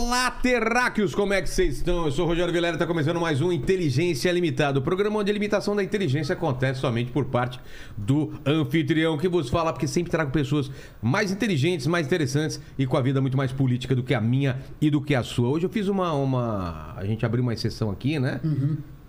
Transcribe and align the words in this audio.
Olá, 0.00 0.30
terráqueos, 0.30 1.12
como 1.12 1.32
é 1.32 1.42
que 1.42 1.50
vocês 1.50 1.78
estão? 1.78 2.04
Eu 2.04 2.12
sou 2.12 2.24
o 2.24 2.28
Rogério 2.28 2.52
Vilera, 2.52 2.76
está 2.76 2.86
começando 2.86 3.20
mais 3.20 3.40
um 3.40 3.50
Inteligência 3.50 4.30
Limitada, 4.30 4.78
o 4.78 4.82
programa 4.82 5.18
onde 5.18 5.28
a 5.28 5.34
limitação 5.34 5.74
da 5.74 5.82
inteligência 5.82 6.34
acontece 6.34 6.80
somente 6.80 7.10
por 7.10 7.24
parte 7.24 7.58
do 7.96 8.32
anfitrião 8.46 9.18
que 9.18 9.28
vos 9.28 9.50
fala, 9.50 9.72
porque 9.72 9.88
sempre 9.88 10.08
trago 10.08 10.30
pessoas 10.30 10.70
mais 11.02 11.32
inteligentes, 11.32 11.88
mais 11.88 12.06
interessantes 12.06 12.60
e 12.78 12.86
com 12.86 12.96
a 12.96 13.00
vida 13.00 13.20
muito 13.20 13.36
mais 13.36 13.50
política 13.50 13.92
do 13.92 14.04
que 14.04 14.14
a 14.14 14.20
minha 14.20 14.60
e 14.80 14.88
do 14.88 15.02
que 15.02 15.16
a 15.16 15.24
sua. 15.24 15.48
Hoje 15.48 15.66
eu 15.66 15.70
fiz 15.70 15.88
uma... 15.88 16.12
uma... 16.12 16.94
A 16.96 17.04
gente 17.04 17.26
abriu 17.26 17.42
uma 17.42 17.52
exceção 17.52 17.90
aqui, 17.90 18.20
né? 18.20 18.40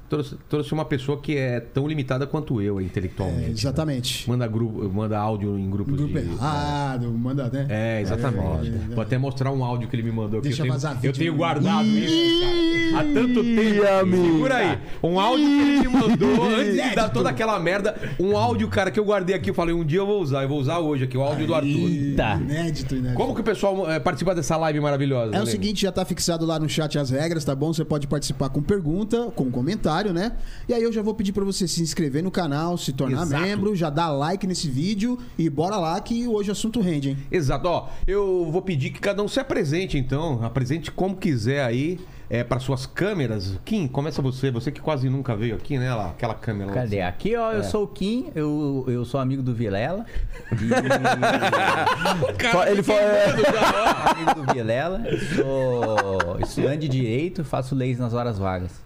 Trouxe, 0.09 0.35
trouxe 0.49 0.73
uma 0.73 0.85
pessoa 0.85 1.19
que 1.19 1.37
é 1.37 1.59
tão 1.59 1.87
limitada 1.87 2.25
quanto 2.25 2.59
eu, 2.59 2.81
intelectualmente. 2.81 3.45
É, 3.45 3.51
exatamente. 3.51 4.27
Manda, 4.27 4.47
grupo, 4.47 4.89
manda 4.89 5.19
áudio 5.19 5.57
em 5.57 5.69
grupos 5.69 5.95
Grupo 5.95 6.19
de... 6.19 6.27
errado, 6.27 7.11
manda, 7.11 7.47
né? 7.49 7.67
É, 7.69 8.01
exatamente. 8.01 8.69
É, 8.69 8.91
é, 8.91 8.95
Vou 8.95 9.03
até 9.03 9.17
mostrar 9.19 9.51
um 9.51 9.63
áudio 9.63 9.87
que 9.87 9.95
ele 9.95 10.03
me 10.03 10.11
mandou. 10.11 10.41
Deixa 10.41 10.55
que 10.55 10.61
eu 10.61 10.63
tenho, 10.63 10.73
vazar 10.73 10.99
eu 11.03 11.13
tenho 11.13 11.35
guardado 11.35 11.85
isso, 11.85 12.41
cara. 12.41 12.59
Há 12.99 13.13
tanto 13.13 13.43
tempo. 13.43 13.87
amigo. 14.01 14.25
Segura 14.25 14.55
aí. 14.55 14.79
Um 15.03 15.19
áudio 15.19 15.45
que 15.45 15.53
ele 15.53 15.79
me 15.79 15.87
mandou 15.87 16.43
antes 16.45 16.73
de 16.73 16.95
dar 16.95 17.09
toda 17.09 17.29
aquela 17.29 17.59
merda. 17.59 17.95
Um 18.19 18.35
áudio, 18.35 18.67
cara, 18.67 18.89
que 18.89 18.99
eu 18.99 19.05
guardei 19.05 19.35
aqui. 19.35 19.51
Eu 19.51 19.53
falei, 19.53 19.75
um 19.75 19.85
dia 19.85 19.99
eu 19.99 20.07
vou 20.07 20.21
usar. 20.21 20.41
Eu 20.41 20.49
vou 20.49 20.59
usar 20.59 20.79
hoje 20.79 21.03
aqui, 21.03 21.17
o 21.17 21.21
áudio 21.21 21.45
do 21.45 21.53
Arthur. 21.53 21.69
Eita. 21.69 22.39
Inédito, 22.41 22.95
inédito. 22.95 23.15
Como 23.15 23.35
que 23.35 23.41
o 23.41 23.43
pessoal 23.43 23.89
eh, 23.91 23.99
participa 23.99 24.33
dessa 24.33 24.57
live 24.57 24.79
maravilhosa? 24.79 25.35
É 25.35 25.41
o 25.41 25.45
né? 25.45 25.51
seguinte, 25.51 25.83
já 25.83 25.91
tá 25.91 26.03
fixado 26.03 26.45
lá 26.45 26.57
no 26.59 26.67
chat 26.67 26.97
as 26.97 27.11
regras, 27.11 27.45
tá 27.45 27.53
bom? 27.53 27.71
Você 27.71 27.85
pode 27.85 28.07
participar 28.07 28.49
com 28.49 28.61
pergunta, 28.61 29.31
com 29.35 29.51
comentário, 29.51 29.98
né? 30.07 30.33
E 30.67 30.73
aí 30.73 30.81
eu 30.81 30.91
já 30.91 31.01
vou 31.01 31.13
pedir 31.13 31.31
pra 31.33 31.43
você 31.43 31.67
se 31.67 31.81
inscrever 31.81 32.23
no 32.23 32.31
canal, 32.31 32.77
se 32.77 32.93
tornar 32.93 33.23
Exato. 33.23 33.43
membro, 33.43 33.75
já 33.75 33.89
dá 33.89 34.09
like 34.09 34.47
nesse 34.47 34.69
vídeo 34.69 35.17
e 35.37 35.49
bora 35.49 35.77
lá 35.77 35.99
que 35.99 36.27
hoje 36.27 36.49
o 36.49 36.51
assunto 36.53 36.79
rende, 36.79 37.09
hein? 37.09 37.17
Exato, 37.31 37.67
ó. 37.67 37.89
Eu 38.07 38.49
vou 38.51 38.61
pedir 38.61 38.91
que 38.91 38.99
cada 38.99 39.21
um 39.21 39.27
se 39.27 39.39
apresente, 39.39 39.97
então. 39.97 40.43
Apresente 40.43 40.91
como 40.91 41.15
quiser 41.15 41.63
aí. 41.63 41.99
É, 42.29 42.43
para 42.43 42.59
suas 42.59 42.85
câmeras. 42.85 43.59
Kim, 43.65 43.87
começa 43.87 44.21
você. 44.21 44.51
Você 44.51 44.71
que 44.71 44.79
quase 44.79 45.09
nunca 45.09 45.35
veio 45.35 45.55
aqui, 45.55 45.79
né? 45.79 45.91
Lá, 45.93 46.09
aquela 46.09 46.35
câmera 46.35 46.67
lá. 46.67 46.75
Cadê? 46.75 47.01
Aqui, 47.01 47.35
ó, 47.35 47.53
eu 47.53 47.63
sou 47.63 47.85
o 47.85 47.87
Kim, 47.87 48.29
eu, 48.35 48.85
eu 48.87 49.03
sou 49.03 49.19
amigo 49.19 49.41
do 49.41 49.51
Vilela. 49.53 50.05
Cara, 52.37 52.71
ele 52.71 52.83
foi 52.83 52.95
ó. 52.95 54.11
amigo 54.11 54.35
do 54.35 54.53
Vilela, 54.53 55.01
sou 55.35 56.39
estudante 56.39 56.87
de 56.87 56.99
Direito, 56.99 57.43
faço 57.43 57.73
leis 57.73 57.97
nas 57.97 58.13
horas 58.13 58.37
vagas. 58.37 58.79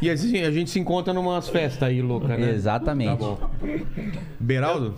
E 0.00 0.08
assim, 0.08 0.42
a 0.42 0.50
gente 0.50 0.70
se 0.70 0.78
encontra 0.78 1.12
numas 1.12 1.48
festas 1.48 1.82
aí, 1.82 2.00
louca, 2.00 2.36
né? 2.36 2.50
Exatamente. 2.50 3.10
Tá 3.10 3.16
bom. 3.16 3.50
Beraldo? 4.38 4.94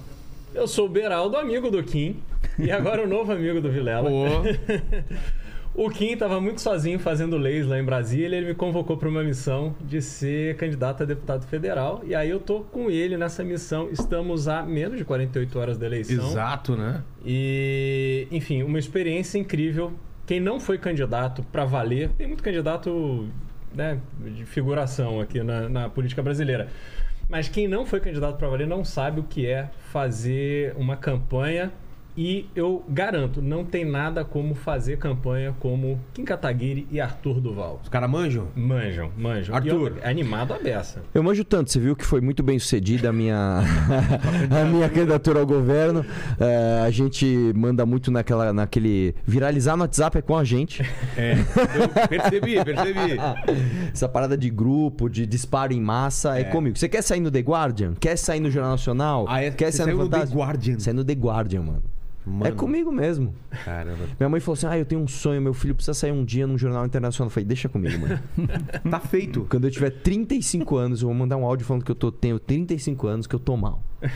Eu 0.55 0.67
sou 0.67 0.87
o 0.87 0.89
Beraldo, 0.89 1.37
amigo 1.37 1.71
do 1.71 1.83
Kim. 1.83 2.17
E 2.59 2.71
agora 2.71 3.05
o 3.05 3.09
novo 3.09 3.33
amigo 3.33 3.61
do 3.61 3.71
Vilela. 3.71 4.11
Pô. 4.11 4.27
O 5.79 5.91
Kim 5.91 6.13
estava 6.13 6.41
muito 6.41 6.63
sozinho 6.63 6.99
fazendo 6.99 7.37
leis 7.37 7.67
lá 7.67 7.79
em 7.79 7.85
Brasília. 7.85 8.35
Ele 8.39 8.47
me 8.47 8.55
convocou 8.55 8.97
para 8.97 9.11
uma 9.11 9.23
missão 9.23 9.77
de 9.79 10.01
ser 10.01 10.57
candidato 10.57 11.03
a 11.03 11.07
deputado 11.07 11.47
federal. 11.47 12.01
E 12.03 12.15
aí 12.15 12.31
eu 12.31 12.41
tô 12.41 12.61
com 12.61 12.91
ele 12.91 13.19
nessa 13.19 13.45
missão. 13.45 13.91
Estamos 13.93 14.49
a 14.49 14.63
menos 14.63 14.97
de 14.97 15.05
48 15.05 15.59
horas 15.59 15.77
da 15.77 15.85
eleição. 15.85 16.31
Exato, 16.31 16.75
né? 16.75 17.03
E, 17.23 18.27
enfim, 18.31 18.63
uma 18.63 18.79
experiência 18.79 19.37
incrível. 19.37 19.93
Quem 20.27 20.41
não 20.41 20.59
foi 20.59 20.79
candidato 20.79 21.43
para 21.53 21.67
valer, 21.67 22.09
tem 22.17 22.27
muito 22.27 22.43
candidato 22.43 23.29
né, 23.75 24.01
de 24.19 24.47
figuração 24.47 25.21
aqui 25.21 25.43
na, 25.43 25.69
na 25.69 25.89
política 25.91 26.23
brasileira. 26.23 26.69
Mas 27.29 27.51
quem 27.51 27.69
não 27.69 27.85
foi 27.85 28.01
candidato 28.01 28.39
para 28.39 28.49
valer 28.49 28.67
não 28.67 28.83
sabe 28.83 29.21
o 29.21 29.25
que 29.25 29.47
é 29.47 29.69
fazer 29.93 30.75
uma 30.79 30.97
campanha. 30.97 31.71
E 32.16 32.49
eu 32.56 32.82
garanto, 32.88 33.43
não 33.43 33.62
tem 33.62 33.84
nada 33.84 34.25
como 34.25 34.54
fazer 34.54 34.97
campanha 34.97 35.54
como 35.60 36.00
Kim 36.15 36.25
Kataguiri 36.25 36.87
e 36.91 36.99
Arthur 36.99 37.41
Duval. 37.41 37.81
Os 37.82 37.91
caras 37.91 38.09
manjam? 38.09 38.49
Manjam, 38.56 39.10
manjam. 39.19 39.54
Arthur. 39.54 39.99
E 39.99 40.06
é 40.06 40.09
animado 40.10 40.55
a 40.55 40.59
beça. 40.59 41.03
Eu 41.12 41.22
manjo 41.22 41.44
tanto, 41.44 41.71
você 41.71 41.78
viu 41.78 41.94
que 41.94 42.06
foi 42.06 42.22
muito 42.22 42.43
bem 42.43 42.59
sucedida 42.59 43.10
a 43.10 43.12
minha, 43.12 43.60
a 44.50 44.65
minha 44.65 44.88
candidatura 44.88 45.41
ao 45.41 45.47
governo. 45.47 46.06
É, 46.41 46.81
a 46.87 46.91
gente 46.91 47.26
manda 47.55 47.84
muito 47.84 48.10
naquela, 48.10 48.50
naquele. 48.53 49.15
Viralizar 49.26 49.76
no 49.76 49.82
WhatsApp 49.82 50.16
é 50.16 50.22
com 50.22 50.37
a 50.38 50.44
gente. 50.44 50.82
É. 51.19 51.34
Eu 51.78 52.09
percebi, 52.09 52.65
percebi. 52.65 53.19
Essa 53.93 54.09
parada 54.09 54.38
de 54.38 54.49
grupo, 54.49 55.10
de 55.10 55.26
disparo 55.26 55.72
em 55.75 55.81
massa, 55.81 56.38
é, 56.38 56.43
É. 56.43 56.44
comigo. 56.44 56.78
Você 56.78 56.88
quer 56.88 57.03
sair 57.03 57.21
no 57.21 57.31
The 57.31 57.41
Guardian? 57.41 57.93
Quer 58.00 58.16
sair 58.16 58.41
no 58.41 58.50
Jornal 58.50 58.72
Nacional? 58.72 59.26
Ah, 59.28 59.43
é? 59.43 59.50
Quer 59.50 59.71
sair 59.71 59.93
no 59.93 60.05
no 60.05 60.09
The? 60.09 60.25
Guardian? 60.34 60.78
Sai 60.78 60.94
no 60.94 61.05
The 61.05 61.15
Guardian, 61.15 61.62
mano. 61.62 61.82
Mano. 62.26 62.47
É 62.47 62.50
comigo 62.50 62.91
mesmo. 62.91 63.32
Caramba. 63.64 64.04
Minha 64.19 64.28
mãe 64.28 64.41
falou 64.41 64.54
assim: 64.54 64.66
Ah, 64.66 64.76
eu 64.76 64.84
tenho 64.84 65.00
um 65.00 65.06
sonho, 65.06 65.41
meu 65.41 65.54
filho 65.54 65.76
precisa 65.76 65.94
sair 65.94 66.10
um 66.10 66.25
dia 66.25 66.44
num 66.44 66.59
jornal 66.59 66.84
internacional. 66.84 67.28
Eu 67.28 67.31
falei, 67.31 67.44
deixa 67.47 67.69
comigo, 67.69 68.00
mano. 68.00 68.19
Tá 68.91 68.98
feito. 68.98 69.47
Quando 69.48 69.64
eu 69.66 69.70
tiver 69.70 69.91
35 69.91 70.76
anos, 70.76 71.03
eu 71.03 71.09
vou 71.09 71.14
mandar 71.16 71.37
um 71.37 71.44
áudio 71.44 71.64
falando 71.64 71.84
que 71.84 71.91
eu 71.91 71.94
tô, 71.94 72.10
tenho 72.10 72.38
35 72.41 73.06
anos, 73.06 73.26
que 73.28 73.34
eu 73.34 73.38
tô 73.38 73.56
mal. 73.56 73.81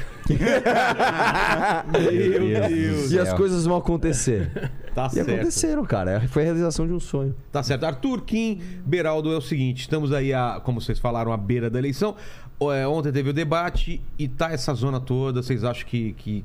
Meu 1.92 2.68
Deus. 2.68 3.12
E 3.12 3.18
as 3.18 3.32
coisas 3.32 3.64
vão 3.64 3.76
acontecer. 3.76 4.70
Tá 4.94 5.06
E 5.06 5.10
certo. 5.10 5.30
aconteceram, 5.30 5.84
cara. 5.84 6.20
Foi 6.28 6.42
a 6.42 6.46
realização 6.46 6.86
de 6.86 6.92
um 6.92 7.00
sonho. 7.00 7.34
Tá 7.52 7.62
certo. 7.62 7.84
Arthur, 7.84 8.22
Kim, 8.22 8.60
Beraldo, 8.84 9.32
é 9.32 9.36
o 9.36 9.40
seguinte. 9.40 9.82
Estamos 9.82 10.12
aí, 10.12 10.32
a, 10.32 10.60
como 10.62 10.80
vocês 10.80 10.98
falaram, 10.98 11.32
à 11.32 11.36
beira 11.36 11.70
da 11.70 11.78
eleição. 11.78 12.16
É, 12.74 12.86
ontem 12.86 13.10
teve 13.12 13.30
o 13.30 13.32
debate 13.32 14.02
e 14.18 14.28
tá 14.28 14.50
essa 14.52 14.74
zona 14.74 15.00
toda. 15.00 15.42
Vocês 15.42 15.64
acham 15.64 15.86
que, 15.86 16.12
que, 16.14 16.44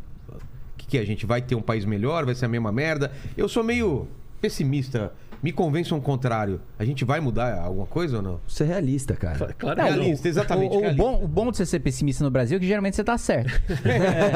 que, 0.87 0.97
que 0.97 0.97
a 0.97 1.05
gente 1.05 1.25
vai 1.25 1.41
ter 1.41 1.55
um 1.55 1.61
país 1.61 1.85
melhor? 1.85 2.25
Vai 2.25 2.35
ser 2.35 2.45
a 2.45 2.49
mesma 2.49 2.71
merda? 2.71 3.11
Eu 3.37 3.47
sou 3.49 3.63
meio 3.63 4.07
pessimista. 4.41 5.11
Me 5.43 5.51
convençam 5.51 5.97
o 5.97 6.01
contrário. 6.01 6.59
A 6.79 6.83
gente 6.85 7.05
vai 7.05 7.19
mudar 7.19 7.59
alguma 7.59 7.85
coisa 7.85 8.17
ou 8.17 8.23
não? 8.23 8.39
Você 8.47 8.63
é 8.63 8.67
realista, 8.67 9.15
cara. 9.15 9.53
Claro 9.53 9.77
Não, 9.77 9.85
que 9.87 9.91
não. 9.91 9.99
realista, 9.99 10.27
exatamente. 10.27 10.71
O, 10.73 10.77
o 10.77 10.81
realista. 10.81 11.03
bom, 11.03 11.23
o 11.23 11.27
bom 11.27 11.51
de 11.51 11.57
você 11.57 11.65
ser 11.65 11.79
pessimista 11.81 12.23
no 12.23 12.31
Brasil 12.31 12.57
é 12.57 12.59
que 12.59 12.65
geralmente 12.65 12.95
você 12.95 13.03
tá 13.03 13.17
certo. 13.17 13.51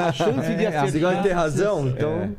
a 0.07 0.11
chance 0.11 0.55
de 0.55 0.65
É, 0.65 0.67
acertar... 0.67 0.87
Você 0.91 0.99
gosta 0.99 1.17
de 1.17 1.23
ter 1.23 1.33
razão? 1.33 1.87
Então. 1.87 2.35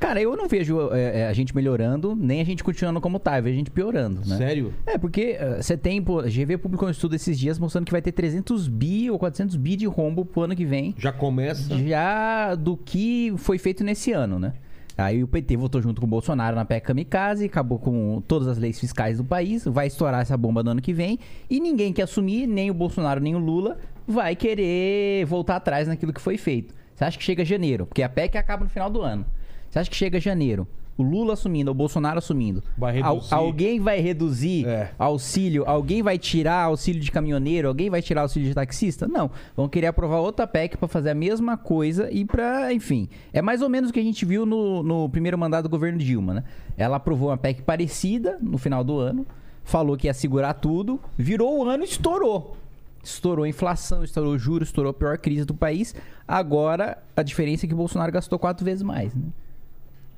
Cara, 0.00 0.20
eu 0.20 0.36
não 0.36 0.48
vejo 0.48 0.92
é, 0.92 1.20
é, 1.20 1.26
a 1.26 1.32
gente 1.32 1.54
melhorando, 1.54 2.14
nem 2.14 2.40
a 2.40 2.44
gente 2.44 2.62
continuando 2.62 3.00
como 3.00 3.18
tá, 3.18 3.38
eu 3.38 3.42
vejo 3.42 3.54
a 3.54 3.58
gente 3.58 3.70
piorando, 3.70 4.20
né? 4.26 4.36
Sério? 4.36 4.74
É, 4.84 4.98
porque 4.98 5.36
eh, 5.38 5.62
você 5.62 5.76
tem, 5.76 6.02
pô, 6.02 6.20
a 6.20 6.28
GV 6.28 6.58
publicou 6.58 6.88
um 6.88 6.90
estudo 6.90 7.14
esses 7.14 7.38
dias 7.38 7.58
mostrando 7.58 7.86
que 7.86 7.92
vai 7.92 8.02
ter 8.02 8.12
300 8.12 8.68
bi 8.68 9.10
ou 9.10 9.18
400 9.18 9.56
bi 9.56 9.76
de 9.76 9.86
rombo 9.86 10.24
pro 10.24 10.42
ano 10.42 10.56
que 10.56 10.64
vem, 10.64 10.94
Já 10.98 11.12
começa... 11.12 11.78
já 11.78 12.54
do 12.54 12.76
que 12.76 13.32
foi 13.38 13.56
feito 13.58 13.82
nesse 13.82 14.12
ano, 14.12 14.38
né? 14.38 14.52
Aí 14.96 15.24
o 15.24 15.28
PT 15.28 15.56
votou 15.56 15.82
junto 15.82 16.00
com 16.00 16.06
o 16.06 16.10
Bolsonaro 16.10 16.54
na 16.54 16.64
PEC 16.64 16.86
Kamikaze, 16.86 17.46
acabou 17.46 17.78
com 17.78 18.22
todas 18.28 18.46
as 18.46 18.58
leis 18.58 18.78
fiscais 18.78 19.18
do 19.18 19.24
país, 19.24 19.64
vai 19.64 19.88
estourar 19.88 20.20
essa 20.20 20.36
bomba 20.36 20.62
no 20.62 20.70
ano 20.70 20.82
que 20.82 20.92
vem, 20.92 21.18
e 21.50 21.58
ninguém 21.58 21.92
quer 21.92 22.02
assumir, 22.02 22.46
nem 22.46 22.70
o 22.70 22.74
Bolsonaro, 22.74 23.20
nem 23.20 23.34
o 23.34 23.38
Lula, 23.38 23.78
vai 24.06 24.36
querer 24.36 25.24
voltar 25.26 25.56
atrás 25.56 25.88
naquilo 25.88 26.12
que 26.12 26.20
foi 26.20 26.36
feito. 26.36 26.74
Você 26.94 27.04
acha 27.04 27.18
que 27.18 27.24
chega 27.24 27.44
janeiro? 27.44 27.86
Porque 27.86 28.02
a 28.02 28.08
PEC 28.08 28.36
acaba 28.38 28.64
no 28.64 28.70
final 28.70 28.88
do 28.88 29.02
ano. 29.02 29.26
Você 29.74 29.80
acha 29.80 29.90
que 29.90 29.96
chega 29.96 30.20
janeiro? 30.20 30.68
O 30.96 31.02
Lula 31.02 31.32
assumindo, 31.32 31.68
o 31.68 31.74
Bolsonaro 31.74 32.18
assumindo. 32.18 32.62
Vai 32.78 33.00
Al- 33.02 33.20
alguém 33.32 33.80
vai 33.80 33.98
reduzir 33.98 34.64
É. 34.68 34.92
auxílio? 34.96 35.64
Alguém 35.66 36.00
vai 36.00 36.16
tirar 36.16 36.62
auxílio 36.62 37.00
de 37.00 37.10
caminhoneiro? 37.10 37.66
Alguém 37.66 37.90
vai 37.90 38.00
tirar 38.00 38.20
auxílio 38.22 38.46
de 38.48 38.54
taxista? 38.54 39.08
Não. 39.08 39.32
Vão 39.56 39.68
querer 39.68 39.88
aprovar 39.88 40.20
outra 40.20 40.46
PEC 40.46 40.76
pra 40.76 40.86
fazer 40.86 41.10
a 41.10 41.14
mesma 41.16 41.56
coisa 41.56 42.08
e 42.12 42.24
pra, 42.24 42.72
enfim. 42.72 43.08
É 43.32 43.42
mais 43.42 43.62
ou 43.62 43.68
menos 43.68 43.90
o 43.90 43.92
que 43.92 43.98
a 43.98 44.02
gente 44.04 44.24
viu 44.24 44.46
no, 44.46 44.80
no 44.84 45.08
primeiro 45.08 45.36
mandato 45.36 45.64
do 45.64 45.68
governo 45.68 45.98
Dilma, 45.98 46.34
né? 46.34 46.44
Ela 46.76 46.98
aprovou 46.98 47.30
uma 47.30 47.36
PEC 47.36 47.62
parecida 47.62 48.38
no 48.40 48.58
final 48.58 48.84
do 48.84 48.96
ano, 49.00 49.26
falou 49.64 49.96
que 49.96 50.06
ia 50.06 50.14
segurar 50.14 50.54
tudo, 50.54 51.00
virou 51.18 51.58
o 51.58 51.68
ano 51.68 51.82
e 51.82 51.86
estourou. 51.88 52.56
Estourou 53.02 53.44
a 53.44 53.48
inflação, 53.48 54.04
estourou 54.04 54.38
juros, 54.38 54.68
estourou 54.68 54.90
a 54.90 54.94
pior 54.94 55.18
crise 55.18 55.44
do 55.44 55.52
país. 55.52 55.96
Agora, 56.28 56.98
a 57.16 57.24
diferença 57.24 57.66
é 57.66 57.68
que 57.68 57.74
o 57.74 57.76
Bolsonaro 57.76 58.12
gastou 58.12 58.38
quatro 58.38 58.64
vezes 58.64 58.84
mais, 58.84 59.12
né? 59.12 59.22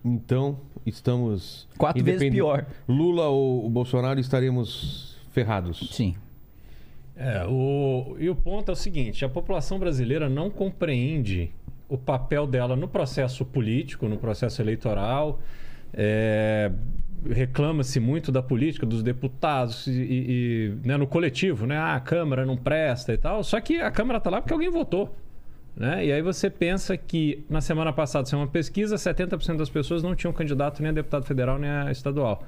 Então, 0.06 0.58
estamos... 0.84 1.68
Quatro 1.76 2.02
vezes 2.04 2.30
pior. 2.30 2.64
Lula 2.88 3.26
ou 3.26 3.66
o 3.66 3.68
Bolsonaro 3.70 4.20
estaremos 4.20 5.16
ferrados. 5.32 5.90
Sim. 5.92 6.14
É, 7.16 7.44
o... 7.48 8.16
E 8.18 8.28
o 8.30 8.36
ponto 8.36 8.70
é 8.70 8.72
o 8.72 8.76
seguinte: 8.76 9.24
a 9.24 9.28
população 9.28 9.78
brasileira 9.78 10.28
não 10.28 10.50
compreende 10.50 11.50
o 11.88 11.96
papel 11.98 12.46
dela 12.46 12.76
no 12.76 12.86
processo 12.88 13.44
político, 13.44 14.06
no 14.08 14.16
processo 14.18 14.60
eleitoral. 14.62 15.40
É, 15.92 16.70
Reclama-se 17.28 17.98
muito 17.98 18.30
da 18.30 18.40
política, 18.42 18.86
dos 18.86 19.02
deputados 19.02 19.86
e, 19.88 19.90
e- 19.90 20.26
e, 20.84 20.86
né, 20.86 20.96
no 20.96 21.06
coletivo, 21.08 21.66
né? 21.66 21.76
Ah, 21.76 21.96
a 21.96 22.00
Câmara 22.00 22.46
não 22.46 22.56
presta 22.56 23.12
e 23.12 23.18
tal. 23.18 23.42
Só 23.42 23.60
que 23.60 23.80
a 23.80 23.90
Câmara 23.90 24.18
está 24.18 24.30
lá 24.30 24.40
porque 24.40 24.52
alguém 24.52 24.70
votou. 24.70 25.12
Né? 25.76 26.06
E 26.06 26.12
aí 26.12 26.22
você 26.22 26.48
pensa 26.48 26.96
que 26.96 27.44
na 27.50 27.60
semana 27.60 27.92
passada, 27.92 28.26
saiu 28.26 28.40
uma 28.40 28.48
pesquisa, 28.48 28.96
70% 28.96 29.56
das 29.56 29.68
pessoas 29.68 30.02
não 30.02 30.14
tinham 30.14 30.32
candidato 30.32 30.80
nem 30.80 30.88
a 30.88 30.94
deputado 30.94 31.26
federal 31.26 31.58
nem 31.58 31.68
a 31.68 31.90
estadual. 31.90 32.42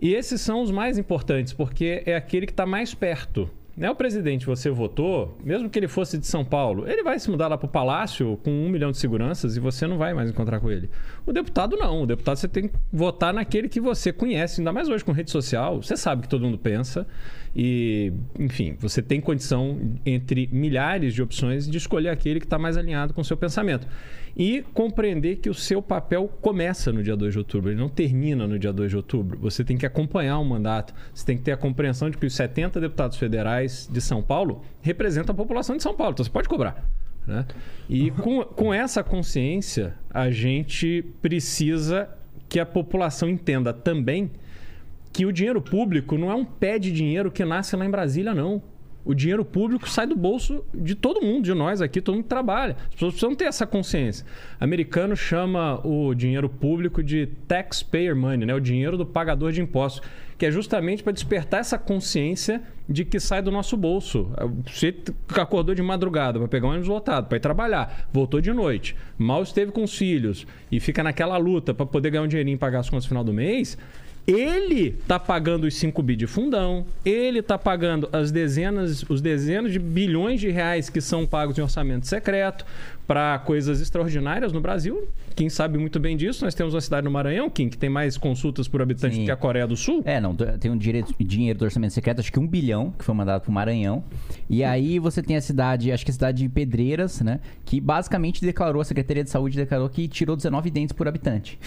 E 0.00 0.14
esses 0.14 0.42
são 0.42 0.60
os 0.60 0.70
mais 0.70 0.98
importantes, 0.98 1.54
porque 1.54 2.02
é 2.04 2.14
aquele 2.14 2.44
que 2.44 2.52
está 2.52 2.66
mais 2.66 2.92
perto. 2.92 3.50
Né, 3.76 3.90
o 3.90 3.94
presidente 3.94 4.46
você 4.46 4.70
votou, 4.70 5.36
mesmo 5.44 5.68
que 5.68 5.78
ele 5.78 5.86
fosse 5.86 6.16
de 6.16 6.26
São 6.26 6.42
Paulo, 6.42 6.88
ele 6.88 7.02
vai 7.02 7.18
se 7.18 7.30
mudar 7.30 7.48
lá 7.48 7.58
para 7.58 7.66
o 7.66 7.68
Palácio 7.68 8.38
com 8.42 8.50
um 8.50 8.70
milhão 8.70 8.90
de 8.90 8.96
seguranças 8.96 9.54
e 9.54 9.60
você 9.60 9.86
não 9.86 9.98
vai 9.98 10.14
mais 10.14 10.30
encontrar 10.30 10.60
com 10.60 10.70
ele. 10.70 10.88
O 11.26 11.32
deputado 11.32 11.76
não. 11.76 12.02
O 12.02 12.06
deputado 12.06 12.36
você 12.36 12.48
tem 12.48 12.68
que 12.68 12.74
votar 12.90 13.34
naquele 13.34 13.68
que 13.68 13.78
você 13.78 14.12
conhece, 14.12 14.62
ainda 14.62 14.72
mais 14.72 14.88
hoje 14.88 15.04
com 15.04 15.12
rede 15.12 15.30
social. 15.30 15.82
Você 15.82 15.94
sabe 15.94 16.22
que 16.22 16.28
todo 16.28 16.42
mundo 16.42 16.56
pensa. 16.56 17.06
E, 17.54 18.12
enfim, 18.38 18.76
você 18.78 19.02
tem 19.02 19.20
condição, 19.20 19.78
entre 20.04 20.48
milhares 20.50 21.12
de 21.14 21.22
opções, 21.22 21.68
de 21.68 21.76
escolher 21.76 22.08
aquele 22.08 22.40
que 22.40 22.46
está 22.46 22.58
mais 22.58 22.76
alinhado 22.78 23.12
com 23.12 23.20
o 23.20 23.24
seu 23.24 23.36
pensamento. 23.36 23.86
E 24.36 24.62
compreender 24.74 25.36
que 25.36 25.48
o 25.48 25.54
seu 25.54 25.80
papel 25.80 26.28
começa 26.42 26.92
no 26.92 27.02
dia 27.02 27.16
2 27.16 27.32
de 27.32 27.38
outubro, 27.38 27.70
ele 27.70 27.80
não 27.80 27.88
termina 27.88 28.46
no 28.46 28.58
dia 28.58 28.70
2 28.70 28.90
de 28.90 28.96
outubro. 28.96 29.38
Você 29.38 29.64
tem 29.64 29.78
que 29.78 29.86
acompanhar 29.86 30.38
o 30.38 30.44
mandato, 30.44 30.92
você 31.14 31.24
tem 31.24 31.38
que 31.38 31.42
ter 31.42 31.52
a 31.52 31.56
compreensão 31.56 32.10
de 32.10 32.18
que 32.18 32.26
os 32.26 32.34
70 32.34 32.78
deputados 32.78 33.16
federais 33.16 33.88
de 33.90 34.00
São 34.00 34.22
Paulo 34.22 34.62
representam 34.82 35.32
a 35.32 35.36
população 35.36 35.76
de 35.76 35.82
São 35.82 35.94
Paulo, 35.94 36.12
então 36.12 36.24
você 36.24 36.30
pode 36.30 36.48
cobrar. 36.50 36.86
Né? 37.26 37.46
E 37.88 38.10
com, 38.22 38.44
com 38.44 38.74
essa 38.74 39.02
consciência, 39.02 39.94
a 40.10 40.30
gente 40.30 41.02
precisa 41.22 42.10
que 42.46 42.60
a 42.60 42.66
população 42.66 43.30
entenda 43.30 43.72
também 43.72 44.30
que 45.12 45.24
o 45.24 45.32
dinheiro 45.32 45.62
público 45.62 46.18
não 46.18 46.30
é 46.30 46.34
um 46.34 46.44
pé 46.44 46.78
de 46.78 46.92
dinheiro 46.92 47.30
que 47.30 47.42
nasce 47.42 47.74
lá 47.74 47.86
em 47.86 47.90
Brasília, 47.90 48.34
não. 48.34 48.62
O 49.06 49.14
dinheiro 49.14 49.44
público 49.44 49.88
sai 49.88 50.04
do 50.04 50.16
bolso 50.16 50.64
de 50.74 50.96
todo 50.96 51.22
mundo, 51.22 51.44
de 51.44 51.54
nós 51.54 51.80
aqui, 51.80 52.00
todo 52.00 52.16
mundo 52.16 52.24
que 52.24 52.28
trabalha. 52.28 52.76
As 52.88 52.94
pessoas 52.94 53.12
precisam 53.12 53.36
ter 53.36 53.44
essa 53.44 53.64
consciência. 53.64 54.26
O 54.60 54.64
americano 54.64 55.14
chama 55.14 55.80
o 55.86 56.12
dinheiro 56.12 56.48
público 56.48 57.04
de 57.04 57.26
taxpayer 57.46 58.16
money, 58.16 58.44
né? 58.44 58.52
o 58.52 58.58
dinheiro 58.58 58.96
do 58.96 59.06
pagador 59.06 59.52
de 59.52 59.62
impostos, 59.62 60.02
que 60.36 60.44
é 60.44 60.50
justamente 60.50 61.04
para 61.04 61.12
despertar 61.12 61.60
essa 61.60 61.78
consciência 61.78 62.60
de 62.88 63.04
que 63.04 63.20
sai 63.20 63.40
do 63.40 63.52
nosso 63.52 63.76
bolso. 63.76 64.28
Você 64.66 64.92
acordou 65.36 65.72
de 65.72 65.82
madrugada 65.82 66.40
para 66.40 66.48
pegar 66.48 66.66
um 66.66 66.70
ônibus 66.70 66.88
lotado, 66.88 67.28
para 67.28 67.36
ir 67.36 67.40
trabalhar, 67.40 68.08
voltou 68.12 68.40
de 68.40 68.52
noite, 68.52 68.96
mal 69.16 69.40
esteve 69.40 69.70
com 69.70 69.84
os 69.84 69.96
filhos 69.96 70.44
e 70.70 70.80
fica 70.80 71.04
naquela 71.04 71.36
luta 71.36 71.72
para 71.72 71.86
poder 71.86 72.10
ganhar 72.10 72.24
um 72.24 72.28
dinheirinho 72.28 72.56
e 72.56 72.58
pagar 72.58 72.80
as 72.80 72.90
contas 72.90 73.04
no 73.04 73.08
final 73.08 73.22
do 73.22 73.32
mês 73.32 73.78
ele 74.26 74.92
tá 75.06 75.18
pagando 75.18 75.64
os 75.64 75.74
5 75.76 76.02
bi 76.02 76.16
de 76.16 76.26
fundão, 76.26 76.84
ele 77.04 77.40
tá 77.40 77.56
pagando 77.56 78.08
as 78.12 78.32
dezenas, 78.32 79.04
os 79.08 79.20
dezenas 79.20 79.72
de 79.72 79.78
bilhões 79.78 80.40
de 80.40 80.50
reais 80.50 80.90
que 80.90 81.00
são 81.00 81.26
pagos 81.26 81.56
em 81.56 81.62
orçamento 81.62 82.06
secreto 82.06 82.66
para 83.06 83.38
coisas 83.38 83.80
extraordinárias 83.80 84.52
no 84.52 84.60
Brasil. 84.60 85.08
Quem 85.36 85.48
sabe 85.48 85.78
muito 85.78 86.00
bem 86.00 86.16
disso, 86.16 86.44
nós 86.44 86.54
temos 86.54 86.74
uma 86.74 86.80
cidade 86.80 87.04
no 87.04 87.10
Maranhão, 87.10 87.48
Kim, 87.48 87.68
que 87.68 87.78
tem 87.78 87.88
mais 87.88 88.16
consultas 88.16 88.66
por 88.66 88.82
habitante 88.82 89.16
Sim. 89.16 89.24
que 89.26 89.30
a 89.30 89.36
Coreia 89.36 89.66
do 89.66 89.76
Sul. 89.76 90.02
É, 90.04 90.20
não, 90.20 90.34
tem 90.34 90.70
um 90.70 90.76
direito, 90.76 91.14
dinheiro 91.20 91.58
do 91.58 91.64
orçamento 91.64 91.92
secreto, 91.92 92.20
acho 92.20 92.32
que 92.32 92.40
um 92.40 92.46
bilhão, 92.46 92.92
que 92.98 93.04
foi 93.04 93.14
mandado 93.14 93.42
pro 93.42 93.52
Maranhão. 93.52 94.02
E 94.50 94.64
aí 94.64 94.98
você 94.98 95.22
tem 95.22 95.36
a 95.36 95.40
cidade, 95.40 95.92
acho 95.92 96.04
que 96.04 96.10
a 96.10 96.14
cidade 96.14 96.42
de 96.42 96.48
Pedreiras, 96.48 97.20
né? 97.20 97.38
Que 97.64 97.80
basicamente 97.80 98.40
declarou, 98.40 98.80
a 98.80 98.84
Secretaria 98.84 99.22
de 99.22 99.30
Saúde 99.30 99.56
declarou 99.56 99.88
que 99.88 100.08
tirou 100.08 100.34
19 100.34 100.70
dentes 100.70 100.92
por 100.92 101.06
habitante. 101.06 101.58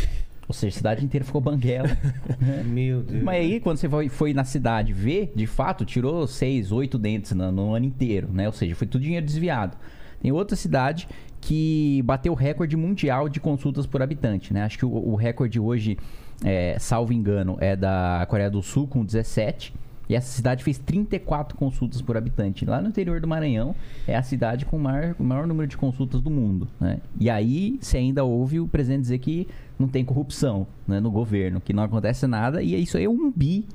Ou 0.49 0.53
seja, 0.53 0.75
a 0.75 0.77
cidade 0.77 1.05
inteira 1.05 1.23
ficou 1.23 1.39
banguela. 1.39 1.95
Meu 2.65 3.03
Deus. 3.03 3.21
Mas 3.21 3.35
aí, 3.35 3.59
quando 3.59 3.77
você 3.77 3.87
foi, 3.87 4.09
foi 4.09 4.33
na 4.33 4.43
cidade 4.43 4.91
ver, 4.91 5.31
de 5.35 5.45
fato, 5.45 5.85
tirou 5.85 6.25
seis, 6.25 6.71
oito 6.71 6.97
dentes 6.97 7.33
no, 7.33 7.51
no 7.51 7.75
ano 7.75 7.85
inteiro, 7.85 8.27
né? 8.33 8.47
Ou 8.47 8.51
seja, 8.51 8.75
foi 8.75 8.87
tudo 8.87 9.03
dinheiro 9.03 9.23
desviado. 9.23 9.77
Tem 10.19 10.31
outra 10.31 10.55
cidade 10.55 11.07
que 11.39 12.01
bateu 12.03 12.33
o 12.33 12.35
recorde 12.35 12.75
mundial 12.75 13.29
de 13.29 13.39
consultas 13.39 13.85
por 13.85 14.01
habitante, 14.01 14.51
né? 14.51 14.63
Acho 14.63 14.79
que 14.79 14.85
o, 14.85 14.89
o 14.89 15.15
recorde 15.15 15.59
hoje, 15.59 15.99
é, 16.43 16.77
salvo 16.79 17.13
engano, 17.13 17.55
é 17.59 17.75
da 17.75 18.25
Coreia 18.27 18.49
do 18.49 18.63
Sul 18.63 18.87
com 18.87 19.05
17. 19.05 19.71
E 20.09 20.15
essa 20.15 20.31
cidade 20.31 20.63
fez 20.63 20.79
34 20.79 21.55
consultas 21.55 22.01
por 22.01 22.17
habitante. 22.17 22.65
Lá 22.65 22.81
no 22.81 22.89
interior 22.89 23.21
do 23.21 23.27
Maranhão, 23.27 23.75
é 24.07 24.17
a 24.17 24.23
cidade 24.23 24.65
com 24.65 24.75
o 24.75 24.79
maior, 24.79 25.15
maior 25.19 25.45
número 25.45 25.67
de 25.67 25.77
consultas 25.77 26.19
do 26.19 26.31
mundo. 26.31 26.67
Né? 26.79 26.99
E 27.19 27.29
aí, 27.29 27.77
você 27.79 27.97
ainda 27.97 28.23
ouve 28.23 28.59
o 28.59 28.67
presidente 28.67 29.01
dizer 29.01 29.19
que 29.19 29.47
não 29.77 29.87
tem 29.87 30.03
corrupção 30.03 30.65
né, 30.87 30.99
no 30.99 31.11
governo, 31.11 31.61
que 31.61 31.73
não 31.73 31.83
acontece 31.83 32.25
nada. 32.25 32.63
E 32.63 32.81
isso 32.81 32.97
aí 32.97 33.03
é 33.03 33.09
um 33.09 33.31
bi 33.31 33.67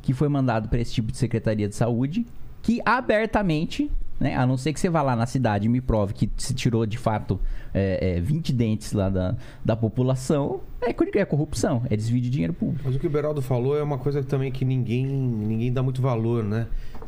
que 0.00 0.12
foi 0.12 0.28
mandado 0.28 0.68
para 0.68 0.80
esse 0.80 0.92
tipo 0.92 1.10
de 1.10 1.18
secretaria 1.18 1.68
de 1.68 1.74
saúde, 1.74 2.24
que 2.62 2.80
abertamente, 2.84 3.90
né, 4.18 4.36
a 4.36 4.46
não 4.46 4.56
ser 4.56 4.72
que 4.72 4.78
você 4.80 4.88
vá 4.88 5.02
lá 5.02 5.16
na 5.16 5.26
cidade 5.26 5.66
e 5.66 5.68
me 5.68 5.80
prove 5.80 6.14
que 6.14 6.30
se 6.36 6.54
tirou 6.54 6.86
de 6.86 6.96
fato 6.96 7.40
é, 7.74 8.16
é, 8.18 8.20
20 8.20 8.52
dentes 8.52 8.92
lá 8.92 9.08
da, 9.08 9.34
da 9.64 9.74
população, 9.74 10.60
é, 10.80 10.90
é 11.18 11.24
corrupção, 11.24 11.82
é 11.90 11.96
desvio 11.96 12.20
de 12.20 12.30
dinheiro 12.30 12.52
público. 12.52 12.82
Mas 12.84 12.94
o 12.94 12.98
que 12.98 13.06
o 13.06 13.10
Beraldo 13.10 13.42
falou 13.42 13.76
é 13.76 13.82
uma 13.82 13.98
coisa 13.98 14.22
também 14.22 14.52
que 14.52 14.64
ninguém, 14.64 15.04
ninguém 15.06 15.72
dá 15.72 15.82
muito 15.82 16.00
valor, 16.00 16.44
né? 16.44 16.66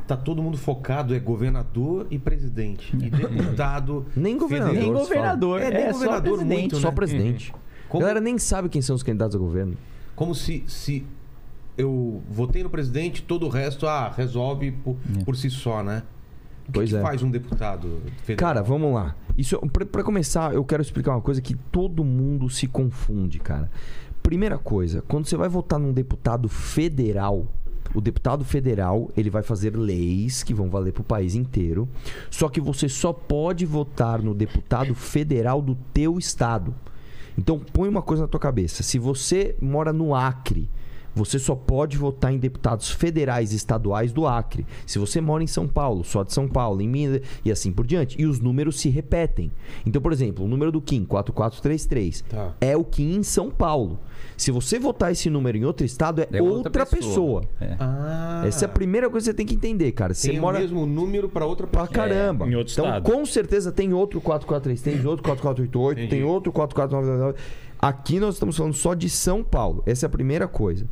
Tá 0.09 0.17
todo 0.17 0.43
mundo 0.43 0.57
focado, 0.59 1.15
é 1.15 1.21
governador 1.21 2.07
e 2.11 2.19
presidente. 2.19 2.95
E 2.97 3.09
deputado. 3.11 4.07
Nem 4.17 4.37
governador. 4.37 4.75
Nem 4.75 4.93
governador, 4.93 5.63
É, 5.63 5.71
nem 5.71 5.83
é, 5.83 5.93
só 5.93 5.99
governador 5.99 6.33
presidente, 6.39 6.61
muito, 6.61 6.77
Só 6.77 6.89
né? 6.89 6.95
presidente. 6.95 7.55
Como- 7.89 8.03
A 8.05 8.09
galera 8.09 8.21
nem 8.21 8.39
sabe 8.39 8.69
quem 8.69 8.83
são 8.83 8.97
os 8.97 9.03
candidatos 9.05 9.37
a 9.37 9.39
governo. 9.39 9.77
Como 10.17 10.35
se, 10.35 10.65
se 10.67 11.07
eu 11.77 12.23
votei 12.29 12.63
no 12.63 12.71
presidente, 12.71 13.23
todo 13.23 13.47
o 13.47 13.49
resto, 13.49 13.87
ah, 13.87 14.13
resolve 14.15 14.73
por, 14.73 14.97
por 15.25 15.37
si 15.37 15.51
só, 15.51 15.83
né? 15.83 16.03
O 16.63 16.67
que, 16.67 16.73
Pois 16.73 16.91
que 16.91 16.97
é. 16.97 17.01
faz 17.01 17.23
um 17.23 17.31
deputado 17.31 18.01
federal? 18.23 18.55
Cara, 18.55 18.63
vamos 18.63 18.95
lá. 18.95 19.15
Isso, 19.37 19.59
pra 19.93 20.03
começar, 20.03 20.55
eu 20.55 20.65
quero 20.65 20.81
explicar 20.81 21.13
uma 21.13 21.21
coisa 21.21 21.41
que 21.41 21.55
todo 21.55 22.05
mundo 22.05 22.49
se 22.49 22.67
confunde, 22.67 23.39
cara. 23.39 23.71
Primeira 24.23 24.57
coisa, 24.57 25.03
quando 25.07 25.27
você 25.27 25.37
vai 25.37 25.49
votar 25.49 25.79
num 25.79 25.93
deputado 25.93 26.49
federal, 26.49 27.47
o 27.95 28.01
deputado 28.01 28.45
federal, 28.45 29.11
ele 29.17 29.29
vai 29.29 29.43
fazer 29.43 29.77
leis 29.77 30.43
que 30.43 30.55
vão 30.55 30.71
valer 30.71 30.93
pro 30.93 31.05
país 31.05 31.35
inteiro. 31.35 31.87
Só 32.31 32.49
que 32.49 32.61
você 32.61 32.89
só 32.89 33.13
pode 33.13 33.67
votar 33.67 34.23
no 34.23 34.35
deputado 34.35 34.95
federal 34.95 35.61
do 35.61 35.75
teu 35.93 36.19
estado. 36.19 36.75
Então, 37.37 37.59
põe 37.59 37.89
uma 37.89 38.01
coisa 38.01 38.23
na 38.23 38.29
tua 38.29 38.41
cabeça. 38.41 38.83
Se 38.83 38.99
você 38.99 39.55
mora 39.61 39.93
no 39.93 40.15
Acre, 40.15 40.71
você 41.15 41.39
só 41.39 41.55
pode 41.55 41.97
votar 41.97 42.33
em 42.33 42.39
deputados 42.39 42.91
federais 42.91 43.53
e 43.53 43.57
estaduais 43.57 44.13
do 44.13 44.27
Acre. 44.27 44.67
Se 44.87 44.99
você 44.99 45.21
mora 45.21 45.43
em 45.45 45.47
São 45.47 45.67
Paulo, 45.69 46.05
só 46.05 46.23
de 46.23 46.33
São 46.33 46.49
Paulo, 46.49 46.81
em 46.83 46.89
Minas 46.89 47.21
e 47.45 47.51
assim 47.53 47.71
por 47.73 47.87
diante. 47.87 48.21
E 48.21 48.27
os 48.27 48.41
números 48.41 48.81
se 48.81 48.89
repetem. 48.89 49.51
Então, 49.87 50.01
por 50.03 50.13
exemplo, 50.13 50.45
o 50.45 50.49
número 50.49 50.73
do 50.73 50.81
Kim, 50.81 51.05
4433, 51.05 52.23
Tá. 52.29 52.55
é 52.61 52.77
o 52.77 52.85
Kim 52.85 53.17
em 53.17 53.23
São 53.23 53.51
Paulo. 53.51 53.99
Se 54.37 54.51
você 54.51 54.79
votar 54.79 55.13
esse 55.13 55.31
número 55.31 55.57
em 55.57 55.65
outro 55.65 55.87
estado, 55.87 56.21
é, 56.23 56.29
É 56.33 56.43
outra, 56.43 56.85
pessoa. 56.85 57.45
É. 57.61 57.77
Ah, 57.79 58.43
Essa 58.47 58.65
é 58.65 58.67
a 58.67 58.69
primeira 58.69 59.09
coisa 59.09 59.25
que 59.27 59.31
você 59.31 59.37
tem 59.37 59.47
que 59.47 59.55
entender, 59.55 59.93
cara. 59.93 60.13
Você 60.13 60.31
tem 60.31 60.41
mora 60.41 60.59
o 60.59 60.61
mesmo 60.61 60.87
número 60.87 61.29
para 61.29 61.47
outra 61.47 61.67
pra 61.67 61.87
pessoa. 61.87 61.95
caramba. 62.09 62.47
em 62.49 62.55
outro 62.57 62.73
então, 62.73 62.85
estado. 62.87 63.03
com 63.11 63.25
certeza 63.25 63.71
tem 63.71 63.93
outro 63.93 64.21
4433, 64.21 64.83
tem 64.99 65.07
outro 65.07 65.23
4488, 65.23 66.01
Entendi. 66.01 66.11
tem 66.11 66.25
outro 66.25 66.51
4499. 66.53 67.39
Aqui 67.87 68.19
nós 68.19 68.37
estamos 68.37 68.57
falando 68.57 68.73
só 68.73 68.95
de 68.95 69.11
São 69.11 69.45
Paulo. 69.45 69.83
Essa 69.85 70.07
é 70.07 70.09
a 70.09 70.11
primeira 70.11 70.49
coisa. 70.49 70.87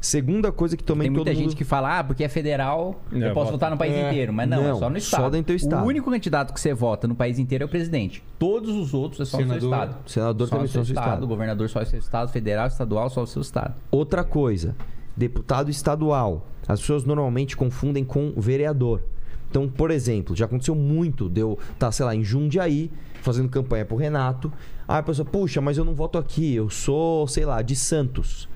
Segunda 0.00 0.50
coisa 0.50 0.76
que 0.76 0.82
também 0.82 1.04
Tem 1.06 1.10
muita 1.12 1.30
todo 1.30 1.36
gente 1.36 1.46
mundo... 1.50 1.56
que 1.56 1.62
fala, 1.62 2.00
ah, 2.00 2.02
porque 2.02 2.24
é 2.24 2.28
federal, 2.28 3.00
É, 3.12 3.28
eu 3.28 3.32
posso 3.32 3.34
vota- 3.34 3.50
votar 3.52 3.70
no 3.70 3.76
país 3.78 3.94
É, 3.94 4.08
inteiro. 4.08 4.32
Mas 4.32 4.48
não, 4.48 4.60
não, 4.60 4.70
é 4.76 4.78
só 4.80 4.90
no 4.90 5.00
só 5.00 5.16
estado. 5.18 5.30
dentro 5.30 5.54
do 5.54 5.56
estado. 5.56 5.84
O 5.84 5.86
único 5.86 6.10
candidato 6.10 6.52
que 6.52 6.60
você 6.60 6.74
vota 6.74 7.06
no 7.06 7.14
país 7.14 7.38
inteiro 7.38 7.62
é 7.62 7.66
o 7.66 7.68
presidente. 7.68 8.24
Todos 8.40 8.74
os 8.74 8.92
outros 8.92 9.20
é 9.20 9.24
só 9.30 9.36
no 9.38 9.44
seu 9.46 9.60
Senador. 9.60 9.72
estado. 9.84 10.10
Senador 10.10 10.48
só 10.48 10.54
também 10.56 10.66
só 10.66 10.72
seu 10.72 10.80
no 10.80 10.86
seu 10.86 10.92
estado. 10.94 11.06
estado. 11.10 11.26
Governador 11.28 11.68
só 11.68 11.78
no 11.78 11.86
seu 11.86 11.98
estado. 12.00 12.32
Federal, 12.32 12.66
estadual, 12.66 13.08
só 13.08 13.20
no 13.20 13.26
seu 13.28 13.42
estado. 13.42 13.74
Outra 13.88 14.24
coisa, 14.24 14.74
deputado 15.16 15.70
estadual. 15.70 16.44
As 16.66 16.80
pessoas 16.80 17.04
normalmente 17.04 17.56
confundem 17.56 18.04
com 18.04 18.32
vereador. 18.36 19.00
Então, 19.48 19.68
por 19.68 19.92
exemplo, 19.92 20.34
já 20.34 20.46
aconteceu 20.46 20.74
muito 20.74 21.28
de 21.28 21.40
eu 21.42 21.56
estar, 21.74 21.92
sei 21.92 22.04
lá, 22.06 22.16
em 22.16 22.24
Jundiaí, 22.24 22.90
fazendo 23.22 23.48
campanha 23.48 23.84
pro 23.84 23.96
Renato. 23.96 24.52
Aí 24.86 24.98
a 24.98 25.02
pessoa, 25.02 25.24
puxa, 25.24 25.60
mas 25.60 25.78
eu 25.78 25.84
não 25.84 25.94
voto 25.94 26.18
aqui, 26.18 26.54
eu 26.54 26.68
sou, 26.68 27.26
sei 27.26 27.46
lá, 27.46 27.62
de 27.62 27.74
Santos. 27.74 28.48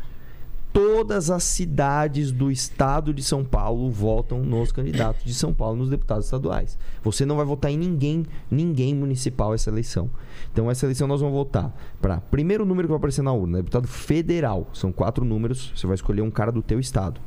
Todas 0.72 1.30
as 1.30 1.42
cidades 1.42 2.30
do 2.30 2.50
estado 2.50 3.14
de 3.14 3.22
São 3.22 3.42
Paulo 3.42 3.90
votam 3.90 4.42
nos 4.42 4.70
candidatos 4.70 5.24
de 5.24 5.32
São 5.32 5.54
Paulo, 5.54 5.78
nos 5.78 5.88
deputados 5.88 6.26
estaduais. 6.26 6.78
Você 7.02 7.24
não 7.24 7.36
vai 7.36 7.46
votar 7.46 7.70
em 7.70 7.78
ninguém, 7.78 8.26
ninguém 8.50 8.94
municipal 8.94 9.54
essa 9.54 9.70
eleição. 9.70 10.10
Então, 10.52 10.70
essa 10.70 10.84
eleição 10.84 11.08
nós 11.08 11.22
vamos 11.22 11.34
votar 11.34 11.74
para 11.98 12.20
primeiro 12.20 12.66
número 12.66 12.88
que 12.88 12.92
vai 12.92 12.98
aparecer 12.98 13.22
na 13.22 13.32
urna, 13.32 13.58
deputado 13.58 13.88
federal. 13.88 14.68
São 14.74 14.92
quatro 14.92 15.24
números, 15.24 15.72
você 15.74 15.86
vai 15.86 15.94
escolher 15.94 16.20
um 16.20 16.30
cara 16.30 16.52
do 16.52 16.60
teu 16.60 16.78
estado. 16.78 17.22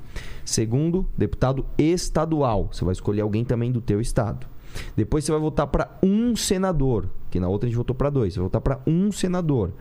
Segundo, 0.45 1.07
deputado 1.17 1.65
estadual. 1.75 2.69
Você 2.71 2.85
vai 2.85 2.91
escolher 2.91 3.21
alguém 3.21 3.43
também 3.43 3.71
do 3.71 3.81
teu 3.81 3.99
estado. 3.99 4.45
Depois 4.95 5.23
você 5.23 5.31
vai 5.31 5.41
votar 5.41 5.67
para 5.67 5.97
um 6.03 6.35
senador, 6.35 7.09
que 7.29 7.39
na 7.39 7.47
outra 7.47 7.67
a 7.67 7.69
gente 7.69 7.77
votou 7.77 7.95
para 7.95 8.09
dois. 8.09 8.33
Você 8.33 8.39
vai 8.39 8.45
votar 8.45 8.61
para 8.61 8.79
um 8.85 9.11
senador. 9.11 9.71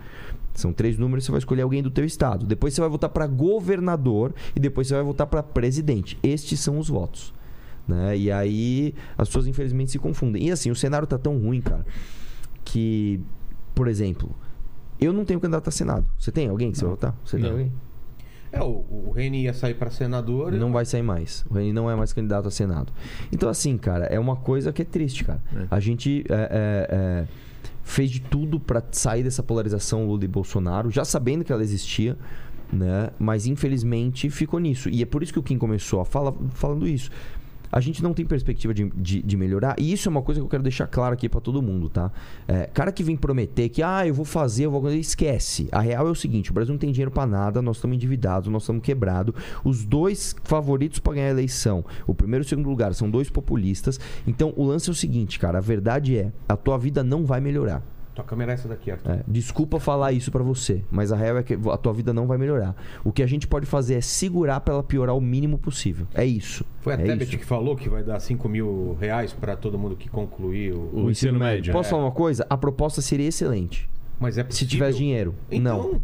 São 0.55 0.73
três 0.73 0.99
números, 0.99 1.25
você 1.25 1.31
vai 1.31 1.39
escolher 1.39 1.63
alguém 1.63 1.83
do 1.83 1.91
teu 1.91 2.05
estado. 2.05 2.45
Depois 2.45 2.75
você 2.75 2.81
vai 2.81 2.91
votar 2.91 3.11
para 3.11 3.27
governador 3.27 4.35
e 4.57 4.61
depois 4.61 4.89
você 4.89 4.95
vai 4.95 5.05
votar 5.05 5.27
para 5.27 5.43
presidente. 5.43 6.19
Estes 6.23 6.61
são 6.61 6.79
os 6.79 6.89
votos. 6.89 7.33
Né? 7.87 8.19
E 8.19 8.31
aí 8.31 8.95
as 9.17 9.29
pessoas 9.29 9.47
infelizmente 9.47 9.93
se 9.93 9.99
confundem. 9.99 10.47
E 10.49 10.51
assim, 10.51 10.71
o 10.71 10.77
cenário 10.77 11.07
tá 11.07 11.17
tão 11.17 11.39
ruim, 11.39 11.61
cara, 11.61 11.87
que, 12.65 13.21
por 13.75 13.87
exemplo, 13.89 14.35
eu 15.01 15.13
não 15.13 15.25
tenho 15.25 15.41
candidato 15.41 15.69
a 15.69 15.71
Senado. 15.71 16.05
Você 16.19 16.33
tem 16.33 16.49
alguém 16.49 16.73
que 16.73 16.79
você 16.79 16.85
vai 16.85 16.95
votar? 16.95 17.15
Você 17.25 17.37
tem 17.37 17.45
Não. 17.45 17.53
alguém? 17.53 17.73
É, 18.53 18.63
o, 18.63 18.85
o 18.91 19.13
Reni 19.15 19.43
ia 19.43 19.55
sair 19.55 19.75
pra 19.75 19.91
senador. 19.91 20.53
Não 20.53 20.73
vai 20.73 20.85
sair 20.85 21.03
mais. 21.03 21.45
O 21.51 21.55
Reni 21.55 21.73
não 21.73 21.91
é 21.91 21.95
mais 21.95 22.13
candidato 22.13 22.49
a 22.49 22.51
Senado. 22.51 22.93
Então, 23.33 23.49
assim, 23.49 23.77
cara, 23.77 24.07
é 24.07 24.19
uma 24.19 24.37
coisa 24.37 24.73
que 24.73 24.83
é 24.83 24.85
triste, 24.85 25.25
cara. 25.25 25.43
A 25.71 25.81
gente 25.81 26.25
é, 26.29 26.35
é, 26.35 26.89
é, 26.91 27.27
fez 27.83 28.11
de 28.11 28.21
tudo 28.21 28.59
pra 28.59 28.83
sair 28.91 29.23
dessa 29.23 29.43
polarização 29.43 30.07
Lula 30.07 30.25
e 30.25 30.29
Bolsonaro, 30.29 30.91
já 30.91 31.05
sabendo 31.05 31.45
que 31.45 31.53
ela 31.53 31.63
existia, 31.63 32.17
né? 32.73 33.11
Mas 33.19 33.47
infelizmente 33.47 34.31
ficou 34.31 34.61
nisso. 34.61 34.89
E 34.89 35.03
é 35.03 35.07
por 35.07 35.23
isso 35.23 35.33
que 35.33 35.39
o 35.39 35.43
Kim 35.43 35.59
começou 35.59 36.01
a 36.01 36.05
falar 36.05 36.33
falando 36.51 36.87
isso. 36.87 37.11
A 37.71 37.81
gente 37.81 38.03
não 38.03 38.13
tem 38.15 38.25
perspectiva 38.25 38.73
de, 38.73 38.91
de, 38.91 39.23
de 39.23 39.37
melhorar. 39.37 39.77
E 39.79 39.93
isso 39.93 40.09
é 40.09 40.11
uma 40.11 40.23
coisa 40.23 40.41
que 40.41 40.45
eu 40.45 40.49
quero 40.49 40.63
deixar 40.63 40.87
claro 40.87 41.15
aqui 41.15 41.29
pra 41.29 41.41
todo 41.41 41.63
mundo, 41.63 41.89
tá? 41.89 42.11
É, 42.47 42.67
cara 42.67 42.91
que 42.93 43.03
vem 43.03 43.17
prometer 43.17 43.69
que, 43.69 43.83
ah, 43.83 44.07
eu 44.07 44.15
vou 44.15 44.25
fazer, 44.25 44.65
eu 44.65 44.71
vou 44.71 44.89
esquece. 44.93 45.69
A 45.71 45.81
real 45.81 46.07
é 46.09 46.11
o 46.11 46.15
seguinte: 46.15 46.51
o 46.51 46.55
Brasil 46.55 46.73
não 46.73 46.79
tem 46.79 46.91
dinheiro 46.91 47.11
pra 47.11 47.27
nada, 47.27 47.61
nós 47.61 47.77
estamos 47.77 47.97
endividados, 47.97 48.51
nós 48.51 48.63
estamos 48.63 48.83
quebrados. 48.83 49.35
Os 49.65 49.85
dois 49.85 50.35
favoritos 50.45 50.99
pra 50.99 51.15
ganhar 51.15 51.29
a 51.29 51.31
eleição, 51.31 51.85
o 52.07 52.15
primeiro 52.15 52.45
e 52.45 52.47
o 52.47 52.49
segundo 52.49 52.69
lugar, 52.69 52.95
são 52.95 53.11
dois 53.11 53.29
populistas. 53.29 53.99
Então 54.27 54.53
o 54.57 54.65
lance 54.65 54.89
é 54.89 54.93
o 54.93 54.95
seguinte, 54.95 55.39
cara: 55.39 55.59
a 55.59 55.63
verdade 55.63 56.17
é, 56.17 56.33
a 56.49 56.57
tua 56.57 56.79
vida 56.79 57.03
não 57.03 57.25
vai 57.25 57.41
melhorar. 57.41 57.83
Tua 58.19 58.25
câmera 58.25 58.51
é 58.51 58.55
essa 58.55 58.67
daqui, 58.67 58.91
Arthur. 58.91 59.13
É, 59.13 59.21
desculpa 59.29 59.79
falar 59.79 60.11
isso 60.11 60.33
pra 60.33 60.43
você, 60.43 60.83
mas 60.91 61.13
a 61.13 61.17
real 61.17 61.39
é 61.39 61.43
que 61.45 61.55
a 61.55 61.77
tua 61.77 61.93
vida 61.93 62.13
não 62.13 62.27
vai 62.27 62.37
melhorar. 62.37 62.75
O 63.05 63.13
que 63.13 63.23
a 63.23 63.29
gente 63.29 63.47
pode 63.47 63.65
fazer 63.65 63.95
é 63.95 64.01
segurar 64.01 64.59
pra 64.59 64.75
ela 64.75 64.83
piorar 64.83 65.17
o 65.17 65.21
mínimo 65.21 65.57
possível. 65.57 66.05
É 66.13 66.25
isso. 66.25 66.65
Foi 66.81 66.95
a 66.95 66.97
é 66.97 67.05
Tebet 67.05 67.39
que 67.39 67.45
falou 67.45 67.77
que 67.77 67.89
vai 67.89 68.03
dar 68.03 68.19
5 68.19 68.49
mil 68.49 68.97
reais 69.01 69.33
pra 69.33 69.55
todo 69.55 69.79
mundo 69.79 69.95
que 69.95 70.09
concluir 70.09 70.75
o. 70.75 71.05
O 71.05 71.11
ensino 71.13 71.39
médio. 71.39 71.73
Posso 71.73 71.91
falar 71.91 72.03
uma 72.03 72.11
coisa? 72.11 72.45
A 72.51 72.57
proposta 72.57 73.01
seria 73.01 73.29
excelente. 73.29 73.89
Mas 74.19 74.37
é 74.37 74.43
Se 74.43 74.49
possível. 74.49 74.69
tivesse 74.69 74.99
dinheiro. 74.99 75.33
Então, 75.49 75.93
Não. 75.93 76.03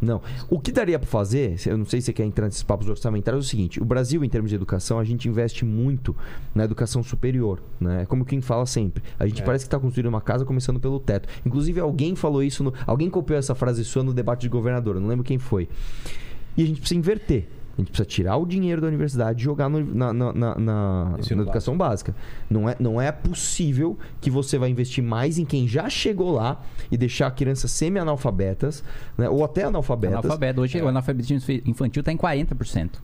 Não. 0.00 0.20
O 0.50 0.60
que 0.60 0.70
daria 0.70 0.98
pra 0.98 1.08
fazer, 1.08 1.56
eu 1.66 1.78
não 1.78 1.86
sei 1.86 2.00
se 2.00 2.06
você 2.06 2.12
quer 2.12 2.24
entrar 2.24 2.44
nesses 2.44 2.62
papos 2.62 2.86
orçamentários, 2.88 3.44
é 3.44 3.46
o 3.46 3.48
seguinte: 3.48 3.80
o 3.82 3.84
Brasil, 3.84 4.22
em 4.22 4.28
termos 4.28 4.50
de 4.50 4.54
educação, 4.54 4.98
a 4.98 5.04
gente 5.04 5.26
investe 5.28 5.64
muito 5.64 6.14
na 6.54 6.64
educação 6.64 7.02
superior. 7.02 7.62
Né? 7.80 8.02
É 8.02 8.06
como 8.06 8.24
quem 8.24 8.40
fala 8.42 8.66
sempre. 8.66 9.02
A 9.18 9.26
gente 9.26 9.40
É. 9.40 9.44
parece 9.44 9.64
que 9.64 9.68
está 9.68 9.78
construindo 9.78 10.08
uma 10.08 10.20
casa 10.20 10.44
começando 10.44 10.78
pelo 10.78 11.00
teto. 11.00 11.28
Inclusive, 11.46 11.80
alguém 11.80 12.14
falou 12.14 12.42
isso, 12.42 12.62
no- 12.62 12.74
alguém 12.86 13.08
copiou 13.08 13.38
essa 13.38 13.54
frase 13.54 13.84
sua 13.84 14.02
no 14.02 14.12
debate 14.12 14.42
de 14.42 14.48
governador, 14.50 14.96
eu 14.96 15.00
não 15.00 15.08
lembro 15.08 15.24
quem 15.24 15.38
foi. 15.38 15.68
E 16.56 16.62
a 16.62 16.66
gente 16.66 16.78
precisa 16.80 16.98
inverter. 16.98 17.48
A 17.76 17.80
gente 17.80 17.88
precisa 17.90 18.06
tirar 18.06 18.36
o 18.38 18.46
dinheiro 18.46 18.80
da 18.80 18.86
universidade 18.88 19.40
e 19.40 19.44
jogar 19.44 19.68
no- 19.68 19.94
na, 19.94 20.12
na- 20.12 20.32
na- 20.32 20.54
na- 20.58 21.16
educação 21.30 21.76
básica. 21.76 22.14
Não 22.48 22.68
é, 22.68 22.74
não 22.80 22.98
é 23.00 23.12
possível 23.12 23.98
que 24.20 24.30
você 24.30 24.56
vai 24.56 24.70
investir 24.70 25.04
mais 25.04 25.36
em 25.38 25.44
quem 25.44 25.68
já 25.68 25.88
chegou 25.90 26.30
lá 26.32 26.62
e 26.90 26.96
deixar 26.96 27.30
crianças 27.32 27.70
semi-analfabetas, 27.72 28.82
né? 29.18 29.28
ou 29.28 29.44
até 29.44 29.64
analfabetas. 29.64 30.16
Analfabeto. 30.18 30.60
Hoje 30.62 30.78
É. 30.78 30.82
o 30.82 30.88
analfabetismo 30.88 31.38
infantil 31.66 32.00
está 32.00 32.10
em 32.12 32.16
40%. 32.16 33.02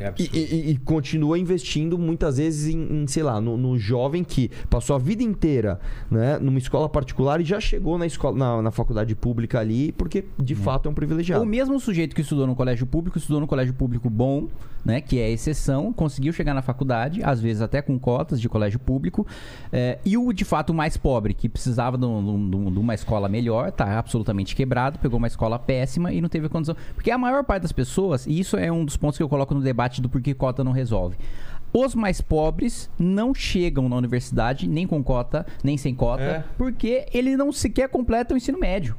É 0.00 0.12
E, 0.18 0.22
e- 0.32 0.70
e- 0.72 0.76
continua 0.78 1.38
investindo 1.38 1.98
muitas 1.98 2.38
vezes 2.38 2.74
em, 2.74 3.02
em, 3.02 3.06
sei 3.06 3.22
lá, 3.22 3.40
no, 3.40 3.56
no 3.56 3.78
jovem 3.78 4.24
que 4.24 4.50
passou 4.68 4.96
a 4.96 4.98
vida 4.98 5.22
inteira 5.22 5.78
né, 6.10 6.38
numa 6.38 6.58
escola 6.58 6.88
particular 6.88 7.40
e 7.40 7.44
já 7.44 7.60
chegou 7.60 7.96
na, 7.98 8.06
escola, 8.06 8.36
na, 8.36 8.62
na 8.62 8.70
faculdade 8.70 9.14
pública 9.14 9.60
ali, 9.60 9.92
porque 9.92 10.24
de 10.38 10.54
fato 10.54 10.88
é 10.88 10.90
um 10.90 10.94
privilegiado. 10.94 11.42
O 11.42 11.46
mesmo 11.46 11.78
sujeito 11.78 12.14
que 12.14 12.22
estudou 12.22 12.46
no 12.46 12.54
colégio 12.56 12.86
público, 12.86 13.18
estudou 13.18 13.40
no 13.40 13.46
colégio 13.46 13.74
público 13.74 14.08
bom, 14.10 14.48
né, 14.84 15.00
que 15.00 15.18
é 15.18 15.26
a 15.26 15.30
exceção, 15.30 15.92
conseguiu 15.92 16.32
chegar 16.32 16.54
na 16.54 16.62
faculdade, 16.62 17.22
às 17.22 17.38
vezes 17.40 17.60
até 17.60 17.82
com 17.82 17.98
cotas 17.98 18.40
de 18.40 18.48
colégio 18.48 18.78
público, 18.78 19.26
é, 19.70 19.98
e 20.04 20.16
o 20.16 20.32
de 20.32 20.44
fato 20.44 20.72
mais 20.72 20.96
pobre, 20.96 21.34
que 21.34 21.48
precisava 21.50 21.98
de, 21.98 22.02
de 22.02 22.06
um- 22.06 22.70
de 22.72 22.78
uma 22.78 22.94
escola 22.94 23.28
melhor, 23.28 23.70
tá 23.72 23.98
absolutamente 23.98 24.56
quebrado, 24.56 24.98
pegou 24.98 25.18
uma 25.18 25.26
escola 25.26 25.58
péssima 25.58 26.12
e 26.12 26.20
não 26.22 26.28
teve 26.30 26.48
condição. 26.48 26.74
Porque 26.94 27.10
a 27.10 27.18
maior 27.18 27.44
parte 27.44 27.62
das 27.62 27.72
pessoas, 27.72 28.26
e 28.26 28.38
isso 28.40 28.56
é 28.56 28.72
um 28.72 28.84
dos 28.84 28.96
pontos 28.96 29.18
que 29.18 29.22
eu 29.22 29.28
coloco 29.28 29.52
no 29.54 29.60
debate 29.60 29.89
do 29.98 30.10
porquê 30.10 30.34
cota 30.34 30.62
não 30.62 30.72
resolve. 30.72 31.16
Os 31.72 31.94
mais 31.94 32.20
pobres 32.20 32.90
não 32.98 33.32
chegam 33.32 33.88
na 33.88 33.96
universidade, 33.96 34.68
nem 34.68 34.86
com 34.86 35.02
cota, 35.02 35.46
nem 35.64 35.78
sem 35.78 35.94
cota, 35.94 36.22
É. 36.22 36.44
porque 36.58 37.06
ele 37.14 37.36
não 37.36 37.50
sequer 37.52 37.88
completa 37.88 38.34
o 38.34 38.36
ensino 38.36 38.58
médio. 38.58 38.94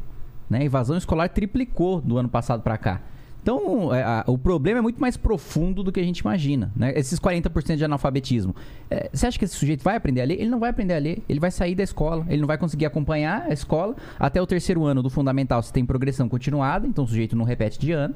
Né? 0.49 0.59
A 0.59 0.63
evasão 0.63 0.97
escolar 0.97 1.27
triplicou 1.29 2.01
do 2.01 2.17
ano 2.17 2.29
passado 2.29 2.61
para 2.63 2.77
cá. 2.77 3.01
Então, 3.43 3.93
é, 3.93 4.03
a- 4.03 4.23
o 4.27 4.37
problema 4.37 4.77
é 4.79 4.81
muito 4.81 5.01
mais 5.01 5.17
profundo 5.17 5.81
do 5.83 5.91
que 5.91 5.99
a 5.99 6.03
gente 6.03 6.19
imagina. 6.19 6.71
Né? 6.75 6.93
Esses 6.95 7.19
40% 7.19 7.75
de 7.77 7.83
analfabetismo. 7.83 8.55
É, 8.89 9.09
você 9.11 9.25
acha 9.25 9.37
que 9.39 9.43
esse 9.45 9.55
sujeito 9.55 9.83
vai 9.83 9.95
aprender 9.95 10.21
a 10.21 10.25
ler? 10.25 10.39
Ele 10.39 10.49
não 10.49 10.59
vai 10.59 10.69
aprender 10.69 10.93
a 10.93 10.99
ler. 10.99 11.23
Ele 11.27 11.39
vai 11.39 11.49
sair 11.49 11.73
da 11.73 11.81
escola. 11.83 12.23
Ele 12.29 12.39
não 12.39 12.47
vai 12.47 12.57
conseguir 12.59 12.85
acompanhar 12.85 13.47
a 13.49 13.53
escola. 13.53 13.95
Até 14.19 14.39
o 14.39 14.45
terceiro 14.45 14.85
ano 14.85 15.01
do 15.01 15.09
fundamental, 15.09 15.61
você 15.63 15.73
tem 15.73 15.83
progressão 15.83 16.29
continuada. 16.29 16.85
Então, 16.87 17.03
o 17.03 17.07
sujeito 17.07 17.35
não 17.35 17.43
repete 17.43 17.79
de 17.79 17.91
ano. 17.91 18.13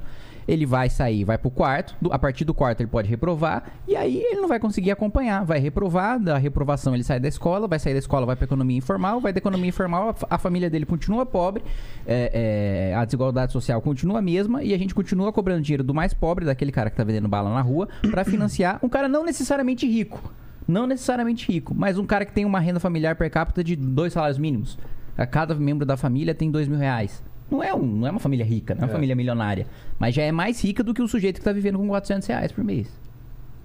Ele 0.48 0.66
vai 0.66 0.90
sair, 0.90 1.24
vai 1.24 1.38
pro 1.38 1.50
quarto. 1.50 1.96
a 2.12 2.20
partir 2.20 2.46
do 2.46 2.54
quarto, 2.54 2.82
ele 2.82 2.90
pode 2.90 3.10
reprovar. 3.10 3.64
E 3.88 3.96
aí, 3.96 4.18
ele 4.18 4.42
não 4.42 4.48
vai 4.48 4.60
conseguir 4.60 4.92
acompanhar. 4.92 5.44
Vai 5.44 5.60
reprovar. 5.60 6.20
Da 6.20 6.38
reprovação, 6.38 6.94
ele 6.94 7.04
sai 7.04 7.20
da 7.20 7.28
escola. 7.28 7.68
Vai 7.68 7.80
sair 7.80 7.94
da 7.94 8.00
escola, 8.00 8.26
vai 8.26 8.36
pra 8.36 8.46
economia 8.46 8.78
informal. 8.78 9.20
Vai 9.20 9.34
da 9.34 9.40
economia 9.40 9.70
informal, 9.70 10.10
a, 10.10 10.14
fa- 10.14 10.28
a 10.30 10.38
família 10.38 10.70
dele 10.70 10.86
continua 10.86 11.26
pobre. 11.26 11.64
é, 12.06 12.92
é, 12.92 12.96
a 12.96 13.04
desigualdade 13.06 13.52
social 13.52 13.82
continua 13.82 14.20
a 14.20 14.22
mesma. 14.22 14.64
E 14.64 14.74
a 14.74 14.78
gente 14.78 14.94
continua 14.94 15.34
cobrando 15.34 15.62
dinheiro 15.62 15.84
do 15.84 15.94
mais 15.94 16.14
pobre, 16.14 16.46
daquele 16.46 16.72
cara 16.72 16.90
que 16.90 16.96
tá 16.98 17.04
vendendo 17.04 17.28
bala 17.28 17.52
na 17.54 17.62
rua, 17.62 17.88
pra 18.12 18.24
financiar 18.24 18.80
um 18.84 18.90
cara 18.90 19.08
não 19.08 19.24
necessariamente 19.26 19.88
rico. 19.88 20.32
Não 20.68 20.88
necessariamente 20.88 21.52
rico, 21.52 21.76
mas 21.76 21.98
um 21.98 22.06
cara 22.06 22.26
que 22.26 22.34
tem 22.34 22.44
uma 22.44 22.60
renda 22.60 22.80
familiar 22.80 23.16
per 23.16 23.30
capita 23.30 23.64
de 23.64 23.76
dois 23.76 24.14
salários 24.14 24.38
mínimos. 24.40 24.78
A 25.18 25.26
cada 25.26 25.54
membro 25.56 25.86
da 25.86 25.96
família 25.96 26.34
tem 26.34 26.50
dois 26.52 26.68
mil 26.68 26.78
reais. 26.80 27.24
Não 27.50 27.64
é, 27.64 27.74
um, 27.74 27.86
não 27.86 28.08
é 28.08 28.12
uma 28.12 28.20
família 28.20 28.46
rica, 28.46 28.74
não 28.74 28.82
é 28.82 28.86
uma 28.86 28.94
família 28.94 29.16
milionária. 29.16 29.68
Mas 30.00 30.16
já 30.16 30.24
é 30.24 30.32
mais 30.32 30.64
rica 30.64 30.84
do 30.84 30.94
que 30.94 31.02
o 31.02 31.08
sujeito 31.08 31.40
que 31.40 31.44
tá 31.46 31.52
vivendo 31.52 31.78
com 31.78 31.88
400 31.88 32.28
reais 32.28 32.52
por 32.52 32.64
mês. 32.64 32.88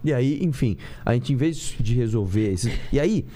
E 0.03 0.13
aí, 0.13 0.43
enfim, 0.43 0.77
a 1.05 1.13
gente 1.15 1.33
em 1.33 1.37
vez 1.37 1.77
de 1.79 1.95
resolver 1.95 2.53
esses. 2.53 2.73
E 2.93 2.99
aí, 2.99 3.27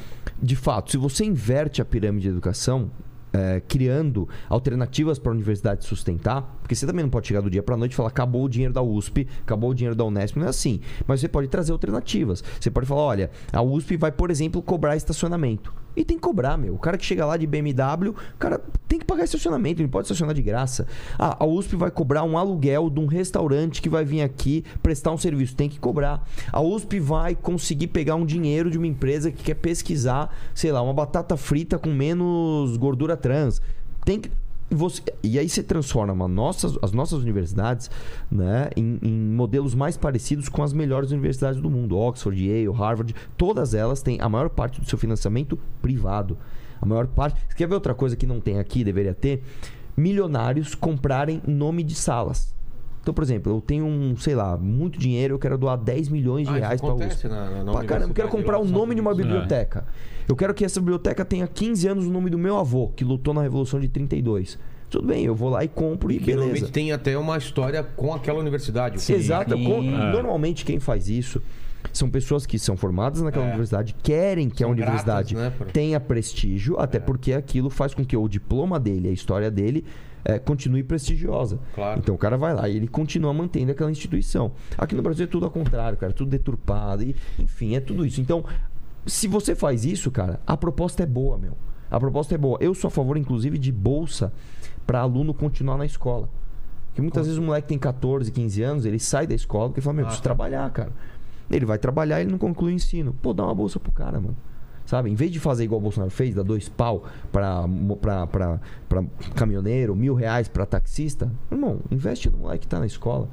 de 0.42 0.56
fato, 0.56 0.90
se 0.90 0.96
você 0.96 1.24
inverte 1.24 1.82
a 1.82 1.84
pirâmide 1.84 2.22
de 2.22 2.28
educação, 2.28 2.90
é, 3.32 3.60
criando 3.66 4.28
alternativas 4.48 5.18
para 5.18 5.32
a 5.32 5.34
universidade 5.34 5.84
sustentar, 5.84 6.62
porque 6.64 6.74
você 6.74 6.86
também 6.86 7.02
não 7.02 7.10
pode 7.10 7.28
chegar 7.28 7.42
do 7.42 7.50
dia 7.50 7.62
para 7.62 7.76
noite 7.76 7.92
e 7.92 7.94
falar 7.94 8.08
acabou 8.08 8.42
o 8.42 8.48
dinheiro 8.48 8.72
da 8.72 8.80
USP, 8.80 9.28
acabou 9.42 9.68
o 9.68 9.74
dinheiro 9.74 9.94
da 9.94 10.02
Unesp, 10.02 10.38
não 10.38 10.46
é 10.46 10.48
assim. 10.48 10.80
Mas 11.06 11.20
você 11.20 11.28
pode 11.28 11.46
trazer 11.46 11.72
alternativas. 11.72 12.42
Você 12.58 12.70
pode 12.70 12.86
falar, 12.86 13.02
olha, 13.02 13.30
a 13.52 13.60
USP 13.60 13.98
vai, 13.98 14.10
por 14.10 14.30
exemplo, 14.30 14.62
cobrar 14.62 14.96
estacionamento. 14.96 15.74
E 15.94 16.02
tem 16.06 16.16
que 16.16 16.22
cobrar, 16.22 16.56
meu. 16.56 16.74
O 16.74 16.78
cara 16.78 16.96
que 16.96 17.04
chega 17.04 17.26
lá 17.26 17.36
de 17.36 17.46
BMW, 17.46 18.08
o 18.08 18.38
cara 18.38 18.62
tem 18.88 18.98
que 18.98 19.04
pagar 19.04 19.24
estacionamento, 19.24 19.82
ele 19.82 19.90
pode 19.90 20.06
estacionar 20.06 20.34
de 20.34 20.40
graça. 20.40 20.86
Ah, 21.18 21.36
a 21.38 21.44
USP 21.44 21.76
vai 21.76 21.90
cobrar 21.90 22.24
um 22.24 22.38
aluguel 22.38 22.88
de 22.88 22.98
um 22.98 23.06
restaurante 23.06 23.82
que 23.82 23.90
vai 23.90 24.02
vir 24.02 24.22
aqui 24.22 24.64
prestar 24.82 25.12
um 25.12 25.18
serviço, 25.18 25.54
tem 25.54 25.68
que 25.68 25.78
cobrar. 25.78 26.26
A 26.50 26.62
USP 26.62 26.98
vai 26.98 27.34
conseguir 27.34 27.88
pegar 27.88 28.14
um 28.14 28.24
dinheiro 28.24 28.70
de 28.70 28.78
uma 28.78 28.86
empresa 28.86 29.30
que 29.30 29.44
quer 29.44 29.54
pesquisar, 29.54 30.34
sei 30.54 30.72
lá, 30.72 30.80
uma 30.80 30.94
batata 30.94 31.36
frita 31.36 31.78
com 31.78 31.90
menos 31.90 32.78
gordura 32.78 33.18
trans. 33.18 33.60
Tem 34.06 34.18
que 34.18 34.30
você, 34.74 35.02
e 35.22 35.38
aí 35.38 35.48
você 35.48 35.62
transforma 35.62 36.26
nossas, 36.28 36.76
as 36.82 36.92
nossas 36.92 37.20
universidades 37.20 37.90
né, 38.30 38.70
em, 38.76 38.98
em 39.02 39.12
modelos 39.12 39.74
mais 39.74 39.96
parecidos 39.96 40.48
com 40.48 40.62
as 40.62 40.72
melhores 40.72 41.10
universidades 41.10 41.60
do 41.60 41.70
mundo. 41.70 41.96
Oxford, 41.96 42.40
Yale, 42.40 42.76
Harvard, 42.76 43.14
todas 43.36 43.74
elas 43.74 44.02
têm 44.02 44.20
a 44.20 44.28
maior 44.28 44.50
parte 44.50 44.80
do 44.80 44.86
seu 44.88 44.98
financiamento 44.98 45.58
privado. 45.80 46.36
A 46.80 46.86
maior 46.86 47.06
parte. 47.06 47.40
Você 47.48 47.56
quer 47.56 47.68
ver 47.68 47.74
outra 47.74 47.94
coisa 47.94 48.16
que 48.16 48.26
não 48.26 48.40
tem 48.40 48.58
aqui, 48.58 48.84
deveria 48.84 49.14
ter? 49.14 49.42
Milionários 49.96 50.74
comprarem 50.74 51.40
nome 51.46 51.82
de 51.82 51.94
salas. 51.94 52.54
Então, 53.04 53.12
por 53.12 53.22
exemplo, 53.22 53.52
eu 53.54 53.60
tenho 53.60 53.84
um, 53.84 54.16
sei 54.16 54.34
lá, 54.34 54.56
muito 54.56 54.98
dinheiro, 54.98 55.34
eu 55.34 55.38
quero 55.38 55.58
doar 55.58 55.76
10 55.76 56.08
milhões 56.08 56.48
de 56.48 56.54
Ah, 56.54 56.56
reais 56.58 56.80
para 56.80 56.94
USP. 56.94 57.28
na- 57.28 57.62
na- 57.62 57.72
Pra 57.72 57.84
caramba, 57.84 58.08
eu 58.10 58.14
quero 58.14 58.28
comprar 58.30 58.58
o 58.58 58.64
nome 58.64 58.94
de 58.94 59.00
uma 59.02 59.14
biblioteca. 59.14 59.84
Eu 60.26 60.34
quero 60.34 60.54
que 60.54 60.64
essa 60.64 60.80
biblioteca 60.80 61.22
tenha 61.22 61.46
15 61.46 61.86
anos 61.86 62.06
o 62.06 62.10
nome 62.10 62.30
do 62.30 62.38
meu 62.38 62.56
avô, 62.58 62.88
que 62.96 63.04
lutou 63.04 63.34
na 63.34 63.42
Revolução 63.42 63.78
de 63.78 63.88
32. 63.88 64.58
Tudo 64.88 65.06
bem, 65.06 65.22
eu 65.26 65.34
vou 65.34 65.50
lá 65.50 65.62
e 65.62 65.68
compro 65.68 66.10
e 66.10 66.18
normalmente 66.18 66.52
beleza. 66.54 66.72
tem 66.72 66.92
até 66.92 67.18
uma 67.18 67.36
história 67.36 67.82
com 67.82 68.14
aquela 68.14 68.38
universidade. 68.40 68.96
Exato. 69.12 69.54
Sim. 69.54 69.64
com- 69.64 69.82
É. 69.82 70.12
Normalmente 70.12 70.64
quem 70.64 70.80
faz 70.80 71.06
isso 71.10 71.42
são 71.92 72.08
pessoas 72.08 72.46
que 72.46 72.58
são 72.58 72.74
formadas 72.74 73.20
naquela 73.20 73.44
É. 73.44 73.48
universidade, 73.48 73.94
querem 74.02 74.48
que 74.48 74.58
São 74.60 74.68
a 74.68 74.72
universidade 74.72 75.34
gratas, 75.34 75.52
né, 75.52 75.58
por- 75.58 75.70
tenha 75.72 76.00
prestígio, 76.00 76.80
até 76.80 76.98
porque 76.98 77.34
aquilo 77.34 77.68
faz 77.68 77.92
com 77.92 78.02
que 78.02 78.16
o 78.16 78.26
diploma 78.28 78.80
dele, 78.80 79.08
a 79.08 79.12
história 79.12 79.50
dele, 79.50 79.84
eh, 80.24 80.38
continue 80.38 80.82
prestigiosa. 80.82 81.58
Claro. 81.74 81.98
Então 82.00 82.14
o 82.14 82.18
cara 82.18 82.36
vai 82.36 82.54
lá 82.54 82.68
e 82.68 82.76
ele 82.76 82.88
continua 82.88 83.32
mantendo 83.32 83.72
aquela 83.72 83.90
instituição. 83.90 84.52
Aqui 84.78 84.94
no 84.94 85.02
Brasil 85.02 85.24
é 85.24 85.28
tudo 85.28 85.44
ao 85.44 85.50
contrário, 85.50 85.96
cara, 85.98 86.12
tudo 86.12 86.30
deturpado, 86.30 87.02
e, 87.02 87.14
enfim, 87.38 87.74
é 87.74 87.80
tudo 87.80 88.04
isso. 88.06 88.20
Então, 88.20 88.44
se 89.06 89.28
você 89.28 89.54
faz 89.54 89.84
isso, 89.84 90.10
cara, 90.10 90.40
a 90.46 90.56
proposta 90.56 91.02
é 91.02 91.06
boa, 91.06 91.36
meu. 91.38 91.52
A 91.90 92.00
proposta 92.00 92.34
é 92.34 92.38
boa. 92.38 92.58
Eu 92.60 92.74
sou 92.74 92.88
a 92.88 92.90
favor, 92.90 93.16
inclusive, 93.16 93.58
de 93.58 93.70
bolsa 93.70 94.32
para 94.86 95.00
aluno 95.00 95.32
continuar 95.34 95.76
na 95.76 95.86
escola. 95.86 96.28
Porque 96.88 97.02
muitas 97.02 97.26
vezes 97.26 97.38
o 97.38 97.42
moleque 97.42 97.68
tem 97.68 97.78
14, 97.78 98.30
15 98.32 98.62
anos, 98.62 98.84
ele 98.86 98.98
sai 98.98 99.26
da 99.26 99.34
escola 99.34 99.68
porque 99.68 99.80
fala, 99.80 99.94
meu, 99.94 100.04
Ah, 100.04 100.06
preciso 100.06 100.22
tá. 100.22 100.28
trabalhar, 100.30 100.70
cara. 100.70 100.92
Ele 101.50 101.66
vai 101.66 101.76
trabalhar 101.78 102.20
e 102.20 102.22
ele 102.24 102.30
não 102.30 102.38
conclui 102.38 102.72
o 102.72 102.74
ensino. 102.74 103.14
Pô, 103.20 103.32
dá 103.34 103.44
uma 103.44 103.54
bolsa 103.54 103.78
pro 103.78 103.92
cara, 103.92 104.18
mano. 104.20 104.36
Sabe? 104.86 105.10
Em 105.10 105.14
vez 105.14 105.30
de 105.30 105.40
fazer 105.40 105.64
igual 105.64 105.80
o 105.80 105.82
Bolsonaro 105.82 106.10
fez, 106.10 106.34
dar 106.34 106.42
dois 106.42 106.68
pau 106.68 107.04
pra, 107.32 107.64
pra, 108.00 108.26
pra, 108.26 108.60
pra 108.88 109.04
caminhoneiro, 109.34 109.96
mil 109.96 110.14
reais 110.14 110.46
pra 110.46 110.66
taxista, 110.66 111.30
irmão, 111.50 111.80
investe 111.90 112.28
no 112.28 112.38
moleque 112.38 112.60
que 112.60 112.68
tá 112.68 112.78
na 112.78 112.86
escola. 112.86 113.28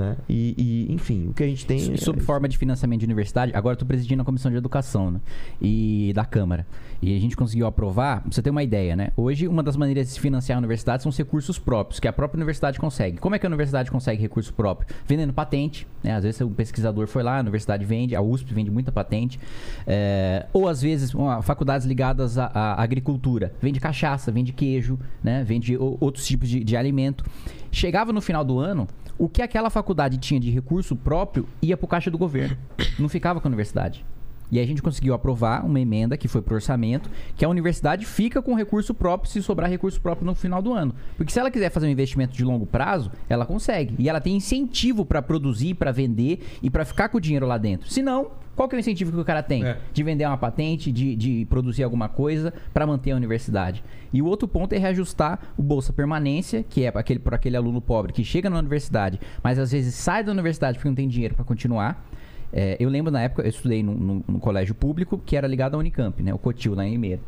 Né? 0.00 0.16
E, 0.28 0.54
e, 0.88 0.94
enfim, 0.94 1.28
o 1.28 1.34
que 1.34 1.42
a 1.42 1.46
gente 1.46 1.66
tem. 1.66 1.92
é- 1.92 1.96
Sob 1.98 2.20
forma 2.20 2.48
de 2.48 2.56
financiamento 2.56 3.00
de 3.00 3.06
universidade, 3.06 3.52
agora 3.54 3.74
eu 3.74 3.78
tô 3.78 3.84
presidindo 3.84 4.22
a 4.22 4.24
comissão 4.24 4.50
de 4.50 4.56
educação, 4.56 5.10
né? 5.10 5.20
E 5.60 6.12
da 6.14 6.24
Câmara. 6.24 6.66
E 7.02 7.14
a 7.14 7.20
gente 7.20 7.36
conseguiu 7.36 7.66
aprovar, 7.66 8.22
pra 8.22 8.30
você 8.30 8.42
ter 8.42 8.50
uma 8.50 8.62
ideia, 8.62 8.96
né? 8.96 9.10
Hoje, 9.16 9.46
uma 9.46 9.62
das 9.62 9.76
maneiras 9.76 10.06
de 10.06 10.12
se 10.12 10.20
financiar 10.20 10.56
a 10.56 10.60
universidade 10.60 11.02
são 11.02 11.10
os 11.10 11.16
recursos 11.16 11.58
próprios, 11.58 12.00
que 12.00 12.08
a 12.08 12.12
própria 12.12 12.38
universidade 12.38 12.78
consegue. 12.78 13.18
Como 13.18 13.34
é 13.34 13.38
que 13.38 13.46
a 13.46 13.48
universidade 13.48 13.90
consegue 13.90 14.20
recurso 14.20 14.52
próprio? 14.54 14.88
Vendendo 15.06 15.32
patente, 15.32 15.86
né? 16.02 16.14
Às 16.14 16.24
vezes 16.24 16.40
o 16.40 16.50
pesquisador 16.50 17.06
foi 17.06 17.22
lá, 17.22 17.38
a 17.38 17.40
universidade 17.40 17.84
vende, 17.84 18.16
a 18.16 18.22
USP 18.22 18.54
vende 18.54 18.70
muita 18.70 18.90
patente. 18.90 19.38
É, 19.86 20.46
ou 20.52 20.68
às 20.68 20.80
vezes, 20.80 21.14
uma, 21.14 21.42
faculdades 21.42 21.86
ligadas 21.86 22.38
à, 22.38 22.46
à 22.46 22.82
agricultura. 22.82 23.52
Vende 23.60 23.80
cachaça, 23.80 24.30
vende 24.32 24.52
queijo, 24.52 24.98
né? 25.22 25.42
Vende 25.44 25.76
outros 25.76 26.26
tipos 26.26 26.48
de, 26.48 26.62
de 26.64 26.76
alimento. 26.76 27.24
Chegava 27.72 28.12
no 28.12 28.20
final 28.20 28.44
do 28.44 28.58
ano, 28.58 28.88
o 29.20 29.28
que 29.28 29.42
aquela 29.42 29.68
faculdade 29.68 30.16
tinha 30.16 30.40
de 30.40 30.50
recurso 30.50 30.96
próprio 30.96 31.46
ia 31.60 31.76
pro 31.76 31.86
caixa 31.86 32.10
do 32.10 32.16
governo. 32.16 32.56
Não 32.98 33.06
ficava 33.06 33.38
com 33.38 33.46
a 33.46 33.50
universidade. 33.50 34.02
E 34.50 34.58
a 34.58 34.66
gente 34.66 34.82
conseguiu 34.82 35.14
aprovar 35.14 35.64
uma 35.64 35.80
emenda 35.80 36.16
que 36.16 36.28
foi 36.28 36.42
pro 36.42 36.54
orçamento, 36.54 37.10
que 37.36 37.44
a 37.44 37.48
universidade 37.48 38.04
fica 38.06 38.42
com 38.42 38.54
recurso 38.54 38.92
próprio 38.92 39.30
se 39.30 39.42
sobrar 39.42 39.70
recurso 39.70 40.00
próprio 40.00 40.26
no 40.26 40.34
final 40.34 40.60
do 40.60 40.72
ano. 40.72 40.94
Porque 41.16 41.32
se 41.32 41.38
ela 41.38 41.50
quiser 41.50 41.70
fazer 41.70 41.86
um 41.86 41.90
investimento 41.90 42.36
de 42.36 42.44
longo 42.44 42.66
prazo, 42.66 43.10
ela 43.28 43.46
consegue. 43.46 43.94
E 43.98 44.08
ela 44.08 44.20
tem 44.20 44.36
incentivo 44.36 45.04
para 45.04 45.22
produzir, 45.22 45.74
para 45.74 45.92
vender 45.92 46.40
e 46.62 46.70
para 46.70 46.84
ficar 46.84 47.08
com 47.08 47.18
o 47.18 47.20
dinheiro 47.20 47.46
lá 47.46 47.58
dentro. 47.58 47.90
Se 47.90 48.02
não, 48.02 48.30
qual 48.60 48.68
que 48.68 48.74
é 48.74 48.78
o 48.78 48.80
incentivo 48.80 49.10
que 49.10 49.18
o 49.18 49.24
cara 49.24 49.42
tem? 49.42 49.64
É. 49.64 49.78
De 49.90 50.02
vender 50.02 50.26
uma 50.26 50.36
patente, 50.36 50.92
de, 50.92 51.16
de 51.16 51.46
produzir 51.46 51.82
alguma 51.82 52.08
coisa 52.08 52.52
para 52.74 52.86
manter 52.86 53.12
a 53.12 53.16
universidade. 53.16 53.82
E 54.12 54.20
o 54.20 54.26
outro 54.26 54.46
ponto 54.46 54.74
é 54.74 54.78
reajustar 54.78 55.38
o 55.56 55.62
Bolsa 55.62 55.94
Permanência, 55.94 56.62
que 56.62 56.84
é 56.84 56.92
aquele, 56.94 57.20
por 57.20 57.32
aquele 57.32 57.56
aluno 57.56 57.80
pobre 57.80 58.12
que 58.12 58.22
chega 58.22 58.50
na 58.50 58.58
universidade, 58.58 59.18
mas 59.42 59.58
às 59.58 59.72
vezes 59.72 59.94
sai 59.94 60.22
da 60.22 60.32
universidade 60.32 60.76
porque 60.76 60.88
não 60.88 60.94
tem 60.94 61.08
dinheiro 61.08 61.34
para 61.34 61.44
continuar. 61.44 62.04
É, 62.52 62.76
eu 62.80 62.88
lembro 62.88 63.12
na 63.12 63.20
época, 63.22 63.42
eu 63.42 63.48
estudei 63.48 63.82
num, 63.82 63.94
num- 63.94 64.22
num 64.26 64.38
colégio 64.38 64.74
público 64.74 65.18
que 65.24 65.36
era 65.36 65.46
ligado 65.46 65.74
à 65.74 65.78
Unicamp, 65.78 66.22
né? 66.22 66.34
O 66.34 66.38
Cotil, 66.38 66.74
lá 66.74 66.84
em 66.86 66.90
Limeira. 66.92 67.20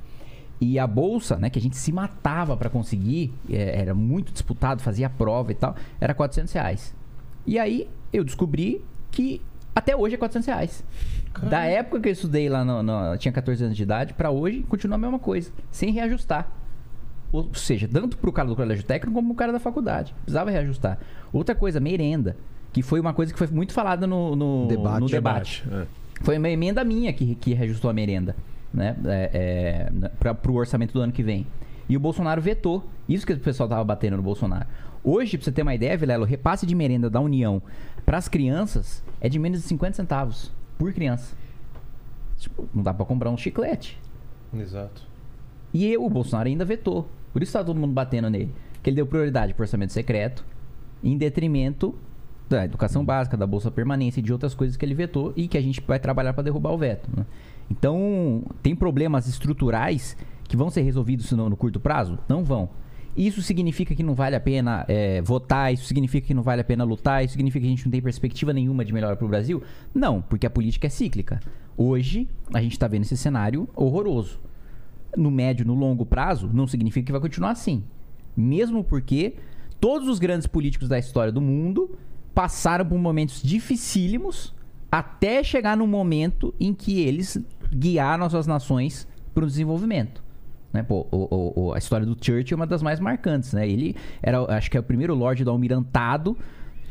E 0.60 0.78
a 0.78 0.86
bolsa, 0.86 1.36
né, 1.36 1.50
que 1.50 1.58
a 1.58 1.62
gente 1.62 1.76
se 1.76 1.92
matava 1.92 2.56
para 2.56 2.70
conseguir, 2.70 3.32
é, 3.50 3.80
era 3.80 3.94
muito 3.94 4.32
disputado, 4.32 4.80
fazia 4.80 5.10
prova 5.10 5.50
e 5.50 5.54
tal, 5.56 5.74
era 6.00 6.14
400 6.14 6.52
reais. 6.52 6.94
E 7.46 7.58
aí 7.58 7.88
eu 8.12 8.22
descobri 8.22 8.84
que 9.10 9.40
até 9.74 9.96
hoje 9.96 10.14
é 10.14 10.18
400 10.18 10.46
reais. 10.46 10.84
Da 11.48 11.64
época 11.64 11.98
que 12.00 12.08
eu 12.08 12.12
estudei 12.12 12.48
lá, 12.48 12.64
no, 12.64 12.82
no- 12.82 13.16
tinha 13.16 13.32
14 13.32 13.64
anos 13.64 13.76
de 13.76 13.82
idade, 13.82 14.12
pra 14.14 14.30
hoje 14.30 14.62
continua 14.68 14.94
a 14.96 14.98
mesma 14.98 15.18
coisa, 15.18 15.50
sem 15.70 15.90
reajustar. 15.92 16.48
Ou 17.32 17.52
seja, 17.54 17.88
tanto 17.90 18.16
pro 18.18 18.30
cara 18.30 18.46
do 18.48 18.54
colégio 18.54 18.84
técnico 18.84 19.14
como 19.14 19.28
pro 19.28 19.36
cara 19.36 19.52
da 19.52 19.58
faculdade. 19.58 20.14
Precisava 20.22 20.50
reajustar. 20.50 20.98
Outra 21.32 21.54
coisa, 21.54 21.80
merenda, 21.80 22.36
que 22.72 22.82
foi 22.82 23.00
uma 23.00 23.12
coisa 23.12 23.32
que 23.32 23.38
foi 23.38 23.46
muito 23.48 23.72
falada 23.72 24.06
no, 24.06 24.34
no 24.34 24.66
Debate. 24.66 25.00
no 25.00 25.08
debate. 25.08 25.64
É. 25.70 25.86
Foi 26.22 26.38
uma 26.38 26.48
emenda 26.48 26.82
minha 26.84 27.12
que, 27.12 27.34
que 27.34 27.52
reajustou 27.52 27.90
a 27.90 27.92
merenda, 27.92 28.34
né? 28.72 28.96
É, 29.04 29.90
é, 29.92 30.08
pra, 30.18 30.34
pro 30.34 30.54
orçamento 30.54 30.92
do 30.92 31.00
ano 31.00 31.12
que 31.12 31.22
vem. 31.22 31.46
E 31.88 31.96
o 31.96 32.00
Bolsonaro 32.00 32.40
vetou. 32.40 32.88
Isso 33.08 33.26
que 33.26 33.32
o 33.32 33.38
pessoal 33.38 33.68
tava 33.68 33.84
batendo 33.84 34.16
no 34.16 34.22
Bolsonaro. 34.22 34.66
Hoje, 35.04 35.36
pra 35.36 35.44
você 35.44 35.52
ter 35.52 35.62
uma 35.62 35.74
ideia, 35.74 35.96
Vilela, 35.96 36.22
o 36.22 36.26
repasse 36.26 36.64
de 36.64 36.74
merenda 36.74 37.10
da 37.10 37.20
União 37.20 37.60
pras 38.06 38.28
crianças 38.28 39.02
é 39.20 39.28
de 39.28 39.38
menos 39.38 39.60
de 39.60 39.66
50 39.66 39.96
centavos 39.96 40.50
por 40.78 40.92
criança. 40.92 41.36
Tipo, 42.38 42.68
não 42.72 42.82
dá 42.82 42.94
pra 42.94 43.04
comprar 43.04 43.30
um 43.30 43.36
chiclete. 43.36 43.98
Exato. 44.54 45.02
E 45.74 45.86
eu, 45.86 46.04
o 46.04 46.10
Bolsonaro 46.10 46.48
ainda 46.48 46.64
vetou. 46.64 47.08
Por 47.32 47.42
isso 47.42 47.52
tá 47.52 47.64
todo 47.64 47.78
mundo 47.78 47.92
batendo 47.92 48.30
nele. 48.30 48.54
Que 48.82 48.90
ele 48.90 48.96
deu 48.96 49.06
prioridade 49.06 49.54
pro 49.54 49.64
orçamento 49.64 49.92
secreto, 49.92 50.44
em 51.02 51.16
detrimento 51.16 51.94
da 52.52 52.64
educação 52.64 53.04
básica, 53.04 53.36
da 53.36 53.46
Bolsa 53.46 53.70
Permanência 53.70 54.20
e 54.20 54.22
de 54.22 54.32
outras 54.32 54.54
coisas 54.54 54.76
que 54.76 54.84
ele 54.84 54.94
vetou 54.94 55.32
e 55.36 55.48
que 55.48 55.58
a 55.58 55.60
gente 55.60 55.80
vai 55.86 55.98
trabalhar 55.98 56.32
para 56.32 56.44
derrubar 56.44 56.72
o 56.72 56.78
veto. 56.78 57.08
né? 57.16 57.26
Então, 57.70 58.42
tem 58.62 58.76
problemas 58.76 59.26
estruturais 59.26 60.16
que 60.44 60.56
vão 60.56 60.70
ser 60.70 60.82
resolvidos 60.82 61.30
no, 61.32 61.48
no 61.48 61.56
curto 61.56 61.80
prazo? 61.80 62.18
Não 62.28 62.44
vão. 62.44 62.68
Isso 63.16 63.42
significa 63.42 63.94
que 63.94 64.02
não 64.02 64.14
vale 64.14 64.36
a 64.36 64.40
pena 64.40 64.84
é, 64.88 65.20
votar? 65.20 65.72
Isso 65.72 65.84
significa 65.84 66.26
que 66.26 66.34
não 66.34 66.42
vale 66.42 66.62
a 66.62 66.64
pena 66.64 66.82
lutar? 66.84 67.24
Isso 67.24 67.32
significa 67.32 67.60
que 67.60 67.66
a 67.66 67.70
gente 67.70 67.84
não 67.84 67.92
tem 67.92 68.00
perspectiva 68.00 68.52
nenhuma 68.52 68.84
de 68.84 68.92
melhora 68.92 69.16
para 69.16 69.24
o 69.24 69.28
Brasil? 69.28 69.62
Não, 69.94 70.22
porque 70.22 70.46
a 70.46 70.50
política 70.50 70.86
é 70.86 70.90
cíclica. 70.90 71.40
Hoje, 71.76 72.28
a 72.52 72.62
gente 72.62 72.72
está 72.72 72.88
vendo 72.88 73.02
esse 73.02 73.16
cenário 73.16 73.68
horroroso 73.74 74.40
no 75.16 75.30
médio, 75.30 75.66
no 75.66 75.74
longo 75.74 76.06
prazo, 76.06 76.48
não 76.52 76.66
significa 76.66 77.04
que 77.06 77.12
vai 77.12 77.20
continuar 77.20 77.50
assim. 77.50 77.84
Mesmo 78.34 78.82
porque 78.82 79.34
todos 79.78 80.08
os 80.08 80.18
grandes 80.18 80.46
políticos 80.46 80.88
da 80.88 80.98
história 80.98 81.30
do 81.32 81.40
mundo 81.40 81.98
passaram 82.34 82.84
por 82.86 82.98
momentos 82.98 83.42
dificílimos 83.42 84.54
até 84.90 85.42
chegar 85.42 85.76
no 85.76 85.86
momento 85.86 86.54
em 86.60 86.72
que 86.74 87.00
eles 87.00 87.38
guiaram 87.74 88.24
as 88.26 88.32
suas 88.32 88.46
nações 88.46 89.06
para 89.34 89.44
o 89.44 89.46
desenvolvimento. 89.46 90.22
Né? 90.72 90.82
Pô, 90.82 91.06
o- 91.10 91.52
o- 91.68 91.72
a 91.74 91.78
história 91.78 92.06
do 92.06 92.16
Churchill 92.18 92.54
é 92.54 92.60
uma 92.60 92.66
das 92.66 92.82
mais 92.82 92.98
marcantes. 93.00 93.52
Né? 93.52 93.68
Ele 93.68 93.96
era, 94.22 94.38
acho 94.56 94.70
que 94.70 94.76
é 94.76 94.80
o 94.80 94.82
primeiro 94.82 95.14
Lorde 95.14 95.44
do 95.44 95.50
Almirantado, 95.50 96.36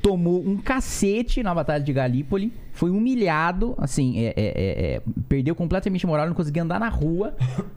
tomou 0.02 0.42
um 0.44 0.58
cacete 0.58 1.44
na 1.44 1.54
Batalha 1.54 1.84
de 1.84 1.94
Galípoli, 1.94 2.52
foi 2.74 2.90
humilhado, 2.90 3.76
assim, 3.78 4.18
é- 4.20 4.30
é- 4.30 4.34
é- 4.36 4.96
é, 4.96 5.02
perdeu 5.30 5.54
completamente 5.54 6.06
a 6.06 6.10
moral, 6.10 6.26
não 6.28 6.34
conseguia 6.34 6.64
andar 6.64 6.80
na 6.80 6.90
rua, 6.90 7.36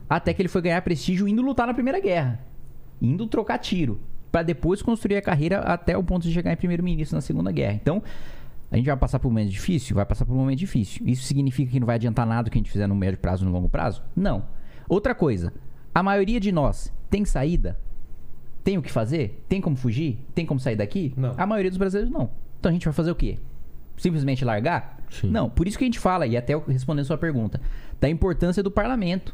até 0.09 0.33
que 0.33 0.41
ele 0.41 0.49
foi 0.49 0.63
ganhar 0.63 0.81
prestígio 0.81 1.29
indo 1.29 1.43
lutar 1.43 1.67
na 1.67 1.75
Primeira 1.75 2.01
Guerra, 2.01 2.41
indo 3.01 3.27
trocar 3.27 3.59
tiro, 3.59 4.01
Pra 4.35 4.43
depois 4.43 4.83
construir 4.83 5.15
a 5.15 5.23
carreira 5.23 5.61
até 5.61 5.97
o 5.97 6.03
ponto 6.03 6.25
de 6.25 6.33
chegar 6.33 6.53
em 6.53 6.57
primeiro-ministro 6.57 7.17
na 7.17 7.21
Segunda 7.21 7.53
Guerra. 7.53 7.75
Então, 7.75 8.03
a 8.69 8.77
gente 8.77 8.87
vai 8.87 8.97
passar 8.97 9.21
por 9.21 9.29
um 9.29 9.31
momento 9.31 9.49
difícil? 9.49 9.95
Vai 9.95 10.05
passar 10.05 10.25
por 10.25 10.33
um 10.33 10.39
momento 10.39 10.59
difícil. 10.59 11.07
Isso 11.07 11.23
significa 11.23 11.71
que 11.71 11.79
não 11.79 11.87
vai 11.87 11.95
adiantar 11.95 12.27
nada 12.27 12.49
o 12.49 12.51
que 12.51 12.59
a 12.59 12.61
gente 12.61 12.69
fizer 12.69 12.89
no 12.89 12.97
médio 12.97 13.17
prazo 13.17 13.45
e 13.45 13.47
no 13.47 13.53
longo 13.53 13.69
prazo? 13.69 14.03
Não. 14.17 14.45
Outra 14.89 15.15
coisa, 15.15 15.53
a 15.95 16.03
maioria 16.03 16.41
de 16.41 16.51
nós 16.51 16.93
tem 17.09 17.25
saída? 17.25 17.79
Tem 18.65 18.77
o 18.77 18.83
que 18.83 18.91
fazer? 18.91 19.41
Tem 19.49 19.61
como 19.61 19.77
fugir? 19.77 20.19
Tem 20.35 20.45
como 20.45 20.59
sair 20.59 20.75
daqui? 20.75 21.15
Não. 21.17 21.35
A 21.37 21.47
maioria 21.47 21.71
dos 21.71 21.79
brasileiros 21.79 22.13
não. 22.13 22.29
Então 22.59 22.71
a 22.71 22.73
gente 22.73 22.87
vai 22.87 22.93
fazer 22.93 23.13
o 23.13 23.15
quê? 23.15 23.39
Simplesmente 23.97 24.45
largar? 24.45 24.99
Sim. 25.11 25.31
Não, 25.31 25.49
por 25.49 25.69
isso 25.69 25.79
que 25.79 25.85
a 25.85 25.87
gente 25.87 26.01
fala, 26.01 26.27
e 26.27 26.37
até 26.37 26.59
respondendo 26.67 27.05
sua 27.05 27.17
pergunta, 27.17 27.61
da 28.01 28.09
importância 28.09 28.65
do 28.65 28.71
parlamento. 28.73 29.33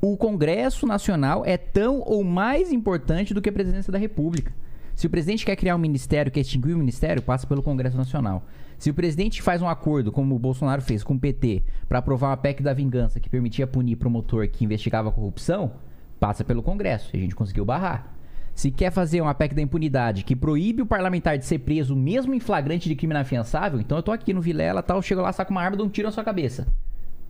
O 0.00 0.16
Congresso 0.16 0.86
Nacional 0.86 1.44
é 1.44 1.56
tão 1.56 2.00
ou 2.06 2.22
mais 2.22 2.70
importante 2.70 3.34
do 3.34 3.42
que 3.42 3.48
a 3.48 3.52
presidência 3.52 3.92
da 3.92 3.98
República. 3.98 4.52
Se 4.94 5.08
o 5.08 5.10
presidente 5.10 5.44
quer 5.44 5.56
criar 5.56 5.74
um 5.74 5.78
ministério, 5.78 6.30
quer 6.30 6.38
extinguir 6.38 6.72
o 6.74 6.78
ministério, 6.78 7.20
passa 7.20 7.48
pelo 7.48 7.64
Congresso 7.64 7.96
Nacional. 7.96 8.46
Se 8.78 8.90
o 8.90 8.94
presidente 8.94 9.42
faz 9.42 9.60
um 9.60 9.68
acordo, 9.68 10.12
como 10.12 10.36
o 10.36 10.38
Bolsonaro 10.38 10.80
fez 10.82 11.02
com 11.02 11.14
o 11.14 11.18
PT, 11.18 11.64
para 11.88 11.98
aprovar 11.98 12.28
uma 12.28 12.36
PEC 12.36 12.62
da 12.62 12.72
vingança 12.72 13.18
que 13.18 13.28
permitia 13.28 13.66
punir 13.66 13.96
promotor 13.96 14.48
que 14.48 14.64
investigava 14.64 15.08
a 15.08 15.12
corrupção, 15.12 15.72
passa 16.20 16.44
pelo 16.44 16.62
Congresso. 16.62 17.10
E 17.12 17.16
a 17.16 17.20
gente 17.20 17.34
conseguiu 17.34 17.64
barrar. 17.64 18.14
Se 18.54 18.70
quer 18.70 18.92
fazer 18.92 19.20
uma 19.20 19.34
PEC 19.34 19.52
da 19.52 19.62
impunidade 19.62 20.22
que 20.22 20.36
proíbe 20.36 20.82
o 20.82 20.86
parlamentar 20.86 21.36
de 21.38 21.44
ser 21.44 21.58
preso 21.58 21.96
mesmo 21.96 22.34
em 22.34 22.40
flagrante 22.40 22.88
de 22.88 22.94
crime 22.94 23.14
inafiançável, 23.14 23.80
então 23.80 23.98
eu 23.98 24.02
tô 24.02 24.12
aqui 24.12 24.32
no 24.32 24.40
Vilela, 24.40 24.80
tal, 24.80 25.02
chego 25.02 25.22
lá, 25.22 25.32
saco 25.32 25.50
uma 25.50 25.60
arma, 25.60 25.76
dou 25.76 25.86
um 25.86 25.90
tiro 25.90 26.06
na 26.06 26.12
sua 26.12 26.22
cabeça. 26.22 26.68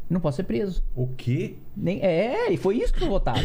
Não 0.09 0.21
posso 0.21 0.37
ser 0.37 0.45
preso. 0.45 0.83
O 0.95 1.07
quê? 1.09 1.57
Nem, 1.77 2.01
é, 2.01 2.51
e 2.51 2.57
foi 2.57 2.77
isso 2.77 2.93
que 2.93 2.99
foi 2.99 3.09
votado. 3.09 3.41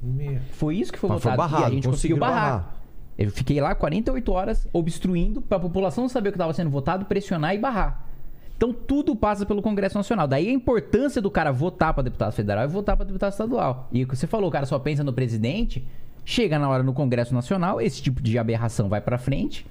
Meu. 0.00 0.38
Foi 0.52 0.76
isso 0.76 0.92
que 0.92 0.98
foi 0.98 1.10
Mas 1.10 1.22
foi 1.22 1.32
votado. 1.32 1.50
e 1.50 1.54
a 1.54 1.56
barrado, 1.58 1.74
gente 1.74 1.88
conseguiu 1.88 2.16
barrar. 2.16 2.34
barrar. 2.58 2.76
Eu 3.18 3.30
fiquei 3.30 3.60
lá 3.60 3.74
48 3.74 4.30
horas 4.32 4.68
obstruindo 4.72 5.40
pra 5.40 5.58
população 5.58 6.08
saber 6.08 6.28
o 6.28 6.32
que 6.32 6.36
estava 6.36 6.52
sendo 6.52 6.70
votado, 6.70 7.06
pressionar 7.06 7.54
e 7.54 7.58
barrar. 7.58 8.04
Então 8.56 8.72
tudo 8.72 9.16
passa 9.16 9.44
pelo 9.44 9.62
Congresso 9.62 9.96
Nacional. 9.96 10.26
Daí 10.28 10.48
a 10.48 10.52
importância 10.52 11.20
do 11.20 11.30
cara 11.30 11.50
votar 11.50 11.92
pra 11.94 12.02
deputado 12.02 12.32
federal 12.32 12.64
e 12.64 12.68
votar 12.68 12.96
pra 12.96 13.04
deputado 13.04 13.32
estadual. 13.32 13.88
E 13.90 14.02
o 14.04 14.08
que 14.08 14.14
você 14.16 14.26
falou, 14.26 14.48
o 14.48 14.52
cara 14.52 14.66
só 14.66 14.78
pensa 14.78 15.02
no 15.02 15.12
presidente, 15.12 15.86
chega 16.24 16.58
na 16.58 16.68
hora 16.68 16.82
no 16.82 16.92
Congresso 16.92 17.34
Nacional, 17.34 17.80
esse 17.80 18.02
tipo 18.02 18.22
de 18.22 18.38
aberração 18.38 18.88
vai 18.88 19.00
pra 19.00 19.18
frente 19.18 19.66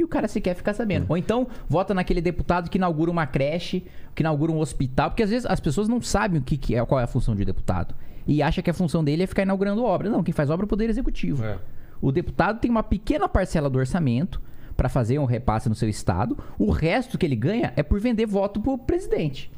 e 0.00 0.04
o 0.04 0.08
cara 0.08 0.26
sequer 0.26 0.54
ficar 0.54 0.74
sabendo. 0.74 1.06
Ou 1.08 1.16
então 1.16 1.46
vota 1.68 1.94
naquele 1.94 2.20
deputado 2.20 2.70
que 2.70 2.78
inaugura 2.78 3.10
uma 3.10 3.26
creche, 3.26 3.84
que 4.14 4.22
inaugura 4.22 4.52
um 4.52 4.58
hospital, 4.58 5.10
porque 5.10 5.22
às 5.22 5.30
vezes 5.30 5.46
as 5.46 5.60
pessoas 5.60 5.88
não 5.88 6.00
sabem 6.00 6.40
o 6.40 6.42
que, 6.42 6.56
que 6.56 6.74
é, 6.74 6.84
qual 6.84 7.00
é 7.00 7.04
a 7.04 7.06
função 7.06 7.34
de 7.34 7.44
deputado. 7.44 7.94
E 8.26 8.42
acha 8.42 8.62
que 8.62 8.70
a 8.70 8.74
função 8.74 9.02
dele 9.02 9.22
é 9.22 9.26
ficar 9.26 9.42
inaugurando 9.42 9.84
obra. 9.84 10.08
Não, 10.08 10.22
quem 10.22 10.32
faz 10.32 10.50
obra 10.50 10.64
é 10.64 10.66
o 10.66 10.68
Poder 10.68 10.88
Executivo. 10.88 11.44
É. 11.44 11.58
O 12.00 12.10
deputado 12.10 12.60
tem 12.60 12.70
uma 12.70 12.82
pequena 12.82 13.28
parcela 13.28 13.68
do 13.68 13.78
orçamento 13.78 14.40
para 14.76 14.88
fazer 14.88 15.18
um 15.18 15.24
repasse 15.24 15.68
no 15.68 15.74
seu 15.74 15.88
estado. 15.88 16.38
O 16.58 16.70
resto 16.70 17.18
que 17.18 17.26
ele 17.26 17.36
ganha 17.36 17.72
é 17.76 17.82
por 17.82 18.00
vender 18.00 18.26
voto 18.26 18.60
pro 18.60 18.78
presidente. 18.78 19.50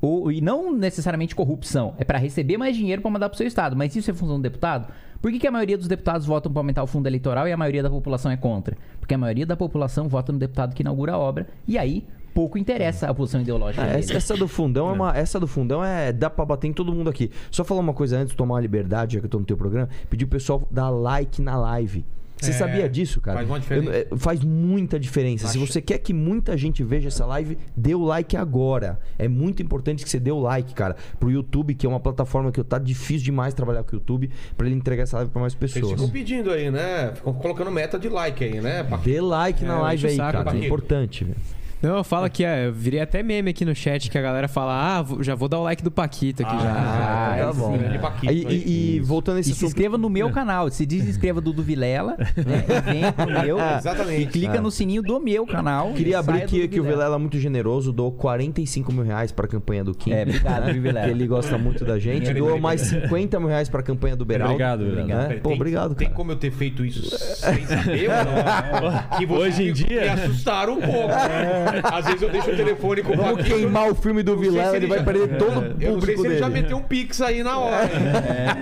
Ou, 0.00 0.30
e 0.30 0.42
não 0.42 0.70
necessariamente 0.70 1.34
corrupção. 1.34 1.94
É 1.96 2.04
para 2.04 2.18
receber 2.18 2.58
mais 2.58 2.76
dinheiro 2.76 3.00
para 3.00 3.10
mandar 3.10 3.30
pro 3.30 3.38
seu 3.38 3.46
estado. 3.46 3.74
Mas 3.74 3.96
isso 3.96 4.10
é 4.10 4.14
função 4.14 4.36
do 4.36 4.42
deputado? 4.42 4.92
Por 5.24 5.32
que, 5.32 5.38
que 5.38 5.46
a 5.46 5.50
maioria 5.50 5.78
dos 5.78 5.88
deputados 5.88 6.26
votam 6.26 6.52
para 6.52 6.60
aumentar 6.60 6.82
o 6.82 6.86
fundo 6.86 7.06
eleitoral 7.06 7.48
e 7.48 7.52
a 7.52 7.56
maioria 7.56 7.82
da 7.82 7.88
população 7.88 8.30
é 8.30 8.36
contra? 8.36 8.76
Porque 9.00 9.14
a 9.14 9.16
maioria 9.16 9.46
da 9.46 9.56
população 9.56 10.06
vota 10.06 10.30
no 10.30 10.38
deputado 10.38 10.74
que 10.74 10.82
inaugura 10.82 11.14
a 11.14 11.18
obra. 11.18 11.46
E 11.66 11.78
aí, 11.78 12.04
pouco 12.34 12.58
interessa 12.58 13.08
a 13.08 13.14
posição 13.14 13.40
ideológica 13.40 13.82
Ah, 13.82 13.86
dele. 13.86 14.00
essa, 14.00 14.12
essa 14.12 14.36
do 14.36 14.46
fundão 14.46 14.90
é 14.90 14.92
uma. 14.92 15.16
Essa 15.16 15.40
do 15.40 15.46
fundão 15.46 15.82
é. 15.82 16.12
Dá 16.12 16.28
pra 16.28 16.44
bater 16.44 16.68
em 16.68 16.74
todo 16.74 16.92
mundo 16.92 17.08
aqui. 17.08 17.30
Só 17.50 17.64
falar 17.64 17.80
uma 17.80 17.94
coisa 17.94 18.18
antes 18.18 18.32
de 18.32 18.36
tomar 18.36 18.56
uma 18.56 18.60
liberdade, 18.60 19.14
já 19.14 19.20
que 19.20 19.24
eu 19.24 19.30
tô 19.30 19.38
no 19.38 19.46
teu 19.46 19.56
programa. 19.56 19.88
Pedir 20.10 20.26
o 20.26 20.28
pessoal 20.28 20.68
dar 20.70 20.90
like 20.90 21.40
na 21.40 21.56
live. 21.56 22.04
Você 22.36 22.50
É, 22.50 22.54
sabia 22.54 22.88
disso, 22.88 23.20
cara? 23.20 23.38
faz 23.38 23.48
uma 23.48 23.60
diferença. 23.60 23.90
Eu- 23.90 24.06
é, 24.12 24.18
faz 24.18 24.40
muita 24.44 24.98
diferença. 25.00 25.46
Se 25.48 25.56
Acho. 25.56 25.66
você 25.72 25.80
quer 25.80 25.98
que 25.98 26.12
muita 26.12 26.56
gente 26.58 26.82
veja 26.84 27.08
essa 27.08 27.24
live, 27.24 27.56
dê 27.76 27.94
o 27.94 28.02
like 28.04 28.36
agora. 28.36 28.98
É 29.18 29.26
muito 29.28 29.62
importante 29.62 30.04
que 30.04 30.10
você 30.10 30.18
dê 30.20 30.30
o 30.30 30.38
like, 30.40 30.74
cara. 30.74 30.96
Pro 31.18 31.30
YouTube, 31.30 31.74
que 31.74 31.86
é 31.86 31.88
uma 31.88 32.00
plataforma 32.00 32.52
que 32.52 32.62
tá 32.62 32.78
difícil 32.78 33.24
demais 33.24 33.54
trabalhar 33.54 33.82
com 33.84 33.92
o 33.92 33.94
YouTube, 33.98 34.30
pra 34.56 34.66
ele 34.66 34.76
entregar 34.76 35.04
essa 35.04 35.16
live 35.18 35.30
pra 35.30 35.40
mais 35.40 35.54
pessoas. 35.54 35.92
ficam 35.92 36.10
pedindo 36.10 36.50
aí, 36.50 36.70
né? 36.70 37.12
Ficam 37.14 37.32
colocando 37.34 37.70
meta 37.70 37.98
de 37.98 38.08
like 38.08 38.42
aí, 38.44 38.60
né? 38.60 38.86
Dê 39.02 39.20
like 39.20 39.64
na 39.64 39.76
É, 39.76 39.80
live 39.80 39.94
enche 39.96 40.06
o 40.06 40.10
aí, 40.10 40.16
saco, 40.16 40.44
cara. 40.44 40.56
É 40.58 40.66
importante, 40.66 41.24
velho. 41.24 41.36
Não, 41.84 42.02
fala 42.02 42.28
que 42.30 42.44
é, 42.44 42.66
eu 42.66 42.72
virei 42.72 43.00
até 43.00 43.22
meme 43.22 43.50
aqui 43.50 43.64
no 43.64 43.74
chat 43.74 44.10
que 44.10 44.16
a 44.18 44.22
galera 44.22 44.48
fala: 44.48 44.72
Ah, 45.00 45.04
já 45.20 45.34
vou 45.34 45.48
dar 45.48 45.58
o 45.58 45.62
like 45.62 45.82
do 45.82 45.90
Paquito 45.90 46.42
aqui 46.42 46.56
já. 46.62 46.72
Ah, 46.72 47.36
tá 47.38 47.52
bom. 47.52 47.76
sim. 47.78 47.98
Paquito 47.98 48.32
E, 48.32 48.46
aí. 48.46 48.62
e- 48.64 48.96
e 48.96 49.00
voltando 49.00 49.36
a 49.36 49.40
esse 49.40 49.50
E 49.50 49.52
se 49.54 49.58
assunto. 49.58 49.68
inscreva 49.68 49.98
no 49.98 50.08
meu 50.08 50.30
canal. 50.30 50.70
Se 50.70 50.86
desinscreva 50.86 51.40
do 51.40 51.52
do 51.52 51.62
Vilela, 51.62 52.16
né? 52.18 52.64
E 52.66 52.92
vem 52.92 53.12
pro 53.12 53.26
meu. 53.30 53.58
Exatamente. 53.60 54.22
E 54.22 54.26
clica 54.26 54.60
no 54.60 54.70
sininho 54.70 55.02
do 55.02 55.20
meu 55.20 55.46
canal. 55.46 55.92
Queria 55.92 56.18
abrir 56.18 56.42
aqui 56.42 56.66
que 56.68 56.80
o 56.80 56.84
Vilela 56.84 57.16
é 57.16 57.18
muito 57.18 57.38
generoso, 57.38 57.92
doou 57.92 58.10
45 58.12 58.92
mil 58.92 59.04
reais 59.04 59.30
pra 59.30 59.46
campanha 59.46 59.84
do 59.84 59.94
Kim. 59.94 60.12
É, 60.12 60.22
obrigado, 60.22 60.72
Vilela? 60.72 61.04
Que 61.06 61.10
ele 61.10 61.26
gosta 61.26 61.58
muito 61.58 61.84
da 61.84 61.98
gente. 61.98 62.26
Peraí, 62.26 62.60
mais 62.60 62.80
50 62.80 63.38
mil 63.38 63.48
reais 63.48 63.68
pra 63.68 63.82
campanha 63.82 64.16
do 64.16 64.24
Beraldo. 64.24 64.54
Obrigado, 64.54 64.84
Vilela. 64.84 65.28
Né? 65.28 65.34
Pô, 65.36 65.48
tem- 65.50 65.56
obrigado, 65.56 65.94
Tem 65.94 66.06
cara. 66.08 66.16
como 66.16 66.32
eu 66.32 66.36
ter 66.36 66.50
feito 66.50 66.84
isso 66.84 67.02
sem 67.18 67.66
saber 67.66 68.08
ou 68.10 68.16
não? 68.24 68.94
Que 69.18 69.26
vocês 69.26 69.44
Hoje 69.54 69.68
em 69.68 69.72
dia- 69.72 70.00
Me 70.02 70.08
assustaram 70.08 70.74
um 70.78 70.80
pouco. 70.80 71.14
Às 71.84 72.04
vezes 72.06 72.22
eu 72.22 72.30
deixo 72.30 72.50
o 72.50 72.56
telefone 72.56 73.02
com 73.02 73.12
o 73.12 73.16
Vamos 73.16 73.44
queimar 73.46 73.90
o 73.90 73.94
filme 73.94 74.22
do 74.22 74.36
Vilela, 74.36 74.70
se 74.70 74.76
ele 74.76 74.86
vai 74.86 74.98
já- 74.98 75.04
perder 75.04 75.38
todo 75.38 75.60
o 75.60 75.64
Eu 75.64 75.64
não 75.64 75.76
sei 75.78 75.90
público 76.14 76.20
se 76.22 76.26
ele 76.28 76.38
já 76.38 76.48
meteu 76.48 76.76
um 76.76 76.82
pix 76.82 77.20
aí 77.20 77.42
na 77.42 77.58
hora. 77.58 77.88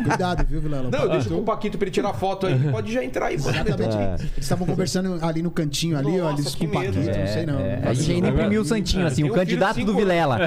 Cuidado, 0.06 0.46
viu, 0.48 0.60
Vilela? 0.60 0.90
Não, 0.90 1.00
eu 1.00 1.08
deixo 1.10 1.28
com 1.28 1.36
o 1.36 1.42
Paquito 1.42 1.78
pra 1.78 1.84
ele 1.86 1.92
tirar 1.92 2.12
foto 2.14 2.46
aí. 2.46 2.58
Pode 2.70 2.92
já 2.92 3.04
entrar 3.04 3.26
aí. 3.26 3.34
Exatamente. 3.34 3.96
Eles 3.96 4.30
estavam 4.38 4.66
conversando 4.66 5.18
ali 5.24 5.42
no 5.42 5.50
cantinho 5.50 5.96
ali, 5.98 6.20
ó, 6.20 6.30
eles 6.32 6.54
com 6.54 6.64
o 6.64 6.68
Paquito, 6.68 6.98
não 6.98 7.26
sei 7.26 7.46
não. 7.46 7.58
É, 7.60 7.80
a 7.84 7.92
gente 7.94 8.12
ainda 8.12 8.28
imprimiu 8.28 8.62
o 8.62 8.64
Santinho, 8.64 9.06
assim, 9.06 9.24
o 9.24 9.32
candidato 9.32 9.84
do 9.84 9.94
Vilela. 9.94 10.38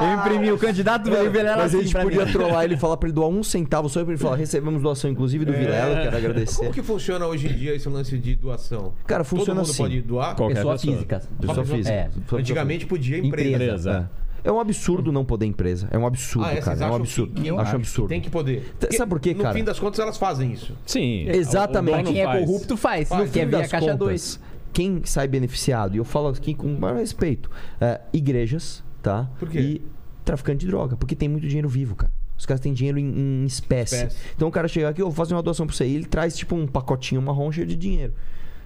Eu 0.00 0.18
imprimi 0.18 0.52
o 0.52 0.58
candidato 0.58 1.04
do 1.10 1.30
Vilela 1.30 1.56
Mas 1.62 1.74
a 1.74 1.78
assim 1.78 1.86
gente 1.86 1.96
podia 2.02 2.26
trollar 2.26 2.64
ele 2.64 2.74
e 2.74 2.76
falar 2.76 2.96
pra 2.96 3.08
ele 3.08 3.14
doar 3.14 3.28
um 3.28 3.42
centavo 3.42 3.88
só 3.88 4.02
pra 4.02 4.12
ele 4.12 4.20
falar: 4.22 4.36
recebemos 4.36 4.82
doação, 4.82 5.10
inclusive, 5.10 5.44
do 5.44 5.52
Vilela, 5.52 6.02
quero 6.02 6.16
agradecer. 6.16 6.56
Como 6.58 6.72
que 6.72 6.82
funciona 6.82 7.26
hoje 7.26 7.48
em 7.48 7.52
dia 7.52 7.74
esse 7.74 7.88
lance 7.88 8.16
de 8.18 8.34
doação? 8.36 8.92
Cara, 9.06 9.24
funciona 9.24 9.60
Todo 9.60 9.66
mundo 9.66 9.70
assim. 9.70 9.82
pode 9.82 10.00
doar? 10.02 10.36
Qualquer 10.36 10.54
Pessoa 10.56 10.74
pessoa. 10.74 10.94
física. 10.94 11.09
Pessoa 11.18 11.64
física. 11.64 11.90
É. 11.94 12.10
Antigamente 12.32 12.86
podia 12.86 13.18
empresa. 13.18 13.50
Empresa. 13.50 14.10
É 14.42 14.50
um 14.50 14.58
absurdo 14.58 15.12
não 15.12 15.22
poder 15.24 15.44
empresa. 15.44 15.86
É 15.90 15.98
um 15.98 16.06
absurdo, 16.06 16.46
Ah, 16.46 16.52
é, 16.52 16.60
cara. 16.60 16.76
vocês 16.76 16.80
É 16.80 16.86
um 16.86 16.94
absurdo. 16.94 17.34
que- 17.34 17.42
que- 17.42 17.48
Acho 17.50 17.72
um 17.72 17.76
absurdo. 17.76 18.08
Tem 18.08 18.20
que 18.22 18.30
poder. 18.30 18.72
T- 18.78 18.96
sabe 18.96 19.10
por 19.10 19.20
quê, 19.20 19.34
no 19.34 19.42
cara? 19.42 19.54
fim 19.54 19.64
das 19.64 19.78
contas, 19.78 19.98
elas 20.00 20.16
fazem 20.16 20.50
isso. 20.52 20.74
Sim. 20.86 21.28
Exatamente. 21.28 21.94
O 21.94 22.02
dono 22.04 22.12
Quem 22.12 22.22
é 22.22 22.24
faz. 22.24 22.46
corrupto 22.46 22.76
faz. 22.76 23.10
No 23.10 23.16
Quer 23.16 23.26
fim 23.26 23.50
ver 23.50 23.56
a 23.56 23.58
das 23.60 23.70
caixa 23.70 23.86
contas, 23.86 23.98
2. 23.98 24.40
quem 24.72 25.02
sai 25.04 25.28
beneficiado, 25.28 25.94
e 25.94 25.98
eu 25.98 26.04
falo 26.04 26.28
aqui 26.28 26.54
com 26.54 26.68
o 26.74 26.80
maior 26.80 26.96
respeito, 26.96 27.50
é, 27.78 28.00
igrejas, 28.14 28.82
tá? 29.02 29.28
Por 29.38 29.50
quê? 29.50 29.60
E 29.60 29.82
traficante 30.24 30.60
de 30.64 30.68
droga, 30.70 30.96
porque 30.96 31.14
tem 31.14 31.28
muito 31.28 31.46
dinheiro 31.46 31.68
vivo, 31.68 31.94
cara. 31.94 32.12
Os 32.38 32.46
caras 32.46 32.62
têm 32.62 32.72
dinheiro 32.72 32.98
em, 32.98 33.42
em 33.42 33.44
espécie. 33.44 33.96
Espécie. 33.96 34.16
Então 34.34 34.48
o 34.48 34.50
cara 34.50 34.66
chega 34.68 34.88
aqui, 34.88 35.02
eu 35.02 35.06
vou 35.06 35.14
fazer 35.14 35.34
uma 35.34 35.42
doação 35.42 35.66
pra 35.66 35.76
você. 35.76 35.84
E 35.86 35.94
ele 35.96 36.06
traz, 36.06 36.34
tipo, 36.34 36.56
um 36.56 36.66
pacotinho 36.66 37.20
marrom 37.20 37.52
cheio 37.52 37.66
de 37.66 37.76
dinheiro. 37.76 38.14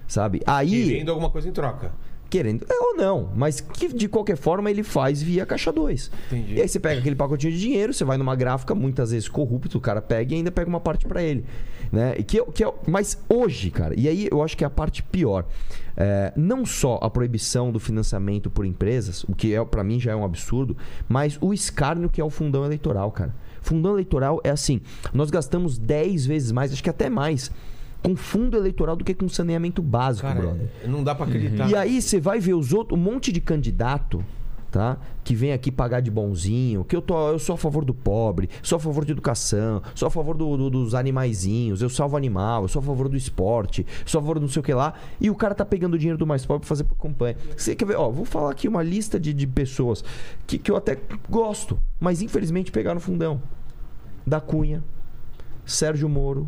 Sabe? 0.07 0.41
Aí. 0.45 0.85
Querendo 0.87 1.09
alguma 1.09 1.29
coisa 1.29 1.49
em 1.49 1.51
troca. 1.51 1.91
Querendo. 2.29 2.65
É 2.69 2.79
ou 2.79 2.97
não, 2.97 3.29
mas 3.35 3.61
que 3.61 3.87
de 3.87 4.07
qualquer 4.07 4.35
forma 4.35 4.69
ele 4.69 4.83
faz 4.83 5.21
via 5.21 5.45
caixa 5.45 5.71
2. 5.71 6.11
Entendi. 6.27 6.55
E 6.55 6.61
aí 6.61 6.67
você 6.67 6.79
pega 6.79 6.99
aquele 6.99 7.15
pacotinho 7.15 7.53
de 7.53 7.59
dinheiro, 7.59 7.93
você 7.93 8.03
vai 8.03 8.17
numa 8.17 8.35
gráfica, 8.35 8.73
muitas 8.73 9.11
vezes 9.11 9.29
corrupto, 9.29 9.77
o 9.77 9.81
cara 9.81 10.01
pega 10.01 10.33
e 10.33 10.37
ainda 10.37 10.51
pega 10.51 10.67
uma 10.67 10.79
parte 10.79 11.05
pra 11.05 11.21
ele. 11.21 11.45
Né? 11.91 12.15
E 12.17 12.23
que, 12.23 12.43
que 12.45 12.63
é, 12.63 12.73
mas 12.87 13.17
hoje, 13.29 13.69
cara, 13.69 13.93
e 13.97 14.07
aí 14.07 14.27
eu 14.29 14.41
acho 14.41 14.57
que 14.57 14.63
é 14.63 14.67
a 14.67 14.69
parte 14.69 15.03
pior. 15.03 15.45
É, 15.95 16.33
não 16.35 16.65
só 16.65 16.99
a 17.01 17.09
proibição 17.09 17.71
do 17.71 17.79
financiamento 17.79 18.49
por 18.49 18.65
empresas, 18.65 19.23
o 19.23 19.33
que 19.33 19.53
é, 19.53 19.63
para 19.63 19.83
mim 19.83 19.99
já 19.99 20.11
é 20.11 20.15
um 20.15 20.25
absurdo, 20.25 20.75
mas 21.07 21.37
o 21.39 21.53
escárnio 21.53 22.09
que 22.09 22.19
é 22.19 22.23
o 22.23 22.29
fundão 22.29 22.65
eleitoral, 22.65 23.11
cara. 23.11 23.33
Fundão 23.61 23.93
eleitoral 23.93 24.41
é 24.43 24.49
assim: 24.49 24.81
nós 25.13 25.31
gastamos 25.31 25.77
10 25.77 26.25
vezes 26.25 26.51
mais, 26.51 26.73
acho 26.73 26.83
que 26.83 26.89
até 26.89 27.09
mais, 27.09 27.49
com 28.05 28.15
fundo 28.15 28.55
eleitoral 28.55 28.95
do 28.95 29.03
que 29.03 29.13
com 29.15 29.27
saneamento 29.27 29.81
básico, 29.81 30.27
Cara, 30.27 30.39
brother. 30.39 30.69
não 30.87 31.03
dá 31.03 31.15
pra 31.15 31.25
acreditar. 31.25 31.67
E 31.69 31.75
aí 31.75 31.99
você 32.01 32.19
vai 32.19 32.39
ver 32.39 32.53
os 32.53 32.71
outros, 32.71 32.99
um 32.99 33.01
monte 33.01 33.31
de 33.31 33.41
candidato, 33.41 34.23
tá? 34.71 34.97
Que 35.23 35.33
vem 35.33 35.51
aqui 35.53 35.71
pagar 35.71 36.01
de 36.01 36.11
bonzinho, 36.11 36.83
que 36.83 36.95
eu, 36.95 37.01
tô, 37.01 37.29
eu 37.31 37.39
sou 37.39 37.55
a 37.55 37.57
favor 37.57 37.83
do 37.83 37.93
pobre, 37.95 38.47
sou 38.61 38.75
a 38.75 38.79
favor 38.79 39.03
de 39.05 39.11
educação, 39.11 39.81
sou 39.95 40.07
a 40.07 40.11
favor 40.11 40.37
do- 40.37 40.55
do- 40.55 40.69
dos 40.69 40.93
animaizinhos, 40.93 41.81
eu 41.81 41.89
salvo 41.89 42.15
animal, 42.15 42.61
eu 42.63 42.67
sou 42.67 42.79
a 42.79 42.83
favor 42.83 43.09
do 43.09 43.17
esporte, 43.17 43.85
sou 44.05 44.19
a 44.19 44.21
favor 44.21 44.35
do 44.35 44.41
não 44.41 44.49
sei 44.49 44.59
o 44.59 44.63
que 44.63 44.73
lá. 44.73 44.93
E 45.19 45.29
o 45.31 45.35
cara 45.35 45.55
tá 45.55 45.65
pegando 45.65 45.95
o 45.95 45.97
dinheiro 45.97 46.17
do 46.19 46.27
mais 46.27 46.45
pobre 46.45 46.59
pra 46.61 46.67
fazer 46.69 46.85
campanha. 47.01 47.37
Você 47.57 47.75
quer 47.75 47.85
ver? 47.85 47.95
Ó, 47.95 48.11
vou 48.11 48.25
falar 48.25 48.51
aqui 48.51 48.67
uma 48.67 48.83
lista 48.83 49.19
de, 49.19 49.33
de 49.33 49.47
pessoas 49.47 50.03
que, 50.45 50.59
que 50.59 50.69
eu 50.69 50.75
até 50.75 50.95
gosto, 51.29 51.79
mas 51.99 52.21
infelizmente 52.21 52.71
pegaram 52.71 52.99
fundão. 52.99 53.41
Da 54.27 54.39
Cunha, 54.39 54.83
Sérgio 55.65 56.07
Moro. 56.09 56.47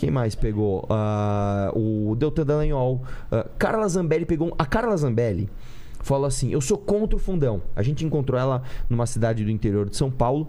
Quem 0.00 0.10
mais 0.10 0.34
pegou? 0.34 0.86
Ah, 0.88 1.70
o 1.74 2.16
Deltan 2.16 2.46
Dallagnol. 2.46 3.02
Ah, 3.30 3.46
Carla 3.58 3.86
Zambelli 3.86 4.24
pegou. 4.24 4.54
A 4.58 4.64
Carla 4.64 4.96
Zambelli 4.96 5.46
falou 6.00 6.24
assim: 6.24 6.50
Eu 6.50 6.60
sou 6.62 6.78
contra 6.78 7.16
o 7.16 7.18
fundão. 7.18 7.60
A 7.76 7.82
gente 7.82 8.02
encontrou 8.02 8.40
ela 8.40 8.62
numa 8.88 9.04
cidade 9.04 9.44
do 9.44 9.50
interior 9.50 9.90
de 9.90 9.94
São 9.98 10.10
Paulo. 10.10 10.48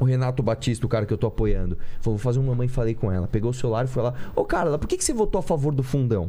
O 0.00 0.04
Renato 0.04 0.42
Batista, 0.42 0.84
o 0.84 0.88
cara 0.88 1.06
que 1.06 1.12
eu 1.12 1.16
tô 1.16 1.28
apoiando, 1.28 1.78
falou: 2.00 2.18
Vou 2.18 2.24
fazer 2.24 2.40
uma 2.40 2.48
mamãe 2.48 2.66
falei 2.66 2.92
com 2.92 3.12
ela. 3.12 3.28
Pegou 3.28 3.52
o 3.52 3.54
celular 3.54 3.84
e 3.84 3.86
foi 3.86 4.02
lá: 4.02 4.14
Ô 4.34 4.44
Carla, 4.44 4.76
por 4.76 4.88
que, 4.88 4.96
que 4.96 5.04
você 5.04 5.12
votou 5.12 5.38
a 5.38 5.42
favor 5.42 5.72
do 5.72 5.84
fundão? 5.84 6.28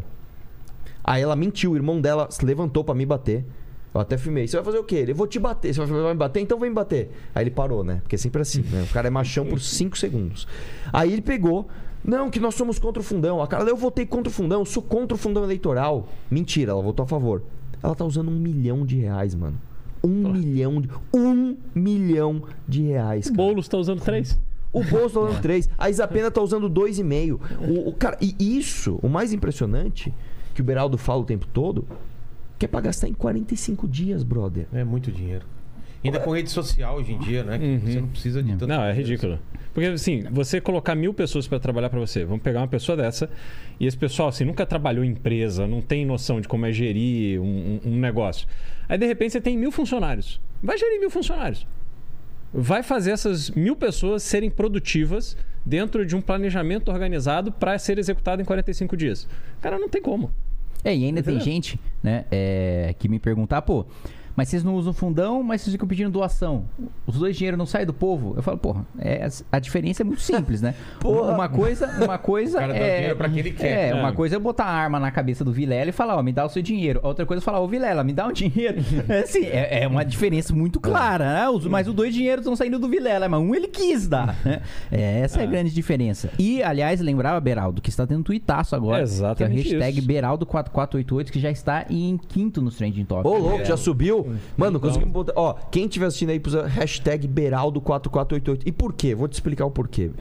Aí 1.03 1.23
ela 1.23 1.35
mentiu, 1.35 1.71
o 1.71 1.75
irmão 1.75 1.99
dela 1.99 2.27
se 2.29 2.45
levantou 2.45 2.83
pra 2.83 2.93
me 2.93 3.03
bater. 3.03 3.43
Eu 3.91 3.99
até 3.99 4.15
filmei. 4.15 4.47
Você 4.47 4.57
vai 4.57 4.63
fazer 4.63 4.77
o 4.77 4.83
quê? 4.83 4.97
Ele, 4.97 5.13
vou 5.13 5.25
te 5.25 5.39
bater. 5.39 5.73
Você 5.73 5.83
vai 5.83 6.13
me 6.13 6.19
bater? 6.19 6.39
Então 6.39 6.59
vem 6.59 6.69
me 6.69 6.75
bater. 6.75 7.09
Aí 7.33 7.43
ele 7.43 7.51
parou, 7.51 7.83
né? 7.83 8.01
Porque 8.03 8.13
é 8.13 8.19
sempre 8.19 8.43
assim, 8.43 8.61
né? 8.61 8.85
O 8.87 8.93
cara 8.93 9.07
é 9.07 9.11
machão 9.11 9.43
por 9.43 9.59
5 9.59 9.97
segundos. 9.97 10.47
Aí 10.91 11.11
ele 11.11 11.21
pegou. 11.23 11.67
Não, 12.03 12.29
que 12.29 12.39
nós 12.39 12.55
somos 12.55 12.77
contra 12.79 13.01
o 13.01 13.03
fundão. 13.03 13.41
A 13.41 13.47
cara, 13.47 13.63
eu 13.69 13.77
votei 13.77 14.05
contra 14.05 14.29
o 14.29 14.33
fundão, 14.33 14.59
eu 14.61 14.65
sou 14.65 14.83
contra 14.83 15.15
o 15.15 15.17
fundão 15.17 15.43
eleitoral. 15.43 16.07
Mentira, 16.29 16.71
ela 16.71 16.81
votou 16.81 17.03
a 17.03 17.07
favor. 17.07 17.43
Ela 17.81 17.95
tá 17.95 18.03
usando 18.05 18.29
um 18.29 18.37
milhão 18.37 18.85
de 18.85 18.97
reais, 18.97 19.35
mano. 19.35 19.57
Um 20.03 20.31
milhão 20.31 20.81
de. 20.81 20.89
Um 21.13 21.55
milhão 21.73 22.43
de 22.67 22.81
reais. 22.83 23.27
O. 23.27 23.33
Boulos 23.33 23.67
tá 23.67 23.77
usando 23.77 24.01
três. 24.01 24.37
O 24.73 24.83
Bolso 24.83 25.13
tá 25.13 25.19
usando 25.19 25.39
3. 25.39 25.69
A 25.77 25.87
Isapena 25.91 26.31
tá 26.31 26.41
usando 26.41 26.67
2,5. 26.67 27.39
O, 27.61 27.89
o 27.89 27.93
cara, 27.93 28.17
e 28.19 28.35
isso, 28.57 28.99
o 29.03 29.07
mais 29.07 29.31
impressionante, 29.31 30.11
que 30.55 30.61
o 30.61 30.63
Beraldo 30.63 30.97
fala 30.97 31.21
o 31.21 31.23
tempo 31.23 31.45
todo, 31.53 31.85
que 32.57 32.65
é 32.65 32.67
pra 32.67 32.81
gastar 32.81 33.07
em 33.07 33.13
45 33.13 33.87
dias, 33.87 34.23
brother. 34.23 34.65
É 34.73 34.83
muito 34.83 35.11
dinheiro. 35.11 35.45
Ainda 36.03 36.19
com 36.19 36.31
rede 36.31 36.49
social 36.49 36.97
hoje 36.97 37.13
em 37.13 37.19
dia, 37.19 37.43
né? 37.43 37.59
que 37.59 37.79
Você 37.91 38.01
não 38.01 38.07
precisa 38.07 38.41
de 38.41 38.49
tanto 38.53 38.67
Não, 38.67 38.81
é 38.83 38.91
dinheiro. 38.93 39.09
ridículo. 39.09 39.39
Porque, 39.73 39.87
assim, 39.89 40.23
você 40.31 40.61
colocar 40.61 40.93
mil 40.93 41.13
pessoas 41.13 41.47
para 41.47 41.59
trabalhar 41.59 41.89
para 41.89 41.99
você, 41.99 42.23
vamos 42.23 42.43
pegar 42.43 42.59
uma 42.61 42.67
pessoa 42.67 42.95
dessa, 42.95 43.29
e 43.79 43.87
esse 43.87 43.97
pessoal, 43.97 44.29
assim, 44.29 44.45
nunca 44.45 44.65
trabalhou 44.65 45.03
em 45.03 45.09
empresa, 45.09 45.65
não 45.65 45.81
tem 45.81 46.05
noção 46.05 46.39
de 46.39 46.47
como 46.47 46.65
é 46.65 46.71
gerir 46.71 47.41
um, 47.41 47.79
um- 47.83 47.97
negócio. 47.99 48.47
Aí, 48.87 48.97
de 48.97 49.05
repente, 49.07 49.31
você 49.33 49.41
tem 49.41 49.57
mil 49.57 49.71
funcionários. 49.71 50.39
Vai 50.61 50.77
gerir 50.77 50.99
mil 50.99 51.09
funcionários. 51.09 51.65
Vai 52.53 52.83
fazer 52.83 53.11
essas 53.11 53.49
mil 53.49 53.75
pessoas 53.75 54.21
serem 54.21 54.49
produtivas 54.49 55.35
dentro 55.65 56.05
de 56.05 56.15
um 56.15 56.21
planejamento 56.21 56.91
organizado 56.91 57.51
para 57.51 57.77
ser 57.79 57.97
executado 57.97 58.41
em 58.41 58.45
45 58.45 58.95
dias. 58.95 59.27
Cara, 59.59 59.79
não 59.79 59.89
tem 59.89 60.01
como. 60.03 60.29
É, 60.83 60.95
e 60.95 61.05
ainda 61.05 61.23
tem 61.23 61.35
Entendeu? 61.35 61.53
gente, 61.53 61.79
né, 62.03 62.25
é, 62.29 62.93
que 62.99 63.07
me 63.09 63.17
perguntar, 63.17 63.61
pô, 63.63 63.85
mas 64.35 64.49
vocês 64.49 64.63
não 64.63 64.75
usam 64.75 64.93
fundão, 64.93 65.43
mas 65.43 65.61
vocês 65.61 65.73
ficam 65.73 65.87
pedindo 65.87 66.09
doação. 66.09 66.65
Os 67.05 67.17
dois 67.19 67.35
dinheiro 67.35 67.55
não 67.57 67.65
saem 67.65 67.85
do 67.85 67.93
povo? 67.93 68.33
Eu 68.35 68.41
falo, 68.43 68.57
porra, 68.57 68.85
é, 68.99 69.27
a 69.51 69.59
diferença 69.59 70.01
é 70.01 70.05
muito 70.05 70.21
simples, 70.21 70.61
né? 70.61 70.73
Porra. 70.99 71.33
Uma 71.33 71.49
coisa, 71.49 71.87
uma 72.03 72.17
coisa 72.17 72.57
O 72.57 72.61
cara 72.61 72.73
dá 72.73 72.79
é, 72.79 72.95
dinheiro 72.97 73.15
pra 73.17 73.29
quem 73.29 73.39
ele 73.39 73.51
quer. 73.51 73.89
É, 73.89 73.93
uma 73.93 74.09
É. 74.09 74.11
coisa 74.11 74.35
é 74.35 74.39
botar 74.39 74.65
a 74.65 74.71
arma 74.71 74.99
na 74.99 75.11
cabeça 75.11 75.43
do 75.43 75.51
Vilela 75.51 75.89
e 75.89 75.91
falar, 75.93 76.15
ó, 76.17 76.23
me 76.23 76.31
dá 76.31 76.45
o 76.45 76.49
seu 76.49 76.61
dinheiro. 76.61 76.99
A 77.03 77.07
outra 77.07 77.25
coisa 77.25 77.41
é 77.41 77.43
falar, 77.43 77.59
ô 77.59 77.67
Vilela, 77.67 78.03
me 78.03 78.13
dá 78.13 78.27
um 78.27 78.31
dinheiro. 78.31 78.77
É 79.09 79.19
assim, 79.19 79.45
é, 79.45 79.83
é 79.83 79.87
uma 79.87 80.03
diferença 80.03 80.53
muito 80.53 80.79
clara, 80.79 81.25
né? 81.33 81.49
Os- 81.49 81.65
mas 81.67 81.87
os 81.87 81.93
dois 81.93 82.13
dinheiros 82.13 82.43
estão 82.43 82.55
saindo 82.55 82.79
do 82.79 82.87
Vilela, 82.87 83.27
mas 83.29 83.39
um 83.39 83.53
ele 83.53 83.67
quis 83.67 84.07
dar. 84.07 84.35
né? 84.45 84.61
É, 84.91 85.19
essa 85.19 85.41
é 85.41 85.43
a 85.43 85.45
grande 85.47 85.71
diferença. 85.73 86.29
E, 86.39 86.63
aliás, 86.63 86.99
lembrava, 87.01 87.39
Beraldo, 87.39 87.81
que 87.81 87.89
está 87.89 88.07
tendo 88.07 88.19
um 88.19 88.23
tuitaço 88.23 88.75
agora. 88.75 88.99
É 88.99 89.03
exatamente 89.03 89.63
que 89.63 89.73
é 89.75 89.77
o 89.77 89.81
hashtag 89.81 89.99
isso. 89.99 90.07
Beraldo4488, 90.07 91.31
que 91.31 91.39
já 91.39 91.51
está 91.51 91.85
em 91.89 92.17
quinto 92.17 92.61
nos 92.61 92.75
Trending 92.77 93.05
Topics. 93.05 93.31
Ô, 93.31 93.37
louco, 93.37 93.65
já 93.65 93.77
subiu? 93.77 94.22
Mano, 94.57 94.79
conseguimos 94.79 95.13
botar. 95.13 95.33
Ó, 95.35 95.53
quem 95.71 95.85
estiver 95.85 96.05
assistindo 96.05 96.29
aí, 96.29 96.39
precisa 96.39 96.65
hashtag 96.67 97.27
Beraldo4488. 97.27 98.61
E 98.65 98.71
por 98.71 98.93
quê? 98.93 99.13
Vou 99.15 99.27
te 99.27 99.33
explicar 99.33 99.65
o 99.65 99.71
porquê. 99.71 100.11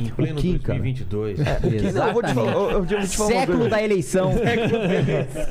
Em 0.00 0.06
pleno 0.06 0.36
Kim, 0.40 0.56
cara. 0.58 0.78
2022. 0.78 1.38
Não, 1.94 2.06
eu 2.08 2.12
vou 2.14 2.22
te 2.22 2.32
falar, 2.32 2.52
eu, 2.52 2.70
eu 2.70 2.82
vou 2.82 2.86
te 3.02 3.14
falar 3.16 3.28
Século 3.30 3.68
da 3.68 3.82
eleição. 3.82 4.32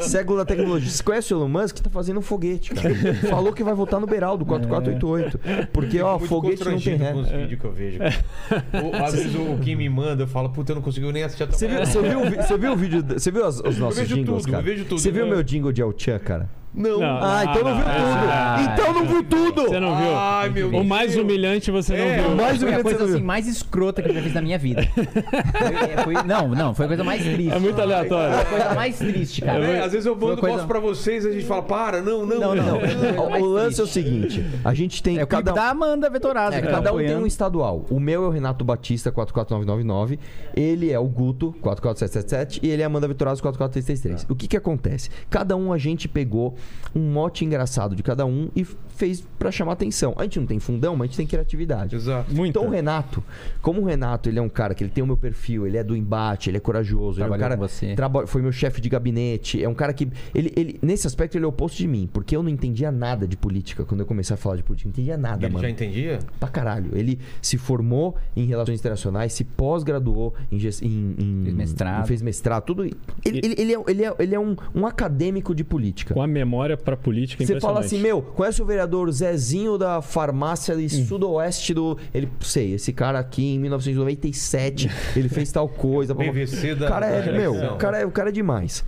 Século 0.02 0.40
da 0.40 0.46
tecnologia. 0.46 0.90
Você 0.90 1.04
conhece 1.04 1.32
o 1.34 1.38
Elon 1.38 1.48
Musk? 1.48 1.78
Tá 1.80 1.90
fazendo 1.92 2.18
um 2.18 2.22
foguete, 2.24 2.74
cara. 2.74 2.90
Falou 3.30 3.54
que 3.54 3.64
vai 3.64 3.74
votar 3.76 4.00
no 4.00 4.08
Beraldo, 4.08 4.44
4488. 4.44 5.68
Porque, 5.72 6.02
ó, 6.02 6.18
foguete 6.20 6.66
não 6.66 6.80
tem 6.80 6.96
ré. 6.96 7.14
com 7.14 7.20
os 7.20 7.30
vídeos 7.30 7.62
que 7.62 7.66
eu 7.68 7.72
vejo. 7.72 8.00
O- 8.00 8.96
às 9.04 9.14
vezes 9.14 9.36
o 9.36 9.58
Kim 9.60 9.76
me 9.76 9.88
manda, 9.88 10.24
eu 10.24 10.28
falo, 10.28 10.50
puta, 10.50 10.72
eu 10.72 10.76
não 10.76 10.82
consigo 10.82 11.12
nem 11.12 11.22
assistir 11.24 11.44
a 11.44 11.46
Você 11.46 11.68
viu, 11.68 11.80
você, 11.86 12.02
viu, 12.02 12.20
o 12.22 12.30
você 12.44 12.58
viu 12.58 12.72
o 12.74 12.76
vídeo. 12.76 13.06
Você 13.08 13.32
viu 13.32 13.46
as- 13.46 13.60
os 13.60 13.78
nossos 13.78 14.00
vejo 14.00 14.16
jingles, 14.16 14.42
tudo, 14.44 14.52
cara? 14.52 14.64
eu 14.64 14.66
vejo 14.66 14.86
tudo. 14.86 15.00
Você 15.00 15.12
viu 15.12 15.26
o 15.26 15.30
meu 15.30 15.44
jingle 15.44 15.72
de 15.72 15.82
El 15.82 15.94
Chan, 15.96 16.18
cara? 16.20 16.50
Não. 16.74 17.00
Não. 17.00 17.20
Ah, 17.22 17.44
então 17.44 17.64
não, 17.64 17.76
viu 17.76 17.86
não, 17.86 17.94
tudo. 17.94 18.30
ah, 18.32 18.70
então 18.74 18.94
não 18.94 19.06
viu 19.06 19.24
tudo. 19.24 19.62
Você 19.64 19.80
não 19.80 19.98
viu? 19.98 20.16
Ai, 20.16 20.50
meu 20.50 20.70
o 20.70 20.84
mais 20.86 21.12
Deus. 21.14 21.24
humilhante 21.24 21.70
você 21.70 21.98
não 21.98 22.06
É, 22.06 22.22
viu. 22.22 22.36
mais 22.36 22.38
Foi 22.38 22.46
a 22.48 22.62
humilhante 22.62 22.84
coisa 22.84 22.98
você 22.98 23.04
não 23.04 23.10
assim, 23.10 23.18
viu. 23.18 23.26
mais 23.28 23.48
escrota 23.48 24.02
que 24.02 24.10
eu 24.10 24.14
já 24.14 24.22
fiz 24.22 24.34
na 24.34 24.42
minha 24.42 24.58
vida. 24.58 24.84
Foi- 24.94 26.04
foi- 26.16 26.24
não, 26.24 26.48
não, 26.50 26.74
foi 26.74 26.86
a 26.86 26.88
coisa 26.88 27.04
mais 27.04 27.22
triste. 27.24 27.52
É 27.54 27.60
muito 27.60 27.82
aleatório. 27.82 28.34
Foi 28.36 28.42
a 28.42 28.46
coisa 28.46 28.74
mais 28.76 28.98
triste, 28.98 29.42
cara. 29.42 29.66
É, 29.66 29.82
às 29.84 29.92
vezes 29.92 30.06
eu 30.06 30.16
mando 30.16 30.38
coisa- 30.38 30.56
posto 30.58 30.68
pra 30.68 30.80
vocês 30.80 31.26
e 31.26 31.28
a 31.28 31.32
gente 31.32 31.46
fala, 31.46 31.62
para, 31.64 32.02
não, 32.02 32.26
não. 32.26 32.40
Não, 32.40 32.56
não. 32.56 32.78
O, 33.26 33.30
mais 33.30 33.44
o 33.44 33.48
lance 33.48 33.80
é 33.82 33.84
o 33.84 33.88
seguinte: 33.88 34.44
a 34.64 34.74
gente 34.74 35.04
tem. 35.04 35.18
É 35.18 35.24
o 35.24 35.28
cada, 35.28 35.52
da 35.52 35.70
Amanda 35.70 36.10
Vetorazzo. 36.10 36.58
é, 36.58 36.62
que 36.62 36.68
cada 36.68 36.94
um 36.94 36.98
tem 36.98 37.16
um 37.16 37.26
estadual. 37.26 37.86
O 37.90 38.00
meu 38.00 38.24
é 38.24 38.28
o 38.28 38.30
Renato 38.30 38.64
Batista, 38.64 39.12
44999. 39.12 40.18
Ele 40.56 40.92
é 40.92 40.98
o 41.00 41.06
Guto, 41.06 41.54
44777. 41.62 42.60
E 42.64 42.70
ele 42.70 42.82
é 42.82 42.86
a 42.86 42.88
Amanda 42.88 43.08
Vitorazzo, 43.08 43.42
44333. 43.42 44.26
O 44.30 44.36
que 44.36 44.48
que 44.48 44.58
acontece? 44.58 45.10
Cada 45.30 45.56
um 45.56 45.74
a 45.74 45.78
gente 45.78 46.08
pegou 46.08 46.56
um 46.96 47.12
mote 47.12 47.46
engraçado 47.46 47.96
de 47.96 48.04
cada 48.04 48.26
um 48.26 48.50
e 48.56 48.66
fez 48.66 49.24
pra 49.40 49.50
chamar 49.50 49.72
atenção. 49.74 50.14
A 50.18 50.24
gente 50.24 50.40
não 50.40 50.46
tem 50.46 50.60
fundão, 50.60 50.96
mas 50.96 51.06
a 51.06 51.08
gente 51.08 51.18
tem 51.18 51.28
criatividade. 51.28 51.96
Exato. 51.96 52.34
Muito. 52.36 52.50
Então 52.50 52.68
o 52.68 52.70
Renato, 52.70 53.24
como 53.62 53.82
o 53.82 53.86
Renato, 53.86 54.30
ele 54.30 54.38
é 54.38 54.42
um 54.42 54.50
cara 54.50 54.76
que 54.76 54.84
ele 54.84 54.92
tem 54.92 55.04
o 55.04 55.08
meu 55.08 55.18
perfil, 55.18 55.66
ele 55.66 55.78
é 55.78 55.84
do 55.84 55.96
embate, 55.96 56.50
ele 56.50 56.58
é 56.58 56.60
corajoso, 56.60 57.18
ele 57.20 57.24
é 57.24 57.26
um 57.26 57.30
Trabalhou 57.38 57.40
cara 57.40 57.56
você. 57.56 57.96
traba- 57.96 58.28
foi 58.28 58.42
meu 58.42 58.52
chefe 58.52 58.80
de 58.82 58.90
gabinete, 58.90 59.64
é 59.64 59.68
um 59.68 59.74
cara 59.74 59.94
que 59.94 60.08
ele, 60.36 60.52
ele 60.56 60.78
nesse 60.82 61.08
aspecto 61.08 61.36
ele 61.38 61.46
é 61.46 61.48
o 61.48 61.50
oposto 61.50 61.78
de 61.78 61.88
mim, 61.88 62.08
porque 62.12 62.36
eu 62.36 62.44
não 62.44 62.50
entendia 62.50 62.92
nada 62.92 63.28
de 63.28 63.36
política 63.38 63.84
quando 63.86 64.02
eu 64.02 64.06
comecei 64.06 64.34
a 64.34 64.38
falar 64.38 64.58
de 64.58 64.64
política, 64.64 64.88
não 64.90 64.92
entendia 64.94 65.18
nada, 65.18 65.46
Ele 65.46 65.54
mano. 65.54 65.64
já 65.66 65.70
entendia? 65.72 66.20
Pra 66.40 66.50
caralho. 66.50 66.92
Ele 66.94 67.18
se 67.42 67.58
formou 67.58 68.16
em 68.36 68.46
relações 68.46 68.80
internacionais, 68.80 69.34
se 69.34 69.44
pós-graduou 69.44 70.36
em, 70.52 70.58
em, 70.58 71.16
em- 71.18 71.44
Fez 71.46 71.56
mestrado. 71.56 72.08
Fez 72.08 72.22
mestrado, 72.22 72.64
tudo. 72.66 72.84
Ele, 72.86 72.98
ele, 73.26 73.56
ele 73.58 73.74
é, 73.74 73.84
ele 73.88 74.06
é, 74.06 74.16
ele 74.20 74.36
é 74.36 74.40
um, 74.40 74.56
um 74.76 74.86
acadêmico 74.86 75.56
de 75.56 75.64
política. 75.64 76.14
Com 76.14 76.22
a 76.22 76.28
memória 76.28 76.51
pra 76.84 76.98
política 76.98 77.44
Você 77.46 77.54
impressionante. 77.54 77.62
fala 77.76 77.86
assim, 77.86 78.00
meu, 78.02 78.22
conhece 78.22 78.62
o 78.62 78.66
vereador 78.66 79.12
Zezinho 79.12 79.78
da 79.78 80.02
farmácia 80.02 80.74
ali, 80.74 80.90
sudoeste 80.90 81.74
do. 81.74 81.98
Ele, 82.14 82.30
sei, 82.42 82.74
esse 82.74 82.92
cara 82.94 83.20
aqui 83.20 83.56
em 83.56 83.60
1997, 83.60 84.90
ele 85.16 85.30
fez 85.30 85.52
tal 85.52 85.68
coisa. 85.68 86.14
PVC 86.16 86.76
da- 86.76 86.86
O 86.86 86.90
cara 86.90 87.06
é, 87.06 87.22
da 87.22 87.32
meu, 87.32 87.54
o 87.74 87.78
cara 87.78 88.00
é, 88.00 88.06
o 88.06 88.12
cara 88.12 88.30
é 88.30 88.32
demais. 88.32 88.80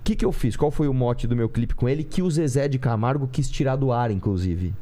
O 0.00 0.02
que, 0.04 0.16
que 0.16 0.24
eu 0.24 0.32
fiz? 0.32 0.56
Qual 0.56 0.70
foi 0.70 0.88
o 0.88 0.94
mote 0.94 1.26
do 1.26 1.36
meu 1.36 1.48
clipe 1.48 1.74
com 1.74 1.88
ele? 1.88 2.02
Que 2.02 2.22
o 2.22 2.30
Zezé 2.30 2.66
de 2.68 2.78
Camargo 2.78 3.28
quis 3.30 3.48
tirar 3.50 3.76
do 3.76 3.92
ar, 3.92 4.10
inclusive. 4.10 4.72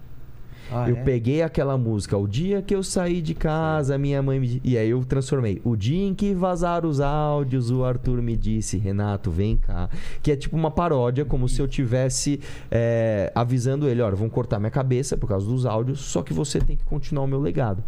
Ah, 0.70 0.88
eu 0.88 0.96
peguei 0.98 1.42
aquela 1.42 1.78
música, 1.78 2.16
o 2.16 2.26
dia 2.26 2.60
que 2.60 2.74
eu 2.74 2.82
saí 2.82 3.22
de 3.22 3.34
casa, 3.34 3.96
minha 3.96 4.22
mãe 4.22 4.38
me. 4.38 4.60
E 4.62 4.76
aí 4.76 4.90
eu 4.90 5.04
transformei. 5.04 5.60
O 5.64 5.76
dia 5.76 6.06
em 6.06 6.14
que 6.14 6.34
vazaram 6.34 6.88
os 6.88 7.00
áudios, 7.00 7.70
o 7.70 7.84
Arthur 7.84 8.20
me 8.20 8.36
disse, 8.36 8.76
Renato, 8.76 9.30
vem 9.30 9.56
cá. 9.56 9.88
Que 10.22 10.32
é 10.32 10.36
tipo 10.36 10.56
uma 10.56 10.70
paródia, 10.70 11.24
como 11.24 11.48
se 11.48 11.60
eu 11.60 11.68
tivesse 11.68 12.40
é, 12.70 13.32
avisando 13.34 13.88
ele: 13.88 14.02
olha, 14.02 14.14
vão 14.14 14.28
cortar 14.28 14.58
minha 14.58 14.70
cabeça 14.70 15.16
por 15.16 15.28
causa 15.28 15.46
dos 15.46 15.64
áudios, 15.64 16.00
só 16.00 16.22
que 16.22 16.32
você 16.32 16.60
tem 16.60 16.76
que 16.76 16.84
continuar 16.84 17.24
o 17.24 17.28
meu 17.28 17.40
legado. 17.40 17.82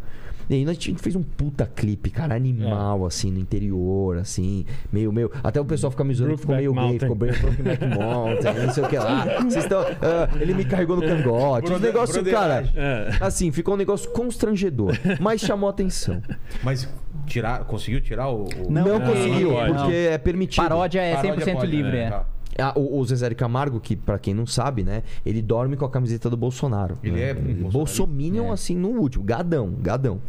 E 0.51 0.55
aí 0.55 0.65
a 0.65 0.73
gente 0.73 0.97
fez 0.97 1.15
um 1.15 1.23
puta 1.23 1.65
clipe, 1.65 2.11
cara, 2.11 2.35
animal, 2.35 3.07
assim, 3.07 3.31
no 3.31 3.39
interior, 3.39 4.19
assim, 4.19 4.67
meio, 4.93 5.13
meio. 5.13 5.31
Até 5.45 5.61
o 5.61 5.65
pessoal 5.65 5.93
fica 5.93 6.03
me 6.03 6.13
zoando 6.13 6.35
que 6.35 6.41
ficou 6.41 6.57
meio 6.57 6.75
gay, 6.75 6.99
ficou 6.99 7.15
bem 7.15 7.31
Brokeback 7.33 7.87
Mountain, 7.97 8.67
não 8.67 8.73
sei 8.75 8.83
o 8.85 8.89
que 8.89 8.99
lá. 8.99 9.25
Vocês 9.43 9.63
estão. 9.65 9.81
ah, 9.83 10.29
ele 10.41 10.53
me 10.53 10.65
carregou 10.65 10.97
no 10.97 11.03
cangote. 11.03 11.67
Um 11.67 11.79
Brother- 11.79 11.93
negócio, 11.93 12.25
cara. 12.25 12.69
É. 12.75 13.11
Assim, 13.21 13.53
ficou 13.53 13.75
um 13.75 13.77
negócio 13.77 14.11
constrangedor, 14.11 14.93
mas 15.21 15.41
chamou 15.41 15.71
atenção. 15.71 16.21
Mas 16.65 16.89
tirar, 17.27 17.65
conseguiu 17.65 18.01
tirar 18.01 18.29
o. 18.29 18.43
o- 18.47 18.71
Não, 18.71 18.85
Não, 18.85 19.01
conseguiu, 19.01 19.53
não 19.53 19.75
porque 19.77 19.95
é 20.11 20.19
permitido. 20.19 20.65
Paródia 20.65 21.01
é 21.01 21.15
Paródia 21.15 21.47
100% 21.47 21.53
pode, 21.55 21.71
livre, 21.71 21.93
né? 21.93 22.05
é. 22.07 22.11
Tá. 22.11 22.27
Ah, 22.61 22.73
o, 22.77 22.99
o 22.99 23.05
Zezé 23.05 23.31
Camargo, 23.35 23.81
que 23.81 23.97
pra 23.97 24.19
quem 24.19 24.35
não 24.35 24.47
sabe, 24.47 24.83
né, 24.85 25.03
ele 25.25 25.41
dorme 25.43 25.77
com 25.77 25.85
a 25.85 25.91
camiseta 25.91 26.29
do 26.31 26.37
Bolsonaro. 26.37 26.99
Ele 27.03 27.17
né? 27.17 27.31
é. 27.31 27.35
Bolsominion, 27.35 28.49
É. 28.49 28.53
assim, 28.53 28.77
no 28.77 28.89
último. 28.89 29.25
Gadão, 29.25 29.71
gadão. 29.81 30.21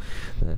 né? 0.42 0.58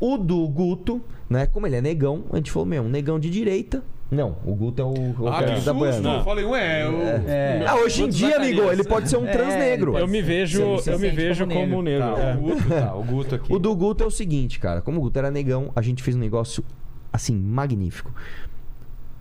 O 0.00 0.16
do 0.16 0.46
Guto, 0.48 1.02
né, 1.28 1.46
como 1.46 1.66
ele 1.66 1.74
é 1.76 1.80
negão, 1.80 2.24
a 2.32 2.36
gente 2.36 2.52
falou, 2.52 2.66
meu, 2.66 2.82
um 2.84 2.88
negão 2.88 3.18
de 3.18 3.28
direita. 3.28 3.82
Não, 4.10 4.36
o 4.44 4.54
Guto 4.54 4.80
é 4.80 4.84
o, 4.86 4.88
o 5.22 5.28
Ah, 5.28 5.32
cara 5.40 5.46
que 5.46 5.52
da 5.52 5.56
susto! 5.60 5.74
Boiana. 5.74 6.14
Eu 6.14 6.24
falei, 6.24 6.44
ué, 6.44 6.82
eu... 6.86 6.98
É. 7.28 7.64
Ah, 7.66 7.74
hoje 7.76 8.04
em 8.04 8.08
dia, 8.08 8.36
amigo, 8.36 8.62
ele 8.70 8.82
pode 8.84 9.08
ser 9.10 9.18
um 9.18 9.26
É, 9.26 9.32
trans 9.32 9.54
negro. 9.54 9.98
Eu 9.98 10.08
me 10.08 10.22
vejo, 10.22 10.78
se 10.78 10.90
eu 10.90 10.98
me 10.98 11.10
vejo 11.10 11.46
como 11.46 11.60
como 11.60 11.82
negro. 11.82 12.14
Tá, 12.14 12.20
é. 12.22 12.34
o 12.34 12.38
Guto, 12.38 12.68
tá, 12.68 12.94
o 12.94 13.02
Guto 13.04 13.34
aqui. 13.34 13.52
O 13.52 13.58
do 13.58 13.74
Guto 13.76 14.04
é 14.04 14.06
o 14.06 14.10
seguinte, 14.10 14.58
cara. 14.60 14.80
Como 14.80 14.96
o 14.98 15.00
Guto 15.02 15.18
era 15.18 15.30
negão, 15.30 15.70
a 15.76 15.82
gente 15.82 16.02
fez 16.02 16.16
um 16.16 16.20
negócio, 16.20 16.64
assim, 17.12 17.36
magnífico. 17.36 18.10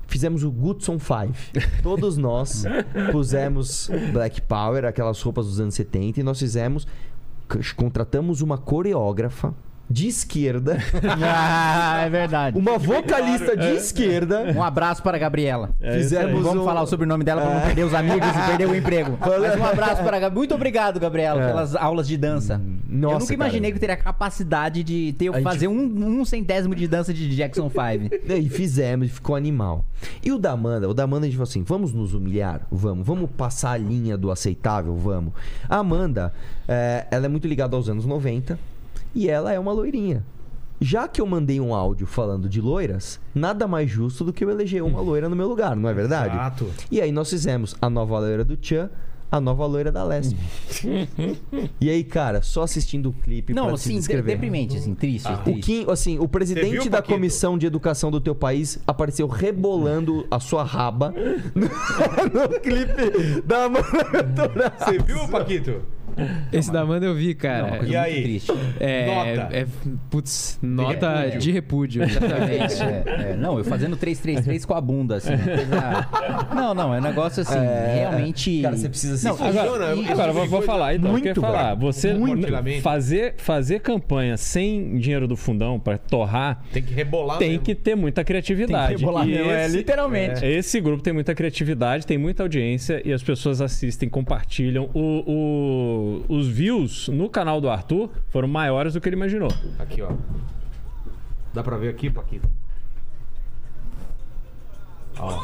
Fizemos 0.07 0.43
o 0.43 0.51
Gutson 0.51 0.97
5. 0.97 1.33
Todos 1.83 2.17
nós 2.17 2.63
pusemos 3.11 3.89
Black 4.11 4.41
Power, 4.41 4.85
aquelas 4.85 5.21
roupas 5.21 5.45
dos 5.45 5.59
anos 5.59 5.75
70, 5.75 6.19
e 6.19 6.23
nós 6.23 6.39
fizemos. 6.39 6.87
Contratamos 7.75 8.41
uma 8.41 8.57
coreógrafa 8.57 9.53
de 9.89 10.07
esquerda, 10.07 10.77
Ah, 11.23 12.01
é 12.05 12.09
verdade. 12.09 12.57
uma 12.57 12.77
vocalista 12.77 13.55
de 13.55 13.67
esquerda. 13.75 14.53
Um 14.55 14.61
abraço 14.63 15.01
para 15.01 15.17
a 15.17 15.19
Gabriela. 15.19 15.71
É 15.79 15.91
isso 15.91 16.09
Fizemos. 16.09 16.43
Vamos 16.43 16.61
um- 16.61 16.65
falar 16.65 16.81
o 16.81 16.87
sobrenome 16.87 17.23
dela 17.23 17.41
para 17.41 17.53
não 17.55 17.61
perder 17.61 17.83
os 17.85 17.93
amigos 17.93 18.27
e 18.29 18.47
perder 18.47 18.67
o 18.67 18.75
emprego. 18.75 19.17
Mas 19.21 19.59
um 19.59 19.65
abraço 19.65 20.03
para 20.03 20.17
a 20.17 20.19
Gabriela. 20.19 20.29
Muito 20.35 20.53
obrigado, 20.55 20.99
Gabriela, 20.99 21.41
É. 21.41 21.47
pelas 21.47 21.75
aulas 21.75 22.07
de 22.07 22.17
dança. 22.17 22.61
Nossa, 22.89 23.15
eu 23.15 23.19
nunca 23.19 23.33
imaginei 23.33 23.61
cara. 23.61 23.71
que 23.71 23.77
eu 23.77 23.79
teria 23.81 23.93
a 23.95 23.97
capacidade 23.97 24.83
de 24.83 25.13
ter, 25.13 25.29
A 25.29 25.33
gente- 25.33 25.43
fazer 25.43 25.67
um, 25.67 26.19
um 26.19 26.25
centésimo 26.25 26.75
de 26.75 26.87
dança 26.87 27.13
de 27.13 27.33
Jackson 27.35 27.69
5. 27.69 28.15
E 28.37 28.49
fizemos, 28.49 29.07
e 29.07 29.09
ficou 29.09 29.35
animal. 29.35 29.85
E 30.23 30.31
o 30.31 30.37
da 30.37 30.51
Amanda? 30.51 30.87
O 30.87 30.93
da 30.93 31.03
Amanda 31.03 31.25
a 31.25 31.29
gente 31.29 31.37
falou 31.37 31.49
assim: 31.49 31.63
vamos 31.63 31.91
nos 31.93 32.13
humilhar? 32.13 32.61
Vamos. 32.71 33.05
Vamos 33.05 33.29
passar 33.37 33.71
a 33.71 33.77
linha 33.77 34.17
do 34.17 34.29
aceitável? 34.31 34.95
Vamos. 34.95 35.33
A 35.67 35.77
Amanda, 35.77 36.33
é, 36.67 37.05
ela 37.09 37.25
é 37.25 37.29
muito 37.29 37.47
ligada 37.47 37.75
aos 37.75 37.89
anos 37.89 38.05
90 38.05 38.59
e 39.17 39.27
ela 39.27 39.51
é 39.51 39.59
uma 39.59 39.71
loirinha. 39.71 40.23
Já 40.79 41.07
que 41.07 41.19
eu 41.19 41.25
mandei 41.25 41.59
um 41.59 41.73
áudio 41.73 42.05
falando 42.05 42.47
de 42.47 42.61
loiras, 42.61 43.19
nada 43.33 43.67
mais 43.67 43.89
justo 43.89 44.23
do 44.23 44.31
que 44.31 44.45
eu 44.45 44.51
eleger 44.51 44.83
uma 44.83 45.01
loira 45.01 45.27
no 45.27 45.35
meu 45.35 45.47
lugar, 45.47 45.75
não 45.75 45.89
é 45.89 45.93
verdade? 45.93 46.35
Exato. 46.35 46.69
E 46.91 47.01
aí 47.01 47.11
nós 47.11 47.27
fizemos 47.31 47.75
a 47.81 47.89
nova 47.89 48.19
loira 48.19 48.45
do 48.45 48.55
Tchan, 48.55 48.91
a 49.31 49.41
nova 49.41 49.65
loira 49.65 49.91
da 49.91 50.03
Lesp. 50.03 50.37
e 51.81 51.89
aí, 51.89 52.03
cara, 52.03 52.43
só 52.43 52.61
assistindo 52.61 53.09
o 53.09 53.13
clipe 53.13 53.53
Não, 53.55 53.69
pra 53.69 53.77
se 53.77 53.85
assim, 53.85 53.93
de- 53.93 53.97
descrever. 54.01 54.31
deprimente, 54.33 54.77
assim, 54.77 54.93
triste. 54.93 55.31
O 55.31 55.37
triste. 55.37 55.61
Kim, 55.61 55.91
assim, 55.91 56.19
o 56.19 56.27
presidente 56.27 56.69
viu, 56.69 56.83
da 56.91 56.99
Paquito? 56.99 57.13
Comissão 57.15 57.57
de 57.57 57.65
Educação 57.65 58.11
do 58.11 58.21
teu 58.21 58.35
país 58.35 58.79
apareceu 58.85 59.27
rebolando 59.27 60.27
a 60.29 60.39
sua 60.39 60.63
raba 60.63 61.11
no, 61.55 61.65
no 62.51 62.59
clipe 62.59 63.41
da 63.43 63.67
Você 63.67 64.99
viu, 64.99 65.27
Paquito? 65.27 65.81
Esse 66.51 66.71
da 66.71 66.81
Amanda 66.81 67.05
eu 67.05 67.13
vi, 67.15 67.29
Não, 67.29 67.35
cara. 67.35 67.77
coisa 67.77 67.91
E 67.91 67.95
aí? 67.95 68.23
triste. 68.23 68.51
é, 68.79 69.05
Nota. 69.39 69.55
é. 69.55 69.65
Putz, 70.09 70.57
nota 70.61 71.15
repúdio. 71.19 71.39
de 71.39 71.51
repúdio. 71.51 72.03
Exatamente. 72.03 72.81
É, 72.83 73.31
é, 73.31 73.35
não, 73.37 73.57
eu 73.57 73.63
fazendo 73.63 73.95
333 73.95 74.65
com 74.65 74.73
a 74.73 74.81
bunda, 74.81 75.15
assim. 75.17 75.37
coisa- 75.37 76.07
Não, 76.55 76.73
não, 76.73 76.93
é 76.93 76.99
um 76.99 77.01
negócio 77.01 77.41
assim, 77.41 77.59
realmente. 77.93 78.61
Cara, 78.61 78.75
você 78.77 78.89
precisa 78.89 79.17
se 79.17 79.25
Não, 79.25 79.37
Funciona, 79.37 79.61
Agora, 79.61 80.11
agora 80.11 80.33
vou, 80.33 80.47
vou 80.47 80.61
falar, 80.61 80.95
então, 80.95 81.11
muito, 81.11 81.27
eu 81.27 81.33
quero 81.35 81.41
falar. 81.41 81.75
Você 81.75 82.13
Muito. 82.13 82.47
fazer, 82.81 83.35
fazer 83.37 83.79
campanha 83.81 84.37
sem 84.37 84.97
dinheiro 84.97 85.27
do 85.27 85.35
fundão 85.35 85.79
pra 85.79 85.97
torrar 85.97 86.63
Tem 86.71 86.81
que 86.81 86.93
rebolar 86.93 87.37
tem 87.37 87.49
mesmo. 87.51 87.63
que 87.63 87.75
ter 87.75 87.95
muita 87.95 88.23
criatividade. 88.23 88.87
Tem 88.89 88.95
que 88.97 89.01
rebolar 89.03 89.25
mesmo, 89.25 89.51
é, 89.51 89.65
esse- 89.65 89.77
literalmente. 89.77 90.45
Esse 90.45 90.81
grupo 90.81 91.03
tem 91.03 91.13
muita 91.13 91.35
criatividade, 91.35 92.05
tem 92.07 92.17
muita 92.17 92.43
audiência 92.43 93.01
e 93.05 93.13
as 93.13 93.21
pessoas 93.21 93.61
assistem, 93.61 94.09
compartilham. 94.09 94.89
O, 94.93 95.23
o- 95.31 95.96
os 96.27 96.47
views 96.47 97.07
no 97.07 97.29
canal 97.29 97.59
do 97.61 97.69
Arthur 97.69 98.09
foram 98.29 98.47
maiores 98.47 98.93
do 98.93 99.01
que 99.01 99.09
ele 99.09 99.15
imaginou. 99.15 99.49
Aqui, 99.79 100.01
ó. 100.01 100.09
Dá 101.53 101.63
pra 101.63 101.77
ver 101.77 101.89
aqui, 101.89 102.09
Paquito? 102.09 102.49
Ó. 105.19 105.43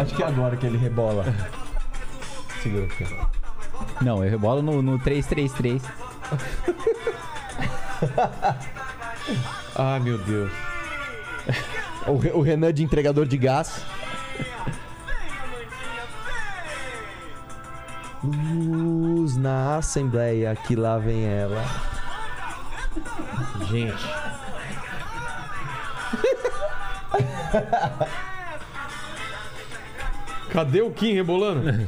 Acho 0.00 0.14
que 0.14 0.22
é 0.22 0.26
agora 0.26 0.56
que 0.56 0.66
ele 0.66 0.78
rebola. 0.78 1.24
Segura 2.62 2.84
aqui. 2.86 3.04
Não, 4.04 4.24
eu 4.24 4.30
rebolo 4.30 4.62
no, 4.62 4.82
no 4.82 4.98
333. 4.98 5.82
Ai, 9.76 10.00
meu 10.00 10.18
Deus. 10.18 10.50
O, 12.06 12.16
Re- 12.16 12.32
o 12.32 12.40
Renan 12.40 12.72
de 12.72 12.82
entregador 12.82 13.26
de 13.26 13.36
gás. 13.36 13.84
Luz 18.22 19.36
na 19.36 19.76
Assembleia, 19.76 20.56
que 20.56 20.74
lá 20.74 20.98
vem 20.98 21.24
ela. 21.24 21.64
Gente. 23.68 24.04
Cadê 30.50 30.82
o 30.82 30.90
Kim 30.90 31.14
rebolando? 31.14 31.86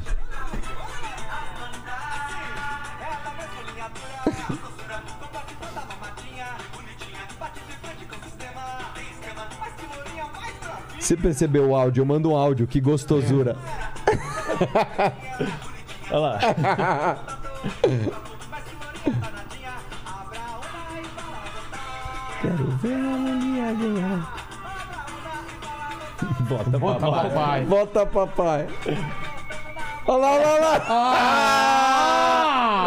Você 10.99 11.17
percebeu 11.17 11.71
o 11.71 11.75
áudio? 11.75 12.03
Eu 12.03 12.07
mando 12.07 12.31
um 12.31 12.37
áudio, 12.37 12.69
que 12.69 12.81
gostosura. 12.81 13.57
Olha 16.11 16.19
lá. 16.19 16.39
Quero 22.41 22.67
ver 22.83 22.95
a 22.95 22.97
mulher 22.97 23.75
ganhar. 23.75 24.35
Bota, 26.41 26.79
Bota 26.79 27.11
Papai. 27.11 27.65
Bota 27.65 28.07
papai. 28.07 28.69
Olha 30.07 30.19
lá, 30.19 30.31
olha 30.33 30.59
lá, 30.59 30.73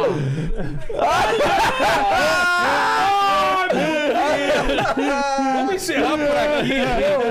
olha 0.01 0.23
Vamos 5.55 5.73
encerrar 5.75 6.11
por 6.11 6.21
aqui. 6.21 6.73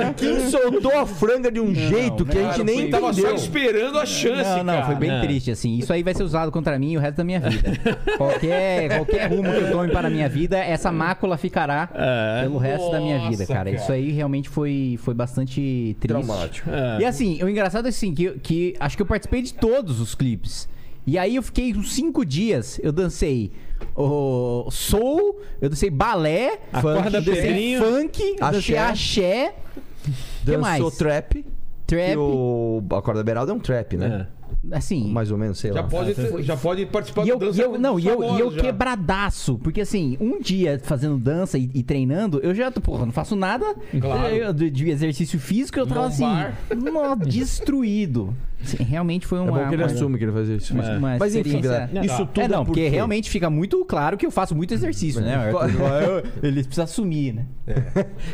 lá. 0.03 0.11
O 0.11 0.15
Kim 0.15 0.51
soltou 0.51 0.99
a 0.99 1.07
franga 1.07 1.51
de 1.51 1.61
um 1.61 1.75
jeito 1.75 2.25
que 2.25 2.39
a 2.39 2.53
gente 2.53 2.65
nem 2.65 2.81
foi- 2.83 2.91
tava 2.91 3.13
só 3.13 3.21
entendeu. 3.21 3.35
esperando 3.37 3.99
a 3.99 4.07
chance, 4.07 4.51
Não, 4.59 4.65
não, 4.65 4.75
cara. 4.75 4.87
foi 4.87 4.95
bem 4.97 5.11
É. 5.11 5.21
triste, 5.21 5.51
assim. 5.51 5.77
Isso 5.79 5.93
aí 5.93 6.03
vai 6.03 6.15
ser 6.15 6.23
usado 6.23 6.51
contra 6.51 6.79
mim 6.79 6.97
o 6.97 7.01
resto 7.01 7.17
da 7.17 7.25
minha 7.25 7.41
vida. 7.41 7.71
qualquer, 8.17 8.89
qualquer 8.97 9.29
rumo 9.31 9.51
que 9.53 9.59
eu 9.59 9.71
tome 9.71 9.91
para 9.91 10.09
a 10.09 10.11
minha 10.11 10.29
vida, 10.29 10.59
essa 10.59 10.91
mácula 10.93 11.37
ficará 11.37 11.89
É. 11.95 12.43
pelo 12.43 12.59
resto 12.59 12.91
da 12.91 13.01
minha 13.01 13.19
vida, 13.19 13.31
Nossa, 13.43 13.47
cara. 13.47 13.65
cara. 13.71 13.71
Isso 13.71 13.93
aí 13.93 14.11
realmente 14.11 14.49
foi, 14.49 14.99
foi 15.03 15.15
bastante 15.15 15.97
triste. 16.01 16.09
Traumático. 16.27 16.71
É. 16.71 16.99
E 17.01 17.05
assim, 17.05 17.43
o 17.43 17.49
engraçado 17.49 17.87
é 17.87 17.89
assim, 17.89 18.15
que, 18.15 18.31
que 18.43 18.75
acho 18.81 18.97
que 18.97 19.03
eu 19.03 19.07
participei 19.07 19.43
de 19.43 19.55
todos 19.55 20.01
os 20.01 20.15
clipes. 20.15 20.69
E 21.07 21.19
aí 21.19 21.37
eu 21.37 21.43
fiquei 21.43 21.75
uns 21.75 21.93
cinco 21.93 22.25
dias, 22.25 22.79
eu 22.83 22.93
dancei 22.93 23.51
o 23.97 24.69
soul, 24.71 25.41
eu 25.61 25.69
dancei 25.69 25.91
balé, 25.91 26.61
Acorda, 26.73 27.19
eu 27.19 27.23
dancei 27.23 27.77
funk, 27.79 28.23
eu 28.23 28.37
dancei 28.53 28.77
Axé. 28.77 28.79
axé, 28.79 29.55
que 30.45 30.57
mais? 30.57 30.83
Dançou 30.83 30.97
trap. 30.97 31.45
trap, 31.87 32.13
E 32.13 32.17
o 32.17 32.83
Acorda 32.93 33.23
Beraldo 33.25 33.51
é 33.51 33.55
um 33.55 33.59
trap, 33.59 33.97
né? 33.97 34.29
assim... 34.71 35.11
Mais 35.11 35.31
ou 35.33 35.37
menos, 35.39 35.59
sei 35.59 35.73
Já 35.73 35.81
lá. 35.81 35.89
pode, 35.89 36.15
ter- 36.15 36.43
já 36.45 36.57
pode 36.57 36.87
participar 36.87 37.27
E 37.27 37.31
eu, 37.31 37.39
do 37.39 37.47
dança 37.47 37.61
e 37.61 37.65
eu- 37.65 37.79
não, 37.79 37.99
e 37.99 38.07
eu, 38.07 38.23
e 38.23 38.41
eu 38.41 38.51
já. 38.53 38.61
quebradaço. 38.61 39.59
Porque 39.59 39.81
assim, 39.81 40.17
um 40.21 40.41
dia 40.41 40.81
fazendo 40.85 41.19
dança 41.19 41.59
e, 41.59 41.69
e 41.75 41.83
treinando, 41.83 42.39
eu 42.45 42.55
já, 42.55 42.71
porra, 42.71 43.05
não 43.05 43.13
faço 43.13 43.35
nada 43.35 43.75
Claro. 44.01 44.33
eu- 44.35 44.53
de, 44.53 44.71
de 44.71 44.89
exercício 44.89 45.41
físico, 45.41 45.81
eu 45.81 45.87
tava 45.87 46.03
Lombar. 46.07 46.57
assim, 46.71 47.29
destruído. 47.29 48.33
Realmente 48.79 49.27
foi 49.27 49.39
É 49.39 49.41
uma. 49.43 49.51
bom 49.53 49.69
que 49.69 49.75
ele 49.75 49.83
uma- 49.83 49.93
assume 49.93 50.19
que 50.19 50.25
ele 50.25 50.33
faz 50.33 50.49
isso. 50.49 50.73
uma- 50.75 50.97
uma 50.99 51.17
Mas 51.19 51.35
enfim, 51.35 51.61
galera, 51.61 51.91
isso 52.05 52.27
tudo 52.27 52.41
É, 52.41 52.49
não, 52.49 52.59
por 52.59 52.67
porque 52.67 52.83
quê? 52.83 52.89
realmente 52.89 53.29
fica 53.31 53.51
muito 53.51 53.85
claro 53.85 54.17
que 54.17 54.25
eu 54.25 54.31
faço 54.31 54.55
muito 54.55 54.73
exercício, 54.73 55.21
né? 55.21 55.51
Ele 56.43 56.63
precisa 56.63 56.85
assumir, 56.85 57.33
né? 57.35 57.47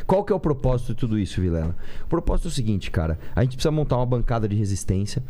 Qual 0.07 0.25
que 0.25 0.33
é 0.33 0.37
o 0.37 0.41
propósito 0.41 0.89
de 0.89 0.95
tudo 0.97 1.19
isso, 1.19 1.41
Vilela? 1.41 1.75
O 2.05 2.09
propósito 2.09 2.49
é 2.49 2.51
o 2.51 2.53
seguinte, 2.53 2.91
cara. 2.91 3.19
A 3.35 3.43
gente 3.43 3.53
precisa 3.57 3.71
montar 3.71 3.97
uma 3.97 4.07
bancada 4.07 4.49
de 4.49 4.57
resistência 4.57 5.23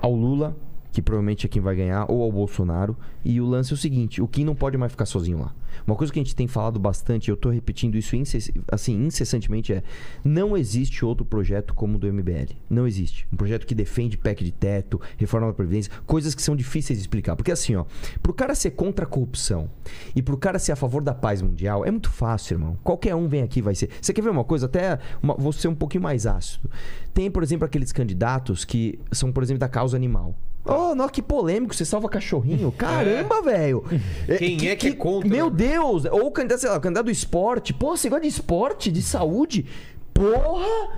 ao 0.00 0.14
Lula, 0.14 0.56
que 0.92 1.02
provavelmente 1.02 1.46
é 1.46 1.48
quem 1.48 1.60
vai 1.62 1.76
ganhar, 1.76 2.06
ou 2.10 2.22
ao 2.22 2.32
Bolsonaro. 2.32 2.96
E 3.24 3.40
o 3.40 3.46
lance 3.46 3.72
é 3.72 3.74
o 3.74 3.76
seguinte: 3.78 4.22
o 4.22 4.28
Kim 4.28 4.44
não 4.44 4.54
pode 4.54 4.76
mais 4.76 4.92
ficar 4.92 5.06
sozinho 5.06 5.38
lá. 5.40 5.54
Uma 5.86 5.94
coisa 5.94 6.12
que 6.12 6.18
a 6.18 6.22
gente 6.22 6.34
tem 6.34 6.46
falado 6.46 6.78
bastante, 6.78 7.30
eu 7.30 7.36
tô 7.36 7.50
repetindo 7.50 7.96
isso 7.96 8.16
incess- 8.16 8.50
assim, 8.70 8.94
incessantemente, 9.06 9.72
é: 9.72 9.82
não 10.24 10.56
existe 10.56 11.04
outro 11.04 11.24
projeto 11.24 11.74
como 11.74 11.96
o 11.96 11.98
do 11.98 12.06
MBL. 12.12 12.54
Não 12.68 12.86
existe. 12.86 13.26
Um 13.32 13.36
projeto 13.36 13.66
que 13.66 13.74
defende 13.74 14.16
PEC 14.16 14.42
de 14.44 14.52
teto, 14.52 15.00
reforma 15.16 15.46
da 15.48 15.52
Previdência, 15.52 15.92
coisas 16.06 16.34
que 16.34 16.42
são 16.42 16.56
difíceis 16.56 16.98
de 16.98 17.02
explicar. 17.02 17.36
Porque 17.36 17.52
assim, 17.52 17.74
ó, 17.76 17.84
pro 18.22 18.32
cara 18.32 18.54
ser 18.54 18.70
contra 18.72 19.04
a 19.04 19.08
corrupção 19.08 19.70
e 20.16 20.22
pro 20.22 20.36
cara 20.36 20.58
ser 20.58 20.72
a 20.72 20.76
favor 20.76 21.02
da 21.02 21.14
paz 21.14 21.42
mundial, 21.42 21.84
é 21.84 21.90
muito 21.90 22.10
fácil, 22.10 22.54
irmão. 22.54 22.78
Qualquer 22.82 23.14
um 23.14 23.28
vem 23.28 23.42
aqui 23.42 23.60
vai 23.62 23.74
ser. 23.74 23.90
Você 24.00 24.12
quer 24.12 24.22
ver 24.22 24.30
uma 24.30 24.44
coisa? 24.44 24.66
Até 24.66 24.98
uma, 25.22 25.34
vou 25.34 25.52
ser 25.52 25.68
um 25.68 25.74
pouquinho 25.74 26.02
mais 26.02 26.26
ácido. 26.26 26.70
Tem, 27.12 27.30
por 27.30 27.42
exemplo, 27.42 27.64
aqueles 27.66 27.92
candidatos 27.92 28.64
que 28.64 28.98
são, 29.12 29.30
por 29.32 29.42
exemplo, 29.42 29.60
da 29.60 29.68
causa 29.68 29.96
animal. 29.96 30.34
Oh, 30.68 30.94
nossa, 30.94 31.10
que 31.10 31.22
polêmico, 31.22 31.74
você 31.74 31.84
salva 31.84 32.08
cachorrinho. 32.08 32.70
Caramba, 32.76 33.40
velho. 33.42 33.82
Quem 34.38 34.68
é 34.68 34.76
que 34.76 34.88
é 34.88 34.92
contra, 34.92 35.28
Meu? 35.28 35.48
Deus! 35.50 36.04
Ou 36.04 36.26
o 36.26 36.30
candidato, 36.30 36.60
sei 36.60 36.70
lá, 36.70 36.76
o 36.76 36.80
candidato 36.80 37.06
do 37.06 37.10
esporte. 37.10 37.72
Pô, 37.72 37.96
você 37.96 38.08
gosta 38.08 38.22
de 38.22 38.28
esporte, 38.28 38.90
de 38.92 39.00
saúde? 39.02 39.64
Porra! 40.12 40.90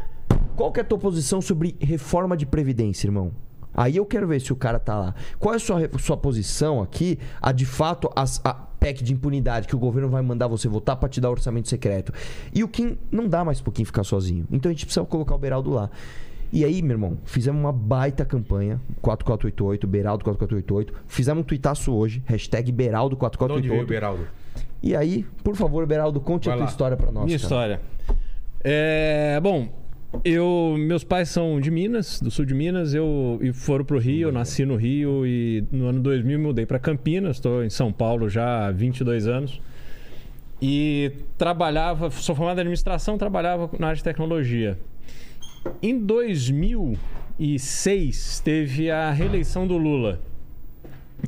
Qual 0.57 0.73
que 0.73 0.81
é 0.81 0.83
a 0.83 0.87
tua 0.87 0.99
posição 0.99 1.41
sobre 1.41 1.77
reforma 1.81 2.37
de 2.37 2.45
previdência, 2.47 3.07
irmão? 3.07 3.33
Aí 3.73 3.97
eu 3.97 4.05
quero 4.05 4.27
ver 4.27 4.41
se 4.41 4.53
o 4.53 4.57
cara 4.57 4.79
tá 4.79 4.99
lá. 4.99 5.15
Qual 5.39 5.55
é 5.55 5.57
a 5.57 5.61
sua, 5.61 5.89
sua 5.99 6.17
posição 6.17 6.83
aqui, 6.83 7.19
a 7.41 7.53
de 7.53 7.65
fato, 7.65 8.11
as- 8.17 8.41
a 8.45 8.53
PEC 8.53 9.05
de 9.05 9.13
impunidade 9.13 9.69
que 9.69 9.77
o 9.77 9.79
governo 9.79 10.09
vai 10.09 10.21
mandar 10.23 10.49
você 10.49 10.67
votar 10.69 10.97
pra 10.97 11.09
te 11.09 11.21
dar 11.21 11.31
orçamento 11.31 11.69
secreto? 11.69 12.13
E 12.53 12.65
o 12.65 12.69
Kim 12.69 12.99
não 13.13 13.29
dá 13.29 13.45
mais 13.45 13.61
pro 13.61 13.71
Kim 13.71 13.85
ficar 13.85 14.03
sozinho. 14.05 14.45
Então 14.51 14.69
a 14.71 14.73
gente 14.73 14.85
precisa 14.85 15.07
colocar 15.07 15.35
o 15.35 15.39
Beraldo 15.39 15.71
lá. 15.71 15.89
E 16.53 16.65
aí, 16.65 16.83
meu 16.83 16.93
irmão, 16.93 17.19
fizemos 17.25 17.61
uma 17.61 17.73
baita 17.73 18.25
campanha, 18.25 18.81
4488, 19.01 19.87
Beraldo 19.87 20.25
4488. 20.25 21.05
Fizemos 21.07 21.43
um 21.43 21.45
tuitaço 21.45 21.93
hoje, 21.93 22.23
hashtag 22.27 22.73
Beraldo 22.73 23.17
De 23.17 23.25
onde 23.25 23.69
veio 23.69 23.83
o 23.83 23.87
4488. 23.87 23.89
Beraldo? 23.89 24.27
E 24.83 24.97
aí, 24.97 25.25
por 25.45 25.55
favor, 25.55 25.87
Beraldo, 25.87 26.21
conte 26.21 26.47
Vai 26.47 26.55
a 26.55 26.57
tua 26.57 26.65
lá. 26.65 26.71
história 26.71 26.97
pra 26.97 27.13
nós. 27.13 27.25
Minha 27.25 27.39
cara. 27.39 27.43
história. 27.43 27.81
É, 28.65 29.39
bom, 29.41 29.69
eu, 30.25 30.75
meus 30.79 31.05
pais 31.05 31.29
são 31.29 31.61
de 31.61 31.71
Minas, 31.71 32.21
do 32.21 32.31
sul 32.31 32.45
de 32.45 32.55
Minas. 32.55 32.95
Eu 32.95 33.39
e 33.41 33.53
foram 33.53 33.85
pro 33.85 33.99
Rio, 33.99 34.29
eu 34.29 34.33
nasci 34.33 34.65
no 34.65 34.77
Rio 34.77 35.25
e 35.25 35.65
no 35.71 35.87
ano 35.87 36.01
2000 36.01 36.39
me 36.39 36.45
mudei 36.47 36.67
para 36.67 36.79
Campinas. 36.79 37.37
Estou 37.37 37.63
em 37.63 37.71
São 37.71 37.93
Paulo 37.93 38.29
já 38.29 38.67
há 38.67 38.71
22 38.73 39.29
anos. 39.29 39.61
E 40.61 41.13
trabalhava, 41.39 42.11
sou 42.11 42.35
formado 42.35 42.59
em 42.59 42.63
administração, 42.63 43.17
trabalhava 43.17 43.71
na 43.79 43.89
área 43.89 43.97
de 43.97 44.05
tecnologia. 44.05 44.77
Em 45.83 45.99
2006 45.99 48.41
teve 48.41 48.91
a 48.91 49.11
reeleição 49.11 49.67
do 49.67 49.77
Lula. 49.77 50.21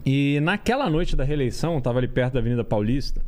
E 0.06 0.40
naquela 0.40 0.88
noite 0.88 1.14
da 1.14 1.24
reeleição, 1.24 1.76
estava 1.78 1.98
ali 1.98 2.08
perto 2.08 2.32
da 2.34 2.40
Avenida 2.40 2.64
Paulista. 2.64 3.20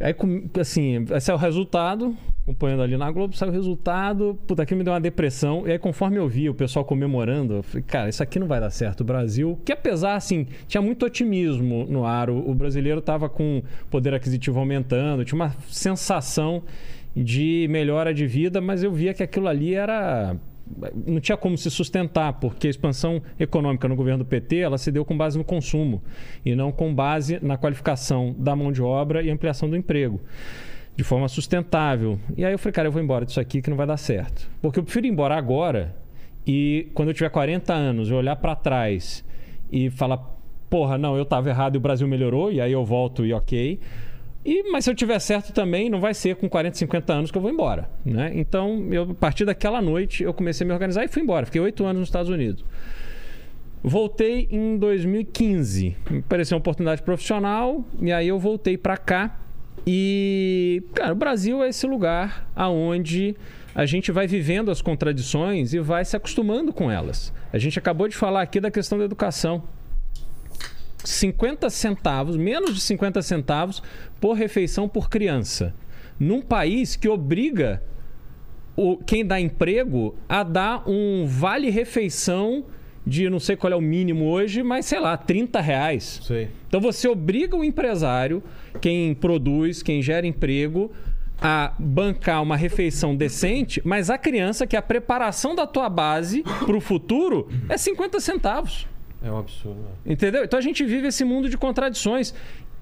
Aí, 0.00 0.14
assim, 0.60 1.04
aí 1.10 1.20
saiu 1.20 1.36
o 1.36 1.40
resultado, 1.40 2.16
acompanhando 2.42 2.82
ali 2.82 2.96
na 2.96 3.10
Globo, 3.10 3.36
saiu 3.36 3.50
o 3.50 3.52
resultado, 3.52 4.38
puta, 4.46 4.62
aquilo 4.62 4.78
me 4.78 4.84
deu 4.84 4.92
uma 4.92 5.00
depressão. 5.00 5.66
E 5.66 5.72
aí, 5.72 5.78
conforme 5.78 6.18
eu 6.18 6.28
vi 6.28 6.48
o 6.48 6.54
pessoal 6.54 6.84
comemorando, 6.84 7.54
eu 7.54 7.62
falei, 7.64 7.82
cara, 7.82 8.08
isso 8.08 8.22
aqui 8.22 8.38
não 8.38 8.46
vai 8.46 8.60
dar 8.60 8.70
certo. 8.70 9.00
O 9.00 9.04
Brasil, 9.04 9.58
que 9.64 9.72
apesar, 9.72 10.14
assim, 10.14 10.46
tinha 10.68 10.80
muito 10.80 11.04
otimismo 11.04 11.84
no 11.88 12.06
ar, 12.06 12.30
o, 12.30 12.54
brasileiro 12.54 13.00
tava 13.00 13.28
com 13.28 13.60
poder 13.90 14.14
aquisitivo 14.14 14.60
aumentando, 14.60 15.24
tinha 15.24 15.34
uma 15.34 15.52
sensação 15.68 16.62
de 17.24 17.66
melhora 17.68 18.14
de 18.14 18.26
vida, 18.26 18.60
mas 18.60 18.82
eu 18.82 18.92
via 18.92 19.12
que 19.12 19.22
aquilo 19.22 19.48
ali 19.48 19.74
era 19.74 20.36
não 21.06 21.18
tinha 21.18 21.36
como 21.36 21.56
se 21.56 21.70
sustentar, 21.70 22.34
porque 22.34 22.66
a 22.66 22.70
expansão 22.70 23.22
econômica 23.40 23.88
no 23.88 23.96
governo 23.96 24.22
do 24.22 24.28
PT 24.28 24.58
ela 24.58 24.76
se 24.76 24.92
deu 24.92 25.02
com 25.02 25.16
base 25.16 25.38
no 25.38 25.44
consumo 25.44 26.02
e 26.44 26.54
não 26.54 26.70
com 26.70 26.94
base 26.94 27.38
na 27.42 27.56
qualificação 27.56 28.34
da 28.38 28.54
mão 28.54 28.70
de 28.70 28.82
obra 28.82 29.22
e 29.22 29.30
ampliação 29.30 29.68
do 29.68 29.76
emprego. 29.76 30.20
De 30.94 31.02
forma 31.02 31.26
sustentável. 31.26 32.18
E 32.36 32.44
aí 32.44 32.52
eu 32.52 32.58
falei, 32.58 32.72
cara, 32.72 32.88
eu 32.88 32.92
vou 32.92 33.00
embora 33.00 33.24
disso 33.24 33.40
aqui 33.40 33.62
que 33.62 33.70
não 33.70 33.78
vai 33.78 33.86
dar 33.86 33.96
certo. 33.96 34.50
Porque 34.60 34.78
eu 34.78 34.82
prefiro 34.82 35.06
ir 35.06 35.10
embora 35.10 35.36
agora 35.36 35.96
e 36.46 36.88
quando 36.92 37.08
eu 37.08 37.14
tiver 37.14 37.30
40 37.30 37.72
anos, 37.72 38.10
eu 38.10 38.16
olhar 38.16 38.36
para 38.36 38.54
trás 38.54 39.24
e 39.70 39.90
falar, 39.90 40.18
porra, 40.68 40.98
não, 40.98 41.16
eu 41.16 41.22
estava 41.22 41.48
errado 41.48 41.76
e 41.76 41.78
o 41.78 41.80
Brasil 41.80 42.06
melhorou, 42.06 42.52
e 42.52 42.60
aí 42.60 42.72
eu 42.72 42.84
volto 42.84 43.24
e 43.24 43.32
ok. 43.32 43.78
E, 44.48 44.62
mas 44.72 44.84
se 44.84 44.90
eu 44.90 44.94
tiver 44.94 45.18
certo 45.18 45.52
também, 45.52 45.90
não 45.90 46.00
vai 46.00 46.14
ser 46.14 46.34
com 46.36 46.48
40, 46.48 46.78
50 46.78 47.12
anos 47.12 47.30
que 47.30 47.36
eu 47.36 47.42
vou 47.42 47.50
embora. 47.50 47.86
Né? 48.02 48.32
Então, 48.34 48.88
eu, 48.90 49.02
a 49.10 49.14
partir 49.14 49.44
daquela 49.44 49.82
noite, 49.82 50.22
eu 50.22 50.32
comecei 50.32 50.64
a 50.64 50.66
me 50.66 50.72
organizar 50.72 51.04
e 51.04 51.08
fui 51.08 51.20
embora. 51.20 51.44
Fiquei 51.44 51.60
oito 51.60 51.84
anos 51.84 52.00
nos 52.00 52.08
Estados 52.08 52.30
Unidos. 52.30 52.64
Voltei 53.82 54.48
em 54.50 54.78
2015. 54.78 55.94
Me 56.10 56.22
pareceu 56.22 56.56
uma 56.56 56.60
oportunidade 56.60 57.02
profissional, 57.02 57.84
e 58.00 58.10
aí 58.10 58.28
eu 58.28 58.38
voltei 58.38 58.78
para 58.78 58.96
cá. 58.96 59.38
E, 59.86 60.82
cara, 60.94 61.12
o 61.12 61.16
Brasil 61.16 61.62
é 61.62 61.68
esse 61.68 61.86
lugar 61.86 62.50
aonde 62.56 63.36
a 63.74 63.84
gente 63.84 64.10
vai 64.10 64.26
vivendo 64.26 64.70
as 64.70 64.80
contradições 64.80 65.74
e 65.74 65.78
vai 65.78 66.06
se 66.06 66.16
acostumando 66.16 66.72
com 66.72 66.90
elas. 66.90 67.34
A 67.52 67.58
gente 67.58 67.78
acabou 67.78 68.08
de 68.08 68.16
falar 68.16 68.40
aqui 68.40 68.60
da 68.60 68.70
questão 68.70 68.96
da 68.96 69.04
educação. 69.04 69.62
50 71.04 71.70
centavos, 71.70 72.36
menos 72.36 72.74
de 72.74 72.80
50 72.80 73.22
centavos 73.22 73.82
por 74.20 74.34
refeição 74.34 74.88
por 74.88 75.08
criança. 75.08 75.74
Num 76.18 76.42
país 76.42 76.96
que 76.96 77.08
obriga 77.08 77.82
o, 78.76 78.96
quem 78.96 79.24
dá 79.24 79.40
emprego 79.40 80.16
a 80.28 80.42
dar 80.42 80.88
um 80.88 81.26
vale-refeição 81.26 82.64
de 83.06 83.30
não 83.30 83.40
sei 83.40 83.56
qual 83.56 83.72
é 83.72 83.76
o 83.76 83.80
mínimo 83.80 84.26
hoje, 84.26 84.62
mas 84.62 84.84
sei 84.86 85.00
lá, 85.00 85.16
30 85.16 85.60
reais. 85.60 86.20
Sei. 86.22 86.50
Então 86.68 86.80
você 86.80 87.08
obriga 87.08 87.56
o 87.56 87.64
empresário, 87.64 88.42
quem 88.80 89.14
produz, 89.14 89.82
quem 89.82 90.02
gera 90.02 90.26
emprego, 90.26 90.92
a 91.40 91.72
bancar 91.78 92.42
uma 92.42 92.56
refeição 92.56 93.16
decente, 93.16 93.80
mas 93.84 94.10
a 94.10 94.18
criança, 94.18 94.66
que 94.66 94.76
é 94.76 94.78
a 94.78 94.82
preparação 94.82 95.54
da 95.54 95.66
tua 95.66 95.88
base 95.88 96.42
para 96.42 96.76
o 96.76 96.80
futuro, 96.80 97.48
é 97.68 97.78
50 97.78 98.20
centavos. 98.20 98.86
É 99.22 99.30
um 99.30 99.38
absurdo. 99.38 99.80
Entendeu? 100.06 100.44
Então 100.44 100.58
a 100.58 100.62
gente 100.62 100.84
vive 100.84 101.08
esse 101.08 101.24
mundo 101.24 101.48
de 101.48 101.56
contradições. 101.58 102.34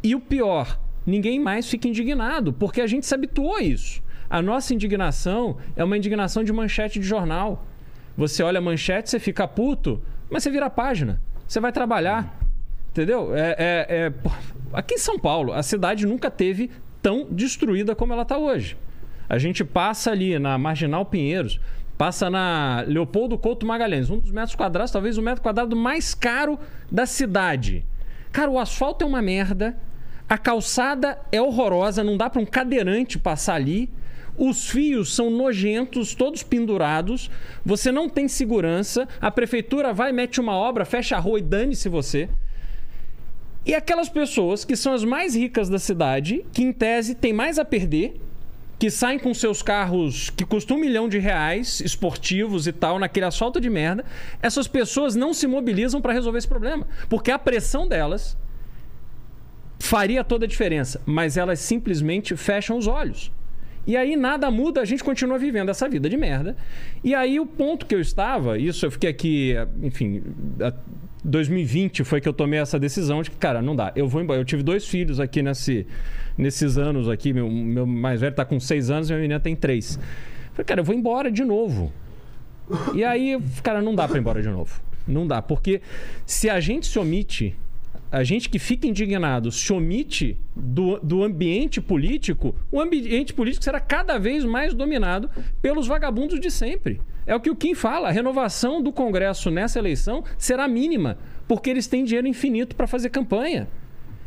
E 0.02 0.14
o 0.14 0.20
pior, 0.20 0.78
ninguém 1.06 1.40
mais 1.40 1.68
fica 1.68 1.88
indignado, 1.88 2.52
porque 2.52 2.80
a 2.80 2.86
gente 2.86 3.06
se 3.06 3.14
habituou 3.14 3.56
a 3.56 3.62
isso. 3.62 4.02
A 4.28 4.42
nossa 4.42 4.74
indignação 4.74 5.56
é 5.74 5.82
uma 5.82 5.96
indignação 5.96 6.44
de 6.44 6.52
manchete 6.52 6.98
de 6.98 7.06
jornal. 7.06 7.64
Você 8.16 8.42
olha 8.42 8.58
a 8.58 8.62
manchete, 8.62 9.08
você 9.10 9.18
fica 9.18 9.46
puto, 9.46 10.02
mas 10.30 10.42
você 10.42 10.50
vira 10.50 10.66
a 10.66 10.70
página. 10.70 11.20
Você 11.46 11.60
vai 11.60 11.72
trabalhar. 11.72 12.38
Entendeu? 12.90 13.34
É, 13.34 13.50
é- 13.58 13.86
é- 13.88 14.12
Aqui 14.72 14.94
em 14.94 14.98
São 14.98 15.18
Paulo, 15.18 15.52
a 15.52 15.62
cidade 15.62 16.06
nunca 16.06 16.30
teve 16.30 16.70
tão 17.00 17.26
destruída 17.30 17.94
como 17.94 18.12
ela 18.12 18.22
está 18.22 18.36
hoje. 18.36 18.76
A 19.28 19.38
gente 19.38 19.64
passa 19.64 20.10
ali 20.10 20.38
na 20.38 20.56
Marginal 20.58 21.04
Pinheiros, 21.04 21.60
passa 21.96 22.28
na 22.28 22.84
Leopoldo 22.86 23.38
Couto 23.38 23.66
Magalhães, 23.66 24.10
um 24.10 24.18
dos 24.18 24.30
metros 24.30 24.54
quadrados, 24.54 24.90
talvez 24.90 25.16
o 25.16 25.22
metro 25.22 25.42
quadrado 25.42 25.74
mais 25.74 26.14
caro 26.14 26.58
da 26.90 27.06
cidade. 27.06 27.84
Cara, 28.32 28.50
o 28.50 28.58
asfalto 28.58 29.04
é 29.04 29.08
uma 29.08 29.22
merda, 29.22 29.76
a 30.28 30.36
calçada 30.36 31.18
é 31.30 31.40
horrorosa, 31.40 32.02
não 32.04 32.16
dá 32.16 32.28
para 32.28 32.42
um 32.42 32.46
cadeirante 32.46 33.18
passar 33.18 33.54
ali. 33.54 33.90
Os 34.36 34.68
fios 34.68 35.14
são 35.14 35.30
nojentos, 35.30 36.14
todos 36.14 36.42
pendurados. 36.42 37.30
Você 37.64 37.90
não 37.90 38.08
tem 38.08 38.28
segurança. 38.28 39.08
A 39.20 39.30
prefeitura 39.30 39.94
vai, 39.94 40.12
mete 40.12 40.40
uma 40.40 40.54
obra, 40.54 40.84
fecha 40.84 41.16
a 41.16 41.18
rua 41.18 41.38
e 41.38 41.42
dane-se 41.42 41.88
você. 41.88 42.28
E 43.64 43.74
aquelas 43.74 44.08
pessoas 44.08 44.64
que 44.64 44.76
são 44.76 44.92
as 44.92 45.04
mais 45.04 45.34
ricas 45.34 45.68
da 45.68 45.78
cidade, 45.78 46.44
que 46.52 46.62
em 46.62 46.72
tese 46.72 47.14
têm 47.14 47.32
mais 47.32 47.58
a 47.58 47.64
perder, 47.64 48.20
que 48.78 48.90
saem 48.90 49.18
com 49.18 49.32
seus 49.32 49.62
carros 49.62 50.30
que 50.30 50.44
custam 50.44 50.76
um 50.76 50.80
milhão 50.80 51.08
de 51.08 51.18
reais, 51.18 51.80
esportivos 51.80 52.66
e 52.66 52.72
tal, 52.72 52.98
naquele 52.98 53.26
asfalto 53.26 53.60
de 53.60 53.70
merda, 53.70 54.04
essas 54.42 54.68
pessoas 54.68 55.14
não 55.14 55.32
se 55.32 55.46
mobilizam 55.46 56.00
para 56.00 56.12
resolver 56.12 56.38
esse 56.38 56.48
problema. 56.48 56.86
Porque 57.08 57.30
a 57.30 57.38
pressão 57.38 57.88
delas 57.88 58.36
faria 59.78 60.22
toda 60.22 60.44
a 60.44 60.48
diferença, 60.48 61.00
mas 61.06 61.36
elas 61.36 61.60
simplesmente 61.60 62.36
fecham 62.36 62.76
os 62.76 62.86
olhos. 62.86 63.32
E 63.86 63.96
aí 63.96 64.16
nada 64.16 64.50
muda, 64.50 64.80
a 64.80 64.84
gente 64.84 65.04
continua 65.04 65.38
vivendo 65.38 65.68
essa 65.68 65.88
vida 65.88 66.08
de 66.08 66.16
merda. 66.16 66.56
E 67.04 67.14
aí 67.14 67.38
o 67.38 67.46
ponto 67.46 67.86
que 67.86 67.94
eu 67.94 68.00
estava, 68.00 68.58
isso 68.58 68.84
eu 68.84 68.90
fiquei 68.90 69.08
aqui, 69.08 69.54
enfim, 69.80 70.22
2020 71.26 72.04
foi 72.04 72.20
que 72.20 72.28
eu 72.28 72.32
tomei 72.32 72.60
essa 72.60 72.78
decisão 72.78 73.20
de 73.20 73.30
que, 73.30 73.36
cara, 73.36 73.60
não 73.60 73.74
dá. 73.74 73.92
Eu 73.96 74.08
vou 74.08 74.22
embora. 74.22 74.40
Eu 74.40 74.44
tive 74.44 74.62
dois 74.62 74.86
filhos 74.86 75.18
aqui 75.18 75.42
nesse, 75.42 75.86
nesses 76.38 76.78
anos 76.78 77.08
aqui. 77.08 77.32
Meu, 77.32 77.50
meu 77.50 77.84
mais 77.84 78.20
velho 78.20 78.34
tá 78.34 78.44
com 78.44 78.60
seis 78.60 78.90
anos 78.90 79.10
e 79.10 79.12
minha 79.12 79.22
menina 79.22 79.40
tem 79.40 79.56
três. 79.56 79.98
Falei, 80.52 80.64
cara, 80.64 80.80
eu 80.80 80.84
vou 80.84 80.94
embora 80.94 81.30
de 81.30 81.44
novo. 81.44 81.92
E 82.94 83.04
aí, 83.04 83.38
cara, 83.62 83.82
não 83.82 83.94
dá 83.94 84.06
pra 84.06 84.16
ir 84.16 84.20
embora 84.20 84.40
de 84.40 84.48
novo. 84.48 84.80
Não 85.06 85.26
dá, 85.26 85.42
porque 85.42 85.80
se 86.24 86.48
a 86.48 86.58
gente 86.60 86.86
se 86.86 86.98
omite, 86.98 87.56
a 88.10 88.22
gente 88.22 88.48
que 88.48 88.58
fica 88.58 88.86
indignado 88.86 89.50
se 89.50 89.72
omite 89.72 90.38
do, 90.54 90.98
do 91.00 91.22
ambiente 91.22 91.80
político, 91.80 92.54
o 92.70 92.80
ambiente 92.80 93.34
político 93.34 93.64
será 93.64 93.80
cada 93.80 94.18
vez 94.18 94.44
mais 94.44 94.74
dominado 94.74 95.28
pelos 95.60 95.86
vagabundos 95.86 96.40
de 96.40 96.50
sempre. 96.50 97.00
É 97.26 97.34
o 97.34 97.40
que 97.40 97.50
o 97.50 97.56
Kim 97.56 97.74
fala, 97.74 98.08
a 98.08 98.12
renovação 98.12 98.80
do 98.80 98.92
Congresso 98.92 99.50
nessa 99.50 99.78
eleição 99.78 100.22
será 100.38 100.68
mínima, 100.68 101.18
porque 101.48 101.68
eles 101.68 101.86
têm 101.86 102.04
dinheiro 102.04 102.28
infinito 102.28 102.76
para 102.76 102.86
fazer 102.86 103.10
campanha. 103.10 103.68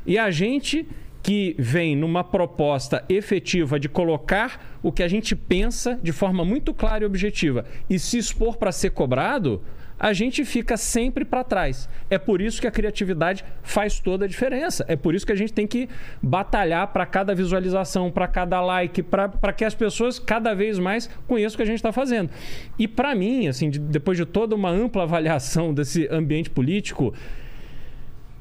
E 0.05 0.17
a 0.17 0.29
gente 0.29 0.85
que 1.21 1.55
vem 1.57 1.95
numa 1.95 2.23
proposta 2.23 3.03
efetiva 3.09 3.79
de 3.79 3.89
colocar 3.89 4.79
o 4.81 4.91
que 4.91 5.03
a 5.03 5.07
gente 5.07 5.35
pensa 5.35 5.99
de 6.01 6.11
forma 6.11 6.45
muito 6.45 6.73
clara 6.73 7.03
e 7.03 7.07
objetiva 7.07 7.65
e 7.89 7.99
se 7.99 8.17
expor 8.17 8.57
para 8.57 8.71
ser 8.71 8.91
cobrado, 8.91 9.61
a 9.99 10.13
gente 10.13 10.45
fica 10.45 10.77
sempre 10.77 11.25
para 11.25 11.43
trás. 11.43 11.89
É 12.09 12.17
por 12.17 12.41
isso 12.41 12.61
que 12.61 12.67
a 12.67 12.71
criatividade 12.71 13.43
faz 13.61 13.99
toda 13.99 14.23
a 14.23 14.27
diferença. 14.27 14.85
É 14.87 14.95
por 14.95 15.13
isso 15.13 15.25
que 15.25 15.31
a 15.33 15.35
gente 15.35 15.51
tem 15.51 15.67
que 15.67 15.89
batalhar 16.23 16.87
para 16.87 17.05
cada 17.05 17.35
visualização, 17.35 18.09
para 18.09 18.27
cada 18.27 18.61
like, 18.61 19.03
para 19.03 19.51
que 19.51 19.65
as 19.65 19.75
pessoas 19.75 20.17
cada 20.17 20.53
vez 20.53 20.79
mais 20.79 21.09
conheçam 21.27 21.55
o 21.55 21.57
que 21.57 21.63
a 21.63 21.65
gente 21.65 21.75
está 21.75 21.91
fazendo. 21.91 22.29
E 22.77 22.87
para 22.87 23.13
mim, 23.13 23.47
assim, 23.47 23.69
de- 23.69 23.79
depois 23.79 24.17
de 24.17 24.25
toda 24.25 24.55
uma 24.55 24.69
ampla 24.69 25.03
avaliação 25.03 25.73
desse 25.75 26.07
ambiente 26.09 26.49
político, 26.49 27.13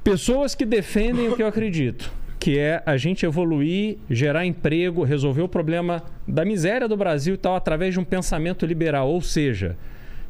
pessoas 0.05 0.55
que 0.55 0.65
defendem 0.65 1.29
o 1.29 1.35
que 1.37 1.43
eu 1.43 1.47
acredito, 1.47 2.13
que 2.39 2.57
é 2.57 2.83
a 2.87 2.97
gente 2.97 3.27
evoluir, 3.27 3.99
gerar 4.09 4.47
emprego, 4.47 5.03
resolver 5.03 5.43
o 5.43 5.49
problema 5.49 6.05
da 6.27 6.45
miséria 6.45 6.87
do 6.87 6.97
Brasil 6.97 7.35
e 7.35 7.39
tal 7.39 7.57
através 7.57 7.95
de 7.95 8.01
um 8.01 8.05
pensamento 8.05 8.65
liberal, 8.65 9.09
ou 9.11 9.21
seja, 9.21 9.77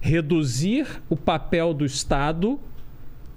reduzir 0.01 0.87
o 1.09 1.17
papel 1.17 1.75
do 1.75 1.85
Estado 1.85 2.59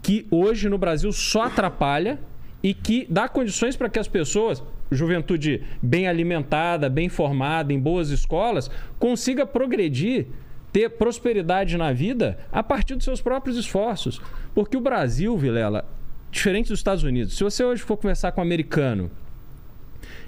que 0.02 0.26
hoje 0.32 0.68
no 0.68 0.78
Brasil 0.78 1.12
só 1.12 1.44
atrapalha 1.44 2.20
e 2.64 2.74
que 2.74 3.06
dá 3.10 3.28
condições 3.28 3.76
para 3.76 3.90
que 3.90 4.00
as 4.00 4.08
pessoas, 4.08 4.64
juventude 4.92 5.64
bem 5.82 6.08
alimentada, 6.08 6.90
bem 6.90 7.10
formada, 7.10 7.74
em 7.74 7.80
boas 7.80 8.10
escolas, 8.10 8.70
consiga 9.00 9.46
progredir, 9.46 10.28
ter 10.72 10.90
prosperidade 10.90 11.78
na 11.78 11.92
vida 11.92 12.38
a 12.52 12.64
partir 12.64 12.96
dos 12.96 13.04
seus 13.04 13.22
próprios 13.22 13.58
esforços. 13.58 14.22
Porque 14.54 14.78
o 14.78 14.82
Brasil, 14.82 15.38
Vilela, 15.38 15.86
diferente 16.32 16.70
dos 16.70 16.80
Estados 16.80 17.04
Unidos, 17.04 17.36
se 17.36 17.44
você 17.44 17.64
hoje 17.64 17.82
for 17.82 17.98
conversar 17.98 18.32
com 18.32 18.42
um 18.42 18.44
americano, 18.44 19.12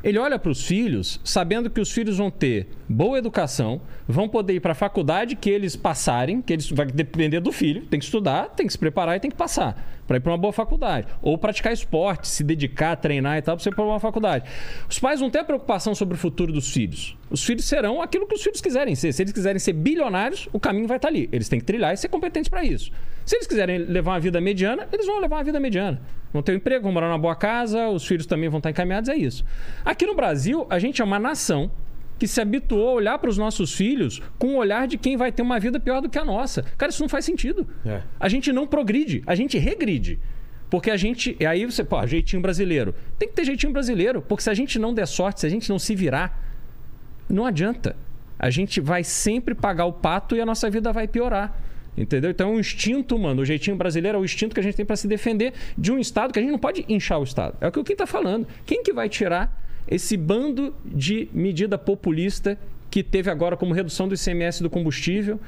ele 0.04 0.18
olha 0.18 0.38
para 0.38 0.52
os 0.52 0.66
filhos, 0.66 1.20
sabendo 1.24 1.70
que 1.70 1.80
os 1.80 1.92
filhos 1.92 2.18
vão 2.18 2.30
ter 2.30 2.68
boa 2.90 3.18
educação, 3.18 3.82
vão 4.08 4.28
poder 4.28 4.54
ir 4.54 4.60
para 4.60 4.74
a 4.74 4.76
faculdade 4.76 5.36
que 5.36 5.50
eles 5.50 5.76
passarem, 5.76 6.42
que 6.42 6.52
eles 6.52 6.70
vai 6.70 6.86
depender 6.86 7.40
do 7.40 7.52
filho, 7.52 7.86
tem 7.86 8.00
que 8.00 8.06
estudar, 8.06 8.50
tem 8.50 8.68
que 8.68 8.74
se 8.74 8.80
preparar 8.80 9.16
e 9.16 9.20
tem 9.20 9.32
que 9.32 9.38
passar 9.38 10.03
para 10.08 10.18
ir 10.18 10.20
para 10.20 10.32
uma 10.32 10.38
boa 10.38 10.54
faculdade, 10.54 11.08
ou 11.22 11.38
praticar 11.38 11.74
esporte, 11.74 12.28
se 12.28 12.44
dedicar, 12.44 12.96
treinar 12.96 13.38
e 13.38 13.42
tal 13.42 13.56
para 13.56 13.64
você 13.64 13.70
ir 13.70 13.76
para 13.76 13.84
uma 13.84 14.00
faculdade. 14.00 14.50
Os 14.90 15.00
pais 15.00 15.22
não 15.22 15.30
têm 15.30 15.42
a 15.42 15.46
preocupação 15.46 15.96
sobre 15.96 16.16
o 16.16 16.18
futuro 16.18 16.52
dos 16.52 16.72
filhos. 16.72 17.18
Os 17.30 17.44
filhos 17.44 17.66
serão 17.66 18.02
aquilo 18.02 18.28
que 18.28 18.36
os 18.36 18.44
filhos 18.44 18.62
quiserem 18.62 18.96
ser. 18.96 19.12
Se 19.14 19.24
eles 19.24 19.34
quiserem 19.34 19.60
ser 19.60 19.74
bilionários, 19.74 20.48
o 20.54 20.60
caminho 20.60 20.88
vai 20.88 20.98
estar 20.98 21.08
ali. 21.08 21.30
Eles 21.32 21.50
têm 21.50 21.60
que 21.60 21.66
trilhar 21.66 21.94
e 21.94 21.98
ser 21.98 22.10
competentes 22.10 22.50
para 22.50 22.64
isso. 22.64 22.92
Se 23.26 23.36
eles 23.36 23.48
quiserem 23.48 23.78
levar 23.78 24.12
uma 24.12 24.20
vida 24.20 24.40
mediana, 24.42 24.88
eles 24.92 25.06
vão 25.06 25.20
levar 25.20 25.38
uma 25.38 25.44
vida 25.44 25.60
mediana. 25.60 26.02
Vão 26.32 26.42
ter 26.42 26.52
um 26.52 26.56
emprego, 26.56 26.84
vão 26.84 26.92
morar 26.92 27.08
numa 27.08 27.18
boa 27.18 27.36
casa, 27.36 27.88
os 27.90 28.06
filhos 28.06 28.26
também 28.26 28.50
vão 28.50 28.58
estar 28.58 28.70
encaminhados, 28.70 29.10
é 29.10 29.16
isso. 29.16 29.46
Aqui 29.86 30.06
no 30.06 30.16
Brasil, 30.16 30.66
a 30.70 30.80
gente 30.80 31.02
é 31.02 31.06
uma 31.06 31.20
nação 31.20 31.72
que 32.18 32.28
se 32.28 32.40
habituou 32.40 32.90
a 32.90 32.94
olhar 32.94 33.18
para 33.18 33.30
os 33.30 33.38
nossos 33.38 33.74
filhos 33.74 34.22
com 34.38 34.56
o 34.56 34.58
olhar 34.58 34.88
de 34.88 34.98
quem 34.98 35.18
vai 35.18 35.32
ter 35.32 35.42
uma 35.42 35.60
vida 35.60 35.80
pior 35.80 36.02
do 36.02 36.10
que 36.10 36.18
a 36.18 36.26
nossa. 36.26 36.64
Cara, 36.78 36.90
isso 36.90 37.02
não 37.02 37.10
faz 37.10 37.26
sentido. 37.26 37.68
É. 37.86 38.02
A 38.20 38.30
gente 38.30 38.52
não 38.54 38.68
progride, 38.68 39.24
a 39.26 39.36
gente 39.36 39.58
regride. 39.58 40.20
Porque 40.70 40.90
a 40.90 40.98
gente. 40.98 41.38
E 41.40 41.46
aí 41.46 41.66
você, 41.66 41.84
pô, 41.84 42.04
jeitinho 42.08 42.42
brasileiro. 42.42 42.96
Tem 43.20 43.30
que 43.30 43.36
ter 43.36 43.46
jeitinho 43.46 43.72
brasileiro. 43.72 44.24
Porque 44.24 44.44
se 44.44 44.50
a 44.50 44.56
gente 44.56 44.80
não 44.80 44.92
der 44.92 45.06
sorte, 45.06 45.42
se 45.42 45.46
a 45.46 45.50
gente 45.50 45.70
não 45.70 45.78
se 45.78 45.94
virar, 45.94 46.36
não 47.30 47.46
adianta. 47.46 47.96
A 48.40 48.50
gente 48.50 48.82
vai 48.82 49.04
sempre 49.04 49.54
pagar 49.54 49.86
o 49.86 49.94
pato 49.94 50.36
e 50.36 50.42
a 50.42 50.46
nossa 50.46 50.70
vida 50.72 50.92
vai 50.92 51.08
piorar. 51.08 51.56
Entendeu? 51.96 52.32
Então 52.32 52.50
é 52.50 52.54
um 52.54 52.60
instinto, 52.60 53.20
mano. 53.20 53.44
O 53.44 53.46
jeitinho 53.46 53.78
brasileiro 53.78 54.18
é 54.18 54.22
o 54.22 54.26
instinto 54.26 54.56
que 54.56 54.60
a 54.60 54.64
gente 54.64 54.76
tem 54.76 54.84
para 54.86 54.96
se 54.96 55.08
defender 55.08 55.54
de 55.78 55.92
um 55.92 56.00
Estado 56.00 56.34
que 56.34 56.40
a 56.40 56.42
gente 56.42 56.52
não 56.52 56.58
pode 56.58 56.84
inchar 56.90 57.20
o 57.20 57.24
Estado. 57.24 57.56
É 57.62 57.68
o 57.68 57.72
que 57.72 57.80
o 57.80 57.84
Kim 57.84 57.96
tá 57.96 58.08
falando. 58.08 58.48
Quem 58.66 58.82
que 58.82 58.92
vai 58.92 59.08
tirar 59.08 59.56
esse 59.88 60.16
bando 60.18 60.74
de 60.86 61.30
medida 61.34 61.78
populista 61.78 62.58
que 62.90 63.04
teve 63.04 63.30
agora 63.30 63.58
como 63.58 63.74
redução 63.74 64.08
do 64.08 64.14
ICMS 64.14 64.62
do 64.62 64.70
combustível, 64.70 65.40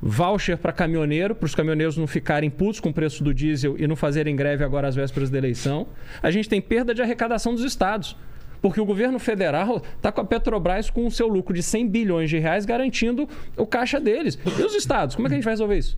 voucher 0.00 0.56
para 0.58 0.72
caminhoneiro, 0.72 1.34
para 1.34 1.46
os 1.46 1.54
caminhoneiros 1.54 1.96
não 1.96 2.06
ficarem 2.06 2.50
putos 2.50 2.80
com 2.80 2.90
o 2.90 2.92
preço 2.92 3.22
do 3.22 3.34
diesel 3.34 3.76
e 3.78 3.86
não 3.86 3.96
fazerem 3.96 4.34
greve 4.34 4.64
agora 4.64 4.88
às 4.88 4.94
vésperas 4.94 5.30
da 5.30 5.38
eleição. 5.38 5.86
A 6.22 6.30
gente 6.30 6.48
tem 6.48 6.60
perda 6.60 6.94
de 6.94 7.02
arrecadação 7.02 7.54
dos 7.54 7.64
estados. 7.64 8.16
Porque 8.60 8.80
o 8.80 8.84
governo 8.84 9.20
federal 9.20 9.80
está 9.96 10.10
com 10.10 10.20
a 10.20 10.24
Petrobras 10.24 10.90
com 10.90 11.06
o 11.06 11.10
seu 11.12 11.28
lucro 11.28 11.54
de 11.54 11.62
100 11.62 11.88
bilhões 11.88 12.28
de 12.28 12.38
reais 12.38 12.64
garantindo 12.64 13.28
o 13.56 13.64
caixa 13.64 14.00
deles. 14.00 14.36
E 14.58 14.62
os 14.62 14.74
estados? 14.74 15.14
Como 15.14 15.26
é 15.26 15.28
que 15.28 15.34
a 15.34 15.36
gente 15.36 15.44
vai 15.44 15.52
resolver 15.52 15.78
isso? 15.78 15.96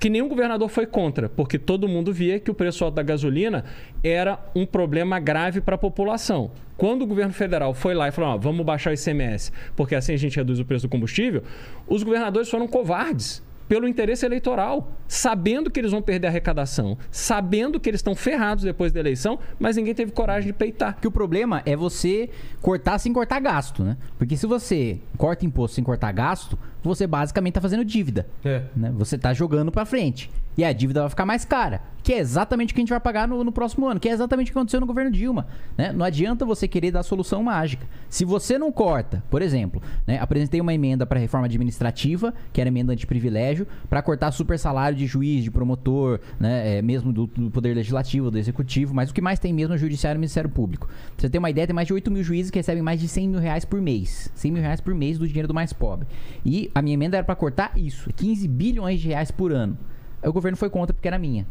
Que 0.00 0.08
nenhum 0.08 0.28
governador 0.28 0.68
foi 0.70 0.86
contra, 0.86 1.28
porque 1.28 1.58
todo 1.58 1.86
mundo 1.86 2.10
via 2.10 2.40
que 2.40 2.50
o 2.50 2.54
preço 2.54 2.82
alto 2.82 2.94
da 2.94 3.02
gasolina 3.02 3.64
era 4.02 4.38
um 4.54 4.64
problema 4.64 5.20
grave 5.20 5.60
para 5.60 5.74
a 5.74 5.78
população. 5.78 6.50
Quando 6.78 7.02
o 7.02 7.06
governo 7.06 7.34
federal 7.34 7.74
foi 7.74 7.94
lá 7.94 8.08
e 8.08 8.10
falou: 8.10 8.30
"Ó, 8.30 8.38
vamos 8.38 8.64
baixar 8.64 8.90
o 8.90 8.94
ICMS, 8.94 9.52
porque 9.76 9.94
assim 9.94 10.14
a 10.14 10.16
gente 10.16 10.36
reduz 10.36 10.58
o 10.58 10.64
preço 10.64 10.86
do 10.86 10.90
combustível, 10.90 11.42
os 11.86 12.02
governadores 12.02 12.48
foram 12.48 12.66
covardes 12.66 13.42
pelo 13.70 13.86
interesse 13.86 14.26
eleitoral, 14.26 14.90
sabendo 15.06 15.70
que 15.70 15.78
eles 15.78 15.92
vão 15.92 16.02
perder 16.02 16.26
a 16.26 16.30
arrecadação, 16.30 16.98
sabendo 17.08 17.78
que 17.78 17.88
eles 17.88 18.00
estão 18.00 18.16
ferrados 18.16 18.64
depois 18.64 18.90
da 18.90 18.98
eleição, 18.98 19.38
mas 19.60 19.76
ninguém 19.76 19.94
teve 19.94 20.10
coragem 20.10 20.48
de 20.48 20.52
peitar. 20.52 20.98
Que 21.00 21.06
o 21.06 21.10
problema 21.10 21.62
é 21.64 21.76
você 21.76 22.30
cortar 22.60 22.98
sem 22.98 23.12
cortar 23.12 23.38
gasto, 23.38 23.84
né? 23.84 23.96
Porque 24.18 24.36
se 24.36 24.44
você 24.44 24.98
corta 25.16 25.46
imposto 25.46 25.76
sem 25.76 25.84
cortar 25.84 26.10
gasto, 26.10 26.58
você 26.88 27.06
basicamente 27.06 27.54
tá 27.54 27.60
fazendo 27.60 27.84
dívida. 27.84 28.26
É. 28.44 28.62
né? 28.76 28.92
Você 28.96 29.18
tá 29.18 29.32
jogando 29.32 29.70
pra 29.70 29.84
frente. 29.84 30.30
E 30.56 30.64
a 30.64 30.72
dívida 30.72 31.00
vai 31.00 31.10
ficar 31.10 31.24
mais 31.24 31.44
cara. 31.44 31.80
Que 32.02 32.14
é 32.14 32.18
exatamente 32.18 32.72
o 32.72 32.74
que 32.74 32.80
a 32.80 32.82
gente 32.82 32.90
vai 32.90 33.00
pagar 33.00 33.28
no, 33.28 33.44
no 33.44 33.52
próximo 33.52 33.86
ano. 33.86 34.00
Que 34.00 34.08
é 34.08 34.12
exatamente 34.12 34.50
o 34.50 34.52
que 34.52 34.58
aconteceu 34.58 34.80
no 34.80 34.86
governo 34.86 35.10
Dilma. 35.10 35.46
né? 35.76 35.92
Não 35.92 36.04
adianta 36.04 36.44
você 36.44 36.66
querer 36.66 36.90
dar 36.90 37.02
solução 37.02 37.42
mágica. 37.42 37.86
Se 38.08 38.24
você 38.24 38.58
não 38.58 38.72
corta, 38.72 39.22
por 39.30 39.42
exemplo, 39.42 39.82
né? 40.06 40.18
apresentei 40.18 40.60
uma 40.60 40.74
emenda 40.74 41.06
para 41.06 41.20
reforma 41.20 41.46
administrativa, 41.46 42.34
que 42.52 42.60
era 42.60 42.68
emenda 42.68 42.92
antiprivilégio, 42.92 43.66
para 43.88 44.02
cortar 44.02 44.32
super 44.32 44.58
salário 44.58 44.96
de 44.96 45.06
juiz, 45.06 45.44
de 45.44 45.50
promotor, 45.50 46.20
né? 46.38 46.78
é, 46.78 46.82
mesmo 46.82 47.12
do, 47.12 47.26
do 47.26 47.50
Poder 47.50 47.74
Legislativo, 47.74 48.30
do 48.30 48.38
Executivo, 48.38 48.94
mas 48.94 49.10
o 49.10 49.14
que 49.14 49.20
mais 49.20 49.38
tem 49.38 49.52
mesmo 49.52 49.74
é 49.74 49.76
o 49.76 49.78
Judiciário 49.78 50.16
e 50.16 50.18
o 50.18 50.20
Ministério 50.20 50.50
Público. 50.50 50.86
Pra 50.86 50.96
você 51.18 51.30
ter 51.30 51.38
uma 51.38 51.50
ideia, 51.50 51.66
tem 51.66 51.74
mais 51.74 51.86
de 51.86 51.94
8 51.94 52.10
mil 52.10 52.22
juízes 52.22 52.50
que 52.50 52.58
recebem 52.58 52.82
mais 52.82 53.00
de 53.00 53.08
100 53.08 53.28
mil 53.28 53.40
reais 53.40 53.64
por 53.64 53.80
mês. 53.80 54.30
100 54.34 54.52
mil 54.52 54.62
reais 54.62 54.80
por 54.80 54.94
mês 54.94 55.18
do 55.18 55.26
dinheiro 55.26 55.48
do 55.48 55.54
mais 55.54 55.72
pobre. 55.72 56.06
E 56.44 56.69
a 56.74 56.82
minha 56.82 56.94
emenda 56.94 57.16
era 57.16 57.24
para 57.24 57.34
cortar 57.34 57.72
isso, 57.76 58.10
15 58.14 58.46
bilhões 58.48 59.00
de 59.00 59.08
reais 59.08 59.30
por 59.30 59.52
ano. 59.52 59.76
Aí 60.22 60.28
o 60.28 60.32
governo 60.32 60.56
foi 60.56 60.70
contra 60.70 60.92
porque 60.94 61.08
era 61.08 61.18
minha. 61.18 61.46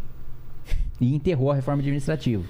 E 1.00 1.14
enterrou 1.16 1.52
a 1.52 1.56
reforma 1.56 1.82
administrativa. 1.82 2.44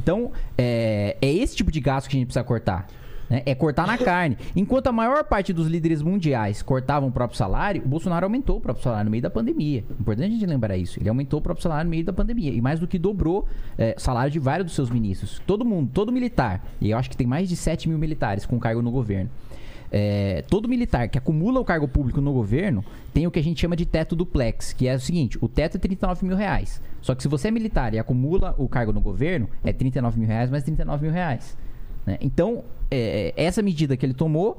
Então, 0.00 0.32
é, 0.56 1.16
é 1.20 1.32
esse 1.32 1.56
tipo 1.56 1.70
de 1.70 1.80
gasto 1.80 2.08
que 2.08 2.16
a 2.16 2.18
gente 2.18 2.28
precisa 2.28 2.44
cortar. 2.44 2.86
né? 3.28 3.42
É 3.44 3.54
cortar 3.54 3.86
na 3.86 3.98
carne. 3.98 4.38
Enquanto 4.56 4.86
a 4.86 4.92
maior 4.92 5.24
parte 5.24 5.52
dos 5.52 5.66
líderes 5.66 6.00
mundiais 6.02 6.62
cortavam 6.62 7.08
o 7.08 7.12
próprio 7.12 7.36
salário, 7.36 7.82
o 7.84 7.88
Bolsonaro 7.88 8.24
aumentou 8.24 8.56
o 8.56 8.60
próprio 8.60 8.82
salário 8.82 9.04
no 9.04 9.10
meio 9.10 9.22
da 9.22 9.30
pandemia. 9.30 9.84
Importante 10.00 10.28
a 10.28 10.30
gente 10.30 10.46
lembrar 10.46 10.76
isso. 10.76 10.98
Ele 10.98 11.08
aumentou 11.08 11.40
o 11.40 11.42
próprio 11.42 11.62
salário 11.62 11.84
no 11.84 11.90
meio 11.90 12.04
da 12.04 12.12
pandemia. 12.12 12.52
E 12.52 12.60
mais 12.60 12.80
do 12.80 12.86
que 12.86 12.98
dobrou 12.98 13.46
é, 13.76 13.94
o 13.96 14.00
salário 14.00 14.30
de 14.30 14.38
vários 14.38 14.66
dos 14.66 14.74
seus 14.74 14.88
ministros. 14.88 15.42
Todo 15.46 15.64
mundo, 15.64 15.90
todo 15.92 16.10
militar. 16.10 16.64
E 16.80 16.90
eu 16.90 16.98
acho 16.98 17.10
que 17.10 17.16
tem 17.16 17.26
mais 17.26 17.48
de 17.48 17.56
7 17.56 17.88
mil 17.88 17.98
militares 17.98 18.46
com 18.46 18.58
cargo 18.58 18.80
no 18.80 18.90
governo. 18.90 19.30
É, 19.90 20.44
todo 20.48 20.68
militar 20.68 21.08
que 21.08 21.16
acumula 21.16 21.60
o 21.60 21.64
cargo 21.64 21.88
público 21.88 22.20
no 22.20 22.32
governo 22.32 22.84
tem 23.14 23.26
o 23.26 23.30
que 23.30 23.38
a 23.38 23.42
gente 23.42 23.60
chama 23.60 23.74
de 23.74 23.86
teto 23.86 24.14
duplex, 24.14 24.72
que 24.72 24.86
é 24.86 24.94
o 24.94 25.00
seguinte: 25.00 25.38
o 25.40 25.48
teto 25.48 25.76
é 25.76 25.80
39 25.80 26.26
mil 26.26 26.36
reais. 26.36 26.80
Só 27.00 27.14
que 27.14 27.22
se 27.22 27.28
você 27.28 27.48
é 27.48 27.50
militar 27.50 27.94
e 27.94 27.98
acumula 27.98 28.54
o 28.58 28.68
cargo 28.68 28.92
no 28.92 29.00
governo, 29.00 29.48
é 29.64 29.72
39 29.72 30.18
mil 30.18 30.28
reais 30.28 30.50
mais 30.50 30.64
39 30.64 31.04
mil 31.04 31.12
reais. 31.12 31.56
Né? 32.08 32.18
Então, 32.20 32.64
é, 32.90 33.34
essa 33.36 33.60
medida 33.60 33.96
que 33.96 34.04
ele 34.04 34.14
tomou 34.14 34.58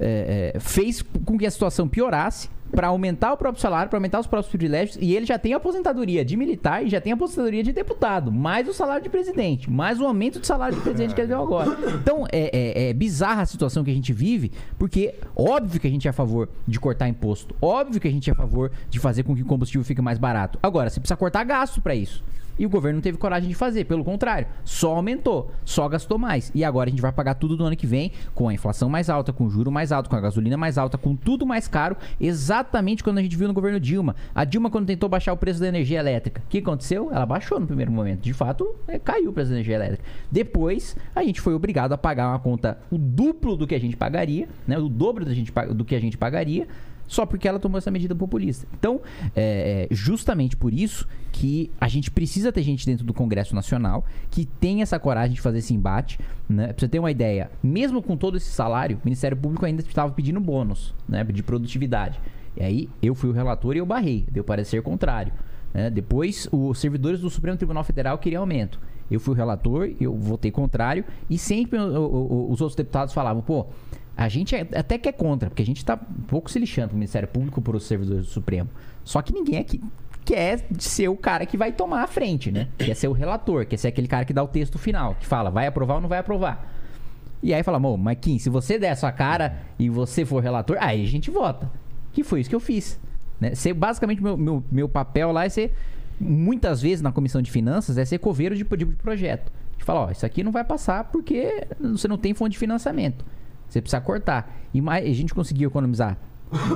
é, 0.00 0.52
é, 0.54 0.60
fez 0.60 1.02
com 1.24 1.38
que 1.38 1.46
a 1.46 1.50
situação 1.50 1.88
piorasse 1.88 2.50
para 2.70 2.88
aumentar 2.88 3.32
o 3.32 3.36
próprio 3.36 3.62
salário, 3.62 3.88
para 3.88 3.96
aumentar 3.96 4.20
os 4.20 4.26
próprios 4.26 4.50
privilégios, 4.50 4.98
e 5.00 5.14
ele 5.14 5.24
já 5.24 5.38
tem 5.38 5.54
aposentadoria 5.54 6.22
de 6.22 6.36
militar 6.36 6.84
e 6.84 6.90
já 6.90 7.00
tem 7.00 7.12
aposentadoria 7.12 7.62
de 7.62 7.72
deputado, 7.72 8.30
mais 8.30 8.68
o 8.68 8.74
salário 8.74 9.02
de 9.02 9.08
presidente, 9.08 9.70
mais 9.70 9.98
o 9.98 10.04
aumento 10.04 10.38
de 10.38 10.46
salário 10.46 10.76
de 10.76 10.82
presidente 10.82 11.14
que 11.14 11.20
ele 11.20 11.28
deu 11.28 11.40
agora. 11.40 11.78
Então, 11.94 12.26
é, 12.30 12.50
é, 12.52 12.90
é 12.90 12.92
bizarra 12.92 13.42
a 13.42 13.46
situação 13.46 13.82
que 13.82 13.90
a 13.90 13.94
gente 13.94 14.12
vive, 14.12 14.52
porque 14.78 15.14
óbvio 15.34 15.80
que 15.80 15.86
a 15.86 15.90
gente 15.90 16.06
é 16.06 16.10
a 16.10 16.12
favor 16.12 16.48
de 16.66 16.78
cortar 16.78 17.08
imposto, 17.08 17.54
óbvio 17.62 18.00
que 18.00 18.08
a 18.08 18.10
gente 18.10 18.28
é 18.28 18.32
a 18.34 18.36
favor 18.36 18.70
de 18.90 18.98
fazer 18.98 19.22
com 19.22 19.34
que 19.34 19.42
o 19.42 19.46
combustível 19.46 19.84
fique 19.84 20.02
mais 20.02 20.18
barato. 20.18 20.58
Agora, 20.62 20.90
você 20.90 21.00
precisa 21.00 21.16
cortar 21.16 21.44
gasto 21.44 21.80
para 21.80 21.94
isso. 21.94 22.22
E 22.58 22.66
o 22.66 22.68
governo 22.68 22.96
não 22.96 23.02
teve 23.02 23.18
coragem 23.18 23.48
de 23.48 23.54
fazer, 23.54 23.84
pelo 23.84 24.04
contrário, 24.04 24.46
só 24.64 24.96
aumentou, 24.96 25.50
só 25.64 25.88
gastou 25.88 26.18
mais. 26.18 26.50
E 26.54 26.64
agora 26.64 26.88
a 26.88 26.90
gente 26.90 27.00
vai 27.00 27.12
pagar 27.12 27.34
tudo 27.34 27.56
no 27.56 27.64
ano 27.64 27.76
que 27.76 27.86
vem, 27.86 28.12
com 28.34 28.48
a 28.48 28.54
inflação 28.54 28.88
mais 28.88 29.08
alta, 29.08 29.32
com 29.32 29.44
o 29.44 29.50
juro 29.50 29.70
mais 29.70 29.92
alto, 29.92 30.10
com 30.10 30.16
a 30.16 30.20
gasolina 30.20 30.56
mais 30.56 30.76
alta, 30.76 30.98
com 30.98 31.14
tudo 31.14 31.46
mais 31.46 31.68
caro, 31.68 31.96
exatamente 32.20 33.04
quando 33.04 33.18
a 33.18 33.22
gente 33.22 33.36
viu 33.36 33.48
no 33.48 33.54
governo 33.54 33.78
Dilma. 33.78 34.16
A 34.34 34.44
Dilma, 34.44 34.70
quando 34.70 34.86
tentou 34.86 35.08
baixar 35.08 35.32
o 35.32 35.36
preço 35.36 35.60
da 35.60 35.68
energia 35.68 35.98
elétrica, 35.98 36.42
o 36.44 36.48
que 36.48 36.58
aconteceu? 36.58 37.10
Ela 37.12 37.26
baixou 37.26 37.60
no 37.60 37.66
primeiro 37.66 37.92
momento. 37.92 38.20
De 38.20 38.32
fato, 38.32 38.74
é, 38.86 38.98
caiu 38.98 39.30
o 39.30 39.32
preço 39.32 39.50
da 39.50 39.56
energia 39.56 39.76
elétrica. 39.76 40.04
Depois, 40.30 40.96
a 41.14 41.22
gente 41.22 41.40
foi 41.40 41.54
obrigado 41.54 41.92
a 41.92 41.98
pagar 41.98 42.28
uma 42.28 42.38
conta 42.38 42.78
o 42.90 42.98
duplo 42.98 43.56
do 43.56 43.66
que 43.66 43.74
a 43.74 43.80
gente 43.80 43.96
pagaria, 43.96 44.48
né? 44.66 44.78
O 44.78 44.88
dobro 44.88 45.24
do 45.24 45.84
que 45.84 45.94
a 45.94 46.00
gente 46.00 46.16
pagaria 46.16 46.66
só 47.08 47.26
porque 47.26 47.48
ela 47.48 47.58
tomou 47.58 47.78
essa 47.78 47.90
medida 47.90 48.14
populista. 48.14 48.68
Então, 48.78 49.00
é, 49.34 49.88
é 49.90 49.94
justamente 49.94 50.56
por 50.56 50.72
isso 50.72 51.08
que 51.32 51.70
a 51.80 51.88
gente 51.88 52.10
precisa 52.10 52.52
ter 52.52 52.62
gente 52.62 52.86
dentro 52.86 53.04
do 53.04 53.14
Congresso 53.14 53.54
Nacional 53.54 54.04
que 54.30 54.44
tenha 54.44 54.82
essa 54.82 54.98
coragem 54.98 55.34
de 55.34 55.40
fazer 55.40 55.58
esse 55.58 55.74
embate. 55.74 56.20
Né? 56.48 56.68
Pra 56.68 56.76
você 56.78 56.88
ter 56.88 56.98
uma 56.98 57.10
ideia, 57.10 57.50
mesmo 57.62 58.02
com 58.02 58.16
todo 58.16 58.36
esse 58.36 58.50
salário, 58.50 58.98
o 58.98 59.00
Ministério 59.04 59.36
Público 59.36 59.64
ainda 59.64 59.82
estava 59.82 60.12
pedindo 60.12 60.38
bônus 60.38 60.94
né? 61.08 61.24
de 61.24 61.42
produtividade. 61.42 62.20
E 62.56 62.62
aí, 62.62 62.88
eu 63.02 63.14
fui 63.14 63.30
o 63.30 63.32
relator 63.32 63.74
e 63.74 63.78
eu 63.78 63.86
barrei, 63.86 64.24
deu 64.30 64.44
parecer 64.44 64.82
contrário. 64.82 65.32
né? 65.72 65.88
Depois, 65.90 66.48
os 66.52 66.78
servidores 66.78 67.20
do 67.20 67.30
Supremo 67.30 67.56
Tribunal 67.56 67.84
Federal 67.84 68.18
queriam 68.18 68.42
aumento. 68.42 68.78
Eu 69.10 69.18
fui 69.18 69.32
o 69.32 69.36
relator, 69.36 69.90
eu 69.98 70.14
votei 70.14 70.50
contrário, 70.50 71.04
e 71.30 71.38
sempre 71.38 71.78
os 71.78 72.60
outros 72.60 72.74
deputados 72.74 73.14
falavam, 73.14 73.42
pô, 73.42 73.66
a 74.18 74.28
gente 74.28 74.56
é- 74.56 74.66
até 74.74 74.98
que 74.98 75.08
é 75.08 75.12
contra, 75.12 75.48
porque 75.48 75.62
a 75.62 75.64
gente 75.64 75.84
tá 75.84 75.94
um 75.94 76.22
pouco 76.22 76.50
se 76.50 76.58
lixando 76.58 76.88
pro 76.88 76.96
Ministério 76.96 77.28
Público 77.28 77.62
por 77.62 77.76
os 77.76 77.84
servidores 77.84 78.26
do 78.26 78.32
Supremo. 78.32 78.68
Só 79.04 79.22
que 79.22 79.32
ninguém 79.32 79.60
aqui 79.60 79.80
quer 80.24 80.66
ser 80.76 81.08
o 81.08 81.16
cara 81.16 81.46
que 81.46 81.56
vai 81.56 81.70
tomar 81.70 82.02
a 82.02 82.06
frente, 82.08 82.50
né? 82.50 82.66
Quer 82.76 82.96
ser 82.96 83.06
o 83.06 83.12
relator, 83.12 83.64
quer 83.64 83.76
ser 83.76 83.86
aquele 83.86 84.08
cara 84.08 84.24
que 84.24 84.32
dá 84.32 84.42
o 84.42 84.48
texto 84.48 84.76
final, 84.76 85.14
que 85.14 85.24
fala, 85.24 85.50
vai 85.50 85.68
aprovar 85.68 85.94
ou 85.94 86.00
não 86.00 86.08
vai 86.08 86.18
aprovar. 86.18 86.68
E 87.40 87.54
aí 87.54 87.62
fala, 87.62 87.78
mas 87.78 88.18
Kim, 88.20 88.40
se 88.40 88.50
você 88.50 88.76
der 88.76 88.90
a 88.90 88.96
sua 88.96 89.12
cara 89.12 89.56
e 89.78 89.88
você 89.88 90.24
for 90.24 90.42
relator, 90.42 90.76
aí 90.80 91.04
a 91.04 91.06
gente 91.06 91.30
vota. 91.30 91.70
Que 92.12 92.24
foi 92.24 92.40
isso 92.40 92.50
que 92.50 92.56
eu 92.56 92.60
fiz. 92.60 92.98
Né? 93.40 93.54
Ser, 93.54 93.72
basicamente, 93.72 94.20
meu, 94.20 94.36
meu, 94.36 94.64
meu 94.68 94.88
papel 94.88 95.30
lá 95.30 95.44
é 95.44 95.48
ser, 95.48 95.72
muitas 96.20 96.82
vezes 96.82 97.00
na 97.02 97.12
comissão 97.12 97.40
de 97.40 97.52
finanças, 97.52 97.96
é 97.96 98.04
ser 98.04 98.18
coveiro 98.18 98.56
de, 98.56 98.64
de 98.64 98.86
projeto. 98.86 99.52
De 99.76 99.84
falar, 99.84 100.06
ó, 100.06 100.10
isso 100.10 100.26
aqui 100.26 100.42
não 100.42 100.50
vai 100.50 100.64
passar 100.64 101.04
porque 101.04 101.68
você 101.78 102.08
não 102.08 102.18
tem 102.18 102.34
fonte 102.34 102.54
de 102.54 102.58
financiamento. 102.58 103.24
Você 103.68 103.80
precisa 103.80 104.00
cortar. 104.00 104.54
E 104.72 104.80
mais, 104.80 105.04
a 105.04 105.12
gente 105.12 105.34
conseguiu 105.34 105.68
economizar, 105.68 106.16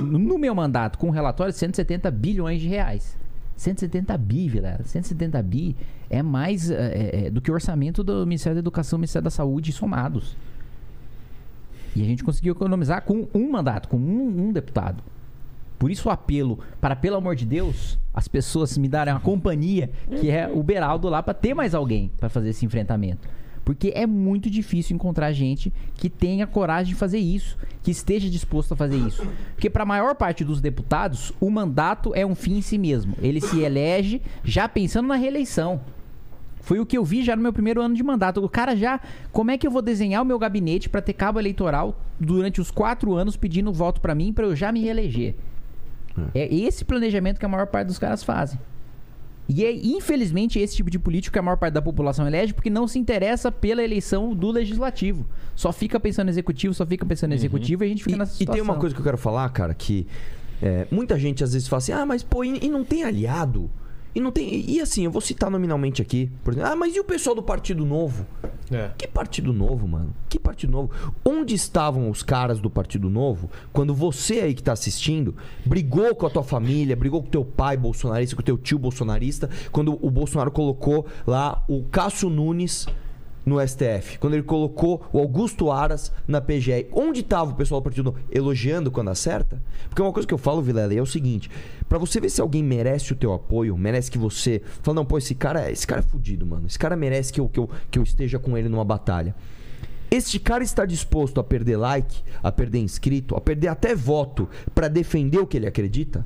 no 0.01 0.37
meu 0.37 0.53
mandato, 0.53 0.97
com 0.97 1.07
um 1.07 1.11
relatório, 1.11 1.53
170 1.53 2.09
bilhões 2.11 2.61
de 2.61 2.67
reais. 2.67 3.17
170 3.55 4.17
bi, 4.17 4.49
Vilela. 4.49 4.83
170 4.83 5.41
bi 5.43 5.75
é 6.09 6.21
mais 6.21 6.69
é, 6.69 7.25
é, 7.25 7.29
do 7.29 7.41
que 7.41 7.49
o 7.49 7.53
orçamento 7.53 8.03
do 8.03 8.25
Ministério 8.25 8.55
da 8.55 8.59
Educação 8.59 8.97
e 8.97 9.01
Ministério 9.01 9.23
da 9.23 9.29
Saúde 9.29 9.71
somados. 9.71 10.35
E 11.95 12.01
a 12.01 12.05
gente 12.05 12.23
conseguiu 12.23 12.53
economizar 12.53 13.03
com 13.03 13.27
um 13.33 13.51
mandato, 13.51 13.87
com 13.87 13.97
um, 13.97 14.47
um 14.47 14.51
deputado. 14.51 15.03
Por 15.77 15.91
isso 15.91 16.07
o 16.07 16.11
apelo 16.11 16.59
para, 16.79 16.95
pelo 16.95 17.17
amor 17.17 17.35
de 17.35 17.45
Deus, 17.45 17.99
as 18.13 18.27
pessoas 18.27 18.77
me 18.77 18.87
darem 18.87 19.13
uma 19.13 19.19
companhia, 19.19 19.91
que 20.19 20.29
é 20.29 20.47
o 20.47 20.63
Beraldo 20.63 21.09
lá, 21.09 21.21
para 21.21 21.33
ter 21.33 21.53
mais 21.53 21.75
alguém 21.75 22.11
para 22.17 22.29
fazer 22.29 22.49
esse 22.49 22.65
enfrentamento. 22.65 23.27
Porque 23.63 23.91
é 23.95 24.05
muito 24.05 24.49
difícil 24.49 24.95
encontrar 24.95 25.31
gente 25.31 25.71
que 25.95 26.09
tenha 26.09 26.45
coragem 26.45 26.93
de 26.93 26.99
fazer 26.99 27.19
isso, 27.19 27.57
que 27.81 27.91
esteja 27.91 28.29
disposto 28.29 28.73
a 28.73 28.77
fazer 28.77 28.97
isso. 28.97 29.25
Porque 29.55 29.69
para 29.69 29.83
a 29.83 29.85
maior 29.85 30.15
parte 30.15 30.43
dos 30.43 30.59
deputados, 30.59 31.31
o 31.39 31.49
mandato 31.49 32.13
é 32.13 32.25
um 32.25 32.35
fim 32.35 32.57
em 32.57 32.61
si 32.61 32.77
mesmo. 32.77 33.15
Ele 33.21 33.39
se 33.39 33.61
elege 33.61 34.21
já 34.43 34.67
pensando 34.67 35.07
na 35.07 35.15
reeleição. 35.15 35.81
Foi 36.61 36.79
o 36.79 36.85
que 36.85 36.97
eu 36.97 37.03
vi 37.03 37.23
já 37.23 37.35
no 37.35 37.41
meu 37.41 37.51
primeiro 37.51 37.81
ano 37.81 37.93
de 37.93 38.03
mandato. 38.03 38.43
O 38.43 38.49
cara 38.49 38.75
já. 38.75 38.99
Como 39.31 39.51
é 39.51 39.57
que 39.57 39.67
eu 39.67 39.71
vou 39.71 39.81
desenhar 39.81 40.21
o 40.21 40.25
meu 40.25 40.39
gabinete 40.39 40.89
para 40.89 41.01
ter 41.01 41.13
cabo 41.13 41.39
eleitoral 41.39 42.01
durante 42.17 42.61
os 42.61 42.71
quatro 42.71 43.13
anos 43.13 43.35
pedindo 43.35 43.71
voto 43.71 43.99
para 43.99 44.15
mim 44.15 44.31
para 44.31 44.45
eu 44.45 44.55
já 44.55 44.71
me 44.71 44.81
reeleger? 44.81 45.35
É 46.33 46.53
esse 46.53 46.85
planejamento 46.85 47.39
que 47.39 47.45
a 47.45 47.49
maior 47.49 47.67
parte 47.67 47.87
dos 47.87 47.99
caras 47.99 48.23
fazem. 48.23 48.59
E 49.47 49.65
é, 49.65 49.71
infelizmente, 49.73 50.57
esse 50.57 50.75
tipo 50.75 50.89
de 50.89 50.97
político 50.97 51.33
que 51.33 51.39
a 51.39 51.41
maior 51.41 51.57
parte 51.57 51.73
da 51.73 51.81
população 51.81 52.25
elege 52.25 52.53
porque 52.53 52.69
não 52.69 52.87
se 52.87 52.97
interessa 52.97 53.51
pela 53.51 53.83
eleição 53.83 54.33
do 54.33 54.49
legislativo. 54.51 55.25
Só 55.55 55.71
fica 55.73 55.99
pensando 55.99 56.25
no 56.25 56.31
executivo, 56.31 56.73
só 56.73 56.85
fica 56.85 57.05
pensando 57.05 57.29
no 57.31 57.35
executivo 57.35 57.83
e 57.83 57.85
a 57.85 57.89
gente 57.89 58.03
fica 58.03 58.15
E, 58.15 58.19
nessa 58.19 58.33
e 58.33 58.37
situação. 58.37 58.63
tem 58.63 58.71
uma 58.71 58.79
coisa 58.79 58.95
que 58.95 59.01
eu 59.01 59.05
quero 59.05 59.17
falar, 59.17 59.49
cara, 59.49 59.73
que 59.73 60.07
é, 60.61 60.87
muita 60.89 61.19
gente 61.19 61.43
às 61.43 61.51
vezes 61.53 61.67
fala 61.67 61.79
assim, 61.79 61.91
ah, 61.91 62.05
mas 62.05 62.23
pô, 62.23 62.43
e, 62.43 62.57
e 62.63 62.69
não 62.69 62.83
tem 62.85 63.03
aliado? 63.03 63.69
E 64.15 64.19
não 64.19 64.31
tem. 64.31 64.69
E, 64.69 64.79
assim, 64.79 65.05
eu 65.05 65.11
vou 65.11 65.21
citar 65.21 65.49
nominalmente 65.49 66.01
aqui, 66.01 66.29
por 66.43 66.53
exemplo, 66.53 66.71
ah, 66.71 66.75
mas 66.75 66.95
e 66.95 66.99
o 66.99 67.03
pessoal 67.03 67.35
do 67.35 67.41
Partido 67.41 67.85
Novo? 67.85 68.25
É. 68.71 68.91
Que 68.97 69.07
Partido 69.07 69.51
Novo, 69.51 69.87
mano? 69.87 70.13
Que 70.29 70.39
Partido 70.39 70.71
Novo? 70.71 70.91
Onde 71.25 71.53
estavam 71.53 72.09
os 72.09 72.23
caras 72.23 72.59
do 72.59 72.69
Partido 72.69 73.09
Novo 73.09 73.49
quando 73.71 73.93
você 73.93 74.39
aí 74.39 74.53
que 74.53 74.63
tá 74.63 74.71
assistindo 74.71 75.35
brigou 75.65 76.15
com 76.15 76.25
a 76.25 76.29
tua 76.29 76.43
família, 76.43 76.95
brigou 76.95 77.21
com 77.21 77.29
teu 77.29 77.43
pai 77.43 77.75
bolsonarista, 77.75 78.35
com 78.35 78.41
teu 78.41 78.57
tio 78.57 78.79
bolsonarista, 78.79 79.49
quando 79.71 79.97
o 80.01 80.09
Bolsonaro 80.09 80.51
colocou 80.51 81.05
lá 81.27 81.63
o 81.67 81.83
Cássio 81.83 82.29
Nunes 82.29 82.87
no 83.45 83.59
STF, 83.65 84.17
quando 84.19 84.33
ele 84.33 84.43
colocou 84.43 85.05
o 85.11 85.19
Augusto 85.19 85.71
Aras 85.71 86.11
na 86.27 86.39
PGR. 86.39 86.87
Onde 86.91 87.19
estava 87.19 87.51
o 87.51 87.55
pessoal 87.55 87.81
do 87.81 87.83
Partido 87.83 88.05
Novo? 88.05 88.19
Elogiando 88.31 88.89
quando 88.89 89.09
acerta? 89.09 89.61
Porque 89.89 90.01
uma 90.01 90.13
coisa 90.13 90.27
que 90.27 90.33
eu 90.33 90.37
falo, 90.37 90.61
Vilela, 90.61 90.93
é 90.93 91.01
o 91.01 91.05
seguinte: 91.05 91.49
Pra 91.93 91.99
você 91.99 92.19
ver 92.19 92.31
se 92.31 92.41
alguém 92.41 92.63
merece 92.63 93.13
o 93.13 93.15
teu 93.15 93.31
apoio, 93.33 93.77
merece 93.77 94.09
que 94.09 94.17
você. 94.17 94.63
Fala, 94.81 94.95
não, 94.95 95.05
pô, 95.05 95.19
esse 95.19 95.35
cara, 95.35 95.69
esse 95.69 95.85
cara 95.85 96.01
é 96.01 96.03
fudido, 96.03 96.43
mano. 96.43 96.65
Esse 96.65 96.79
cara 96.79 96.95
merece 96.95 97.31
que 97.31 97.39
eu, 97.39 97.47
que, 97.47 97.59
eu, 97.59 97.69
que 97.91 97.99
eu 97.99 98.03
esteja 98.03 98.39
com 98.39 98.57
ele 98.57 98.67
numa 98.67 98.83
batalha. 98.83 99.35
Este 100.09 100.39
cara 100.39 100.63
está 100.63 100.87
disposto 100.87 101.39
a 101.39 101.43
perder 101.43 101.77
like, 101.77 102.23
a 102.41 102.51
perder 102.51 102.79
inscrito, 102.79 103.35
a 103.35 103.39
perder 103.39 103.67
até 103.67 103.93
voto 103.93 104.49
pra 104.73 104.87
defender 104.87 105.37
o 105.37 105.45
que 105.45 105.55
ele 105.55 105.67
acredita? 105.67 106.25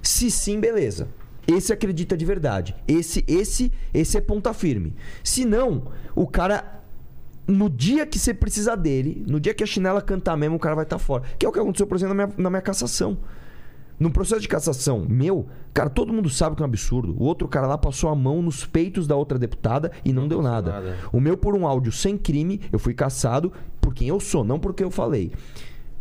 Se 0.00 0.30
sim, 0.30 0.58
beleza. 0.58 1.06
Esse 1.46 1.70
acredita 1.70 2.16
de 2.16 2.24
verdade. 2.24 2.74
Esse, 2.88 3.22
esse, 3.28 3.70
esse 3.92 4.16
é 4.16 4.22
ponta 4.22 4.54
firme. 4.54 4.96
Se 5.22 5.44
não, 5.44 5.92
o 6.16 6.26
cara 6.26 6.82
no 7.46 7.68
dia 7.68 8.06
que 8.06 8.18
você 8.18 8.32
precisar 8.32 8.76
dele, 8.76 9.22
no 9.28 9.38
dia 9.38 9.52
que 9.52 9.62
a 9.62 9.66
chinela 9.66 10.00
cantar 10.00 10.34
mesmo, 10.34 10.56
o 10.56 10.58
cara 10.58 10.74
vai 10.74 10.84
estar 10.84 10.98
fora. 10.98 11.24
Que 11.38 11.44
é 11.44 11.48
o 11.50 11.52
que 11.52 11.58
aconteceu, 11.58 11.86
por 11.86 11.98
exemplo, 11.98 12.14
na 12.14 12.26
minha, 12.26 12.38
na 12.38 12.48
minha 12.48 12.62
cassação. 12.62 13.18
No 13.98 14.10
processo 14.10 14.40
de 14.42 14.48
cassação 14.48 15.06
meu, 15.08 15.46
cara, 15.72 15.88
todo 15.88 16.12
mundo 16.12 16.28
sabe 16.28 16.56
que 16.56 16.62
é 16.62 16.64
um 16.64 16.68
absurdo. 16.68 17.14
O 17.18 17.24
outro 17.24 17.46
cara 17.46 17.66
lá 17.66 17.78
passou 17.78 18.10
a 18.10 18.14
mão 18.14 18.42
nos 18.42 18.64
peitos 18.66 19.06
da 19.06 19.14
outra 19.16 19.38
deputada 19.38 19.92
e 20.04 20.12
não, 20.12 20.26
deu 20.26 20.42
nada. 20.42 20.72
nada. 20.72 20.96
O 21.12 21.20
meu, 21.20 21.36
por 21.36 21.54
um 21.54 21.66
áudio 21.66 21.92
sem 21.92 22.16
crime, 22.18 22.60
eu 22.72 22.78
fui 22.78 22.92
cassado 22.94 23.52
por 23.80 23.94
quem 23.94 24.08
eu 24.08 24.18
sou, 24.18 24.42
não 24.44 24.58
porque 24.58 24.82
eu 24.82 24.90
falei. 24.90 25.30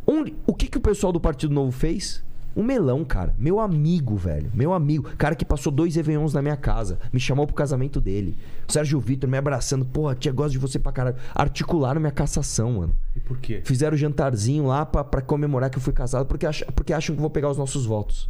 Onde- 0.06 0.36
o 0.46 0.54
que, 0.54 0.68
que 0.68 0.78
o 0.78 0.82
pessoal 0.82 1.14
do 1.14 1.20
Partido 1.20 1.54
Novo 1.54 1.72
fez? 1.72 2.24
Um 2.56 2.64
melão, 2.64 3.04
cara. 3.04 3.34
Meu 3.38 3.60
amigo, 3.60 4.16
velho. 4.16 4.52
Meu 4.54 4.74
amigo. 4.74 5.10
Cara 5.18 5.34
que 5.36 5.44
passou 5.44 5.72
dois 5.72 5.96
Réveillons 5.96 6.34
na 6.34 6.42
minha 6.42 6.56
casa. 6.56 7.00
Me 7.12 7.20
chamou 7.20 7.48
pro 7.48 7.56
casamento 7.56 8.00
dele. 8.00 8.38
O 8.68 8.72
Sérgio 8.72 9.00
Vitor 9.00 9.28
me 9.30 9.38
abraçando. 9.38 9.84
Porra, 9.86 10.14
tia, 10.14 10.32
gosto 10.32 10.52
de 10.52 10.60
você 10.60 10.78
pra 10.78 10.92
caralho. 10.92 11.16
Articularam 11.34 12.00
minha 12.00 12.12
cassação, 12.12 12.74
mano. 12.74 12.94
E 13.16 13.20
por 13.20 13.38
quê? 13.38 13.62
Fizeram 13.66 13.98
jantarzinho 13.98 14.68
lá 14.68 14.86
pra, 14.86 15.04
pra 15.04 15.22
comemorar 15.22 15.70
que 15.70 15.78
eu 15.78 15.82
fui 15.82 15.94
casado 15.94 16.26
porque, 16.28 16.46
ach- 16.46 16.64
porque 16.76 16.94
acham 16.94 17.16
que 17.16 17.22
vou 17.22 17.30
pegar 17.30 17.50
os 17.50 17.58
nossos 17.58 17.86
votos. 17.86 18.30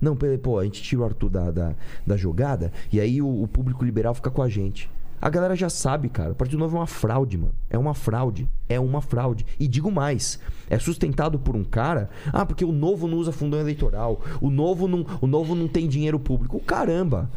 Não, 0.00 0.16
pô, 0.42 0.58
a 0.58 0.64
gente 0.64 0.82
tira 0.82 1.02
o 1.02 1.04
Arthur 1.04 1.28
da, 1.28 1.50
da, 1.50 1.74
da 2.06 2.16
jogada 2.16 2.72
e 2.92 2.98
aí 2.98 3.20
o, 3.20 3.42
o 3.42 3.46
público 3.46 3.84
liberal 3.84 4.14
fica 4.14 4.30
com 4.30 4.42
a 4.42 4.48
gente. 4.48 4.90
A 5.22 5.28
galera 5.28 5.54
já 5.54 5.68
sabe, 5.68 6.08
cara. 6.08 6.32
O 6.32 6.34
Partido 6.34 6.58
Novo 6.58 6.76
é 6.76 6.80
uma 6.80 6.86
fraude, 6.86 7.36
mano. 7.36 7.52
É 7.68 7.76
uma 7.78 7.92
fraude. 7.94 8.48
É 8.68 8.80
uma 8.80 9.02
fraude. 9.02 9.44
E 9.58 9.68
digo 9.68 9.90
mais: 9.90 10.38
é 10.68 10.78
sustentado 10.78 11.38
por 11.38 11.54
um 11.54 11.62
cara. 11.64 12.08
Ah, 12.32 12.46
porque 12.46 12.64
o 12.64 12.72
novo 12.72 13.06
não 13.06 13.18
usa 13.18 13.30
fundão 13.32 13.60
eleitoral. 13.60 14.20
O 14.40 14.48
novo 14.50 14.88
não, 14.88 15.04
o 15.20 15.26
novo 15.26 15.54
não 15.54 15.68
tem 15.68 15.86
dinheiro 15.88 16.18
público. 16.18 16.58
Caramba! 16.60 17.30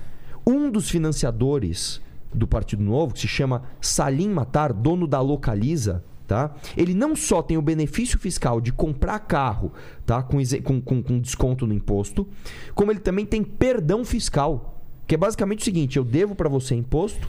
Um 0.47 0.69
dos 0.71 0.89
financiadores 0.89 2.01
do 2.33 2.47
Partido 2.47 2.81
Novo, 2.83 3.13
que 3.13 3.19
se 3.21 3.27
chama 3.27 3.63
Salim 3.79 4.29
Matar, 4.29 4.73
dono 4.73 5.07
da 5.07 5.21
Localiza, 5.21 6.03
tá? 6.27 6.51
Ele 6.75 6.93
não 6.93 7.15
só 7.15 7.41
tem 7.41 7.57
o 7.57 7.61
benefício 7.61 8.17
fiscal 8.17 8.59
de 8.59 8.73
comprar 8.73 9.19
carro, 9.19 9.71
tá? 10.05 10.23
Com, 10.23 10.37
com- 10.81 11.03
com 11.03 11.19
desconto 11.19 11.67
no 11.67 11.73
imposto, 11.73 12.27
como 12.73 12.91
ele 12.91 12.99
também 12.99 13.25
tem 13.25 13.43
perdão 13.43 14.03
fiscal. 14.03 14.81
Que 15.05 15.15
é 15.15 15.17
basicamente 15.17 15.59
o 15.59 15.65
seguinte: 15.65 15.97
eu 15.97 16.03
devo 16.03 16.33
para 16.33 16.49
você 16.49 16.73
imposto, 16.75 17.27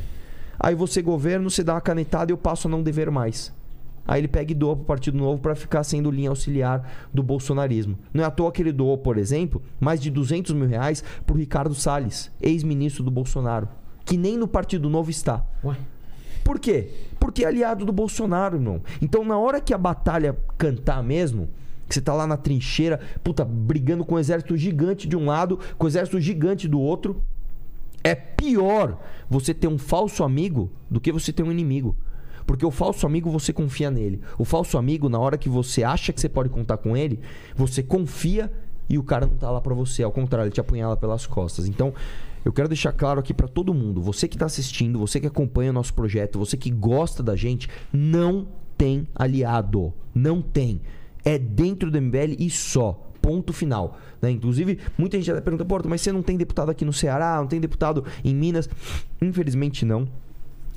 aí 0.58 0.74
você, 0.74 1.02
governo, 1.02 1.50
você 1.50 1.62
dá 1.62 1.74
uma 1.74 1.80
canetada 1.80 2.30
e 2.30 2.32
eu 2.32 2.38
passo 2.38 2.68
a 2.68 2.70
não 2.70 2.82
dever 2.82 3.10
mais. 3.10 3.52
Aí 4.06 4.20
ele 4.20 4.28
pega 4.28 4.52
e 4.52 4.54
doa 4.54 4.76
pro 4.76 4.84
Partido 4.84 5.16
Novo 5.16 5.40
para 5.40 5.54
ficar 5.54 5.82
sendo 5.82 6.10
linha 6.10 6.28
auxiliar 6.28 7.08
do 7.12 7.22
bolsonarismo. 7.22 7.98
Não 8.12 8.22
é 8.22 8.26
à 8.26 8.30
toa 8.30 8.52
que 8.52 8.60
ele 8.60 8.72
doou, 8.72 8.98
por 8.98 9.16
exemplo, 9.16 9.62
mais 9.80 10.00
de 10.00 10.10
200 10.10 10.52
mil 10.52 10.68
reais 10.68 11.02
pro 11.24 11.36
Ricardo 11.36 11.74
Salles, 11.74 12.30
ex-ministro 12.40 13.02
do 13.02 13.10
Bolsonaro, 13.10 13.68
que 14.04 14.16
nem 14.16 14.36
no 14.36 14.46
Partido 14.46 14.90
Novo 14.90 15.10
está. 15.10 15.44
Ué? 15.64 15.76
Por 16.44 16.58
quê? 16.58 16.90
Porque 17.18 17.42
é 17.42 17.48
aliado 17.48 17.86
do 17.86 17.92
Bolsonaro, 17.92 18.56
irmão. 18.58 18.82
Então, 19.00 19.24
na 19.24 19.38
hora 19.38 19.60
que 19.62 19.72
a 19.72 19.78
batalha 19.78 20.36
cantar 20.58 21.02
mesmo, 21.02 21.48
que 21.88 21.94
você 21.94 22.02
tá 22.02 22.12
lá 22.12 22.26
na 22.26 22.36
trincheira, 22.36 23.00
puta, 23.22 23.42
brigando 23.44 24.04
com 24.04 24.16
um 24.16 24.18
exército 24.18 24.54
gigante 24.54 25.08
de 25.08 25.16
um 25.16 25.24
lado, 25.24 25.58
com 25.78 25.86
um 25.86 25.88
exército 25.88 26.20
gigante 26.20 26.68
do 26.68 26.78
outro, 26.78 27.22
é 28.04 28.14
pior 28.14 29.00
você 29.28 29.54
ter 29.54 29.66
um 29.66 29.78
falso 29.78 30.22
amigo 30.22 30.70
do 30.90 31.00
que 31.00 31.10
você 31.10 31.32
ter 31.32 31.42
um 31.42 31.50
inimigo. 31.50 31.96
Porque 32.46 32.66
o 32.66 32.70
falso 32.70 33.06
amigo 33.06 33.30
você 33.30 33.52
confia 33.52 33.90
nele. 33.90 34.20
O 34.38 34.44
falso 34.44 34.76
amigo, 34.76 35.08
na 35.08 35.18
hora 35.18 35.38
que 35.38 35.48
você 35.48 35.82
acha 35.82 36.12
que 36.12 36.20
você 36.20 36.28
pode 36.28 36.50
contar 36.50 36.76
com 36.76 36.94
ele, 36.94 37.18
você 37.56 37.82
confia 37.82 38.52
e 38.86 38.98
o 38.98 39.02
cara 39.02 39.26
não 39.26 39.36
tá 39.36 39.50
lá 39.50 39.62
pra 39.62 39.74
você. 39.74 40.02
Ao 40.02 40.12
contrário, 40.12 40.48
ele 40.48 40.54
te 40.54 40.60
apunhala 40.60 40.96
pelas 40.96 41.26
costas. 41.26 41.66
Então, 41.66 41.94
eu 42.44 42.52
quero 42.52 42.68
deixar 42.68 42.92
claro 42.92 43.18
aqui 43.18 43.32
pra 43.32 43.48
todo 43.48 43.72
mundo, 43.72 44.02
você 44.02 44.28
que 44.28 44.36
tá 44.36 44.44
assistindo, 44.44 44.98
você 44.98 45.18
que 45.18 45.26
acompanha 45.26 45.70
o 45.70 45.72
nosso 45.72 45.94
projeto, 45.94 46.38
você 46.38 46.58
que 46.58 46.70
gosta 46.70 47.22
da 47.22 47.34
gente, 47.34 47.70
não 47.90 48.46
tem 48.76 49.08
aliado. 49.14 49.94
Não 50.14 50.42
tem. 50.42 50.82
É 51.24 51.38
dentro 51.38 51.90
do 51.90 52.00
MBL 52.00 52.36
e 52.38 52.50
só. 52.50 53.00
Ponto 53.24 53.54
final. 53.54 53.98
né? 54.20 54.30
Inclusive, 54.30 54.78
muita 54.98 55.16
gente 55.16 55.30
até 55.30 55.40
pergunta, 55.40 55.64
Porto, 55.64 55.88
mas 55.88 56.02
você 56.02 56.12
não 56.12 56.22
tem 56.22 56.36
deputado 56.36 56.70
aqui 56.70 56.84
no 56.84 56.92
Ceará, 56.92 57.38
não 57.38 57.46
tem 57.46 57.58
deputado 57.58 58.04
em 58.22 58.34
Minas? 58.34 58.68
Infelizmente 59.22 59.86
não. 59.86 60.06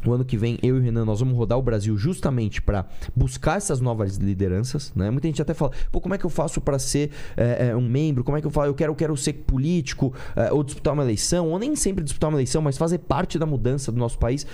O 0.06 0.14
ano 0.14 0.24
que 0.24 0.38
vem, 0.38 0.58
eu 0.64 0.78
e 0.78 0.80
o 0.80 0.82
Renan, 0.82 1.04
nós 1.04 1.20
vamos 1.20 1.36
rodar 1.36 1.58
o 1.58 1.62
Brasil 1.62 1.98
justamente 1.98 2.62
para 2.62 2.86
buscar 3.14 3.58
essas 3.58 3.82
novas 3.82 4.16
lideranças. 4.16 4.94
Né? 4.96 5.12
Muita 5.12 5.28
gente 5.28 5.42
até 5.42 5.54
fala, 5.54 5.72
pô, 5.92 6.00
como 6.00 6.16
é 6.16 6.18
que 6.18 6.26
eu 6.26 6.30
faço 6.30 6.62
para 6.62 6.80
ser 6.80 7.12
é, 7.36 7.76
um 7.76 7.82
membro? 7.82 8.24
Como 8.24 8.38
é 8.38 8.42
que 8.42 8.48
eu 8.48 8.52
falo? 8.52 8.68
Eu 8.68 8.74
quero, 8.74 8.92
eu 8.92 8.96
quero 8.96 9.18
ser 9.18 9.34
político, 9.34 10.14
é, 10.38 10.50
ou 10.54 10.64
disputar 10.64 10.94
uma 10.94 11.04
eleição, 11.04 11.50
ou 11.50 11.60
nem 11.60 11.76
sempre 11.76 12.02
disputar 12.02 12.30
uma 12.30 12.38
eleição, 12.38 12.62
mas 12.62 12.78
fazer 12.78 13.00
parte 13.00 13.38
da 13.38 13.46
mudança 13.46 13.92
do 13.92 13.98
nosso 13.98 14.18
país. 14.18 14.48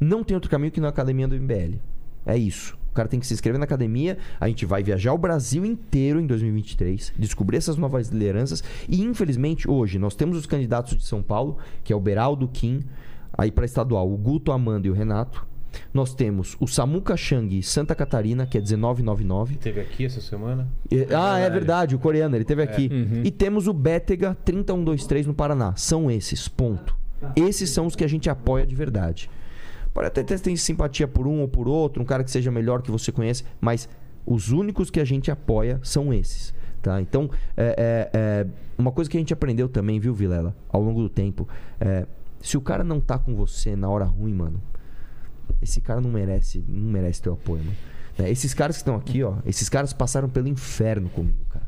Não 0.00 0.24
tem 0.24 0.34
outro 0.34 0.50
caminho 0.50 0.72
que 0.72 0.80
na 0.80 0.88
academia 0.88 1.28
do 1.28 1.34
MBL. 1.34 1.76
É 2.24 2.38
isso. 2.38 2.74
O 2.94 2.96
cara 2.96 3.08
tem 3.08 3.18
que 3.18 3.26
se 3.26 3.34
inscrever 3.34 3.58
na 3.58 3.64
academia. 3.64 4.16
A 4.38 4.46
gente 4.46 4.64
vai 4.64 4.80
viajar 4.80 5.12
o 5.12 5.18
Brasil 5.18 5.64
inteiro 5.66 6.20
em 6.20 6.26
2023, 6.28 7.12
descobrir 7.18 7.56
essas 7.56 7.76
novas 7.76 8.06
lideranças. 8.08 8.62
E 8.88 9.02
infelizmente, 9.02 9.68
hoje, 9.68 9.98
nós 9.98 10.14
temos 10.14 10.38
os 10.38 10.46
candidatos 10.46 10.96
de 10.96 11.04
São 11.04 11.20
Paulo, 11.20 11.58
que 11.82 11.92
é 11.92 11.96
o 11.96 11.98
Beraldo 11.98 12.46
Kim, 12.46 12.84
aí 13.36 13.50
para 13.50 13.64
estadual, 13.64 14.08
o 14.08 14.16
Guto, 14.16 14.52
a 14.52 14.54
Amanda 14.54 14.86
e 14.86 14.90
o 14.90 14.94
Renato. 14.94 15.44
Nós 15.92 16.14
temos 16.14 16.56
o 16.60 16.68
Samuca 16.68 17.16
Chang 17.16 17.60
Santa 17.64 17.96
Catarina, 17.96 18.46
que 18.46 18.56
é 18.56 18.60
1999. 18.60 19.56
Teve 19.56 19.80
aqui 19.80 20.04
essa 20.04 20.20
semana? 20.20 20.68
E- 20.88 21.08
ah, 21.12 21.36
é 21.40 21.50
verdade, 21.50 21.96
o 21.96 21.98
coreano, 21.98 22.36
ele 22.36 22.44
teve 22.44 22.62
aqui. 22.62 22.88
Uhum. 22.92 23.22
E 23.24 23.30
temos 23.32 23.66
o 23.66 23.72
Bétega 23.72 24.36
3123 24.44 25.26
no 25.26 25.34
Paraná. 25.34 25.74
São 25.74 26.08
esses, 26.08 26.46
ponto. 26.46 26.96
Esses 27.34 27.70
são 27.70 27.86
os 27.86 27.96
que 27.96 28.04
a 28.04 28.08
gente 28.08 28.30
apoia 28.30 28.64
de 28.64 28.76
verdade. 28.76 29.28
Pode 29.94 30.08
até 30.08 30.24
ter, 30.24 30.56
simpatia 30.58 31.06
por 31.06 31.28
um 31.28 31.40
ou 31.40 31.48
por 31.48 31.68
outro, 31.68 32.02
um 32.02 32.04
cara 32.04 32.24
que 32.24 32.30
seja 32.30 32.50
melhor 32.50 32.82
que 32.82 32.90
você 32.90 33.12
conhece, 33.12 33.44
mas 33.60 33.88
os 34.26 34.50
únicos 34.50 34.90
que 34.90 34.98
a 34.98 35.04
gente 35.04 35.30
apoia 35.30 35.78
são 35.84 36.12
esses. 36.12 36.52
Tá? 36.82 37.00
Então, 37.00 37.30
é, 37.56 38.10
é, 38.12 38.18
é, 38.18 38.46
uma 38.76 38.90
coisa 38.90 39.08
que 39.08 39.16
a 39.16 39.20
gente 39.20 39.32
aprendeu 39.32 39.68
também, 39.68 40.00
viu, 40.00 40.12
Vilela, 40.12 40.54
ao 40.68 40.82
longo 40.82 41.00
do 41.00 41.08
tempo, 41.08 41.48
é, 41.80 42.06
se 42.42 42.56
o 42.56 42.60
cara 42.60 42.82
não 42.82 43.00
tá 43.00 43.18
com 43.18 43.34
você 43.36 43.76
na 43.76 43.88
hora 43.88 44.04
ruim, 44.04 44.34
mano, 44.34 44.60
esse 45.62 45.80
cara 45.80 46.00
não 46.00 46.10
merece, 46.10 46.62
não 46.68 46.90
merece 46.90 47.22
teu 47.22 47.34
apoio, 47.34 47.62
mano. 47.64 47.76
Né? 48.18 48.30
Esses 48.30 48.52
caras 48.52 48.76
que 48.76 48.82
estão 48.82 48.96
aqui, 48.96 49.22
ó, 49.22 49.36
esses 49.46 49.68
caras 49.68 49.92
passaram 49.92 50.28
pelo 50.28 50.48
inferno 50.48 51.08
comigo, 51.08 51.38
cara. 51.48 51.63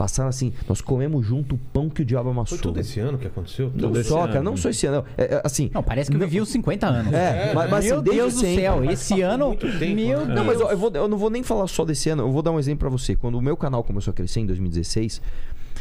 Passaram 0.00 0.30
assim, 0.30 0.50
nós 0.66 0.80
comemos 0.80 1.26
junto 1.26 1.56
o 1.56 1.58
pão 1.58 1.90
que 1.90 2.00
o 2.00 2.04
diabo 2.06 2.30
amassou. 2.30 2.56
Foi 2.56 2.62
tudo 2.62 2.80
esse 2.80 2.98
ano 3.00 3.18
que 3.18 3.26
aconteceu? 3.26 3.66
Não 3.74 3.88
Tudo 3.90 4.00
esse 4.00 4.08
só, 4.08 4.22
ano. 4.22 4.32
cara, 4.32 4.42
não 4.42 4.56
só 4.56 4.70
esse 4.70 4.86
ano. 4.86 4.96
não. 4.96 5.04
É, 5.22 5.34
é, 5.34 5.42
assim, 5.44 5.70
Não, 5.74 5.82
parece 5.82 6.10
que 6.10 6.16
eu 6.16 6.20
vivi 6.20 6.40
os 6.40 6.48
50 6.48 6.86
anos. 6.86 7.12
É, 7.12 7.52
mas- 7.54 7.70
mas 7.70 7.84
Meu 7.84 7.96
assim, 7.96 8.04
desde 8.04 8.20
Deus 8.22 8.32
do 8.34 8.40
sempre. 8.40 8.62
céu, 8.62 8.82
Mas 8.82 8.92
esse 9.02 9.20
ano. 9.20 9.48
meu 9.50 9.58
né? 9.58 10.24
Deus. 10.24 10.28
Não, 10.28 10.44
mas 10.46 10.58
ó, 10.58 10.70
eu, 10.70 10.78
vou- 10.78 10.90
eu 10.94 11.06
não 11.06 11.18
vou 11.18 11.28
nem 11.28 11.42
falar 11.42 11.66
só 11.66 11.84
desse 11.84 12.08
ano. 12.08 12.22
Eu 12.22 12.32
vou 12.32 12.40
dar 12.40 12.50
um 12.50 12.58
exemplo 12.58 12.78
pra 12.78 12.88
você. 12.88 13.14
Quando 13.14 13.34
o 13.36 13.42
meu 13.42 13.58
canal 13.58 13.84
começou 13.84 14.10
a 14.10 14.14
crescer 14.14 14.40
em 14.40 14.46
2016, 14.46 15.20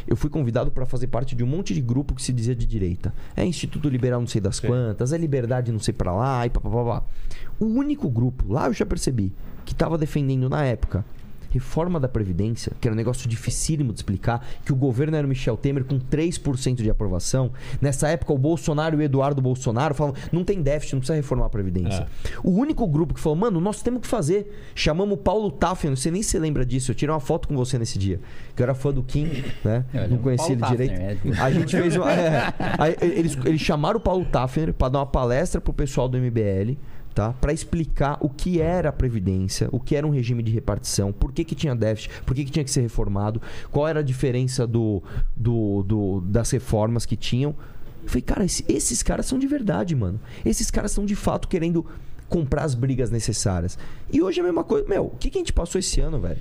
eu 0.06 0.18
fui 0.18 0.30
convidado 0.30 0.70
pra 0.70 0.86
fazer 0.86 1.08
parte 1.08 1.34
de 1.34 1.42
um 1.42 1.48
monte 1.48 1.74
de 1.74 1.80
grupo 1.80 2.14
que 2.14 2.22
se 2.22 2.34
dizia 2.34 2.54
de 2.54 2.66
direita. 2.66 3.14
É 3.38 3.46
Instituto 3.46 3.88
Liberal 3.88 4.20
não 4.20 4.28
sei 4.28 4.42
das 4.42 4.58
Sim. 4.58 4.68
quantas, 4.68 5.14
é 5.14 5.18
Liberdade 5.18 5.72
não 5.72 5.80
sei 5.80 5.94
pra 5.94 6.12
lá 6.14 6.46
e 6.46 6.50
papapá. 6.50 7.04
O 7.58 7.68
único 7.68 8.10
grupo, 8.10 8.52
lá 8.52 8.68
eu 8.68 8.74
já 8.74 8.86
percebi, 8.86 9.32
que 9.64 9.74
tava 9.74 9.98
defendendo 9.98 10.50
na 10.50 10.66
época 10.66 11.06
reforma 11.50 12.00
da 12.00 12.08
Previdência, 12.08 12.72
que 12.80 12.88
era 12.88 12.94
um 12.94 12.98
negócio 12.98 13.28
dificílimo 13.28 13.92
de 13.92 14.00
explicar, 14.00 14.46
que 14.66 14.72
o 14.72 14.76
governo 14.76 15.18
era 15.18 15.26
o 15.26 15.30
Michel 15.30 15.58
Temer 15.58 15.84
com 15.84 16.00
3% 16.00 16.76
de 16.76 16.90
aprovação. 16.90 17.52
Nessa 17.82 18.08
época, 18.08 18.34
o 18.34 18.38
Bolsonaro 18.38 18.96
e 18.96 19.00
o 19.00 19.02
Eduardo 19.02 19.42
Bolsonaro 19.42 19.94
falavam, 19.96 20.20
não 20.32 20.44
tem 20.44 20.62
déficit, 20.62 20.94
não 20.94 21.00
precisa 21.00 21.16
reformar 21.16 21.46
a 21.46 21.50
Previdência. 21.50 22.08
O 22.44 22.52
único 22.52 22.88
grupo 22.88 23.14
que 23.14 23.20
falou, 23.20 23.38
mano, 23.38 23.60
nós 23.60 23.82
temos 23.82 24.02
que 24.02 24.08
fazer. 24.08 24.72
Chamamos 24.76 25.16
o 25.16 25.18
Paulo 25.18 25.52
Tafner, 25.52 25.96
você 25.96 26.12
nem 26.12 26.22
se 26.22 26.38
lembra 26.38 26.66
disso, 26.66 26.92
eu 26.92 26.96
tirei 26.96 27.14
uma 27.14 27.20
foto 27.20 27.48
com 27.48 27.56
você 27.56 27.78
nesse 27.78 27.98
dia. 27.98 28.20
Que 28.56 28.62
eu 28.62 28.66
era 28.66 28.74
fã 28.74 28.92
do 28.92 29.04
Kim, 29.04 29.44
né? 29.64 29.86
É, 29.94 30.08
não 30.08 30.18
o 30.18 30.20
conhecia 30.20 30.54
ele 30.54 30.62
direito. 30.64 30.94
Tafner, 30.94 31.40
é. 31.40 31.42
A 31.42 31.52
gente 31.52 31.76
fez 31.76 31.96
uma. 31.96 32.12
é, 32.14 32.54
eles, 33.02 33.38
eles 33.46 33.62
chamaram 33.62 33.98
o 33.98 34.02
Paulo 34.02 34.26
Tafner 34.26 34.74
para 34.74 34.90
dar 34.90 35.00
uma 35.00 35.06
palestra 35.06 35.60
pro 35.60 35.74
pessoal 35.74 36.08
do 36.08 36.18
MBL. 36.18 36.78
Tá? 37.16 37.34
Para 37.34 37.52
explicar 37.52 38.18
o 38.22 38.30
que 38.30 38.62
era 38.62 38.90
a 38.90 38.92
Previdência, 38.94 39.68
o 39.72 39.80
que 39.80 39.96
era 39.96 40.08
um 40.08 40.10
regime 40.12 40.42
de 40.42 40.52
repartição, 40.52 41.12
por 41.12 41.34
que, 41.34 41.44
que 41.44 41.54
tinha 41.56 41.76
déficit, 41.76 42.12
por 42.26 42.34
que, 42.34 42.46
que 42.46 42.52
tinha 42.52 42.64
que 42.64 42.72
ser 42.72 42.82
reformado, 42.82 43.42
qual 43.72 43.88
era 43.88 44.00
a 44.00 44.04
diferença 44.04 44.66
do, 44.66 45.04
do, 45.36 45.84
do- 45.84 46.22
das 46.22 46.50
reformas 46.52 47.06
que 47.06 47.18
tinham. 47.18 47.54
Eu 48.04 48.08
falei, 48.10 48.22
cara, 48.22 48.46
esse- 48.46 48.64
esses 48.70 49.04
caras 49.04 49.26
são 49.26 49.38
de 49.38 49.48
verdade, 49.48 49.94
mano. 49.96 50.20
Esses 50.46 50.72
caras 50.72 50.92
são 50.92 51.06
de 51.06 51.16
fato 51.16 51.48
querendo 51.50 51.86
comprar 52.30 52.64
as 52.64 52.74
brigas 52.76 53.10
necessárias. 53.10 53.78
E 54.14 54.22
hoje 54.22 54.40
é 54.40 54.42
a 54.42 54.46
mesma 54.46 54.64
coisa. 54.64 54.88
Meu, 54.88 55.06
o 55.08 55.18
que, 55.20 55.30
que 55.30 55.38
a 55.38 55.42
gente 55.42 55.52
passou 55.52 55.80
esse 55.80 56.00
ano, 56.00 56.20
velho? 56.22 56.38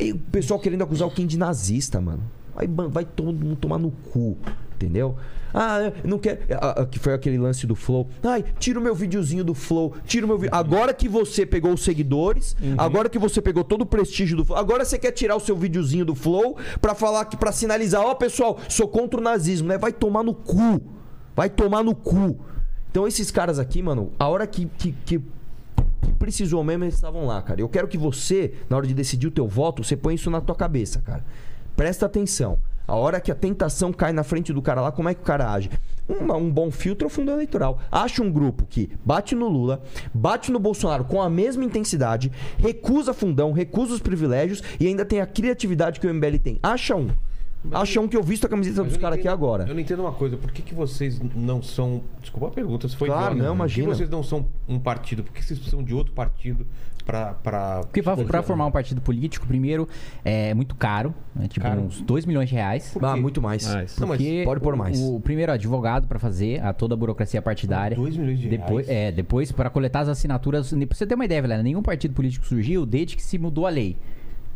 E 0.00 0.12
o 0.12 0.18
pessoal 0.18 0.58
querendo 0.58 0.82
acusar 0.82 1.06
o 1.06 1.10
Kim 1.10 1.26
de 1.26 1.36
nazista, 1.36 2.00
mano. 2.00 2.22
Ban- 2.68 2.88
vai 2.88 3.04
todo 3.04 3.32
mundo 3.44 3.56
tomar 3.56 3.78
no 3.78 3.90
cu, 3.90 4.38
entendeu? 4.82 5.16
Ah, 5.54 5.92
não 6.02 6.18
quer. 6.18 6.46
ah, 6.50 6.82
ah, 6.82 6.86
Que 6.86 6.98
foi 6.98 7.12
aquele 7.12 7.38
lance 7.38 7.66
do 7.66 7.74
Flow. 7.74 8.08
Ai, 8.22 8.44
tira 8.58 8.78
o 8.78 8.82
meu 8.82 8.94
videozinho 8.94 9.44
do 9.44 9.54
Flow. 9.54 9.94
Tira 10.04 10.24
o 10.24 10.28
meu 10.28 10.38
vídeo. 10.38 10.54
Agora 10.54 10.92
que 10.94 11.08
você 11.08 11.44
pegou 11.44 11.72
os 11.72 11.84
seguidores, 11.84 12.56
agora 12.78 13.08
que 13.08 13.18
você 13.18 13.40
pegou 13.40 13.62
todo 13.62 13.82
o 13.82 13.86
prestígio 13.86 14.36
do 14.36 14.44
Flow, 14.44 14.58
agora 14.58 14.84
você 14.84 14.98
quer 14.98 15.12
tirar 15.12 15.36
o 15.36 15.40
seu 15.40 15.56
videozinho 15.56 16.04
do 16.04 16.14
Flow 16.14 16.56
pra 16.80 16.94
falar 16.94 17.26
que 17.26 17.36
para 17.36 17.52
sinalizar, 17.52 18.02
ó, 18.02 18.14
pessoal, 18.14 18.58
sou 18.68 18.88
contra 18.88 19.20
o 19.20 19.22
nazismo, 19.22 19.68
né? 19.68 19.78
Vai 19.78 19.92
tomar 19.92 20.22
no 20.22 20.34
cu. 20.34 20.80
Vai 21.36 21.48
tomar 21.48 21.82
no 21.82 21.94
cu. 21.94 22.38
Então 22.90 23.06
esses 23.06 23.30
caras 23.30 23.58
aqui, 23.58 23.82
mano, 23.82 24.12
a 24.18 24.28
hora 24.28 24.46
que, 24.46 24.66
que, 24.78 24.92
que 25.04 25.22
que 26.02 26.12
precisou 26.12 26.64
mesmo, 26.64 26.82
eles 26.84 26.94
estavam 26.94 27.26
lá, 27.26 27.40
cara. 27.40 27.60
Eu 27.60 27.68
quero 27.68 27.86
que 27.86 27.96
você, 27.96 28.54
na 28.68 28.76
hora 28.76 28.86
de 28.86 28.92
decidir 28.92 29.28
o 29.28 29.30
teu 29.30 29.46
voto, 29.46 29.84
você 29.84 29.96
põe 29.96 30.16
isso 30.16 30.30
na 30.30 30.40
tua 30.40 30.54
cabeça, 30.54 31.00
cara. 31.00 31.24
Presta 31.76 32.06
atenção. 32.06 32.58
A 32.92 32.96
hora 32.96 33.18
que 33.22 33.32
a 33.32 33.34
tentação 33.34 33.90
cai 33.90 34.12
na 34.12 34.22
frente 34.22 34.52
do 34.52 34.60
cara 34.60 34.82
lá, 34.82 34.92
como 34.92 35.08
é 35.08 35.14
que 35.14 35.22
o 35.22 35.24
cara 35.24 35.50
age? 35.50 35.70
Uma- 36.06 36.36
um 36.36 36.50
bom 36.50 36.70
filtro 36.70 37.06
é 37.06 37.08
o 37.08 37.10
fundo 37.10 37.30
eleitoral. 37.30 37.78
Acha 37.90 38.22
um 38.22 38.30
grupo 38.30 38.66
que 38.68 38.90
bate 39.02 39.34
no 39.34 39.48
Lula, 39.48 39.80
bate 40.12 40.52
no 40.52 40.58
Bolsonaro 40.58 41.02
com 41.04 41.22
a 41.22 41.30
mesma 41.30 41.64
intensidade, 41.64 42.30
recusa 42.58 43.14
fundão, 43.14 43.50
recusa 43.50 43.94
os 43.94 44.00
privilégios 44.00 44.62
e 44.78 44.86
ainda 44.86 45.06
tem 45.06 45.22
a 45.22 45.26
criatividade 45.26 46.00
que 46.00 46.06
o 46.06 46.10
MBL 46.12 46.36
tem. 46.38 46.58
Acha 46.62 46.94
um. 46.94 47.08
Acha 47.70 47.98
um 47.98 48.06
que 48.06 48.16
eu 48.16 48.22
visto 48.22 48.44
a 48.44 48.48
camiseta 48.48 48.82
Mas 48.82 48.92
dos 48.92 49.00
caras 49.00 49.18
aqui 49.18 49.26
agora. 49.28 49.64
Eu 49.66 49.72
não 49.72 49.80
entendo 49.80 50.00
uma 50.00 50.12
coisa. 50.12 50.36
Por 50.36 50.52
que, 50.52 50.60
que 50.60 50.74
vocês 50.74 51.18
não 51.34 51.62
são. 51.62 52.02
Desculpa 52.20 52.48
a 52.48 52.50
pergunta, 52.50 52.86
se 52.88 52.96
foi 52.96 53.08
Claro, 53.08 53.34
não, 53.36 53.46
Por 53.46 53.54
imagina. 53.54 53.88
que 53.88 53.94
vocês 53.96 54.10
não 54.10 54.22
são 54.22 54.44
um 54.68 54.78
partido? 54.78 55.22
Por 55.22 55.32
que 55.32 55.42
vocês 55.42 55.58
precisam 55.58 55.82
de 55.82 55.94
outro 55.94 56.12
partido 56.12 56.66
pra. 57.02 57.34
pra... 57.34 57.80
Porque 57.82 58.02
pra, 58.02 58.16
pra 58.16 58.42
formar 58.42 58.66
um 58.66 58.70
partido 58.70 59.00
político, 59.00 59.46
primeiro, 59.46 59.88
é 60.24 60.54
muito 60.54 60.74
caro, 60.74 61.14
né? 61.34 61.48
tipo 61.48 61.66
Caro? 61.66 61.82
uns 61.82 62.00
2 62.00 62.26
milhões 62.26 62.48
de 62.48 62.54
reais. 62.54 62.96
Ah, 63.02 63.16
muito 63.16 63.40
mais. 63.40 63.66
Não, 63.66 63.74
mas 64.08 64.18
Porque 64.18 64.42
pode 64.44 64.60
pôr 64.60 64.76
mais. 64.76 64.98
O, 65.00 65.16
o 65.16 65.20
primeiro 65.20 65.52
advogado 65.52 66.06
pra 66.06 66.18
fazer 66.18 66.62
a 66.62 66.72
toda 66.72 66.94
a 66.94 66.96
burocracia 66.96 67.40
partidária. 67.42 67.96
2 67.96 68.16
milhões 68.16 68.38
de 68.38 68.48
depois, 68.48 68.86
reais? 68.86 69.08
É, 69.08 69.12
depois 69.12 69.52
para 69.52 69.70
coletar 69.70 70.00
as 70.00 70.08
assinaturas. 70.08 70.70
Pra 70.72 70.96
você 70.96 71.06
ter 71.06 71.14
uma 71.14 71.24
ideia, 71.24 71.42
velho, 71.42 71.62
nenhum 71.62 71.82
partido 71.82 72.14
político 72.14 72.46
surgiu 72.46 72.86
desde 72.86 73.16
que 73.16 73.22
se 73.22 73.38
mudou 73.38 73.66
a 73.66 73.70
lei. 73.70 73.96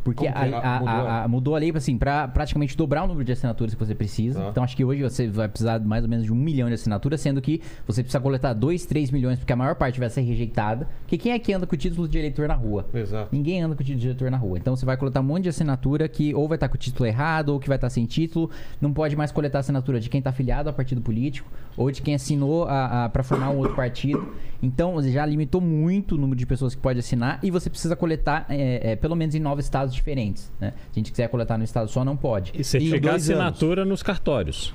Porque 0.03 0.25
a, 0.27 0.31
é? 0.31 0.53
a- 0.53 0.79
Mudou 0.79 0.87
a- 0.87 0.91
a- 0.91 1.23
a- 1.23 1.27
mudou 1.27 1.55
a 1.55 1.59
lei 1.59 1.71
assim, 1.75 1.97
pra 1.97 2.27
praticamente 2.27 2.77
dobrar 2.77 3.03
o 3.03 3.07
número 3.07 3.25
de 3.25 3.31
assinaturas 3.33 3.73
que 3.73 3.79
você 3.85 3.93
precisa. 3.93 4.39
Tá. 4.41 4.49
Então 4.49 4.63
acho 4.63 4.75
que 4.75 4.83
hoje 4.85 5.03
você 5.03 5.27
vai 5.27 5.47
precisar 5.49 5.77
de 5.79 5.85
mais 5.87 6.03
ou 6.03 6.09
menos 6.09 6.25
de 6.25 6.31
um 6.31 6.35
milhão 6.35 6.67
de 6.69 6.75
assinaturas, 6.75 7.19
sendo 7.19 7.41
que 7.41 7.61
você 7.85 8.01
precisa 8.01 8.19
coletar 8.21 8.53
2, 8.53 8.85
3 8.85 9.11
milhões, 9.11 9.37
porque 9.37 9.51
a 9.51 9.55
maior 9.55 9.75
parte 9.75 9.99
vai 9.99 10.09
ser 10.09 10.21
rejeitada. 10.21 10.87
Porque 11.01 11.17
quem 11.17 11.31
é 11.33 11.39
que 11.39 11.51
anda 11.51 11.67
com 11.67 11.75
o 11.75 11.77
título 11.77 12.07
de 12.07 12.17
eleitor 12.17 12.47
na 12.47 12.53
rua? 12.53 12.85
Exato. 12.93 13.29
Ninguém 13.31 13.61
anda 13.61 13.75
com 13.75 13.81
o 13.81 13.85
título 13.85 13.99
de 14.01 14.07
eleitor 14.07 14.31
na 14.31 14.37
rua. 14.37 14.57
Então 14.57 14.75
você 14.75 14.85
vai 14.85 14.95
coletar 14.95 15.19
um 15.19 15.23
monte 15.23 15.43
de 15.43 15.49
assinatura 15.49 16.07
que 16.07 16.33
ou 16.33 16.47
vai 16.47 16.55
estar 16.55 16.69
com 16.69 16.75
o 16.75 16.79
título 16.79 17.05
errado, 17.07 17.49
ou 17.49 17.59
que 17.59 17.67
vai 17.67 17.77
estar 17.77 17.89
sem 17.89 18.05
título. 18.05 18.49
Não 18.79 18.93
pode 18.93 19.15
mais 19.15 19.31
coletar 19.31 19.59
assinatura 19.59 19.99
de 19.99 20.09
quem 20.09 20.19
está 20.19 20.29
afiliado 20.29 20.69
ao 20.69 20.73
partido 20.75 21.01
político, 21.01 21.49
ou 21.75 21.91
de 21.91 22.01
quem 22.01 22.15
assinou 22.15 22.63
a, 22.65 23.09
para 23.09 23.23
formar 23.23 23.49
um 23.49 23.57
outro 23.57 23.75
partido. 23.75 24.33
Então 24.61 24.93
você 24.93 25.11
já 25.11 25.25
limitou 25.25 25.61
muito 25.61 26.15
o 26.15 26.17
número 26.17 26.35
de 26.37 26.45
pessoas 26.45 26.73
que 26.73 26.81
pode 26.81 26.97
assinar 26.99 27.39
e 27.43 27.51
você 27.51 27.69
precisa 27.69 27.95
coletar 27.95 28.45
é, 28.49 28.93
é, 28.93 28.95
pelo 28.95 29.15
menos 29.15 29.35
em 29.35 29.39
nove 29.39 29.61
estados 29.61 29.96
diferentes. 29.97 30.51
Né? 30.59 30.71
Se 30.91 30.99
a 30.99 30.99
gente 30.99 31.11
quiser 31.11 31.27
coletar 31.29 31.57
no 31.57 31.63
estado 31.63 31.89
só, 31.89 32.03
não 32.05 32.15
pode. 32.15 32.51
E 32.55 32.63
certificar 32.63 32.97
a 32.97 33.11
dois 33.11 33.29
anos. 33.29 33.41
assinatura 33.43 33.85
nos 33.85 34.01
cartórios. 34.01 34.73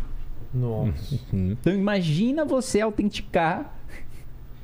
Nossa. 0.52 1.18
Então 1.32 1.72
imagina 1.72 2.44
você 2.44 2.80
autenticar 2.80 3.78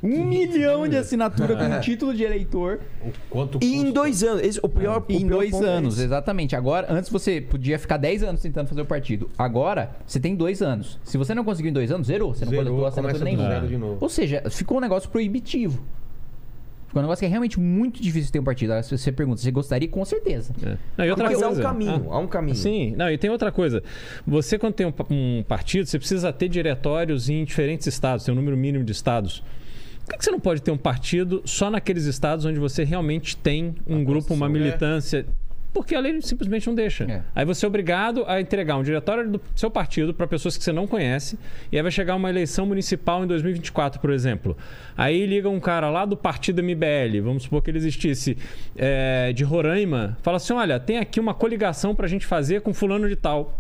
um 0.02 0.24
milhão 0.24 0.86
de 0.86 0.96
assinatura 0.96 1.56
com 1.56 1.64
um 1.74 1.80
título 1.80 2.14
de 2.14 2.22
eleitor 2.22 2.78
O 3.04 3.10
quanto 3.28 3.58
E 3.60 3.74
em 3.74 3.90
dois 3.90 4.22
anos. 4.22 4.42
Esse, 4.42 4.60
o 4.62 4.68
pior, 4.68 4.98
o 5.08 5.12
em 5.12 5.26
pior 5.26 5.38
dois 5.38 5.54
é 5.54 5.64
anos, 5.66 5.94
esse. 5.94 6.04
exatamente. 6.04 6.54
Agora, 6.54 6.86
antes 6.92 7.10
você 7.10 7.40
podia 7.40 7.78
ficar 7.78 7.96
10 7.96 8.22
anos 8.22 8.40
tentando 8.40 8.68
fazer 8.68 8.82
o 8.82 8.86
partido. 8.86 9.28
Agora, 9.36 9.90
você 10.06 10.20
tem 10.20 10.36
dois 10.36 10.62
anos. 10.62 11.00
Se 11.02 11.18
você 11.18 11.34
não 11.34 11.42
conseguiu 11.42 11.70
em 11.70 11.74
dois 11.74 11.90
anos, 11.90 12.06
zerou. 12.06 12.32
Você 12.34 12.44
não 12.44 12.50
Zerou, 12.50 12.64
coletou 12.66 12.86
assinatura 12.86 13.24
nenhuma. 13.24 13.96
Ou 14.00 14.08
seja, 14.08 14.42
ficou 14.50 14.78
um 14.78 14.80
negócio 14.80 15.08
proibitivo. 15.10 15.82
Ficou 16.88 17.00
um 17.00 17.04
negócio 17.04 17.20
que 17.20 17.26
é 17.26 17.28
realmente 17.28 17.60
muito 17.60 18.02
difícil 18.02 18.32
ter 18.32 18.38
um 18.40 18.44
partido. 18.44 18.72
Se 18.82 18.96
você 18.96 19.12
pergunta, 19.12 19.40
você 19.40 19.50
gostaria? 19.50 19.86
Com 19.88 20.02
certeza. 20.06 20.54
É. 20.62 20.76
Não, 20.96 21.04
e 21.04 21.10
outra 21.10 21.26
Mas 21.26 21.34
coisa. 21.38 21.46
há 21.46 21.50
um 21.50 21.62
caminho, 21.62 22.06
Ah, 22.10 22.14
há 22.14 22.18
um 22.18 22.26
caminho. 22.26 22.56
Sim, 22.56 22.94
não, 22.96 23.10
e 23.10 23.18
tem 23.18 23.28
outra 23.28 23.52
coisa. 23.52 23.82
Você, 24.26 24.58
quando 24.58 24.72
tem 24.72 24.86
um, 24.86 24.92
um 25.10 25.44
partido, 25.46 25.86
você 25.86 25.98
precisa 25.98 26.32
ter 26.32 26.48
diretórios 26.48 27.28
em 27.28 27.44
diferentes 27.44 27.86
estados, 27.86 28.24
tem 28.24 28.32
um 28.32 28.36
número 28.36 28.56
mínimo 28.56 28.82
de 28.84 28.92
estados. 28.92 29.42
Por 30.06 30.12
que, 30.12 30.18
que 30.18 30.24
você 30.24 30.30
não 30.30 30.40
pode 30.40 30.62
ter 30.62 30.70
um 30.70 30.78
partido 30.78 31.42
só 31.44 31.70
naqueles 31.70 32.06
estados 32.06 32.46
onde 32.46 32.58
você 32.58 32.82
realmente 32.84 33.36
tem 33.36 33.74
um 33.86 34.02
grupo, 34.02 34.32
uma 34.32 34.48
posição, 34.48 35.18
é. 35.18 35.24
Porque 35.78 35.94
a 35.94 36.00
lei 36.00 36.20
simplesmente 36.20 36.66
não 36.66 36.74
deixa. 36.74 37.04
É. 37.04 37.22
Aí 37.36 37.44
você 37.44 37.64
é 37.64 37.68
obrigado 37.68 38.24
a 38.26 38.40
entregar 38.40 38.76
um 38.76 38.82
diretório 38.82 39.30
do 39.30 39.40
seu 39.54 39.70
partido 39.70 40.12
para 40.12 40.26
pessoas 40.26 40.56
que 40.56 40.64
você 40.64 40.72
não 40.72 40.88
conhece. 40.88 41.38
E 41.70 41.76
aí 41.76 41.82
vai 41.82 41.92
chegar 41.92 42.16
uma 42.16 42.28
eleição 42.28 42.66
municipal 42.66 43.22
em 43.22 43.28
2024, 43.28 44.00
por 44.00 44.10
exemplo. 44.10 44.56
Aí 44.96 45.24
liga 45.24 45.48
um 45.48 45.60
cara 45.60 45.88
lá 45.88 46.04
do 46.04 46.16
partido 46.16 46.64
MBL, 46.64 47.22
vamos 47.22 47.44
supor 47.44 47.62
que 47.62 47.70
ele 47.70 47.78
existisse, 47.78 48.36
é, 48.76 49.32
de 49.32 49.44
Roraima, 49.44 50.18
fala 50.20 50.38
assim: 50.38 50.52
olha, 50.52 50.80
tem 50.80 50.98
aqui 50.98 51.20
uma 51.20 51.32
coligação 51.32 51.94
para 51.94 52.06
a 52.06 52.08
gente 52.08 52.26
fazer 52.26 52.60
com 52.60 52.74
fulano 52.74 53.08
de 53.08 53.14
tal. 53.14 53.56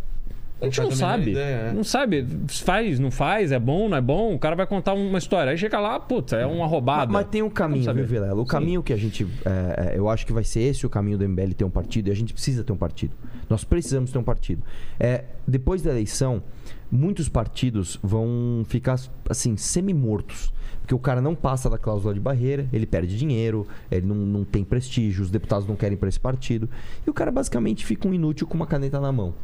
A 0.60 0.64
gente 0.64 0.80
Não 0.80 0.90
sabe. 0.90 1.30
ideia, 1.30 1.56
é. 1.56 1.72
Não 1.72 1.84
sabe. 1.84 2.26
Faz, 2.48 2.98
não 2.98 3.10
faz, 3.10 3.52
é 3.52 3.58
bom, 3.60 3.88
não 3.88 3.96
é 3.96 4.00
bom. 4.00 4.34
O 4.34 4.38
cara 4.38 4.56
vai 4.56 4.66
contar 4.66 4.92
uma 4.92 5.18
história. 5.18 5.52
Aí 5.52 5.58
chega 5.58 5.78
lá, 5.78 6.00
puta, 6.00 6.36
é 6.36 6.44
uma 6.44 6.66
roubada. 6.66 7.12
Mas 7.12 7.28
tem 7.28 7.42
um 7.42 7.50
caminho, 7.50 7.94
viu, 7.94 8.04
Vilela? 8.04 8.40
O 8.40 8.44
Sim. 8.44 8.50
caminho 8.50 8.82
que 8.82 8.92
a 8.92 8.96
gente. 8.96 9.26
é, 9.44 9.92
é, 9.94 9.98
eu 9.98 10.08
acho 10.08 10.26
que 10.26 10.32
vai 10.32 10.42
ser 10.42 10.60
esse 10.60 10.84
o 10.84 10.90
caminho 10.90 11.16
do 11.16 11.28
MBL 11.28 11.52
ter 11.56 11.64
um 11.64 11.70
partido 11.70 12.08
e 12.08 12.10
a 12.10 12.14
gente 12.14 12.32
precisa 12.32 12.64
ter 12.64 12.72
um 12.72 12.76
partido. 12.76 13.14
Nós 13.48 13.62
precisamos 13.62 14.10
ter 14.10 14.18
um 14.18 14.24
partido. 14.24 14.62
É, 14.98 15.24
depois 15.46 15.80
da 15.80 15.90
eleição, 15.90 16.42
muitos 16.90 17.28
partidos 17.28 17.98
vão 18.02 18.64
ficar, 18.68 18.98
assim, 19.28 19.56
semi-mortos. 19.56 20.52
Porque 20.80 20.94
o 20.94 20.98
cara 20.98 21.20
não 21.20 21.34
passa 21.34 21.68
da 21.68 21.76
cláusula 21.76 22.14
de 22.14 22.20
barreira, 22.20 22.66
ele 22.72 22.86
perde 22.86 23.16
dinheiro, 23.16 23.66
ele 23.90 24.06
não, 24.06 24.16
não 24.16 24.42
tem 24.44 24.64
prestígio, 24.64 25.22
os 25.22 25.30
deputados 25.30 25.68
não 25.68 25.76
querem 25.76 25.98
para 25.98 26.08
esse 26.08 26.18
partido. 26.18 26.68
E 27.06 27.10
o 27.10 27.12
cara 27.12 27.30
basicamente 27.30 27.84
fica 27.84 28.08
um 28.08 28.14
inútil 28.14 28.46
com 28.46 28.54
uma 28.54 28.66
caneta 28.66 28.98
na 28.98 29.12
mão. 29.12 29.34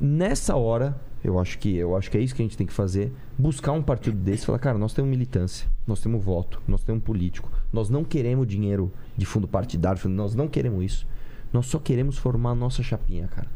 Nessa 0.00 0.56
hora, 0.56 0.94
eu 1.24 1.38
acho 1.38 1.58
que 1.58 1.74
eu 1.76 1.96
acho 1.96 2.10
que 2.10 2.18
é 2.18 2.20
isso 2.20 2.34
que 2.34 2.42
a 2.42 2.44
gente 2.44 2.56
tem 2.56 2.66
que 2.66 2.72
fazer, 2.72 3.12
buscar 3.38 3.72
um 3.72 3.82
partido 3.82 4.16
desse, 4.16 4.42
e 4.42 4.46
falar, 4.46 4.58
cara, 4.58 4.78
nós 4.78 4.92
temos 4.92 5.10
militância, 5.10 5.66
nós 5.86 6.00
temos 6.00 6.22
voto, 6.24 6.60
nós 6.68 6.82
temos 6.82 7.02
político, 7.02 7.50
nós 7.72 7.88
não 7.88 8.04
queremos 8.04 8.46
dinheiro 8.46 8.92
de 9.16 9.24
fundo 9.26 9.48
partidário, 9.48 10.08
nós 10.08 10.34
não 10.34 10.48
queremos 10.48 10.84
isso. 10.84 11.06
Nós 11.52 11.66
só 11.66 11.78
queremos 11.78 12.18
formar 12.18 12.50
a 12.50 12.54
nossa 12.54 12.82
chapinha, 12.82 13.28
cara. 13.28 13.46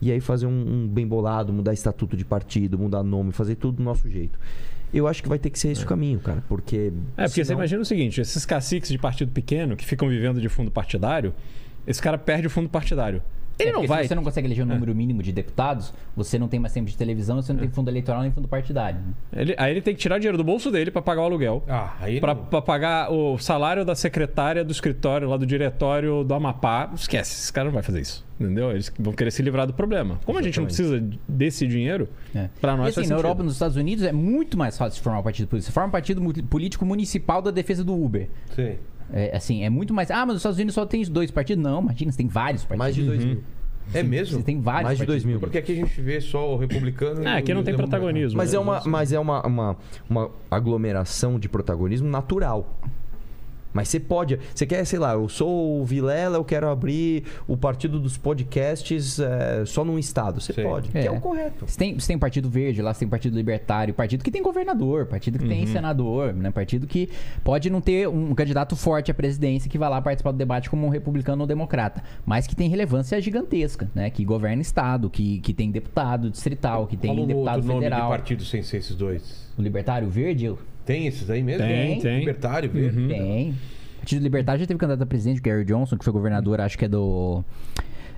E 0.00 0.10
aí 0.10 0.20
fazer 0.20 0.46
um, 0.46 0.50
um 0.84 0.88
bem 0.88 1.06
bolado, 1.06 1.52
mudar 1.52 1.72
estatuto 1.72 2.16
de 2.16 2.24
partido, 2.24 2.78
mudar 2.78 3.02
nome, 3.02 3.30
fazer 3.32 3.54
tudo 3.54 3.76
do 3.76 3.82
nosso 3.82 4.08
jeito. 4.10 4.38
Eu 4.92 5.06
acho 5.06 5.22
que 5.22 5.28
vai 5.28 5.38
ter 5.38 5.50
que 5.50 5.58
ser 5.58 5.68
esse 5.70 5.84
o 5.84 5.86
caminho, 5.86 6.18
cara, 6.20 6.42
porque 6.48 6.92
É, 7.16 7.22
porque 7.24 7.28
você 7.40 7.44
senão- 7.44 7.60
imagina 7.60 7.82
o 7.82 7.84
seguinte: 7.84 8.20
esses 8.20 8.44
caciques 8.44 8.90
de 8.90 8.98
partido 8.98 9.30
pequeno 9.32 9.76
que 9.76 9.84
ficam 9.84 10.08
vivendo 10.08 10.40
de 10.40 10.48
fundo 10.48 10.70
partidário, 10.70 11.32
esse 11.86 12.00
cara 12.02 12.18
perde 12.18 12.46
o 12.46 12.50
fundo 12.50 12.68
partidário. 12.68 13.22
Ele 13.58 13.68
É, 13.68 13.72
não 13.72 13.80
porque 13.80 13.88
vai. 13.88 14.02
Se 14.02 14.08
você 14.08 14.14
não 14.14 14.24
consegue 14.24 14.46
eleger 14.48 14.64
um 14.64 14.68
número 14.68 14.94
mínimo 14.94 15.22
de 15.22 15.30
deputados, 15.32 15.92
você 16.16 16.38
não 16.38 16.48
tem 16.48 16.58
mais 16.58 16.72
tempo 16.72 16.88
de 16.90 16.96
televisão, 16.96 17.40
você 17.40 17.52
não 17.52 17.60
tem 17.60 17.70
fundo 17.70 17.88
eleitoral 17.90 18.22
nem 18.22 18.30
fundo 18.32 18.48
partidário. 18.48 18.98
né? 19.00 19.12
Ele- 19.42 19.54
aí 19.56 19.70
ele 19.70 19.80
tem 19.80 19.94
que 19.94 20.00
tirar 20.00 20.18
dinheiro 20.18 20.36
do 20.36 20.42
bolso 20.44 20.70
dele 20.70 20.90
para 20.90 21.00
pagar 21.02 21.22
o 21.22 21.24
aluguel. 21.24 21.62
Ah, 21.68 21.94
aí 22.00 22.20
Pra, 22.20 22.34
não. 22.34 22.44
pra 22.46 22.60
pagar 22.60 23.12
o 23.12 23.38
salário 23.38 23.84
da 23.84 23.94
secretária 23.94 24.64
do 24.64 24.72
escritório 24.72 25.28
lá 25.28 25.36
do 25.36 25.46
diretório 25.46 26.24
do 26.24 26.34
Amapá. 26.34 26.90
Esquece, 26.94 27.32
esse 27.42 27.52
cara 27.52 27.66
não 27.66 27.72
vai 27.74 27.82
fazer 27.82 28.00
isso. 28.00 28.24
Entendeu? 28.40 28.72
Eles 28.72 28.92
vão 28.98 29.12
querer 29.12 29.30
se 29.30 29.40
livrar 29.42 29.64
do 29.66 29.72
problema. 29.72 30.18
Como 30.24 30.36
a 30.36 30.42
gente 30.42 30.58
não 30.58 30.66
precisa 30.66 31.00
desse 31.28 31.66
dinheiro, 31.68 32.08
É. 32.34 32.48
pra 32.60 32.76
nós 32.76 32.86
e 32.86 32.88
assim, 32.88 32.94
faz 32.96 33.08
na 33.08 33.14
sentido. 33.14 33.24
Europa, 33.26 33.42
nos 33.44 33.52
Estados 33.52 33.76
Unidos, 33.76 34.04
é 34.04 34.12
muito 34.12 34.58
mais 34.58 34.76
fácil 34.76 34.96
de 34.96 35.02
formar 35.02 35.20
um 35.20 35.22
partido 35.22 35.46
político. 35.46 35.70
Você 35.70 35.72
forma 35.72 35.88
um 35.88 35.92
partido 35.92 36.20
político 36.48 36.84
municipal 36.84 37.40
da 37.40 37.52
defesa 37.52 37.84
do 37.84 37.94
Uber. 37.94 38.28
Sei. 38.56 38.80
É, 39.16 39.36
assim, 39.36 39.62
é 39.62 39.70
muito 39.70 39.94
mais. 39.94 40.10
Ah, 40.10 40.26
mas 40.26 40.34
nos 40.34 40.36
Estados 40.38 40.58
Unidos 40.58 40.74
só 40.74 40.84
tem 40.84 41.00
dois 41.04 41.30
partidos? 41.30 41.62
Não, 41.62 41.80
imagina, 41.80 42.10
você 42.10 42.18
tem 42.18 42.26
vários 42.26 42.64
partidos. 42.64 42.78
mais 42.78 42.94
de 42.96 43.04
dois 43.04 43.24
mil. 43.24 43.42
É 43.92 44.02
mesmo? 44.02 44.38
Você 44.38 44.42
tem 44.42 44.60
vários 44.60 44.84
Mais 44.84 44.98
de 44.98 45.06
dois 45.06 45.22
partidos. 45.22 45.26
mil. 45.26 45.40
Porque 45.40 45.58
aqui 45.58 45.70
a 45.70 45.74
gente 45.76 46.00
vê 46.00 46.20
só 46.20 46.52
o 46.52 46.56
republicano. 46.56 47.22
Ah, 47.24 47.36
aqui 47.36 47.54
não 47.54 47.62
tem 47.62 47.76
protagonismo. 47.76 48.36
Mas 48.36 48.50
né? 48.50 48.56
é 48.56 48.60
uma, 48.60 48.82
mas 48.84 49.12
é 49.12 49.20
uma, 49.20 49.46
uma, 49.46 49.76
uma 50.10 50.30
aglomeração 50.50 51.38
de 51.38 51.48
protagonismo 51.48 52.08
natural. 52.08 52.80
Mas 53.74 53.88
você 53.88 54.00
pode. 54.00 54.38
Você 54.54 54.64
quer, 54.64 54.84
sei 54.86 54.98
lá, 54.98 55.12
eu 55.12 55.28
sou 55.28 55.80
o 55.80 55.84
Vilela, 55.84 56.36
eu 56.38 56.44
quero 56.44 56.68
abrir 56.68 57.24
o 57.46 57.56
partido 57.56 57.98
dos 58.00 58.16
podcasts 58.16 59.18
é, 59.18 59.64
só 59.66 59.84
num 59.84 59.98
estado. 59.98 60.40
Você 60.40 60.52
Sim. 60.52 60.62
pode. 60.62 60.88
Que 60.90 60.98
É. 60.98 61.06
é 61.06 61.10
o 61.10 61.20
correto. 61.20 61.66
Você 61.66 61.76
tem, 61.76 61.98
você 61.98 62.06
tem 62.06 62.18
Partido 62.18 62.48
Verde, 62.48 62.80
lá 62.80 62.94
você 62.94 63.00
tem 63.00 63.08
Partido 63.08 63.36
Libertário, 63.36 63.92
partido 63.92 64.22
que 64.22 64.30
tem 64.30 64.42
governador, 64.42 65.06
partido 65.06 65.38
que 65.38 65.44
Uhum. 65.44 65.50
tem 65.50 65.66
senador, 65.66 66.32
né? 66.32 66.50
Partido 66.52 66.86
que 66.86 67.10
pode 67.42 67.68
não 67.68 67.80
ter 67.80 68.08
um 68.08 68.32
candidato 68.34 68.76
forte 68.76 69.10
à 69.10 69.14
presidência 69.14 69.68
que 69.68 69.76
vai 69.76 69.90
lá 69.90 70.00
participar 70.00 70.30
do 70.30 70.38
debate 70.38 70.70
como 70.70 70.86
um 70.86 70.90
republicano 70.90 71.40
ou 71.42 71.46
democrata, 71.46 72.02
mas 72.24 72.46
que 72.46 72.54
tem 72.54 72.68
relevância 72.68 73.20
gigantesca, 73.20 73.90
né? 73.94 74.08
Que 74.08 74.24
governa 74.24 74.62
estado, 74.62 75.10
que, 75.10 75.40
que 75.40 75.52
tem 75.52 75.70
deputado 75.72 76.30
distrital, 76.30 76.86
que 76.86 76.96
tem 76.96 77.10
um 77.10 77.26
deputado 77.26 77.56
outro 77.56 77.68
nome 77.68 77.80
de 77.80 77.86
federal. 77.90 78.08
partido 78.08 78.44
sem 78.44 78.62
ser 78.62 78.76
esses 78.76 78.94
dois. 78.94 79.52
O 79.58 79.62
Libertário 79.62 80.08
Verde, 80.08 80.54
Tem 80.84 81.06
esses 81.06 81.30
aí 81.30 81.42
mesmo? 81.42 81.66
Tem, 81.66 81.98
tem. 81.98 82.18
Libertário, 82.20 82.70
verde. 82.70 82.98
Uhum. 82.98 83.08
tem. 83.08 83.54
Partido 83.98 84.22
Libertário 84.22 84.60
já 84.60 84.66
teve 84.66 84.78
candidato 84.78 85.02
a 85.02 85.06
presidente, 85.06 85.40
o 85.40 85.42
Gary 85.42 85.64
Johnson, 85.64 85.96
que 85.96 86.04
foi 86.04 86.12
governador, 86.12 86.60
acho 86.60 86.76
que 86.76 86.84
é 86.84 86.88
do. 86.88 87.42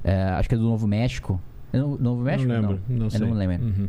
é, 0.03 0.15
acho 0.15 0.49
que 0.49 0.55
é 0.55 0.59
do 0.59 0.65
Novo 0.65 0.87
México. 0.87 1.41
É 1.73 1.79
no 1.79 1.97
Novo 1.97 2.23
México? 2.23 2.49
Não 2.49 2.61
lembro, 2.61 2.81
não, 2.89 3.07
Eu 3.07 3.11
sei. 3.11 3.21
não 3.21 3.33
lembro. 3.33 3.67
Uhum. 3.67 3.89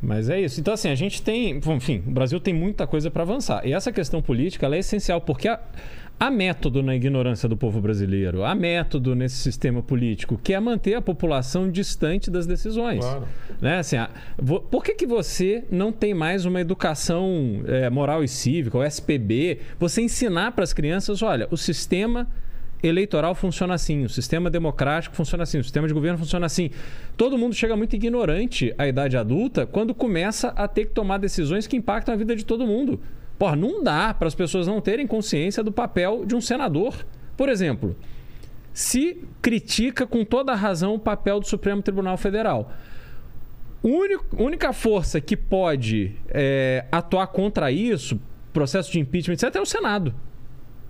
Mas 0.00 0.28
é 0.28 0.40
isso. 0.40 0.60
Então, 0.60 0.74
assim, 0.74 0.88
a 0.88 0.94
gente 0.94 1.22
tem. 1.22 1.60
Enfim, 1.76 2.02
o 2.06 2.10
Brasil 2.10 2.38
tem 2.40 2.54
muita 2.54 2.86
coisa 2.86 3.10
para 3.10 3.22
avançar. 3.22 3.66
E 3.66 3.72
essa 3.72 3.92
questão 3.92 4.22
política 4.22 4.66
ela 4.66 4.76
é 4.76 4.78
essencial, 4.78 5.20
porque 5.20 5.48
a, 5.48 5.60
há 6.20 6.30
método 6.30 6.82
na 6.82 6.94
ignorância 6.96 7.48
do 7.48 7.56
povo 7.56 7.80
brasileiro, 7.80 8.44
há 8.44 8.54
método 8.54 9.14
nesse 9.14 9.36
sistema 9.36 9.82
político, 9.82 10.38
que 10.42 10.52
é 10.52 10.60
manter 10.60 10.94
a 10.94 11.02
população 11.02 11.70
distante 11.70 12.30
das 12.30 12.46
decisões. 12.46 13.04
Claro. 13.04 13.24
Né? 13.60 13.78
Assim, 13.78 13.96
vo- 14.36 14.60
por 14.60 14.82
que, 14.84 14.94
que 14.94 15.06
você 15.06 15.64
não 15.70 15.92
tem 15.92 16.14
mais 16.14 16.44
uma 16.44 16.60
educação 16.60 17.62
eh, 17.66 17.88
moral 17.90 18.24
e 18.24 18.28
cívica, 18.28 18.78
o 18.78 18.82
SPB? 18.84 19.58
Você 19.78 20.02
ensinar 20.02 20.52
para 20.52 20.64
as 20.64 20.72
crianças: 20.72 21.22
olha, 21.22 21.46
o 21.50 21.56
sistema 21.56 22.26
eleitoral 22.82 23.34
funciona 23.34 23.74
assim, 23.74 24.04
o 24.04 24.08
sistema 24.08 24.48
democrático 24.48 25.16
funciona 25.16 25.42
assim, 25.42 25.58
o 25.58 25.64
sistema 25.64 25.88
de 25.88 25.94
governo 25.94 26.16
funciona 26.18 26.46
assim. 26.46 26.70
Todo 27.16 27.36
mundo 27.36 27.52
chega 27.54 27.76
muito 27.76 27.96
ignorante 27.96 28.72
à 28.78 28.86
idade 28.86 29.16
adulta 29.16 29.66
quando 29.66 29.92
começa 29.94 30.48
a 30.50 30.68
ter 30.68 30.86
que 30.86 30.92
tomar 30.92 31.18
decisões 31.18 31.66
que 31.66 31.76
impactam 31.76 32.14
a 32.14 32.16
vida 32.16 32.36
de 32.36 32.44
todo 32.44 32.64
mundo. 32.66 33.00
Porra, 33.38 33.54
não 33.56 33.82
dá 33.82 34.12
para 34.12 34.26
as 34.28 34.34
pessoas 34.34 34.66
não 34.66 34.80
terem 34.80 35.06
consciência 35.06 35.62
do 35.62 35.70
papel 35.70 36.24
de 36.26 36.34
um 36.34 36.40
senador. 36.40 37.06
Por 37.36 37.48
exemplo, 37.48 37.94
se 38.72 39.22
critica 39.40 40.06
com 40.06 40.24
toda 40.24 40.52
a 40.52 40.56
razão 40.56 40.94
o 40.94 40.98
papel 40.98 41.38
do 41.40 41.46
Supremo 41.46 41.80
Tribunal 41.82 42.16
Federal. 42.16 42.72
A 43.84 44.42
única 44.42 44.72
força 44.72 45.20
que 45.20 45.36
pode 45.36 46.12
é, 46.28 46.84
atuar 46.90 47.28
contra 47.28 47.70
isso, 47.70 48.20
processo 48.52 48.90
de 48.90 48.98
impeachment, 48.98 49.34
etc., 49.34 49.54
é 49.54 49.60
o 49.60 49.66
Senado. 49.66 50.12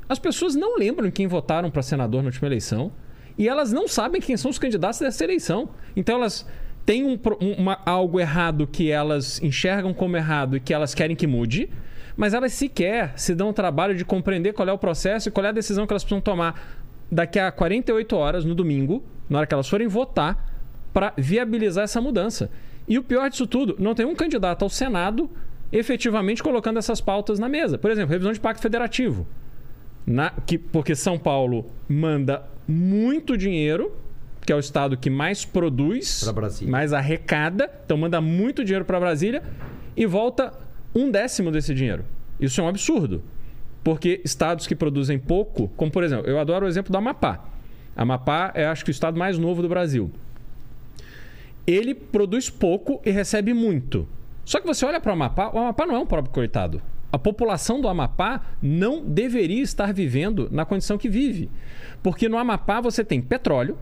As 0.08 0.18
pessoas 0.18 0.54
não 0.54 0.78
lembram 0.78 1.10
quem 1.10 1.26
votaram 1.26 1.70
para 1.70 1.82
senador 1.82 2.22
na 2.22 2.28
última 2.28 2.48
eleição 2.48 2.90
e 3.36 3.46
elas 3.46 3.70
não 3.72 3.86
sabem 3.86 4.22
quem 4.22 4.38
são 4.38 4.50
os 4.50 4.58
candidatos 4.58 4.98
dessa 5.00 5.22
eleição. 5.22 5.68
Então 5.94 6.16
elas 6.16 6.46
têm 6.86 7.04
um- 7.04 7.18
uma- 7.58 7.78
algo 7.84 8.18
errado 8.18 8.66
que 8.66 8.90
elas 8.90 9.38
enxergam 9.42 9.92
como 9.92 10.16
errado 10.16 10.56
e 10.56 10.60
que 10.60 10.72
elas 10.72 10.94
querem 10.94 11.14
que 11.14 11.26
mude, 11.26 11.68
mas 12.18 12.34
elas 12.34 12.52
sequer 12.52 13.12
se 13.16 13.32
dão 13.32 13.50
o 13.50 13.52
trabalho 13.52 13.94
de 13.94 14.04
compreender 14.04 14.52
qual 14.52 14.68
é 14.68 14.72
o 14.72 14.76
processo 14.76 15.28
e 15.28 15.32
qual 15.32 15.46
é 15.46 15.50
a 15.50 15.52
decisão 15.52 15.86
que 15.86 15.92
elas 15.92 16.02
precisam 16.02 16.20
tomar 16.20 16.76
daqui 17.10 17.38
a 17.38 17.50
48 17.52 18.14
horas, 18.16 18.44
no 18.44 18.54
domingo, 18.56 19.02
na 19.30 19.38
hora 19.38 19.46
que 19.46 19.54
elas 19.54 19.68
forem 19.68 19.86
votar, 19.86 20.52
para 20.92 21.12
viabilizar 21.16 21.84
essa 21.84 22.00
mudança. 22.00 22.50
E 22.88 22.98
o 22.98 23.04
pior 23.04 23.30
disso 23.30 23.46
tudo, 23.46 23.76
não 23.78 23.94
tem 23.94 24.04
um 24.04 24.16
candidato 24.16 24.64
ao 24.64 24.68
Senado 24.68 25.30
efetivamente 25.70 26.42
colocando 26.42 26.78
essas 26.78 27.00
pautas 27.00 27.38
na 27.38 27.48
mesa. 27.48 27.78
Por 27.78 27.90
exemplo, 27.90 28.10
revisão 28.10 28.32
de 28.32 28.40
pacto 28.40 28.60
federativo. 28.60 29.26
Na- 30.06 30.30
que, 30.44 30.58
porque 30.58 30.96
São 30.96 31.18
Paulo 31.18 31.66
manda 31.88 32.42
muito 32.66 33.36
dinheiro, 33.36 33.94
que 34.44 34.52
é 34.52 34.56
o 34.56 34.58
estado 34.58 34.96
que 34.96 35.08
mais 35.10 35.44
produz, 35.44 36.22
mais 36.70 36.92
arrecada, 36.92 37.70
então 37.84 37.96
manda 37.96 38.20
muito 38.20 38.64
dinheiro 38.64 38.84
para 38.84 38.98
Brasília 38.98 39.42
e 39.96 40.04
volta 40.06 40.52
um 40.94 41.10
décimo 41.10 41.50
desse 41.50 41.74
dinheiro. 41.74 42.04
Isso 42.40 42.60
é 42.60 42.64
um 42.64 42.68
absurdo. 42.68 43.22
Porque 43.82 44.20
estados 44.24 44.66
que 44.66 44.74
produzem 44.74 45.18
pouco, 45.18 45.68
como 45.76 45.90
por 45.90 46.02
exemplo, 46.04 46.26
eu 46.26 46.38
adoro 46.38 46.66
o 46.66 46.68
exemplo 46.68 46.92
do 46.92 46.98
Amapá. 46.98 47.44
Amapá 47.96 48.52
é 48.54 48.66
acho 48.66 48.84
que 48.84 48.90
o 48.90 48.92
estado 48.92 49.18
mais 49.18 49.38
novo 49.38 49.62
do 49.62 49.68
Brasil. 49.68 50.10
Ele 51.66 51.94
produz 51.94 52.48
pouco 52.48 53.00
e 53.04 53.10
recebe 53.10 53.52
muito. 53.52 54.08
Só 54.44 54.60
que 54.60 54.66
você 54.66 54.86
olha 54.86 55.00
para 55.00 55.10
o 55.10 55.12
Amapá, 55.12 55.50
o 55.52 55.58
Amapá 55.58 55.86
não 55.86 55.96
é 55.96 55.98
um 55.98 56.06
próprio 56.06 56.32
coitado. 56.32 56.80
A 57.10 57.18
população 57.18 57.80
do 57.80 57.88
Amapá 57.88 58.42
não 58.60 59.02
deveria 59.02 59.62
estar 59.62 59.92
vivendo 59.92 60.48
na 60.50 60.64
condição 60.64 60.98
que 60.98 61.08
vive. 61.08 61.50
Porque 62.02 62.28
no 62.28 62.38
Amapá 62.38 62.80
você 62.80 63.02
tem 63.02 63.20
petróleo, 63.20 63.76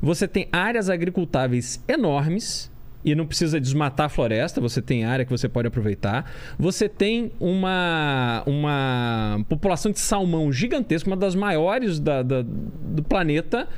você 0.00 0.26
tem 0.26 0.48
áreas 0.52 0.90
agricultáveis 0.90 1.82
enormes 1.88 2.70
e 3.04 3.14
não 3.14 3.26
precisa 3.26 3.60
desmatar 3.60 4.06
a 4.06 4.08
floresta, 4.08 4.60
você 4.60 4.82
tem 4.82 5.04
área 5.04 5.24
que 5.24 5.30
você 5.30 5.48
pode 5.48 5.68
aproveitar. 5.68 6.30
Você 6.58 6.88
tem 6.88 7.30
uma, 7.40 8.42
uma 8.46 9.44
população 9.48 9.92
de 9.92 10.00
salmão 10.00 10.52
gigantesca, 10.52 11.08
uma 11.08 11.16
das 11.16 11.34
maiores 11.34 12.00
da- 12.00 12.22
da- 12.22 12.42
do 12.44 13.02
planeta. 13.02 13.68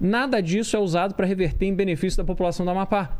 Nada 0.00 0.40
disso 0.40 0.76
é 0.76 0.78
usado 0.78 1.14
para 1.14 1.26
reverter 1.26 1.66
em 1.66 1.74
benefício 1.74 2.16
da 2.18 2.24
população 2.24 2.64
do 2.64 2.70
Amapá. 2.70 3.16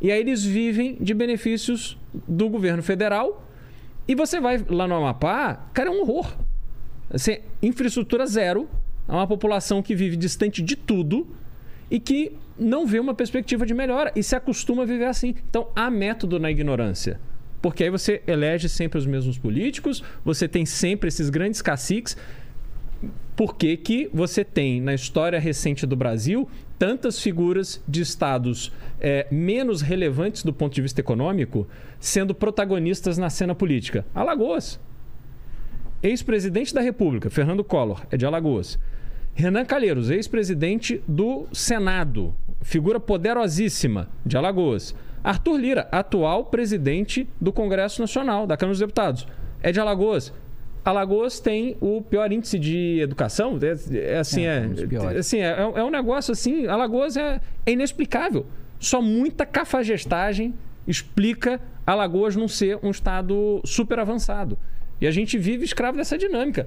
E 0.00 0.12
aí 0.12 0.20
eles 0.20 0.44
vivem 0.44 0.96
de 1.00 1.14
benefícios 1.14 1.96
do 2.28 2.48
governo 2.48 2.82
federal. 2.82 3.42
E 4.06 4.14
você 4.14 4.38
vai 4.38 4.62
lá 4.68 4.86
no 4.86 4.94
Amapá, 4.96 5.66
cara, 5.72 5.88
é 5.88 5.92
um 5.92 6.02
horror. 6.02 6.30
Assim, 7.10 7.38
infraestrutura 7.62 8.26
zero. 8.26 8.68
É 9.08 9.12
uma 9.12 9.26
população 9.26 9.82
que 9.82 9.94
vive 9.94 10.16
distante 10.16 10.62
de 10.62 10.76
tudo 10.76 11.26
e 11.90 11.98
que 11.98 12.36
não 12.58 12.86
vê 12.86 12.98
uma 12.98 13.14
perspectiva 13.14 13.66
de 13.66 13.74
melhora 13.74 14.12
e 14.14 14.22
se 14.22 14.36
acostuma 14.36 14.82
a 14.82 14.86
viver 14.86 15.06
assim. 15.06 15.34
Então 15.48 15.68
há 15.74 15.90
método 15.90 16.38
na 16.38 16.50
ignorância. 16.50 17.20
Porque 17.60 17.84
aí 17.84 17.90
você 17.90 18.22
elege 18.26 18.68
sempre 18.68 18.98
os 18.98 19.06
mesmos 19.06 19.38
políticos, 19.38 20.04
você 20.24 20.46
tem 20.46 20.66
sempre 20.66 21.08
esses 21.08 21.30
grandes 21.30 21.62
caciques. 21.62 22.16
Por 23.34 23.56
que, 23.56 23.76
que 23.76 24.10
você 24.12 24.44
tem 24.44 24.80
na 24.80 24.94
história 24.94 25.40
recente 25.40 25.86
do 25.86 25.96
Brasil 25.96 26.48
tantas 26.78 27.20
figuras 27.20 27.82
de 27.88 28.02
estados 28.02 28.70
eh, 29.00 29.26
menos 29.30 29.80
relevantes 29.80 30.42
do 30.42 30.52
ponto 30.52 30.74
de 30.74 30.82
vista 30.82 31.00
econômico 31.00 31.66
sendo 31.98 32.34
protagonistas 32.34 33.16
na 33.18 33.30
cena 33.30 33.54
política? 33.54 34.04
Alagoas. 34.14 34.78
Ex-presidente 36.02 36.74
da 36.74 36.82
República, 36.82 37.30
Fernando 37.30 37.64
Collor, 37.64 38.06
é 38.10 38.16
de 38.18 38.26
Alagoas. 38.26 38.78
Renan 39.34 39.64
Calheiros, 39.64 40.10
ex-presidente 40.10 41.02
do 41.08 41.46
Senado, 41.52 42.32
figura 42.62 43.00
poderosíssima, 43.00 44.08
de 44.24 44.36
Alagoas. 44.36 44.94
Arthur 45.24 45.56
Lira, 45.56 45.88
atual 45.90 46.44
presidente 46.44 47.28
do 47.40 47.52
Congresso 47.52 48.00
Nacional, 48.00 48.46
da 48.46 48.56
Câmara 48.56 48.74
dos 48.74 48.80
Deputados, 48.80 49.26
é 49.60 49.72
de 49.72 49.80
Alagoas. 49.80 50.32
Alagoas 50.84 51.40
tem 51.40 51.76
o 51.80 52.02
pior 52.02 52.30
índice 52.30 52.58
de 52.58 53.00
educação, 53.00 53.58
é, 53.60 53.96
é 53.98 54.18
assim, 54.18 54.44
É, 54.44 54.56
é, 54.56 55.00
um 55.00 55.18
assim, 55.18 55.38
é, 55.40 55.58
é 55.76 55.82
um 55.82 55.90
negócio 55.90 56.30
assim, 56.30 56.66
Alagoas 56.66 57.16
é, 57.16 57.40
é 57.66 57.72
inexplicável. 57.72 58.46
Só 58.78 59.00
muita 59.00 59.46
cafagestagem 59.46 60.54
explica 60.86 61.60
Alagoas 61.86 62.36
não 62.36 62.46
ser 62.46 62.78
um 62.82 62.90
estado 62.90 63.60
super 63.64 63.98
avançado. 63.98 64.58
E 65.00 65.06
a 65.06 65.10
gente 65.10 65.36
vive 65.38 65.64
escravo 65.64 65.96
dessa 65.96 66.16
dinâmica. 66.16 66.66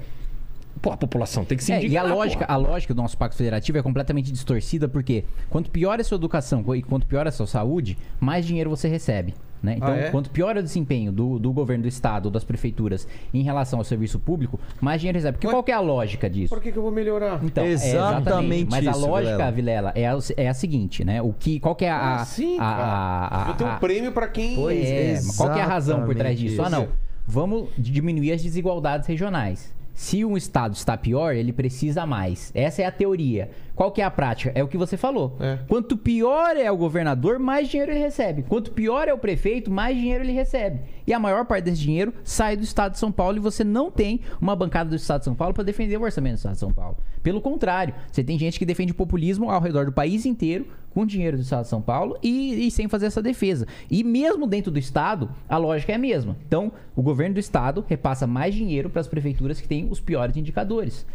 Pô, 0.81 0.91
a 0.91 0.97
população 0.97 1.43
tem 1.45 1.57
que 1.57 1.63
se 1.63 1.71
É, 1.71 1.85
e 1.85 1.97
a 1.97 2.03
lógica, 2.03 2.45
porra. 2.45 2.57
a 2.57 2.61
lógica 2.61 2.93
do 2.93 3.01
nosso 3.01 3.17
pacto 3.17 3.35
federativo 3.37 3.77
é 3.77 3.81
completamente 3.81 4.31
distorcida, 4.31 4.87
porque 4.87 5.23
quanto 5.49 5.69
pior 5.71 5.97
é 5.99 6.01
a 6.01 6.05
sua 6.05 6.15
educação 6.15 6.63
e 6.75 6.81
quanto 6.81 7.05
pior 7.07 7.25
é 7.25 7.29
a 7.29 7.31
sua 7.31 7.47
saúde, 7.47 7.97
mais 8.19 8.45
dinheiro 8.45 8.69
você 8.69 8.87
recebe. 8.87 9.33
Né? 9.63 9.73
Então, 9.77 9.87
Ah, 9.89 9.97
é? 9.97 10.11
quanto 10.11 10.29
pior 10.29 10.55
é 10.55 10.59
o 10.59 10.63
desempenho 10.63 11.11
do, 11.11 11.39
do 11.39 11.51
governo 11.51 11.81
do 11.81 11.87
estado 11.87 12.25
ou 12.27 12.31
das 12.31 12.43
prefeituras 12.43 13.07
em 13.33 13.41
relação 13.41 13.79
ao 13.79 13.83
serviço 13.83 14.19
público, 14.19 14.59
mais 14.79 15.01
dinheiro 15.01 15.17
recebe. 15.17 15.33
Porque 15.37 15.47
Ué? 15.47 15.51
qual 15.53 15.63
que 15.63 15.71
é 15.71 15.73
a 15.73 15.79
lógica 15.79 16.29
disso? 16.29 16.49
Por 16.53 16.61
que, 16.61 16.71
que 16.71 16.77
eu 16.77 16.83
vou 16.83 16.91
melhorar? 16.91 17.43
Então, 17.43 17.63
é 17.65 17.69
Exatamente 17.69 18.69
Mas 18.69 18.87
a 18.87 18.91
isso, 18.91 18.99
lógica, 19.07 19.51
Vilela. 19.51 19.91
É 19.95 20.07
a, 20.07 20.17
é 20.37 20.47
a 20.47 20.53
seguinte, 20.53 21.03
né? 21.03 21.23
O 21.23 21.33
que, 21.33 21.59
qual 21.59 21.73
que 21.75 21.85
é 21.85 21.89
a... 21.89 22.17
Ah, 22.21 22.25
sim, 22.25 22.55
a, 22.57 22.59
cara. 22.59 22.83
a- 22.83 23.41
a- 23.41 23.43
Vou 23.45 23.53
ter 23.55 23.63
um 23.63 23.67
a- 23.71 23.75
prêmio 23.77 24.11
pra 24.11 24.27
quem... 24.27 24.55
Pois 24.55 24.87
é, 24.87 25.13
mas 25.25 25.35
qual 25.35 25.51
que 25.51 25.59
é 25.59 25.63
a 25.63 25.67
razão 25.67 26.05
por 26.05 26.13
trás 26.13 26.37
disso? 26.37 26.61
Ah, 26.61 26.69
não. 26.69 26.81
Exatamente 26.83 27.07
Vamos 27.29 27.67
diminuir 27.77 28.31
as 28.31 28.41
desigualdades 28.41 29.05
regionais. 29.05 29.73
Se 29.97 30.23
um 30.23 30.37
estado 30.37 30.75
está 30.75 30.95
pior, 30.95 31.33
ele 31.33 31.51
precisa 31.51 32.05
mais. 32.05 32.51
Essa 32.53 32.83
é 32.83 32.85
a 32.85 32.91
teoria. 32.91 33.49
Qual 33.73 33.91
que 33.91 33.99
é 33.99 34.05
a 34.05 34.11
prática? 34.11 34.51
É 34.53 34.63
o 34.63 34.67
que 34.67 34.77
você 34.77 34.95
falou. 34.95 35.35
É. 35.39 35.57
Quanto 35.67 35.97
pior 35.97 36.55
é 36.55 36.71
o 36.71 36.77
governador, 36.77 37.39
mais 37.39 37.67
dinheiro 37.67 37.91
ele 37.91 37.99
recebe. 37.99 38.43
Quanto 38.43 38.71
pior 38.71 39.07
é 39.07 39.13
o 39.13 39.17
prefeito, 39.17 39.71
mais 39.71 39.97
dinheiro 39.97 40.23
ele 40.23 40.33
recebe. 40.33 40.81
E 41.07 41.11
a 41.11 41.19
maior 41.19 41.45
parte 41.45 41.65
desse 41.65 41.81
dinheiro 41.81 42.13
sai 42.23 42.55
do 42.55 42.61
estado 42.61 42.91
de 42.91 42.99
São 42.99 43.11
Paulo 43.11 43.37
e 43.37 43.39
você 43.39 43.63
não 43.63 43.89
tem 43.89 44.21
uma 44.39 44.55
bancada 44.55 44.87
do 44.87 44.95
estado 44.95 45.21
de 45.21 45.25
São 45.25 45.35
Paulo 45.35 45.55
para 45.55 45.63
defender 45.63 45.97
o 45.97 46.03
orçamento 46.03 46.35
do 46.35 46.37
estado 46.37 46.53
de 46.53 46.59
São 46.59 46.71
Paulo. 46.71 46.97
Pelo 47.23 47.41
contrário, 47.41 47.95
você 48.11 48.23
tem 48.23 48.37
gente 48.37 48.59
que 48.59 48.65
defende 48.65 48.91
o 48.91 48.95
populismo 48.95 49.49
ao 49.49 49.59
redor 49.59 49.87
do 49.87 49.91
país 49.91 50.27
inteiro 50.27 50.67
com 50.97 51.05
dinheiro 51.05 51.37
do 51.37 51.43
estado 51.43 51.61
de 51.61 51.69
São 51.69 51.79
Paulo 51.79 52.17
e, 52.23 52.65
e 52.65 52.71
sem 52.71 52.87
fazer 52.87 53.05
essa 53.05 53.21
defesa. 53.21 53.67
E 53.87 54.03
mesmo 54.03 54.47
dentro 54.47 54.71
do 54.71 54.79
estado, 54.79 55.29
a 55.47 55.55
lógica 55.55 55.91
é 55.91 55.95
a 55.95 55.99
mesma. 55.99 56.35
Então, 56.47 56.71
o 56.95 57.03
governo 57.03 57.35
do 57.35 57.39
estado 57.39 57.85
repassa 57.87 58.25
mais 58.25 58.55
dinheiro 58.55 58.89
para 58.89 59.01
as 59.01 59.07
prefeituras 59.07 59.61
que 59.61 59.67
têm 59.67 59.87
os 59.91 59.99
piores 59.99 60.35
indicadores. 60.35 61.05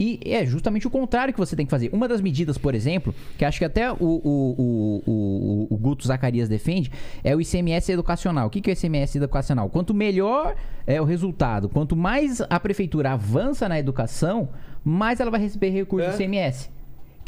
E 0.00 0.18
é 0.24 0.46
justamente 0.46 0.86
o 0.86 0.90
contrário 0.90 1.34
que 1.34 1.38
você 1.38 1.54
tem 1.54 1.66
que 1.66 1.70
fazer. 1.70 1.90
Uma 1.92 2.08
das 2.08 2.22
medidas, 2.22 2.56
por 2.56 2.74
exemplo, 2.74 3.14
que 3.36 3.44
acho 3.44 3.58
que 3.58 3.66
até 3.66 3.92
o, 3.92 3.96
o, 4.00 5.02
o, 5.06 5.66
o, 5.68 5.76
Guto 5.76 6.06
Zacarias 6.06 6.48
defende, 6.48 6.90
é 7.22 7.36
o 7.36 7.40
ICMS 7.42 7.92
educacional. 7.92 8.46
O 8.46 8.50
que 8.50 8.62
que 8.62 8.70
é 8.70 8.72
o 8.72 8.76
ICMS 8.76 9.18
educacional? 9.18 9.68
Quanto 9.68 9.92
melhor 9.92 10.56
é 10.86 10.98
o 11.02 11.04
resultado, 11.04 11.68
quanto 11.68 11.94
mais 11.94 12.40
a 12.48 12.58
prefeitura 12.58 13.12
avança 13.12 13.68
na 13.68 13.78
educação, 13.78 14.48
mais 14.82 15.20
ela 15.20 15.30
vai 15.30 15.40
receber 15.40 15.68
recurso 15.68 16.06
É. 16.06 16.10
do 16.12 16.14
ICMS. 16.14 16.77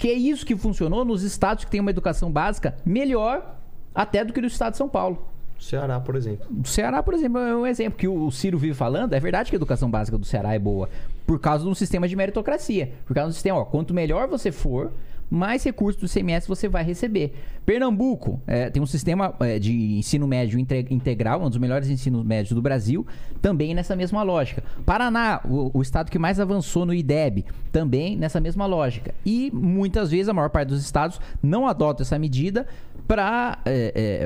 Que 0.01 0.09
é 0.09 0.15
isso 0.15 0.47
que 0.47 0.57
funcionou 0.57 1.05
nos 1.05 1.23
estados 1.23 1.63
que 1.63 1.71
têm 1.71 1.79
uma 1.79 1.91
educação 1.91 2.33
básica 2.33 2.75
melhor 2.87 3.55
até 3.95 4.25
do 4.25 4.33
que 4.33 4.41
no 4.41 4.47
estado 4.47 4.73
de 4.73 4.79
São 4.79 4.89
Paulo. 4.89 5.27
Ceará, 5.61 6.01
por 6.01 6.17
exemplo. 6.17 6.47
O 6.65 6.67
Ceará, 6.67 7.03
por 7.03 7.13
exemplo, 7.13 7.39
é 7.39 7.55
um 7.55 7.67
exemplo 7.67 7.99
que 7.99 8.09
o 8.09 8.31
Ciro 8.31 8.57
vive 8.57 8.73
falando. 8.73 9.13
É 9.13 9.21
verdade 9.21 9.51
que 9.51 9.57
a 9.57 9.59
educação 9.59 9.91
básica 9.91 10.17
do 10.17 10.25
Ceará 10.25 10.55
é 10.55 10.59
boa. 10.59 10.89
Por 11.27 11.39
causa 11.39 11.65
de 11.65 11.71
um 11.71 11.75
sistema 11.75 12.09
de 12.09 12.17
meritocracia. 12.17 12.93
Por 13.05 13.13
causa 13.13 13.29
do 13.29 13.35
sistema, 13.35 13.59
ó, 13.59 13.65
quanto 13.67 13.93
melhor 13.93 14.27
você 14.27 14.51
for, 14.51 14.91
mais 15.31 15.63
recursos 15.63 16.01
do 16.01 16.09
CMS 16.09 16.47
você 16.47 16.69
vai 16.69 16.83
receber. 16.83 17.33
Pernambuco 17.65 18.41
é, 18.47 18.69
tem 18.69 18.83
um 18.83 18.87
sistema 18.87 19.35
é, 19.41 19.59
de 19.59 19.73
ensino 19.73 20.27
médio 20.27 20.59
inte- 20.59 20.87
integral, 20.91 21.43
um 21.43 21.49
dos 21.49 21.59
melhores 21.59 21.89
ensinos 21.89 22.25
médios 22.25 22.53
do 22.53 22.61
Brasil, 22.61 23.07
também 23.41 23.75
nessa 23.75 23.95
mesma 23.95 24.23
lógica. 24.23 24.65
Paraná, 24.85 25.41
o, 25.45 25.71
o 25.79 25.83
estado 25.83 26.11
que 26.11 26.19
mais 26.19 26.41
avançou 26.41 26.85
no 26.85 26.93
IDEB, 26.93 27.45
também 27.71 28.17
nessa 28.17 28.41
mesma 28.41 28.67
lógica. 28.67 29.15
E 29.25 29.51
muitas 29.55 30.11
vezes 30.11 30.29
a 30.29 30.35
maior 30.35 30.51
parte 30.51 30.69
dos 30.69 30.83
estados 30.83 31.21
não 31.43 31.67
adota 31.67 32.03
essa 32.03 32.19
medida 32.19 32.67
para 33.07 33.59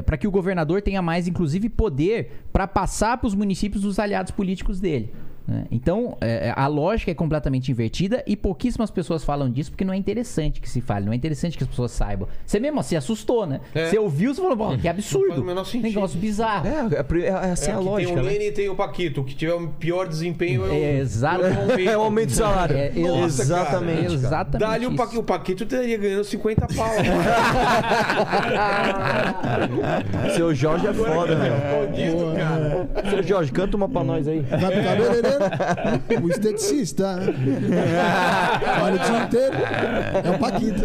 para 0.04 0.16
que 0.16 0.26
o 0.26 0.30
governador 0.30 0.82
tenha 0.82 1.00
mais, 1.00 1.26
inclusive, 1.26 1.68
poder 1.68 2.44
para 2.52 2.66
passar 2.66 3.16
para 3.18 3.26
os 3.26 3.34
municípios 3.34 3.84
os 3.84 3.98
aliados 3.98 4.30
políticos 4.30 4.80
dele. 4.80 5.12
Né? 5.46 5.64
Então, 5.70 6.16
é, 6.20 6.52
a 6.56 6.66
lógica 6.66 7.10
é 7.10 7.14
completamente 7.14 7.70
invertida 7.70 8.22
e 8.26 8.36
pouquíssimas 8.36 8.90
pessoas 8.90 9.22
falam 9.24 9.50
disso 9.50 9.70
porque 9.70 9.84
não 9.84 9.92
é 9.92 9.96
interessante 9.96 10.60
que 10.60 10.68
se 10.68 10.80
fale, 10.80 11.04
não 11.06 11.12
é 11.12 11.16
interessante 11.16 11.56
que 11.58 11.64
as 11.64 11.68
pessoas 11.68 11.90
saibam. 11.92 12.26
Você 12.46 12.58
mesmo 12.58 12.82
se 12.82 12.96
assustou, 12.96 13.46
né? 13.46 13.60
É. 13.74 13.88
Você 13.90 13.98
ouviu, 13.98 14.34
você 14.34 14.40
falou, 14.40 14.56
"Pô, 14.56 14.64
que 14.68 14.76
Não 14.76 14.82
faz 14.82 14.94
absurdo. 14.94 15.40
o 15.40 15.44
menor 15.44 15.64
sentido. 15.64 15.94
Negócio 15.94 16.18
bizarro. 16.18 16.66
É, 16.66 16.70
é, 16.70 17.22
é, 17.22 17.28
é 17.28 17.50
assim 17.52 17.70
É, 17.70 17.74
a 17.74 17.78
lógica, 17.78 18.12
tem 18.12 18.20
o 18.20 18.24
né? 18.24 18.30
Lene 18.32 18.46
e 18.46 18.52
tem 18.52 18.68
o 18.68 18.74
Paquito. 18.74 19.20
O 19.20 19.24
que 19.24 19.34
tiver 19.34 19.52
o 19.54 19.68
pior 19.68 20.08
desempenho 20.08 20.64
é 20.64 20.68
o. 20.68 20.72
É, 20.72 20.98
exato. 20.98 21.44
É 21.84 21.96
o 21.96 22.00
aumento 22.02 22.28
de 22.28 22.34
salário. 22.36 22.76
É, 22.76 22.90
Nossa, 22.94 23.42
Exatamente. 23.42 24.02
cara. 24.02 24.14
Exatamente. 24.14 24.70
Dá-lhe 24.70 24.86
o. 24.86 24.96
Paquito, 24.96 25.20
o 25.20 25.24
Paquito 25.24 25.66
teria 25.66 25.98
ganhando 25.98 26.24
50 26.24 26.66
pau. 26.74 26.88
Seu 30.34 30.54
Jorge 30.54 30.86
é 30.86 30.92
foda, 30.92 31.36
meu. 31.36 31.54
Escondido, 31.54 32.34
cara. 32.36 32.88
Seu 33.10 33.22
Jorge, 33.22 33.52
canta 33.52 33.76
uma 33.76 33.88
pra 33.88 34.02
nós 34.04 34.26
aí. 34.26 34.44
O 36.22 36.28
esteticista. 36.30 37.16
Olha 38.82 38.94
o 38.94 38.98
dia 38.98 39.24
inteiro. 39.24 39.56
É 40.24 40.30
um 40.30 40.38
Paquito. 40.38 40.82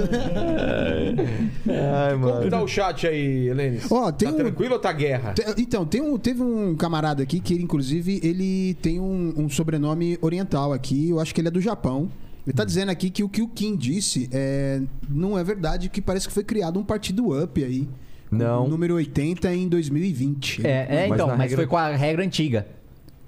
Ai, 1.68 2.14
Como 2.14 2.26
mano. 2.34 2.50
tá 2.50 2.62
o 2.62 2.68
chat 2.68 3.08
aí, 3.08 3.48
Helene? 3.50 3.80
Ó, 3.90 4.12
tem 4.12 4.30
tá 4.30 4.34
um- 4.36 4.38
tranquilo 4.38 4.74
ou 4.74 4.80
tá 4.80 4.92
guerra? 4.92 5.34
Te- 5.34 5.44
Então, 5.62 5.86
tem 5.86 6.02
um, 6.02 6.18
teve 6.18 6.42
um 6.42 6.76
camarada 6.76 7.24
aqui 7.24 7.40
que, 7.40 7.54
ele, 7.54 7.64
inclusive, 7.64 8.20
ele 8.24 8.74
tem 8.82 9.00
um, 9.00 9.34
um 9.38 9.50
sobrenome 9.50 10.18
oriental 10.22 10.74
aqui. 10.74 11.10
Eu 11.10 11.20
acho 11.20 11.34
que 11.34 11.42
ele 11.42 11.48
é 11.48 11.52
do 11.52 11.62
Japão. 11.62 12.10
Ele 12.48 12.56
tá 12.56 12.64
dizendo 12.66 12.90
aqui 12.90 13.10
que 13.10 13.24
o 13.24 13.30
que 13.30 13.42
o 13.42 13.48
Kim 13.48 13.76
disse 13.76 14.28
é, 14.32 14.82
não 15.08 15.38
é 15.38 15.44
verdade, 15.44 15.90
que 15.90 16.02
parece 16.02 16.28
que 16.28 16.34
foi 16.34 16.44
criado 16.44 16.80
um 16.80 16.84
partido 16.84 17.38
up 17.44 17.64
aí. 17.64 17.88
Não. 18.32 18.68
Número 18.68 18.96
80 18.96 19.52
em 19.54 19.68
2020. 19.68 20.66
É, 20.66 20.88
é, 20.90 21.08
Mas 21.08 21.16
então, 21.18 21.28
na 21.28 21.34
mas 21.36 21.42
regra- 21.50 21.58
foi 21.58 21.68
com 21.68 21.78
a 21.78 21.90
regra 21.96 22.24
antiga. 22.24 22.66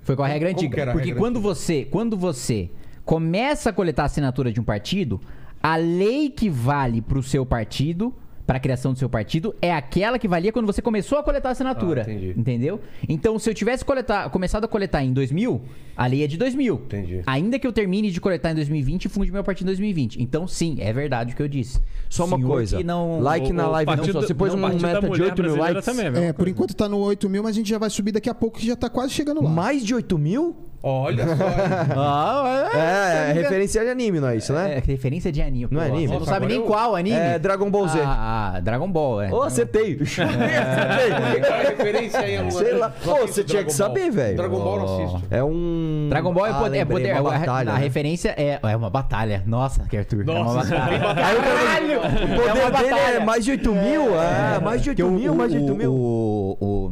Foi 0.01 0.15
com 0.15 0.23
a 0.23 0.27
regra 0.27 0.49
Como 0.53 0.59
antiga. 0.65 0.91
Porque 0.91 1.07
regra 1.07 1.19
quando 1.19 1.37
antiga? 1.37 1.53
você, 1.53 1.85
quando 1.85 2.17
você 2.17 2.69
começa 3.05 3.69
a 3.69 3.73
coletar 3.73 4.03
a 4.03 4.05
assinatura 4.05 4.51
de 4.51 4.59
um 4.59 4.63
partido, 4.63 5.19
a 5.61 5.75
lei 5.75 6.29
que 6.29 6.49
vale 6.49 7.01
pro 7.01 7.21
seu 7.21 7.45
partido, 7.45 8.13
para 8.51 8.57
a 8.57 8.59
criação 8.59 8.91
do 8.91 8.99
seu 8.99 9.07
partido, 9.07 9.55
é 9.61 9.71
aquela 9.73 10.19
que 10.19 10.27
valia 10.27 10.51
quando 10.51 10.65
você 10.65 10.81
começou 10.81 11.17
a 11.17 11.23
coletar 11.23 11.47
a 11.47 11.51
assinatura. 11.53 12.01
Ah, 12.05 12.11
entendi. 12.11 12.33
Entendeu? 12.37 12.81
Então, 13.07 13.39
se 13.39 13.49
eu 13.49 13.53
tivesse 13.53 13.85
coletar, 13.85 14.29
começado 14.29 14.65
a 14.65 14.67
coletar 14.67 15.01
em 15.05 15.13
2000, 15.13 15.61
a 15.95 16.05
lei 16.05 16.21
é 16.25 16.27
de 16.27 16.35
2000. 16.35 16.75
Entendi. 16.75 17.21
Ainda 17.25 17.57
que 17.57 17.65
eu 17.65 17.71
termine 17.71 18.11
de 18.11 18.19
coletar 18.19 18.51
em 18.51 18.55
2020, 18.55 19.07
funde 19.07 19.31
meu 19.31 19.41
partido 19.41 19.67
em 19.67 19.71
2020. 19.71 20.21
Então, 20.21 20.45
sim, 20.49 20.75
é 20.81 20.91
verdade 20.91 21.31
o 21.31 21.35
que 21.37 21.41
eu 21.41 21.47
disse. 21.47 21.79
Só 22.09 22.25
uma 22.25 22.35
Senhor 22.35 22.49
coisa. 22.49 22.75
que 22.77 22.83
não- 22.83 23.21
Like 23.21 23.51
O- 23.51 23.53
na 23.53 23.69
o 23.69 23.71
live 23.71 23.95
não 23.95 24.03
só. 24.03 24.19
Você 24.21 24.33
pôs 24.33 24.53
um 24.53 24.59
da 24.59 24.67
meta 24.67 24.99
de 24.99 25.07
mulher 25.07 25.23
8 25.27 25.43
mil 25.43 25.55
likes. 25.55 25.85
também, 25.85 26.07
É, 26.07 26.33
por 26.33 26.39
coisa. 26.39 26.49
enquanto 26.51 26.73
tá 26.75 26.89
no 26.89 26.97
8 26.97 27.29
mil, 27.29 27.43
mas 27.43 27.51
a 27.51 27.57
gente 27.57 27.69
já 27.69 27.77
vai 27.77 27.89
subir 27.89 28.11
daqui 28.11 28.29
a 28.29 28.35
pouco, 28.35 28.59
que 28.59 28.67
já 28.67 28.75
tá 28.75 28.89
quase 28.89 29.13
chegando 29.13 29.41
lá. 29.41 29.49
Mais 29.49 29.81
de 29.81 29.95
8 29.95 30.17
mil? 30.17 30.57
Olha 30.83 31.25
só. 31.27 31.45
Ah, 31.95 32.69
É, 32.73 33.29
é 33.29 33.33
referência 33.33 33.83
de 33.83 33.89
anime, 33.89 34.19
não 34.19 34.27
é 34.29 34.35
isso, 34.37 34.51
né? 34.53 34.77
É, 34.77 34.79
referência 34.85 35.31
de 35.31 35.41
anime. 35.41 35.67
Não 35.69 35.81
é 35.81 35.85
pô. 35.87 35.91
anime? 35.93 36.07
Você 36.07 36.13
não 36.13 36.19
Nossa, 36.21 36.31
sabe 36.31 36.45
nem 36.47 36.55
eu- 36.57 36.63
qual 36.63 36.95
anime. 36.95 37.15
É 37.15 37.37
Dragon 37.39 37.69
Ball 37.69 37.87
Z. 37.87 37.99
Ah, 38.03 38.53
ah, 38.55 38.59
Dragon 38.59 38.89
Ball, 38.91 39.21
é. 39.21 39.31
Ô, 39.31 39.43
acertei. 39.43 39.95
Qual 39.97 40.05
acertei. 40.09 41.43
é 41.43 41.53
a 41.53 41.69
referência 41.69 42.19
aí? 42.19 42.37
Não- 42.41 42.51
Sei 42.51 42.73
lá. 42.73 42.91
não 43.05 43.15
Pô, 43.15 43.27
você 43.27 43.43
tinha 43.43 43.63
que 43.63 43.73
saber, 43.73 44.09
velho. 44.11 44.37
Dragon 44.37 44.59
Ball 44.59 44.77
não 44.79 44.85
assisto. 45.05 45.23
É 45.29 45.43
um. 45.43 46.07
Dragon 46.09 46.33
Ball 46.33 46.47
é 46.47 46.49
Ah, 46.51 46.53
poder. 46.55 46.77
é 46.77 46.79
lembrei, 46.81 47.07
poder 47.07 47.19
uma 47.21 47.35
a- 47.35 47.39
batalha. 47.39 47.71
a, 47.71 47.73
né? 47.75 47.79
referência 47.79 48.33
é, 48.37 48.59
é 48.63 48.75
uma 48.75 48.89
batalha. 48.89 49.43
Nossa, 49.45 49.83
que 49.87 49.97
Arthur. 49.97 50.21
É 50.27 50.31
uma 50.31 50.43
Nossa, 50.53 50.69
batalha. 50.69 51.01
Aí 51.15 51.95
o 51.95 52.01
É 52.01 52.69
poder 52.71 52.83
dele 52.83 52.99
é 53.15 53.19
mais 53.19 53.45
de 53.45 53.51
8 53.51 53.75
mil? 53.75 54.01
Ah, 54.19 54.59
mais 54.63 54.81
de 54.81 54.89
8 54.89 55.03
Porque 55.03 55.19
mil, 55.21 55.35
mais 55.35 55.51
de 55.51 55.57
8 55.59 55.73
o- 55.73 55.75
mil. 55.75 55.93
O- 55.93 56.91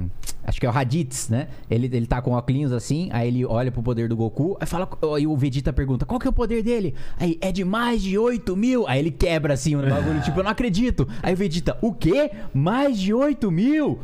acho 0.49 0.59
que 0.59 0.65
é 0.65 0.69
o 0.69 0.71
Raditz, 0.71 1.29
né? 1.29 1.47
Ele, 1.69 1.89
ele 1.93 2.07
tá 2.07 2.21
com 2.21 2.31
óculos 2.31 2.73
assim, 2.73 3.09
aí 3.11 3.27
ele 3.27 3.45
olha 3.45 3.71
pro 3.71 3.83
poder 3.83 4.09
do 4.09 4.15
Goku, 4.15 4.57
aí 4.59 4.67
fala. 4.67 4.89
Aí 5.15 5.27
o 5.27 5.37
Vegeta 5.37 5.71
pergunta: 5.71 6.05
qual 6.05 6.19
que 6.19 6.27
é 6.27 6.29
o 6.29 6.33
poder 6.33 6.63
dele? 6.63 6.95
Aí 7.17 7.37
é 7.39 7.51
de 7.51 7.63
mais 7.63 8.01
de 8.01 8.17
8 8.17 8.55
mil. 8.57 8.87
Aí 8.87 8.99
ele 8.99 9.11
quebra 9.11 9.53
assim 9.53 9.75
o 9.75 9.81
bagulho, 9.81 10.21
tipo, 10.23 10.39
eu 10.39 10.43
não 10.43 10.51
acredito. 10.51 11.07
Aí 11.21 11.33
o 11.33 11.37
Vegeta, 11.37 11.77
o 11.81 11.93
quê? 11.93 12.31
Mais 12.53 12.99
de 12.99 13.13
8 13.13 13.51
mil? 13.51 13.99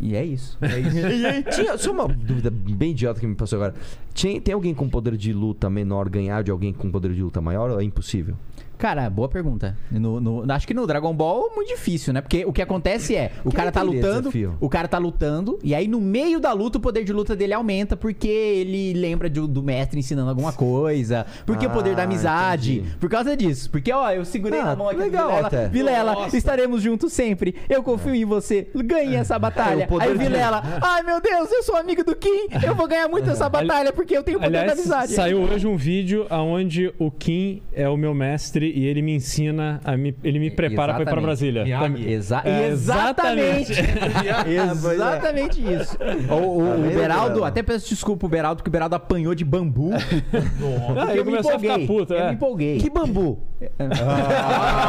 E 0.00 0.14
é 0.14 0.24
isso. 0.24 0.56
É 0.60 0.78
isso. 0.78 0.96
E 1.08 1.26
aí, 1.26 1.42
tinha, 1.42 1.76
só 1.76 1.90
uma 1.90 2.06
dúvida 2.06 2.50
bem 2.50 2.92
idiota 2.92 3.18
que 3.18 3.26
me 3.26 3.34
passou 3.34 3.56
agora. 3.56 3.74
Tinha, 4.14 4.40
tem 4.40 4.54
alguém 4.54 4.74
com 4.74 4.88
poder 4.88 5.16
de 5.16 5.32
luta 5.32 5.68
menor 5.68 6.08
ganhar 6.08 6.44
de 6.44 6.50
alguém 6.50 6.72
com 6.72 6.90
poder 6.90 7.12
de 7.12 7.22
luta 7.22 7.40
maior 7.40 7.70
ou 7.70 7.80
é 7.80 7.84
impossível? 7.84 8.36
Cara, 8.78 9.10
boa 9.10 9.28
pergunta. 9.28 9.76
No- 9.90 10.20
no- 10.20 10.52
acho 10.52 10.66
que 10.66 10.72
no 10.72 10.86
Dragon 10.86 11.12
Ball 11.12 11.48
é 11.50 11.54
muito 11.56 11.68
difícil, 11.68 12.12
né? 12.12 12.20
Porque 12.20 12.44
o 12.44 12.52
que 12.52 12.62
acontece 12.62 13.16
é, 13.16 13.32
o 13.44 13.50
Quem 13.50 13.56
cara 13.56 13.72
tá 13.72 13.82
lutando, 13.82 14.18
desafio? 14.30 14.56
o 14.60 14.68
cara 14.68 14.86
tá 14.86 14.98
lutando, 14.98 15.58
e 15.64 15.74
aí 15.74 15.88
no 15.88 16.00
meio 16.00 16.38
da 16.38 16.52
luta 16.52 16.78
o 16.78 16.80
poder 16.80 17.02
de 17.04 17.12
luta 17.12 17.34
dele 17.34 17.52
aumenta 17.52 17.96
porque 17.96 18.28
ele 18.28 18.92
lembra 18.94 19.28
de- 19.28 19.40
do 19.46 19.62
mestre 19.62 19.98
ensinando 19.98 20.30
alguma 20.30 20.52
coisa, 20.52 21.26
porque 21.44 21.66
o 21.66 21.70
poder 21.70 21.94
da 21.96 22.02
Ah, 22.02 22.04
amizade, 22.04 22.78
entendi. 22.78 22.96
por 22.98 23.10
causa 23.10 23.36
disso. 23.36 23.68
Porque, 23.70 23.92
ó, 23.92 24.10
eu 24.12 24.24
segurei 24.24 24.60
Ah, 24.60 24.64
na 24.66 24.76
mão 24.76 24.88
aqui 24.88 24.98
legal 25.00 25.28
Vilela. 25.28 25.46
até. 25.48 25.68
Vilela, 25.68 26.12
Nossa. 26.12 26.36
estaremos 26.36 26.80
juntos 26.80 27.12
sempre. 27.12 27.56
Eu 27.68 27.82
confio 27.82 28.14
em 28.14 28.24
você. 28.24 28.68
Ganhe 28.74 29.16
essa 29.16 29.38
batalha. 29.38 29.82
É, 29.82 29.86
o 29.86 29.88
poder 29.88 30.04
aí 30.06 30.10
o 30.14 30.18
de- 30.18 30.24
Vilela, 30.24 30.62
ai 30.80 31.02
meu 31.02 31.20
Deus, 31.20 31.50
eu 31.50 31.62
sou 31.64 31.76
amigo 31.76 32.04
do 32.04 32.14
Kim, 32.14 32.46
eu 32.64 32.74
vou 32.76 32.86
ganhar 32.86 33.08
muito 33.08 33.28
essa 33.28 33.48
batalha 33.48 33.92
porque 33.92 34.16
eu 34.16 34.22
tenho 34.22 34.38
o 34.38 34.40
poder 34.40 34.52
da 34.52 34.60
Aliás, 34.60 34.78
amizade. 34.78 35.12
saiu 35.14 35.40
hoje 35.40 35.66
um 35.66 35.76
vídeo 35.76 36.26
onde 36.30 36.92
o 36.98 37.10
Kim 37.10 37.60
é 37.72 37.88
o 37.88 37.96
meu 37.96 38.14
mestre 38.14 38.67
e 38.74 38.86
ele 38.86 39.02
me 39.02 39.14
ensina, 39.14 39.80
a 39.84 39.96
me- 39.96 40.14
ele 40.24 40.38
me 40.38 40.50
prepara 40.50 40.94
para 40.94 41.02
ir 41.02 41.04
para 41.06 41.20
Exatamente. 41.20 41.24
Brasília. 41.24 42.10
Exa 42.10 42.42
É, 42.44 42.68
exatamente. 42.68 43.72
Pois 44.80 44.92
é. 44.92 44.94
Exatamente 44.94 45.60
isso. 45.60 45.96
O, 46.30 46.34
o, 46.34 46.66
Tá 46.68 46.74
o 46.76 46.82
vendo, 46.82 46.94
Beraldo, 46.98 47.44
até 47.44 47.62
peço 47.62 47.88
desculpa 47.88 48.26
o 48.26 48.28
Beraldo, 48.28 48.56
porque 48.58 48.68
o 48.68 48.72
Beraldo 48.72 48.94
apanhou 48.94 49.34
de 49.34 49.44
bambu. 49.44 49.90
Ah, 49.98 50.94
Porque 50.94 51.10
ele 51.12 51.20
eu 51.20 51.24
me 51.24 51.30
começou 51.32 51.54
a 51.54 51.58
ficar 51.58 51.80
empolguei. 51.80 51.86
puto. 51.86 52.12
Eu 52.14 52.18
é. 52.20 52.28
me 52.28 52.34
empolguei. 52.34 52.78
Que 52.78 52.90
bambu? 52.90 53.42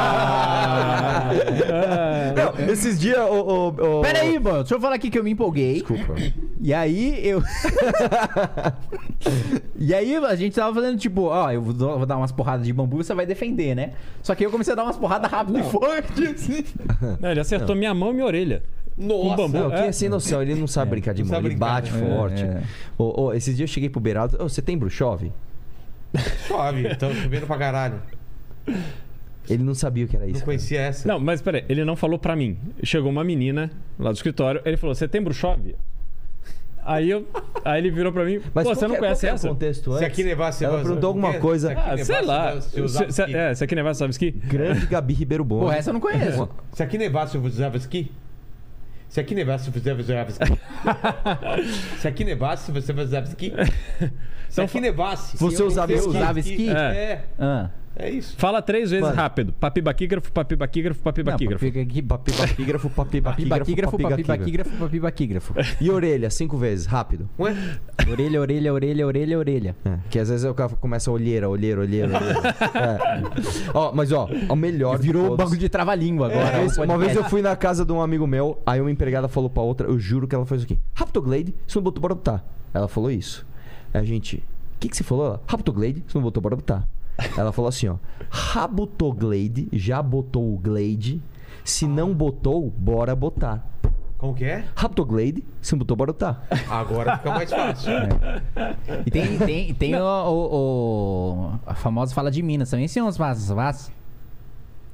Ah, 0.02 1.30
é. 1.34 2.34
Não, 2.36 2.54
esses 2.72 3.00
dias 3.00 3.18
o. 3.20 3.34
o, 3.34 3.68
o... 4.00 4.02
Pera 4.02 4.20
aí, 4.22 4.38
mano. 4.40 4.60
Deixa 4.60 4.76
eu 4.76 4.80
falar 4.82 4.96
aqui 4.96 5.10
que 5.10 5.18
eu 5.18 5.24
me 5.24 5.32
empolguei. 5.32 5.74
Desculpa. 5.76 6.14
E 6.62 6.74
aí 6.74 7.20
eu. 7.28 7.42
e 9.78 9.94
aí 9.94 10.16
a 10.16 10.36
gente 10.36 10.56
tava 10.56 10.74
fazendo 10.76 10.98
tipo, 10.98 11.24
ó, 11.24 11.52
eu 11.52 11.62
vou 11.62 11.74
dar- 11.74 11.96
vou 11.98 12.06
dar 12.06 12.18
umas 12.18 12.32
porradas 12.32 12.66
de 12.66 12.74
bambu 12.74 13.02
e 13.02 13.04
você 13.04 13.14
vai 13.14 13.26
defender, 13.26 13.76
né? 13.76 13.92
Só 14.22 14.36
que 14.36 14.46
eu 14.46 14.52
comecei 14.52 14.74
a 14.74 14.76
dar 14.76 14.84
umas 14.84 14.98
porradas 14.98 15.30
rápidas 15.32 15.66
e 15.66 15.70
fortes. 15.72 16.30
assim. 16.50 16.64
Não, 17.20 17.32
ele 17.32 17.40
acertou 17.40 17.76
minha 17.76 17.94
mão 17.94 18.12
e 18.12 18.14
minha 18.14 18.26
orelha. 18.26 18.64
Nossa. 18.98 19.22
Com 19.30 19.36
bambu. 19.36 19.58
Não, 19.58 19.70
quem 19.70 19.80
É. 19.80 19.88
é 19.88 19.92
sem 19.92 20.10
noção, 20.10 20.42
ele 20.42 20.56
não 20.56 20.68
sabe 20.68 20.92
brincar 20.92 21.14
de 21.14 21.24
não 21.24 21.30
mão, 21.30 21.40
ele 21.40 21.50
brincar, 21.50 21.66
bate 21.82 21.92
né? 21.94 22.16
forte. 22.16 22.44
É, 22.44 22.46
é. 22.48 22.64
Ô, 22.98 23.24
ô, 23.24 23.34
esses 23.34 23.56
dias 23.56 23.70
eu 23.70 23.74
cheguei 23.74 23.90
pro 23.90 24.00
Beraldo, 24.02 24.38
ô, 24.44 24.50
você 24.50 24.62
tem 24.62 24.78
bruxove? 24.78 25.32
Chove, 26.48 26.88
então 26.92 27.14
chovendo 27.14 27.46
pra 27.48 27.58
caralho. 27.58 28.02
Ele 29.50 29.64
não 29.64 29.74
sabia 29.74 30.06
o 30.06 30.08
que 30.08 30.16
era 30.16 30.26
Não 30.26 30.32
isso. 30.32 30.46
conhecia 30.46 30.80
essa. 30.82 31.08
Não, 31.08 31.20
mas 31.20 31.42
peraí, 31.42 31.66
ele 31.68 31.84
não 31.84 31.96
falou 31.96 32.20
pra 32.20 32.36
mim. 32.36 32.58
Chegou 32.84 33.10
uma 33.10 33.24
menina 33.24 33.72
lá 33.98 34.12
do 34.12 34.16
escritório, 34.16 34.62
ele 34.64 34.78
falou: 34.78 34.94
Você 34.94 35.08
tem 35.08 35.22
bruxove? 35.22 35.76
Aí, 36.86 37.10
eu, 37.10 37.28
aí 37.66 37.80
ele 37.82 37.92
virou 37.92 38.12
pra 38.12 38.24
mim: 38.26 38.40
Mas 38.54 38.68
Pô, 38.68 38.74
você 38.76 38.88
não 38.88 38.96
é- 38.96 39.00
conhece 39.00 39.28
é 39.28 39.32
o 39.32 39.36
essa? 39.36 39.48
contexto 39.50 39.92
Se 39.92 39.98
antes? 39.98 40.04
aqui 40.08 40.24
nevasse... 40.24 40.64
Ela 40.66 40.78
você- 40.78 40.84
perguntou 40.86 41.08
alguma 41.10 41.34
coisa. 41.36 41.68
Se 41.68 41.74
aqui 41.74 41.82
Ah, 42.02 42.06
sei 42.06 42.16
nevasse, 42.16 42.26
lá. 42.28 42.54
você 42.56 42.70
Se, 42.70 42.82
usava 42.82 43.12
se, 43.12 43.22
esqui? 43.22 43.36
é, 43.36 43.56
se 43.56 43.64
aqui 43.64 43.76
nevasse, 43.76 44.00
sabe 44.00 44.12
esqui? 44.12 44.32
Grande 44.32 44.86
Gabi 44.88 45.14
Ribeiro 45.14 45.44
Bom. 45.44 45.60
Porra, 45.62 45.76
essa 45.78 45.90
eu 45.90 45.94
não 45.94 46.00
conheço. 46.02 46.50
Se 46.74 46.82
aqui 46.84 46.98
nevasse, 46.98 47.38
você 47.38 47.48
usava 47.58 47.78
esqui? 47.78 48.12
Se 49.08 49.20
aqui 49.20 49.34
nevasse, 49.36 49.70
você 49.72 49.92
usava 49.92 50.30
esqui? 50.30 50.60
Se 52.00 52.08
aqui 52.08 52.24
nevasse, 52.24 52.72
você 52.72 52.94
usava 52.94 53.28
esqui? 53.28 53.52
Se 53.52 54.12
Então 54.54 54.66
aqui 54.66 54.80
nevasse... 54.80 55.38
Você 55.38 55.64
usava 55.64 55.92
eu 55.92 55.98
esqui? 55.98 56.10
Usava 56.10 56.40
esqui? 56.40 56.70
É. 56.70 57.26
Ah. 57.38 57.70
É 58.02 58.10
isso. 58.10 58.34
Fala 58.38 58.62
três 58.62 58.92
vezes 58.92 59.04
Mano. 59.06 59.16
rápido. 59.18 59.52
Papibaquígrafo, 59.52 60.32
papibaquígrafo, 60.32 61.02
papibaquígrafo. 61.02 61.66
Papibaquígrafo, 62.08 62.90
papibaquígrafo, 62.90 63.92
Papibaquígrafo, 63.92 64.78
papibaquígrafo. 64.78 65.54
E 65.82 65.92
orelha, 65.92 66.30
cinco 66.30 66.58
vezes, 66.58 66.86
rápido. 66.86 67.30
Ué? 67.38 67.54
Orelha, 68.10 68.40
orelha, 68.40 68.74
orelha, 68.74 69.06
orelha, 69.06 69.38
orelha. 69.38 69.76
É, 69.84 69.98
que 70.10 70.18
às 70.18 70.30
vezes 70.30 70.46
o 70.50 70.54
cara 70.54 70.70
começa 70.70 71.10
a 71.12 71.14
olheira, 71.14 71.50
olheira, 71.50 71.82
olheira. 71.82 72.08
olheira. 72.18 72.40
É. 72.80 73.70
Ó, 73.74 73.92
mas 73.94 74.12
ó, 74.14 74.30
o 74.50 74.56
melhor. 74.56 74.98
Virou 74.98 75.24
um 75.24 75.28
todos- 75.30 75.38
bagulho 75.46 75.60
de 75.60 75.68
trava-língua 75.70 76.28
agora. 76.28 76.46
Uma 76.46 76.60
vez, 76.60 76.78
o 76.78 76.84
uma 76.84 76.98
vez 76.98 77.16
eu 77.16 77.24
fui 77.26 77.42
na 77.42 77.56
casa 77.56 77.84
de 77.84 77.92
um 77.92 78.02
amigo 78.02 78.26
meu, 78.26 78.62
aí 78.66 78.80
uma 78.80 78.90
empregada 78.92 79.28
falou 79.28 79.50
pra 79.50 79.62
outra, 79.62 79.88
eu 79.88 80.00
juro 80.00 80.26
que 80.28 80.34
ela 80.34 80.46
fez 80.46 80.64
aqui. 80.64 80.80
Raptoglade, 80.96 81.54
você 81.68 81.78
não 81.78 81.84
botou 81.84 82.02
para 82.02 82.16
botar. 82.16 82.46
Ela 82.74 82.88
falou 82.88 83.12
isso. 83.12 83.46
A 83.94 84.04
gente, 84.04 84.38
o 84.38 84.42
que, 84.80 84.88
que 84.88 84.96
você 84.96 85.04
falou? 85.04 85.44
Raptoglade, 85.48 86.02
você 86.08 86.18
não 86.18 86.24
botou 86.24 86.42
para 86.42 86.56
botar. 86.56 86.88
Ela 87.38 87.52
falou 87.52 87.70
assim, 87.70 87.88
ó. 87.88 87.96
Rabutoglade, 88.30 89.68
já 89.74 90.02
botou 90.02 90.54
o 90.54 90.58
Glade. 90.58 91.22
Se 91.64 91.88
não 91.88 92.14
botou, 92.14 92.70
bora 92.78 93.16
botar. 93.16 93.66
Como 94.18 94.34
que 94.36 94.44
é? 94.44 94.66
Raptoglade, 94.76 95.44
se 95.62 95.72
não 95.74 95.80
botou, 95.80 95.96
bora 95.96 96.12
botar. 96.12 96.44
Agora 96.70 97.18
fica 97.18 97.30
mais 97.32 97.50
fácil. 97.50 97.92
E 99.06 99.10
tem, 99.12 99.38
tem, 99.40 99.74
tem 99.74 99.96
o, 99.96 100.04
o- 100.04 100.56
o- 101.54 101.60
A 101.66 101.74
famosa 101.74 102.14
fala 102.14 102.30
de 102.30 102.42
Minas 102.42 102.70
também. 102.70 102.88
Se 102.88 103.02
uns 103.02 103.18
passam, 103.18 103.56
vas? 103.56 103.92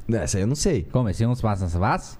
Essa 0.08 0.38
aí 0.38 0.44
eu 0.44 0.48
não 0.48 0.56
sei. 0.56 0.84
Como? 0.92 1.12
Se 1.14 1.26
uns 1.26 1.42
passam, 1.42 1.68
vas? 1.80 2.20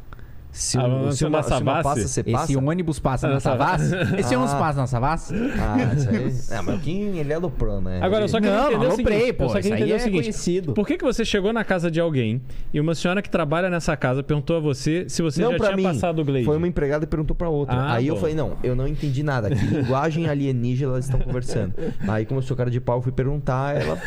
Se, 0.58 0.78
Ah, 0.78 0.86
um- 0.88 1.12
se 1.12 1.26
uma, 1.26 1.40
na 1.40 1.44
se 1.44 1.50
uma 1.52 1.60
Savassi? 1.60 1.84
passa, 1.84 2.08
você 2.08 2.24
passa? 2.24 2.44
Esse 2.46 2.56
ônibus 2.58 2.98
passa 2.98 3.28
na 3.28 3.40
Savas? 3.42 3.92
Esse 4.18 4.36
ônibus 4.38 4.54
Ah. 4.54 4.58
passa 4.58 4.80
na 4.80 4.88
Savas? 4.88 5.32
Ah, 5.34 5.94
isso 5.94 6.10
aí... 6.10 6.58
É, 6.58 6.62
mas 6.62 6.76
o 6.76 6.80
Kim, 6.80 7.18
ele 7.18 7.34
é 7.34 7.40
do 7.42 7.50
Pro, 7.50 7.82
né? 7.82 8.00
Agora, 8.02 8.24
eu 8.24 8.30
só 8.30 8.40
queria 8.40 8.56
Não, 8.56 8.68
entender 8.70 8.86
o 8.86 8.88
aloprei, 8.92 9.20
seguinte. 9.20 9.34
pô, 9.34 9.44
eu 9.44 9.50
só 9.50 9.60
isso 9.60 9.70
queria 9.70 9.76
aí 9.76 9.82
entender 9.82 9.94
o 9.94 9.96
é 9.96 10.00
seguinte. 10.00 10.22
conhecido. 10.22 10.74
Por 10.74 10.88
que, 10.88 10.98
que 10.98 11.04
você 11.04 11.26
chegou 11.26 11.52
na 11.52 11.66
casa 11.66 11.92
de 11.92 12.00
alguém 12.00 12.42
e 12.74 12.80
uma 12.80 12.96
senhora 12.96 13.22
que 13.22 13.30
trabalha 13.30 13.70
nessa 13.70 13.98
casa 13.98 14.24
perguntou 14.24 14.56
a 14.56 14.60
você 14.62 15.04
se 15.10 15.22
você 15.22 15.42
não 15.42 15.52
já 15.52 15.60
tinha 15.60 15.76
mim. 15.76 15.84
passado 15.84 16.22
o 16.22 16.26
Glade? 16.26 16.46
Foi 16.46 16.56
uma 16.56 16.68
empregada 16.70 17.04
e 17.04 17.08
perguntou 17.08 17.36
pra 17.36 17.50
outra. 17.50 17.76
Ah, 17.76 17.94
aí 17.96 18.08
eu 18.08 18.16
falei, 18.16 18.34
não, 18.34 18.54
eu 18.64 18.78
não 18.78 18.88
entendi 18.88 19.24
nada. 19.24 19.50
Que 19.50 19.66
linguagem 19.66 20.30
alienígena 20.30 20.92
elas 20.94 21.04
estão 21.04 21.20
conversando? 21.20 21.74
Aí, 22.08 22.26
como 22.26 22.40
eu 22.40 22.44
sou 22.44 22.56
cara 22.56 22.72
de 22.72 22.80
pau, 22.80 23.00
eu 23.00 23.02
fui 23.02 23.12
perguntar, 23.12 23.76
ela. 23.76 23.98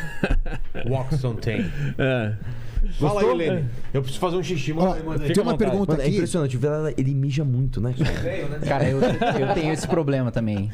Watson 0.89 1.35
tem. 1.35 1.67
É. 1.99 2.33
Fala 2.99 3.14
Gostou? 3.14 3.31
aí, 3.31 3.37
Lene. 3.37 3.68
Eu 3.93 4.03
preciso 4.03 4.20
fazer 4.20 4.37
um 4.37 4.43
xixi, 4.43 4.72
aí. 4.72 5.33
tem 5.33 5.43
uma 5.43 5.57
pergunta 5.57 5.93
Mano, 5.93 6.03
é 6.03 6.07
aqui. 6.07 6.14
impressionante. 6.16 6.57
O 6.57 6.61
Vilela, 6.61 6.93
ele 6.97 7.14
mija 7.14 7.45
muito, 7.45 7.81
né? 7.81 7.95
cara? 7.99 8.61
Cara, 8.61 8.89
eu, 8.89 9.01
eu 9.01 9.55
tenho 9.55 9.72
esse 9.72 9.87
problema 9.87 10.31
também. 10.31 10.70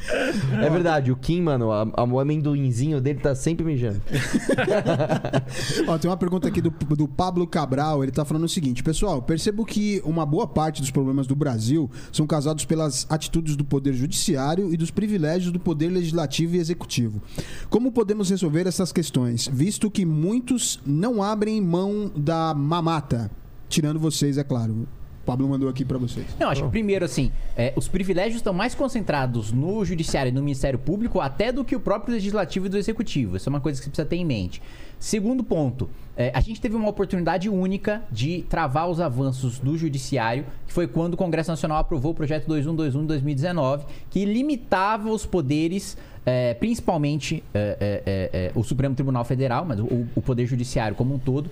É 0.62 0.70
verdade, 0.70 1.12
o 1.12 1.16
Kim, 1.16 1.42
mano, 1.42 1.70
a, 1.72 1.86
a, 1.94 2.04
o 2.04 2.18
amendoinzinho 2.18 3.00
dele 3.00 3.20
tá 3.20 3.34
sempre 3.34 3.64
mijando. 3.64 4.00
Ó, 5.86 5.98
tem 5.98 6.10
uma 6.10 6.16
pergunta 6.16 6.48
aqui 6.48 6.60
do, 6.60 6.70
do 6.70 7.08
Pablo 7.08 7.46
Cabral. 7.46 8.02
Ele 8.02 8.12
tá 8.12 8.24
falando 8.24 8.44
o 8.44 8.48
seguinte: 8.48 8.82
Pessoal, 8.82 9.22
percebo 9.22 9.64
que 9.64 10.02
uma 10.04 10.26
boa 10.26 10.46
parte 10.46 10.80
dos 10.80 10.90
problemas 10.90 11.26
do 11.26 11.34
Brasil 11.34 11.90
são 12.12 12.26
causados 12.26 12.64
pelas 12.64 13.06
atitudes 13.08 13.56
do 13.56 13.64
Poder 13.64 13.92
Judiciário 13.94 14.72
e 14.72 14.76
dos 14.76 14.90
privilégios 14.90 15.52
do 15.52 15.60
Poder 15.60 15.88
Legislativo 15.88 16.56
e 16.56 16.58
Executivo. 16.58 17.22
Como 17.70 17.92
podemos 17.92 18.30
resolver 18.30 18.66
essas 18.66 18.92
questões, 18.92 19.48
visto 19.52 19.90
que 19.90 20.04
muitos 20.04 20.80
não 20.84 21.22
abrem 21.22 21.60
mão 21.60 21.93
da 22.16 22.54
mamata? 22.54 23.30
Tirando 23.68 23.98
vocês, 23.98 24.38
é 24.38 24.44
claro. 24.44 24.72
O 24.72 25.24
Pablo 25.24 25.48
mandou 25.48 25.70
aqui 25.70 25.84
pra 25.86 25.96
vocês. 25.96 26.26
Não, 26.38 26.50
acho 26.50 26.62
que 26.64 26.68
primeiro, 26.68 27.04
assim, 27.04 27.32
é, 27.56 27.72
os 27.76 27.88
privilégios 27.88 28.36
estão 28.36 28.52
mais 28.52 28.74
concentrados 28.74 29.52
no 29.52 29.82
Judiciário 29.82 30.28
e 30.28 30.32
no 30.32 30.42
Ministério 30.42 30.78
Público 30.78 31.18
até 31.18 31.50
do 31.50 31.64
que 31.64 31.74
o 31.74 31.80
próprio 31.80 32.12
Legislativo 32.12 32.66
e 32.66 32.68
do 32.68 32.76
Executivo. 32.76 33.36
Isso 33.36 33.48
é 33.48 33.50
uma 33.50 33.60
coisa 33.60 33.78
que 33.78 33.84
você 33.84 33.90
precisa 33.90 34.06
ter 34.06 34.16
em 34.16 34.24
mente. 34.24 34.60
Segundo 34.98 35.42
ponto, 35.42 35.88
é, 36.16 36.30
a 36.34 36.40
gente 36.40 36.60
teve 36.60 36.76
uma 36.76 36.88
oportunidade 36.88 37.48
única 37.48 38.02
de 38.10 38.42
travar 38.48 38.88
os 38.88 39.00
avanços 39.00 39.58
do 39.58 39.76
Judiciário, 39.76 40.44
que 40.66 40.72
foi 40.72 40.86
quando 40.86 41.14
o 41.14 41.16
Congresso 41.16 41.50
Nacional 41.50 41.78
aprovou 41.78 42.12
o 42.12 42.14
projeto 42.14 42.46
2121 42.46 43.00
de 43.00 43.06
2019, 43.08 43.86
que 44.10 44.24
limitava 44.24 45.10
os 45.10 45.26
poderes, 45.26 45.96
é, 46.24 46.54
principalmente 46.54 47.42
é, 47.52 47.76
é, 47.80 48.30
é, 48.32 48.52
o 48.54 48.62
Supremo 48.62 48.94
Tribunal 48.94 49.24
Federal, 49.24 49.64
mas 49.64 49.80
o, 49.80 50.06
o 50.14 50.22
Poder 50.22 50.46
Judiciário 50.46 50.96
como 50.96 51.14
um 51.14 51.18
todo, 51.18 51.50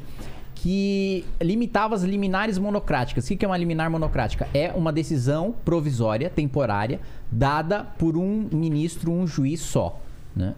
que 0.62 1.24
limitava 1.40 1.96
as 1.96 2.04
liminares 2.04 2.56
monocráticas. 2.56 3.24
O 3.28 3.36
que 3.36 3.44
é 3.44 3.48
uma 3.48 3.56
liminar 3.56 3.90
monocrática? 3.90 4.46
É 4.54 4.70
uma 4.70 4.92
decisão 4.92 5.52
provisória, 5.64 6.30
temporária, 6.30 7.00
dada 7.32 7.82
por 7.98 8.16
um 8.16 8.48
ministro, 8.52 9.10
um 9.10 9.26
juiz 9.26 9.60
só. 9.60 10.00
né? 10.36 10.54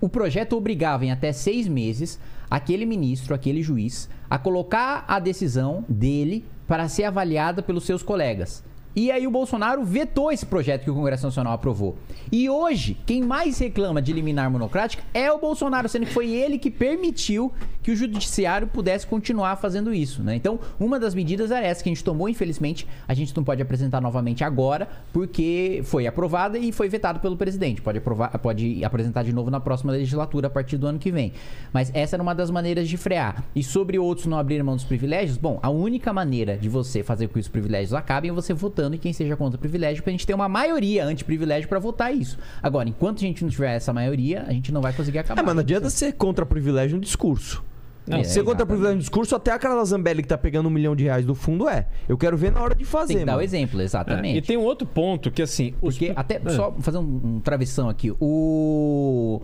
O 0.00 0.08
projeto 0.08 0.56
obrigava 0.56 1.04
em 1.04 1.10
até 1.10 1.32
seis 1.32 1.66
meses 1.66 2.20
aquele 2.48 2.86
ministro, 2.86 3.34
aquele 3.34 3.60
juiz, 3.60 4.08
a 4.30 4.38
colocar 4.38 5.04
a 5.08 5.18
decisão 5.18 5.84
dele 5.88 6.44
para 6.68 6.88
ser 6.88 7.02
avaliada 7.02 7.60
pelos 7.60 7.84
seus 7.84 8.04
colegas. 8.04 8.62
E 8.94 9.10
aí 9.10 9.26
o 9.26 9.30
Bolsonaro 9.30 9.84
vetou 9.84 10.32
esse 10.32 10.44
projeto 10.44 10.82
que 10.82 10.90
o 10.90 10.94
Congresso 10.94 11.24
Nacional 11.24 11.52
aprovou. 11.52 11.96
E 12.32 12.50
hoje, 12.50 12.96
quem 13.06 13.22
mais 13.22 13.58
reclama 13.58 14.02
de 14.02 14.12
liminar 14.12 14.50
monocrática 14.50 15.02
é 15.14 15.30
o 15.30 15.38
Bolsonaro, 15.38 15.88
sendo 15.88 16.06
que 16.06 16.12
foi 16.12 16.30
ele 16.30 16.58
que 16.58 16.70
permitiu 16.70 17.52
que 17.82 17.92
o 17.92 17.96
judiciário 17.96 18.66
pudesse 18.66 19.06
continuar 19.06 19.56
fazendo 19.56 19.94
isso, 19.94 20.22
né? 20.22 20.34
Então, 20.34 20.58
uma 20.78 20.98
das 20.98 21.14
medidas 21.14 21.50
era 21.50 21.64
essa 21.64 21.82
que 21.82 21.88
a 21.88 21.92
gente 21.92 22.04
tomou, 22.04 22.28
infelizmente, 22.28 22.86
a 23.06 23.14
gente 23.14 23.34
não 23.34 23.44
pode 23.44 23.62
apresentar 23.62 24.00
novamente 24.00 24.42
agora, 24.42 24.88
porque 25.12 25.80
foi 25.84 26.06
aprovada 26.06 26.58
e 26.58 26.72
foi 26.72 26.88
vetado 26.88 27.20
pelo 27.20 27.36
presidente. 27.36 27.80
Pode 27.80 27.98
aprovar, 27.98 28.36
pode 28.38 28.84
apresentar 28.84 29.22
de 29.22 29.32
novo 29.32 29.50
na 29.50 29.60
próxima 29.60 29.92
legislatura 29.92 30.48
a 30.48 30.50
partir 30.50 30.76
do 30.76 30.86
ano 30.86 30.98
que 30.98 31.12
vem. 31.12 31.32
Mas 31.72 31.90
essa 31.94 32.16
era 32.16 32.22
uma 32.22 32.34
das 32.34 32.50
maneiras 32.50 32.88
de 32.88 32.96
frear. 32.96 33.44
E 33.54 33.62
sobre 33.62 33.98
outros 33.98 34.26
não 34.26 34.38
abrirem 34.38 34.64
mão 34.64 34.74
dos 34.74 34.84
privilégios, 34.84 35.38
bom, 35.38 35.58
a 35.62 35.70
única 35.70 36.12
maneira 36.12 36.56
de 36.56 36.68
você 36.68 37.02
fazer 37.02 37.28
com 37.28 37.34
que 37.34 37.40
os 37.40 37.48
privilégios 37.48 37.94
acabem 37.94 38.30
é 38.30 38.34
você 38.34 38.52
votando 38.52 38.79
em 38.94 38.98
quem 38.98 39.12
seja 39.12 39.36
contra 39.36 39.56
o 39.56 39.60
privilégio, 39.60 40.02
pra 40.02 40.10
gente 40.10 40.26
ter 40.26 40.34
uma 40.34 40.48
maioria 40.48 41.04
anti-privilégio 41.04 41.68
pra 41.68 41.78
votar 41.78 42.14
isso. 42.14 42.38
Agora, 42.62 42.88
enquanto 42.88 43.18
a 43.18 43.20
gente 43.20 43.42
não 43.42 43.50
tiver 43.50 43.74
essa 43.74 43.92
maioria, 43.92 44.44
a 44.46 44.52
gente 44.52 44.72
não 44.72 44.80
vai 44.80 44.92
conseguir 44.92 45.18
acabar. 45.18 45.40
É, 45.40 45.44
mas 45.44 45.54
não 45.54 45.60
adianta 45.60 45.90
ser 45.90 46.12
contra 46.12 46.46
privilégio 46.46 46.96
no 46.96 47.02
discurso. 47.02 47.62
É, 48.08 48.24
ser 48.24 48.42
contra 48.42 48.64
privilégio 48.66 48.96
no 48.96 49.00
discurso, 49.00 49.36
até 49.36 49.52
a 49.52 49.58
Carla 49.58 49.84
Zambelli 49.84 50.22
que 50.22 50.28
tá 50.28 50.36
pegando 50.38 50.66
um 50.66 50.70
milhão 50.70 50.96
de 50.96 51.04
reais 51.04 51.24
do 51.24 51.34
fundo 51.34 51.68
é. 51.68 51.86
Eu 52.08 52.18
quero 52.18 52.36
ver 52.36 52.50
na 52.50 52.60
hora 52.60 52.74
de 52.74 52.84
fazer. 52.84 53.08
Tem 53.12 53.18
que 53.20 53.24
dar 53.26 53.36
o 53.36 53.40
exemplo, 53.40 53.80
É, 53.80 53.84
exatamente. 53.84 54.38
E 54.38 54.42
tem 54.42 54.56
um 54.56 54.62
outro 54.62 54.86
ponto 54.86 55.30
que, 55.30 55.42
assim... 55.42 55.74
os- 55.80 55.96
Porque 55.96 56.12
até 56.16 56.40
É. 56.44 56.50
só 56.50 56.72
fazer 56.80 56.98
um, 56.98 57.20
um 57.36 57.40
travessão 57.40 57.88
aqui. 57.88 58.10
O 58.18 59.40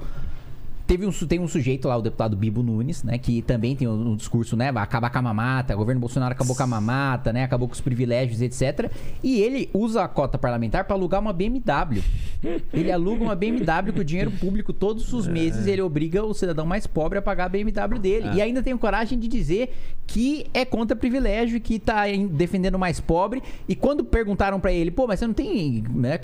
teve 0.86 1.06
um 1.06 1.10
tem 1.10 1.40
um 1.40 1.48
sujeito 1.48 1.88
lá, 1.88 1.96
o 1.96 2.02
deputado 2.02 2.36
Bibo 2.36 2.62
Nunes, 2.62 3.02
né, 3.02 3.18
que 3.18 3.42
também 3.42 3.74
tem 3.74 3.88
um, 3.88 4.12
um 4.12 4.16
discurso, 4.16 4.56
né, 4.56 4.70
vai 4.70 4.82
acabar 4.82 5.10
com 5.10 5.18
a 5.18 5.22
mamata, 5.22 5.74
o 5.74 5.78
governo 5.78 6.00
Bolsonaro 6.00 6.32
acabou 6.32 6.54
com 6.54 6.62
a 6.62 6.66
mamata, 6.66 7.32
né, 7.32 7.44
acabou 7.44 7.66
com 7.66 7.74
os 7.74 7.80
privilégios, 7.80 8.40
etc. 8.40 8.90
E 9.22 9.40
ele 9.40 9.68
usa 9.74 10.04
a 10.04 10.08
cota 10.08 10.38
parlamentar 10.38 10.84
para 10.84 10.94
alugar 10.94 11.20
uma 11.20 11.32
BMW. 11.32 12.02
Ele 12.72 12.92
aluga 12.92 13.24
uma 13.24 13.34
BMW 13.34 13.92
com 13.92 14.04
dinheiro 14.04 14.30
público 14.30 14.72
todos 14.72 15.12
os 15.12 15.26
meses, 15.26 15.66
ele 15.66 15.82
obriga 15.82 16.24
o 16.24 16.32
cidadão 16.32 16.64
mais 16.64 16.86
pobre 16.86 17.18
a 17.18 17.22
pagar 17.22 17.46
a 17.46 17.48
BMW 17.48 17.98
dele. 18.00 18.28
E 18.34 18.42
ainda 18.42 18.62
tem 18.62 18.76
coragem 18.76 19.18
de 19.18 19.26
dizer 19.26 19.74
que 20.06 20.46
é 20.54 20.64
contra 20.64 20.96
privilégio 20.96 21.56
e 21.56 21.60
que 21.60 21.78
tá 21.78 22.04
defendendo 22.30 22.76
o 22.76 22.78
mais 22.78 23.00
pobre. 23.00 23.42
E 23.68 23.74
quando 23.74 24.04
perguntaram 24.04 24.60
para 24.60 24.72
ele, 24.72 24.90
pô, 24.90 25.06
mas 25.06 25.18
você 25.18 25.26
não 25.26 25.34
tem, 25.34 25.82
né, 25.94 26.18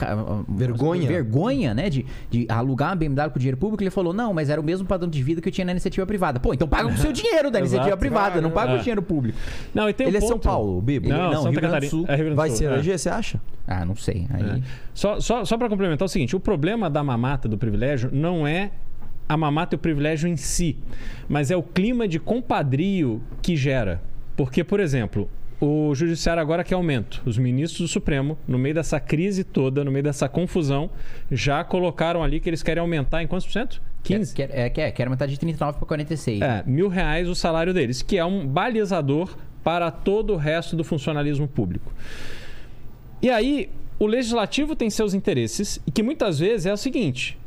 Vergonha? 0.49 1.09
vergonha, 1.09 1.75
né, 1.75 1.91
de, 1.91 2.07
de 2.31 2.47
alugar 2.49 2.91
uma 2.91 2.97
BMW 2.97 3.31
com 3.31 3.39
dinheiro 3.39 3.57
público, 3.57 3.83
ele 3.83 3.91
falou, 3.91 4.13
não, 4.13 4.33
mas 4.33 4.51
era 4.53 4.61
o 4.61 4.65
mesmo 4.65 4.87
padrão 4.87 5.09
de 5.09 5.23
vida 5.23 5.41
que 5.41 5.49
eu 5.49 5.53
tinha 5.53 5.65
na 5.65 5.73
iniciativa 5.73 6.07
privada. 6.07 6.39
Pô, 6.39 6.53
então 6.55 6.69
paga 6.69 6.85
com 6.89 6.95
o 6.95 6.99
seu 6.99 7.13
dinheiro 7.13 7.51
da 7.51 7.59
iniciativa 7.61 7.97
privada, 7.97 8.41
não 8.41 8.51
paga 8.51 8.71
É. 8.71 8.75
com 8.75 8.81
o 8.81 8.83
dinheiro 8.83 9.03
público. 9.03 9.39
Não, 9.75 9.89
e 9.89 9.93
tem 9.93 10.07
Ele 10.07 10.17
um 10.17 10.19
é 10.19 10.21
São 10.21 10.31
ponto- 10.31 10.43
Paulo, 10.45 10.79
o 10.79 10.83
Bibo? 10.83 11.07
Ele- 11.07 11.13
Não, 11.13 11.25
não, 11.31 11.43
Santa 11.43 11.51
Rio 11.51 11.61
Grande 11.61 11.87
do. 11.87 11.91
Sul. 11.91 12.05
É 12.09 12.15
Rio 12.15 12.17
Grande 12.25 12.31
do 12.31 12.37
Vai 12.37 12.49
Sul, 12.51 12.59
se 12.59 12.65
é. 12.65 12.69
eleger, 12.69 12.99
você 12.99 13.09
acha? 13.09 13.41
Ah, 13.67 13.85
não 13.85 13.97
sei. 13.97 14.27
Aí... 14.31 14.63
Só, 14.95 15.19
só, 15.21 15.45
só 15.45 15.57
para 15.59 15.69
complementar 15.69 16.07
o 16.07 16.09
seguinte: 16.09 16.37
o 16.37 16.41
problema 16.41 16.89
da 16.91 17.03
mamata 17.03 17.49
do 17.49 17.57
privilégio 17.59 18.11
não 18.13 18.47
é 18.47 18.71
a 19.29 19.37
mamata 19.37 19.75
e 19.75 19.77
o 19.77 19.79
privilégio 19.79 20.29
em 20.29 20.37
si, 20.37 20.77
mas 21.29 21.51
é 21.51 21.57
o 21.57 21.63
clima 21.63 22.07
de 22.07 22.19
compadrio 22.19 23.23
que 23.41 23.57
gera. 23.57 24.03
Porque, 24.37 24.63
por 24.65 24.81
exemplo, 24.81 25.29
o 25.61 25.95
judiciário 25.95 26.41
agora 26.43 26.65
quer 26.65 26.75
aumento. 26.75 27.23
Os 27.25 27.39
ministros 27.39 27.89
do 27.89 27.93
Supremo, 27.93 28.37
no 28.49 28.59
meio 28.59 28.75
dessa 28.75 28.99
crise 28.99 29.45
toda, 29.45 29.85
no 29.85 29.91
meio 29.93 30.03
dessa 30.03 30.29
confusão, 30.29 30.91
já 31.31 31.63
colocaram 31.63 32.23
ali 32.23 32.41
que 32.41 32.49
eles 32.51 32.63
querem 32.63 32.81
aumentar 32.81 33.23
em 33.23 33.27
quantos 33.27 33.47
por 33.47 33.53
cento? 33.53 33.81
15? 34.03 34.35
Quer, 34.35 34.51
é, 34.53 34.71
quer, 34.71 34.91
quer 34.91 35.05
aumentar 35.05 35.27
de 35.27 35.39
39 35.39 35.79
para 35.79 35.87
46. 35.87 36.41
É, 36.41 36.63
mil 36.67 36.89
reais 36.89 37.29
o 37.29 37.35
salário 37.35 37.73
deles, 37.73 38.03
que 38.03 38.19
é 38.19 38.25
um 38.25 38.47
balizador 38.47 39.37
para 39.63 39.91
todo 39.91 40.33
o 40.33 40.37
resto 40.37 40.75
do 40.75 40.83
funcionalismo 40.83 41.47
público. 41.47 41.93
E 43.21 43.31
aí, 43.31 43.71
o 43.99 44.07
legislativo 44.07 44.75
tem 44.75 44.91
seus 44.91 45.15
interesses, 45.15 45.81
e 45.87 45.91
que 45.91 46.03
muitas 46.03 46.41
vezes 46.41 46.67
é 46.67 46.73
o 46.73 46.77
seguinte: 46.77 47.39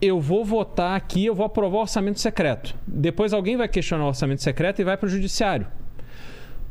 eu 0.00 0.20
vou 0.20 0.44
votar 0.44 0.96
aqui, 0.96 1.26
eu 1.26 1.34
vou 1.34 1.44
aprovar 1.44 1.78
o 1.78 1.80
orçamento 1.82 2.20
secreto. 2.20 2.74
Depois 2.86 3.32
alguém 3.32 3.56
vai 3.56 3.68
questionar 3.68 4.04
o 4.04 4.08
orçamento 4.08 4.42
secreto 4.42 4.80
e 4.80 4.84
vai 4.84 4.96
para 4.96 5.06
o 5.06 5.10
judiciário. 5.10 5.66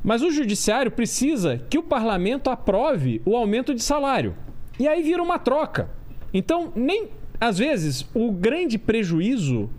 Mas 0.03 0.22
o 0.22 0.32
judiciário 0.32 0.91
precisa 0.91 1.60
que 1.70 1.78
o 1.78 1.84
parlamento 1.84 2.49
aprove 2.49 3.22
o 3.26 3.36
aumento 3.36 3.74
de 3.74 3.82
salário. 3.82 4.36
E 4.80 4.88
aí 4.88 5.01
vira 5.01 5.22
uma 5.22 5.39
troca. 5.39 5.89
Então, 6.32 6.72
nem 6.76 7.10
às 7.39 7.57
vezes 7.57 8.05
o 8.13 8.31
grande 8.31 8.77
prejuízo 8.77 9.69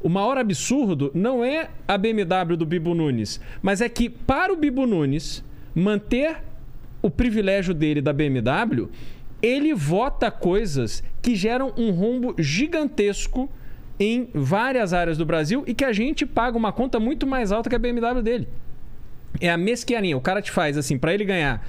o 0.00 0.08
maior 0.08 0.38
absurdo 0.38 1.10
não 1.14 1.44
é 1.44 1.70
a 1.86 1.98
BMW 1.98 2.56
do 2.56 2.64
Bibo 2.64 2.94
Nunes, 2.94 3.40
mas 3.60 3.80
é 3.80 3.88
que 3.88 4.08
para 4.08 4.52
o 4.52 4.56
Bibo 4.56 4.86
Nunes 4.86 5.44
manter 5.74 6.36
o 7.02 7.10
privilégio 7.10 7.74
dele 7.74 8.00
da 8.00 8.12
BMW, 8.12 8.88
ele 9.42 9.74
vota 9.74 10.30
coisas 10.30 11.02
que 11.22 11.34
geram 11.34 11.72
um 11.76 11.90
rombo 11.90 12.34
gigantesco 12.38 13.50
em 13.98 14.28
várias 14.32 14.92
áreas 14.92 15.18
do 15.18 15.26
Brasil 15.26 15.64
e 15.66 15.74
que 15.74 15.84
a 15.84 15.92
gente 15.92 16.24
paga 16.24 16.56
uma 16.56 16.72
conta 16.72 17.00
muito 17.00 17.26
mais 17.26 17.50
alta 17.50 17.68
que 17.68 17.76
a 17.76 17.78
BMW 17.78 18.22
dele. 18.22 18.48
É 19.40 19.50
a 19.50 19.56
mesquinharia. 19.56 20.16
O 20.16 20.20
cara 20.20 20.40
te 20.40 20.50
faz 20.50 20.76
assim, 20.76 20.98
para 20.98 21.12
ele 21.14 21.24
ganhar 21.24 21.64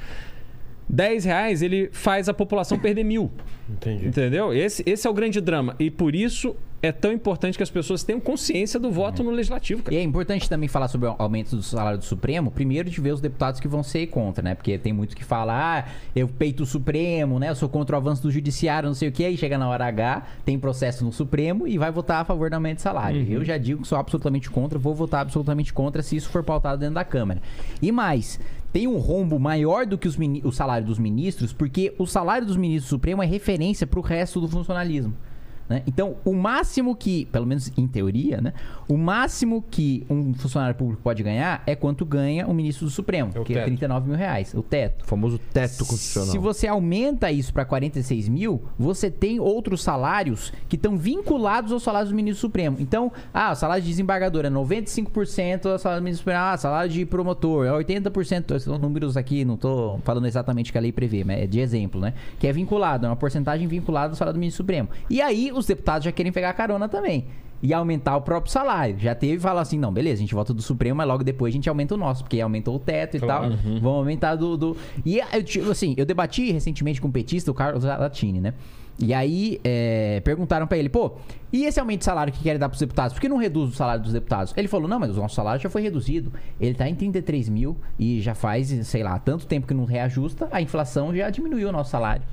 10 0.90 1.26
reais, 1.26 1.62
ele 1.62 1.90
faz 1.92 2.28
a 2.28 2.34
população 2.34 2.80
perder 2.80 3.04
mil. 3.04 3.32
Entendi. 3.70 4.08
Entendeu? 4.08 4.54
Esse, 4.54 4.84
esse 4.86 5.06
é 5.06 5.10
o 5.10 5.14
grande 5.14 5.40
drama. 5.40 5.76
E 5.80 5.92
por 5.92 6.16
isso 6.16 6.56
é 6.82 6.92
tão 6.92 7.12
importante 7.12 7.58
que 7.58 7.64
as 7.64 7.70
pessoas 7.70 8.04
tenham 8.04 8.20
consciência 8.20 8.80
do 8.80 8.90
voto 8.90 9.24
no 9.24 9.32
legislativo, 9.32 9.84
cara. 9.84 9.96
E 9.96 10.00
é 10.00 10.04
importante 10.04 10.50
também 10.50 10.70
falar 10.70 10.88
sobre 10.88 11.08
o 11.08 11.16
aumento 11.18 11.56
do 11.56 11.62
salário 11.62 12.00
do 12.00 12.06
Supremo, 12.06 12.50
primeiro 12.50 12.90
de 12.90 13.02
ver 13.02 13.14
os 13.14 13.22
deputados 13.22 13.60
que 13.60 13.68
vão 13.68 13.84
ser 13.84 14.08
contra, 14.08 14.42
né? 14.42 14.56
Porque 14.56 14.78
tem 14.78 14.94
muito 14.94 15.16
que 15.16 15.24
falar, 15.24 15.86
ah, 15.86 15.92
eu 16.16 16.28
peito 16.28 16.64
o 16.64 16.66
Supremo, 16.66 17.38
né? 17.38 17.50
Eu 17.50 17.56
sou 17.56 17.68
contra 17.68 17.96
o 17.96 18.00
avanço 18.00 18.24
do 18.24 18.32
judiciário, 18.32 18.88
não 18.88 18.94
sei 18.94 19.10
o 19.10 19.12
quê. 19.12 19.26
Aí 19.26 19.38
chega 19.38 19.58
na 19.58 19.68
hora 19.68 19.86
H, 19.86 20.24
tem 20.46 20.58
processo 20.58 21.04
no 21.04 21.12
Supremo 21.12 21.68
e 21.68 21.78
vai 21.78 21.92
votar 21.92 22.22
a 22.22 22.26
favor 22.26 22.50
do 22.50 22.54
aumento 22.54 22.78
de 22.78 22.82
salário. 22.82 23.26
Eu 23.30 23.44
já 23.44 23.58
digo 23.58 23.82
que 23.82 23.88
sou 23.88 23.98
absolutamente 23.98 24.50
contra, 24.50 24.80
vou 24.80 24.96
votar 24.96 25.22
absolutamente 25.22 25.74
contra 25.74 26.02
se 26.02 26.16
isso 26.16 26.30
for 26.30 26.44
pautado 26.44 26.80
dentro 26.80 26.96
da 26.96 27.04
Câmara. 27.04 27.42
E 27.82 27.92
mais, 27.92 28.40
tem 28.72 28.88
um 28.88 28.98
rombo 28.98 29.40
maior 29.40 29.86
do 29.86 29.98
que 29.98 30.08
os 30.08 30.18
o 30.44 30.52
salário 30.52 30.86
dos 30.86 31.00
ministros, 31.00 31.52
porque 31.54 31.94
o 31.98 32.06
salário 32.06 32.46
dos 32.46 32.58
ministros 32.58 32.90
Supremo 32.90 33.24
é 33.24 33.26
referência 33.26 33.88
para 33.88 34.00
o 34.00 34.04
resto 34.04 34.40
do 34.40 34.48
funcionalismo. 34.48 35.14
Né? 35.70 35.84
Então, 35.86 36.16
o 36.26 36.34
máximo 36.34 36.96
que, 36.96 37.26
pelo 37.26 37.46
menos 37.46 37.72
em 37.78 37.88
teoria, 37.88 38.42
né? 38.42 38.54
O 38.88 38.98
máximo 38.98 39.64
que 39.70 40.06
um 40.10 40.34
funcionário 40.34 40.76
público 40.76 41.02
pode 41.04 41.22
ganhar 41.22 41.62
é 41.68 41.76
quanto 41.76 42.04
ganha 42.04 42.48
o 42.48 42.54
ministro 42.54 42.86
do 42.86 42.92
Supremo, 42.92 43.32
É 43.36 43.44
que 43.44 43.54
é 43.54 43.58
teto. 43.58 43.66
39 43.68 44.10
mil 44.10 44.18
reais, 44.18 44.54
o 44.56 44.64
teto. 44.64 45.04
O 45.04 45.08
famoso 45.08 45.40
teto 45.54 45.86
constitucional. 45.86 46.32
Se 46.32 46.38
você 46.40 46.68
aumenta 46.68 47.32
isso 47.32 47.54
para 47.54 47.64
46 47.66 48.28
mil, 48.28 48.64
você 48.78 49.12
tem 49.12 49.40
outros 49.40 49.84
salários 49.84 50.52
que 50.68 50.76
estão 50.76 50.98
vinculados 50.98 51.72
ao 51.72 51.80
salário 51.80 52.10
do 52.10 52.16
ministro 52.16 52.42
Supremo. 52.42 52.78
Então, 52.80 53.12
ah, 53.34 53.52
o 53.52 53.56
salário 53.56 53.84
de 53.84 53.90
desembargador 53.90 54.46
é 54.46 54.50
95% 54.50 55.66
ao 55.68 55.78
salário 55.78 56.02
do 56.02 56.06
ministro 56.06 56.24
Supremo. 56.24 56.40
Ah, 56.40 56.58
salário 56.58 56.92
de 56.92 57.06
promotor 57.06 57.66
é 57.66 57.72
80%. 57.72 58.56
Esses 58.56 58.64
São 58.64 58.78
números 58.78 59.16
aqui, 59.16 59.46
não 59.46 59.58
tô 59.58 60.00
falando 60.04 60.26
exatamente 60.26 60.70
o 60.70 60.72
que 60.72 60.78
a 60.78 60.82
lei 60.82 60.92
prevê, 60.92 61.24
mas 61.24 61.40
é 61.40 61.48
de 61.48 61.60
exemplo, 61.60 62.02
né? 62.02 62.14
Que 62.40 62.48
é 62.48 62.54
vinculado, 62.54 63.06
é 63.06 63.10
uma 63.10 63.16
porcentagem 63.16 63.68
vinculada 63.68 64.14
ao 64.14 64.16
salário 64.16 64.38
do 64.38 64.40
ministro 64.40 64.64
Supremo. 64.64 64.90
E 65.10 65.22
aí, 65.22 65.52
os 65.60 65.66
deputados 65.68 66.06
já 66.06 66.12
querem 66.12 66.32
pegar 66.32 66.54
carona 66.54 66.88
também. 66.90 67.26
E 67.62 67.74
aumentar 67.74 68.16
o 68.16 68.22
próprio 68.22 68.50
salário. 68.52 68.98
Já 69.00 69.14
teve 69.14 69.36
e 69.36 69.40
falou 69.40 69.60
assim: 69.62 69.78
não, 69.78 69.92
beleza, 69.92 70.16
a 70.16 70.22
gente 70.22 70.34
volta 70.34 70.54
do 70.54 70.62
Supremo, 70.62 70.96
mas 70.96 71.08
logo 71.08 71.26
depois 71.26 71.54
a 71.54 71.56
gente 71.56 71.68
aumenta 71.68 71.94
o 71.94 71.98
nosso, 71.98 72.24
porque 72.24 72.40
aumentou 72.40 72.76
o 72.76 72.80
teto 72.80 73.18
e 73.18 73.20
Claro. 73.20 73.50
tal. 73.58 73.80
Vão 73.82 73.92
aumentar 73.96 74.36
do. 74.36 74.56
do... 74.56 74.78
E 75.06 75.20
eu, 75.20 75.70
assim, 75.72 75.94
eu 75.98 76.06
debati 76.06 76.52
recentemente 76.54 77.02
com 77.02 77.10
o 77.10 77.12
petista, 77.12 77.52
o 77.52 77.54
Carlos 77.54 77.84
Latini, 77.84 78.40
né? 78.40 78.54
E 78.98 79.14
aí 79.14 79.60
é, 79.64 80.22
perguntaram 80.26 80.68
pra 80.68 80.78
ele, 80.78 80.88
pô, 80.90 81.14
e 81.52 81.66
esse 81.66 81.80
aumento 81.80 82.00
de 82.00 82.06
salário 82.06 82.32
que 82.34 82.42
querem 82.44 82.60
dar 82.60 82.70
pros 82.70 82.80
deputados? 82.80 83.14
Por 83.14 83.22
que 83.22 83.30
não 83.30 83.38
reduz 83.38 83.72
o 83.72 83.76
salário 83.76 84.02
dos 84.04 84.14
deputados? 84.14 84.54
Ele 84.56 84.68
falou, 84.68 84.88
não, 84.88 85.00
mas 85.00 85.12
o 85.18 85.22
nosso 85.22 85.36
salário 85.36 85.62
já 85.62 85.70
foi 85.70 85.82
reduzido. 85.82 86.32
Ele 86.60 86.74
tá 86.74 86.88
em 86.88 86.96
33 86.96 87.50
mil 87.50 87.78
e 87.98 88.22
já 88.22 88.36
faz, 88.36 88.68
sei 88.88 89.04
lá, 89.04 89.18
tanto 89.20 89.46
tempo 89.46 89.68
que 89.68 89.74
não 89.74 89.86
reajusta, 89.86 90.48
a 90.52 90.62
inflação 90.62 91.16
já 91.16 91.30
diminuiu 91.30 91.70
o 91.70 91.72
nosso 91.72 91.92
salário. 91.92 92.24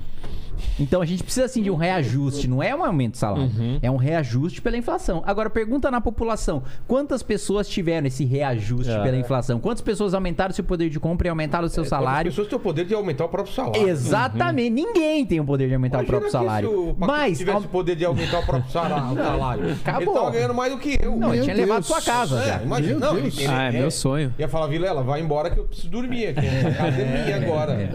Então 0.79 1.03
a 1.03 1.05
gente 1.05 1.23
precisa 1.23 1.45
assim 1.45 1.61
de 1.61 1.69
um 1.69 1.75
reajuste, 1.75 2.47
não 2.47 2.63
é 2.63 2.75
um 2.75 2.83
aumento 2.83 3.11
de 3.11 3.19
salário, 3.19 3.51
é 3.79 3.91
um 3.91 3.95
reajuste 3.95 4.59
pela 4.59 4.75
inflação. 4.75 5.21
Agora 5.23 5.51
pergunta 5.51 5.91
na 5.91 6.01
população, 6.01 6.63
quantas 6.87 7.21
pessoas 7.21 7.69
tiveram 7.69 8.07
esse 8.07 8.25
reajuste 8.25 8.91
É. 8.91 9.03
pela 9.03 9.17
inflação? 9.17 9.59
Quantas 9.59 9.81
pessoas 9.81 10.15
aumentaram 10.15 10.51
seu 10.53 10.63
poder 10.63 10.89
de 10.89 10.99
compra 10.99 11.27
e 11.27 11.29
aumentaram 11.29 11.67
o 11.67 11.69
seu 11.69 11.83
As 11.83 11.89
salário? 11.89 12.31
pessoas 12.31 12.47
têm 12.47 12.57
o 12.57 12.59
poder 12.59 12.85
de 12.85 12.93
aumentar 12.95 13.25
o 13.25 13.29
próprio 13.29 13.53
salário. 13.53 13.87
Exatamente, 13.87 14.69
ninguém 14.71 15.25
tem 15.27 15.39
o 15.39 15.45
poder 15.45 15.67
de 15.67 15.75
aumentar 15.75 15.97
Imagina 15.99 16.17
o 16.17 16.19
próprio 16.21 16.31
salário. 16.31 16.69
Se 16.69 16.75
o 16.75 16.95
Mas 16.97 17.37
tivesse 17.37 17.65
o 17.65 17.69
poder 17.69 17.95
de 17.95 18.05
aumentar 18.05 18.39
o 18.39 18.45
próprio 18.45 18.71
salário, 18.71 19.06
o 19.11 19.15
salário 19.15 19.63
ele 19.65 19.73
acabou. 19.73 20.13
tava 20.13 20.31
ganhando 20.31 20.53
mais 20.53 20.71
do 20.71 20.77
que 20.79 20.97
eu. 21.01 21.15
não, 21.15 21.33
ele 21.33 21.43
tinha 21.43 21.55
levado 21.55 21.83
sua 21.83 22.01
casa 22.01 22.41
É, 22.41 22.47
já. 22.47 22.63
imagina. 22.63 22.99
Não, 22.99 23.15
Deus. 23.15 23.37
ele- 23.37 23.47
Ah, 23.47 23.63
é 23.65 23.67
ele- 23.69 23.77
meu 23.79 23.91
sonho. 23.91 24.33
Ia 24.37 24.47
falar, 24.47 24.67
Vilela, 24.67 25.03
vai 25.03 25.21
embora 25.21 25.49
que 25.49 25.59
eu 25.59 25.65
preciso 25.65 25.89
dormir 25.89 26.27
aqui. 26.27 26.45
Essa 26.45 26.71
casa 26.71 27.01
é 27.01 27.23
minha 27.25 27.35
agora. 27.37 27.73
É. 27.73 27.89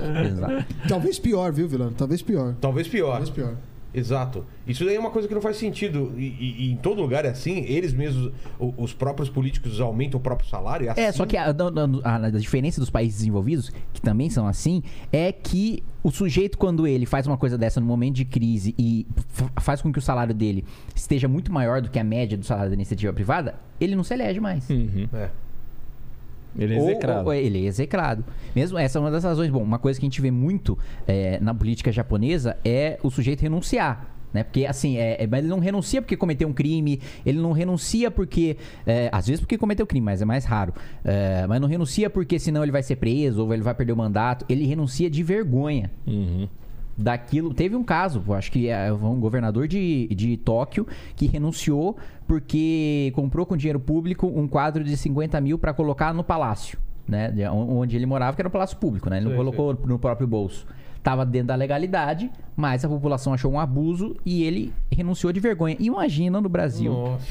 Talvez 0.89 1.19
pior, 1.19 1.53
viu, 1.53 1.69
Vilano? 1.69 1.93
Talvez 1.93 2.23
pior. 2.23 2.55
Talvez 2.61 2.89
pior. 2.89 3.11
Talvez 3.13 3.31
pior. 3.31 3.55
Exato. 3.95 4.45
Isso 4.67 4.85
daí 4.85 4.95
é 4.97 4.99
uma 5.01 5.11
coisa 5.11 5.29
que 5.29 5.35
não 5.35 5.41
faz 5.43 5.57
sentido. 5.57 6.13
E, 6.17 6.21
e- 6.23 6.57
e 6.67 6.73
em 6.73 6.77
todo 6.77 7.01
lugar 7.03 7.25
é 7.25 7.29
assim. 7.29 7.59
Eles 7.67 7.93
mesmos, 7.93 8.33
os 8.59 8.93
próprios 8.95 9.29
políticos 9.29 9.81
aumentam 9.81 10.19
o 10.19 10.23
próprio 10.23 10.49
salário. 10.49 10.89
É, 10.89 11.01
É, 11.03 11.07
assim. 11.09 11.19
só 11.19 11.27
que 11.27 11.37
a, 11.37 11.47
a- 11.51 11.53
a- 12.11 12.27
a 12.27 12.31
diferença 12.31 12.81
dos 12.81 12.89
países 12.91 13.19
desenvolvidos, 13.19 13.71
que 13.93 14.01
também 14.01 14.31
são 14.31 14.47
assim, 14.47 14.83
é 15.13 15.31
que 15.33 15.83
o 16.03 16.11
sujeito, 16.11 16.57
quando 16.59 16.87
ele 16.87 17.07
faz 17.07 17.27
uma 17.27 17.37
coisa 17.37 17.57
dessa 17.59 17.81
no 17.81 17.87
momento 17.87 18.15
de 18.17 18.25
crise 18.25 18.75
e 18.79 19.07
faz 19.61 19.83
com 19.83 19.93
que 19.93 19.99
o 19.99 20.03
salário 20.03 20.35
dele 20.35 20.65
esteja 20.95 21.29
muito 21.29 21.53
maior 21.53 21.81
do 21.83 21.91
que 21.91 21.99
a 21.99 22.05
média 22.05 22.37
do 22.37 22.45
salário 22.45 22.71
da 22.71 22.75
iniciativa 22.75 23.13
privada, 23.13 23.55
ele 23.81 23.95
não 23.95 24.03
se 24.05 24.15
elege 24.15 24.41
mais. 24.41 24.69
Uhum. 24.71 25.09
É. 25.13 25.29
Ele 26.59 26.75
é 26.75 26.79
Ou- 26.79 26.91
execrado. 26.91 27.27
ou 27.27 27.33
ele 27.35 27.65
é 27.65 27.67
execrado. 27.67 28.25
Mesmo 28.55 28.79
essa 28.79 28.99
é 28.99 29.01
uma 29.01 29.11
das 29.11 29.25
razões. 29.25 29.51
Bom, 29.51 29.63
uma 29.63 29.79
coisa 29.79 29.99
que 29.99 30.05
a 30.05 30.09
gente 30.09 30.21
vê 30.21 30.31
muito 30.31 30.79
é, 31.07 31.39
na 31.41 31.55
política 31.55 31.91
japonesa 31.93 32.57
é 32.65 32.99
o 33.03 33.11
sujeito 33.11 33.41
renunciar. 33.43 34.09
Né? 34.35 34.43
Porque, 34.43 34.65
assim, 34.65 34.97
é, 34.97 35.23
é- 35.23 35.27
mas 35.27 35.41
ele 35.41 35.49
não 35.49 35.59
renuncia 35.59 36.01
porque 36.01 36.17
cometeu 36.17 36.49
um 36.49 36.55
crime, 36.55 37.01
ele 37.25 37.39
não 37.39 37.53
renuncia 37.53 38.11
porque. 38.11 38.57
é, 38.87 39.11
às 39.13 39.27
vezes 39.27 39.41
porque 39.41 39.59
cometeu 39.59 39.87
crime, 39.87 40.05
mas 40.07 40.23
é 40.23 40.25
mais 40.25 40.45
raro. 40.47 40.73
É, 41.05 41.47
mas 41.47 41.61
não 41.61 41.69
renuncia 41.69 42.09
porque 42.09 42.39
senão 42.39 42.63
ele 42.63 42.73
vai 42.73 42.83
ser 42.83 42.97
preso 42.97 43.45
ou 43.45 43.53
ele 43.53 43.63
vai 43.63 43.75
perder 43.75 43.93
o 43.93 43.97
mandato. 43.97 44.47
Ele 44.49 44.67
renuncia 44.67 45.11
de 45.11 45.23
vergonha 45.23 45.91
Uhum. 46.07 46.49
Daquilo. 47.03 47.53
Teve 47.53 47.77
um 47.77 47.83
caso, 47.85 48.23
acho 48.33 48.51
que 48.53 48.69
é 48.69 48.93
um 48.93 49.19
governador 49.21 49.67
de, 49.69 50.07
de 50.15 50.37
Tóquio 50.37 50.87
que 51.17 51.27
renunciou 51.27 51.97
porque 52.27 53.13
comprou 53.15 53.45
com 53.45 53.57
dinheiro 53.57 53.81
público 53.81 54.27
um 54.27 54.49
quadro 54.49 54.83
de 54.83 54.97
50 54.97 55.41
mil 55.41 55.59
para 55.59 55.75
colocar 55.75 56.15
no 56.15 56.25
palácio, 56.25 56.79
né? 57.07 57.31
de- 57.31 57.47
Onde 57.47 57.97
ele 57.97 58.07
morava, 58.07 58.35
que 58.35 58.41
era 58.41 58.49
um 58.49 58.53
palácio 58.53 58.77
público, 58.79 59.11
né? 59.11 59.17
Ele 59.19 59.25
não 59.27 59.33
Sei, 59.33 59.39
colocou 59.39 59.75
no 59.87 59.99
próprio 59.99 60.27
bolso. 60.27 60.67
Tava 61.03 61.27
dentro 61.27 61.49
da 61.49 61.57
legalidade, 61.57 62.31
mas 62.57 62.85
a 62.85 62.89
população 62.89 63.35
achou 63.35 63.51
um 63.51 63.59
abuso 63.59 64.17
e 64.25 64.45
ele 64.45 64.73
renunciou 64.91 65.33
de 65.33 65.41
vergonha. 65.41 65.77
Imagina 65.81 66.41
no 66.41 66.49
Brasil 66.49 66.93
Nossa. 66.93 67.25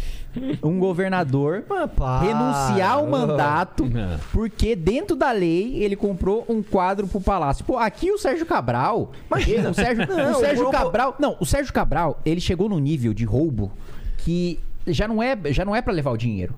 um 0.61 0.77
governador 0.77 1.63
renunciar 2.21 2.91
ao 2.91 3.07
mandato 3.07 3.85
Não. 3.85 4.19
porque 4.33 4.75
dentro 4.75 5.15
da 5.15 5.31
lei 5.31 5.81
ele 5.81 5.95
comprou 5.95 6.45
um 6.49 6.61
quadro 6.61 7.07
pro 7.07 7.21
palácio. 7.21 7.63
Pô, 7.63 7.77
aqui 7.77 8.11
o 8.11 8.17
Sérgio 8.17 8.45
Cabral, 8.45 9.11
imagina, 9.27 9.69
o 9.69 9.73
Sérgio, 9.73 10.05
Não, 10.05 10.31
o 10.31 10.35
Sérgio 10.35 10.69
Cabral, 10.69 11.15
não, 11.17 11.37
o 11.39 11.45
Sérgio 11.45 11.71
Cabral, 11.73 12.19
ele 12.25 12.41
chegou 12.41 12.67
num 12.67 12.79
nível 12.79 13.13
de 13.13 13.23
roubo 13.23 13.71
que 14.17 14.59
já 14.87 15.07
não 15.07 15.21
é, 15.21 15.37
já 15.51 15.63
não 15.65 15.75
é 15.75 15.81
para 15.81 15.93
levar 15.93 16.11
o 16.11 16.17
dinheiro. 16.17 16.55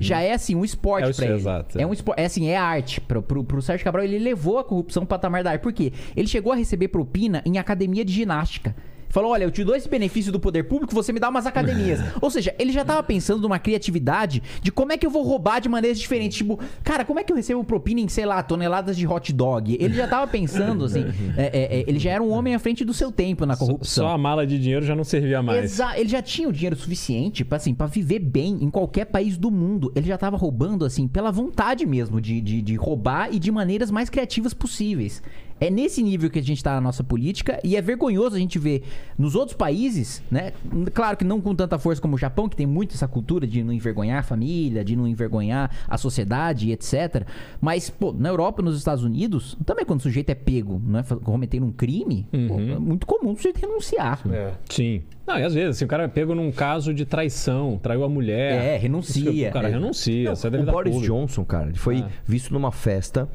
Já 0.00 0.20
é 0.20 0.32
assim 0.32 0.54
um 0.54 0.64
esporte 0.64 1.06
É 1.06 1.10
o- 1.10 1.14
pra 1.14 1.24
ele. 1.26 1.34
exato, 1.34 1.78
é. 1.78 1.82
É 1.82 1.86
um 1.86 1.92
esporte, 1.92 2.20
é 2.20 2.24
assim, 2.24 2.46
é 2.48 2.56
arte. 2.56 3.00
Pro, 3.00 3.22
pro, 3.22 3.44
pro 3.44 3.62
Sérgio 3.62 3.84
Cabral, 3.84 4.04
ele 4.04 4.18
levou 4.18 4.58
a 4.58 4.64
corrupção 4.64 5.02
pro 5.04 5.10
patamar 5.10 5.42
da 5.44 5.52
arte. 5.52 5.62
Por 5.62 5.72
quê? 5.72 5.92
Ele 6.16 6.26
chegou 6.26 6.52
a 6.52 6.56
receber 6.56 6.88
propina 6.88 7.42
em 7.46 7.58
academia 7.58 8.04
de 8.04 8.12
ginástica. 8.12 8.74
Falou, 9.08 9.32
olha, 9.32 9.44
eu 9.44 9.50
te 9.50 9.64
dou 9.64 9.74
esse 9.74 9.88
benefício 9.88 10.30
do 10.30 10.38
poder 10.38 10.64
público, 10.64 10.94
você 10.94 11.12
me 11.12 11.20
dá 11.20 11.28
umas 11.28 11.46
academias. 11.46 12.00
Ou 12.20 12.30
seja, 12.30 12.54
ele 12.58 12.72
já 12.72 12.84
tava 12.84 13.02
pensando 13.02 13.40
numa 13.40 13.58
criatividade 13.58 14.42
de 14.62 14.70
como 14.70 14.92
é 14.92 14.98
que 14.98 15.06
eu 15.06 15.10
vou 15.10 15.22
roubar 15.22 15.60
de 15.60 15.68
maneiras 15.68 15.98
diferentes. 15.98 16.38
Tipo, 16.38 16.58
cara, 16.82 17.04
como 17.04 17.18
é 17.18 17.24
que 17.24 17.32
eu 17.32 17.36
recebo 17.36 17.64
propina 17.64 18.00
em, 18.00 18.08
sei 18.08 18.26
lá, 18.26 18.42
toneladas 18.42 18.96
de 18.96 19.06
hot 19.06 19.32
dog? 19.32 19.76
Ele 19.80 19.94
já 19.94 20.06
tava 20.06 20.26
pensando, 20.26 20.84
assim, 20.84 21.04
é, 21.36 21.42
é, 21.42 21.78
é, 21.80 21.84
ele 21.86 21.98
já 21.98 22.10
era 22.10 22.22
um 22.22 22.30
homem 22.30 22.54
à 22.54 22.58
frente 22.58 22.84
do 22.84 22.92
seu 22.92 23.10
tempo 23.10 23.46
na 23.46 23.56
corrupção. 23.56 24.04
Só 24.04 24.10
a 24.10 24.18
mala 24.18 24.46
de 24.46 24.58
dinheiro 24.58 24.84
já 24.84 24.94
não 24.94 25.04
servia 25.04 25.42
mais. 25.42 25.80
Ele 25.96 26.08
já 26.08 26.22
tinha 26.22 26.48
o 26.48 26.52
dinheiro 26.52 26.76
suficiente 26.76 27.44
pra, 27.44 27.56
assim, 27.56 27.74
pra 27.74 27.86
viver 27.86 28.18
bem 28.18 28.58
em 28.60 28.70
qualquer 28.70 29.06
país 29.06 29.36
do 29.36 29.50
mundo. 29.50 29.92
Ele 29.94 30.06
já 30.06 30.18
tava 30.18 30.36
roubando, 30.36 30.84
assim, 30.84 31.08
pela 31.08 31.30
vontade 31.30 31.86
mesmo 31.86 32.20
de, 32.20 32.40
de, 32.40 32.62
de 32.62 32.74
roubar 32.76 33.32
e 33.32 33.38
de 33.38 33.50
maneiras 33.50 33.90
mais 33.90 34.10
criativas 34.10 34.52
possíveis. 34.52 35.22
É 35.60 35.70
nesse 35.70 36.02
nível 36.02 36.30
que 36.30 36.38
a 36.38 36.42
gente 36.42 36.62
tá 36.62 36.74
na 36.74 36.80
nossa 36.80 37.02
política 37.02 37.58
e 37.64 37.76
é 37.76 37.82
vergonhoso 37.82 38.36
a 38.36 38.38
gente 38.38 38.58
ver 38.58 38.84
nos 39.18 39.34
outros 39.34 39.56
países, 39.56 40.22
né? 40.30 40.52
Claro 40.94 41.16
que 41.16 41.24
não 41.24 41.40
com 41.40 41.54
tanta 41.54 41.78
força 41.78 42.00
como 42.00 42.14
o 42.14 42.18
Japão, 42.18 42.48
que 42.48 42.56
tem 42.56 42.66
muito 42.66 42.94
essa 42.94 43.08
cultura 43.08 43.46
de 43.46 43.62
não 43.62 43.72
envergonhar 43.72 44.20
a 44.20 44.22
família, 44.22 44.84
de 44.84 44.94
não 44.94 45.06
envergonhar 45.06 45.70
a 45.88 45.98
sociedade 45.98 46.68
e 46.68 46.72
etc. 46.72 47.26
Mas, 47.60 47.90
pô, 47.90 48.12
na 48.12 48.28
Europa, 48.28 48.62
nos 48.62 48.76
Estados 48.76 49.04
Unidos, 49.04 49.56
também 49.64 49.84
quando 49.84 50.00
o 50.00 50.02
sujeito 50.02 50.30
é 50.30 50.34
pego, 50.34 50.80
né, 50.84 51.02
cometendo 51.24 51.66
um 51.66 51.72
crime, 51.72 52.26
pô, 52.30 52.60
é 52.60 52.78
muito 52.78 53.06
comum 53.06 53.32
o 53.32 53.36
sujeito 53.36 53.58
renunciar. 53.58 54.20
É. 54.30 54.52
Sim. 54.68 55.02
Não, 55.28 55.38
e 55.38 55.42
às 55.44 55.52
vezes, 55.54 55.76
assim, 55.76 55.84
o 55.84 55.88
cara 55.88 56.04
é 56.04 56.08
pego 56.08 56.34
num 56.34 56.50
caso 56.50 56.92
de 56.94 57.04
traição, 57.04 57.78
traiu 57.82 58.02
a 58.02 58.08
mulher. 58.08 58.52
É, 58.64 58.76
renuncia. 58.78 59.50
O 59.50 59.52
cara 59.52 59.68
É. 59.68 59.72
renuncia, 59.72 60.32
da 60.32 60.48
O 60.48 60.50
vida 60.50 60.72
Boris 60.72 60.92
pública. 60.94 61.14
Johnson, 61.14 61.44
cara, 61.44 61.68
ele 61.68 61.78
foi 61.78 61.98
Ah. 61.98 62.08
visto 62.26 62.52
numa 62.52 62.72
festa 62.72 63.28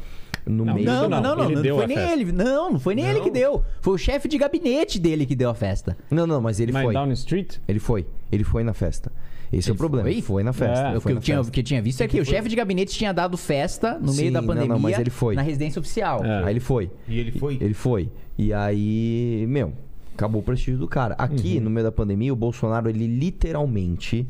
no 0.45 0.65
Não, 0.65 0.73
meio. 0.73 0.85
Não, 0.85 1.07
não, 1.07 1.21
não, 1.21 1.35
não, 1.37 1.45
ele 1.45 1.55
não, 1.55 1.61
deu 1.61 1.75
foi 1.77 1.87
nem 1.87 1.97
festa. 1.97 2.13
ele. 2.13 2.31
Não, 2.31 2.71
não 2.73 2.79
foi 2.79 2.95
nem 2.95 3.05
ele 3.05 3.21
que 3.21 3.29
deu. 3.31 3.63
Foi 3.79 3.93
o 3.93 3.97
chefe 3.97 4.27
de 4.27 4.37
gabinete 4.37 4.99
dele 4.99 5.25
que 5.25 5.35
deu 5.35 5.49
a 5.49 5.53
festa. 5.55 5.95
Não, 6.11 6.25
não, 6.27 6.41
mas 6.41 6.59
ele 6.59 6.71
Mas 6.71 6.83
foi. 6.83 6.93
Downing 6.93 7.13
Street? 7.13 7.57
Ele 7.67 7.79
foi. 7.79 8.05
Ele 8.31 8.43
foi 8.43 8.63
na 8.63 8.73
festa. 8.73 9.11
Esse 9.51 9.69
é 9.69 9.71
o 9.71 9.73
Ele 9.73 9.77
problema. 9.77 10.09
foi? 10.09 10.21
Foi, 10.23 10.43
na 10.43 10.51
festa. 10.51 10.87
É, 10.87 10.97
O 10.97 11.01
que 11.01 11.11
eu 11.11 11.19
tinha, 11.19 11.43
que 11.43 11.59
eu 11.59 11.63
tinha 11.63 11.79
visto 11.81 12.01
é 12.01 12.07
que 12.07 12.19
o 12.19 12.25
chefe 12.25 12.49
de 12.49 12.55
gabinete 12.55 12.91
tinha 12.97 13.13
dado 13.13 13.37
festa 13.37 13.93
no 13.99 14.07
meio 14.11 14.15
Sim, 14.27 14.31
da 14.31 14.41
não, 14.41 14.47
pandemia 14.47 14.69
não, 14.69 14.79
mas 14.79 14.97
ele 14.97 15.11
foi. 15.11 15.35
na 15.35 15.43
residência 15.43 15.79
oficial. 15.79 16.25
É. 16.25 16.43
Aí 16.45 16.53
ele 16.53 16.59
foi. 16.59 16.89
E 17.07 17.19
ele 17.19 17.31
foi. 17.33 17.57
Ele 17.61 17.73
foi. 17.75 18.09
E 18.35 18.51
aí, 18.51 19.45
meu, 19.47 19.71
acabou 20.13 20.41
o 20.41 20.43
prestígio 20.43 20.77
do 20.77 20.87
cara. 20.87 21.15
Aqui, 21.17 21.59
no 21.59 21.69
meio 21.69 21.85
da 21.85 21.91
pandemia, 21.91 22.31
o 22.31 22.35
Bolsonaro, 22.35 22.89
ele 22.89 23.07
literalmente 23.07 24.27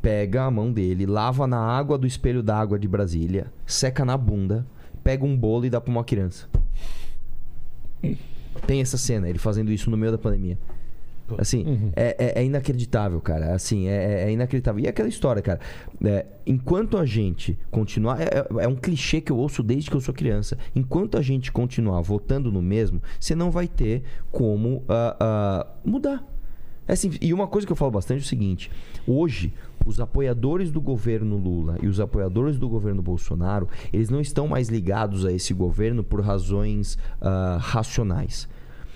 pega 0.00 0.44
a 0.44 0.50
mão 0.50 0.72
dele, 0.72 1.06
lava 1.06 1.46
na 1.46 1.58
água 1.58 1.96
do 1.96 2.06
espelho 2.06 2.42
d'água 2.42 2.78
de 2.78 2.88
Brasília, 2.88 3.52
seca 3.64 4.04
na 4.04 4.16
bunda, 4.16 4.66
pega 5.02 5.24
um 5.24 5.36
bolo 5.36 5.64
e 5.64 5.70
dá 5.70 5.80
pra 5.80 5.92
uma 5.92 6.04
criança. 6.04 6.48
Tem 8.66 8.80
essa 8.80 8.98
cena, 8.98 9.28
ele 9.28 9.38
fazendo 9.38 9.70
isso 9.70 9.90
no 9.90 9.96
meio 9.96 10.12
da 10.12 10.18
pandemia. 10.18 10.58
Assim, 11.38 11.90
é, 11.94 12.16
é- 12.18 12.40
é 12.40 12.44
inacreditável, 12.44 13.20
cara. 13.20 13.54
Assim, 13.54 13.88
é, 13.88 14.24
é 14.24 14.32
inacreditável. 14.32 14.82
E 14.82 14.86
é 14.86 14.90
aquela 14.90 15.08
história, 15.08 15.42
cara. 15.42 15.60
É, 16.04 16.26
enquanto 16.46 16.96
a 16.96 17.04
gente 17.04 17.58
continuar. 17.70 18.20
É, 18.20 18.24
é- 18.24 18.64
é 18.64 18.68
um 18.68 18.76
clichê 18.76 19.20
que 19.20 19.30
eu 19.32 19.36
ouço 19.36 19.62
desde 19.62 19.90
que 19.90 19.96
eu 19.96 20.00
sou 20.00 20.14
criança. 20.14 20.56
Enquanto 20.74 21.16
a 21.16 21.22
gente 21.22 21.50
continuar 21.52 22.00
votando 22.00 22.50
no 22.50 22.62
mesmo, 22.62 23.02
você 23.18 23.34
não 23.34 23.50
vai 23.50 23.68
ter 23.68 24.02
como 24.30 24.82
ah, 24.88 25.16
ah, 25.20 25.66
mudar. 25.84 26.26
É 26.86 26.94
assim, 26.94 27.12
e 27.20 27.32
uma 27.32 27.46
coisa 27.46 27.66
que 27.66 27.72
eu 27.72 27.76
falo 27.76 27.92
bastante 27.92 28.18
é 28.18 28.24
o 28.24 28.28
seguinte: 28.28 28.70
hoje, 29.06 29.52
os 29.86 30.00
apoiadores 30.00 30.70
do 30.70 30.80
governo 30.80 31.36
Lula 31.36 31.76
e 31.82 31.86
os 31.86 32.00
apoiadores 32.00 32.58
do 32.58 32.68
governo 32.68 33.00
Bolsonaro, 33.02 33.68
eles 33.92 34.10
não 34.10 34.20
estão 34.20 34.48
mais 34.48 34.68
ligados 34.68 35.24
a 35.24 35.32
esse 35.32 35.54
governo 35.54 36.02
por 36.02 36.20
razões 36.20 36.98
ah, 37.20 37.58
racionais. 37.60 38.48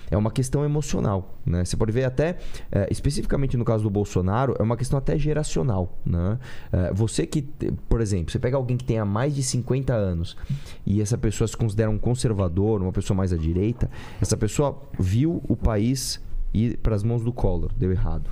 É 0.09 0.17
uma 0.17 0.31
questão 0.31 0.63
emocional, 0.63 1.37
né? 1.45 1.65
Você 1.65 1.75
pode 1.75 1.91
ver 1.91 2.05
até, 2.05 2.37
eh, 2.71 2.87
especificamente 2.89 3.57
no 3.57 3.65
caso 3.65 3.83
do 3.83 3.89
Bolsonaro, 3.89 4.55
é 4.57 4.63
uma 4.63 4.77
questão 4.77 4.97
até 4.97 5.17
geracional, 5.17 5.97
né? 6.05 6.39
Eh, 6.71 6.91
você 6.93 7.25
que, 7.25 7.41
por 7.89 8.01
exemplo, 8.01 8.31
você 8.31 8.39
pega 8.39 8.55
alguém 8.57 8.77
que 8.77 8.85
tenha 8.85 9.03
mais 9.05 9.35
de 9.35 9.43
50 9.43 9.93
anos 9.93 10.37
e 10.85 11.01
essa 11.01 11.17
pessoa 11.17 11.47
se 11.47 11.57
considera 11.57 11.89
um 11.89 11.97
conservador, 11.97 12.81
uma 12.81 12.93
pessoa 12.93 13.15
mais 13.15 13.33
à 13.33 13.37
direita, 13.37 13.89
essa 14.21 14.37
pessoa 14.37 14.81
viu 14.97 15.41
o 15.47 15.55
país 15.55 16.21
ir 16.53 16.77
para 16.77 16.95
as 16.95 17.03
mãos 17.03 17.23
do 17.23 17.33
Collor, 17.33 17.71
deu 17.77 17.91
errado. 17.91 18.29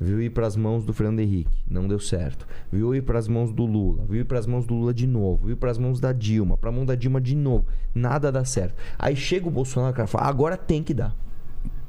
Viu 0.00 0.22
ir 0.22 0.30
para 0.30 0.46
as 0.46 0.54
mãos 0.54 0.84
do 0.84 0.92
Fernando 0.92 1.18
Henrique, 1.18 1.50
não 1.68 1.88
deu 1.88 1.98
certo. 1.98 2.46
Viu 2.70 2.94
ir 2.94 3.02
para 3.02 3.18
as 3.18 3.26
mãos 3.26 3.52
do 3.52 3.64
Lula, 3.64 4.04
viu 4.08 4.20
ir 4.20 4.24
para 4.24 4.38
as 4.38 4.46
mãos 4.46 4.64
do 4.64 4.74
Lula 4.74 4.94
de 4.94 5.06
novo, 5.06 5.46
viu 5.46 5.54
ir 5.54 5.56
para 5.56 5.70
as 5.70 5.78
mãos 5.78 5.98
da 5.98 6.12
Dilma, 6.12 6.56
para 6.56 6.70
a 6.70 6.72
mão 6.72 6.86
da 6.86 6.94
Dilma 6.94 7.20
de 7.20 7.34
novo. 7.34 7.66
Nada 7.92 8.30
dá 8.30 8.44
certo. 8.44 8.74
Aí 8.96 9.16
chega 9.16 9.48
o 9.48 9.50
Bolsonaro, 9.50 9.94
cara, 9.94 10.06
fala: 10.06 10.26
agora 10.26 10.56
tem 10.56 10.82
que 10.82 10.94
dar. 10.94 11.16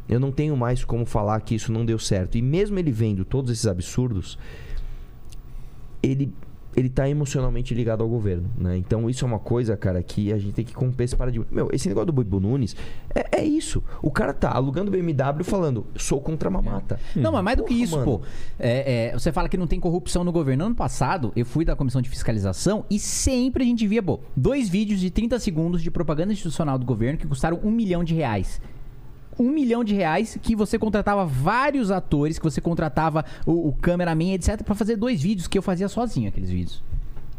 Eu 0.07 0.19
não 0.19 0.31
tenho 0.31 0.57
mais 0.57 0.83
como 0.83 1.05
falar 1.05 1.39
que 1.41 1.53
isso 1.53 1.71
não 1.71 1.85
deu 1.85 1.99
certo. 1.99 2.35
E 2.35 2.41
mesmo 2.41 2.79
ele 2.79 2.91
vendo 2.91 3.23
todos 3.23 3.51
esses 3.51 3.67
absurdos, 3.67 4.39
ele 6.01 6.33
ele 6.79 6.89
tá 6.89 7.07
emocionalmente 7.09 7.73
ligado 7.73 8.01
ao 8.01 8.09
governo, 8.09 8.49
né? 8.57 8.77
Então 8.77 9.09
isso 9.09 9.25
é 9.25 9.27
uma 9.27 9.39
coisa, 9.39 9.75
cara, 9.75 10.01
que 10.01 10.31
a 10.31 10.37
gente 10.37 10.53
tem 10.53 10.65
que 10.65 10.73
romper 10.73 11.03
esse 11.03 11.15
paradigma. 11.15 11.45
Meu, 11.51 11.69
esse 11.71 11.87
negócio 11.87 12.07
do 12.07 12.13
Buibu 12.13 12.39
Nunes 12.39 12.75
é, 13.13 13.39
é 13.39 13.43
isso. 13.43 13.83
O 14.01 14.11
cara 14.11 14.33
tá 14.33 14.51
alugando 14.51 14.89
BMW 14.89 15.43
falando, 15.43 15.85
sou 15.95 16.21
contra 16.21 16.49
a 16.49 16.51
mamata. 16.51 16.99
Não, 17.15 17.31
mas 17.31 17.43
mais 17.43 17.57
do 17.57 17.63
que 17.63 17.73
Porra, 17.73 17.83
isso, 17.83 17.95
mano. 17.97 18.05
pô. 18.05 18.21
É, 18.57 19.09
é, 19.09 19.13
você 19.13 19.31
fala 19.31 19.49
que 19.49 19.57
não 19.57 19.67
tem 19.67 19.79
corrupção 19.79 20.23
no 20.23 20.31
governo. 20.31 20.65
Ano 20.65 20.75
passado, 20.75 21.31
eu 21.35 21.45
fui 21.45 21.65
da 21.65 21.75
comissão 21.75 22.01
de 22.01 22.09
fiscalização 22.09 22.85
e 22.89 22.97
sempre 22.99 23.63
a 23.63 23.65
gente 23.65 23.85
via, 23.87 24.01
pô, 24.01 24.19
dois 24.35 24.69
vídeos 24.69 24.99
de 24.99 25.09
30 25.09 25.39
segundos 25.39 25.81
de 25.81 25.91
propaganda 25.91 26.33
institucional 26.33 26.77
do 26.77 26.85
governo 26.85 27.17
que 27.17 27.27
custaram 27.27 27.59
um 27.63 27.71
milhão 27.71 28.03
de 28.03 28.13
reais. 28.13 28.61
Um 29.39 29.49
milhão 29.51 29.83
de 29.83 29.93
reais 29.95 30.37
que 30.41 30.55
você 30.55 30.77
contratava 30.77 31.25
vários 31.25 31.91
atores, 31.91 32.37
que 32.37 32.43
você 32.43 32.59
contratava 32.59 33.23
o, 33.45 33.69
o 33.69 33.73
cameraman, 33.73 34.33
etc, 34.33 34.61
pra 34.63 34.75
fazer 34.75 34.97
dois 34.97 35.21
vídeos 35.21 35.47
que 35.47 35.57
eu 35.57 35.61
fazia 35.61 35.87
sozinho, 35.87 36.27
aqueles 36.27 36.49
vídeos. 36.49 36.83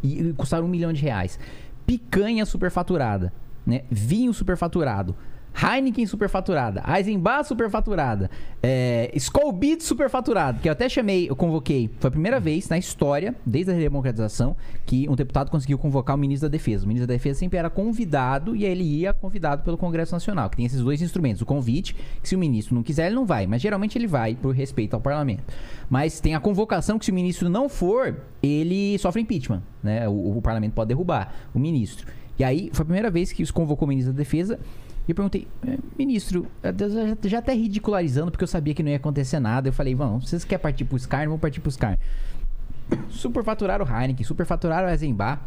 E, 0.03 0.21
e 0.21 0.33
custaram 0.33 0.65
um 0.65 0.69
milhão 0.69 0.93
de 0.93 1.03
reais. 1.03 1.39
Picanha 1.87 2.47
superfaturada, 2.47 3.33
né? 3.67 3.83
Vinho 3.91 4.33
superfaturado. 4.33 5.15
Heineken 5.55 6.07
superfaturada, 6.07 6.83
Eisenbach 6.87 7.47
superfaturada, 7.47 8.31
é, 8.63 9.11
Skol 9.15 9.59
superfaturado, 9.81 10.61
que 10.61 10.69
eu 10.69 10.73
até 10.73 10.89
chamei, 10.89 11.29
eu 11.29 11.37
convoquei, 11.37 11.91
foi 11.99 12.09
a 12.09 12.11
primeira 12.11 12.41
vez 12.41 12.69
na 12.69 12.79
história, 12.79 13.35
desde 13.45 13.73
a 13.73 13.75
redemocratização, 13.75 14.57
que 14.87 15.09
um 15.09 15.15
deputado 15.15 15.51
conseguiu 15.51 15.79
convocar 15.79 16.17
o 16.17 16.19
ministro 16.19 16.49
da 16.49 16.53
Defesa. 16.53 16.85
O 16.85 16.89
ministro 16.89 17.07
da 17.07 17.15
Defesa 17.15 17.39
sempre 17.39 17.59
era 17.59 17.69
convidado 17.69 18.55
e 18.57 18.65
aí 18.65 18.73
ele 18.73 18.85
ia 18.85 19.13
convidado 19.13 19.63
pelo 19.63 19.77
Congresso 19.77 20.13
Nacional, 20.13 20.49
que 20.49 20.57
tem 20.57 20.67
esses 20.67 20.81
dois 20.81 21.03
instrumentos, 21.03 21.43
o 21.43 21.47
convite, 21.47 21.95
que 22.23 22.29
se 22.29 22.37
o 22.37 22.39
ministro 22.39 22.75
não 22.75 22.83
quiser, 22.83 23.07
ele 23.07 23.15
não 23.15 23.27
vai, 23.27 23.47
mas 23.47 23.61
geralmente 23.61 23.99
ele 23.99 24.07
vai 24.07 24.35
por 24.35 24.55
respeito 24.55 24.95
ao 24.95 25.01
parlamento. 25.01 25.43
Mas 25.89 26.21
tem 26.21 26.35
a 26.35 26.41
convocação 26.41 26.99
que 26.99 27.05
se 27.05 27.11
o 27.11 27.15
ministro 27.15 27.49
não 27.49 27.69
for, 27.69 28.17
ele 28.43 28.99
sofre 28.99 29.21
impeachment, 29.21 29.63
né? 29.83 30.09
O, 30.09 30.39
o 30.39 30.43
parlamento 30.43 30.73
pode 30.73 30.89
derrubar 30.89 31.35
o 31.53 31.59
ministro. 31.59 32.07
E 32.39 32.45
aí 32.45 32.71
foi 32.73 32.83
a 32.83 32.87
primeira 32.87 33.11
vez 33.11 33.33
que 33.33 33.43
os 33.43 33.51
convocou 33.51 33.87
o 33.87 33.89
ministro 33.89 34.15
da 34.15 34.19
Defesa 34.19 34.59
e 35.09 35.11
eu 35.13 35.15
perguntei, 35.15 35.47
"Eh, 35.67 35.79
ministro, 35.99 36.47
eh, 36.63 36.73
já, 37.23 37.29
já 37.29 37.39
até 37.39 37.53
ridicularizando, 37.55 38.31
porque 38.31 38.45
eu 38.45 38.49
sabia 38.49 38.75
que 38.75 38.83
não 38.83 38.91
ia 38.91 38.97
acontecer 38.97 39.41
nada. 39.41 39.69
Eu 39.69 39.73
falei, 39.73 39.95
vamos, 39.95 40.29
vocês 40.29 40.45
querem 40.45 40.63
partir 40.63 40.85
pro 40.85 40.99
Scar? 40.99 41.25
Vamos 41.27 41.41
partir 41.41 41.61
pro 41.61 41.71
Scar. 41.71 41.99
Superfaturaram 43.09 43.85
o 43.85 43.89
Heineken, 43.89 44.25
superfaturaram 44.25 44.89
o 44.89 44.91
Eisenbach. 44.91 45.41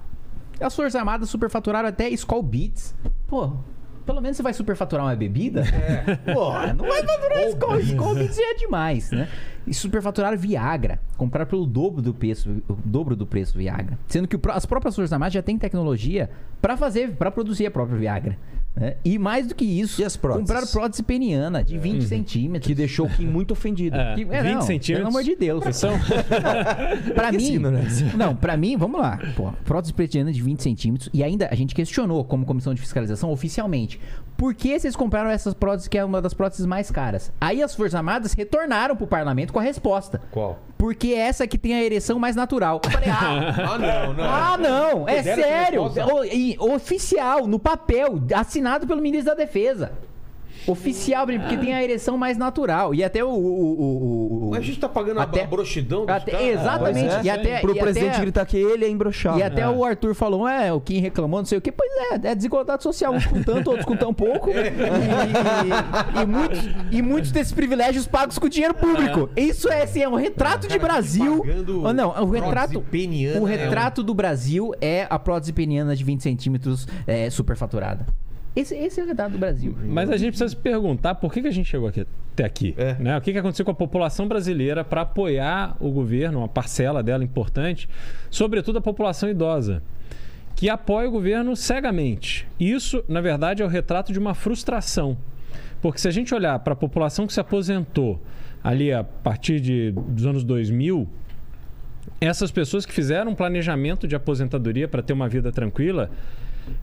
As 0.59 0.75
Forças 0.75 0.95
Armadas 0.95 1.29
superfaturaram 1.29 1.89
até 1.89 2.09
Skull 2.09 2.43
Beats. 2.43 2.95
Pô, 3.27 3.51
pelo 4.05 4.21
menos 4.21 4.37
você 4.37 4.43
vai 4.43 4.53
superfaturar 4.53 5.05
uma 5.05 5.15
bebida? 5.15 5.61
É. 5.61 6.33
Porra, 6.33 6.73
não 6.73 6.85
vai 6.85 7.03
faturar 7.03 7.47
Skull, 7.49 7.79
Skull 7.79 8.15
Beats 8.15 8.37
é 8.37 8.53
demais, 8.55 9.11
né? 9.11 9.27
E 9.65 9.73
superfaturaram 9.73 10.37
Viagra. 10.37 10.99
Compraram 11.17 11.49
pelo 11.49 11.65
dobro 11.65 12.01
do 12.01 12.13
preço, 12.13 12.49
o 12.67 12.73
dobro 12.85 13.15
do 13.15 13.25
preço 13.25 13.57
Viagra. 13.57 13.97
Sendo 14.07 14.27
que 14.27 14.37
as 14.51 14.65
próprias 14.65 14.95
Forças 14.95 15.13
Armadas 15.13 15.33
já 15.33 15.41
têm 15.41 15.57
tecnologia 15.57 16.29
pra 16.61 16.77
fazer, 16.77 17.15
pra 17.15 17.31
produzir 17.31 17.65
a 17.65 17.71
própria 17.71 17.97
Viagra. 17.97 18.37
Né? 18.75 18.95
E 19.05 19.17
mais 19.19 19.47
do 19.47 19.55
que 19.55 19.63
isso, 19.65 20.01
E 20.01 20.05
as 20.05 20.17
próteses? 20.17 20.47
compraram 20.47 20.67
prótese 20.67 21.03
peniana 21.03 21.63
de 21.63 21.77
20 21.77 22.03
centímetros. 22.05 22.67
Que 22.67 22.73
deixou 22.75 23.05
o 23.05 23.09
Kim 23.09 23.25
muito 23.27 23.51
ofendido. 23.51 23.95
É, 23.95 24.15
Que- 24.15 24.21
é, 24.23 24.41
20 24.43 24.53
não, 24.55 24.61
centímetros. 24.61 24.97
Pelo 24.97 25.07
amor 25.09 25.23
de 25.23 25.35
Deus. 25.35 25.75
São... 25.75 25.93
Pra 27.13 27.31
mim. 27.31 27.45
ignorância. 27.53 28.07
Não, 28.15 28.35
pra 28.35 28.57
mim, 28.57 28.75
vamos 28.77 28.99
lá. 28.99 29.19
Pô, 29.35 29.51
prótese 29.63 29.93
pretiana 29.93 30.31
de 30.31 30.41
20 30.41 30.61
centímetros. 30.63 31.09
E 31.13 31.23
ainda 31.23 31.47
a 31.51 31.55
gente 31.55 31.73
questionou, 31.75 32.23
como 32.23 32.45
comissão 32.45 32.73
de 32.73 32.81
fiscalização, 32.81 33.31
oficialmente. 33.31 33.99
Por 34.35 34.53
que 34.55 34.77
vocês 34.79 34.95
compraram 34.95 35.29
essas 35.29 35.53
próteses, 35.53 35.87
que 35.87 35.97
é 35.97 36.03
uma 36.03 36.21
das 36.21 36.33
próteses 36.33 36.65
mais 36.65 36.89
caras? 36.89 37.31
Aí 37.39 37.61
as 37.61 37.75
Forças 37.75 37.95
Armadas 37.95 38.33
retornaram 38.33 38.95
pro 38.95 39.05
parlamento 39.05 39.53
com 39.53 39.59
a 39.59 39.61
resposta. 39.61 40.19
Qual? 40.31 40.59
Porque 40.77 41.09
é 41.09 41.19
essa 41.19 41.47
que 41.47 41.57
tem 41.57 41.75
a 41.75 41.83
ereção 41.83 42.19
mais 42.19 42.35
natural. 42.35 42.81
Eu 42.83 42.91
falei, 42.91 43.09
ah, 43.09 43.53
Ah, 43.73 43.77
não, 43.77 44.13
não. 44.13 44.23
ah, 44.23 44.57
não, 44.57 45.07
é 45.07 45.21
sério. 45.23 45.83
O- 45.83 46.25
e- 46.25 46.57
oficial, 46.59 47.47
no 47.47 47.57
papel, 47.59 48.19
assinado 48.35 48.62
pelo 48.87 49.01
ministro 49.01 49.35
da 49.35 49.35
Defesa. 49.35 49.91
Oficial, 50.65 51.25
porque 51.27 51.57
tem 51.57 51.73
a 51.73 51.83
ereção 51.83 52.17
mais 52.17 52.37
natural. 52.37 52.95
E 52.95 53.03
até 53.03 53.21
o. 53.21 53.27
o- 53.27 53.33
o- 53.33 54.47
o- 54.47 54.49
Mas 54.51 54.59
a 54.59 54.63
gente 54.63 54.79
tá 54.79 54.87
pagando 54.87 55.19
a- 55.19 55.23
Até- 55.23 55.43
a 55.43 55.47
broxidão 55.47 56.05
dos 56.05 56.15
até- 56.15 56.31
caras. 56.31 56.47
exatamente. 56.47 57.13
É. 57.15 57.21
E 57.23 57.29
até, 57.29 57.59
Pro 57.59 57.75
e 57.75 57.79
presidente 57.79 58.11
até- 58.11 58.21
gritar 58.21 58.45
que 58.45 58.55
ele 58.55 58.85
é 58.85 58.89
embroxado. 58.89 59.39
E 59.39 59.43
até 59.43 59.61
É. 59.63 59.67
o 59.69 59.83
Arthur 59.83 60.15
falou, 60.15 60.47
é, 60.47 60.71
o 60.71 60.79
Kim 60.79 60.99
reclamou, 61.01 61.39
não 61.41 61.45
sei 61.45 61.57
o 61.57 61.61
quê. 61.61 61.69
Pois 61.69 61.91
é, 62.13 62.27
é 62.29 62.35
desigualdade 62.35 62.81
social. 62.81 63.11
Uns 63.13 63.25
com 63.25 63.43
tanto, 63.43 63.67
outros 63.71 63.85
com 63.85 63.97
tão 63.97 64.13
pouco. 64.13 64.51
É. 64.51 64.71
E, 66.17 66.21
e 66.21 66.25
muitos, 66.25 66.59
e 66.91 67.01
muitos 67.01 67.31
desses 67.31 67.51
privilégios 67.51 68.07
pagos 68.07 68.37
com 68.39 68.47
dinheiro 68.47 68.73
público. 68.73 69.29
Isso 69.35 69.67
é, 69.69 69.81
assim, 69.83 70.01
é 70.01 70.07
um 70.07 70.15
retrato 70.15 70.67
de 70.67 70.79
Brasil. 70.79 71.43
Oh, 71.83 71.91
não, 71.91 72.09
o 72.09 72.13
prótese 72.13 72.35
retrato, 72.39 72.81
peniana, 72.89 73.41
o 73.41 73.47
né? 73.47 73.55
retrato 73.57 74.01
do 74.03 74.13
Brasil 74.13 74.71
é 74.79 75.07
a 75.09 75.19
prótese 75.19 75.51
peniana 75.51 75.93
de 75.95 76.03
20 76.05 76.21
centímetros 76.23 76.87
é, 77.05 77.29
superfaturada. 77.29 78.05
Esse, 78.55 78.75
esse 78.75 78.99
é 78.99 79.03
o 79.03 79.07
retrato 79.07 79.31
do 79.31 79.37
Brasil. 79.39 79.75
Mas 79.83 80.09
a 80.09 80.17
gente 80.17 80.29
precisa 80.29 80.49
se 80.49 80.55
perguntar 80.55 81.15
por 81.15 81.33
que, 81.33 81.41
que 81.41 81.47
a 81.47 81.51
gente 81.51 81.69
chegou 81.69 81.87
aqui, 81.87 82.05
até 82.33 82.45
aqui. 82.45 82.75
É. 82.77 82.93
Né? 82.99 83.17
O 83.17 83.21
que, 83.21 83.31
que 83.31 83.37
aconteceu 83.37 83.65
com 83.65 83.71
a 83.71 83.75
população 83.75 84.27
brasileira 84.27 84.83
para 84.83 85.01
apoiar 85.01 85.75
o 85.79 85.89
governo, 85.89 86.39
uma 86.39 86.47
parcela 86.47 87.01
dela 87.01 87.23
importante, 87.23 87.89
sobretudo 88.29 88.77
a 88.77 88.81
população 88.81 89.27
idosa, 89.27 89.81
que 90.55 90.69
apoia 90.69 91.07
o 91.07 91.11
governo 91.11 91.55
cegamente. 91.55 92.47
Isso, 92.59 93.03
na 93.07 93.21
verdade, 93.21 93.63
é 93.63 93.65
o 93.65 93.67
retrato 93.67 94.13
de 94.13 94.19
uma 94.19 94.35
frustração. 94.35 95.17
Porque 95.81 95.99
se 95.99 96.07
a 96.07 96.11
gente 96.11 96.33
olhar 96.33 96.57
para 96.59 96.73
a 96.73 96.75
população 96.75 97.25
que 97.25 97.33
se 97.33 97.39
aposentou 97.39 98.21
ali 98.63 98.93
a 98.93 99.03
partir 99.03 99.59
de, 99.59 99.91
dos 99.91 100.25
anos 100.25 100.43
2000, 100.43 101.07
essas 102.21 102.51
pessoas 102.51 102.85
que 102.85 102.93
fizeram 102.93 103.31
um 103.31 103.35
planejamento 103.35 104.07
de 104.07 104.15
aposentadoria 104.15 104.87
para 104.87 105.01
ter 105.01 105.11
uma 105.11 105.27
vida 105.27 105.51
tranquila, 105.51 106.09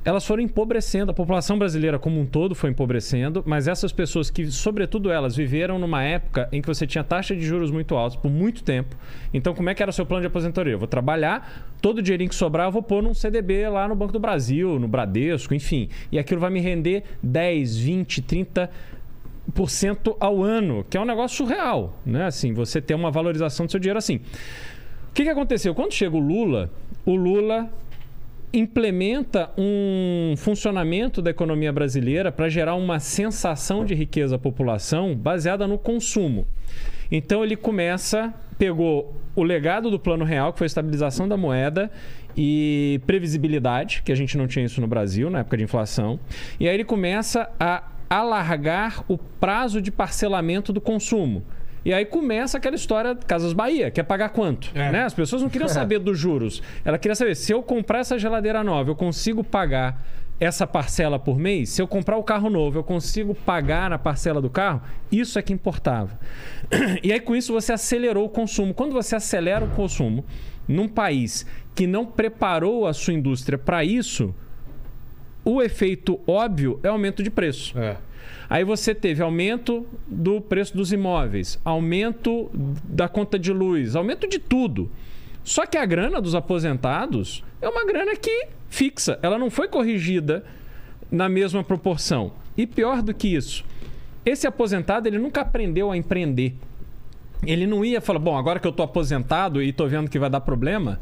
elas 0.05 0.27
foram 0.27 0.43
empobrecendo. 0.43 1.11
A 1.11 1.15
população 1.15 1.59
brasileira 1.59 1.99
como 1.99 2.21
um 2.21 2.27
todo 2.27 2.55
foi 2.55 2.71
empobrecendo, 2.71 3.43
mas 3.47 3.69
essas 3.69 3.93
pessoas 3.93 4.31
que, 4.31 4.47
sobretudo 4.51 5.11
elas, 5.11 5.37
viveram 5.37 5.79
numa 5.79 6.03
época 6.03 6.49
em 6.53 6.61
que 6.61 6.69
você 6.69 6.87
tinha 6.87 7.05
taxa 7.05 7.35
de 7.35 7.43
juros 7.43 7.71
muito 7.71 7.95
altas 7.95 8.17
por 8.17 8.31
muito 8.31 8.63
tempo. 8.63 8.97
Então, 9.33 9.55
como 9.55 9.69
é 9.71 9.75
que 9.75 9.83
era 9.83 9.91
o 9.91 9.93
seu 9.93 10.07
plano 10.07 10.23
de 10.23 10.27
aposentadoria? 10.27 10.75
Eu 10.75 10.79
vou 10.79 10.89
trabalhar, 10.89 11.75
todo 11.81 11.99
o 11.99 12.03
dinheirinho 12.03 12.31
que 12.31 12.35
sobrar 12.35 12.67
eu 12.67 12.73
vou 12.73 12.83
pôr 12.83 13.03
num 13.03 13.15
CDB 13.15 13.69
lá 13.69 13.89
no 13.89 13.95
Banco 13.95 14.13
do 14.13 14.21
Brasil, 14.21 14.79
no 14.79 14.89
Bradesco, 14.89 15.55
enfim. 15.55 15.89
E 16.11 16.19
aquilo 16.19 16.41
vai 16.41 16.51
me 16.51 16.61
render 16.61 17.05
10, 17.23 17.79
20, 17.79 18.23
30 18.23 18.71
ao 20.21 20.43
ano, 20.43 20.85
que 20.89 20.97
é 20.97 21.01
um 21.01 21.05
negócio 21.05 21.39
surreal, 21.39 21.99
né? 22.07 22.27
Assim, 22.27 22.53
você 22.53 22.81
ter 22.81 22.95
uma 22.95 23.11
valorização 23.11 23.67
do 23.67 23.73
seu 23.73 23.81
dinheiro 23.81 23.99
assim. 23.99 24.21
O 25.11 25.13
que, 25.13 25.25
que 25.25 25.29
aconteceu? 25.29 25.75
Quando 25.75 25.93
chega 25.93 26.17
o 26.17 26.21
Lula, 26.21 26.71
o 27.05 27.17
Lula 27.17 27.69
implementa 28.53 29.51
um 29.57 30.35
funcionamento 30.37 31.23
da 31.23 31.31
economia 31.31 31.73
brasileira 31.73 32.33
para 32.33 32.49
gerar 32.49 32.75
uma 32.75 32.99
sensação 32.99 33.85
de 33.85 33.95
riqueza 33.95 34.37
à 34.37 34.39
população 34.39 35.15
baseada 35.15 35.67
no 35.67 35.79
consumo. 35.79 36.47
Então 37.11 37.45
ele 37.45 37.57
começa, 37.57 38.33
pegou 38.59 39.17
o 39.35 39.43
legado 39.43 39.91
do 39.91 39.99
Plano 39.99 40.25
Real, 40.25 40.53
que 40.53 40.59
foi 40.59 40.65
a 40.65 40.67
estabilização 40.67 41.29
da 41.29 41.37
moeda 41.37 41.91
e 42.37 43.01
previsibilidade, 43.07 44.03
que 44.05 44.13
a 44.13 44.15
gente 44.15 44.37
não 44.37 44.47
tinha 44.47 44.65
isso 44.65 44.81
no 44.81 44.87
Brasil 44.87 45.31
na 45.31 45.41
época 45.41 45.57
de 45.57 45.65
inflação. 45.65 46.19
E 46.59 46.69
aí 46.69 46.75
ele 46.75 46.85
começa 46.85 47.51
a 47.59 47.85
alargar 48.09 49.05
o 49.09 49.17
prazo 49.17 49.81
de 49.81 49.93
parcelamento 49.93 50.73
do 50.73 50.81
consumo. 50.81 51.45
E 51.85 51.93
aí 51.93 52.05
começa 52.05 52.59
aquela 52.59 52.77
história 52.77 53.15
Casas 53.15 53.53
Bahia, 53.53 53.91
quer 53.91 54.03
pagar 54.03 54.31
quanto? 54.31 54.71
Né? 54.93 55.05
As 55.05 55.15
pessoas 55.15 55.43
não 55.43 55.49
queriam 55.49 55.69
saber 55.71 55.99
dos 55.99 56.19
juros. 56.19 56.63
Ela 56.85 56.99
queria 56.99 57.15
saber, 57.15 57.35
se 57.35 57.53
eu 57.53 57.63
comprar 57.63 58.01
essa 58.01 58.19
geladeira 58.19 58.63
nova, 58.63 58.91
eu 58.91 58.97
consigo 58.97 59.43
pagar 59.43 60.05
essa 60.41 60.67
parcela 60.67 61.19
por 61.19 61.39
mês? 61.39 61.69
Se 61.69 61.83
eu 61.83 61.87
comprar 61.87 62.17
o 62.17 62.25
carro 62.25 62.49
novo, 62.49 62.79
eu 62.79 62.83
consigo 62.83 63.35
pagar 63.35 63.93
a 63.93 63.99
parcela 63.99 64.41
do 64.41 64.49
carro? 64.49 64.81
Isso 65.13 65.39
é 65.39 65.43
que 65.43 65.53
importava. 65.53 66.19
E 67.03 67.13
aí 67.13 67.21
com 67.21 67.37
isso 67.37 67.53
você 67.53 67.73
acelerou 67.73 68.25
o 68.25 68.29
consumo. 68.29 68.73
Quando 68.73 68.93
você 68.93 69.17
acelera 69.17 69.65
o 69.65 69.69
consumo 69.71 70.25
num 70.67 70.89
país 70.89 71.45
que 71.75 71.87
não 71.87 72.07
preparou 72.07 72.87
a 72.87 72.93
sua 72.93 73.13
indústria 73.13 73.59
para 73.59 73.85
isso, 73.85 74.35
o 75.45 75.63
efeito 75.63 76.21
óbvio 76.27 76.79
é 76.83 76.89
aumento 76.89 77.23
de 77.23 77.31
preço. 77.31 77.79
É. 77.79 77.97
Aí 78.51 78.65
você 78.65 78.93
teve 78.93 79.23
aumento 79.23 79.87
do 80.09 80.41
preço 80.41 80.77
dos 80.77 80.93
imóveis, 80.93 81.57
aumento 81.65 82.51
da 82.83 83.09
conta 83.09 83.39
de 83.39 83.53
luz, 83.53 83.95
aumento 83.95 84.27
de 84.27 84.41
tudo. 84.41 84.91
Só 85.45 85.65
que 85.65 85.79
a 85.79 85.87
grana 85.87 86.21
dos 86.21 86.35
aposentados 86.35 87.45
é 87.63 87.69
uma 87.69 87.87
grana 87.87 88.17
que 88.17 88.49
fixa, 88.69 89.21
ela 89.23 89.39
não 89.39 89.51
foi 89.51 89.69
corrigida 89.69 90.45
na 91.13 91.29
mesma 91.29 91.63
proporção. 91.63 92.33
E 92.57 92.67
pior 92.67 93.03
do 93.03 93.15
que 93.15 93.29
isso, 93.29 93.65
esse 94.27 94.49
aposentado 94.49 95.07
ele 95.07 95.19
nunca 95.19 95.43
aprendeu 95.43 95.89
a 95.89 95.97
empreender. 95.97 96.57
Ele 97.47 97.69
não 97.69 97.85
ia 97.85 98.01
falar, 98.01 98.19
bom, 98.19 98.37
agora 98.37 98.59
que 98.59 98.67
eu 98.67 98.73
estou 98.73 98.85
aposentado 98.85 99.63
e 99.63 99.69
estou 99.69 99.89
vendo 99.89 100.11
que 100.11 100.19
vai 100.19 100.29
dar 100.29 100.41
problema, 100.41 100.99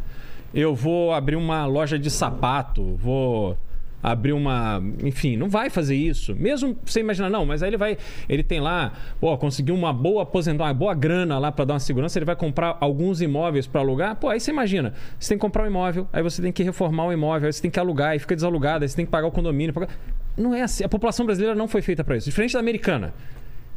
eu 0.53 0.75
vou 0.75 1.15
abrir 1.15 1.37
uma 1.37 1.65
loja 1.65 1.99
de 1.99 2.11
sapato, 2.11 2.95
vou 2.97 3.57
abrir 4.03 4.33
uma, 4.33 4.83
enfim, 5.03 5.37
não 5.37 5.49
vai 5.49 5.71
fazer 5.71 5.97
isso. 5.97 6.35
Mesmo 6.35 6.77
você 6.85 7.01
imaginar, 7.01 7.29
não, 7.29 7.45
mas 7.45 7.63
aí 7.63 7.71
ele 7.71 7.77
vai, 7.77 7.99
ele 8.29 8.43
tem 8.43 8.61
lá, 8.61 8.93
pô, 9.21 9.37
conseguiu 9.37 9.75
uma 9.75 9.93
boa 9.93 10.23
aposentadoria, 10.23 10.73
uma 10.73 10.79
boa 10.79 10.95
grana 10.95 11.39
lá 11.39 11.51
para 11.51 11.65
dar 11.65 11.75
uma 11.75 11.81
segurança, 11.81 12.19
ele 12.19 12.25
vai 12.25 12.37
comprar 12.37 12.77
alguns 12.81 13.21
imóveis 13.21 13.67
para 13.67 13.81
alugar. 13.81 14.17
Pô, 14.17 14.29
aí 14.29 14.41
você 14.41 14.51
imagina, 14.51 14.95
você 15.19 15.31
tem 15.31 15.39
que 15.39 15.43
comprar 15.43 15.65
um 15.65 15.67
imóvel, 15.67 16.09
aí 16.13 16.23
você 16.23 16.41
tem 16.41 16.53
que 16.53 16.63
reformar 16.63 17.07
o 17.07 17.13
imóvel, 17.13 17.47
aí 17.47 17.53
você 17.53 17.63
tem 17.63 17.71
que 17.71 17.81
alugar 17.81 18.15
e 18.15 18.19
fica 18.19 18.35
desalugado, 18.35 18.85
aí 18.85 18.89
você 18.89 18.97
tem 18.97 19.05
que 19.05 19.11
pagar 19.11 19.27
o 19.27 19.33
condomínio, 19.33 19.75
pagar... 19.75 19.89
não 20.37 20.55
é 20.55 20.63
assim. 20.63 20.85
A 20.85 20.89
população 20.89 21.27
brasileira 21.27 21.55
não 21.55 21.67
foi 21.67 21.83
feita 21.83 22.05
para 22.05 22.17
isso, 22.17 22.27
diferente 22.27 22.53
da 22.53 22.61
americana. 22.61 23.13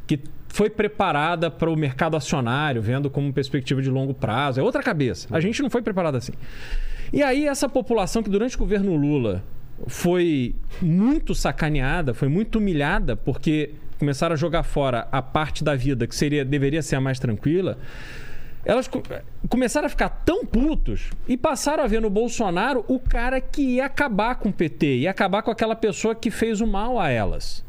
Que 0.08 0.20
foi 0.50 0.70
preparada 0.70 1.50
para 1.50 1.70
o 1.70 1.76
mercado 1.76 2.18
acionário, 2.18 2.82
vendo 2.82 3.10
como 3.10 3.32
perspectiva 3.32 3.82
de 3.82 3.90
longo 3.90 4.14
prazo. 4.14 4.60
É 4.60 4.64
outra 4.64 4.84
cabeça. 4.84 5.28
A 5.32 5.40
gente 5.40 5.62
não 5.62 5.70
foi 5.70 5.82
preparado 5.82 6.16
assim. 6.16 6.34
E 7.14 7.24
aí, 7.24 7.48
essa 7.48 7.70
população 7.70 8.22
que 8.22 8.30
durante 8.30 8.56
o 8.56 8.60
governo 8.60 8.96
Lula 8.96 9.44
foi 9.88 10.56
muito 10.82 11.34
sacaneada, 11.36 12.14
foi 12.14 12.28
muito 12.28 12.58
humilhada, 12.60 13.16
porque 13.16 13.72
começaram 14.00 14.34
a 14.34 14.38
jogar 14.38 14.64
fora 14.64 15.08
a 15.12 15.22
parte 15.22 15.64
da 15.64 15.76
vida 15.76 16.08
que 16.08 16.16
seria, 16.16 16.44
deveria 16.44 16.82
ser 16.82 16.96
a 16.96 17.02
mais 17.02 17.20
tranquila. 17.20 17.78
Elas 18.64 18.88
co- 18.88 19.02
começaram 19.50 19.88
a 19.88 19.90
ficar 19.90 20.10
tão 20.10 20.46
putos 20.46 21.10
e 21.28 21.36
passaram 21.36 21.84
a 21.84 21.88
ver 21.88 22.00
no 22.02 22.10
Bolsonaro 22.10 22.86
o 22.88 23.00
cara 23.00 23.42
que 23.42 23.62
ia 23.76 23.86
acabar 23.86 24.36
com 24.36 24.50
o 24.50 24.54
PT, 24.54 24.98
ia 25.00 25.12
acabar 25.12 25.42
com 25.42 25.50
aquela 25.52 25.76
pessoa 25.76 26.14
que 26.14 26.30
fez 26.30 26.62
o 26.62 26.68
mal 26.68 27.00
a 27.00 27.10
elas. 27.10 27.64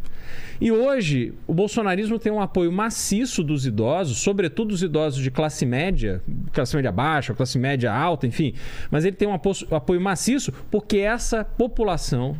E 0.61 0.71
hoje, 0.71 1.35
o 1.47 1.53
bolsonarismo 1.55 2.19
tem 2.19 2.31
um 2.33 2.41
apoio 2.41 2.71
maciço 2.71 3.43
dos 3.43 3.67
idosos, 3.67 4.19
sobretudo 4.19 4.69
dos 4.69 4.83
idosos 4.83 5.23
de 5.23 5.31
classe 5.31 5.67
média, 5.67 6.23
classe 6.53 6.75
média 6.77 6.93
baixa, 6.93 7.35
classe 7.35 7.59
média 7.59 7.93
alta, 7.93 8.27
enfim. 8.27 8.55
Mas 8.91 9.05
ele 9.05 9.17
tem 9.17 9.27
um 9.29 9.35
apo- 9.35 9.53
apoio 9.75 10.01
maciço 10.01 10.53
porque 10.71 10.99
essa 10.99 11.45
população 11.45 12.37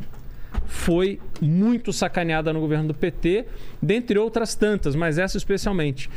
foi 0.67 1.19
muito 1.41 1.93
sacaneada 1.93 2.53
no 2.53 2.61
governo 2.61 2.89
do 2.89 2.95
PT, 2.95 3.47
dentre 3.83 4.19
outras 4.19 4.55
tantas, 4.55 4.95
mas 4.95 5.19
essa 5.19 5.37
especialmente. 5.37 6.09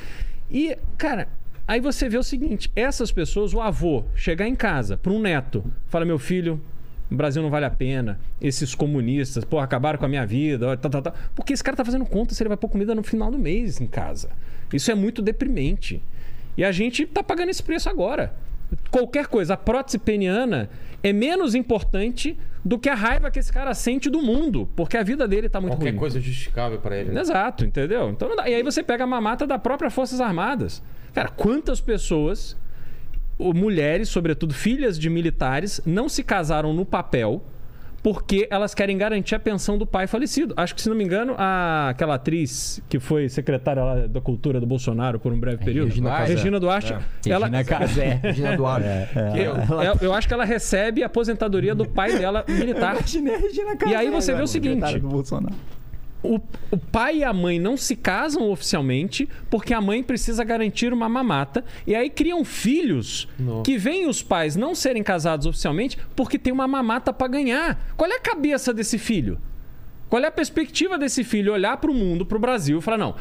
E, 0.51 0.77
cara, 0.97 1.27
aí 1.67 1.79
você 1.79 2.07
vê 2.09 2.17
o 2.17 2.23
seguinte: 2.23 2.69
essas 2.75 3.11
pessoas, 3.11 3.53
o 3.53 3.61
avô, 3.61 4.03
chegar 4.13 4.47
em 4.47 4.55
casa 4.55 4.97
para 4.97 5.11
um 5.11 5.19
neto, 5.19 5.63
fala: 5.87 6.05
meu 6.05 6.19
filho, 6.19 6.61
o 7.09 7.15
Brasil 7.15 7.41
não 7.41 7.49
vale 7.49 7.65
a 7.65 7.69
pena, 7.69 8.19
esses 8.41 8.73
comunistas, 8.73 9.43
pô, 9.43 9.59
acabaram 9.59 9.99
com 9.99 10.05
a 10.05 10.09
minha 10.09 10.25
vida, 10.25 10.75
tá, 10.77 10.89
tá, 10.89 11.01
tá. 11.01 11.13
porque 11.35 11.53
esse 11.53 11.63
cara 11.63 11.77
tá 11.77 11.85
fazendo 11.85 12.05
conta 12.05 12.33
se 12.33 12.41
ele 12.41 12.49
vai 12.49 12.57
pôr 12.57 12.69
comida 12.69 12.95
no 12.95 13.03
final 13.03 13.29
do 13.29 13.37
mês 13.37 13.79
em 13.79 13.87
casa. 13.87 14.29
Isso 14.73 14.89
é 14.91 14.95
muito 14.95 15.21
deprimente. 15.21 16.01
E 16.57 16.63
a 16.63 16.71
gente 16.71 17.05
tá 17.05 17.21
pagando 17.21 17.49
esse 17.49 17.61
preço 17.61 17.89
agora. 17.89 18.33
Qualquer 18.89 19.27
coisa, 19.27 19.53
a 19.53 19.57
prótese 19.57 19.99
peniana 19.99 20.69
é 21.03 21.13
menos 21.13 21.53
importante 21.53 22.35
do 22.63 22.79
que 22.79 22.89
a 22.89 22.95
raiva 22.95 23.29
que 23.29 23.37
esse 23.37 23.53
cara 23.53 23.73
sente 23.75 24.09
do 24.09 24.21
mundo, 24.23 24.67
porque 24.75 24.97
a 24.97 25.03
vida 25.03 25.27
dele 25.27 25.47
tá 25.47 25.61
muito 25.61 25.73
Qualquer 25.73 25.91
ruim. 25.91 25.99
coisa 25.99 26.19
justificável 26.19 26.79
para 26.79 26.97
ele. 26.97 27.11
né? 27.11 27.21
Exato, 27.21 27.63
entendeu? 27.63 28.09
Então. 28.09 28.27
E 28.47 28.55
aí 28.55 28.63
você 28.63 28.81
pega 28.81 29.03
a 29.03 29.07
mamata 29.07 29.45
da 29.45 29.59
própria 29.59 29.91
Forças 29.91 30.19
Armadas. 30.19 30.81
Cara, 31.13 31.29
quantas 31.29 31.79
pessoas, 31.79 32.57
mulheres, 33.39 34.09
sobretudo 34.09 34.53
filhas 34.53 34.97
de 34.97 35.09
militares, 35.09 35.81
não 35.85 36.07
se 36.09 36.23
casaram 36.23 36.73
no 36.73 36.85
papel 36.85 37.41
porque 38.03 38.47
elas 38.51 38.75
querem 38.75 38.95
garantir 38.99 39.33
a 39.33 39.39
pensão 39.39 39.79
do 39.79 39.85
pai 39.87 40.05
falecido. 40.05 40.53
Acho 40.55 40.75
que, 40.75 40.81
se 40.81 40.87
não 40.87 40.95
me 40.95 41.03
engano, 41.03 41.33
a, 41.39 41.89
aquela 41.89 42.13
atriz 42.15 42.79
que 42.87 42.99
foi 42.99 43.27
secretária 43.27 43.83
lá 43.83 44.05
da 44.05 44.21
cultura 44.21 44.59
do 44.59 44.67
Bolsonaro 44.67 45.19
por 45.19 45.33
um 45.33 45.39
breve 45.39 45.57
período, 45.65 45.87
Regina 45.89 46.09
Casé. 46.11 46.33
Regina 46.35 46.59
Duarte, 46.59 46.93
ela, 47.27 47.47
Regina 47.47 47.63
Casé. 47.63 48.19
Regina 48.21 48.55
Duarte. 48.57 48.87
eu, 49.35 49.55
eu- 49.83 49.97
eu 50.01 50.13
acho 50.13 50.27
que 50.27 50.33
ela 50.35 50.45
recebe 50.45 51.01
a 51.01 51.07
aposentadoria 51.07 51.73
do 51.73 51.83
pai 51.87 52.15
dela 52.19 52.45
militar. 52.47 52.95
E 53.87 53.95
aí 53.95 54.11
você 54.11 54.35
vê 54.35 54.43
o 54.43 54.47
seguinte: 54.47 54.81
o, 56.25 56.41
o 56.71 56.77
pai 56.77 57.17
e 57.17 57.23
a 57.23 57.31
mãe 57.31 57.59
não 57.59 57.77
se 57.77 57.95
casam 57.95 58.49
oficialmente 58.49 59.29
porque 59.49 59.73
a 59.73 59.81
mãe 59.81 60.03
precisa 60.03 60.43
garantir 60.43 60.91
uma 60.91 61.07
mamata. 61.07 61.63
E 61.85 61.95
aí 61.95 62.09
criam 62.09 62.43
filhos 62.43 63.27
que 63.63 63.77
veem 63.77 64.07
os 64.07 64.21
pais 64.21 64.55
não 64.55 64.73
serem 64.73 65.03
casados 65.03 65.45
oficialmente 65.45 65.97
porque 66.15 66.39
tem 66.39 66.51
uma 66.51 66.67
mamata 66.67 67.13
para 67.13 67.27
ganhar. 67.27 67.93
Qual 67.95 68.09
é 68.09 68.15
a 68.15 68.19
cabeça 68.19 68.73
desse 68.73 68.97
filho? 68.97 69.39
Qual 70.09 70.23
é 70.23 70.27
a 70.27 70.31
perspectiva 70.31 70.97
desse 70.97 71.23
filho 71.23 71.53
olhar 71.53 71.77
para 71.77 71.91
o 71.91 71.93
mundo, 71.93 72.25
para 72.25 72.37
o 72.37 72.41
Brasil 72.41 72.79
e 72.79 72.81
falar: 72.81 72.97
não, 72.97 73.15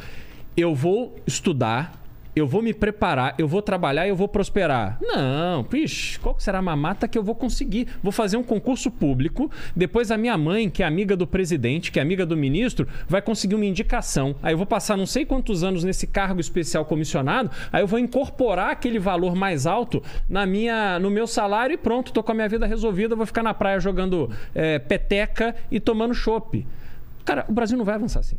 eu 0.55 0.73
vou 0.73 1.15
estudar, 1.27 2.04
eu 2.35 2.45
vou 2.45 2.61
me 2.61 2.73
preparar, 2.73 3.33
eu 3.37 3.47
vou 3.47 3.61
trabalhar, 3.61 4.07
eu 4.07 4.15
vou 4.15 4.27
prosperar. 4.27 4.97
Não, 5.01 5.63
pixe, 5.63 6.19
qual 6.19 6.37
será 6.37 6.59
a 6.59 6.61
mamata 6.61 7.07
que 7.07 7.17
eu 7.17 7.23
vou 7.23 7.33
conseguir? 7.33 7.87
Vou 8.03 8.11
fazer 8.11 8.35
um 8.35 8.43
concurso 8.43 8.91
público, 8.91 9.49
depois 9.75 10.11
a 10.11 10.17
minha 10.17 10.37
mãe, 10.37 10.69
que 10.69 10.83
é 10.83 10.85
amiga 10.85 11.15
do 11.15 11.25
presidente, 11.25 11.91
que 11.91 11.99
é 11.99 12.01
amiga 12.01 12.25
do 12.25 12.35
ministro, 12.35 12.87
vai 13.07 13.21
conseguir 13.21 13.55
uma 13.55 13.65
indicação. 13.65 14.35
Aí 14.43 14.53
eu 14.53 14.57
vou 14.57 14.67
passar 14.67 14.97
não 14.97 15.05
sei 15.05 15.25
quantos 15.25 15.63
anos 15.63 15.83
nesse 15.83 16.05
cargo 16.05 16.41
especial 16.41 16.83
comissionado, 16.83 17.49
aí 17.71 17.81
eu 17.81 17.87
vou 17.87 17.99
incorporar 17.99 18.71
aquele 18.71 18.99
valor 18.99 19.33
mais 19.33 19.65
alto 19.65 20.03
na 20.27 20.45
minha, 20.45 20.99
no 20.99 21.09
meu 21.09 21.27
salário 21.27 21.73
e 21.73 21.77
pronto, 21.77 22.11
tô 22.11 22.21
com 22.21 22.33
a 22.33 22.35
minha 22.35 22.49
vida 22.49 22.65
resolvida, 22.65 23.15
vou 23.15 23.25
ficar 23.25 23.43
na 23.43 23.53
praia 23.53 23.79
jogando 23.79 24.29
eh, 24.53 24.79
peteca 24.79 25.55
e 25.71 25.79
tomando 25.79 26.13
chopp. 26.13 26.67
Cara, 27.23 27.45
o 27.47 27.53
Brasil 27.53 27.77
não 27.77 27.85
vai 27.85 27.95
avançar 27.95 28.19
assim. 28.19 28.35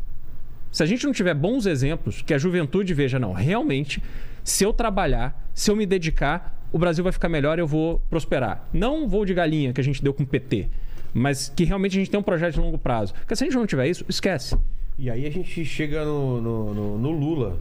Se 0.76 0.82
a 0.82 0.86
gente 0.86 1.06
não 1.06 1.12
tiver 1.14 1.32
bons 1.32 1.64
exemplos, 1.64 2.20
que 2.20 2.34
a 2.34 2.38
juventude 2.38 2.92
veja, 2.92 3.18
não, 3.18 3.32
realmente, 3.32 4.02
se 4.44 4.62
eu 4.62 4.74
trabalhar, 4.74 5.48
se 5.54 5.70
eu 5.70 5.74
me 5.74 5.86
dedicar, 5.86 6.54
o 6.70 6.78
Brasil 6.78 7.02
vai 7.02 7.14
ficar 7.14 7.30
melhor, 7.30 7.58
eu 7.58 7.66
vou 7.66 7.98
prosperar. 8.10 8.68
Não 8.74 9.08
voo 9.08 9.24
de 9.24 9.32
galinha 9.32 9.72
que 9.72 9.80
a 9.80 9.84
gente 9.84 10.02
deu 10.04 10.12
com 10.12 10.22
o 10.22 10.26
PT, 10.26 10.68
mas 11.14 11.48
que 11.56 11.64
realmente 11.64 11.96
a 11.96 12.00
gente 12.00 12.10
tem 12.10 12.20
um 12.20 12.22
projeto 12.22 12.52
de 12.56 12.60
longo 12.60 12.76
prazo. 12.76 13.14
Porque 13.14 13.34
se 13.34 13.42
a 13.42 13.46
gente 13.46 13.56
não 13.56 13.66
tiver 13.66 13.88
isso, 13.88 14.04
esquece. 14.06 14.54
E 14.98 15.08
aí 15.08 15.24
a 15.26 15.30
gente 15.30 15.64
chega 15.64 16.04
no, 16.04 16.42
no, 16.42 16.74
no- 16.74 16.98
no 16.98 17.10
Lula. 17.10 17.58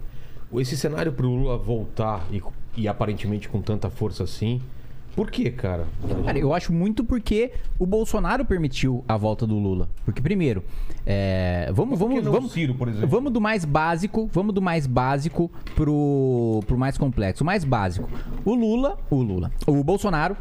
Esse 0.55 0.75
cenário 0.75 1.13
pro 1.13 1.29
Lula 1.29 1.57
voltar 1.57 2.27
e, 2.29 2.41
e 2.75 2.85
aparentemente 2.85 3.47
com 3.47 3.61
tanta 3.61 3.89
força 3.89 4.25
assim. 4.25 4.61
Por 5.15 5.31
quê, 5.31 5.49
cara? 5.49 5.87
Cara, 6.25 6.37
eu 6.37 6.53
acho 6.53 6.73
muito 6.73 7.03
porque 7.03 7.51
o 7.79 7.85
Bolsonaro 7.85 8.43
permitiu 8.43 9.03
a 9.07 9.15
volta 9.15 9.47
do 9.47 9.57
Lula. 9.57 9.87
Porque, 10.03 10.21
primeiro, 10.21 10.61
é, 11.05 11.71
vamos, 11.73 11.97
que 11.97 12.05
vamos, 12.05 12.23
vamos, 12.25 12.51
Ciro, 12.51 12.75
por 12.75 12.89
exemplo? 12.89 13.07
vamos 13.07 13.31
do 13.31 13.39
mais 13.39 13.63
básico, 13.63 14.29
vamos 14.33 14.53
do 14.53 14.61
mais 14.61 14.85
básico 14.85 15.49
pro, 15.73 16.61
pro 16.67 16.77
mais 16.77 16.97
complexo. 16.97 17.43
O 17.43 17.45
mais 17.45 17.63
básico. 17.63 18.09
O 18.43 18.53
Lula, 18.53 18.97
o 19.09 19.21
Lula, 19.21 19.51
o 19.65 19.81
Bolsonaro 19.83 20.35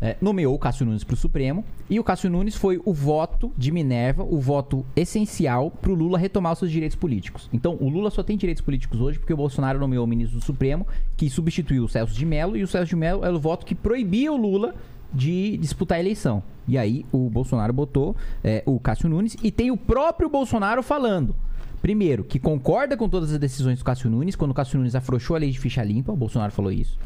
é, 0.00 0.16
nomeou 0.20 0.54
o 0.54 0.58
Cássio 0.58 0.86
Nunes 0.86 1.04
para 1.04 1.14
o 1.14 1.16
Supremo 1.16 1.64
e 1.90 1.98
o 1.98 2.04
Cássio 2.04 2.30
Nunes 2.30 2.54
foi 2.54 2.80
o 2.84 2.92
voto 2.92 3.52
de 3.56 3.70
Minerva, 3.72 4.22
o 4.22 4.38
voto 4.40 4.84
essencial 4.94 5.70
para 5.70 5.90
o 5.90 5.94
Lula 5.94 6.18
retomar 6.18 6.52
os 6.52 6.58
seus 6.58 6.70
direitos 6.70 6.96
políticos. 6.96 7.48
Então, 7.52 7.76
o 7.80 7.88
Lula 7.88 8.10
só 8.10 8.22
tem 8.22 8.36
direitos 8.36 8.62
políticos 8.62 9.00
hoje 9.00 9.18
porque 9.18 9.32
o 9.32 9.36
Bolsonaro 9.36 9.78
nomeou 9.78 10.04
o 10.04 10.08
ministro 10.08 10.38
do 10.38 10.44
Supremo, 10.44 10.86
que 11.16 11.28
substituiu 11.28 11.84
o 11.84 11.88
Celso 11.88 12.14
de 12.14 12.24
Mello, 12.24 12.56
e 12.56 12.62
o 12.62 12.68
Celso 12.68 12.88
de 12.88 12.96
Mello 12.96 13.24
era 13.24 13.34
o 13.34 13.40
voto 13.40 13.66
que 13.66 13.74
proibia 13.74 14.32
o 14.32 14.36
Lula 14.36 14.74
de 15.12 15.56
disputar 15.56 15.96
a 15.96 16.00
eleição. 16.00 16.42
E 16.66 16.76
aí 16.76 17.04
o 17.10 17.30
Bolsonaro 17.30 17.72
botou 17.72 18.14
é, 18.44 18.62
o 18.66 18.78
Cássio 18.78 19.08
Nunes 19.08 19.36
e 19.42 19.50
tem 19.50 19.70
o 19.70 19.76
próprio 19.76 20.28
Bolsonaro 20.28 20.82
falando. 20.82 21.34
Primeiro, 21.80 22.24
que 22.24 22.38
concorda 22.38 22.96
com 22.96 23.08
todas 23.08 23.32
as 23.32 23.38
decisões 23.38 23.78
do 23.78 23.84
Cássio 23.84 24.10
Nunes, 24.10 24.34
quando 24.34 24.50
o 24.50 24.54
Cássio 24.54 24.78
Nunes 24.78 24.94
afrouxou 24.94 25.36
a 25.36 25.38
lei 25.38 25.50
de 25.50 25.58
ficha 25.58 25.82
limpa, 25.82 26.12
o 26.12 26.16
Bolsonaro 26.16 26.52
falou 26.52 26.72
isso. 26.72 26.98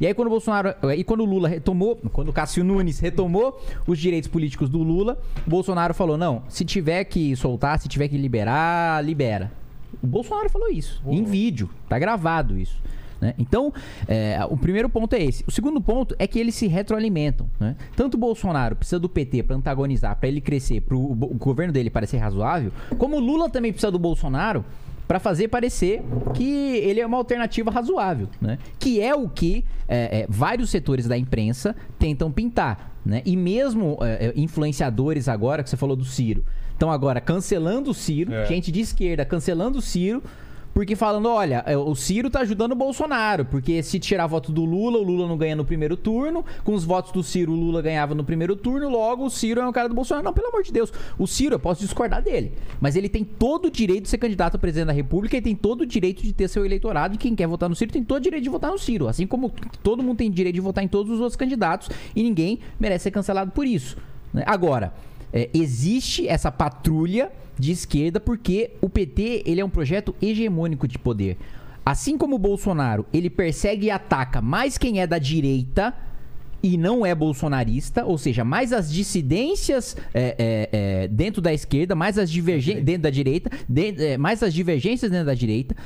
E 0.00 0.06
aí 0.06 0.14
quando 0.14 0.28
o 0.28 0.30
Bolsonaro, 0.30 0.74
e 0.96 1.02
quando 1.04 1.20
o 1.20 1.24
Lula 1.24 1.48
retomou, 1.48 1.96
quando 2.12 2.28
o 2.28 2.32
Cássio 2.32 2.64
Nunes 2.64 2.98
retomou 2.98 3.60
os 3.86 3.98
direitos 3.98 4.28
políticos 4.28 4.68
do 4.68 4.82
Lula, 4.82 5.18
o 5.46 5.50
Bolsonaro 5.50 5.94
falou: 5.94 6.16
"Não, 6.16 6.42
se 6.48 6.64
tiver 6.64 7.04
que 7.04 7.34
soltar, 7.36 7.78
se 7.78 7.88
tiver 7.88 8.08
que 8.08 8.16
liberar, 8.18 9.04
libera". 9.04 9.50
O 10.02 10.06
Bolsonaro 10.06 10.50
falou 10.50 10.68
isso, 10.70 11.02
em 11.06 11.24
vídeo, 11.24 11.70
tá 11.88 11.98
gravado 11.98 12.58
isso. 12.58 12.78
né? 13.18 13.34
Então, 13.38 13.72
é, 14.06 14.38
o 14.50 14.56
primeiro 14.58 14.90
ponto 14.90 15.14
é 15.14 15.22
esse. 15.22 15.42
O 15.46 15.50
segundo 15.50 15.80
ponto 15.80 16.14
é 16.18 16.26
que 16.26 16.38
eles 16.38 16.54
se 16.54 16.66
retroalimentam. 16.66 17.48
né? 17.58 17.74
Tanto 17.96 18.14
o 18.14 18.18
Bolsonaro 18.18 18.76
precisa 18.76 18.98
do 18.98 19.08
PT 19.08 19.42
para 19.44 19.56
antagonizar, 19.56 20.14
para 20.16 20.28
ele 20.28 20.40
crescer, 20.40 20.82
para 20.82 20.94
o 20.94 21.14
governo 21.14 21.72
dele 21.72 21.88
parecer 21.88 22.18
razoável, 22.18 22.70
como 22.98 23.16
o 23.16 23.20
Lula 23.20 23.48
também 23.48 23.72
precisa 23.72 23.90
do 23.90 23.98
Bolsonaro 23.98 24.62
para 25.06 25.18
fazer 25.20 25.48
parecer 25.48 26.02
que 26.34 26.76
ele 26.78 27.00
é 27.00 27.06
uma 27.06 27.16
alternativa 27.16 27.70
razoável, 27.70 28.28
né? 28.40 28.58
Que 28.78 29.00
é 29.00 29.14
o 29.14 29.28
que 29.28 29.64
é, 29.88 30.20
é, 30.22 30.26
vários 30.28 30.70
setores 30.70 31.06
da 31.06 31.16
imprensa 31.16 31.74
tentam 31.98 32.30
pintar, 32.30 32.92
né? 33.04 33.22
E 33.24 33.36
mesmo 33.36 33.98
é, 34.00 34.26
é, 34.26 34.32
influenciadores 34.36 35.28
agora, 35.28 35.62
que 35.62 35.70
você 35.70 35.76
falou 35.76 35.96
do 35.96 36.04
Ciro, 36.04 36.44
estão 36.72 36.90
agora 36.90 37.20
cancelando 37.20 37.90
o 37.90 37.94
Ciro, 37.94 38.32
É. 38.34 38.46
gente 38.46 38.72
de 38.72 38.80
esquerda 38.80 39.24
cancelando 39.24 39.78
o 39.78 39.82
Ciro, 39.82 40.22
porque 40.76 40.94
falando, 40.94 41.30
olha, 41.30 41.64
é, 41.66 41.74
o 41.74 41.94
Ciro 41.94 42.28
tá 42.28 42.40
ajudando 42.40 42.72
o 42.72 42.74
Bolsonaro, 42.74 43.46
porque 43.46 43.82
se 43.82 43.98
tirar 43.98 44.26
voto 44.26 44.52
do 44.52 44.62
Lula, 44.62 44.98
o 44.98 45.02
Lula 45.02 45.26
não 45.26 45.34
ganha 45.38 45.56
no 45.56 45.64
primeiro 45.64 45.96
turno, 45.96 46.44
com 46.64 46.74
os 46.74 46.84
votos 46.84 47.12
do 47.12 47.22
Ciro, 47.22 47.52
o 47.52 47.54
Lula 47.54 47.80
ganhava 47.80 48.14
no 48.14 48.22
primeiro 48.22 48.54
turno, 48.54 48.90
logo 48.90 49.24
o 49.24 49.30
Ciro 49.30 49.62
é 49.62 49.66
um 49.66 49.72
cara 49.72 49.88
do 49.88 49.94
Bolsonaro. 49.94 50.22
Não, 50.22 50.34
pelo 50.34 50.48
amor 50.48 50.62
de 50.62 50.70
Deus, 50.70 50.92
o 51.18 51.26
Ciro, 51.26 51.54
eu 51.54 51.58
posso 51.58 51.80
discordar 51.80 52.22
dele, 52.22 52.52
mas 52.78 52.94
ele 52.94 53.08
tem 53.08 53.24
todo 53.24 53.68
o 53.68 53.70
direito 53.70 54.02
de 54.02 54.10
ser 54.10 54.18
candidato 54.18 54.56
a 54.56 54.58
presidente 54.58 54.88
da 54.88 54.92
República 54.92 55.38
e 55.38 55.40
tem 55.40 55.56
todo 55.56 55.80
o 55.80 55.86
direito 55.86 56.22
de 56.22 56.34
ter 56.34 56.46
seu 56.46 56.62
eleitorado, 56.62 57.14
e 57.14 57.16
quem 57.16 57.34
quer 57.34 57.46
votar 57.46 57.70
no 57.70 57.74
Ciro 57.74 57.90
tem 57.90 58.04
todo 58.04 58.18
o 58.18 58.20
direito 58.20 58.44
de 58.44 58.50
votar 58.50 58.70
no 58.70 58.78
Ciro, 58.78 59.08
assim 59.08 59.26
como 59.26 59.50
todo 59.82 60.02
mundo 60.02 60.18
tem 60.18 60.30
direito 60.30 60.56
de 60.56 60.60
votar 60.60 60.84
em 60.84 60.88
todos 60.88 61.10
os 61.10 61.20
outros 61.20 61.36
candidatos, 61.36 61.88
e 62.14 62.22
ninguém 62.22 62.58
merece 62.78 63.04
ser 63.04 63.12
cancelado 63.12 63.50
por 63.50 63.66
isso. 63.66 63.96
né? 64.30 64.44
Agora, 64.46 64.92
é, 65.32 65.48
existe 65.54 66.28
essa 66.28 66.52
patrulha 66.52 67.32
de 67.58 67.72
esquerda 67.72 68.20
porque 68.20 68.72
o 68.80 68.88
PT 68.88 69.42
ele 69.46 69.60
é 69.60 69.64
um 69.64 69.70
projeto 69.70 70.14
hegemônico 70.20 70.86
de 70.86 70.98
poder. 70.98 71.36
Assim 71.84 72.18
como 72.18 72.36
o 72.36 72.38
Bolsonaro, 72.38 73.06
ele 73.12 73.30
persegue 73.30 73.86
e 73.86 73.90
ataca 73.90 74.40
mais 74.42 74.76
quem 74.76 75.00
é 75.00 75.06
da 75.06 75.18
direita 75.18 75.94
e 76.62 76.76
não 76.76 77.06
é 77.06 77.14
bolsonarista, 77.14 78.04
ou 78.04 78.18
seja, 78.18 78.42
mais 78.44 78.72
as 78.72 78.90
dissidências 78.92 79.96
é, 80.12 80.34
é, 80.38 80.68
é, 81.04 81.08
dentro 81.08 81.40
da 81.40 81.52
esquerda, 81.52 81.94
mais 81.94 82.18
as 82.18 82.30
divergências 82.30 82.84
dentro 82.84 83.02
da 83.02 83.10
direita, 83.10 83.50
de- 83.68 84.04
é, 84.04 84.18
mais 84.18 84.42
as 84.42 84.52
divergências 84.52 85.10
dentro 85.10 85.26
da 85.26 85.34
direita. 85.34 85.76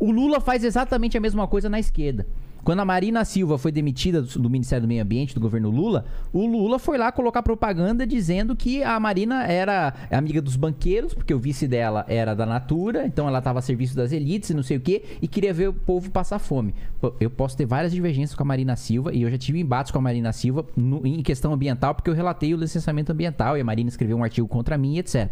O 0.00 0.10
Lula 0.10 0.40
faz 0.40 0.64
exatamente 0.64 1.16
a 1.16 1.20
mesma 1.20 1.46
coisa 1.46 1.68
na 1.68 1.78
esquerda. 1.78 2.26
Quando 2.64 2.80
a 2.80 2.84
Marina 2.84 3.24
Silva 3.26 3.58
foi 3.58 3.70
demitida 3.70 4.22
do, 4.22 4.48
Ministério 4.48 4.82
do 4.86 4.88
Meio 4.88 5.02
Ambiente 5.02 5.34
do 5.34 5.40
governo 5.40 5.68
Lula, 5.70 6.06
o 6.32 6.46
Lula 6.46 6.78
foi 6.78 6.96
lá 6.96 7.12
colocar 7.12 7.42
propaganda 7.42 8.06
dizendo 8.06 8.56
que 8.56 8.82
a 8.82 8.98
Marina 8.98 9.44
era 9.44 9.92
amiga 10.10 10.40
dos 10.40 10.56
banqueiros, 10.56 11.12
porque 11.12 11.34
o 11.34 11.38
vice 11.38 11.68
dela 11.68 12.06
era 12.08 12.34
da 12.34 12.46
Natura, 12.46 13.06
então 13.06 13.28
ela 13.28 13.38
estava 13.38 13.58
a 13.58 13.62
serviço 13.62 13.94
das 13.94 14.12
elites 14.12 14.48
e 14.48 14.54
não 14.54 14.62
sei 14.62 14.78
o 14.78 14.80
quê, 14.80 15.02
e 15.20 15.28
queria 15.28 15.52
ver 15.52 15.68
o 15.68 15.74
povo 15.74 16.10
passar 16.10 16.38
fome. 16.38 16.74
Eu 17.20 17.28
posso 17.28 17.54
ter 17.54 17.66
várias 17.66 17.92
divergências 17.92 18.34
com 18.34 18.42
a 18.42 18.46
Marina 18.46 18.76
Silva, 18.76 19.12
e 19.14 19.22
eu 19.22 19.30
já 19.30 19.36
tive 19.36 19.60
embates 19.60 19.92
com 19.92 19.98
a 19.98 20.02
Marina 20.02 20.32
Silva 20.32 20.64
no- 20.74 21.06
em 21.06 21.22
questão 21.22 21.52
ambiental, 21.52 21.94
porque 21.94 22.08
eu 22.08 22.14
relatei 22.14 22.54
o 22.54 22.56
licenciamento 22.56 23.12
ambiental, 23.12 23.58
e 23.58 23.60
a 23.60 23.64
Marina 23.64 23.90
escreveu 23.90 24.16
um 24.16 24.24
artigo 24.24 24.48
contra 24.48 24.78
mim, 24.78 24.96
etc. 24.96 25.30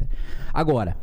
Agora, 0.53 0.97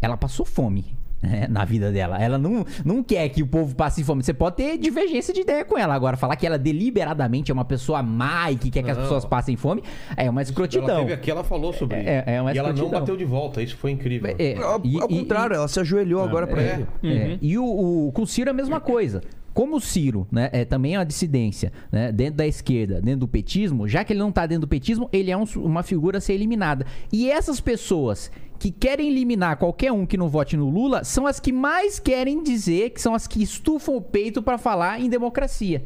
ela 0.00 0.16
passou 0.16 0.46
fome 0.46 0.96
né, 1.24 1.46
na 1.48 1.64
vida 1.64 1.90
dela. 1.90 2.22
Ela 2.22 2.38
não, 2.38 2.64
não 2.84 3.02
quer 3.02 3.28
que 3.28 3.42
o 3.42 3.46
povo 3.46 3.74
passe 3.74 4.04
fome. 4.04 4.22
Você 4.22 4.32
pode 4.34 4.56
ter 4.56 4.78
divergência 4.78 5.32
de 5.32 5.40
ideia 5.40 5.64
com 5.64 5.76
ela. 5.78 5.94
Agora, 5.94 6.16
falar 6.16 6.36
que 6.36 6.46
ela 6.46 6.58
deliberadamente 6.58 7.50
é 7.50 7.54
uma 7.54 7.64
pessoa 7.64 8.02
má 8.02 8.50
e 8.50 8.56
que 8.56 8.70
quer 8.70 8.82
que 8.82 8.90
as 8.90 8.96
Não. 8.96 9.04
pessoas 9.04 9.24
passem 9.24 9.56
fome 9.56 9.82
é 10.16 10.28
uma 10.30 10.40
Ela 10.40 10.48
escrotidão. 10.50 11.00
teve 11.00 11.12
aqui, 11.12 11.30
ela 11.30 11.42
falou 11.44 11.72
sobre 11.72 11.96
É, 11.98 12.00
isso. 12.20 12.30
é 12.30 12.40
uma 12.42 12.52
e 12.52 12.58
ela 12.58 12.68
não 12.68 12.74
escrotidão. 12.74 13.00
bateu 13.00 13.16
de 13.16 13.24
volta, 13.24 13.62
isso 13.62 13.76
foi 13.76 13.90
incrível. 13.90 14.34
É, 14.38 14.56
Ao, 14.62 14.80
e- 14.84 15.00
ao 15.00 15.10
e- 15.10 15.18
contrário, 15.20 15.56
ela 15.56 15.68
se 15.68 15.80
ajoelhou 15.80 16.22
agora 16.22 16.46
pra 16.46 16.62
É. 16.62 16.84
ele. 17.02 17.14
é, 17.18 17.38
E 17.40 17.58
o, 17.58 17.64
o- 17.64 18.12
com 18.12 18.22
o 18.22 18.26
Ciro 18.26 18.48
é 18.48 18.52
a 18.52 18.54
mesma 18.54 18.80
coisa. 18.80 19.22
Como 19.52 19.76
o 19.76 19.80
Ciro 19.80 20.26
né, 20.32 20.50
é 20.52 20.64
também 20.64 20.96
uma 20.96 21.04
dissidência 21.06 21.70
né, 21.92 22.10
dentro 22.10 22.34
da 22.38 22.46
esquerda, 22.46 23.00
dentro 23.00 23.20
do 23.20 23.28
petismo, 23.28 23.86
já 23.86 24.02
que 24.02 24.12
ele 24.12 24.18
não 24.18 24.32
tá 24.32 24.46
dentro 24.46 24.62
do 24.62 24.68
petismo, 24.68 25.08
ele 25.12 25.30
é 25.30 25.36
um 25.36 25.44
uma 25.56 25.84
figura 25.84 26.18
a 26.18 26.20
ser 26.20 26.32
eliminada. 26.32 26.84
E 27.12 27.30
essas 27.30 27.60
pessoas 27.60 28.32
que 28.58 28.70
querem 28.70 29.08
eliminar 29.10 29.56
qualquer 29.56 29.92
um 29.92 30.06
que 30.06 30.16
não 30.16 30.28
vote 30.28 30.56
no 30.56 30.68
Lula 30.70 31.04
são 31.04 31.26
as 31.26 31.38
que 31.40 31.52
mais 31.52 31.98
querem 31.98 32.42
dizer 32.42 32.90
que 32.90 33.00
são 33.00 33.14
as 33.14 33.26
que 33.26 33.42
estufam 33.42 33.96
o 33.96 34.00
peito 34.00 34.42
pra 34.42 34.56
falar 34.58 35.00
em 35.00 35.08
democracia. 35.08 35.84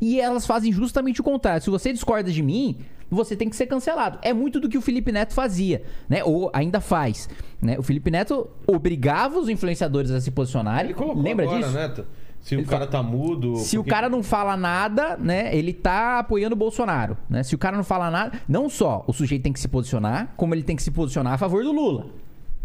E 0.00 0.20
elas 0.20 0.46
fazem 0.46 0.72
justamente 0.72 1.20
o 1.20 1.24
contrário. 1.24 1.62
Se 1.62 1.68
você 1.68 1.92
discorda 1.92 2.30
de 2.32 2.42
mim, 2.42 2.78
você 3.10 3.36
tem 3.36 3.48
que 3.48 3.56
ser 3.56 3.66
cancelado. 3.66 4.18
É 4.22 4.32
muito 4.32 4.58
do 4.58 4.68
que 4.68 4.78
o 4.78 4.80
Felipe 4.80 5.12
Neto 5.12 5.34
fazia, 5.34 5.82
né? 6.08 6.24
Ou 6.24 6.50
ainda 6.54 6.80
faz. 6.80 7.28
Né? 7.60 7.78
O 7.78 7.82
Felipe 7.82 8.10
Neto 8.10 8.48
obrigava 8.66 9.38
os 9.38 9.48
influenciadores 9.48 10.10
a 10.10 10.20
se 10.20 10.30
posicionarem. 10.30 10.90
Ele 10.90 10.94
colocou 10.94 11.22
Lembra 11.22 11.44
agora, 11.44 11.60
disso? 11.60 11.72
né? 11.72 12.04
Se 12.40 12.56
o 12.56 12.64
cara 12.64 12.86
tá 12.86 13.02
mudo. 13.02 13.56
Se 13.56 13.76
o 13.76 13.80
porque- 13.82 13.90
cara 13.90 14.08
não 14.08 14.22
fala 14.22 14.56
nada, 14.56 15.16
né, 15.18 15.54
ele 15.54 15.72
tá 15.72 16.18
apoiando 16.20 16.54
o 16.54 16.58
Bolsonaro, 16.58 17.16
né? 17.28 17.42
Se 17.42 17.54
o 17.54 17.58
cara 17.58 17.76
não 17.76 17.84
fala 17.84 18.10
nada, 18.10 18.40
não 18.48 18.68
só 18.68 19.04
o 19.06 19.12
sujeito 19.12 19.42
tem 19.42 19.52
que 19.52 19.60
se 19.60 19.68
posicionar, 19.68 20.32
como 20.36 20.54
ele 20.54 20.62
tem 20.62 20.74
que 20.74 20.82
se 20.82 20.90
posicionar 20.90 21.34
a 21.34 21.38
favor 21.38 21.62
do 21.62 21.70
Lula. 21.72 22.06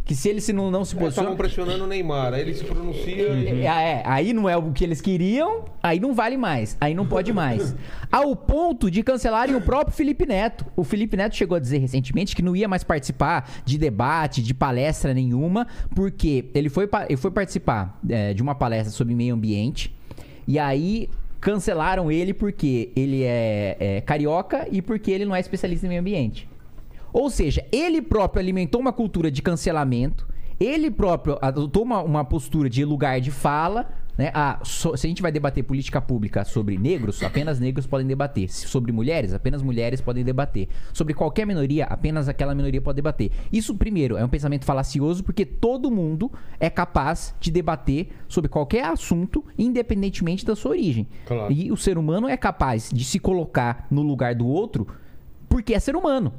Que 0.06 0.14
se 0.14 0.30
ele 0.30 0.40
se 0.40 0.54
não, 0.54 0.70
não 0.70 0.86
se 0.86 0.94
estavam 0.94 1.10
posiciona, 1.10 1.36
pressionando 1.36 1.84
o 1.84 1.88
Neymar, 1.88 2.32
aí 2.32 2.42
ele 2.42 2.54
se 2.54 2.64
pronuncia 2.64 3.28
e. 3.34 3.62
é, 3.62 3.66
é, 3.66 4.04
aí 4.06 4.34
não 4.34 4.48
é 4.48 4.56
o 4.56 4.72
que 4.72 4.84
eles 4.84 5.02
queriam, 5.02 5.66
aí 5.82 6.00
não 6.00 6.14
vale 6.14 6.38
mais, 6.38 6.78
aí 6.80 6.94
não 6.94 7.08
pode 7.08 7.34
mais. 7.34 7.76
Ao 8.12 8.36
ponto 8.36 8.92
de 8.92 9.02
cancelarem 9.02 9.56
o 9.56 9.62
próprio 9.62 9.96
Felipe 9.96 10.28
Neto. 10.28 10.64
O 10.76 10.84
Felipe 10.84 11.18
Neto 11.18 11.36
chegou 11.36 11.56
a 11.56 11.60
dizer 11.60 11.80
recentemente 11.80 12.36
que 12.36 12.44
não 12.44 12.56
ia 12.56 12.68
mais 12.68 12.84
participar 12.84 13.50
de 13.66 13.80
debate, 13.80 14.44
de 14.44 14.54
palestra 14.54 15.12
nenhuma, 15.12 15.66
porque 15.96 16.46
ele 16.54 16.70
foi, 16.70 16.88
ele 17.10 17.18
foi 17.18 17.32
participar 17.32 18.00
é, 18.08 18.32
de 18.32 18.44
uma 18.44 18.54
palestra 18.54 18.92
sobre 18.92 19.16
meio 19.16 19.34
ambiente, 19.34 19.92
e 20.48 20.60
aí 20.60 21.10
cancelaram 21.42 22.12
ele 22.12 22.34
porque 22.34 22.92
ele 22.96 23.24
é, 23.24 23.78
é 23.80 24.02
carioca 24.02 24.68
e 24.72 24.84
porque 24.84 25.10
ele 25.10 25.26
não 25.26 25.36
é 25.36 25.40
especialista 25.40 25.88
em 25.88 25.90
meio 25.90 26.02
ambiente. 26.02 26.48
Ou 27.18 27.30
seja, 27.30 27.66
ele 27.72 28.02
próprio 28.02 28.42
alimentou 28.42 28.82
uma 28.82 28.92
cultura 28.92 29.32
de 29.32 29.42
cancelamento, 29.42 30.28
ele 30.60 30.92
próprio 30.92 31.38
adotou 31.42 31.84
uma, 31.84 32.02
uma 32.04 32.26
postura 32.26 32.70
de 32.70 32.84
lugar 32.84 33.22
de 33.22 33.32
fala. 33.32 33.90
Né? 34.18 34.32
Ah, 34.34 34.60
so- 34.64 34.98
se 34.98 35.08
a 35.08 35.10
gente 35.10 35.22
vai 35.22 35.32
debater 35.32 35.64
política 35.64 36.02
pública 36.02 36.44
sobre 36.44 36.78
negros, 36.78 37.24
apenas 37.24 37.58
negros 37.58 37.88
podem 37.88 38.06
debater. 38.06 38.52
Sobre 38.52 38.92
mulheres, 38.92 39.34
apenas 39.34 39.62
mulheres 39.62 40.02
podem 40.02 40.26
debater. 40.26 40.68
Sobre 40.92 41.14
qualquer 41.14 41.48
minoria, 41.48 41.86
apenas 41.86 42.28
aquela 42.28 42.54
minoria 42.54 42.82
pode 42.82 42.98
debater. 42.98 43.32
Isso, 43.50 43.76
primeiro, 43.76 44.18
é 44.18 44.26
um 44.26 44.30
pensamento 44.30 44.66
falacioso 44.66 45.24
porque 45.24 45.46
todo 45.46 45.90
mundo 45.90 46.30
é 46.60 46.70
capaz 46.70 47.34
de 47.40 47.50
debater 47.50 48.10
sobre 48.28 48.50
qualquer 48.50 48.84
assunto, 48.84 49.42
independentemente 49.58 50.46
da 50.46 50.54
sua 50.54 50.72
origem. 50.72 51.08
Claro. 51.26 51.50
E 51.50 51.72
o 51.72 51.78
ser 51.78 51.98
humano 51.98 52.28
é 52.28 52.36
capaz 52.36 52.90
de 52.94 53.06
se 53.06 53.20
colocar 53.20 53.88
no 53.90 54.02
lugar 54.02 54.36
do 54.36 54.46
outro 54.46 54.86
porque 55.48 55.74
é 55.74 55.80
ser 55.80 55.96
humano. 55.96 56.34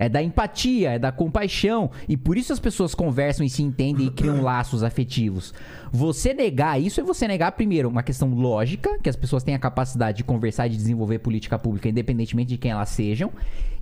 É 0.00 0.08
da 0.08 0.22
empatia, 0.22 0.92
é 0.92 0.98
da 0.98 1.12
compaixão. 1.12 1.90
E 2.08 2.16
por 2.16 2.38
isso 2.38 2.54
as 2.54 2.58
pessoas 2.58 2.94
conversam 2.94 3.44
e 3.44 3.50
se 3.50 3.62
entendem 3.62 4.06
e 4.06 4.10
criam 4.10 4.40
laços 4.42 4.82
afetivos. 4.82 5.52
Você 5.92 6.32
negar 6.32 6.80
isso 6.80 7.02
é 7.02 7.04
você 7.04 7.28
negar, 7.28 7.52
primeiro, 7.52 7.90
uma 7.90 8.02
questão 8.02 8.32
lógica, 8.32 8.98
que 9.02 9.10
as 9.10 9.16
pessoas 9.16 9.44
têm 9.44 9.54
a 9.54 9.58
capacidade 9.58 10.16
de 10.16 10.24
conversar 10.24 10.68
e 10.68 10.70
de 10.70 10.78
desenvolver 10.78 11.18
política 11.18 11.58
pública, 11.58 11.86
independentemente 11.86 12.48
de 12.48 12.56
quem 12.56 12.70
elas 12.70 12.88
sejam. 12.88 13.30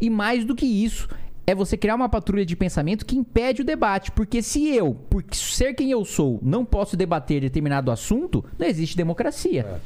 E 0.00 0.10
mais 0.10 0.44
do 0.44 0.56
que 0.56 0.66
isso, 0.66 1.08
é 1.46 1.54
você 1.54 1.76
criar 1.76 1.94
uma 1.94 2.08
patrulha 2.08 2.44
de 2.44 2.56
pensamento 2.56 3.06
que 3.06 3.16
impede 3.16 3.62
o 3.62 3.64
debate. 3.64 4.10
Porque 4.10 4.42
se 4.42 4.66
eu, 4.74 4.96
por 5.08 5.22
ser 5.30 5.74
quem 5.74 5.92
eu 5.92 6.04
sou, 6.04 6.40
não 6.42 6.64
posso 6.64 6.96
debater 6.96 7.42
determinado 7.42 7.92
assunto, 7.92 8.44
não 8.58 8.66
existe 8.66 8.96
democracia. 8.96 9.80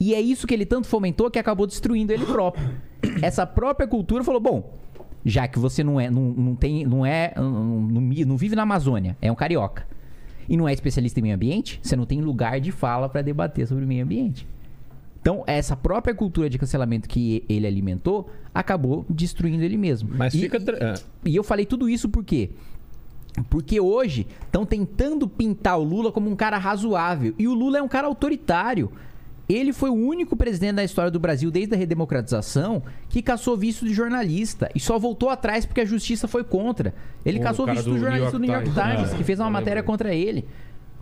E 0.00 0.12
é 0.12 0.20
isso 0.20 0.44
que 0.44 0.54
ele 0.54 0.66
tanto 0.66 0.88
fomentou 0.88 1.30
que 1.30 1.38
acabou 1.38 1.68
destruindo 1.68 2.12
ele 2.12 2.26
próprio. 2.26 2.68
Essa 3.22 3.46
própria 3.46 3.86
cultura 3.86 4.24
falou: 4.24 4.40
bom, 4.40 4.81
já 5.24 5.46
que 5.48 5.58
você 5.58 5.82
não 5.84 6.00
é, 6.00 6.10
não, 6.10 6.22
não 6.30 6.54
tem, 6.54 6.84
não 6.86 7.04
é, 7.06 7.32
não, 7.36 7.80
não 8.26 8.36
vive 8.36 8.56
na 8.56 8.62
Amazônia, 8.62 9.16
é 9.20 9.30
um 9.30 9.34
carioca. 9.34 9.86
E 10.48 10.56
não 10.56 10.68
é 10.68 10.72
especialista 10.72 11.20
em 11.20 11.22
meio 11.22 11.34
ambiente, 11.36 11.78
você 11.82 11.94
não 11.96 12.04
tem 12.04 12.20
lugar 12.20 12.60
de 12.60 12.72
fala 12.72 13.08
para 13.08 13.22
debater 13.22 13.66
sobre 13.66 13.86
meio 13.86 14.04
ambiente. 14.04 14.46
Então, 15.20 15.44
essa 15.46 15.76
própria 15.76 16.12
cultura 16.14 16.50
de 16.50 16.58
cancelamento 16.58 17.08
que 17.08 17.44
ele 17.48 17.64
alimentou 17.66 18.28
acabou 18.52 19.06
destruindo 19.08 19.62
ele 19.62 19.76
mesmo. 19.76 20.10
Mas 20.16 20.34
E- 20.34 20.40
fica. 20.40 20.58
tra- 20.60 20.76
é. 20.80 20.94
e 21.24 21.36
eu 21.36 21.44
falei 21.44 21.64
tudo 21.64 21.88
isso 21.88 22.08
por 22.08 22.24
quê? 22.24 22.50
Porque 23.48 23.80
hoje 23.80 24.26
estão 24.44 24.66
tentando 24.66 25.28
pintar 25.28 25.78
o 25.78 25.84
Lula 25.84 26.10
como 26.10 26.28
um 26.28 26.34
cara 26.36 26.58
razoável. 26.58 27.34
E 27.38 27.46
o 27.46 27.54
Lula 27.54 27.78
é 27.78 27.82
um 27.82 27.88
cara 27.88 28.06
autoritário. 28.08 28.90
Ele 29.52 29.72
foi 29.72 29.90
o 29.90 29.94
único 29.94 30.36
presidente 30.36 30.76
da 30.76 30.84
história 30.84 31.10
do 31.10 31.20
Brasil 31.20 31.50
desde 31.50 31.74
a 31.74 31.78
redemocratização 31.78 32.82
que 33.08 33.20
caçou 33.20 33.56
visto 33.56 33.86
de 33.86 33.92
jornalista 33.92 34.70
e 34.74 34.80
só 34.80 34.98
voltou 34.98 35.30
atrás 35.30 35.66
porque 35.66 35.80
a 35.80 35.84
justiça 35.84 36.26
foi 36.26 36.44
contra. 36.44 36.94
Ele 37.24 37.38
O 37.38 37.42
caçou 37.42 37.66
visto 37.66 37.90
do 37.90 37.98
jornalista 37.98 38.32
do 38.32 38.38
New 38.38 38.50
York 38.52 38.70
Times. 38.70 38.94
Times, 38.94 39.12
É, 39.12 39.16
que 39.16 39.24
fez 39.24 39.38
uma 39.38 39.50
matéria 39.50 39.82
contra 39.82 40.14
ele. 40.14 40.46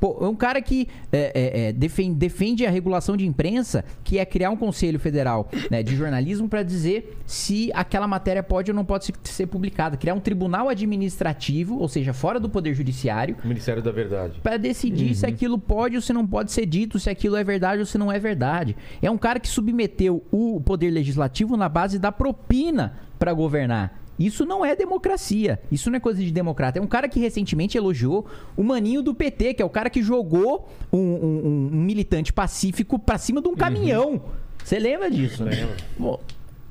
Pô, 0.01 0.17
é 0.23 0.27
um 0.27 0.35
cara 0.35 0.63
que 0.63 0.89
é, 1.13 1.33
é, 1.35 1.69
é, 1.69 1.73
defende, 1.73 2.15
defende 2.17 2.67
a 2.67 2.71
regulação 2.71 3.17
de 3.17 3.27
imprensa, 3.27 3.85
que 4.03 4.19
é 4.19 4.25
criar 4.25 4.51
um 4.51 4.57
conselho 4.57 4.99
federal 4.99 5.51
né, 5.71 5.83
de 5.83 5.95
jornalismo 5.95 6.49
para 6.49 6.63
dizer 6.63 7.19
se 7.27 7.71
aquela 7.75 8.09
matéria 8.09 8.43
pode 8.43 8.71
ou 8.71 8.75
não 8.75 8.85
pode 8.85 9.05
ser, 9.05 9.15
ser 9.25 9.47
publicada. 9.47 9.99
Criar 9.99 10.15
um 10.15 10.21
tribunal 10.21 10.71
administrativo, 10.71 11.79
ou 11.79 11.89
seja, 11.89 12.15
fora 12.15 12.41
do 12.41 12.49
poder 12.49 12.73
judiciário, 12.73 13.37
O 13.45 13.49
Ministério 13.49 13.83
da 13.83 13.93
Verdade. 13.93 14.41
para 14.43 14.57
decidir 14.57 15.15
se 15.15 15.27
aquilo 15.27 15.59
pode 15.59 15.97
ou 15.97 16.03
se 16.03 16.13
não 16.13 16.27
pode 16.27 16.51
ser 16.51 16.65
dito, 16.65 16.99
se 16.99 17.11
aquilo 17.11 17.37
é 17.37 17.45
verdade 17.45 17.81
ou 17.81 17.87
se 17.87 17.99
não 17.99 18.11
é 18.11 18.19
verdade. 18.19 18.75
É 19.03 19.11
um 19.11 19.19
cara 19.19 19.39
que 19.39 19.49
submeteu 19.49 20.25
o 20.31 20.61
poder 20.61 20.91
legislativo 20.91 21.57
na 21.57 21.69
base 21.69 21.99
da 21.99 22.11
propina 22.11 22.95
para 23.19 23.35
governar. 23.35 24.00
Isso 24.21 24.45
não 24.45 24.65
é 24.65 24.77
democracia. 24.77 25.59
Isso 25.73 25.91
não 25.91 25.97
é 25.97 26.01
coisa 26.01 26.23
de 26.23 26.31
democrata. 26.31 26.79
É 26.79 26.83
um 26.83 26.87
cara 26.87 27.09
que 27.09 27.19
recentemente 27.19 27.77
elogiou 27.79 28.27
o 28.57 28.63
maninho 28.63 29.03
do 29.03 29.15
PT, 29.15 29.55
que 29.55 29.63
é 29.63 29.65
o 29.65 29.71
cara 29.71 29.89
que 29.89 30.03
jogou 30.03 30.69
um, 30.93 30.99
um- 30.99 31.71
um 31.73 31.77
militante 31.77 32.33
pacífico 32.33 32.99
pra 32.99 33.17
cima 33.17 33.41
de 33.41 33.49
um 33.49 33.57
caminhão. 33.57 34.21
Você 34.63 34.79
lembra 34.79 35.11
disso? 35.11 35.43
Lembro. 35.43 36.21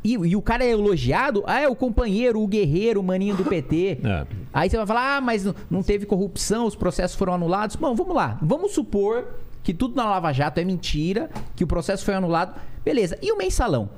E, 0.03 0.13
e 0.13 0.35
o 0.35 0.41
cara 0.41 0.63
é 0.63 0.69
elogiado? 0.69 1.43
Ah, 1.45 1.59
é 1.59 1.67
o 1.67 1.76
companheiro, 1.76 2.39
o 2.39 2.47
guerreiro, 2.47 2.99
o 3.01 3.03
maninho 3.03 3.35
do 3.35 3.43
PT. 3.43 3.97
É. 4.05 4.26
Aí 4.53 4.69
você 4.69 4.77
vai 4.77 4.85
falar, 4.88 5.17
ah, 5.17 5.21
mas 5.21 5.43
não- 5.43 5.55
não 5.69 5.84
teve 5.84 6.05
corrupção, 6.05 6.65
os 6.65 6.76
processos 6.76 7.17
foram 7.17 7.34
anulados. 7.34 7.76
Bom, 7.76 7.93
vamos 7.95 8.15
lá. 8.15 8.38
Vamos 8.41 8.71
supor 8.71 9.26
que 9.63 9.73
tudo 9.73 9.95
na 9.95 10.05
Lava 10.05 10.31
Jato 10.31 10.59
é 10.59 10.63
mentira, 10.63 11.30
que 11.55 11.63
o 11.63 11.67
processo 11.67 12.05
foi 12.05 12.13
anulado. 12.13 12.55
Beleza. 12.85 13.17
E 13.21 13.31
o 13.31 13.38
mensalão? 13.38 13.89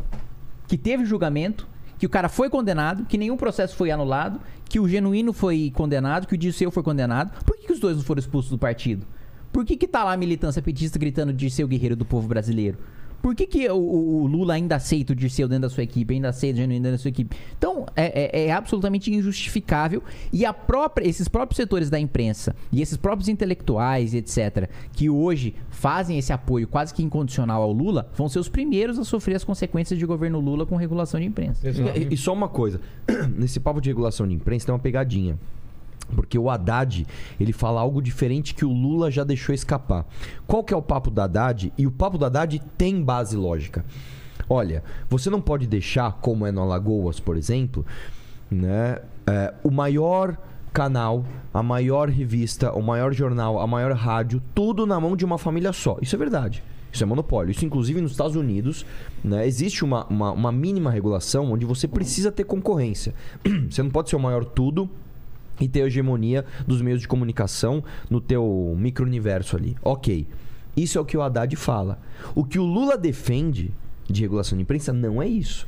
Que 0.68 0.78
teve 0.78 1.06
julgamento, 1.06 1.68
que 2.02 2.08
o 2.08 2.10
cara 2.10 2.28
foi 2.28 2.50
condenado, 2.50 3.06
que 3.06 3.16
nenhum 3.16 3.38
processo 3.38 3.76
foi 3.76 3.92
anulado, 3.92 4.42
que 4.68 4.80
o 4.80 4.90
genuíno 4.90 5.32
foi 5.32 5.72
condenado, 5.76 6.26
que 6.26 6.34
o 6.34 6.38
Dirceu 6.38 6.72
foi 6.72 6.82
condenado. 6.82 7.32
Por 7.46 7.56
que, 7.56 7.68
que 7.68 7.74
os 7.74 7.80
dois 7.80 7.96
não 7.96 8.04
foram 8.04 8.18
expulsos 8.18 8.50
do 8.50 8.58
partido? 8.58 9.06
Por 9.54 9.64
que, 9.64 9.78
que 9.78 9.88
tá 9.88 10.04
lá 10.04 10.14
a 10.14 10.18
militância 10.18 10.64
petista 10.64 10.98
gritando 10.98 11.32
Dirceu 11.32 11.68
guerreiro 11.68 11.96
do 11.96 12.04
povo 12.04 12.28
brasileiro? 12.28 12.80
Por 13.22 13.36
que, 13.36 13.46
que 13.46 13.70
o, 13.70 13.76
o- 13.76 14.28
Lula 14.28 14.54
ainda 14.56 14.76
aceita 14.78 15.14
o 15.14 15.16
Dirceu 15.16 15.48
dentro 15.48 15.64
da 15.64 15.70
sua 15.70 15.84
equipe, 15.84 16.14
ainda 16.14 16.30
aceita 16.30 16.56
o 16.56 16.62
Genuíno 16.62 16.84
dentro 16.84 16.98
da 16.98 17.02
sua 17.02 17.10
equipe? 17.10 17.36
Então, 17.58 17.86
é, 17.96 18.40
é- 18.40 18.46
é 18.48 18.52
absolutamente 18.52 19.14
injustificável. 19.14 20.02
E 20.34 20.46
a 20.46 20.54
própria, 20.54 21.08
esses 21.08 21.28
próprios 21.28 21.58
setores 21.58 21.90
da 21.90 22.00
imprensa 22.00 22.56
e 22.72 22.82
esses 22.82 22.98
próprios 22.98 23.28
intelectuais, 23.30 24.14
etc., 24.14 24.70
que 24.94 25.10
hoje 25.10 25.54
fazem 25.70 26.18
esse 26.18 26.34
apoio 26.34 26.68
quase 26.68 26.94
que 26.94 27.04
incondicional 27.04 27.62
ao 27.62 27.72
Lula, 27.72 28.10
vão 28.16 28.28
ser 28.30 28.40
os 28.40 28.50
primeiros 28.50 28.98
a 28.98 29.04
sofrer 29.04 29.36
as 29.36 29.44
consequências 29.44 29.98
de 30.00 30.06
governo 30.06 30.40
Lula 30.40 30.66
com 30.66 30.76
regulação 30.76 31.20
de 31.20 31.26
imprensa. 31.26 31.68
E, 31.96 32.14
e 32.14 32.18
só 32.18 32.34
uma 32.34 32.48
coisa, 32.50 32.82
nesse 33.38 33.60
papo 33.60 33.80
de 33.82 33.90
regulação 33.90 34.28
de 34.28 34.34
imprensa 34.34 34.66
tem 34.66 34.74
uma 34.74 34.80
pegadinha. 34.80 35.38
Porque 36.16 36.38
o 36.38 36.50
Haddad, 36.50 37.06
ele 37.40 37.54
fala 37.54 37.82
algo 37.82 38.02
diferente 38.02 38.54
que 38.54 38.66
o 38.66 38.72
Lula 38.72 39.10
já 39.10 39.24
deixou 39.24 39.56
escapar. 39.56 40.06
Qual 40.46 40.64
que 40.64 40.74
é 40.74 40.78
o 40.78 40.82
papo 40.82 41.10
do 41.10 41.22
Haddad? 41.22 41.72
E 41.78 41.88
o 41.88 41.92
papo 41.92 42.18
do 42.18 42.26
Haddad 42.26 42.62
tem 42.78 43.02
base 43.02 43.36
lógica. 43.36 43.86
Olha, 44.50 44.84
você 45.10 45.30
não 45.30 45.40
pode 45.40 45.68
deixar, 45.68 46.14
como 46.20 46.46
é 46.46 46.52
no 46.52 46.62
Alagoas, 46.62 47.20
por 47.20 47.38
exemplo, 47.38 47.86
né, 48.50 49.00
é, 49.26 49.54
o 49.64 49.72
maior 49.72 50.38
canal, 50.74 51.26
a 51.54 51.62
maior 51.64 52.10
revista, 52.10 52.72
o 52.74 52.82
maior 52.82 53.14
jornal, 53.14 53.60
a 53.60 53.68
maior 53.68 53.94
rádio, 53.94 54.42
tudo 54.54 54.86
na 54.86 55.00
mão 55.00 55.16
de 55.16 55.24
uma 55.24 55.38
família 55.38 55.72
só. 55.72 55.98
Isso 56.02 56.16
é 56.16 56.20
verdade. 56.20 56.64
Isso 56.92 57.04
é 57.04 57.06
monopólio. 57.06 57.52
Isso, 57.52 57.66
inclusive, 57.66 58.02
nos 58.02 58.12
Estados 58.12 58.36
Unidos, 58.36 58.86
né, 59.24 59.48
existe 59.48 59.86
uma, 59.86 60.06
uma, 60.08 60.32
uma 60.32 60.52
mínima 60.52 60.92
regulação 60.92 61.52
onde 61.52 61.66
você 61.66 61.88
precisa 61.88 62.32
ter 62.32 62.44
concorrência. 62.44 63.14
Você 63.70 63.82
não 63.82 63.90
pode 63.90 64.10
ser 64.10 64.18
o 64.18 64.20
maior 64.20 64.44
tudo 64.44 64.90
e 65.62 65.68
ter 65.68 65.84
a 65.84 65.88
hegemonia 65.88 66.44
dos 66.68 66.82
meios 66.82 67.00
de 67.00 67.08
comunicação 67.08 67.84
no 68.10 68.20
teu 68.20 68.76
micro-universo 68.78 69.56
ali. 69.56 69.78
Ok. 69.84 70.28
Isso 70.76 70.98
é 70.98 71.02
o 71.02 71.06
que 71.06 71.16
o 71.16 71.22
Haddad 71.22 71.56
fala. 71.56 72.00
O 72.34 72.44
que 72.44 72.58
o 72.58 72.64
Lula 72.64 72.98
defende 72.98 73.72
de 74.10 74.22
regulação 74.22 74.58
de 74.58 74.64
imprensa 74.64 74.92
não 74.92 75.22
é 75.22 75.28
isso. 75.28 75.68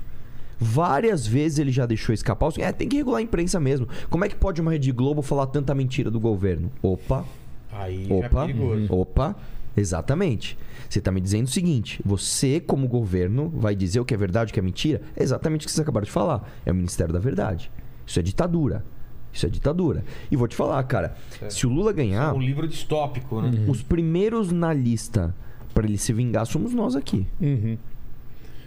Várias 0.60 1.28
vezes 1.28 1.60
ele 1.60 1.72
já 1.72 1.86
deixou 1.86 2.14
escapar. 2.14 2.52
É, 2.58 2.72
tem 2.72 2.88
que 2.88 2.96
regular 2.96 3.20
a 3.20 3.22
imprensa 3.24 3.60
mesmo. 3.60 3.88
Como 4.10 4.24
é 4.24 4.30
que 4.30 4.36
pode 4.36 4.62
uma 4.62 4.72
Rede 4.72 4.92
Globo 4.92 5.22
falar 5.22 5.48
tanta 5.48 5.76
mentira 5.76 6.10
do 6.10 6.20
governo? 6.20 6.72
Opa, 6.82 7.26
Aí 7.72 8.08
é 8.10 8.14
opa, 8.14 8.46
perigoso. 8.46 8.88
opa. 8.94 9.36
Exatamente. 9.76 10.58
Você 10.88 11.00
está 11.00 11.12
me 11.12 11.20
dizendo 11.20 11.48
o 11.48 11.50
seguinte: 11.50 12.00
você, 12.06 12.60
como 12.60 12.88
governo, 12.88 13.50
vai 13.56 13.76
dizer 13.76 14.00
o 14.00 14.06
que 14.06 14.14
é 14.14 14.18
verdade 14.18 14.52
o 14.52 14.54
que 14.54 14.60
é 14.60 14.64
mentira? 14.64 15.02
É 15.16 15.24
exatamente 15.24 15.62
o 15.62 15.66
que 15.66 15.72
vocês 15.72 15.82
acabaram 15.82 16.06
de 16.06 16.12
falar. 16.12 16.50
É 16.66 16.72
o 16.72 16.76
Ministério 16.76 17.12
da 17.12 17.20
Verdade. 17.20 17.72
Isso 18.06 18.20
é 18.20 18.22
ditadura. 18.22 18.86
Isso 19.34 19.46
é 19.46 19.50
ditadura. 19.50 20.06
E 20.32 20.36
vou 20.38 20.48
te 20.48 20.56
falar, 20.56 20.82
cara, 20.84 21.16
se 21.50 21.66
o 21.66 21.70
Lula 21.70 21.92
ganhar, 21.92 22.34
Um 22.36 22.40
livro 22.40 22.68
distópico, 22.68 23.42
né? 23.42 23.66
os 23.68 23.82
primeiros 23.82 24.52
na 24.52 24.72
lista 24.72 25.36
para 25.74 25.86
ele 25.86 25.98
se 25.98 26.14
vingar 26.14 26.46
somos 26.46 26.74
nós 26.74 26.96
aqui. 26.96 27.26
Uhum. 27.42 27.78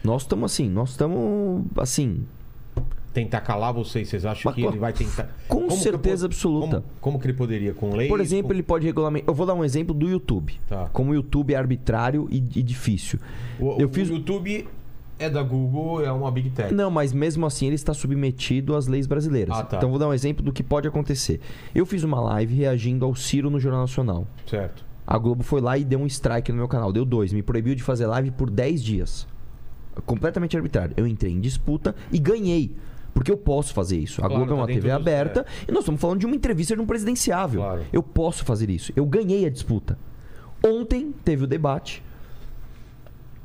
Nós 0.02 0.22
estamos 0.22 0.52
assim, 0.52 0.68
nós 0.68 0.90
estamos 0.90 1.64
assim, 1.76 2.24
Tentar 3.12 3.40
calar 3.40 3.72
vocês, 3.72 4.08
vocês 4.10 4.26
acham 4.26 4.42
Mas 4.44 4.54
que 4.56 4.60
com- 4.62 4.68
ele 4.68 4.78
vai 4.78 4.92
tentar? 4.92 5.34
com 5.48 5.60
Como 5.68 5.70
certeza 5.70 6.26
absoluta. 6.26 6.80
Como, 6.82 6.84
como 7.00 7.18
que 7.18 7.26
ele 7.26 7.32
poderia? 7.32 7.72
Com 7.72 7.96
lei? 7.96 8.08
Por 8.08 8.20
exemplo, 8.20 8.52
ele 8.52 8.62
pode 8.62 8.84
regulamentar. 8.84 9.26
Eu 9.30 9.34
vou 9.34 9.46
dar 9.46 9.54
um 9.54 9.64
exemplo 9.64 9.94
do 9.94 10.06
YouTube. 10.06 10.52
Tá. 10.68 10.90
Como 10.92 11.12
o 11.12 11.14
YouTube 11.14 11.54
é 11.54 11.56
arbitrário 11.56 12.28
e, 12.30 12.36
e 12.36 12.62
difícil. 12.62 13.18
O, 13.58 13.80
eu 13.80 13.88
o 13.88 13.90
fiz- 13.90 14.10
YouTube 14.10 14.68
é 15.18 15.30
da 15.30 15.42
Google, 15.42 16.04
é 16.04 16.12
uma 16.12 16.30
Big 16.30 16.50
Tech. 16.50 16.72
Não, 16.74 16.90
mas 16.90 17.12
mesmo 17.12 17.46
assim 17.46 17.66
ele 17.66 17.74
está 17.74 17.94
submetido 17.94 18.76
às 18.76 18.86
leis 18.86 19.06
brasileiras. 19.06 19.56
Ah, 19.56 19.62
tá. 19.62 19.76
Então 19.76 19.90
vou 19.90 19.98
dar 19.98 20.08
um 20.08 20.14
exemplo 20.14 20.44
do 20.44 20.52
que 20.52 20.62
pode 20.62 20.86
acontecer. 20.86 21.40
Eu 21.74 21.86
fiz 21.86 22.02
uma 22.04 22.20
live 22.20 22.54
reagindo 22.54 23.04
ao 23.04 23.14
Ciro 23.14 23.50
no 23.50 23.58
Jornal 23.58 23.82
Nacional. 23.82 24.26
Certo. 24.46 24.84
A 25.06 25.16
Globo 25.18 25.42
foi 25.42 25.60
lá 25.60 25.78
e 25.78 25.84
deu 25.84 26.00
um 26.00 26.06
strike 26.06 26.50
no 26.50 26.58
meu 26.58 26.68
canal. 26.68 26.92
Deu 26.92 27.04
dois. 27.04 27.32
Me 27.32 27.42
proibiu 27.42 27.74
de 27.74 27.82
fazer 27.82 28.06
live 28.06 28.32
por 28.32 28.50
10 28.50 28.82
dias. 28.82 29.26
Completamente 30.04 30.56
arbitrário. 30.56 30.94
Eu 30.96 31.06
entrei 31.06 31.32
em 31.32 31.40
disputa 31.40 31.94
e 32.12 32.18
ganhei. 32.18 32.74
Porque 33.14 33.30
eu 33.30 33.36
posso 33.36 33.72
fazer 33.72 33.98
isso. 33.98 34.20
A 34.22 34.28
Claro, 34.28 34.44
Globo 34.44 34.52
é 34.52 34.54
tá 34.56 34.60
uma 34.60 34.66
TV 34.66 34.90
aberta 34.90 35.46
e 35.66 35.72
nós 35.72 35.84
estamos 35.84 36.00
falando 36.00 36.20
de 36.20 36.26
uma 36.26 36.34
entrevista 36.34 36.74
de 36.74 36.82
um 36.82 36.86
presidenciável. 36.86 37.62
Claro. 37.62 37.84
Eu 37.90 38.02
posso 38.02 38.44
fazer 38.44 38.68
isso. 38.68 38.92
Eu 38.94 39.06
ganhei 39.06 39.46
a 39.46 39.50
disputa. 39.50 39.98
Ontem 40.62 41.14
teve 41.24 41.44
o 41.44 41.46
debate. 41.46 42.02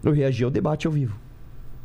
Eu 0.04 0.12
reagi 0.12 0.44
ao 0.44 0.50
debate 0.50 0.88
ao 0.88 0.94
vivo. 0.94 1.21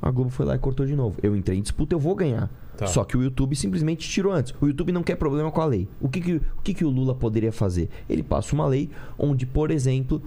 A 0.00 0.10
Globo 0.10 0.30
foi 0.30 0.44
lá 0.46 0.54
e 0.54 0.58
cortou 0.58 0.84
de 0.86 0.94
novo. 0.94 1.16
Eu 1.22 1.34
entrei 1.34 1.58
em 1.58 1.62
disputa, 1.62 1.94
eu 1.94 1.98
vou 1.98 2.14
ganhar. 2.14 2.50
Tá. 2.76 2.86
Só 2.86 3.02
que 3.04 3.16
o 3.16 3.22
YouTube 3.22 3.56
simplesmente 3.56 4.06
tirou 4.08 4.32
antes. 4.32 4.54
O 4.60 4.66
YouTube 4.66 4.92
não 4.92 5.02
quer 5.02 5.16
problema 5.16 5.50
com 5.50 5.60
a 5.60 5.64
lei. 5.64 5.88
O 6.00 6.08
que, 6.08 6.20
que, 6.20 6.34
o, 6.34 6.42
que, 6.62 6.74
que 6.74 6.84
o 6.84 6.90
Lula 6.90 7.14
poderia 7.14 7.50
fazer? 7.50 7.88
Ele 8.08 8.22
passa 8.22 8.54
uma 8.54 8.66
lei 8.66 8.90
onde, 9.18 9.46
por 9.46 9.70
exemplo, 9.70 10.20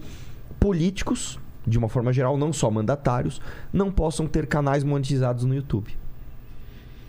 políticos, 0.60 1.40
de 1.66 1.78
uma 1.78 1.88
forma 1.88 2.12
geral, 2.12 2.38
não 2.38 2.52
só 2.52 2.70
mandatários, 2.72 3.40
não 3.72 3.92
possam 3.92 4.26
ter 4.28 4.48
canais 4.48 4.84
monetizados 4.84 5.46
no 5.46 5.54
YouTube. 5.54 5.96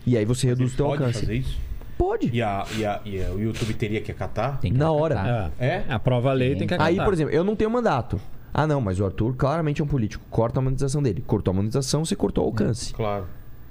E 0.05 0.15
aí 0.17 0.25
você 0.25 0.47
reduz 0.47 0.73
o 0.73 0.77
pode 0.77 0.91
alcance. 1.03 1.19
fazer 1.21 1.35
isso? 1.35 1.57
Pode. 1.97 2.29
E, 2.33 2.41
a, 2.41 2.65
e, 2.77 2.85
a, 2.85 3.01
e 3.05 3.23
a- 3.23 3.31
o 3.31 3.39
YouTube 3.39 3.73
teria 3.73 4.01
que 4.01 4.11
acatar? 4.11 4.59
Tem 4.59 4.71
que 4.71 4.77
Na 4.77 4.85
acatar. 4.85 5.01
hora. 5.01 5.53
É. 5.59 5.67
É? 5.67 5.85
Aprova 5.89 6.29
a 6.31 6.33
lei, 6.33 6.55
tem 6.55 6.67
que 6.67 6.73
acatar. 6.73 6.87
Aí, 6.87 6.97
por 7.03 7.13
exemplo, 7.13 7.33
eu 7.33 7.43
não 7.43 7.55
tenho 7.55 7.69
mandato. 7.69 8.19
Ah, 8.53 8.67
não, 8.67 8.81
mas 8.81 8.99
o 8.99 9.05
Arthur 9.05 9.33
claramente 9.35 9.81
é 9.81 9.83
um 9.83 9.87
político. 9.87 10.23
Corta 10.29 10.59
a 10.59 10.61
monetização 10.61 11.01
dele. 11.01 11.23
Cortou 11.25 11.51
a 11.51 11.55
monetização, 11.55 12.03
você 12.05 12.15
cortou 12.15 12.43
o 12.43 12.47
alcance. 12.47 12.93
Claro. 12.93 13.25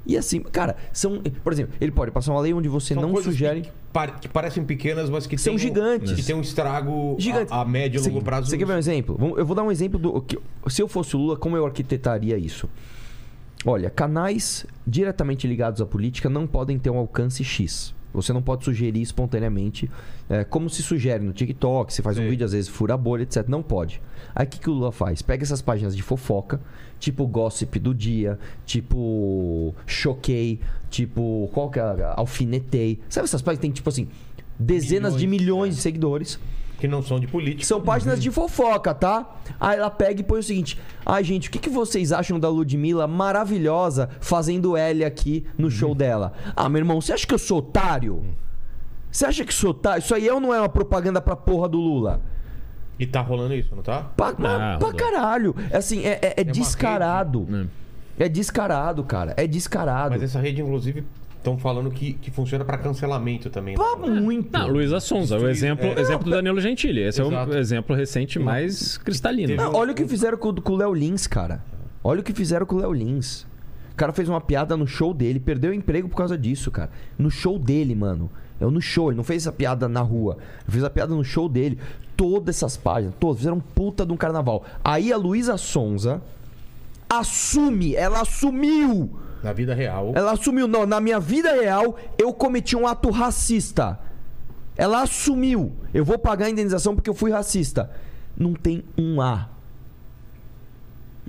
E 0.07 0.17
assim, 0.17 0.41
cara, 0.41 0.77
são. 0.93 1.21
Por 1.45 1.53
exemplo, 1.53 1.75
ele 1.79 1.93
pode 1.93 2.11
passar 2.11 2.33
uma 2.33 2.41
lei 2.41 2.55
onde 2.55 2.69
você 2.69 2.95
São 2.95 3.03
não 3.03 3.23
sugere. 3.23 3.61
Que, 3.63 3.71
par- 3.93 4.19
que 4.19 4.27
parecem 4.29 4.65
pequenas, 4.65 5.11
mas 5.11 5.27
que 5.27 5.37
São 5.37 5.53
tem 5.53 5.55
um- 5.57 5.59
gigantes. 5.59 6.13
que 6.15 6.23
tem 6.23 6.35
um 6.35 6.41
estrago 6.41 7.17
Gigantes. 7.19 7.53
a, 7.53 7.61
a 7.61 7.65
médio 7.67 8.01
e 8.01 8.09
longo 8.09 8.23
prazo. 8.23 8.49
Você 8.49 8.57
quer 8.57 8.65
ver 8.65 8.73
um 8.75 8.79
exemplo? 8.79 9.35
Eu 9.37 9.45
vou 9.45 9.55
dar 9.55 9.63
um 9.63 9.71
exemplo 9.71 9.99
do. 9.99 10.23
que- 10.23 10.39
se 10.69 10.81
eu 10.83 10.89
fosse 10.89 11.15
o 11.15 11.19
Lula, 11.19 11.37
como 11.37 11.55
eu 11.57 11.67
arquitetaria 11.67 12.39
isso? 12.39 12.67
Olha, 13.67 13.91
canais 13.91 14.65
diretamente 14.87 15.47
ligados 15.47 15.83
à 15.83 15.87
política 15.87 16.31
não 16.31 16.47
podem 16.47 16.79
ter 16.79 16.89
um 16.89 16.97
alcance 16.97 17.45
X. 17.45 17.95
Você 18.13 18.33
não 18.33 18.43
pode 18.43 18.65
sugerir 18.65 19.01
espontaneamente, 19.01 19.91
é, 20.29 20.45
como 20.45 20.69
se 20.69 20.83
sugere 20.83 21.25
no 21.25 21.33
TikTok, 21.33 21.93
você 21.93 22.03
faz 22.03 22.19
um 22.19 22.23
Sim. 22.23 22.29
vídeo, 22.29 22.45
às 22.45 22.53
vezes 22.53 22.69
fura 22.69 22.95
a 22.95 22.97
bolha, 22.97 23.23
etc. 23.23 23.47
Não 23.49 23.63
pode. 23.63 24.01
Aí 24.35 24.47
o 24.47 24.49
que, 24.49 24.59
que 24.59 24.71
o 24.71 24.73
Lula 24.73 24.93
faz? 24.93 25.23
Pega 25.23 25.43
essas 25.43 25.63
páginas 25.63 25.97
de 25.97 26.03
fofoca, 26.03 26.61
tipo 26.99 27.27
Gossip 27.27 27.79
do 27.79 27.95
Dia, 27.95 28.39
tipo 28.67 29.75
Choquei, 29.87 30.61
tipo. 30.89 31.49
Qual 31.53 31.71
que 31.71 31.79
é? 31.79 31.83
Alfinetei. 32.17 33.01
Sabe 33.09 33.25
essas 33.25 33.43
páginas 33.43 33.59
que 33.59 33.63
tem, 33.63 33.73
tipo 33.73 33.89
assim, 33.89 34.09
dezenas 34.59 35.17
de 35.17 35.27
Milhões, 35.27 35.43
milhões 35.43 35.75
é. 35.75 35.77
de 35.77 35.83
seguidores. 35.83 36.39
Que 36.81 36.89
não 36.89 37.03
são 37.03 37.21
de 37.21 37.27
política. 37.27 37.65
São 37.65 37.81
páginas 37.81 38.21
de 38.21 38.31
fofoca, 38.31 38.95
tá? 38.95 39.37
Aí 39.61 39.79
ela 39.79 39.91
pega 39.91 40.21
e 40.21 40.25
põe 40.25 40.41
o 40.41 40.43
seguinte: 40.43 40.79
Ai, 41.05 41.23
gente, 41.23 41.49
o 41.49 41.53
que, 41.53 41.59
que 41.59 41.69
vocês 41.71 42.11
acham 42.11 42.41
da 42.41 42.49
Ludmilla 42.49 43.07
maravilhosa 43.07 44.09
fazendo 44.21 44.77
L 44.77 45.05
aqui 45.05 45.47
no 45.59 45.71
show 45.71 45.95
dela? 45.95 46.33
Ah, 46.57 46.69
meu 46.69 46.79
irmão, 46.79 47.01
você 47.01 47.13
acha 47.13 47.27
que 47.27 47.35
eu 47.35 47.39
sou 47.39 47.59
otário? 47.59 48.25
Você 49.13 49.27
acha 49.27 49.45
que 49.45 49.53
sou 49.53 49.71
otário? 49.71 50.01
Isso 50.01 50.15
aí 50.15 50.27
é 50.27 50.33
ou 50.33 50.41
não 50.41 50.55
é 50.55 50.59
uma 50.61 50.69
propaganda 50.69 51.21
pra 51.21 51.37
porra 51.37 51.69
do 51.69 51.79
Lula? 51.79 52.23
E 52.99 53.07
tá 53.07 53.21
rolando 53.21 53.55
isso, 53.55 53.75
não 53.75 53.83
tá? 53.83 54.03
Pra, 54.17 54.35
mas 54.39 54.79
pra 54.79 54.93
caralho. 54.93 55.55
É 55.71 55.77
Assim, 55.79 56.01
é, 56.05 56.19
é- 56.23 56.35
é 56.39 56.43
uma 56.45 56.53
descarado. 56.53 57.69
É 58.19 58.29
descarado, 58.29 59.03
cara. 59.05 59.35
É 59.37 59.47
descarado. 59.47 60.11
Mas 60.11 60.23
essa 60.23 60.39
rede, 60.41 60.61
inclusive, 60.61 61.05
estão 61.41 61.59
falando 61.59 61.91
que, 61.91 62.13
que 62.15 62.31
funciona 62.31 62.65
pra 62.65 62.79
cancelamento 62.79 63.51
também. 63.51 63.77
né? 63.77 63.83
Pá, 63.83 63.97
muito. 63.97 64.53
Não, 64.53 64.69
Luísa 64.69 65.01
Sonza, 65.01 65.39
o 65.39 65.49
exemplo, 65.49 65.87
é. 65.87 66.01
exemplo 66.01 66.25
do 66.25 66.31
Danilo 66.31 66.61
Gentili. 66.61 67.01
Esse 67.01 67.21
é 67.21 67.27
Exato. 67.27 67.51
o 67.51 67.57
exemplo 67.57 67.97
recente 67.97 68.39
mais 68.39 68.97
cristalino. 68.99 69.57
Não, 69.57 69.75
olha 69.75 69.93
o 69.93 69.95
que 69.95 70.07
fizeram 70.07 70.39
com, 70.39 70.55
com 70.55 70.73
o 70.75 70.77
Léo 70.77 70.95
Lins, 70.95 71.27
cara. 71.27 71.63
Olha 72.05 72.21
o 72.21 72.23
que 72.23 72.33
fizeram 72.33 72.65
com 72.65 72.77
o 72.77 72.79
Léo 72.79 72.93
Lins. 72.93 73.43
O 73.93 73.97
cara 73.97 74.13
fez 74.13 74.29
uma 74.29 74.41
piada 74.41 74.77
no 74.77 74.87
show 74.87 75.13
dele, 75.13 75.41
perdeu 75.41 75.73
o 75.73 75.75
emprego 75.75 76.09
por 76.09 76.17
causa 76.17 76.39
disso, 76.39 76.71
cara. 76.71 76.91
No 77.19 77.31
show 77.31 77.59
dele, 77.59 77.95
mano. 77.95 78.31
Eu 78.61 78.71
no 78.71 78.81
show, 78.81 79.09
ele 79.09 79.17
não 79.17 79.25
fez 79.25 79.43
essa 79.43 79.53
piada 79.53 79.89
na 79.89 80.01
rua. 80.01 80.37
Ele 80.63 80.73
fez 80.73 80.85
a 80.85 80.91
piada 80.91 81.15
no 81.15 81.25
show 81.25 81.49
dele. 81.49 81.79
Todas 82.17 82.57
essas 82.57 82.77
páginas, 82.77 83.15
todas, 83.19 83.39
fizeram 83.39 83.57
um 83.57 83.61
puta 83.61 84.05
de 84.05 84.13
um 84.13 84.17
carnaval. 84.17 84.65
Aí 84.85 85.11
a 85.11 85.17
Luísa 85.17 85.57
Sonza 85.57 86.21
assume, 87.09 87.95
ela 87.95 88.21
assumiu. 88.21 89.11
Na 89.43 89.53
vida 89.53 89.75
real. 89.75 90.13
Ela 90.15 90.33
assumiu, 90.33 90.67
não, 90.67 90.87
na 90.87 91.01
minha 91.01 91.21
vida 91.21 91.53
real 91.53 91.97
eu 92.19 92.33
cometi 92.33 92.77
um 92.77 92.87
ato 92.87 93.11
racista. 93.11 93.99
Ela 94.77 95.03
assumiu. 95.03 95.73
Eu 95.93 96.05
vou 96.05 96.19
pagar 96.19 96.47
a 96.47 96.51
indenização 96.51 96.95
porque 96.95 97.11
eu 97.11 97.15
fui 97.15 97.31
racista. 97.31 97.91
Não 98.37 98.55
tem 98.55 98.83
um 98.97 99.21
A. 99.21 99.50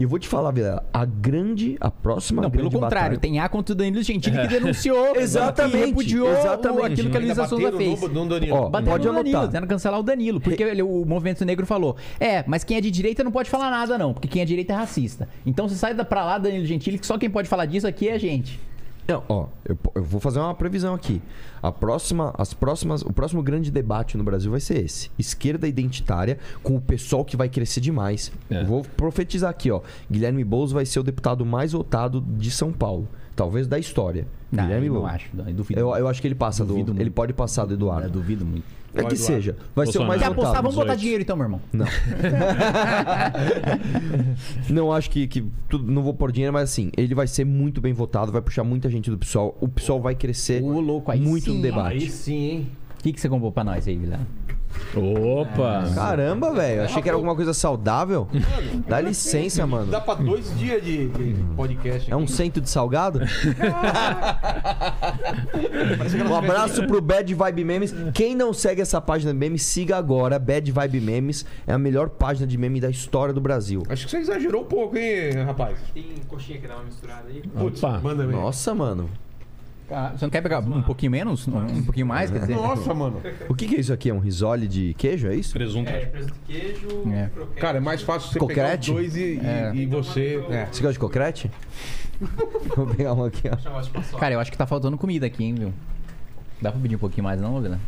E 0.01 0.03
eu 0.03 0.09
vou 0.09 0.17
te 0.17 0.27
falar, 0.27 0.49
Vilela, 0.49 0.83
a 0.91 1.05
grande, 1.05 1.77
a 1.79 1.91
próxima 1.91 2.41
Não, 2.41 2.49
pelo 2.49 2.63
grande 2.71 2.75
contrário, 2.83 3.09
batalha- 3.17 3.19
tem 3.19 3.39
A 3.39 3.47
contra 3.47 3.73
o 3.73 3.75
Danilo 3.75 4.01
Gentili 4.01 4.35
que 4.41 4.47
denunciou. 4.47 5.13
Exatamente, 5.15 5.77
que 5.77 5.85
repudiou 5.85 6.31
exatamente. 6.31 6.81
o- 6.81 6.85
aquilo 6.85 7.09
que 7.11 7.17
a 7.17 7.19
Luísa 7.19 7.47
Souza 7.47 7.71
fez. 7.73 8.01
no, 8.01 8.07
no 8.09 8.25
Danilo. 8.27 8.55
Ó, 8.55 8.69
Pode 8.71 8.85
no 8.87 8.91
Danilo, 9.13 9.19
anotar. 9.19 9.45
tentando 9.51 9.67
cancelar 9.67 9.99
o 9.99 10.03
Danilo. 10.03 10.41
Porque 10.41 10.63
ele- 10.63 10.81
o 10.81 11.05
movimento 11.05 11.45
negro 11.45 11.67
falou: 11.67 11.95
É, 12.19 12.43
mas 12.47 12.63
quem 12.63 12.77
é 12.77 12.81
de 12.81 12.89
direita 12.89 13.23
não 13.23 13.31
pode 13.31 13.47
falar 13.47 13.69
nada, 13.69 13.95
não, 13.95 14.11
porque 14.11 14.27
quem 14.27 14.41
é 14.41 14.45
de 14.45 14.49
direita 14.49 14.73
é 14.73 14.75
racista. 14.75 15.29
Então 15.45 15.69
você 15.69 15.75
sai 15.75 15.93
da- 15.93 16.03
pra 16.03 16.25
lá, 16.25 16.39
Danilo 16.39 16.65
Gentili, 16.65 16.97
que 16.97 17.05
só 17.05 17.15
quem 17.19 17.29
pode 17.29 17.47
falar 17.47 17.67
disso 17.67 17.85
aqui 17.85 18.07
é 18.09 18.13
a 18.13 18.17
gente. 18.17 18.59
Não, 19.11 19.23
ó, 19.27 19.47
eu, 19.65 19.77
eu 19.95 20.03
vou 20.03 20.19
fazer 20.21 20.39
uma 20.39 20.53
previsão 20.53 20.93
aqui. 20.93 21.21
A 21.61 21.71
próxima, 21.71 22.33
as 22.37 22.53
próximas, 22.53 23.01
o 23.01 23.11
próximo 23.11 23.41
grande 23.43 23.69
debate 23.69 24.17
no 24.17 24.23
Brasil 24.23 24.51
vai 24.51 24.59
ser 24.59 24.83
esse: 24.83 25.11
esquerda 25.17 25.67
identitária 25.67 26.37
com 26.63 26.75
o 26.75 26.81
pessoal 26.81 27.25
que 27.25 27.35
vai 27.35 27.49
crescer 27.49 27.81
demais. 27.81 28.31
É. 28.49 28.61
Eu 28.61 28.65
Vou 28.65 28.83
profetizar 28.83 29.49
aqui, 29.49 29.69
ó. 29.71 29.81
Guilherme 30.09 30.43
Boulos 30.43 30.71
vai 30.71 30.85
ser 30.85 30.99
o 30.99 31.03
deputado 31.03 31.45
mais 31.45 31.73
votado 31.73 32.21
de 32.21 32.49
São 32.51 32.71
Paulo, 32.71 33.07
talvez 33.35 33.67
da 33.67 33.77
história. 33.77 34.27
Não, 34.51 34.63
Guilherme 34.63 34.87
eu 34.87 34.93
não 34.95 35.05
acho. 35.05 35.29
não, 35.33 35.47
eu 35.47 35.53
duvido. 35.53 35.79
Eu, 35.79 35.95
eu 35.95 36.07
acho 36.07 36.21
que 36.21 36.27
ele 36.27 36.35
passa 36.35 36.63
do, 36.63 36.69
Duvido 36.73 36.91
ele 36.91 36.99
muito. 37.05 37.13
pode 37.13 37.33
passar 37.33 37.65
do 37.65 37.73
Eduardo. 37.73 38.07
Eu 38.07 38.11
duvido 38.11 38.45
muito. 38.45 38.80
É 38.93 39.03
que 39.05 39.15
seja, 39.15 39.55
vai 39.75 39.87
ser 39.87 39.99
o 39.99 40.05
mais. 40.05 40.21
Quer 40.21 40.29
votado. 40.29 40.41
apostar? 40.41 40.61
Vamos 40.61 40.75
botar 40.75 40.95
18. 40.95 40.99
dinheiro 40.99 41.23
então, 41.23 41.35
meu 41.37 41.45
irmão. 41.45 41.61
Não. 41.71 41.85
não 44.69 44.91
acho 44.91 45.09
que, 45.09 45.27
que 45.27 45.45
tudo, 45.69 45.89
não 45.89 46.03
vou 46.03 46.13
pôr 46.13 46.31
dinheiro, 46.31 46.51
mas 46.51 46.69
assim, 46.69 46.91
ele 46.97 47.15
vai 47.15 47.27
ser 47.27 47.45
muito 47.45 47.79
bem 47.79 47.93
votado, 47.93 48.31
vai 48.31 48.41
puxar 48.41 48.63
muita 48.63 48.89
gente 48.89 49.09
do 49.09 49.17
PSOL. 49.17 49.57
O 49.61 49.67
PSOL 49.67 50.01
vai 50.01 50.15
crescer 50.15 50.61
Ô, 50.61 50.79
louco, 50.79 51.09
aí 51.11 51.19
muito 51.19 51.45
sim. 51.45 51.57
no 51.57 51.61
debate. 51.61 52.03
Aí 52.03 52.09
sim, 52.09 52.49
hein? 52.49 52.67
O 52.99 53.03
que, 53.03 53.13
que 53.13 53.21
você 53.21 53.29
comprou 53.29 53.51
pra 53.51 53.63
nós 53.63 53.87
aí, 53.87 53.97
Vila? 53.97 54.19
Opa! 54.95 55.85
Caramba, 55.95 56.53
velho. 56.53 56.83
Achei 56.83 57.01
que 57.01 57.07
era 57.07 57.15
alguma 57.15 57.35
coisa 57.35 57.53
saudável. 57.53 58.27
Dá 58.87 58.99
licença, 58.99 59.65
mano. 59.65 59.91
Dá 59.91 60.01
pra 60.01 60.15
dois 60.15 60.57
dias 60.57 60.83
de, 60.83 61.07
de 61.07 61.43
podcast. 61.55 62.11
É 62.11 62.15
um 62.15 62.27
cento 62.27 62.59
de 62.59 62.69
salgado? 62.69 63.21
um 66.29 66.35
abraço 66.35 66.85
pro 66.87 67.01
Bad 67.01 67.33
Vibe 67.33 67.63
Memes. 67.63 67.93
Quem 68.13 68.35
não 68.35 68.53
segue 68.53 68.81
essa 68.81 68.99
página 68.99 69.31
de 69.31 69.39
memes, 69.39 69.63
siga 69.63 69.97
agora. 69.97 70.37
Bad 70.37 70.71
Vibe 70.71 71.01
Memes 71.01 71.45
é 71.65 71.73
a 71.73 71.77
melhor 71.77 72.09
página 72.09 72.45
de 72.45 72.57
meme 72.57 72.81
da 72.81 72.89
história 72.89 73.33
do 73.33 73.41
Brasil. 73.41 73.83
Acho 73.89 74.05
que 74.05 74.11
você 74.11 74.17
exagerou 74.17 74.63
um 74.63 74.65
pouco, 74.65 74.97
hein, 74.97 75.31
rapaz? 75.45 75.77
Tem 75.93 76.05
coxinha 76.27 76.59
que 76.59 76.67
dá 76.67 76.75
uma 76.75 76.83
misturada 76.83 77.27
aí? 77.27 77.41
Putz, 77.41 77.81
Opa. 77.83 77.99
manda 77.99 78.25
ver. 78.25 78.33
Nossa, 78.33 78.73
mano. 78.73 79.09
Ah, 79.91 80.13
Você 80.15 80.25
não 80.25 80.29
quer 80.29 80.41
pegar 80.41 80.59
um 80.59 80.81
pouquinho 80.81 81.11
menos? 81.11 81.47
Um, 81.47 81.57
um 81.57 81.83
pouquinho 81.83 82.05
mais, 82.05 82.31
quer 82.31 82.39
dizer? 82.39 82.55
Nossa, 82.55 82.93
mano. 82.93 83.21
O 83.49 83.53
que, 83.55 83.67
que 83.67 83.75
é 83.75 83.79
isso 83.79 83.91
aqui? 83.91 84.09
É 84.09 84.13
um 84.13 84.19
risole 84.19 84.67
de 84.67 84.93
queijo, 84.95 85.27
é 85.27 85.35
isso? 85.35 85.53
Presunto. 85.53 85.89
É, 85.89 86.05
presunto 86.05 86.33
de 86.47 86.53
queijo, 86.53 86.87
É. 87.13 87.27
croquete. 87.33 87.59
Cara, 87.61 87.77
é 87.77 87.81
mais 87.81 88.01
fácil 88.01 88.31
você 88.31 88.39
pegar 88.45 88.79
os 88.79 88.85
dois 88.87 89.15
e, 89.15 89.39
e- 89.73 89.77
e 89.81 89.85
você... 89.85 90.43
É. 90.49 90.65
Você 90.71 90.81
gosta 90.81 90.93
de 90.93 90.99
cocrete? 90.99 91.51
Vou 92.75 92.87
pegar 92.87 93.13
um 93.13 93.23
aqui, 93.25 93.49
ó. 93.49 94.17
Cara, 94.19 94.33
eu 94.35 94.39
acho 94.39 94.51
que 94.51 94.57
tá 94.57 94.65
faltando 94.65 94.97
comida 94.97 95.25
aqui, 95.25 95.43
hein, 95.43 95.55
viu? 95.55 95.73
Dá 96.61 96.71
pra 96.71 96.79
pedir 96.79 96.95
um 96.95 96.99
pouquinho 96.99 97.23
mais, 97.23 97.41
não, 97.41 97.59
Vila? 97.59 97.79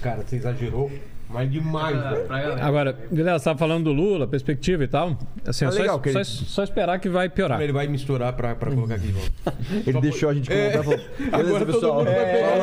Cara, 0.00 0.22
você 0.26 0.36
exagerou, 0.36 0.90
mas 1.32 1.50
demais, 1.50 1.96
Pra, 2.26 2.38
velho. 2.40 2.62
Agora, 2.64 2.96
galera, 3.10 3.38
você 3.38 3.44
tava 3.44 3.58
falando 3.58 3.84
do 3.84 3.92
Lula, 3.92 4.26
perspectiva 4.26 4.84
e 4.84 4.88
tal. 4.88 5.16
Assim, 5.46 5.64
Ah, 5.64 5.68
é 5.68 5.70
só, 5.72 5.80
legal, 5.80 6.00
que 6.00 6.12
só, 6.12 6.22
só 6.24 6.62
esperar 6.64 6.98
que 7.00 7.08
vai 7.08 7.28
piorar. 7.28 7.60
Ele 7.60 7.72
vai 7.72 7.86
misturar 7.88 8.32
pra, 8.34 8.54
pra 8.54 8.70
colocar 8.70 8.94
aqui 8.96 9.06
de 9.06 9.12
volta. 9.12 9.54
Ele 9.86 10.00
deixou 10.00 10.28
a 10.28 10.34
gente 10.34 10.52
É. 10.52 10.70
comentar. 10.78 10.84
falou, 10.84 11.00
Beleza, 11.30 11.58
todo 11.58 11.66
pessoal. 11.72 11.94
mundo 11.98 12.04
vai 12.06 12.14
É, 12.14 12.32
pegar. 12.32 12.58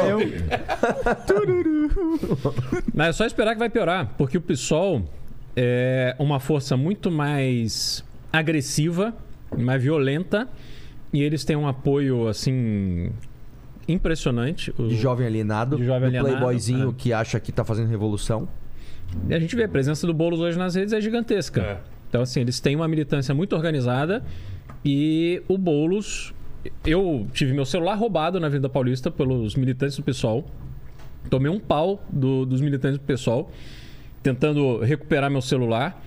falou. 1.25 2.55
Mas 2.93 3.07
é 3.07 3.11
só 3.13 3.25
esperar 3.25 3.53
que 3.53 3.59
vai 3.59 3.69
piorar, 3.69 4.13
porque 4.17 4.37
o 4.37 4.41
PSOL 4.41 5.03
é 5.55 6.15
uma 6.19 6.39
força 6.39 6.75
muito 6.77 7.11
mais 7.11 8.03
agressiva, 8.31 9.13
mais 9.57 9.81
violenta, 9.81 10.47
e 11.11 11.21
eles 11.23 11.43
têm 11.43 11.55
um 11.55 11.67
apoio, 11.67 12.27
assim, 12.27 13.11
impressionante. 13.87 14.73
O- 14.77 14.87
De 14.87 14.95
jovem 14.95 15.25
alienado. 15.25 15.77
De 15.77 15.85
jovem 15.85 16.01
do 16.01 16.05
alienado, 16.17 16.29
playboyzinho 16.29 16.89
é. 16.89 16.93
que 16.97 17.11
acha 17.13 17.39
que 17.39 17.51
tá 17.51 17.63
fazendo 17.63 17.87
revolução. 17.89 18.47
E 19.29 19.33
a 19.33 19.39
gente 19.39 19.55
vê, 19.55 19.63
a 19.63 19.69
presença 19.69 20.05
do 20.07 20.13
Boulos 20.13 20.39
hoje 20.39 20.57
nas 20.57 20.75
redes 20.75 20.93
é 20.93 21.01
gigantesca. 21.01 21.61
É. 21.61 21.77
Então, 22.09 22.21
assim, 22.21 22.41
eles 22.41 22.59
têm 22.59 22.75
uma 22.75 22.87
militância 22.87 23.33
muito 23.33 23.55
organizada 23.55 24.23
e 24.83 25.41
o 25.47 25.57
Boulos... 25.57 26.33
Eu 26.85 27.25
tive 27.33 27.53
meu 27.53 27.63
celular 27.65 27.95
roubado 27.95 28.37
na 28.39 28.47
Avenida 28.47 28.67
Paulista 28.67 29.09
pelos 29.09 29.55
militantes 29.55 29.95
do 29.95 30.03
PSOL. 30.03 30.45
Tomei 31.29 31.49
um 31.49 31.59
pau 31.59 32.03
do- 32.09 32.45
dos 32.45 32.59
militantes 32.59 32.99
do 32.99 33.05
PSOL 33.05 33.49
tentando 34.21 34.79
recuperar 34.79 35.31
meu 35.31 35.41
celular 35.41 36.03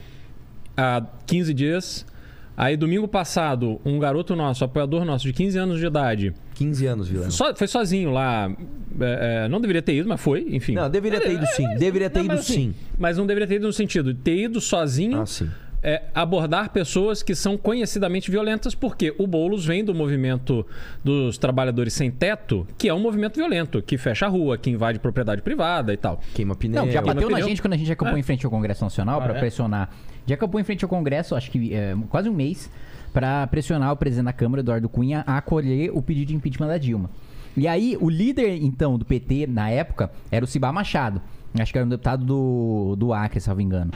há 0.76 1.02
15 1.26 1.54
dias. 1.54 2.06
Aí, 2.56 2.76
domingo 2.76 3.08
passado, 3.08 3.80
um 3.84 3.98
garoto 3.98 4.36
nosso, 4.36 4.62
apoiador 4.64 5.04
nosso, 5.04 5.24
de 5.24 5.32
15 5.32 5.58
anos 5.58 5.80
de 5.80 5.86
idade, 5.86 6.34
15 6.54 6.86
anos, 6.86 7.08
Vila. 7.08 7.30
só- 7.30 7.54
foi 7.54 7.66
sozinho 7.66 8.10
lá. 8.10 8.50
é, 9.00 9.44
é, 9.44 9.48
não 9.48 9.58
deveria 9.58 9.80
ter 9.80 9.94
ido, 9.94 10.06
mas 10.08 10.20
foi, 10.20 10.46
enfim. 10.50 10.74
Não, 10.74 10.88
deveria 10.90 11.18
ter 11.20 11.32
ido 11.32 11.46
sim. 11.46 11.66
Deveria 11.78 12.10
ter 12.10 12.18
Não, 12.18 12.26
ido 12.26 12.34
mas 12.34 12.40
assim, 12.40 12.54
sim. 12.54 12.74
Mas 12.98 13.16
não 13.16 13.26
deveria 13.26 13.48
ter 13.48 13.54
ido 13.54 13.66
no 13.66 13.72
sentido 13.72 14.12
de 14.12 14.20
ter 14.20 14.36
ido 14.36 14.60
sozinho 14.60 15.22
Ah, 15.22 15.24
sim. 15.26 15.48
é, 15.82 16.02
abordar 16.14 16.68
pessoas 16.70 17.22
que 17.22 17.34
são 17.34 17.56
conhecidamente 17.56 18.30
violentas, 18.30 18.74
porque 18.74 19.14
o 19.18 19.26
Boulos 19.26 19.64
vem 19.64 19.82
do 19.82 19.94
movimento 19.94 20.64
dos 21.02 21.38
trabalhadores 21.38 21.94
sem 21.94 22.10
teto, 22.10 22.66
que 22.76 22.86
é 22.86 22.92
um 22.94 23.00
movimento 23.00 23.36
violento, 23.36 23.80
que 23.80 23.96
fecha 23.96 24.26
a 24.26 24.28
rua, 24.28 24.58
que 24.58 24.68
invade 24.68 24.98
propriedade 24.98 25.40
privada 25.40 25.90
e 25.92 25.96
tal. 25.96 26.20
Queima 26.34 26.54
pneu. 26.54 26.84
Não, 26.84 26.92
já 26.92 27.00
bateu 27.00 27.30
na 27.30 27.36
pneu. 27.36 27.48
gente 27.48 27.62
quando 27.62 27.72
a 27.72 27.76
gente 27.78 27.90
É. 27.90 28.18
em 28.18 28.22
frente 28.22 28.44
ao 28.44 28.50
Congresso 28.50 28.84
Nacional 28.84 29.20
Ah, 29.20 29.24
pra 29.24 29.36
é? 29.36 29.38
pressionar. 29.40 29.88
Já 30.26 30.34
acampou 30.34 30.60
em 30.60 30.64
frente 30.64 30.84
ao 30.84 30.88
Congresso, 30.88 31.34
acho 31.34 31.50
que 31.50 31.74
é, 31.74 31.96
quase 32.08 32.28
um 32.28 32.32
mês, 32.32 32.70
pra 33.12 33.46
pressionar 33.46 33.92
o 33.92 33.96
presidente 33.96 34.26
da 34.26 34.32
Câmara, 34.32 34.60
Eduardo 34.60 34.88
Cunha, 34.88 35.24
a 35.26 35.38
acolher 35.38 35.90
o 35.92 36.02
pedido 36.02 36.28
de 36.28 36.36
impeachment 36.36 36.68
da 36.68 36.78
Dilma. 36.78 37.10
E 37.56 37.68
aí, 37.68 37.98
o 38.00 38.08
líder, 38.08 38.62
então, 38.62 38.98
do 38.98 39.04
PT, 39.04 39.46
na 39.46 39.68
época, 39.68 40.10
era 40.30 40.44
o 40.44 40.48
Cibá 40.48 40.72
Machado. 40.72 41.20
Acho 41.58 41.70
que 41.70 41.78
era 41.78 41.86
um 41.86 41.90
deputado 41.90 42.24
do, 42.24 42.96
do 42.96 43.12
Acre, 43.12 43.40
se 43.40 43.48
não 43.48 43.56
me 43.56 43.62
engano. 43.62 43.92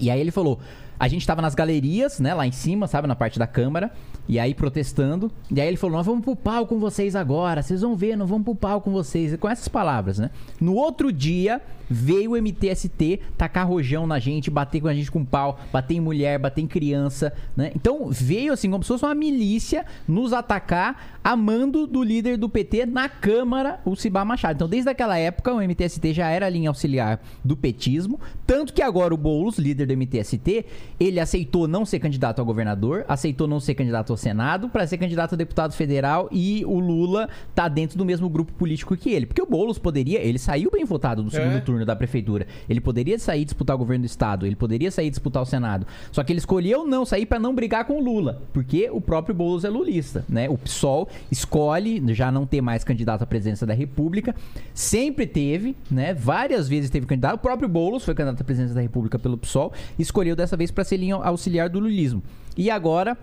E 0.00 0.10
aí 0.10 0.20
ele 0.20 0.30
falou: 0.30 0.58
a 0.98 1.06
gente 1.06 1.26
tava 1.26 1.42
nas 1.42 1.54
galerias, 1.54 2.18
né, 2.18 2.34
lá 2.34 2.46
em 2.46 2.52
cima, 2.52 2.86
sabe, 2.86 3.06
na 3.06 3.14
parte 3.14 3.38
da 3.38 3.46
Câmara, 3.46 3.90
e 4.28 4.38
aí 4.38 4.54
protestando. 4.54 5.30
E 5.50 5.60
aí 5.60 5.68
ele 5.68 5.76
falou: 5.76 5.96
nós 5.96 6.06
vamos 6.06 6.24
pro 6.24 6.34
pau 6.34 6.66
com 6.66 6.78
vocês 6.78 7.14
agora, 7.14 7.62
vocês 7.62 7.82
vão 7.82 7.94
ver, 7.94 8.16
nós 8.16 8.28
vamos 8.28 8.44
pro 8.44 8.54
pau 8.54 8.80
com 8.80 8.90
vocês. 8.90 9.36
Com 9.36 9.48
essas 9.48 9.68
palavras, 9.68 10.18
né? 10.18 10.30
No 10.60 10.74
outro 10.74 11.12
dia, 11.12 11.60
veio 11.92 12.32
o 12.32 12.36
MTST 12.36 13.20
tacar 13.36 13.68
rojão 13.68 14.06
na 14.06 14.18
gente, 14.18 14.50
bater 14.50 14.80
com 14.80 14.88
a 14.88 14.94
gente 14.94 15.10
com 15.10 15.24
pau, 15.24 15.60
bater 15.72 15.94
em 15.94 16.00
mulher, 16.00 16.38
bater 16.38 16.62
em 16.62 16.66
criança, 16.66 17.32
né? 17.56 17.70
Então 17.74 18.08
veio 18.10 18.52
assim, 18.52 18.70
como 18.70 18.82
se 18.82 18.88
fosse 18.88 19.04
uma 19.04 19.14
milícia 19.14 19.84
nos 20.08 20.32
atacar 20.32 21.18
a 21.22 21.36
mando 21.36 21.86
do 21.86 22.02
líder 22.02 22.36
do 22.36 22.48
PT 22.48 22.86
na 22.86 23.08
Câmara, 23.08 23.80
o 23.84 23.94
Cibá 23.94 24.24
Machado. 24.24 24.56
Então 24.56 24.68
desde 24.68 24.90
aquela 24.90 25.18
época 25.18 25.52
o 25.52 25.60
MTST 25.60 26.12
já 26.12 26.28
era 26.28 26.46
a 26.46 26.48
linha 26.48 26.70
auxiliar 26.70 27.20
do 27.44 27.56
petismo, 27.56 28.18
tanto 28.46 28.72
que 28.72 28.82
agora 28.82 29.14
o 29.14 29.16
Boulos, 29.16 29.58
líder 29.58 29.86
do 29.86 29.96
MTST, 29.96 30.64
Ele 30.98 31.20
aceitou 31.20 31.68
não 31.68 31.84
ser 31.84 31.98
candidato 31.98 32.40
a 32.40 32.44
governador, 32.44 33.04
aceitou 33.08 33.46
não 33.46 33.60
ser 33.60 33.74
candidato 33.74 34.12
ao 34.12 34.16
Senado 34.16 34.68
para 34.68 34.86
ser 34.86 34.98
candidato 34.98 35.34
a 35.34 35.36
deputado 35.36 35.72
federal 35.72 36.28
e 36.30 36.64
o 36.64 36.78
Lula 36.78 37.28
tá 37.54 37.68
dentro 37.68 37.98
do 37.98 38.04
mesmo 38.04 38.28
grupo 38.28 38.52
político 38.52 38.96
que 38.96 39.10
ele. 39.10 39.26
Porque 39.26 39.42
o 39.42 39.46
Boulos 39.46 39.78
poderia, 39.78 40.20
ele 40.20 40.38
saiu 40.38 40.70
bem 40.70 40.84
votado 40.84 41.22
no 41.22 41.30
segundo 41.30 41.56
É. 41.56 41.60
turno 41.60 41.81
da 41.84 41.96
prefeitura. 41.96 42.46
Ele 42.68 42.80
poderia 42.80 43.18
sair 43.18 43.44
disputar 43.44 43.76
o 43.76 43.78
governo 43.78 44.04
do 44.04 44.06
estado, 44.06 44.46
ele 44.46 44.56
poderia 44.56 44.90
sair 44.90 45.10
disputar 45.10 45.42
o 45.42 45.46
Senado. 45.46 45.86
Só 46.10 46.22
que 46.22 46.32
ele 46.32 46.38
escolheu 46.38 46.86
não 46.86 47.04
sair 47.04 47.26
para 47.26 47.38
não 47.38 47.54
brigar 47.54 47.84
com 47.84 47.98
o 47.98 48.00
Lula, 48.02 48.42
porque 48.52 48.88
o 48.90 49.00
próprio 49.00 49.34
Boulos 49.34 49.64
é 49.64 49.70
lulista, 49.70 50.24
né? 50.28 50.48
O 50.48 50.56
PSOL 50.56 51.08
escolhe 51.30 52.02
já 52.14 52.30
não 52.30 52.46
ter 52.46 52.60
mais 52.60 52.84
candidato 52.84 53.22
à 53.22 53.26
presidência 53.26 53.66
da 53.66 53.74
República, 53.74 54.34
sempre 54.74 55.26
teve, 55.26 55.76
né? 55.90 56.14
Várias 56.14 56.68
vezes 56.68 56.90
teve 56.90 57.06
candidato. 57.06 57.36
O 57.36 57.38
próprio 57.38 57.68
Boulos 57.68 58.04
foi 58.04 58.14
candidato 58.14 58.40
à 58.40 58.44
presidência 58.44 58.74
da 58.74 58.80
República 58.80 59.18
pelo 59.18 59.36
PSOL, 59.36 59.72
escolheu 59.98 60.36
dessa 60.36 60.56
vez 60.56 60.70
para 60.70 60.84
ser 60.84 60.96
linha 60.96 61.16
auxiliar 61.16 61.68
do 61.68 61.80
lulismo. 61.80 62.22
E 62.56 62.70
agora 62.70 63.16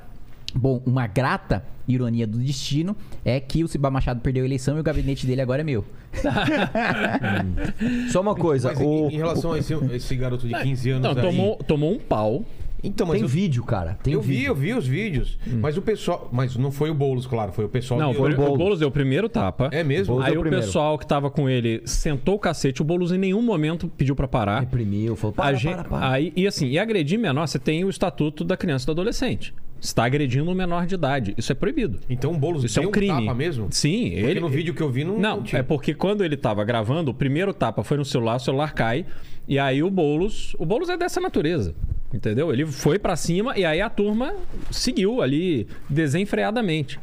Bom, 0.55 0.81
uma 0.85 1.07
grata 1.07 1.63
ironia 1.87 2.25
do 2.27 2.37
destino 2.37 2.95
é 3.25 3.39
que 3.39 3.63
o 3.63 3.67
Ciba 3.67 3.89
Machado 3.89 4.21
perdeu 4.21 4.43
a 4.43 4.45
eleição 4.45 4.77
e 4.77 4.79
o 4.79 4.83
gabinete 4.83 5.25
dele 5.25 5.41
agora 5.41 5.61
é 5.61 5.63
meu. 5.63 5.83
Só 8.11 8.21
uma 8.21 8.35
coisa, 8.35 8.69
Mas 8.69 8.79
em, 8.81 8.85
o, 8.85 9.09
em 9.09 9.17
relação 9.17 9.53
a 9.53 9.59
esse, 9.59 9.73
esse 9.93 10.15
garoto 10.15 10.47
de 10.47 10.53
15 10.53 10.89
anos 10.91 11.03
Não, 11.03 11.11
aí... 11.23 11.29
tomou, 11.29 11.55
tomou 11.57 11.93
um 11.93 11.99
pau. 11.99 12.43
Então, 12.81 13.05
mas 13.05 13.15
tem 13.15 13.23
eu, 13.23 13.27
vídeo, 13.27 13.61
cara. 13.63 13.97
Tem 14.01 14.13
eu 14.13 14.21
vi, 14.21 14.35
vídeo. 14.37 14.47
eu 14.47 14.55
vi 14.55 14.73
os 14.73 14.87
vídeos. 14.87 15.37
Mas 15.45 15.75
o 15.75 15.81
pessoal... 15.81 16.29
Mas 16.31 16.55
não 16.55 16.71
foi 16.71 16.89
o 16.89 16.93
Boulos, 16.93 17.27
claro. 17.27 17.51
Foi 17.51 17.65
o 17.65 17.69
pessoal... 17.69 17.99
Não, 17.99 18.11
que- 18.11 18.17
foi, 18.17 18.33
Boulos. 18.33 18.53
o 18.53 18.57
Boulos 18.57 18.79
deu 18.79 18.87
o 18.87 18.91
primeiro 18.91 19.27
tapa. 19.27 19.69
É 19.73 19.83
mesmo? 19.83 20.13
Boulos 20.13 20.25
Aí 20.25 20.31
deu 20.31 20.41
o 20.41 20.47
o 20.47 20.49
pessoal 20.49 20.97
que 20.97 21.05
tava 21.05 21.29
com 21.29 21.49
ele 21.49 21.81
sentou 21.83 22.35
o 22.35 22.39
cacete. 22.39 22.81
O 22.81 22.85
Boulos 22.85 23.11
em 23.11 23.17
nenhum 23.17 23.41
momento 23.41 23.89
pediu 23.89 24.15
pra 24.15 24.29
parar. 24.29 24.61
Reprimiu, 24.61 25.17
falou, 25.17 25.33
para, 25.33 25.49
A 25.49 25.53
gente- 25.53 25.75
para, 25.75 25.83
para. 25.83 26.09
Aí, 26.09 26.31
e 26.37 26.47
assim, 26.47 26.67
e 26.67 26.79
agredir 26.79 27.19
menor, 27.19 27.47
você 27.47 27.59
tem 27.59 27.83
o 27.83 27.89
estatuto 27.89 28.45
da 28.45 28.55
criança 28.55 28.85
e 28.85 28.87
do 28.87 28.91
adolescente. 28.93 29.53
Está 29.81 30.03
agredindo 30.05 30.49
um 30.51 30.53
menor 30.53 30.85
de 30.85 30.95
idade. 30.95 31.33
Isso 31.37 31.51
é 31.51 31.55
proibido. 31.55 31.99
Então 32.09 32.31
o 32.33 32.37
Boulos 32.37 32.63
Isso 32.63 32.79
é 32.79 32.85
um 32.87 32.91
crime. 32.91 33.25
tapa 33.25 33.33
mesmo? 33.33 33.67
Sim, 33.71 34.09
Porque 34.11 34.25
ele. 34.25 34.39
no 34.41 34.49
vídeo 34.49 34.73
que 34.73 34.81
eu 34.81 34.89
vi 34.89 35.03
não, 35.05 35.17
Não, 35.17 35.41
tinha. 35.43 35.59
é 35.59 35.63
porque 35.63 35.93
quando 35.93 36.23
ele 36.23 36.35
tava 36.35 36.63
gravando, 36.65 37.11
o 37.11 37.13
primeiro 37.13 37.53
tapa 37.53 37.83
foi 37.83 37.95
no 37.97 38.03
celular, 38.03 38.35
o 38.35 38.39
celular 38.39 38.73
cai. 38.73 39.05
E 39.47 39.57
aí 39.57 39.81
o 39.81 39.89
Boulos. 39.89 40.55
O 40.59 40.65
Boulos 40.65 40.89
é 40.89 40.97
dessa 40.97 41.21
natureza. 41.21 41.73
Entendeu? 42.13 42.51
Ele 42.51 42.65
foi 42.65 42.97
pra 42.99 43.15
cima 43.15 43.57
e 43.57 43.63
aí 43.63 43.79
a 43.81 43.89
turma 43.89 44.33
seguiu 44.71 45.21
ali 45.21 45.67
desenfreadamente. 45.89 46.99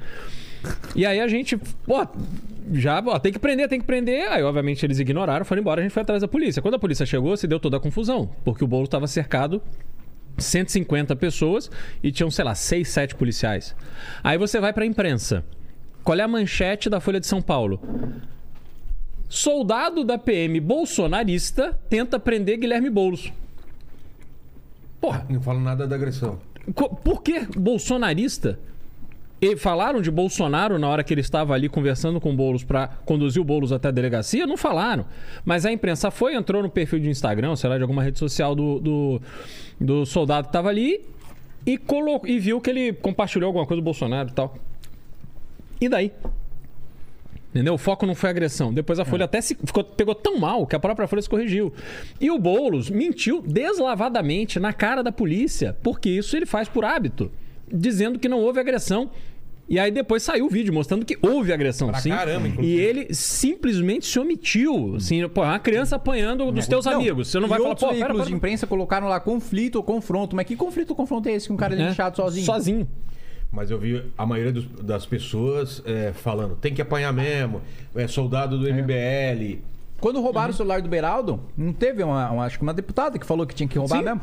E 0.96 1.06
aí 1.06 1.20
a 1.20 1.28
gente, 1.28 1.56
pô, 1.56 2.04
já, 2.72 3.00
ó, 3.06 3.18
tem 3.18 3.32
que 3.32 3.38
prender, 3.38 3.68
tem 3.68 3.78
que 3.80 3.86
prender. 3.86 4.28
Aí, 4.28 4.42
obviamente, 4.42 4.84
eles 4.84 4.98
ignoraram, 4.98 5.44
foram 5.44 5.60
embora, 5.60 5.80
a 5.80 5.84
gente 5.84 5.92
foi 5.92 6.02
atrás 6.02 6.22
da 6.22 6.28
polícia. 6.28 6.60
Quando 6.60 6.74
a 6.74 6.78
polícia 6.78 7.06
chegou, 7.06 7.36
se 7.36 7.46
deu 7.46 7.60
toda 7.60 7.76
a 7.76 7.80
confusão, 7.80 8.28
porque 8.44 8.64
o 8.64 8.66
Boulos 8.66 8.88
estava 8.88 9.06
cercado 9.06 9.62
150 10.38 11.14
pessoas 11.16 11.70
e 12.02 12.12
tinham, 12.12 12.30
sei 12.30 12.44
lá, 12.44 12.54
6, 12.54 12.88
7 12.88 13.14
policiais. 13.14 13.74
Aí 14.22 14.38
você 14.38 14.60
vai 14.60 14.72
pra 14.72 14.86
imprensa. 14.86 15.44
Qual 16.04 16.18
é 16.18 16.22
a 16.22 16.28
manchete 16.28 16.88
da 16.88 17.00
Folha 17.00 17.18
de 17.18 17.26
São 17.26 17.42
Paulo? 17.42 17.80
Soldado 19.28 20.04
da 20.04 20.16
PM 20.16 20.60
bolsonarista 20.60 21.78
tenta 21.88 22.18
prender 22.18 22.58
Guilherme 22.58 22.88
Boulos. 22.88 23.32
Porra, 25.00 25.26
Não 25.28 25.40
falo 25.40 25.60
nada 25.60 25.86
da 25.86 25.96
agressão. 25.96 26.40
Por 26.74 27.22
que 27.22 27.40
bolsonarista? 27.58 28.58
E 29.40 29.54
falaram 29.54 30.00
de 30.00 30.10
Bolsonaro 30.10 30.78
na 30.78 30.88
hora 30.88 31.04
que 31.04 31.12
ele 31.12 31.20
estava 31.20 31.52
ali 31.52 31.68
conversando 31.68 32.18
com 32.20 32.32
o 32.32 32.36
Boulos 32.36 32.64
para 32.64 32.88
conduzir 33.04 33.40
o 33.40 33.44
Boulos 33.44 33.70
até 33.70 33.88
a 33.88 33.90
delegacia? 33.90 34.46
Não 34.46 34.56
falaram. 34.56 35.04
Mas 35.44 35.66
a 35.66 35.72
imprensa 35.72 36.10
foi, 36.10 36.34
entrou 36.34 36.62
no 36.62 36.70
perfil 36.70 36.98
de 37.00 37.10
Instagram, 37.10 37.54
sei 37.54 37.68
lá, 37.68 37.76
de 37.76 37.82
alguma 37.82 38.02
rede 38.02 38.18
social 38.18 38.54
do, 38.54 38.80
do, 38.80 39.22
do 39.78 40.06
soldado 40.06 40.44
que 40.44 40.48
estava 40.48 40.70
ali 40.70 41.04
e, 41.66 41.76
colo... 41.76 42.22
e 42.24 42.38
viu 42.38 42.60
que 42.60 42.70
ele 42.70 42.92
compartilhou 42.94 43.48
alguma 43.48 43.66
coisa 43.66 43.80
do 43.80 43.84
Bolsonaro 43.84 44.30
e 44.30 44.32
tal. 44.32 44.56
E 45.80 45.88
daí? 45.88 46.10
Entendeu? 47.50 47.74
O 47.74 47.78
foco 47.78 48.06
não 48.06 48.14
foi 48.14 48.30
agressão. 48.30 48.72
Depois 48.72 48.98
a 48.98 49.04
Folha 49.04 49.24
até 49.24 49.40
se 49.40 49.54
ficou, 49.54 49.82
pegou 49.84 50.14
tão 50.14 50.38
mal 50.38 50.66
que 50.66 50.76
a 50.76 50.80
própria 50.80 51.06
Folha 51.06 51.22
se 51.22 51.28
corrigiu. 51.28 51.72
E 52.20 52.30
o 52.30 52.38
Boulos 52.38 52.88
mentiu 52.88 53.42
deslavadamente 53.42 54.58
na 54.58 54.72
cara 54.72 55.02
da 55.02 55.12
polícia, 55.12 55.76
porque 55.82 56.08
isso 56.08 56.36
ele 56.36 56.46
faz 56.46 56.68
por 56.68 56.84
hábito, 56.84 57.30
dizendo 57.72 58.18
que 58.18 58.28
não 58.28 58.38
houve 58.40 58.60
agressão. 58.60 59.10
E 59.68 59.80
aí 59.80 59.90
depois 59.90 60.22
saiu 60.22 60.46
o 60.46 60.48
vídeo 60.48 60.72
mostrando 60.72 61.04
que 61.04 61.18
houve 61.20 61.52
agressão, 61.52 61.88
Pra 61.88 61.98
sim. 61.98 62.10
caramba, 62.10 62.46
inclusive. 62.46 62.72
e 62.76 62.80
ele 62.80 63.12
simplesmente 63.12 64.06
se 64.06 64.16
omitiu. 64.16 64.94
Assim, 64.94 65.28
pô, 65.28 65.42
uma 65.42 65.58
criança 65.58 65.96
apanhando 65.96 66.52
dos 66.52 66.68
teus 66.68 66.86
amigos. 66.86 67.26
Você 67.28 67.40
não 67.40 67.48
vai 67.48 67.58
falar, 67.60 67.74
pô, 67.74 67.80
pera, 67.88 67.92
veículos 67.94 68.18
pera. 68.18 68.30
de 68.30 68.34
imprensa 68.36 68.64
colocaram 68.66 69.08
lá 69.08 69.18
conflito 69.18 69.74
ou 69.76 69.82
confronto. 69.82 70.36
Mas 70.36 70.46
que 70.46 70.54
conflito 70.54 70.90
ou 70.90 70.96
confronto 70.96 71.28
é 71.28 71.32
esse 71.32 71.48
que 71.48 71.52
um 71.52 71.56
cara 71.56 71.74
é 71.74 71.80
É, 71.82 71.88
linchado 71.88 72.14
sozinho? 72.16 72.46
Sozinho. 72.46 72.88
Mas 73.50 73.70
eu 73.72 73.78
vi 73.78 74.04
a 74.16 74.24
maioria 74.24 74.52
dos- 74.52 74.66
das 74.66 75.04
pessoas 75.04 75.82
é, 75.84 76.12
falando, 76.12 76.54
tem 76.56 76.72
que 76.72 76.80
apanhar 76.82 77.12
mesmo, 77.12 77.60
é 77.96 78.06
soldado 78.06 78.58
do 78.58 78.68
MBL. 78.68 79.58
Quando 80.00 80.20
roubaram 80.20 80.48
Uhum. 80.50 80.54
o 80.54 80.56
celular 80.56 80.80
do 80.80 80.88
Beraldo, 80.88 81.40
não 81.56 81.72
teve 81.72 82.04
uma, 82.04 82.30
uma- 82.30 82.44
acho 82.44 82.56
que 82.58 82.62
uma 82.62 82.74
deputada 82.74 83.18
que 83.18 83.26
falou 83.26 83.44
que 83.46 83.54
tinha 83.54 83.68
que 83.68 83.78
roubar 83.78 83.98
Sim. 83.98 84.04
mesmo? 84.04 84.20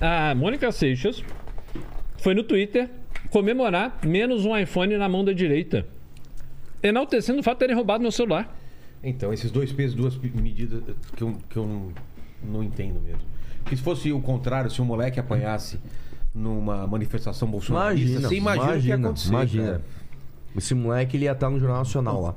A 0.00 0.34
Mônica 0.34 0.70
Seixas 0.72 1.22
foi 2.18 2.34
no 2.34 2.42
Twitter 2.42 2.88
comemorar 3.30 3.98
menos 4.04 4.44
um 4.44 4.56
iPhone 4.56 4.96
na 4.96 5.08
mão 5.08 5.24
da 5.24 5.32
direita. 5.32 5.86
Enaltecendo 6.82 7.40
o 7.40 7.42
fato 7.42 7.56
de 7.56 7.60
terem 7.60 7.76
roubado 7.76 8.02
meu 8.02 8.12
celular. 8.12 8.56
Então, 9.02 9.32
esses 9.32 9.50
dois 9.50 9.72
pesos, 9.72 9.94
duas 9.94 10.16
medidas 10.16 10.82
que 11.16 11.22
eu, 11.22 11.36
que 11.48 11.56
eu 11.56 11.66
não, 11.66 11.92
não 12.42 12.62
entendo 12.62 13.00
mesmo. 13.00 13.22
Porque 13.62 13.76
se 13.76 13.82
fosse 13.82 14.12
o 14.12 14.20
contrário, 14.20 14.70
se 14.70 14.80
um 14.80 14.84
moleque 14.84 15.18
apanhasse 15.20 15.78
numa 16.34 16.86
manifestação 16.86 17.48
bolsonarista, 17.48 18.04
Imagina, 18.06 18.28
você 18.28 18.34
imagina, 18.36 18.76
o 18.76 18.80
que 18.80 18.86
ia 18.88 18.94
acontecer. 18.94 19.28
Imagina. 19.28 19.64
cara. 19.64 19.82
Esse 20.56 20.74
moleque 20.74 21.16
ele 21.16 21.24
ia 21.26 21.32
estar 21.32 21.48
no 21.50 21.58
Jornal 21.60 21.78
Nacional 21.78 22.20
lá. 22.20 22.34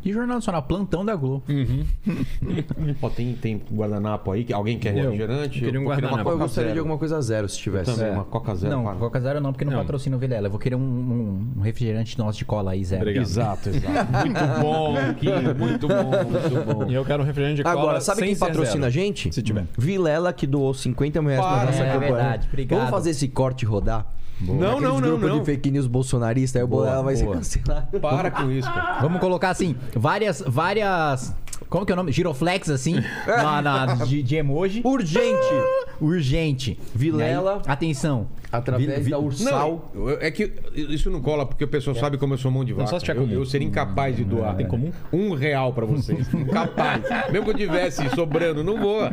Que 0.00 0.12
Jornal 0.12 0.36
Nacional? 0.36 0.62
Plantão 0.64 1.04
da 1.04 1.14
Globo. 1.14 1.44
Ó, 3.00 3.08
tem, 3.08 3.34
tem 3.34 3.60
guardanapo 3.72 4.32
aí, 4.32 4.44
que 4.44 4.52
alguém 4.52 4.78
quer 4.78 4.90
Eu. 4.96 5.02
refrigerante? 5.04 5.58
Eu 5.60 5.64
queria 5.66 5.80
um 5.80 5.84
vou 5.84 5.94
querer 5.94 6.06
uma 6.06 6.10
guardanapo. 6.16 6.30
Eu 6.30 6.38
gostaria 6.38 6.68
Zero. 6.68 6.72
de 6.74 6.78
alguma 6.80 6.98
coisa 6.98 7.20
zero, 7.20 7.48
se 7.48 7.58
tivesse. 7.58 7.94
Também, 7.94 8.10
uma 8.12 8.24
Coca 8.24 8.54
Zero. 8.54 8.74
não, 8.74 8.84
para. 8.84 8.96
Coca 8.96 9.20
Zero 9.20 9.40
não, 9.40 9.52
porque 9.52 9.64
não, 9.64 9.72
Não. 9.72 9.78
patrocina 9.80 10.16
o 10.16 10.18
Vilela. 10.18 10.46
Eu 10.46 10.50
vou 10.50 10.58
querer 10.58 10.76
um, 10.76 10.80
um- 10.80 11.52
um 11.58 11.60
refrigerante 11.60 12.18
nosso 12.18 12.38
de 12.38 12.44
cola 12.44 12.72
aí, 12.72 12.84
zero. 12.84 13.02
Obrigado. 13.02 13.22
Exato, 13.24 13.68
exato. 13.68 14.12
Muito 14.26 14.60
bom, 14.60 14.94
Kim, 15.18 15.58
muito 15.58 15.88
bom, 15.88 15.94
muito 16.04 16.74
bom. 16.74 16.90
E 16.90 16.94
eu 16.94 17.04
quero 17.04 17.22
um 17.22 17.26
refrigerante 17.26 17.56
de 17.58 17.62
cola 17.62 17.78
Agora, 17.80 18.00
sabe 18.00 18.18
sem 18.20 18.26
quem 18.28 18.34
ser 18.34 18.40
patrocina 18.40 18.72
zero. 18.74 18.86
a 18.86 18.90
gente? 18.90 19.32
Se 19.32 19.42
tiver. 19.42 19.66
Vilela, 19.76 20.32
que 20.32 20.46
doou 20.46 20.72
50 20.74 21.20
mil 21.20 21.30
reais 21.30 21.44
pra 21.44 21.56
Para. 21.56 21.66
nossa 21.66 21.82
É 21.82 21.92
campanha. 21.92 22.12
verdade, 22.14 22.48
obrigado. 22.48 22.78
Vamos 22.78 22.90
fazer 22.90 23.10
esse 23.10 23.28
corte 23.28 23.64
rodar? 23.64 24.06
Não, 24.46 24.54
Naqueles 24.54 24.82
não, 24.82 25.00
não, 25.00 25.00
grupos 25.00 25.28
não. 25.28 25.38
de 25.40 25.44
fake 25.46 25.70
news 25.70 25.86
bolsonarista, 25.86 26.58
aí 26.58 26.64
o 26.64 26.68
Boa, 26.68 26.84
Bolela 26.84 27.02
vai 27.02 27.16
ser 27.16 27.24
boa. 27.24 27.36
cancelado. 27.36 27.86
Para 28.00 28.30
com 28.30 28.50
isso, 28.50 28.70
cara. 28.72 29.00
Vamos 29.00 29.20
colocar 29.20 29.50
assim, 29.50 29.76
várias, 29.94 30.42
várias. 30.46 31.34
Como 31.68 31.86
que 31.86 31.92
é 31.92 31.94
o 31.94 31.96
nome? 31.96 32.12
Giroflex, 32.12 32.68
assim, 32.68 32.96
na, 33.26 33.62
na- 33.62 33.86
de, 34.04 34.22
de 34.22 34.36
emoji. 34.36 34.82
Urgente! 34.84 35.54
Urgente. 36.00 36.78
Vilela. 36.94 37.62
E 37.64 37.68
aí, 37.68 37.72
atenção. 37.72 38.26
Através 38.50 38.86
Vi- 38.98 39.00
vi- 39.04 39.10
da 39.10 39.18
Ursal. 39.18 39.90
Não, 39.94 40.10
é 40.10 40.30
que 40.30 40.52
isso 40.74 41.08
não 41.08 41.22
cola 41.22 41.46
porque 41.46 41.64
o 41.64 41.68
pessoal 41.68 41.96
sabe 41.96 42.18
como 42.18 42.34
eu 42.34 42.38
sou 42.38 42.50
mão 42.50 42.64
de 42.64 42.74
vaca. 42.74 42.88
só 42.88 42.98
se 42.98 43.04
tiver 43.06 43.16
eu, 43.18 43.22
comum. 43.22 43.32
eu 43.34 43.46
seria 43.46 43.66
incapaz 43.66 44.14
de 44.16 44.24
doar. 44.24 44.54
Tem 44.56 44.66
comum? 44.66 44.92
Um 45.10 45.32
real 45.34 45.72
pra 45.72 45.86
vocês. 45.86 46.28
Incapaz. 46.34 47.02
Mesmo 47.30 47.46
que 47.46 47.50
eu 47.52 47.56
tivesse 47.56 48.06
sobrando, 48.10 48.62
não 48.62 48.78
vou. 48.78 49.08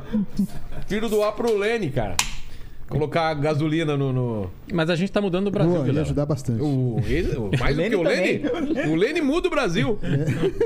Tiro 0.88 1.08
doar 1.08 1.32
pro 1.34 1.58
Lene, 1.58 1.90
cara. 1.90 2.18
Colocar 2.90 3.34
gasolina 3.36 3.96
no. 3.96 4.12
no- 4.12 4.52
Mas 4.74 4.90
a 4.90 4.96
gente 4.96 5.12
tá 5.12 5.22
mudando 5.22 5.48
o 5.48 5.52
Brasil, 5.52 5.70
Boa, 5.72 5.82
ia 5.82 5.86
Vilela. 5.86 6.06
ajudar 6.06 6.26
bastante. 6.26 6.62
o, 6.62 6.98
ele- 7.06 7.36
o- 7.38 7.52
mais 7.60 7.76
do 7.76 7.84
que 7.84 7.96
o 7.96 8.02
Lene. 8.02 8.42
O 8.92 8.96
Lene 8.96 9.22
muda 9.22 9.48
o 9.48 9.52
Brasil. 9.52 10.00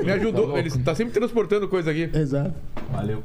Me 0.02 0.10
ajudou. 0.10 0.56
Ele 0.56 0.70
tá 0.70 0.94
sempre 0.94 1.12
transportando 1.12 1.68
coisa 1.68 1.90
aqui. 1.90 2.08
Exato. 2.14 2.54
Valeu. 2.90 3.22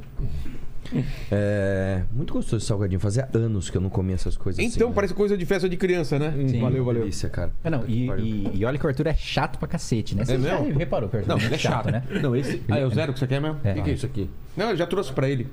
É. 1.30 2.02
Muito 2.12 2.32
gostoso 2.32 2.56
esse 2.56 2.66
salgadinho. 2.66 2.98
Fazia 3.00 3.28
anos 3.32 3.70
que 3.70 3.76
eu 3.76 3.80
não 3.80 3.88
comia 3.88 4.16
essas 4.16 4.36
coisas 4.36 4.58
assim. 4.64 4.74
Então, 4.74 4.88
né? 4.88 4.94
parece 4.94 5.14
coisa 5.14 5.36
de 5.36 5.46
festa 5.46 5.68
de 5.68 5.76
criança, 5.76 6.18
né? 6.18 6.34
Valeu, 6.60 6.84
valeu. 6.84 7.02
Delícia, 7.02 7.28
cara. 7.28 7.52
Ah, 7.62 7.70
não, 7.70 7.84
e, 7.86 8.10
e- 8.10 8.50
e 8.56 8.64
olha 8.64 8.76
que 8.78 8.84
o 8.84 8.88
Arthur 8.88 9.06
é 9.06 9.14
chato 9.14 9.58
pra 9.58 9.68
cacete, 9.68 10.16
né? 10.16 10.24
Você 10.24 10.34
É 10.34 10.38
mesmo? 10.38 10.72
já 10.72 10.78
reparou 10.78 11.08
que 11.08 11.16
o 11.16 11.18
Arthur 11.20 11.28
Não, 11.36 11.40
é 11.40 11.44
ele 11.46 11.54
é 11.54 11.58
chato, 11.58 11.90
né? 11.92 12.02
Não, 12.20 12.34
esse. 12.34 12.60
Ah, 12.68 12.78
é 12.78 12.84
o 12.84 12.90
zero 12.90 13.12
que 13.12 13.18
você 13.20 13.26
quer 13.28 13.40
mesmo? 13.40 13.58
O 13.64 13.68
É. 13.68 13.74
que, 13.74 13.82
que 13.82 13.90
é 13.90 13.92
isso 13.94 14.06
aqui? 14.06 14.28
Não, 14.56 14.70
eu 14.70 14.76
já 14.76 14.86
trouxe 14.86 15.12
pra 15.12 15.28
ele. 15.30 15.46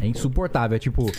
É 0.00 0.06
insuportável, 0.06 0.76
é 0.76 0.78
tipo... 0.78 1.10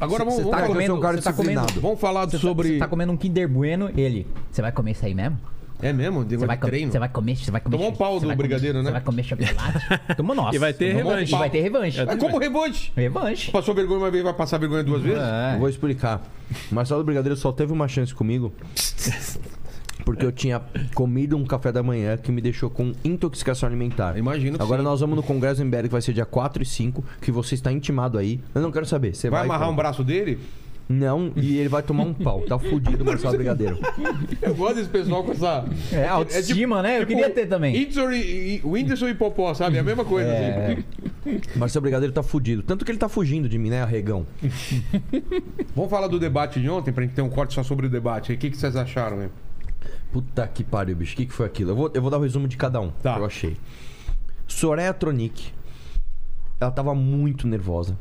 Agora 0.00 0.24
vamos, 0.24 0.34
Você 0.34 0.42
vamos 0.42 0.50
tá 0.50 0.56
falar- 0.62 0.66
comendo, 0.74 0.94
um 0.94 1.00
cara 1.00 1.20
tá 1.22 1.32
comendo. 1.32 1.80
Vamos 1.80 2.00
falar 2.00 2.24
você 2.26 2.32
tá- 2.36 2.38
sobre. 2.42 2.68
você 2.68 2.78
tá 2.78 2.88
comendo 2.88 3.12
um 3.12 3.16
Kinder 3.16 3.48
Bueno, 3.48 3.90
ele... 3.96 4.26
Você 4.50 4.60
vai 4.62 4.72
comer 4.72 4.92
isso 4.92 5.04
aí 5.06 5.14
mesmo? 5.14 5.38
É 5.82 5.92
mesmo? 5.92 6.20
Você 6.22 6.30
Negócio 6.36 6.46
vai, 6.46 6.56
de 6.56 6.60
com- 6.62 6.68
treino? 6.68 6.92
você 6.92 6.98
vai 6.98 7.08
comer, 7.08 7.36
você 7.36 7.50
vai 7.50 7.60
comer... 7.60 7.76
Tomou 7.76 7.90
um 7.90 7.94
pau 7.96 8.14
você 8.14 8.20
do 8.20 8.26
vai 8.28 8.36
brigadeiro, 8.36 8.78
comer, 8.78 8.84
né? 8.84 8.90
Você 8.90 8.92
vai 8.92 9.00
comer 9.02 9.22
chocolate? 9.24 10.16
Tomou 10.16 10.36
nossa. 10.36 10.56
E 10.56 10.58
vai 10.58 10.72
ter 10.72 10.94
tomou- 10.96 11.12
revanche. 11.12 11.34
E 11.34 11.38
vai 11.38 11.50
ter 11.50 11.60
revanche. 11.60 12.00
Ah, 12.00 12.16
como 12.16 12.38
revanche? 12.38 12.92
Revanche. 12.96 13.50
Passou 13.50 13.74
vergonha 13.74 13.98
uma 13.98 14.10
vez, 14.10 14.24
vai 14.24 14.32
passar 14.32 14.58
vergonha 14.58 14.82
duas 14.84 15.02
vezes? 15.02 15.18
É. 15.20 15.54
Eu 15.54 15.58
vou 15.58 15.68
explicar. 15.68 16.22
O 16.70 16.74
Marcelo 16.74 17.02
Brigadeiro 17.04 17.36
só 17.36 17.52
teve 17.52 17.72
uma 17.72 17.88
chance 17.88 18.14
comigo. 18.14 18.52
Porque 20.04 20.24
eu 20.26 20.32
tinha 20.32 20.60
comido 20.94 21.36
um 21.36 21.44
café 21.44 21.72
da 21.72 21.82
manhã 21.82 22.16
que 22.16 22.30
me 22.30 22.40
deixou 22.40 22.68
com 22.68 22.92
intoxicação 23.04 23.66
alimentar. 23.68 24.18
Imagino 24.18 24.56
que 24.58 24.62
Agora 24.62 24.80
sim. 24.80 24.84
nós 24.84 25.00
vamos 25.00 25.16
no 25.16 25.22
Congresso 25.22 25.62
em 25.62 25.68
Berg, 25.68 25.88
que 25.88 25.92
vai 25.92 26.02
ser 26.02 26.12
dia 26.12 26.26
4 26.26 26.62
e 26.62 26.66
5, 26.66 27.04
que 27.20 27.30
você 27.32 27.54
está 27.54 27.72
intimado 27.72 28.18
aí. 28.18 28.40
Eu 28.54 28.60
não 28.60 28.70
quero 28.70 28.84
saber. 28.86 29.14
Você 29.14 29.30
Vai 29.30 29.40
vai, 29.40 29.48
amarrar 29.48 29.70
um 29.70 29.76
braço 29.76 30.04
dele? 30.04 30.38
Não, 30.86 31.32
e 31.34 31.56
ele 31.56 31.70
vai 31.70 31.82
tomar 31.82 32.02
um 32.02 32.12
pau. 32.12 32.42
Tá 32.42 32.58
fudido, 32.58 33.02
Marcelo 33.02 33.34
Brigadeiro. 33.36 33.78
Eu 34.42 34.54
gosto 34.54 34.74
desse 34.76 34.90
pessoal 34.90 35.24
com 35.24 35.32
essa. 35.32 35.64
É, 35.90 36.06
autoestima, 36.06 36.82
né? 36.82 36.96
Eu 36.96 37.06
tipo, 37.06 37.12
queria 37.12 37.30
ter 37.30 37.46
também. 37.46 37.74
Whindersson 37.74 38.10
e, 38.10 38.56
e- 38.56 38.60
Whindersson 38.62 39.08
e 39.08 39.14
Popó, 39.14 39.54
sabe? 39.54 39.78
É 39.78 39.80
a 39.80 39.82
mesma 39.82 40.04
coisa. 40.04 40.28
É. 40.28 40.72
assim. 41.26 41.40
Marcelo 41.56 41.80
Brigadeiro 41.84 42.12
tá 42.12 42.22
fudido. 42.22 42.62
Tanto 42.62 42.84
que 42.84 42.90
ele 42.90 42.98
tá 42.98 43.08
fugindo 43.08 43.48
de 43.48 43.56
mim, 43.58 43.70
né, 43.70 43.80
arregão? 43.82 44.26
Vamos 45.74 45.90
falar 45.90 46.06
do 46.08 46.18
debate 46.18 46.60
de 46.60 46.68
ontem, 46.68 46.92
pra 46.92 47.02
gente 47.02 47.14
ter 47.14 47.22
um 47.22 47.30
corte 47.30 47.54
só 47.54 47.62
sobre 47.62 47.86
o 47.86 47.88
debate. 47.88 48.32
aí. 48.32 48.36
O 48.36 48.38
que, 48.38 48.50
que 48.50 48.56
vocês 48.58 48.76
acharam, 48.76 49.16
né? 49.16 49.30
Puta 50.14 50.46
que 50.46 50.62
pariu, 50.62 50.94
bicho. 50.94 51.14
O 51.14 51.16
que, 51.16 51.26
que 51.26 51.32
foi 51.32 51.44
aquilo? 51.44 51.72
Eu 51.72 51.74
vou, 51.74 51.90
eu 51.92 52.00
vou 52.00 52.08
dar 52.08 52.18
o 52.18 52.22
resumo 52.22 52.46
de 52.46 52.56
cada 52.56 52.80
um 52.80 52.90
Tá. 53.02 53.14
que 53.14 53.20
eu 53.20 53.24
achei. 53.24 53.56
Soraya 54.46 54.94
Tronic. 54.94 55.52
Ela 56.60 56.70
tava 56.70 56.94
muito 56.94 57.48
nervosa. 57.48 57.98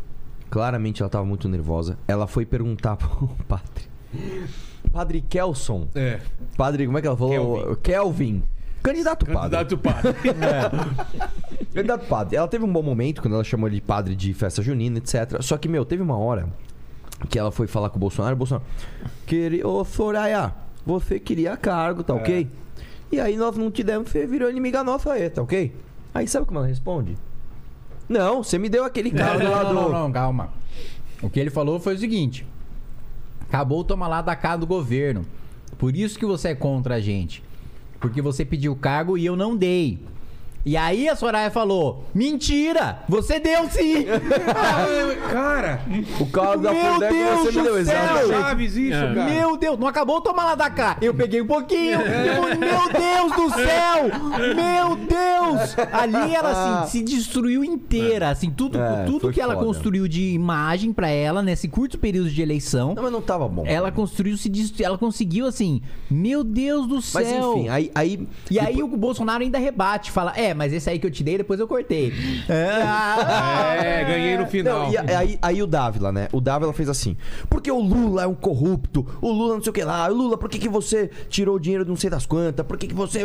Claramente 0.52 1.02
ela 1.02 1.10
tava 1.10 1.26
muito 1.26 1.50
nervosa. 1.50 1.98
Ela 2.08 2.28
foi 2.28 2.46
perguntar 2.46 2.98
pro 3.02 3.30
padre. 3.48 3.86
Padre 4.92 5.22
Kelson. 5.22 5.88
É. 5.96 6.20
Padre, 6.56 6.86
como 6.86 7.00
é 7.00 7.02
que 7.02 7.08
ela 7.08 7.18
falou? 7.18 7.76
Kelvin. 7.78 8.44
Candidato 8.84 9.26
padre. 9.26 9.58
Candidato 9.66 9.78
padre. 9.80 10.14
Candidato 11.74 12.06
padre. 12.08 12.36
Ela 12.36 12.48
teve 12.48 12.64
um 12.64 12.72
bom 12.72 12.84
momento 12.84 13.24
quando 13.24 13.34
ela 13.34 13.44
chamou 13.44 13.68
ele 13.68 13.78
de 13.78 13.82
padre 13.82 14.16
de 14.16 14.32
festa 14.36 14.62
junina, 14.62 15.00
etc. 15.00 15.42
Só 15.42 15.58
que, 15.58 15.68
meu, 15.68 15.84
teve 15.84 16.04
uma 16.04 16.18
hora 16.20 16.48
que 17.28 17.40
ela 17.40 17.52
foi 17.52 17.66
falar 17.66 17.90
com 17.90 17.98
o 17.98 18.00
Bolsonaro. 18.00 18.36
O 18.36 18.38
Bolsonaro, 18.38 18.64
queria, 19.26 19.68
ô 19.68 19.84
Soraya, 19.84 20.54
você 20.86 21.20
queria 21.20 21.56
cargo, 21.58 22.04
tá 22.04 22.14
ok? 22.14 22.48
E 23.12 23.20
aí 23.20 23.38
nós 23.38 23.56
não 23.58 23.70
te 23.70 23.84
demos, 23.84 24.10
você 24.10 24.26
virou 24.26 24.50
inimiga 24.50 24.84
nossa 24.84 25.14
aí, 25.14 25.30
tá 25.30 25.42
ok? 25.42 25.74
Aí 26.14 26.28
sabe 26.28 26.46
como 26.46 26.60
ela 26.60 26.68
responde? 26.68 27.18
Não, 28.08 28.44
você 28.44 28.58
me 28.58 28.70
deu 28.70 28.84
aquele 28.84 29.12
cargo 29.12 29.44
Não, 29.44 29.52
lá 29.52 29.64
não, 29.64 29.70
do. 29.70 29.76
não, 29.76 29.90
não, 29.90 30.12
calma. 30.12 30.50
O 31.22 31.30
que 31.30 31.40
ele 31.40 31.50
falou 31.50 31.80
foi 31.80 31.96
o 31.96 31.98
seguinte: 31.98 32.46
acabou 33.42 33.80
o 33.80 33.84
toma 33.84 34.08
lá 34.08 34.22
da 34.22 34.36
cá 34.36 34.56
do 34.56 34.68
governo. 34.68 35.26
Por 35.78 35.96
isso 35.96 36.20
que 36.20 36.26
você 36.26 36.50
é 36.50 36.56
contra 36.56 36.96
a 36.96 37.00
gente. 37.00 37.44
Porque 38.00 38.22
você 38.22 38.44
pediu 38.44 38.76
cargo 38.76 39.18
e 39.18 39.26
eu 39.26 39.36
não 39.36 39.56
dei. 39.56 40.00
E 40.66 40.78
aí 40.78 41.10
a 41.10 41.16
Soraya 41.16 41.52
falou: 41.52 42.06
Mentira! 42.16 43.00
Você 43.10 43.40
deu 43.40 43.68
sim! 43.70 44.06
Cara, 45.32 45.82
O 46.20 46.26
cargo 46.28 46.64
da 46.64 46.72
Meu 46.74 47.00
Deus 47.00 47.40
você 47.42 47.52
me 47.52 47.58
do 47.58 47.64
deu, 47.64 47.74
céu! 47.74 47.80
exatamente. 47.80 48.28
Chaves, 48.30 48.76
isso, 48.78 48.94
É. 48.96 49.14
cara. 49.14 49.24
Meu 49.30 49.58
Deus, 49.58 49.80
não 49.80 49.88
acabou 49.88 50.18
o 50.18 50.22
toma 50.22 50.44
lá 50.44 50.56
da 50.56 50.70
cá. 50.70 50.98
Eu 51.02 51.14
peguei 51.14 51.42
um 51.42 51.48
pouquinho. 51.48 52.00
Eu- 52.02 52.44
meu 52.58 52.90
Deus 52.92 53.32
do 53.36 53.50
céu! 53.56 54.04
Meu 54.56 54.96
Deus! 54.96 55.76
Ali 55.92 56.34
ela 56.36 56.52
assim, 56.84 56.92
se 57.00 57.04
destruiu 57.04 57.64
inteira, 57.64 58.30
assim, 58.30 58.50
tudo, 58.50 58.80
É, 58.80 59.04
tudo 59.06 59.22
foi 59.22 59.34
que 59.34 59.42
ela 59.42 59.54
foda. 59.56 59.66
construiu 59.66 60.08
de 60.08 60.32
imagem 60.34 60.94
pra 60.94 61.10
ela 61.10 61.42
nesse 61.42 61.68
curto 61.68 61.98
período 61.98 62.30
de 62.30 62.42
eleição. 62.42 62.94
Não, 62.96 63.04
mas 63.04 63.12
não 63.12 63.22
tava 63.22 63.48
bom. 63.48 63.64
Ela 63.66 63.92
construiu, 63.92 64.38
se 64.38 64.52
ela 64.84 64.98
conseguiu 64.98 65.46
assim, 65.46 65.82
meu 66.10 66.44
Deus 66.44 66.88
do 66.88 67.02
céu. 67.02 67.22
Mas 67.22 67.32
enfim, 67.34 67.70
aí. 67.70 67.92
aí 67.94 68.28
E 68.50 68.60
aí 68.60 68.82
o 68.82 68.88
Bolsonaro 68.88 69.44
ainda 69.44 69.58
rebate, 69.58 70.12
fala: 70.12 70.34
"É, 70.36 70.53
mas 70.54 70.72
esse 70.74 70.90
aí 70.90 71.00
que 71.00 71.06
eu 71.08 71.12
te 71.12 71.24
dei, 71.24 71.38
depois 71.38 71.60
eu 71.60 71.68
cortei". 71.68 72.14
É, 72.50 74.00
É, 74.00 74.04
ganhei 74.08 74.38
no 74.38 74.46
final. 74.48 74.84
Não, 74.86 74.92
e 74.92 74.98
a- 74.98 75.20
aí, 75.20 75.40
aí 75.42 75.62
o 75.64 75.68
Dávila, 75.68 76.12
né? 76.12 76.28
O 76.32 76.40
Dávila 76.42 76.74
fez 76.74 76.90
assim. 76.90 77.16
Porque 77.50 77.72
o 77.72 77.80
Lula 77.80 78.24
é 78.24 78.28
um 78.28 78.36
corrupto. 78.36 79.06
O 79.22 79.32
Lula 79.32 79.56
não 79.56 79.64
sei 79.64 79.70
o 79.72 79.74
que 79.74 79.84
lá. 79.84 80.08
O 80.10 80.14
Lula, 80.14 80.38
por 80.38 80.50
que, 80.50 80.58
que 80.60 80.70
você 80.70 81.10
tirou 81.30 81.56
o 81.56 81.60
dinheiro 81.60 81.84
de 81.84 81.90
não 81.90 81.98
sei 81.98 82.10
das 82.10 82.26
quantas? 82.26 82.66
Por 82.66 82.78
que, 82.78 82.88
que 82.88 82.94
você. 82.94 83.20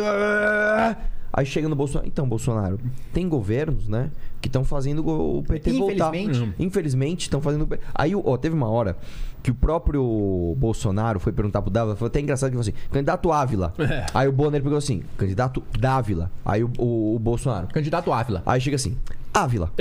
Aí 1.31 1.45
chega 1.45 1.69
no 1.69 1.75
Bolsonaro. 1.75 2.07
Então, 2.07 2.27
Bolsonaro, 2.27 2.79
tem 3.13 3.27
governos, 3.29 3.87
né? 3.87 4.09
Que 4.41 4.47
estão 4.47 4.63
fazendo 4.63 5.07
o 5.07 5.43
PT 5.43 5.71
voltar. 5.73 6.15
Infelizmente. 6.15 6.55
Infelizmente, 6.59 7.21
estão 7.23 7.41
fazendo. 7.41 7.67
Aí, 7.93 8.13
ó, 8.15 8.37
teve 8.37 8.55
uma 8.55 8.67
hora 8.69 8.97
que 9.43 9.51
o 9.51 9.55
próprio 9.55 10.55
Bolsonaro 10.57 11.19
foi 11.19 11.31
perguntar 11.31 11.61
pro 11.61 11.69
Dávila. 11.71 11.95
Foi 11.95 12.07
até 12.07 12.19
engraçado 12.19 12.49
que 12.51 12.57
ele 12.57 12.63
falou 12.63 12.77
assim: 12.79 12.89
candidato 12.91 13.31
Ávila. 13.31 13.73
Aí 14.13 14.27
o 14.27 14.31
Bonner 14.31 14.61
pegou 14.63 14.77
assim: 14.77 15.03
candidato 15.17 15.63
Dávila. 15.77 16.31
Aí 16.45 16.63
o, 16.63 16.71
o- 16.77 17.15
o 17.15 17.19
Bolsonaro. 17.19 17.67
Candidato 17.67 18.11
Ávila. 18.11 18.41
Aí 18.45 18.59
chega 18.59 18.75
assim, 18.75 18.97
Ávila. 19.33 19.71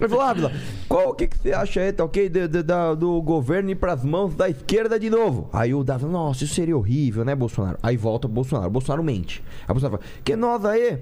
Ele 0.00 0.08
falou, 0.08 0.20
Ávila, 0.24 0.52
qual 0.88 1.10
o 1.10 1.14
que, 1.14 1.26
que 1.26 1.38
você 1.38 1.52
acha 1.52 1.80
aí, 1.80 1.92
tá 1.92 2.04
ok? 2.04 2.28
de- 2.28 2.48
de- 2.48 2.62
da- 2.62 2.94
do 2.94 3.20
governo 3.22 3.70
ir 3.70 3.74
pras 3.74 4.04
mãos 4.04 4.34
da 4.34 4.48
esquerda 4.48 4.98
de 4.98 5.10
novo. 5.10 5.48
Aí 5.52 5.74
o 5.74 5.82
Dávila, 5.84 6.10
nossa, 6.10 6.44
isso 6.44 6.54
seria 6.54 6.76
horrível, 6.76 7.24
né, 7.24 7.34
Bolsonaro? 7.34 7.78
Aí 7.82 7.96
volta 7.96 8.26
o 8.26 8.30
Bolsonaro. 8.30 8.68
O 8.68 8.72
Bolsonaro 8.72 9.02
mente. 9.02 9.42
Aí 9.62 9.70
o 9.70 9.74
Bolsonaro 9.74 9.98
fala, 10.02 10.10
que 10.24 10.36
nós 10.36 10.64
aí, 10.64 11.00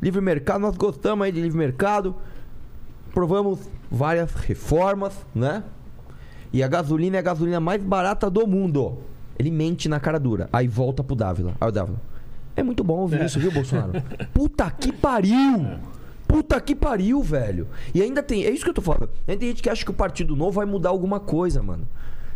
livre 0.00 0.20
mercado, 0.20 0.60
nós 0.60 0.76
gostamos 0.76 1.24
aí 1.24 1.32
de 1.32 1.40
livre 1.40 1.58
mercado. 1.58 2.14
Provamos 3.12 3.60
várias 3.90 4.32
reformas, 4.34 5.14
né? 5.34 5.62
E 6.52 6.62
a 6.62 6.68
gasolina 6.68 7.16
é 7.16 7.20
a 7.20 7.22
gasolina 7.22 7.60
mais 7.60 7.82
barata 7.82 8.30
do 8.30 8.46
mundo. 8.46 8.98
Ele 9.38 9.50
mente 9.50 9.88
na 9.88 9.98
cara 10.00 10.18
dura. 10.18 10.48
Aí 10.52 10.66
volta 10.68 11.02
pro 11.04 11.14
Dávila. 11.16 11.54
Aí 11.60 11.68
o 11.68 11.72
Dávila. 11.72 12.00
É 12.56 12.62
muito 12.62 12.84
bom 12.84 12.98
ouvir 13.00 13.24
isso, 13.24 13.38
viu, 13.40 13.50
Bolsonaro? 13.50 13.92
Puta 14.34 14.70
que 14.70 14.92
pariu! 14.92 15.66
Puta 16.26 16.58
que 16.60 16.74
pariu, 16.74 17.22
velho. 17.22 17.68
E 17.94 18.00
ainda 18.02 18.22
tem. 18.22 18.44
É 18.44 18.50
isso 18.50 18.64
que 18.64 18.70
eu 18.70 18.74
tô 18.74 18.80
falando. 18.82 19.10
Ainda 19.28 19.40
tem 19.40 19.48
gente 19.50 19.62
que 19.62 19.68
acha 19.68 19.84
que 19.84 19.90
o 19.90 19.94
Partido 19.94 20.34
Novo 20.34 20.52
vai 20.52 20.64
mudar 20.66 20.88
alguma 20.88 21.20
coisa, 21.20 21.62
mano. 21.62 21.86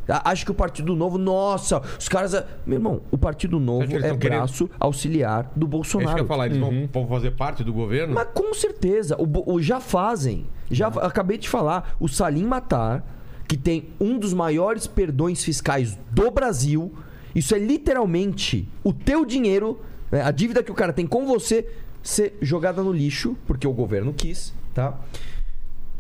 A- 0.09 0.31
Acha 0.31 0.45
que 0.45 0.51
o 0.51 0.55
Partido 0.55 0.95
Novo, 0.95 1.17
nossa, 1.19 1.81
os 1.99 2.07
caras. 2.09 2.33
Meu 2.67 2.77
irmão, 2.77 3.01
o 3.11 3.17
Partido 3.19 3.59
Novo 3.59 3.85
Acho 3.85 3.97
é 3.97 4.09
tão 4.09 4.19
querendo- 4.19 4.39
braço 4.41 4.71
auxiliar 4.79 5.45
do 5.45 5.47
É 5.47 5.51
isso 5.51 5.59
que 5.59 5.65
eu 5.65 5.69
Bolsonaro. 5.69 6.19
ia 6.19 6.25
falar, 6.27 6.47
eles 6.47 6.59
vão, 6.59 6.89
vão 6.93 7.07
fazer 7.09 7.31
parte 7.33 7.65
do 7.65 7.73
governo? 7.73 8.15
Mas 8.15 8.29
com 8.35 8.53
certeza, 8.55 9.17
o, 9.19 9.55
o- 9.55 9.63
já 9.63 9.81
fazem. 9.81 10.47
Já 10.71 10.91
fa- 10.91 11.01
acabei 11.07 11.39
de 11.39 11.49
falar, 11.49 11.97
o 11.99 12.07
Salim 12.07 12.45
Matar, 12.45 13.03
que 13.49 13.57
tem 13.57 13.89
um 13.99 14.19
dos 14.19 14.35
maiores 14.35 14.87
perdões 14.87 15.43
fiscais 15.43 15.99
do 16.11 16.31
Brasil, 16.31 16.93
isso 17.35 17.55
é 17.55 17.59
literalmente 17.59 18.69
o 18.85 18.93
teu 18.93 19.25
dinheiro, 19.25 19.81
né, 20.11 20.23
a 20.23 20.31
dívida 20.31 20.63
que 20.63 20.71
o 20.71 20.75
cara 20.75 20.93
tem 20.93 21.07
com 21.07 21.27
você 21.27 21.67
ser 22.03 22.37
jogada 22.41 22.83
no 22.83 22.93
lixo, 22.93 23.37
porque 23.47 23.67
o 23.67 23.73
governo 23.73 24.13
quis, 24.13 24.53
tá? 24.75 24.99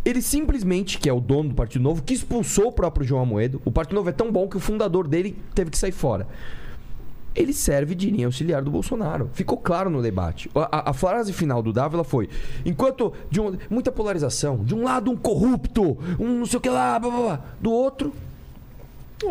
Ele 0.04 0.22
simplesmente, 0.22 0.98
que 0.98 1.08
é 1.08 1.12
o 1.12 1.18
dono 1.20 1.48
do 1.48 1.54
Partido 1.56 1.82
Novo, 1.82 2.00
que 2.02 2.14
expulsou 2.14 2.68
o 2.68 2.72
próprio 2.72 3.04
João 3.04 3.22
Amoedo. 3.22 3.60
O 3.64 3.72
Partido 3.72 3.96
Novo 3.96 4.08
é 4.08 4.12
tão 4.12 4.30
bom 4.30 4.46
que 4.46 4.56
o 4.56 4.60
fundador 4.60 5.08
dele 5.08 5.36
teve 5.54 5.70
que 5.70 5.78
sair 5.78 5.92
fora 5.92 6.26
ele 7.38 7.52
serve 7.52 7.94
de 7.94 8.08
linha 8.08 8.24
auxiliar 8.24 8.62
do 8.62 8.70
Bolsonaro. 8.70 9.28
Ficou 9.34 9.58
claro 9.58 9.90
no 9.90 10.00
debate. 10.00 10.50
A, 10.54 10.78
a- 10.88 10.90
a 10.90 10.92
frase 10.94 11.34
final 11.34 11.62
do 11.62 11.70
Dávila 11.70 12.02
foi: 12.02 12.30
enquanto 12.64 13.12
de 13.30 13.38
um- 13.42 13.58
muita 13.68 13.92
polarização, 13.92 14.64
de 14.64 14.74
um 14.74 14.82
lado 14.82 15.10
um 15.10 15.16
corrupto, 15.18 15.98
um 16.18 16.38
não 16.38 16.46
sei 16.46 16.56
o 16.56 16.60
que 16.62 16.70
lá, 16.70 16.98
blá, 16.98 17.10
blá, 17.10 17.20
blá. 17.20 17.44
do 17.60 17.70
outro 17.70 18.10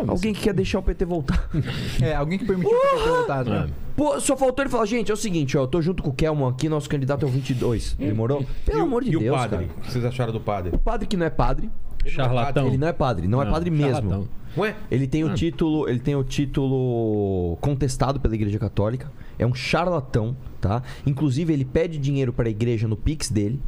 alguém 0.06 0.32
que 0.32 0.40
quer 0.42 0.52
deixar 0.54 0.78
o 0.78 0.82
PT 0.82 1.04
voltar. 1.04 1.48
É, 2.02 2.14
alguém 2.14 2.38
que 2.38 2.44
permitiu 2.44 2.72
eu 2.72 2.98
ter 3.02 3.08
voltado. 3.08 3.50
né? 3.50 3.68
Pô, 3.96 4.20
só 4.20 4.36
faltou 4.36 4.62
ele 4.62 4.70
falar: 4.70 4.86
gente, 4.86 5.10
é 5.10 5.14
o 5.14 5.16
seguinte, 5.16 5.56
ó, 5.56 5.62
eu 5.62 5.66
tô 5.66 5.80
junto 5.80 6.02
com 6.02 6.10
o 6.10 6.12
Kelman 6.12 6.48
aqui, 6.48 6.68
nosso 6.68 6.88
candidato 6.88 7.24
é 7.24 7.28
o 7.28 7.30
22. 7.32 7.94
Demorou? 7.98 8.44
Pelo 8.64 8.78
E 8.78 8.80
o- 8.80 8.84
amor 8.84 9.02
de 9.04 9.10
e 9.14 9.18
Deus, 9.18 9.34
o 9.36 9.38
padre? 9.38 9.66
cara. 9.66 9.78
O 9.78 9.80
que 9.82 9.92
vocês 9.92 10.04
acharam 10.04 10.32
do 10.32 10.40
padre? 10.40 10.74
O 10.74 10.78
padre 10.78 11.06
que 11.06 11.16
não 11.16 11.24
é 11.26 11.30
padre, 11.30 11.70
Charlatão. 12.04 12.66
ele 12.68 12.76
não 12.78 12.88
é 12.88 12.92
padre, 12.92 13.26
não, 13.26 13.40
é 13.40 13.44
Não, 13.44 13.52
padre 13.52 13.70
mesmo. 13.70 13.92
charlatão. 13.94 14.28
Ué? 14.58 14.74
Ele 14.90 15.06
tem 15.06 15.22
o 15.24 15.34
título, 15.34 15.88
ele 15.88 15.98
tem 16.00 16.14
o 16.16 16.24
título 16.24 17.56
contestado 17.60 18.18
pela 18.20 18.34
Igreja 18.34 18.58
Católica. 18.58 19.10
É 19.38 19.46
um 19.46 19.54
charlatão, 19.54 20.34
tá? 20.60 20.82
Inclusive 21.06 21.52
ele 21.52 21.64
pede 21.64 21.98
dinheiro 21.98 22.32
para 22.32 22.48
a 22.48 22.50
igreja 22.50 22.88
no 22.88 22.96
Pix 22.96 23.30
dele. 23.30 23.60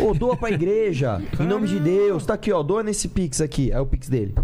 Ô, 0.00 0.12
doa 0.12 0.36
pra 0.36 0.50
igreja, 0.50 1.22
em 1.40 1.46
nome 1.46 1.68
de 1.68 1.78
Deus. 1.80 2.26
Tá 2.26 2.34
aqui, 2.34 2.52
ó, 2.52 2.62
doa 2.62 2.82
nesse 2.82 3.08
Pix 3.08 3.40
aqui. 3.40 3.70
É 3.70 3.80
o 3.80 3.86
Pix 3.86 4.08
dele. 4.08 4.34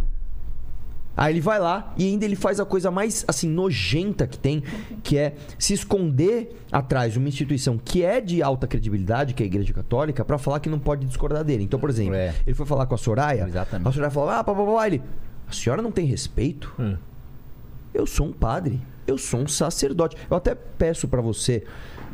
Aí 1.16 1.32
ele 1.34 1.40
vai 1.42 1.58
lá 1.58 1.92
e 1.98 2.06
ainda 2.06 2.24
ele 2.24 2.34
faz 2.36 2.58
a 2.58 2.64
coisa 2.64 2.90
mais 2.90 3.22
assim 3.28 3.48
nojenta 3.48 4.26
que 4.26 4.38
tem, 4.38 4.62
que 5.02 5.18
é 5.18 5.34
se 5.58 5.74
esconder 5.74 6.58
atrás 6.72 7.12
de 7.12 7.18
uma 7.18 7.28
instituição 7.28 7.76
que 7.76 8.02
é 8.02 8.20
de 8.20 8.42
alta 8.42 8.66
credibilidade, 8.66 9.34
que 9.34 9.42
é 9.42 9.44
a 9.44 9.46
Igreja 9.46 9.72
Católica, 9.74 10.24
pra 10.24 10.38
falar 10.38 10.58
que 10.60 10.70
não 10.70 10.78
pode 10.78 11.04
discordar 11.06 11.44
dele. 11.44 11.62
Então, 11.64 11.78
por 11.78 11.90
exemplo, 11.90 12.14
É. 12.14 12.34
ele 12.46 12.54
foi 12.54 12.64
falar 12.64 12.86
com 12.86 12.94
a 12.94 12.98
Soraya, 12.98 13.44
Exatamente. 13.46 13.86
a 13.88 13.92
Soraya 13.92 14.10
falou: 14.10 14.30
"Ah, 14.30 14.42
pá." 14.42 14.86
ele, 14.86 15.02
a 15.46 15.52
senhora 15.52 15.82
não 15.82 15.92
tem 15.92 16.06
respeito? 16.06 16.72
Hum. 16.78 16.96
Eu 17.92 18.06
sou 18.06 18.26
um 18.28 18.32
padre, 18.32 18.80
eu 19.06 19.18
sou 19.18 19.40
um 19.40 19.46
sacerdote. 19.46 20.16
Eu 20.30 20.36
até 20.38 20.54
peço 20.54 21.06
pra 21.06 21.20
você 21.20 21.62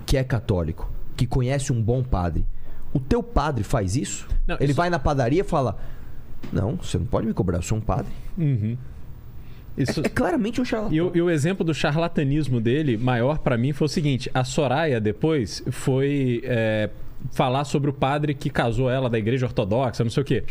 que 0.04 0.16
é 0.16 0.24
católico, 0.24 0.90
que 1.16 1.24
conhece 1.24 1.72
um 1.72 1.80
bom 1.80 2.02
padre. 2.02 2.44
O 2.92 2.98
teu 2.98 3.22
padre 3.22 3.62
faz 3.62 3.94
isso? 3.94 4.26
Não, 4.44 4.56
Ele 4.56 4.66
isso- 4.72 4.74
vai 4.74 4.90
na 4.90 4.98
padaria 4.98 5.42
e 5.42 5.44
fala: 5.44 5.78
"Não, 6.52 6.76
você 6.76 6.98
não 6.98 7.06
pode 7.06 7.26
me 7.26 7.34
cobrar, 7.34 7.58
eu 7.58 7.62
sou 7.62 7.78
um 7.78 7.80
padre". 7.80 8.12
Uhum. 8.36 8.76
Isso, 9.76 10.00
É 10.04 10.08
claramente 10.08 10.60
um 10.60 10.64
charlatão. 10.64 10.94
E 10.96 11.00
o, 11.00 11.12
e 11.14 11.22
o 11.22 11.30
exemplo 11.30 11.64
do 11.64 11.72
charlatanismo 11.72 12.60
dele, 12.60 12.96
maior 12.96 13.38
pra 13.38 13.56
mim, 13.56 13.72
foi 13.72 13.84
o 13.86 13.88
seguinte: 13.88 14.28
a 14.34 14.42
Soraya 14.42 15.00
depois 15.00 15.62
foi 15.70 16.40
é, 16.44 16.90
falar 17.30 17.64
sobre 17.64 17.88
o 17.88 17.92
padre 17.92 18.34
que 18.34 18.50
casou 18.50 18.90
ela 18.90 19.08
da 19.08 19.18
igreja 19.18 19.46
ortodoxa, 19.46 20.02
não 20.02 20.10
sei 20.10 20.22
o 20.22 20.26
quê. 20.26 20.42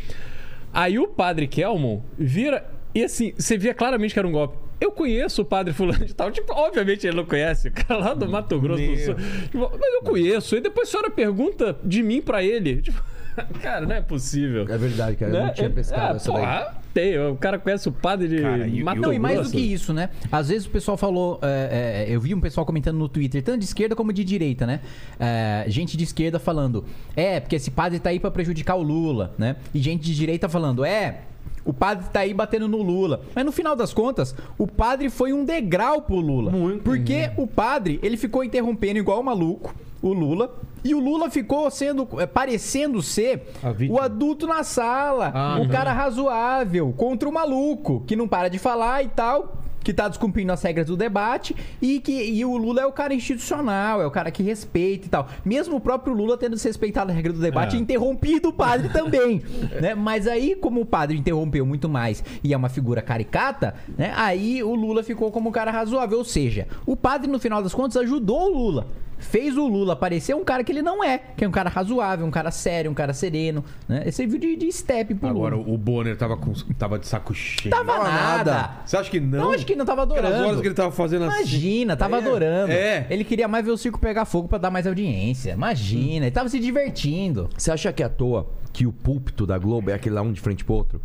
Aí 0.74 0.98
o 0.98 1.08
padre 1.08 1.46
Kelmon 1.48 2.02
vira. 2.18 2.66
E 2.96 3.04
assim, 3.04 3.34
você 3.38 3.58
via 3.58 3.74
claramente 3.74 4.14
que 4.14 4.20
era 4.20 4.28
um 4.28 4.32
golpe. 4.32 4.58
eu 4.80 4.92
conheço 4.92 5.42
o 5.42 5.46
padre 5.46 5.74
fulano 5.74 6.06
de 6.06 6.14
tal. 6.16 6.32
Tipo, 6.32 6.54
obviamente 6.54 7.06
ele 7.06 7.18
não 7.18 7.26
conhece, 7.26 7.68
o 7.68 7.72
cara 7.72 7.98
lá 8.00 8.14
do 8.14 8.30
Mato 8.30 8.58
Grosso 8.60 8.82
do 8.82 8.88
Meu. 8.92 9.06
Sul. 9.06 9.16
Tipo, 9.16 9.72
mas 9.78 9.94
eu 9.94 10.02
conheço. 10.04 10.56
E 10.56 10.62
depois 10.62 10.88
a 10.88 10.92
senhora 10.92 11.10
pergunta 11.12 11.78
de 11.84 12.02
mim 12.02 12.22
pra 12.22 12.42
ele. 12.44 12.82
Tipo, 12.82 13.04
cara, 13.62 13.86
não 13.86 13.96
é 13.96 14.02
possível. 14.02 14.66
É 14.70 14.78
verdade, 14.78 15.16
cara. 15.16 15.32
Eu 15.32 15.40
Né? 15.40 15.46
não 15.48 15.54
tinha 15.54 15.68
É, 15.68 15.70
pescado 15.70 16.14
é, 16.14 16.16
essa 16.16 16.32
daí. 16.32 16.42
porra, 16.42 16.76
tem. 16.94 17.20
O 17.20 17.36
cara 17.36 17.60
conhece 17.60 17.88
o 17.88 17.92
padre 17.92 18.28
de 18.28 18.42
Cara, 18.42 18.68
e- 18.68 18.84
Mato 18.84 19.20
mais 19.20 19.42
do 19.48 19.52
que 19.52 19.60
isso, 19.60 19.94
né? 19.94 20.10
Às 20.32 20.50
vezes 20.50 20.66
o 20.68 20.70
pessoal 20.70 20.98
falou. 20.98 21.40
é, 21.42 22.06
é, 22.10 22.16
eu 22.16 22.20
vi 22.20 22.34
um 22.34 22.42
pessoal 22.42 22.66
comentando 22.66 22.98
no 22.98 23.08
Twitter, 23.08 23.44
tanto 23.44 23.60
de 23.60 23.66
esquerda 23.66 23.96
como 23.96 24.12
de 24.12 24.24
direita, 24.24 24.66
né? 24.66 24.80
É, 25.20 25.66
gente 25.68 25.96
de 25.98 26.04
esquerda 26.04 26.40
falando, 26.40 26.84
é, 27.16 27.40
porque 27.40 27.56
esse 27.56 27.70
padre 27.72 28.00
tá 28.00 28.10
aí 28.10 28.20
pra 28.20 28.32
prejudicar 28.32 28.76
o 28.76 28.82
Lula, 28.82 29.34
né? 29.38 29.56
E 29.74 29.80
gente 29.80 30.04
de 30.04 30.16
direita 30.16 30.50
falando, 30.50 30.84
é. 30.84 31.22
O 31.64 31.74
padre 31.74 32.06
tá 32.14 32.22
aí 32.22 32.34
batendo 32.34 32.66
no 32.68 32.82
Lula. 32.82 33.22
Mas 33.36 33.44
no 33.46 33.52
final 33.52 33.76
das 33.76 33.94
contas, 33.94 34.34
o 34.58 34.66
padre 34.66 35.10
foi 35.10 35.34
um 35.34 35.44
degrau 35.44 36.02
pro 36.02 36.16
Lula. 36.16 36.50
Muito. 36.50 36.82
Porque 36.82 37.30
o 37.36 37.46
padre, 37.46 38.00
ele 38.02 38.16
ficou 38.16 38.42
interrompendo 38.42 38.98
igual 39.00 39.22
maluco 39.22 39.76
o 40.02 40.14
Lula. 40.14 40.54
E 40.84 40.94
o 40.96 41.00
Lula 41.00 41.30
ficou 41.30 41.70
sendo, 41.70 42.08
é, 42.20 42.26
parecendo 42.26 43.02
ser 43.02 43.50
o 43.90 44.00
adulto 44.00 44.48
na 44.48 44.64
sala. 44.64 45.32
Ah, 45.34 45.56
o 45.58 45.64
uhum. 45.64 45.68
cara 45.68 45.92
razoável 45.92 46.94
contra 46.96 47.28
o 47.28 47.34
maluco, 47.34 48.04
que 48.08 48.16
não 48.16 48.28
para 48.28 48.48
de 48.50 48.58
falar 48.60 49.04
e 49.04 49.08
tal. 49.10 49.58
Que 49.84 49.94
tá 49.94 50.10
descumprindo 50.10 50.52
as 50.52 50.62
regras 50.62 50.88
do 50.88 50.98
debate 50.98 51.56
e 51.82 52.02
que 52.02 52.12
e 52.12 52.44
o 52.44 52.58
Lula 52.58 52.82
é 52.82 52.86
o 52.86 52.92
cara 52.92 53.14
institucional, 53.14 54.02
é 54.02 54.06
o 54.06 54.12
cara 54.12 54.30
que 54.30 54.44
respeita 54.44 55.06
e 55.06 55.10
tal. 55.10 55.30
Mesmo 55.46 55.78
o 55.78 55.80
próprio 55.80 56.14
Lula 56.14 56.38
tendo 56.38 56.56
desrespeitado 56.56 57.10
a 57.10 57.16
regra 57.16 57.32
do 57.32 57.40
debate 57.40 57.78
É. 57.78 57.80
e 57.80 57.82
interrompido 57.82 58.50
o 58.50 58.54
padre 58.54 58.90
também, 58.90 59.42
né? 59.82 59.96
Mas 59.96 60.28
aí, 60.28 60.56
como 60.56 60.82
o 60.82 60.86
padre 60.86 61.18
interrompeu 61.18 61.66
muito 61.66 61.88
mais 61.88 62.22
e 62.44 62.54
é 62.54 62.58
uma 62.58 62.68
figura 62.68 63.02
caricata, 63.02 63.76
né? 63.98 64.12
Aí 64.18 64.62
o 64.62 64.76
Lula 64.76 65.04
ficou 65.04 65.32
como 65.32 65.48
um 65.48 65.54
cara 65.54 65.72
razoável. 65.72 66.18
Ou 66.18 66.26
seja, 66.26 66.68
o 66.86 66.98
padre, 66.98 67.32
no 67.32 67.40
final 67.40 67.64
das 67.64 67.74
contas, 67.74 67.96
ajudou 67.96 68.52
o 68.52 68.58
Lula. 68.58 68.88
Fez 69.20 69.58
o 69.58 69.68
Lula 69.68 69.96
parecer 69.96 70.36
um 70.36 70.44
cara 70.44 70.64
que 70.64 70.72
ele 70.72 70.82
não 70.82 71.04
é, 71.04 71.18
que 71.18 71.44
é 71.44 71.48
um 71.48 71.52
cara 71.52 71.70
razoável, 71.70 72.26
um 72.26 72.32
cara 72.32 72.52
sério, 72.52 72.92
um 72.92 72.94
cara 72.94 73.14
sereno, 73.14 73.66
né? 73.88 74.04
Esse 74.06 74.18
serviu 74.18 74.40
de, 74.40 74.56
de 74.56 74.72
step 74.72 75.16
pro 75.16 75.28
Agora, 75.28 75.56
Lula. 75.56 75.70
o 75.74 75.78
Bonner 75.78 76.16
tava, 76.16 76.38
com, 76.38 76.54
tava 76.78 77.00
de 77.00 77.08
saco 77.08 77.34
cheio. 77.34 77.72
Tava 77.72 77.86
Tava 77.94 78.04
nada. 78.04 78.52
nada. 78.54 78.72
Você 78.86 78.96
acha 78.98 79.10
que 79.10 79.20
não? 79.20 79.40
Não, 79.46 79.52
acho 79.54 79.66
que 79.66 79.76
não 79.76 79.86
tava 79.86 80.04
Aquelas 80.04 80.26
adorando. 80.26 80.48
horas 80.50 80.62
que 80.62 80.68
ele 80.68 80.76
tava 80.76 80.92
fazendo 80.92 81.26
assim. 81.26 81.38
Imagina, 81.40 81.98
tava 81.98 82.18
É, 82.18 82.20
adorando. 82.20 82.72
é. 82.72 83.08
Ele 83.10 83.24
queria 83.24 83.48
mais 83.48 83.66
ver 83.66 83.72
o 83.72 83.78
circo 83.78 84.00
pegar 84.00 84.26
fogo 84.26 84.48
pra 84.48 84.58
dar 84.60 84.70
mais 84.70 84.86
audiência. 84.86 85.52
Imagina, 85.54 86.26
ele 86.26 86.32
tava 86.32 86.48
se 86.50 86.60
divertindo. 86.60 87.50
Você 87.58 87.72
acha 87.72 87.92
que 87.92 88.04
é 88.04 88.06
à 88.06 88.10
toa 88.10 88.48
que 88.72 88.86
o 88.86 88.92
púlpito 88.94 89.46
da 89.48 89.58
Globo 89.58 89.90
é 89.90 89.94
aquele 89.94 90.14
lá 90.16 90.22
um 90.22 90.32
de 90.32 90.40
frente 90.40 90.64
pro 90.64 90.76
outro? 90.76 91.02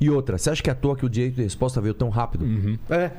E 0.00 0.08
outra, 0.08 0.38
você 0.38 0.48
acha 0.48 0.62
que 0.62 0.70
é 0.70 0.72
à 0.72 0.76
toa 0.76 0.96
que 0.96 1.04
o 1.04 1.10
direito 1.10 1.34
de 1.36 1.42
resposta 1.42 1.78
veio 1.80 1.92
tão 1.92 2.08
rápido? 2.08 2.46
É. 2.88 3.10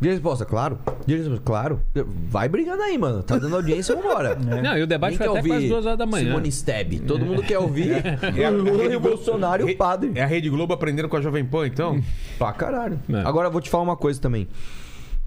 De 0.00 0.08
resposta, 0.10 0.44
claro. 0.44 0.78
De 1.06 1.16
resposta, 1.16 1.42
claro. 1.44 1.80
Vai 2.28 2.48
brigando 2.48 2.82
aí, 2.82 2.98
mano. 2.98 3.22
Tá 3.22 3.38
dando 3.38 3.56
audiência, 3.56 3.96
vambora. 3.96 4.34
Não, 4.36 4.76
e 4.76 4.82
o 4.82 4.86
debate 4.86 5.12
Ninguém 5.12 5.26
foi 5.26 5.34
quer 5.34 5.40
até 5.40 5.48
quase 5.48 5.68
duas 5.68 5.86
horas 5.86 5.98
da 5.98 6.06
manhã. 6.06 6.26
Simone 6.26 6.52
Steb. 6.52 7.00
Todo 7.00 7.24
mundo 7.24 7.42
quer 7.42 7.58
ouvir 7.58 7.92
É 8.36 8.44
a- 8.44 8.50
o 8.52 8.56
Lula 8.62 8.84
e 8.84 8.96
o 8.96 9.00
Bolsonaro 9.00 9.68
e 9.68 9.72
o 9.72 9.76
padre. 9.76 10.12
É 10.14 10.22
a 10.22 10.26
Rede 10.26 10.50
Globo 10.50 10.74
aprendendo 10.74 11.08
com 11.08 11.16
a 11.16 11.20
Jovem 11.20 11.44
Pan, 11.44 11.66
então? 11.66 11.98
Pra 12.38 12.52
caralho. 12.52 13.00
É. 13.08 13.20
Agora 13.20 13.48
eu 13.48 13.52
vou 13.52 13.60
te 13.60 13.70
falar 13.70 13.84
uma 13.84 13.96
coisa 13.96 14.20
também. 14.20 14.46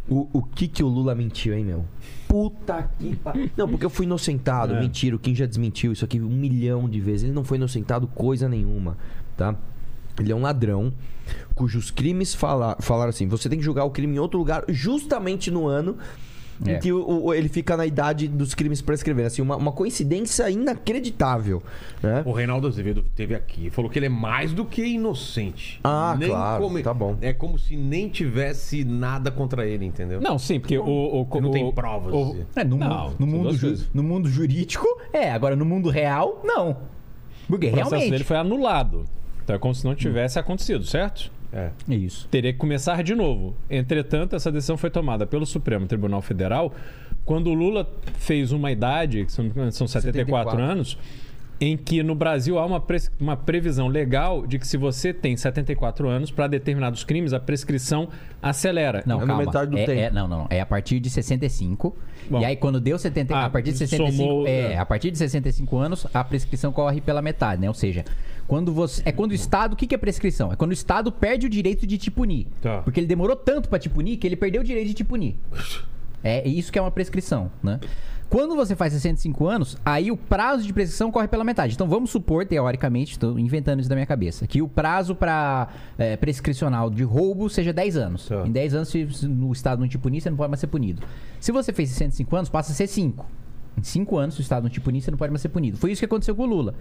O, 0.07 0.27
o 0.33 0.41
que 0.43 0.67
que 0.67 0.83
o 0.83 0.87
Lula 0.87 1.13
mentiu, 1.15 1.53
hein, 1.53 1.63
meu? 1.65 1.85
Puta 2.27 2.89
que 2.99 3.15
pariu. 3.15 3.49
Não, 3.57 3.67
porque 3.67 3.85
eu 3.85 3.89
fui 3.89 4.05
inocentado. 4.05 4.75
É. 4.75 4.79
Mentira, 4.79 5.15
o 5.15 5.19
Kim 5.19 5.33
já 5.33 5.45
desmentiu 5.47 5.91
isso 5.91 6.05
aqui 6.05 6.19
um 6.19 6.29
milhão 6.29 6.87
de 6.87 6.99
vezes. 6.99 7.23
Ele 7.23 7.33
não 7.33 7.43
foi 7.43 7.57
inocentado 7.57 8.07
coisa 8.07 8.47
nenhuma, 8.47 8.97
tá? 9.35 9.55
Ele 10.19 10.31
é 10.31 10.35
um 10.35 10.41
ladrão 10.41 10.91
cujos 11.59 11.91
crimes 11.91 12.33
fala, 12.33 12.77
falaram 12.79 13.09
assim: 13.09 13.27
você 13.27 13.49
tem 13.49 13.59
que 13.59 13.65
julgar 13.65 13.83
o 13.83 13.91
crime 13.91 14.15
em 14.15 14.19
outro 14.19 14.39
lugar, 14.39 14.63
justamente 14.69 15.51
no 15.51 15.67
ano 15.67 15.97
É. 16.65 16.73
em 16.75 16.79
que 16.79 16.91
o- 16.91 17.25
o- 17.25 17.33
ele 17.33 17.47
fica 17.49 17.75
na 17.77 17.85
idade 17.85 18.27
dos 18.27 18.53
crimes 18.53 18.81
prescreverem. 18.81 19.27
Assim, 19.27 19.41
uma, 19.41 19.55
uma 19.57 19.71
coincidência 19.71 20.49
inacreditável. 20.49 21.61
Né? 22.01 22.21
O 22.25 22.31
Reinaldo 22.31 22.67
Azevedo 22.67 23.03
teve 23.15 23.33
aqui 23.35 23.67
e 23.67 23.69
falou 23.69 23.89
que 23.91 23.99
ele 23.99 24.05
é 24.07 24.09
mais 24.09 24.51
do 24.53 24.63
que 24.65 24.83
inocente. 24.85 25.79
Ah, 25.83 26.17
claro, 26.19 26.81
tá 26.83 26.93
bom. 26.93 27.17
É 27.21 27.31
como 27.33 27.57
se 27.59 27.75
nem 27.77 28.09
tivesse 28.09 28.83
nada 28.83 29.29
contra 29.31 29.65
ele, 29.65 29.85
entendeu? 29.85 30.19
Não, 30.21 30.37
sim, 30.39 30.59
porque 30.59 30.77
o. 30.77 30.83
o, 30.85 31.27
Ele 31.33 31.41
não 31.41 31.49
o- 31.49 31.53
tem 31.53 31.71
provas. 31.71 32.13
o- 32.13 32.35
É, 32.55 32.63
no, 32.63 32.77
Não, 32.77 33.13
no 33.19 33.27
mundo 33.27 33.53
ju- 33.55 33.85
no 33.93 34.03
mundo 34.03 34.27
jurídico, 34.29 34.87
é. 35.13 35.31
Agora, 35.31 35.55
no 35.55 35.65
mundo 35.65 35.89
real, 35.89 36.41
não. 36.43 36.77
Porque 37.47 37.67
o 37.67 37.71
processo 37.71 37.89
realmente... 37.91 38.11
dele 38.11 38.23
foi 38.23 38.37
anulado. 38.37 39.05
Então 39.43 39.55
é 39.55 39.59
como 39.59 39.73
se 39.73 39.83
não 39.85 39.95
tivesse 39.95 40.37
acontecido, 40.37 40.83
certo? 40.83 41.31
É. 41.51 41.71
É 41.89 41.95
isso. 41.95 42.27
Teria 42.29 42.53
que 42.53 42.59
começar 42.59 43.03
de 43.03 43.15
novo. 43.15 43.55
Entretanto, 43.69 44.35
essa 44.35 44.51
decisão 44.51 44.77
foi 44.77 44.89
tomada 44.89 45.25
pelo 45.25 45.45
Supremo 45.45 45.87
Tribunal 45.87 46.21
Federal 46.21 46.73
quando 47.25 47.47
o 47.51 47.53
Lula 47.53 47.87
fez 48.17 48.51
uma 48.51 48.71
idade, 48.71 49.25
que 49.25 49.31
são, 49.31 49.45
são 49.71 49.87
74, 49.87 50.51
74. 50.51 50.61
anos, 50.61 50.97
em 51.61 51.75
que 51.75 52.01
no 52.01 52.15
Brasil 52.15 52.57
há 52.57 52.65
uma, 52.65 52.79
pres- 52.79 53.11
uma 53.19 53.35
previsão 53.35 53.87
legal 53.87 54.47
de 54.47 54.57
que 54.57 54.65
se 54.67 54.77
você 54.77 55.13
tem 55.13 55.35
74 55.35 56.07
anos, 56.07 56.31
para 56.31 56.47
determinados 56.47 57.03
crimes, 57.03 57.33
a 57.33 57.39
prescrição 57.39 58.07
acelera. 58.41 59.03
Não, 59.05 59.21
É 59.21 59.25
calma. 59.25 59.43
metade 59.45 59.71
do 59.71 59.77
é, 59.77 59.85
tempo. 59.85 59.99
é- 59.99 60.09
não, 60.11 60.27
não. 60.27 60.47
É 60.49 60.61
a 60.61 60.65
partir 60.65 60.99
de 60.99 61.09
65. 61.09 61.95
Bom. 62.29 62.39
e 62.41 62.45
aí, 62.45 62.55
quando 62.55 62.79
deu 62.79 62.97
70. 62.97 63.35
Ah, 63.35 63.45
a 63.45 63.49
partir 63.49 63.71
de 63.73 63.77
65. 63.79 64.17
somou, 64.17 64.47
é, 64.47 64.73
é. 64.73 64.77
a 64.77 64.85
partir 64.85 65.11
de 65.11 65.17
65 65.17 65.77
anos, 65.77 66.07
a 66.13 66.23
prescrição 66.23 66.71
corre 66.71 67.01
pela 67.01 67.21
metade, 67.21 67.59
né? 67.61 67.67
Ou 67.67 67.73
seja, 67.73 68.05
quando 68.47 68.71
você. 68.73 69.01
É 69.05 69.11
quando 69.11 69.31
o 69.31 69.35
Estado. 69.35 69.73
O 69.73 69.75
que, 69.75 69.85
que 69.87 69.95
é 69.95 69.97
prescrição? 69.97 70.53
É 70.53 70.55
quando 70.55 70.69
o 70.69 70.73
Estado 70.73 71.11
perde 71.11 71.45
o 71.45 71.49
direito 71.49 71.85
de 71.85 71.97
te 71.97 72.09
punir. 72.09 72.47
Tá. 72.61 72.81
Porque 72.83 72.99
ele 72.99 73.07
demorou 73.07 73.35
tanto 73.35 73.67
pra 73.67 73.77
te 73.79 73.89
punir 73.89 74.17
que 74.17 74.25
ele 74.27 74.35
perdeu 74.35 74.61
o 74.61 74.63
direito 74.63 74.87
de 74.87 74.93
te 74.93 75.03
punir. 75.03 75.35
É 76.23 76.47
isso 76.47 76.71
que 76.71 76.77
é 76.77 76.81
uma 76.81 76.91
prescrição, 76.91 77.49
né? 77.63 77.79
Quando 78.29 78.55
você 78.55 78.75
faz 78.75 78.93
65 78.93 79.47
anos, 79.47 79.75
aí 79.83 80.11
o 80.11 80.17
prazo 80.17 80.63
de 80.63 80.71
prescrição 80.71 81.11
corre 81.11 81.27
pela 81.27 81.43
metade. 81.43 81.73
Então 81.73 81.87
vamos 81.87 82.11
supor, 82.11 82.45
teoricamente, 82.45 83.13
estou 83.13 83.39
inventando 83.39 83.79
isso 83.79 83.89
da 83.89 83.95
minha 83.95 84.05
cabeça, 84.05 84.45
que 84.45 84.61
o 84.61 84.67
prazo 84.67 85.15
para 85.15 85.67
prescricional 86.19 86.89
de 86.91 87.03
roubo 87.03 87.49
seja 87.49 87.73
10 87.73 87.97
anos. 87.97 88.27
Tá. 88.27 88.43
Em 88.45 88.51
10 88.51 88.73
anos, 88.75 88.89
se 88.89 89.03
no 89.27 89.51
Estado 89.51 89.79
não 89.81 89.87
te 89.87 89.97
punir, 89.97 90.21
você 90.21 90.29
não 90.29 90.37
pode 90.37 90.49
mais 90.51 90.59
ser 90.59 90.67
punido. 90.67 91.01
Se 91.39 91.51
você 91.51 91.73
fez 91.73 91.89
65 91.89 92.35
anos, 92.35 92.49
passa 92.49 92.71
a 92.71 92.75
ser 92.75 92.85
5. 92.87 93.25
Em 93.77 93.83
5 93.83 94.17
anos, 94.17 94.35
se 94.35 94.41
o 94.41 94.43
Estado 94.43 94.63
não 94.63 94.69
te 94.69 94.79
punir, 94.81 95.01
você 95.01 95.09
não 95.09 95.17
pode 95.17 95.31
mais 95.31 95.41
ser 95.41 95.49
punido. 95.49 95.77
Foi 95.77 95.91
isso 95.91 95.99
que 95.99 96.05
aconteceu 96.05 96.35
com 96.35 96.43
o 96.43 96.45
Lula. 96.45 96.75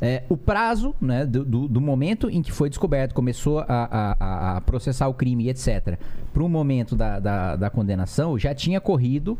É, 0.00 0.22
o 0.28 0.36
prazo 0.36 0.94
né, 1.00 1.24
do, 1.26 1.44
do- 1.44 1.66
do 1.68 1.80
momento 1.80 2.28
em 2.30 2.42
que 2.42 2.52
foi 2.52 2.68
descoberto, 2.68 3.12
começou 3.14 3.58
a, 3.60 3.64
a- 3.68 4.56
a- 4.56 4.60
processar 4.60 5.08
o 5.08 5.14
crime 5.14 5.44
e 5.44 5.48
etc., 5.48 5.98
para 6.32 6.42
o 6.42 6.48
momento 6.48 6.94
da, 6.94 7.18
da, 7.18 7.56
da 7.56 7.70
condenação, 7.70 8.38
já 8.38 8.54
tinha 8.54 8.80
corrido 8.80 9.36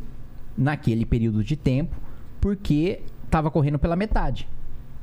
naquele 0.57 1.05
período 1.05 1.43
de 1.45 1.57
tempo, 1.57 1.97
porque 2.41 3.01
estava 3.25 3.51
correndo 3.51 3.79
pela 3.79 3.97
metade. 3.97 4.49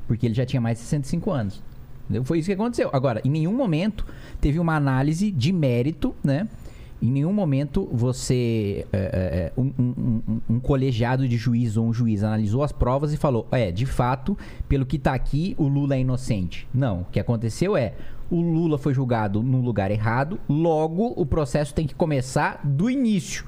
Porque 0.08 0.26
ele 0.26 0.34
já 0.36 0.46
tinha 0.46 0.62
mais 0.62 0.78
de 0.78 0.84
65 0.86 1.32
anos. 1.32 1.64
Entendeu? 2.06 2.24
Foi 2.24 2.40
isso 2.40 2.48
que 2.48 2.54
aconteceu. 2.54 2.90
Agora, 2.92 3.22
em 3.24 3.30
nenhum 3.30 3.54
momento 3.56 4.06
teve 4.42 4.60
uma 4.60 4.76
análise 4.76 5.30
de 5.32 5.52
mérito, 5.54 6.16
né? 6.24 6.48
Em 7.02 7.10
nenhum 7.12 7.32
momento 7.32 7.88
você. 7.94 8.86
é, 8.92 8.98
é, 8.98 9.02
é, 9.02 9.54
um, 9.58 9.72
um- 9.80 10.22
um- 10.28 10.42
um 10.56 10.60
colegiado 10.60 11.28
de 11.30 11.38
juiz 11.38 11.78
ou 11.78 11.86
um 11.88 11.94
juiz 11.94 12.24
analisou 12.24 12.62
as 12.64 12.72
provas 12.74 13.14
e 13.14 13.18
falou: 13.18 13.48
é, 13.52 13.72
de 13.72 13.86
fato, 13.86 14.38
pelo 14.68 14.86
que 14.86 14.98
tá 15.00 15.14
aqui, 15.14 15.56
o 15.58 15.68
Lula 15.68 15.96
é 15.96 16.00
inocente. 16.02 16.68
Não. 16.74 17.02
O 17.02 17.06
que 17.06 17.20
aconteceu 17.20 17.78
é. 17.78 17.94
O 18.30 18.42
Lula 18.42 18.78
foi 18.78 18.94
julgado 18.94 19.42
no 19.42 19.62
lugar 19.62 19.90
errado, 19.92 20.40
logo 20.48 21.14
o 21.16 21.26
processo 21.26 21.74
tem 21.74 21.88
que 21.88 21.96
começar 21.96 22.60
do 22.64 22.90
início. 22.90 23.46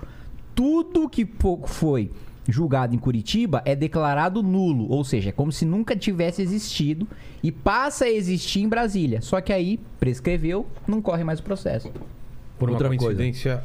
Tudo 0.56 1.08
que 1.10 1.28
foi 1.66 2.12
julgado 2.48 2.96
em 2.96 2.98
Curitiba 3.00 3.62
é 3.66 3.76
declarado 3.76 4.42
nulo, 4.44 4.90
ou 4.90 5.04
seja, 5.04 5.30
é 5.30 5.32
como 5.32 5.52
se 5.52 5.64
nunca 5.66 5.96
tivesse 5.96 6.42
existido 6.42 7.08
e 7.42 7.52
passa 7.52 8.06
a 8.06 8.10
existir 8.10 8.62
em 8.62 8.68
Brasília. 8.68 9.22
Só 9.22 9.40
que 9.40 9.54
aí 9.54 9.80
prescreveu, 10.00 10.66
não 10.88 11.02
corre 11.02 11.24
mais 11.24 11.40
o 11.40 11.44
processo. 11.44 11.92
Por 12.60 12.70
uma 12.70 12.74
Outra 12.76 12.88
coisa. 12.90 13.06
coincidência 13.06 13.64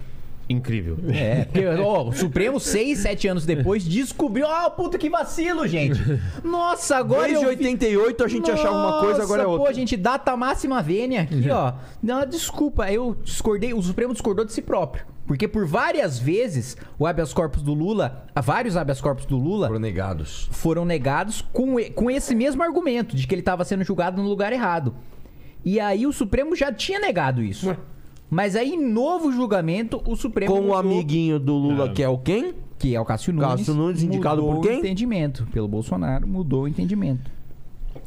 incrível. 0.49 0.97
É, 1.09 1.45
porque 1.47 1.67
ó, 1.67 2.05
o 2.09 2.13
Supremo, 2.13 2.61
seis, 2.61 3.01
sete 3.01 3.27
anos 3.27 3.45
depois, 3.45 3.83
descobriu. 3.85 4.47
Ó, 4.47 4.71
puta 4.71 4.97
que 4.97 5.11
vacilo, 5.11 5.67
gente! 5.67 6.01
Nossa, 6.45 6.97
agora 6.97 7.27
Desde 7.27 7.45
eu 7.45 7.51
vi- 7.51 7.57
88 7.57 8.25
a 8.25 8.29
gente 8.29 8.51
achava 8.51 8.77
uma 8.77 9.01
coisa, 9.01 9.23
agora 9.25 9.43
é 9.43 9.47
outra. 9.47 9.67
Pô, 9.67 9.73
gente, 9.73 9.97
data 9.97 10.37
máxima 10.37 10.81
vênia 10.83 11.23
aqui, 11.23 11.51
ó. 11.51 11.73
Não, 12.03 12.25
desculpa, 12.25 12.91
eu 12.93 13.17
discordei, 13.25 13.75
o 13.75 13.83
Supremo 13.83 14.13
discordou 14.13 14.45
de 14.45 14.53
si 14.53 14.63
próprio. 14.63 15.05
Porque 15.27 15.49
por 15.49 15.67
várias 15.67 16.19
vezes 16.19 16.77
o 16.99 17.07
habeas 17.07 17.33
corpus 17.35 17.63
do 17.63 17.75
Lula, 17.75 18.27
vários 18.43 18.77
habeas 18.77 19.01
corpus 19.01 19.27
do 19.27 19.37
Lula 19.37 19.67
Foram 19.67 19.81
negados. 19.81 20.49
foram 20.53 20.85
negados 20.85 21.43
com, 21.53 21.77
com 21.95 22.11
esse 22.11 22.35
mesmo 22.35 22.63
argumento 22.63 23.17
de 23.17 23.27
que 23.27 23.35
ele 23.35 23.43
estava 23.43 23.65
sendo 23.65 23.83
julgado 23.83 24.23
no 24.23 24.29
lugar 24.29 24.53
errado. 24.53 24.95
E 25.65 25.81
aí 25.81 26.07
o 26.07 26.13
Supremo 26.13 26.55
já 26.55 26.73
tinha 26.73 27.01
negado 27.01 27.43
isso. 27.43 27.77
Mas 28.31 28.57
aí, 28.57 28.71
em 28.75 28.85
novo 28.93 29.33
julgamento, 29.33 30.01
o 30.05 30.17
Supremo. 30.17 30.53
Com 30.53 30.69
o 30.69 30.75
amiguinho 30.75 31.39
do 31.39 31.55
Lula, 31.55 31.93
que 31.93 32.03
é 32.03 32.09
o 32.09 32.19
quem? 32.19 32.55
Que 32.79 32.95
é 32.95 33.01
o 33.01 33.05
Cássio 33.05 33.33
Nunes. 33.33 33.49
Cássio 33.51 33.75
Nunes, 33.75 34.03
indicado 34.03 34.43
mudou 34.43 34.57
por 34.61 34.69
quem? 34.69 34.77
o 34.77 34.79
entendimento. 34.81 35.47
Pelo 35.53 35.67
Bolsonaro, 35.69 36.27
mudou 36.27 36.65
o 36.65 36.69
entendimento. 36.69 37.31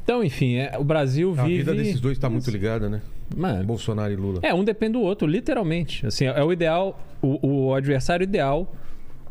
Então, 0.04 0.24
enfim, 0.24 0.56
é, 0.56 0.78
o 0.78 0.84
Brasil 0.84 1.34
A 1.38 1.44
vive. 1.44 1.58
vida 1.60 1.74
desses 1.74 2.00
dois 2.00 2.18
tá 2.18 2.30
muito 2.30 2.50
ligada, 2.52 2.90
né? 2.90 3.02
Mano, 3.36 3.64
Bolsonaro 3.64 4.12
e 4.12 4.16
Lula. 4.16 4.40
É, 4.42 4.54
um 4.54 4.64
depende 4.64 4.94
do 4.94 5.02
outro, 5.02 5.28
literalmente. 5.28 6.06
Assim, 6.06 6.26
é 6.26 6.44
o 6.44 6.52
ideal, 6.52 7.00
o, 7.22 7.68
o 7.68 7.74
adversário 7.74 8.24
ideal 8.24 8.74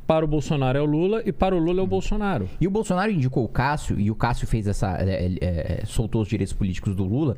para 0.06 0.24
o 0.24 0.28
Bolsonaro 0.28 0.78
é 0.78 0.80
o 0.80 0.86
Lula 0.86 1.22
e 1.26 1.32
para 1.32 1.54
o 1.54 1.58
Lula 1.58 1.80
é 1.80 1.82
o 1.82 1.86
Bolsonaro. 1.86 2.48
E 2.58 2.66
o 2.66 2.70
Bolsonaro 2.70 3.12
indicou 3.12 3.44
o 3.44 3.48
Cássio, 3.48 4.00
e 4.00 4.10
o 4.10 4.14
Cássio 4.14 4.46
fez 4.46 4.66
essa. 4.66 4.96
é, 4.96 5.26
é, 5.26 5.80
é, 5.82 5.82
soltou 5.84 6.22
os 6.22 6.28
direitos 6.28 6.54
políticos 6.54 6.96
do 6.96 7.04
Lula, 7.04 7.36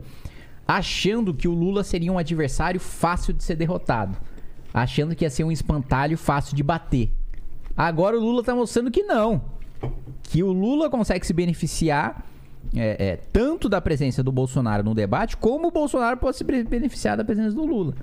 achando 0.69 1.35
que 1.35 1.49
o 1.49 1.53
Lula 1.53 1.83
seria 1.83 2.13
um 2.13 2.19
adversário 2.19 2.79
fácil 2.79 3.35
de 3.35 3.43
ser 3.43 3.57
derrotado. 3.57 4.17
Achando 4.73 5.17
que 5.17 5.25
ia 5.25 5.31
ser 5.31 5.43
um 5.43 5.51
espantalho 5.51 6.17
fácil 6.17 6.55
de 6.55 6.63
bater. 6.63 7.11
Agora 7.77 8.17
o 8.17 8.21
Lula 8.21 8.45
tá 8.45 8.55
mostrando 8.55 8.89
que 8.89 9.03
não. 9.03 9.43
Que 10.23 10.45
o 10.45 10.53
Lula 10.53 10.89
consegue 10.89 11.27
se 11.27 11.33
beneficiar 11.33 12.25
é, 12.75 13.07
é, 13.11 13.17
tanto 13.33 13.69
da 13.69 13.81
presença 13.81 14.23
do 14.23 14.31
Bolsonaro 14.31 14.83
no 14.85 14.95
debate, 14.95 15.37
como 15.37 15.69
o 15.69 15.71
Bolsonaro 15.71 16.17
pode 16.17 16.37
se 16.37 16.45
be- 16.45 16.65
beneficiar 16.65 17.17
da 17.17 17.25
presença 17.25 17.55
do 17.55 17.65
Lula. 17.65 17.95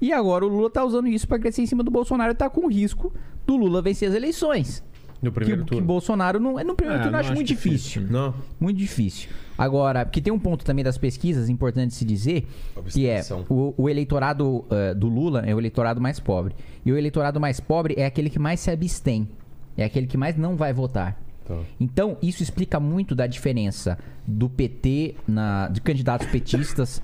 E 0.00 0.12
agora 0.12 0.44
o 0.44 0.48
Lula 0.48 0.68
tá 0.70 0.84
usando 0.84 1.08
isso 1.08 1.26
pra 1.26 1.38
crescer 1.38 1.62
em 1.62 1.66
cima 1.66 1.82
do 1.82 1.90
Bolsonaro 1.90 2.32
e 2.32 2.34
tá 2.34 2.50
com 2.50 2.66
risco 2.68 3.12
do 3.46 3.56
Lula 3.56 3.80
vencer 3.80 4.08
as 4.08 4.14
eleições. 4.14 4.82
No 5.22 5.32
primeiro 5.32 5.62
que, 5.62 5.68
que 5.70 5.74
turno. 5.76 5.86
Bolsonaro 5.86 6.38
não. 6.38 6.52
No 6.62 6.74
primeiro 6.76 7.00
É, 7.00 7.02
turno 7.04 7.06
eu 7.06 7.12
não 7.12 7.18
acho 7.18 7.28
acho 7.30 7.34
muito 7.34 7.48
difícil. 7.48 8.02
difícil. 8.02 8.12
Não. 8.12 8.34
Muito 8.60 8.76
difícil. 8.76 9.30
Agora, 9.56 10.04
porque 10.04 10.20
tem 10.20 10.30
um 10.30 10.38
ponto 10.38 10.62
também 10.66 10.84
das 10.84 10.98
pesquisas 10.98 11.48
importante 11.48 11.94
se 11.94 12.04
dizer, 12.04 12.46
que 12.92 13.06
é 13.08 13.22
o, 13.48 13.72
o 13.78 13.88
eleitorado 13.88 14.66
eh, 14.70 14.92
do 14.94 15.08
Lula 15.08 15.40
é 15.46 15.54
o 15.54 15.58
eleitorado 15.58 15.98
mais 15.98 16.20
pobre. 16.20 16.54
E 16.84 16.92
o 16.92 16.98
eleitorado 16.98 17.40
mais 17.40 17.58
pobre 17.58 17.94
é 17.96 18.04
aquele 18.04 18.28
que 18.28 18.38
mais 18.38 18.60
se 18.60 18.70
abstém. 18.70 19.26
É 19.74 19.84
aquele 19.84 20.06
que 20.06 20.18
mais 20.18 20.36
não 20.36 20.54
vai 20.54 20.74
votar. 20.74 21.18
Tá. 21.46 21.58
Então, 21.78 22.16
isso 22.22 22.42
explica 22.42 22.80
muito 22.80 23.14
da 23.14 23.26
diferença 23.26 23.98
do 24.26 24.48
PT, 24.48 25.14
na, 25.28 25.68
de 25.68 25.80
candidatos 25.80 26.26
petistas, 26.28 27.00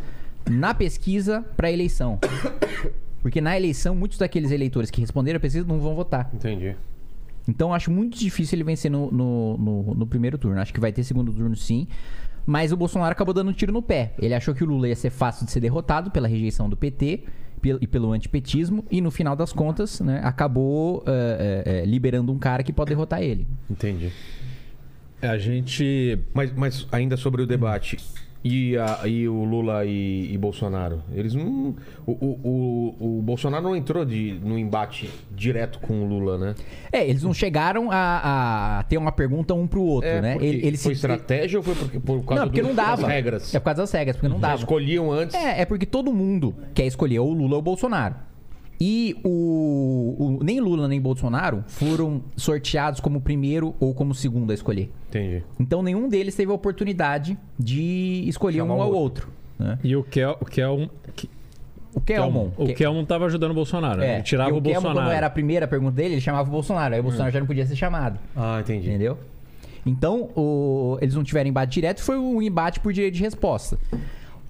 na 0.50 0.74
pesquisa 0.74 1.44
para 1.56 1.68
a 1.68 1.72
eleição. 1.72 2.18
Porque 3.20 3.40
na 3.40 3.56
eleição, 3.56 3.94
muitos 3.94 4.18
daqueles 4.18 4.50
eleitores 4.50 4.90
que 4.90 5.00
responderam 5.00 5.36
a 5.36 5.40
pesquisa 5.40 5.66
não 5.66 5.78
vão 5.78 5.94
votar. 5.94 6.28
Entendi. 6.34 6.74
Então 7.48 7.72
acho 7.74 7.90
muito 7.90 8.18
difícil 8.18 8.56
ele 8.56 8.64
vencer 8.64 8.90
no, 8.90 9.10
no, 9.10 9.56
no- 9.58 9.94
no 9.94 10.06
primeiro 10.06 10.36
turno. 10.38 10.60
Acho 10.60 10.72
que 10.74 10.80
vai 10.80 10.92
ter 10.92 11.02
segundo 11.04 11.32
turno 11.32 11.54
sim. 11.56 11.86
Mas 12.44 12.72
o 12.72 12.76
Bolsonaro 12.76 13.12
acabou 13.12 13.32
dando 13.32 13.50
um 13.50 13.52
tiro 13.52 13.72
no 13.72 13.80
pé. 13.82 14.14
Ele 14.18 14.34
achou 14.34 14.52
que 14.54 14.64
o 14.64 14.66
Lula 14.66 14.88
ia 14.88 14.96
ser 14.96 15.10
fácil 15.10 15.46
de 15.46 15.52
ser 15.52 15.60
derrotado 15.60 16.10
pela 16.10 16.26
rejeição 16.26 16.68
do 16.68 16.76
PT 16.76 17.24
e 17.80 17.86
pelo 17.86 18.12
antipetismo. 18.12 18.84
E 18.90 19.00
no 19.00 19.10
final 19.10 19.36
das 19.36 19.52
contas, 19.52 20.00
né, 20.00 20.20
acabou 20.22 21.02
eh, 21.06 21.62
eh, 21.66 21.72
eh, 21.82 21.84
liberando 21.84 22.32
um 22.32 22.38
cara 22.38 22.62
que 22.62 22.72
pode 22.72 22.90
derrotar 22.90 23.22
ele. 23.22 23.46
Entendi. 23.70 24.10
A 25.20 25.38
gente. 25.38 26.18
Mas, 26.34 26.52
mas 26.52 26.86
ainda 26.90 27.16
sobre 27.16 27.42
o 27.42 27.46
debate. 27.46 27.98
E, 28.44 28.76
a- 28.76 29.00
e 29.06 29.28
o 29.28 29.44
Lula 29.44 29.84
e, 29.84 30.32
e 30.32 30.36
Bolsonaro? 30.38 31.00
Eles 31.12 31.32
não. 31.34 31.76
O, 32.04 32.10
o, 32.12 32.40
o, 33.00 33.18
o 33.18 33.22
Bolsonaro 33.22 33.62
não 33.62 33.76
entrou 33.76 34.04
de, 34.04 34.38
no 34.42 34.58
embate 34.58 35.08
direto 35.30 35.78
com 35.78 36.02
o 36.02 36.04
Lula, 36.08 36.36
né? 36.36 36.54
É, 36.90 37.06
eles 37.08 37.22
não 37.22 37.32
chegaram 37.32 37.88
a, 37.90 38.78
a 38.80 38.82
ter 38.84 38.98
uma 38.98 39.12
pergunta 39.12 39.54
um 39.54 39.66
pro 39.66 39.80
outro, 39.82 40.08
É, 40.10 40.20
né? 40.20 40.36
Ele, 40.40 40.66
ele 40.66 40.76
foi 40.76 40.94
se- 40.94 41.00
estratégia 41.06 41.58
ou 41.58 41.62
foi 41.62 41.74
porque, 41.76 42.00
por 42.00 42.24
causa 42.24 42.40
Não, 42.42 42.48
porque 42.48 42.62
do- 42.62 42.68
não 42.68 42.74
dava. 42.74 43.02
das 43.02 43.10
regras? 43.10 43.54
É 43.54 43.58
por 43.60 43.66
causa 43.66 43.82
das 43.82 43.92
regras, 43.92 44.16
porque 44.16 44.28
não 44.28 44.40
Já 44.40 44.48
dava. 44.48 44.58
escolhiam 44.58 45.12
antes. 45.12 45.36
É, 45.36 45.60
é 45.60 45.64
porque 45.64 45.86
todo 45.86 46.12
mundo 46.12 46.52
quer 46.74 46.86
escolher 46.86 47.20
ou 47.20 47.30
o 47.30 47.34
Lula 47.34 47.54
ou 47.54 47.58
o 47.60 47.62
Bolsonaro. 47.62 48.16
E 48.84 49.16
o, 49.22 50.16
o- 50.18 50.38
nem 50.42 50.58
Lula 50.58 50.88
nem 50.88 51.00
Bolsonaro 51.00 51.62
foram 51.68 52.20
sorteados 52.36 52.98
como 52.98 53.20
primeiro 53.20 53.76
ou 53.78 53.94
como 53.94 54.12
segundo 54.12 54.50
a 54.50 54.54
escolher. 54.54 54.90
Entendi. 55.08 55.44
Então 55.60 55.84
nenhum 55.84 56.08
deles 56.08 56.34
teve 56.34 56.50
a 56.50 56.54
oportunidade 56.54 57.38
de 57.56 58.24
escolher 58.26 58.58
Chamar 58.58 58.74
um 58.74 58.82
ao 58.82 58.92
outro. 58.92 59.28
outro. 59.28 59.32
né? 59.64 59.78
E 59.84 59.94
o 59.94 60.02
Kel, 60.02 60.36
o 60.40 60.44
Kel, 60.44 60.90
O 61.94 62.00
Kelmon. 62.00 62.50
o 62.56 62.74
Kelmon 62.74 63.04
tava 63.04 63.26
ajudando 63.26 63.52
o 63.52 63.54
Bolsonaro. 63.54 64.00
né? 64.00 64.06
é, 64.06 64.14
Ele 64.14 64.22
tirava 64.24 64.50
e 64.50 64.52
o, 64.52 64.56
o 64.56 64.60
Kelmon, 64.62 64.72
Bolsonaro. 64.80 65.06
quando 65.06 65.14
era 65.16 65.26
a 65.28 65.30
primeira 65.30 65.68
pergunta 65.68 65.92
dele, 65.92 66.14
ele 66.14 66.20
chamava 66.20 66.48
o 66.48 66.52
Bolsonaro. 66.52 66.94
Aí 66.94 66.98
o 67.00 67.04
Bolsonaro 67.04 67.30
já 67.30 67.38
não 67.38 67.46
podia 67.46 67.64
ser 67.64 67.76
chamado. 67.76 68.18
Ah, 68.34 68.58
entendi. 68.60 68.88
Entendeu? 68.88 69.16
Então, 69.86 70.28
o- 70.34 70.98
eles 71.00 71.14
não 71.14 71.22
tiveram 71.22 71.48
embate 71.50 71.72
direto, 71.74 72.02
foi 72.02 72.16
um 72.18 72.40
embate 72.42 72.80
por 72.80 72.92
direito 72.92 73.14
de 73.14 73.22
resposta. 73.22 73.78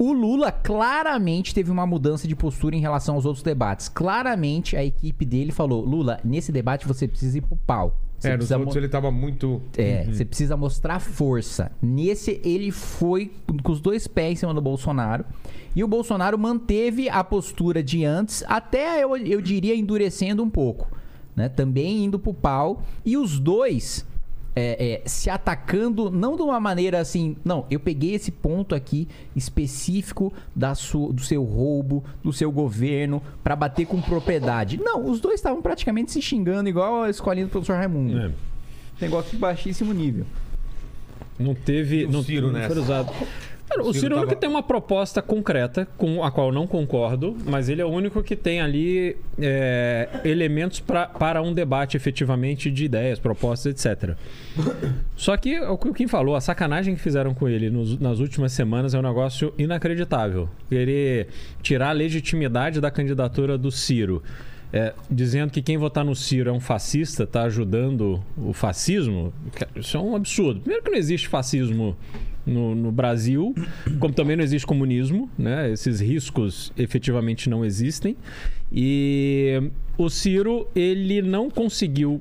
O 0.05 0.13
Lula 0.13 0.51
claramente 0.51 1.55
teve 1.55 1.71
uma 1.71 1.87
mudança 1.87 2.27
de 2.27 2.35
postura 2.35 2.75
em 2.75 2.81
relação 2.81 3.15
aos 3.15 3.25
outros 3.25 3.45
debates. 3.45 3.89
Claramente 3.89 4.77
a 4.77 4.85
equipe 4.85 5.25
dele 5.25 5.53
falou: 5.53 5.85
Lula, 5.85 6.19
nesse 6.25 6.51
debate 6.51 6.89
você 6.89 7.07
precisa 7.07 7.39
ir 7.39 7.43
pro 7.43 7.55
pau. 7.55 8.01
Você 8.19 8.31
É, 8.31 8.37
nos 8.37 8.51
outros 8.51 8.75
ele 8.75 8.89
tava 8.89 9.13
muito. 9.13 9.63
é, 9.77 10.05
você 10.07 10.25
precisa 10.25 10.57
mostrar 10.57 10.99
força. 10.99 11.71
Nesse, 11.81 12.41
ele 12.43 12.73
foi 12.73 13.31
com 13.63 13.71
os 13.71 13.81
dois 13.81 14.09
pés 14.09 14.33
em 14.33 14.37
cima 14.41 14.53
do 14.53 14.61
Bolsonaro. 14.61 15.25
E 15.73 15.85
o 15.85 15.87
Bolsonaro 15.87 16.37
manteve 16.37 17.09
a 17.09 17.23
postura 17.23 17.81
de 17.81 18.05
antes, 18.05 18.43
até 18.49 19.05
eu, 19.05 19.17
eu 19.17 19.41
diria 19.41 19.77
endurecendo 19.77 20.43
um 20.43 20.51
pouco. 20.51 20.91
Né? 21.37 21.49
Também 21.49 22.07
indo 22.07 22.19
pro 22.19 22.35
pau. 22.35 22.83
E 23.05 23.17
os 23.17 23.39
dois 23.39 24.05
é, 24.55 25.01
é, 25.05 25.09
se 25.09 25.31
atacando, 25.31 26.11
não 26.11 26.37
de 26.37 26.43
uma 26.43 26.61
maneira 26.61 27.01
assim. 27.01 27.37
Não, 27.45 27.67
eu 27.71 27.81
peguei 27.81 28.15
esse 28.15 28.31
ponto 28.31 28.75
aqui 28.75 29.09
específico 29.35 30.33
da 30.55 30.75
sua, 30.75 31.13
do 31.13 31.23
seu 31.23 31.43
roubo, 31.43 32.05
do 32.23 32.33
seu 32.33 32.53
governo, 32.53 33.23
pra 33.43 33.57
bater 33.57 33.87
com 33.87 34.01
propriedade. 34.01 34.79
Não, 34.79 35.09
os 35.11 35.21
dois 35.21 35.37
estavam 35.37 35.63
praticamente 35.63 36.13
se 36.13 36.21
xingando, 36.21 36.69
igual 36.69 37.03
a 37.03 37.11
escolinha 37.11 37.47
do 37.47 37.51
professor 37.51 37.77
Raimundo. 37.77 38.19
É. 38.19 38.31
Negócio 39.01 39.31
de 39.33 39.37
baixíssimo 39.39 39.93
nível. 39.93 40.27
Não 41.39 41.55
teve. 41.55 42.07
Não, 42.07 42.23
Ciro 42.23 42.49
não 42.49 42.55
nessa. 42.55 42.75
foi 42.75 42.83
usado. 42.83 43.13
Cara, 43.73 43.83
o 43.89 43.93
Ciro 43.93 43.99
Ciro 44.01 44.15
é 44.15 44.17
o 44.17 44.19
único 44.21 44.27
tava- 44.29 44.35
que 44.37 44.41
tem 44.41 44.51
uma 44.51 44.63
proposta 44.63 45.21
concreta, 45.23 45.87
com 45.97 46.23
a 46.23 46.31
qual 46.31 46.49
eu 46.49 46.53
não 46.53 46.67
concordo, 46.67 47.37
mas 47.45 47.69
ele 47.69 47.81
é 47.81 47.85
o 47.85 47.89
único 47.89 48.23
que 48.23 48.37
tem 48.37 48.61
ali 48.61 49.17
é, 49.41 50.09
elementos 50.25 50.81
pra, 50.81 51.07
para 51.07 51.41
um 51.43 51.53
debate 51.53 51.97
efetivamente 51.97 52.71
de 52.71 52.85
ideias, 52.85 53.19
propostas, 53.19 53.85
etc. 53.85 54.17
Só 55.17 55.37
que 55.37 55.55
é 55.55 55.69
o 55.69 55.79
que 55.79 55.89
o 55.89 55.95
Kim 55.95 56.07
falou, 56.09 56.35
a 56.37 56.41
sacanagem 56.41 56.95
que 56.95 57.01
fizeram 57.01 57.33
com 57.35 57.49
ele 57.49 57.71
nos- 57.71 57.99
nas 57.99 58.19
últimas 58.19 58.53
semanas 58.53 58.95
é 58.95 58.99
um 58.99 59.03
negócio 59.03 59.53
inacreditável. 59.59 60.49
Querer 60.69 61.29
tirar 61.63 61.89
a 61.91 61.93
legitimidade 61.93 62.81
da 62.81 62.91
candidatura 62.91 63.57
do 63.59 63.71
Ciro. 63.71 64.23
é, 64.75 64.95
dizendo 65.11 65.51
que 65.51 65.61
quem 65.61 65.77
votar 65.77 66.03
no 66.03 66.17
Ciro 66.17 66.49
é 66.49 66.53
um 66.53 66.59
fascista, 66.59 67.25
está 67.25 67.43
ajudando 67.43 68.25
o 68.39 68.55
fascismo, 68.55 69.31
isso 69.77 69.99
é 69.99 70.01
um 70.01 70.17
absurdo. 70.17 70.61
Primeiro 70.61 70.83
que 70.83 70.91
não 70.91 70.97
existe 70.97 71.29
fascismo 71.29 71.95
no, 72.45 72.75
no 72.75 72.91
Brasil, 72.91 73.55
como 73.99 74.13
também 74.13 74.37
não 74.37 74.45
existe 74.45 74.67
comunismo, 74.67 75.31
né? 75.39 75.71
Esses 75.71 76.01
riscos 76.01 76.73
efetivamente 76.77 77.49
não 77.49 77.65
existem. 77.65 78.17
E 78.73 79.71
o 79.97 80.09
Ciro, 80.09 80.67
ele 80.75 81.23
não 81.23 81.51
conseguiu 81.51 82.21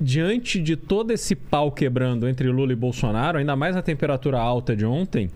diante 0.00 0.60
de 0.60 0.76
todo 0.76 1.10
esse 1.10 1.34
pau 1.34 1.72
quebrando 1.72 2.28
entre 2.28 2.48
Lula 2.48 2.72
e 2.72 2.76
Bolsonaro, 2.76 3.38
ainda 3.38 3.56
mais 3.56 3.74
na 3.74 3.82
temperatura 3.82 4.38
alta 4.38 4.76
de 4.76 4.84
ontem, 4.84 5.30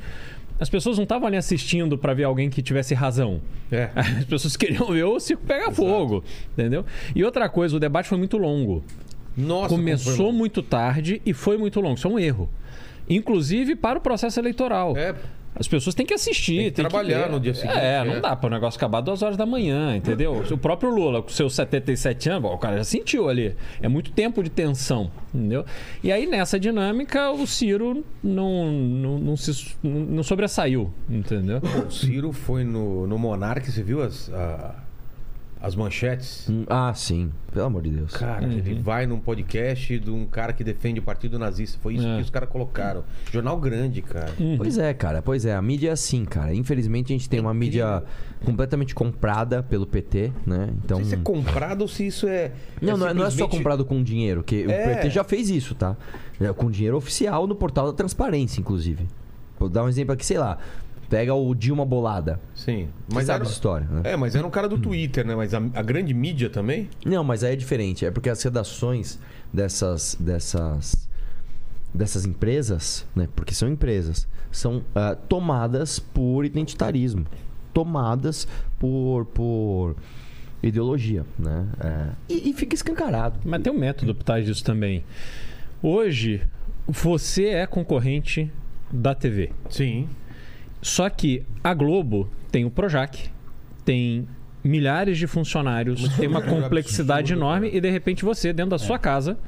as 0.61 0.69
pessoas 0.69 0.99
não 0.99 1.05
estavam 1.05 1.27
ali 1.27 1.39
assistindo 1.39 1.97
para 1.97 2.13
ver 2.13 2.25
alguém 2.25 2.51
que 2.51 2.61
tivesse 2.61 2.93
razão. 2.93 3.41
É. 3.73 3.89
As 3.97 4.25
pessoas 4.27 4.57
queriam 4.59 4.89
ver 4.89 5.05
o 5.05 5.19
circo 5.19 5.43
pegar 5.47 5.71
fogo, 5.71 6.23
entendeu? 6.53 6.85
E 7.15 7.25
outra 7.25 7.49
coisa, 7.49 7.77
o 7.77 7.81
debate 7.81 8.07
foi 8.07 8.19
muito 8.19 8.37
longo. 8.37 8.85
Nossa, 9.35 9.69
Começou 9.69 10.33
muito 10.33 10.63
tarde 10.63 11.23
e 11.25 11.33
foi 11.33 11.57
muito 11.57 11.81
longo. 11.81 11.95
Isso 11.95 12.07
é 12.07 12.11
um 12.11 12.19
erro. 12.19 12.51
Inclusive 13.11 13.77
para 13.77 13.99
o 13.99 14.01
processo 14.01 14.39
eleitoral. 14.41 14.97
É. 14.97 15.15
As 15.53 15.67
pessoas 15.67 15.97
têm 15.97 16.07
que 16.07 16.15
assistir. 16.15 16.57
Tem 16.57 16.65
que 16.71 16.71
trabalhar 16.91 17.25
ver. 17.25 17.31
no 17.33 17.41
dia 17.41 17.53
seguinte, 17.53 17.77
É, 17.77 17.97
é. 17.97 18.05
não 18.05 18.21
dá 18.21 18.37
para 18.37 18.47
o 18.47 18.51
negócio 18.51 18.79
acabar 18.79 19.01
duas 19.01 19.21
horas 19.21 19.37
da 19.37 19.45
manhã, 19.45 19.97
entendeu? 19.97 20.45
O 20.49 20.57
próprio 20.57 20.91
Lula, 20.95 21.21
com 21.23 21.29
seus 21.29 21.55
77 21.57 22.31
anos, 22.31 22.43
bom, 22.43 22.55
o 22.55 22.59
cara 22.59 22.77
já 22.79 22.85
sentiu 22.85 23.29
ali. 23.29 23.57
É 23.83 23.89
muito 23.89 24.13
tempo 24.13 24.45
de 24.45 24.49
tensão, 24.49 25.11
entendeu? 25.35 25.65
E 26.05 26.13
aí, 26.13 26.25
nessa 26.25 26.59
dinâmica, 26.59 27.33
o 27.33 27.47
Ciro 27.49 28.05
não, 28.23 28.71
não, 28.71 29.19
não, 29.19 29.37
se, 29.37 29.75
não 29.83 30.23
sobressaiu, 30.23 30.95
entendeu? 31.09 31.61
O 31.85 31.91
Ciro 31.91 32.33
foi 32.33 32.63
no, 32.63 33.09
no 33.09 33.19
você 33.73 33.83
viu 33.83 34.03
as, 34.05 34.33
a- 34.33 34.77
as 35.63 35.75
manchetes? 35.77 36.49
Hum, 36.49 36.65
Ah, 36.69 36.93
sim. 36.95 37.31
Pelo 37.53 37.67
amor 37.67 37.83
de 37.83 37.91
Deus. 37.91 38.13
Cara, 38.15 38.45
ele 38.45 38.81
vai 38.81 39.07
num 39.07 39.19
podcast 39.21 39.99
de 39.99 40.11
um 40.11 40.25
cara 40.25 40.53
que 40.53 40.63
defende 40.65 41.01
o 41.01 41.03
partido 41.03 41.39
nazista. 41.39 41.79
Foi 41.83 41.95
isso 41.97 42.07
É. 42.07 42.17
que 42.17 42.23
os 42.23 42.31
caras 42.31 42.49
colocaram. 42.49 43.03
Jornal 43.31 43.59
grande, 43.61 44.01
cara. 44.01 44.33
Pois 44.57 44.79
é, 44.79 44.95
cara. 44.95 45.21
Pois 45.21 45.45
é. 45.45 45.55
A 45.55 45.61
mídia 45.61 45.89
é 45.89 45.93
assim, 45.93 46.25
cara. 46.25 46.55
Infelizmente 46.55 47.13
a 47.13 47.17
gente 47.17 47.29
tem 47.29 47.41
uma 47.41 47.53
mídia 47.53 48.03
completamente 48.45 48.95
comprada 48.95 49.63
pelo 49.63 49.87
PT, 49.87 50.33
né? 50.47 50.71
Então. 50.85 50.99
Não 50.99 51.05
sei 51.05 51.17
se 51.17 51.21
é 51.21 51.25
comprado 51.25 51.83
ou 51.83 51.89
se 51.89 52.07
isso 52.07 52.27
é. 52.29 52.53
Não, 52.81 52.97
não, 52.97 53.09
é- 53.09 53.15
não 53.15 53.23
é 53.23 53.25
só 53.27 53.31
simplesmente- 53.31 53.57
comprado 53.59 53.85
com 53.85 54.03
dinheiro, 54.03 54.43
que 54.43 54.65
o 54.67 54.71
É. 54.71 54.95
PT 54.95 55.11
já 55.11 55.25
fez 55.25 55.51
isso, 55.51 55.75
tá? 55.75 55.97
É, 56.41 56.51
Com 56.53 56.71
dinheiro 56.71 56.97
oficial 56.97 57.47
no 57.47 57.55
portal 57.55 57.87
da 57.87 57.93
transparência, 57.93 58.61
inclusive. 58.61 59.07
Vou 59.59 59.69
dar 59.69 59.85
um 59.85 59.89
exemplo 59.89 60.15
aqui, 60.15 60.25
sei 60.25 60.39
lá. 60.39 60.57
Pega 61.11 61.35
o 61.35 61.53
Dilma 61.57 61.85
Bolada. 61.85 62.41
Sim. 62.55 62.89
Mas 63.13 63.27
sabe 63.27 63.41
era... 63.41 63.45
essa 63.45 63.53
história, 63.53 63.87
né? 63.91 64.03
É, 64.05 64.17
mas 64.17 64.37
era 64.37 64.47
um 64.47 64.51
cara 64.51 64.69
do 64.69 64.79
Twitter, 64.79 65.27
né? 65.27 65.35
Mas 65.35 65.53
a, 65.53 65.59
a 65.59 65.83
grande 65.83 66.15
mídia 66.15 66.49
também? 66.49 66.89
Não, 67.05 67.25
mas 67.25 67.43
aí 67.43 67.55
é 67.55 67.57
diferente. 67.57 68.07
É 68.07 68.13
porque 68.13 68.31
as 68.31 68.41
redações 68.43 69.19
dessas. 69.53 70.17
dessas 70.19 71.11
dessas 71.93 72.25
empresas, 72.25 73.05
né, 73.17 73.29
porque 73.35 73.53
são 73.53 73.69
empresas, 73.69 74.29
são 74.53 74.85
ah, 74.95 75.17
tomadas 75.17 75.99
por 75.99 76.45
identitarismo, 76.45 77.27
tomadas 77.75 78.47
por, 78.79 79.25
por 79.27 79.97
ideologia, 80.63 81.27
né? 81.37 81.67
É, 81.81 82.07
e, 82.29 82.51
e 82.51 82.53
fica 82.53 82.77
escancarado. 82.77 83.41
Mas 83.45 83.61
tem 83.61 83.73
um 83.73 83.79
método 83.79 84.15
por 84.15 84.23
trás 84.23 84.45
disso 84.45 84.63
também. 84.63 85.05
Hoje, 85.83 86.43
você 86.87 87.47
é 87.47 87.67
concorrente 87.67 88.53
da 88.93 89.15
TV. 89.15 89.51
Sim. 89.69 90.09
Só 90.83 91.09
que 91.11 91.45
a 91.63 91.75
Globo 91.75 92.29
tem 92.51 92.65
o 92.65 92.71
Projac, 92.71 93.31
tem 93.85 94.27
milhares 94.63 95.19
de 95.19 95.27
funcionários, 95.27 96.09
tem 96.17 96.29
uma 96.29 96.43
complexidade 96.43 97.33
absurdo, 97.33 97.41
enorme 97.41 97.67
cara. 97.69 97.79
e 97.79 97.81
de 97.81 97.91
repente 97.91 98.25
você, 98.25 98.53
dentro 98.53 98.71
da 98.71 98.79
sua 98.79 98.99
casa, 98.99 99.39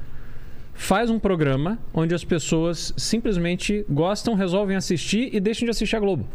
faz 0.73 1.09
um 1.09 1.19
programa 1.19 1.77
onde 1.93 2.13
as 2.15 2.23
pessoas 2.23 2.93
simplesmente 2.97 3.85
gostam, 3.89 4.33
resolvem 4.33 4.75
assistir 4.75 5.29
e 5.33 5.39
deixam 5.39 5.65
de 5.65 5.71
assistir 5.71 5.95
a 5.95 5.99
Globo. 5.99 6.27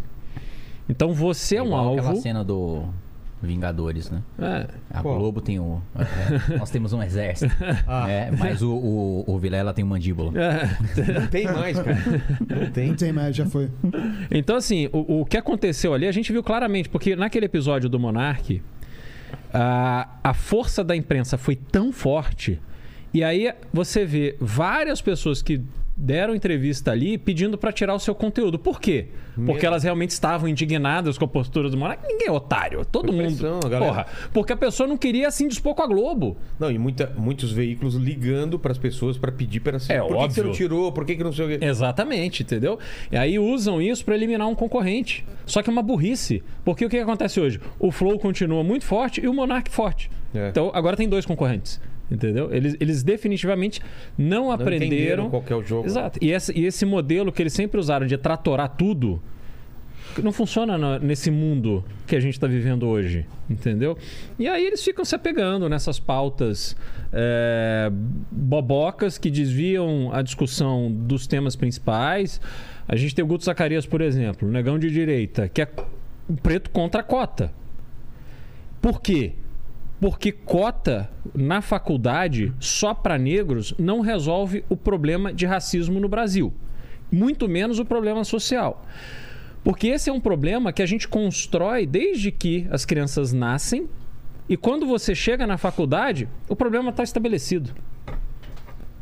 Então 0.88 1.12
você 1.12 1.56
é 1.56 1.62
um 1.62 1.66
Igual 1.66 1.92
aquela 1.94 2.08
alvo. 2.10 2.20
cena 2.20 2.44
do 2.44 2.84
Vingadores, 3.40 4.10
né? 4.10 4.22
É, 4.38 4.66
A 4.90 5.00
Qual? 5.00 5.16
Globo 5.18 5.40
tem 5.40 5.60
o. 5.60 5.80
é, 5.96 6.58
nós 6.58 6.70
temos 6.70 6.92
um 6.92 7.02
exército. 7.02 7.54
é, 8.08 8.30
mas 8.36 8.62
o, 8.62 8.72
o, 8.72 9.24
o 9.26 9.38
Vilela 9.38 9.72
tem 9.72 9.84
mandíbula. 9.84 10.32
é. 10.40 11.20
Não 11.20 11.26
tem 11.28 11.44
mais, 11.44 11.78
cara. 11.78 11.98
Não 12.48 12.70
tem. 12.70 12.88
Não 12.88 12.96
tem 12.96 13.12
mais, 13.12 13.36
já 13.36 13.46
foi. 13.46 13.70
Então, 14.30 14.56
assim, 14.56 14.88
o, 14.92 15.20
o 15.20 15.24
que 15.24 15.36
aconteceu 15.36 15.94
ali, 15.94 16.06
a 16.06 16.12
gente 16.12 16.32
viu 16.32 16.42
claramente, 16.42 16.88
porque 16.88 17.14
naquele 17.14 17.46
episódio 17.46 17.88
do 17.88 17.98
Monark, 17.98 18.60
a, 19.52 20.08
a 20.22 20.34
força 20.34 20.82
da 20.82 20.96
imprensa 20.96 21.38
foi 21.38 21.54
tão 21.54 21.92
forte, 21.92 22.60
e 23.14 23.22
aí 23.22 23.52
você 23.72 24.04
vê 24.04 24.36
várias 24.40 25.00
pessoas 25.00 25.40
que 25.42 25.60
deram 26.00 26.34
entrevista 26.34 26.92
ali 26.92 27.18
pedindo 27.18 27.58
pra 27.58 27.72
tirar 27.72 27.92
o 27.94 27.98
seu 27.98 28.14
conteúdo. 28.14 28.56
Por 28.58 28.80
quê? 28.80 29.08
Porque 29.34 29.52
Mesmo. 29.52 29.66
elas 29.66 29.82
realmente 29.82 30.10
estavam 30.10 30.48
indignadas 30.48 31.18
com 31.18 31.24
a 31.24 31.28
postura 31.28 31.68
do 31.68 31.76
Monark. 31.76 32.02
Ninguém 32.06 32.28
é 32.28 32.32
otário, 32.32 32.84
todo 32.84 33.12
mundo. 33.12 33.60
galera. 33.68 33.84
Porra, 33.86 34.06
porque 34.32 34.52
a 34.52 34.56
pessoa 34.56 34.86
não 34.88 34.96
queria 34.96 35.30
se 35.30 35.44
indispor 35.44 35.74
com 35.74 35.82
a 35.82 35.86
Globo. 35.86 36.36
Não, 36.58 36.70
e 36.70 36.78
muita, 36.78 37.12
muitos 37.16 37.50
veículos 37.52 37.94
ligando 37.96 38.58
pras 38.58 38.78
pessoas 38.78 39.18
pra 39.18 39.32
pedir 39.32 39.60
para 39.60 39.76
assistir. 39.76 39.94
É, 39.94 40.00
Por 40.00 40.16
que, 40.18 40.28
que 40.28 40.34
você 40.34 40.40
não 40.42 40.50
óbvio. 40.50 40.66
tirou? 40.68 40.92
Por 40.92 41.04
que, 41.04 41.16
que 41.16 41.24
não 41.24 41.32
sei 41.32 41.44
o 41.44 41.58
quê? 41.58 41.64
Exatamente, 41.64 42.42
entendeu? 42.42 42.78
E 43.10 43.16
aí 43.16 43.38
usam 43.38 43.82
isso 43.82 44.04
pra 44.04 44.14
eliminar 44.14 44.46
um 44.46 44.54
concorrente. 44.54 45.26
Só 45.46 45.62
que 45.62 45.68
é 45.68 45.72
uma 45.72 45.82
burrice. 45.82 46.42
Porque 46.64 46.84
o 46.84 46.88
que 46.88 46.98
acontece 46.98 47.40
hoje? 47.40 47.60
O 47.78 47.90
Flow 47.90 48.18
continua 48.18 48.62
muito 48.62 48.84
forte 48.84 49.20
e 49.20 49.26
o 49.28 49.34
Monark 49.34 49.70
forte. 49.70 50.10
É. 50.34 50.48
Então 50.48 50.70
agora 50.74 50.96
tem 50.96 51.08
dois 51.08 51.24
concorrentes. 51.26 51.80
Entendeu? 52.10 52.52
Eles, 52.54 52.74
eles 52.80 53.02
definitivamente 53.02 53.80
não, 54.16 54.44
Não 54.44 54.50
aprenderam. 54.52 55.28
qual 55.28 55.44
é 55.50 55.54
o 55.54 55.62
jogo. 55.62 55.86
Exato. 55.86 56.18
E 56.22 56.30
esse, 56.32 56.58
e 56.58 56.64
esse 56.64 56.86
modelo 56.86 57.30
que 57.30 57.42
eles 57.42 57.52
sempre 57.52 57.78
usaram 57.78 58.06
de 58.06 58.16
tratorar 58.16 58.76
tudo 58.76 59.20
não 60.22 60.32
funciona 60.32 60.78
na- 60.78 60.98
nesse 60.98 61.30
mundo 61.30 61.84
que 62.06 62.16
a 62.16 62.20
gente 62.20 62.32
está 62.32 62.46
vivendo 62.46 62.86
hoje, 62.88 63.26
entendeu? 63.48 63.96
E 64.38 64.48
aí 64.48 64.66
eles 64.66 64.82
ficam 64.82 65.04
se 65.04 65.14
apegando 65.14 65.68
nessas 65.68 66.00
pautas 66.00 66.74
é, 67.12 67.90
bobocas 68.30 69.18
que 69.18 69.30
desviam 69.30 70.10
a 70.12 70.22
discussão 70.22 70.90
dos 70.90 71.26
temas 71.26 71.54
principais. 71.56 72.40
A 72.88 72.96
gente 72.96 73.14
tem 73.14 73.22
o 73.22 73.28
Guto 73.28 73.44
Zacarias, 73.44 73.84
por 73.84 74.00
exemplo, 74.00 74.48
o 74.48 74.50
negão 74.50 74.78
de 74.78 74.90
direita, 74.90 75.46
que 75.46 75.60
é 75.60 75.68
preto 76.42 76.70
contra 76.70 77.00
a 77.02 77.04
cota. 77.04 77.52
Por 78.80 79.00
quê? 79.02 79.34
Porque 80.00 80.30
cota 80.30 81.10
na 81.34 81.60
faculdade 81.60 82.52
só 82.60 82.94
para 82.94 83.18
negros 83.18 83.74
não 83.78 84.00
resolve 84.00 84.64
o 84.68 84.76
problema 84.76 85.32
de 85.32 85.44
racismo 85.44 85.98
no 85.98 86.08
Brasil, 86.08 86.52
muito 87.10 87.48
menos 87.48 87.78
o 87.78 87.84
problema 87.84 88.22
social. 88.24 88.84
Porque 89.64 89.88
esse 89.88 90.08
é 90.08 90.12
um 90.12 90.20
problema 90.20 90.72
que 90.72 90.82
a 90.82 90.86
gente 90.86 91.08
constrói 91.08 91.84
desde 91.84 92.30
que 92.30 92.66
as 92.70 92.84
crianças 92.84 93.32
nascem 93.32 93.88
e 94.48 94.56
quando 94.56 94.86
você 94.86 95.14
chega 95.14 95.46
na 95.46 95.58
faculdade, 95.58 96.28
o 96.48 96.56
problema 96.56 96.90
está 96.90 97.02
estabelecido. 97.02 97.74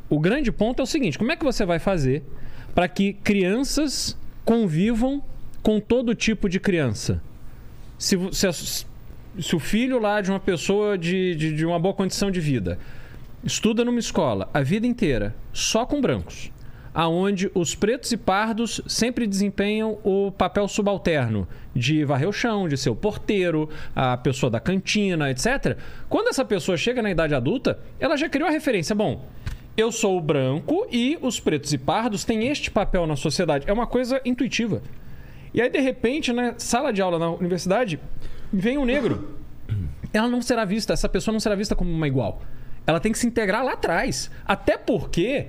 O 0.08 0.18
grande 0.18 0.50
ponto 0.50 0.80
é 0.80 0.82
o 0.82 0.86
seguinte: 0.86 1.18
como 1.18 1.30
é 1.30 1.36
que 1.36 1.44
você 1.44 1.64
vai 1.64 1.78
fazer 1.78 2.24
para 2.74 2.88
que 2.88 3.12
crianças 3.12 4.18
convivam 4.44 5.22
com 5.62 5.78
todo 5.78 6.14
tipo 6.14 6.48
de 6.48 6.58
criança? 6.58 7.22
Se, 7.96 8.18
se, 8.32 8.86
se 9.40 9.54
o 9.54 9.58
filho 9.58 9.98
lá 9.98 10.20
de 10.20 10.30
uma 10.30 10.40
pessoa 10.40 10.96
de, 10.96 11.34
de, 11.34 11.54
de 11.54 11.66
uma 11.66 11.78
boa 11.78 11.94
condição 11.94 12.30
de 12.30 12.40
vida 12.40 12.78
estuda 13.44 13.84
numa 13.84 13.98
escola 13.98 14.48
a 14.52 14.62
vida 14.62 14.86
inteira 14.86 15.34
só 15.52 15.86
com 15.86 16.00
brancos, 16.00 16.50
aonde 16.92 17.50
os 17.54 17.74
pretos 17.74 18.10
e 18.12 18.16
pardos 18.16 18.80
sempre 18.86 19.26
desempenham 19.26 19.98
o 20.02 20.32
papel 20.32 20.66
subalterno 20.66 21.46
de 21.74 22.04
varrer 22.04 22.28
o 22.28 22.32
chão, 22.32 22.66
de 22.66 22.76
ser 22.76 22.90
o 22.90 22.96
porteiro, 22.96 23.68
a 23.94 24.16
pessoa 24.16 24.50
da 24.50 24.58
cantina, 24.58 25.30
etc. 25.30 25.76
Quando 26.08 26.28
essa 26.28 26.44
pessoa 26.44 26.76
chega 26.76 27.02
na 27.02 27.10
idade 27.10 27.34
adulta, 27.34 27.78
ela 28.00 28.16
já 28.16 28.28
criou 28.28 28.48
a 28.48 28.52
referência. 28.52 28.94
Bom, 28.94 29.26
eu 29.76 29.92
sou 29.92 30.16
o 30.16 30.22
branco 30.22 30.86
e 30.90 31.18
os 31.20 31.38
pretos 31.38 31.70
e 31.74 31.76
pardos 31.76 32.24
têm 32.24 32.48
este 32.48 32.70
papel 32.70 33.06
na 33.06 33.14
sociedade. 33.14 33.68
É 33.68 33.72
uma 33.72 33.86
coisa 33.86 34.20
intuitiva. 34.24 34.80
E 35.52 35.60
aí, 35.60 35.68
de 35.68 35.80
repente, 35.80 36.32
na 36.32 36.54
sala 36.58 36.92
de 36.92 37.02
aula 37.02 37.18
na 37.18 37.30
universidade, 37.30 38.00
vem 38.58 38.78
um 38.78 38.84
negro. 38.84 39.36
Ela 40.12 40.28
não 40.28 40.40
será 40.40 40.64
vista, 40.64 40.92
essa 40.92 41.08
pessoa 41.08 41.32
não 41.32 41.40
será 41.40 41.54
vista 41.54 41.74
como 41.74 41.90
uma 41.90 42.06
igual. 42.06 42.42
Ela 42.86 43.00
tem 43.00 43.12
que 43.12 43.18
se 43.18 43.26
integrar 43.26 43.64
lá 43.64 43.72
atrás. 43.72 44.30
Até 44.46 44.78
porque 44.78 45.48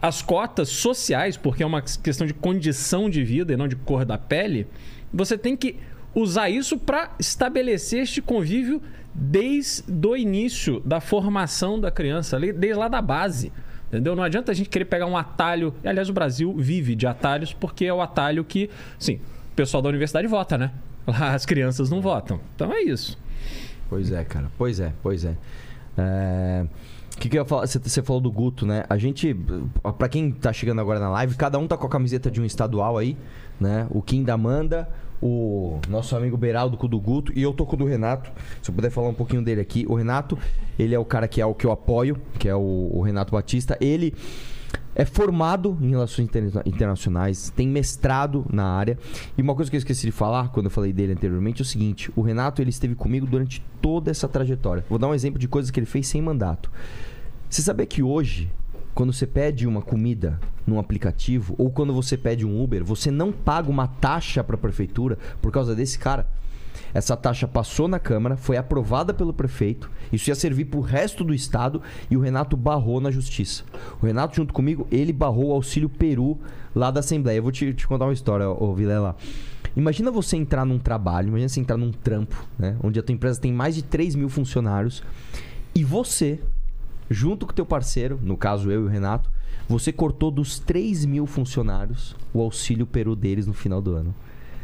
as 0.00 0.22
cotas 0.22 0.68
sociais, 0.68 1.36
porque 1.36 1.62
é 1.62 1.66
uma 1.66 1.82
questão 1.82 2.26
de 2.26 2.32
condição 2.32 3.10
de 3.10 3.22
vida 3.22 3.52
e 3.52 3.56
não 3.56 3.68
de 3.68 3.76
cor 3.76 4.04
da 4.04 4.16
pele, 4.16 4.66
você 5.12 5.36
tem 5.36 5.56
que 5.56 5.76
usar 6.14 6.48
isso 6.48 6.78
para 6.78 7.10
estabelecer 7.18 8.02
este 8.02 8.22
convívio 8.22 8.82
desde 9.14 10.06
o 10.06 10.16
início 10.16 10.80
da 10.80 11.00
formação 11.00 11.78
da 11.78 11.90
criança, 11.90 12.38
desde 12.38 12.74
lá 12.74 12.88
da 12.88 13.02
base. 13.02 13.52
Entendeu? 13.88 14.14
Não 14.14 14.22
adianta 14.22 14.52
a 14.52 14.54
gente 14.54 14.68
querer 14.68 14.84
pegar 14.84 15.06
um 15.06 15.16
atalho. 15.16 15.74
Aliás, 15.84 16.08
o 16.08 16.12
Brasil 16.12 16.54
vive 16.56 16.94
de 16.94 17.06
atalhos 17.06 17.52
porque 17.52 17.84
é 17.84 17.92
o 17.92 18.00
atalho 18.00 18.44
que, 18.44 18.70
sim, 18.98 19.16
o 19.52 19.54
pessoal 19.56 19.82
da 19.82 19.88
universidade 19.88 20.26
vota, 20.28 20.56
né? 20.56 20.70
Lá 21.06 21.34
as 21.34 21.44
crianças 21.46 21.90
não 21.90 22.00
votam. 22.00 22.40
Então 22.54 22.72
é 22.72 22.80
isso. 22.82 23.18
Pois 23.88 24.12
é, 24.12 24.22
cara. 24.24 24.50
Pois 24.56 24.78
é, 24.80 24.92
pois 25.02 25.24
é. 25.24 25.34
É, 25.98 26.64
O 27.14 27.18
que, 27.18 27.28
que 27.28 27.36
eu 27.36 27.42
ia 27.42 27.44
falar? 27.44 27.66
Você- 27.66 28.02
falou 28.02 28.20
do 28.20 28.30
Guto, 28.30 28.64
né? 28.64 28.84
A 28.88 28.96
gente, 28.96 29.34
pra 29.98 30.08
quem 30.08 30.30
tá 30.30 30.52
chegando 30.52 30.80
agora 30.80 31.00
na 31.00 31.10
live, 31.10 31.34
cada 31.34 31.58
um 31.58 31.66
tá 31.66 31.76
com 31.76 31.86
a 31.86 31.90
camiseta 31.90 32.30
de 32.30 32.40
um 32.40 32.44
estadual 32.44 32.96
aí, 32.96 33.16
né? 33.60 33.86
O 33.90 34.00
Kim 34.00 34.22
da 34.22 34.34
Amanda, 34.34 34.88
o 35.20 35.80
nosso 35.88 36.16
amigo 36.16 36.36
Beraldo 36.36 36.76
com 36.76 36.86
o 36.86 36.88
do 36.88 36.98
Guto 37.00 37.32
e 37.36 37.42
eu 37.42 37.52
tô 37.52 37.66
com 37.66 37.74
o 37.74 37.78
do 37.78 37.84
Renato. 37.84 38.30
Se 38.62 38.70
eu 38.70 38.74
puder 38.74 38.90
falar 38.90 39.08
um 39.08 39.14
pouquinho 39.14 39.42
dele 39.42 39.60
aqui. 39.60 39.84
O 39.88 39.94
Renato, 39.94 40.38
ele 40.78 40.94
é 40.94 40.98
o 40.98 41.04
cara 41.04 41.26
que 41.28 41.40
é 41.40 41.46
o 41.46 41.54
que 41.54 41.66
eu 41.66 41.72
apoio, 41.72 42.16
que 42.38 42.48
é 42.48 42.54
o, 42.54 42.90
o 42.92 43.02
Renato 43.02 43.32
Batista. 43.32 43.76
Ele 43.80 44.14
é 44.94 45.04
formado 45.04 45.76
em 45.80 45.90
relações 45.90 46.26
interna- 46.26 46.62
internacionais, 46.66 47.50
tem 47.54 47.68
mestrado 47.68 48.44
na 48.52 48.64
área. 48.64 48.98
E 49.36 49.42
uma 49.42 49.54
coisa 49.54 49.70
que 49.70 49.76
eu 49.76 49.78
esqueci 49.78 50.06
de 50.06 50.12
falar 50.12 50.48
quando 50.50 50.66
eu 50.66 50.70
falei 50.70 50.92
dele 50.92 51.12
anteriormente 51.12 51.60
é 51.60 51.64
o 51.64 51.66
seguinte: 51.66 52.10
o 52.16 52.22
Renato 52.22 52.60
ele 52.60 52.70
esteve 52.70 52.94
comigo 52.94 53.26
durante 53.26 53.62
toda 53.80 54.10
essa 54.10 54.28
trajetória. 54.28 54.84
Vou 54.88 54.98
dar 54.98 55.08
um 55.08 55.14
exemplo 55.14 55.38
de 55.38 55.48
coisas 55.48 55.70
que 55.70 55.78
ele 55.78 55.86
fez 55.86 56.06
sem 56.06 56.20
mandato. 56.20 56.70
Você 57.48 57.62
sabia 57.62 57.86
que 57.86 58.02
hoje, 58.02 58.50
quando 58.94 59.12
você 59.12 59.26
pede 59.26 59.66
uma 59.66 59.82
comida 59.82 60.38
num 60.66 60.78
aplicativo 60.78 61.54
ou 61.58 61.70
quando 61.70 61.92
você 61.92 62.16
pede 62.16 62.44
um 62.46 62.62
Uber, 62.62 62.84
você 62.84 63.10
não 63.10 63.32
paga 63.32 63.70
uma 63.70 63.88
taxa 63.88 64.44
para 64.44 64.54
a 64.54 64.58
prefeitura 64.58 65.18
por 65.40 65.50
causa 65.50 65.74
desse 65.74 65.98
cara? 65.98 66.28
Essa 66.92 67.16
taxa 67.16 67.46
passou 67.46 67.86
na 67.86 67.98
Câmara, 67.98 68.36
foi 68.36 68.56
aprovada 68.56 69.14
pelo 69.14 69.32
prefeito, 69.32 69.90
isso 70.12 70.30
ia 70.30 70.34
servir 70.34 70.66
pro 70.66 70.80
resto 70.80 71.22
do 71.22 71.34
estado 71.34 71.80
e 72.10 72.16
o 72.16 72.20
Renato 72.20 72.56
barrou 72.56 73.00
na 73.00 73.10
justiça. 73.10 73.64
O 74.02 74.06
Renato, 74.06 74.36
junto 74.36 74.52
comigo, 74.52 74.86
ele 74.90 75.12
barrou 75.12 75.48
o 75.48 75.52
auxílio 75.52 75.88
Peru 75.88 76.38
lá 76.74 76.90
da 76.90 77.00
Assembleia. 77.00 77.38
Eu 77.38 77.42
vou 77.42 77.52
te, 77.52 77.72
te 77.72 77.86
contar 77.86 78.06
uma 78.06 78.12
história, 78.12 78.48
ô 78.48 78.74
Vilela. 78.74 79.16
Imagina 79.76 80.10
você 80.10 80.36
entrar 80.36 80.64
num 80.64 80.78
trabalho, 80.78 81.28
imagina 81.28 81.48
você 81.48 81.60
entrar 81.60 81.76
num 81.76 81.92
trampo, 81.92 82.44
né? 82.58 82.76
Onde 82.82 82.98
a 82.98 83.02
tua 83.02 83.12
empresa 83.12 83.40
tem 83.40 83.52
mais 83.52 83.74
de 83.74 83.82
3 83.82 84.16
mil 84.16 84.28
funcionários 84.28 85.02
e 85.74 85.84
você, 85.84 86.40
junto 87.08 87.46
com 87.46 87.52
o 87.52 87.54
teu 87.54 87.64
parceiro, 87.64 88.18
no 88.20 88.36
caso 88.36 88.70
eu 88.70 88.82
e 88.82 88.84
o 88.86 88.88
Renato, 88.88 89.30
você 89.68 89.92
cortou 89.92 90.32
dos 90.32 90.58
3 90.58 91.04
mil 91.04 91.26
funcionários 91.26 92.16
o 92.34 92.40
auxílio 92.40 92.86
Peru 92.86 93.14
deles 93.14 93.46
no 93.46 93.52
final 93.52 93.80
do 93.80 93.94
ano. 93.94 94.12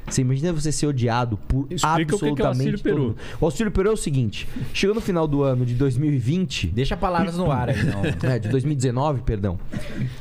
Você 0.09 0.21
imagina 0.23 0.53
você 0.53 0.71
ser 0.71 0.87
odiado 0.87 1.37
por 1.37 1.67
Explica 1.71 1.95
o 1.95 1.97
que 1.97 2.05
que 2.05 2.13
é 2.13 2.29
o 2.29 2.33
absolutamente 2.33 2.71
auxílio 2.71 2.79
Peru. 2.79 3.17
O 3.41 3.45
auxílio 3.45 3.73
Peru 3.73 3.89
é 3.91 3.93
o 3.93 3.97
seguinte: 3.97 4.49
chegou 4.73 4.95
no 4.95 5.01
final 5.01 5.27
do 5.27 5.43
ano 5.43 5.67
de 5.67 5.75
2020, 5.75 6.69
Deixa 6.69 6.97
palavras 6.97 7.37
no 7.37 7.51
ar 7.51 7.71
aí, 7.71 7.83
não. 7.85 8.05
é, 8.31 8.39
de 8.39 8.49
2019, 8.49 9.23
perdão, 9.23 9.59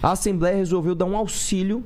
a 0.01 0.11
Assembleia 0.11 0.55
resolveu 0.57 0.95
dar 0.95 1.05
um 1.05 1.15
auxílio 1.15 1.83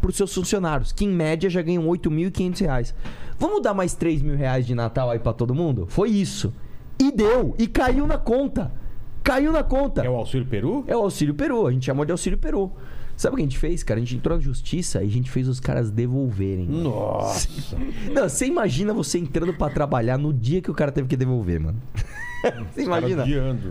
para 0.00 0.10
os 0.10 0.16
seus 0.16 0.32
funcionários, 0.32 0.92
que 0.92 1.04
em 1.04 1.10
média 1.10 1.50
já 1.50 1.60
ganham 1.60 1.84
8.500 1.84 2.60
reais. 2.60 2.94
Vamos 3.38 3.62
dar 3.62 3.74
mais 3.74 3.94
3 3.94 4.22
mil 4.22 4.36
reais 4.36 4.66
de 4.66 4.74
Natal 4.74 5.10
aí 5.10 5.18
para 5.18 5.32
todo 5.32 5.54
mundo? 5.54 5.86
Foi 5.88 6.10
isso. 6.10 6.52
E 6.98 7.10
deu, 7.10 7.54
e 7.58 7.66
caiu 7.66 8.06
na 8.06 8.18
conta. 8.18 8.70
Caiu 9.22 9.52
na 9.52 9.62
conta. 9.62 10.02
É 10.02 10.10
o 10.10 10.14
Auxílio 10.14 10.46
Peru? 10.46 10.84
É 10.86 10.96
o 10.96 11.00
Auxílio 11.00 11.34
Peru, 11.34 11.66
a 11.66 11.72
gente 11.72 11.86
chamou 11.86 12.04
de 12.04 12.12
Auxílio 12.12 12.38
Peru. 12.38 12.72
Sabe 13.20 13.34
o 13.34 13.36
que 13.36 13.42
a 13.42 13.44
gente 13.44 13.58
fez, 13.58 13.82
cara? 13.82 13.98
A 13.98 14.02
gente 14.02 14.16
entrou 14.16 14.34
na 14.34 14.42
justiça 14.42 15.02
e 15.02 15.06
a 15.06 15.10
gente 15.10 15.30
fez 15.30 15.46
os 15.46 15.60
caras 15.60 15.90
devolverem. 15.90 16.66
Nossa. 16.66 17.76
Não, 18.10 18.26
você 18.26 18.46
imagina 18.46 18.94
você 18.94 19.18
entrando 19.18 19.52
pra 19.52 19.68
trabalhar 19.68 20.16
no 20.16 20.32
dia 20.32 20.62
que 20.62 20.70
o 20.70 20.74
cara 20.74 20.90
teve 20.90 21.06
que 21.06 21.18
devolver, 21.18 21.60
mano. 21.60 21.78
você 22.72 22.82
imagina? 22.82 23.26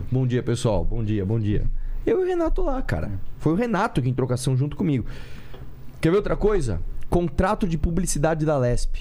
Bom 0.08 0.24
dia, 0.24 0.40
pessoal. 0.40 0.84
Bom 0.84 1.02
dia, 1.02 1.26
bom 1.26 1.40
dia. 1.40 1.68
Eu 2.06 2.20
e 2.20 2.22
o 2.22 2.26
Renato 2.28 2.62
lá, 2.62 2.80
cara. 2.80 3.10
Foi 3.38 3.52
o 3.52 3.56
Renato 3.56 4.00
que 4.00 4.08
entrou 4.08 4.28
com 4.28 4.34
ação 4.34 4.56
junto 4.56 4.76
comigo. 4.76 5.04
Quer 6.00 6.10
ver 6.10 6.18
outra 6.18 6.36
coisa? 6.36 6.80
Contrato 7.08 7.66
de 7.66 7.76
publicidade 7.76 8.46
da 8.46 8.56
Lesp. 8.56 8.98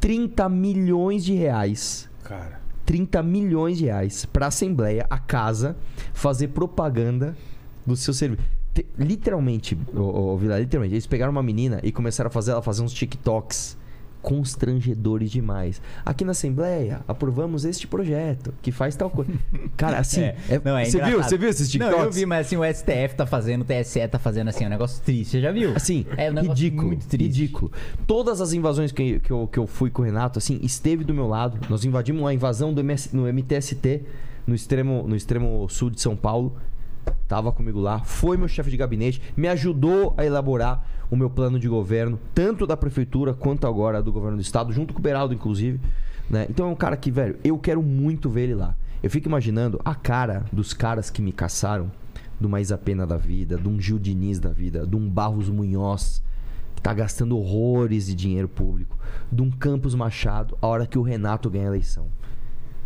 30 0.00 0.48
milhões 0.48 1.22
de 1.22 1.34
reais. 1.34 2.08
Cara. 2.24 2.62
30 2.86 3.22
milhões 3.22 3.76
de 3.76 3.84
reais 3.84 4.24
pra 4.24 4.46
Assembleia, 4.46 5.06
a 5.10 5.18
casa, 5.18 5.76
fazer 6.14 6.48
propaganda 6.48 7.36
do 7.84 7.94
seu 7.94 8.14
serviço. 8.14 8.61
Te- 8.74 8.86
Literalmente, 8.98 9.76
ô, 9.94 10.32
ô, 10.32 10.36
Vila, 10.36 10.58
literalmente, 10.58 10.94
eles 10.94 11.06
pegaram 11.06 11.30
uma 11.32 11.42
menina 11.42 11.78
e 11.82 11.92
começaram 11.92 12.28
a 12.28 12.30
fazer 12.30 12.52
ela 12.52 12.62
fazer 12.62 12.82
uns 12.82 12.92
TikToks 12.92 13.76
constrangedores 14.22 15.30
demais. 15.32 15.82
Aqui 16.06 16.24
na 16.24 16.30
Assembleia, 16.30 17.00
aprovamos 17.08 17.64
este 17.64 17.86
projeto 17.88 18.54
que 18.62 18.70
faz 18.70 18.94
tal 18.96 19.10
coisa. 19.10 19.32
Cara, 19.76 19.98
assim, 19.98 20.20
É, 20.22 20.36
é- 20.48 20.60
não, 20.64 20.78
é 20.78 20.84
você 20.84 20.98
viu? 20.98 21.06
engraçado. 21.08 21.28
Você 21.30 21.38
viu 21.38 21.48
esses 21.48 21.68
TikToks? 21.70 21.96
Não, 21.98 22.04
eu 22.04 22.10
vi, 22.12 22.24
mas 22.24 22.46
assim, 22.46 22.56
o 22.56 22.64
STF 22.64 23.16
tá 23.16 23.26
fazendo, 23.26 23.62
o 23.62 23.64
TSE 23.64 24.06
tá 24.08 24.18
fazendo 24.18 24.48
assim, 24.48 24.64
é 24.64 24.66
um 24.68 24.70
negócio 24.70 25.02
triste. 25.02 25.32
Você 25.32 25.40
já 25.40 25.50
viu? 25.52 25.74
Assim, 25.74 26.06
é 26.16 26.30
um 26.30 26.40
ridículo, 26.40 26.86
muito 26.86 27.06
triste. 27.06 27.40
ridículo. 27.42 27.72
Todas 28.06 28.40
as 28.40 28.52
invasões 28.52 28.92
que, 28.92 29.18
que, 29.20 29.30
eu, 29.32 29.46
que 29.48 29.58
eu 29.58 29.66
fui 29.66 29.90
com 29.90 30.02
o 30.02 30.04
Renato, 30.04 30.38
assim, 30.38 30.58
esteve 30.62 31.04
do 31.04 31.12
meu 31.12 31.26
lado. 31.26 31.58
Nós 31.68 31.84
invadimos 31.84 32.22
uma 32.22 32.32
invasão 32.32 32.72
do 32.72 32.80
MS, 32.80 33.10
no 33.14 33.26
MTST, 33.26 34.02
no 34.46 34.54
extremo, 34.54 35.04
no 35.06 35.16
extremo 35.16 35.68
sul 35.68 35.90
de 35.90 36.00
São 36.00 36.16
Paulo. 36.16 36.56
Tava 37.32 37.50
comigo 37.50 37.80
lá, 37.80 38.00
foi 38.00 38.36
meu 38.36 38.46
chefe 38.46 38.68
de 38.68 38.76
gabinete, 38.76 39.22
me 39.34 39.48
ajudou 39.48 40.12
a 40.18 40.26
elaborar 40.26 40.86
o 41.10 41.16
meu 41.16 41.30
plano 41.30 41.58
de 41.58 41.66
governo, 41.66 42.20
tanto 42.34 42.66
da 42.66 42.76
prefeitura 42.76 43.32
quanto 43.32 43.66
agora 43.66 44.02
do 44.02 44.12
governo 44.12 44.36
do 44.36 44.42
estado, 44.42 44.70
junto 44.70 44.92
com 44.92 45.00
o 45.00 45.02
Beraldo, 45.02 45.32
inclusive. 45.32 45.80
Né? 46.28 46.46
Então 46.50 46.66
é 46.66 46.68
um 46.68 46.74
cara 46.74 46.94
que, 46.94 47.10
velho, 47.10 47.38
eu 47.42 47.58
quero 47.58 47.82
muito 47.82 48.28
ver 48.28 48.42
ele 48.42 48.54
lá. 48.54 48.76
Eu 49.02 49.08
fico 49.08 49.28
imaginando 49.28 49.80
a 49.82 49.94
cara 49.94 50.44
dos 50.52 50.74
caras 50.74 51.08
que 51.08 51.22
me 51.22 51.32
caçaram, 51.32 51.90
do 52.38 52.50
Mais 52.50 52.70
a 52.70 52.76
Pena 52.76 53.06
da 53.06 53.16
vida, 53.16 53.56
de 53.56 53.66
um 53.66 53.80
Gil 53.80 53.98
Diniz 53.98 54.38
da 54.38 54.50
vida, 54.50 54.86
de 54.86 54.94
um 54.94 55.08
Barros 55.08 55.48
Munhoz, 55.48 56.22
que 56.76 56.82
tá 56.82 56.92
gastando 56.92 57.38
horrores 57.38 58.08
de 58.08 58.14
dinheiro 58.14 58.46
público, 58.46 58.98
de 59.32 59.40
um 59.40 59.50
Campos 59.50 59.94
Machado, 59.94 60.54
a 60.60 60.66
hora 60.66 60.86
que 60.86 60.98
o 60.98 61.02
Renato 61.02 61.48
ganha 61.48 61.64
a 61.64 61.68
eleição. 61.68 62.08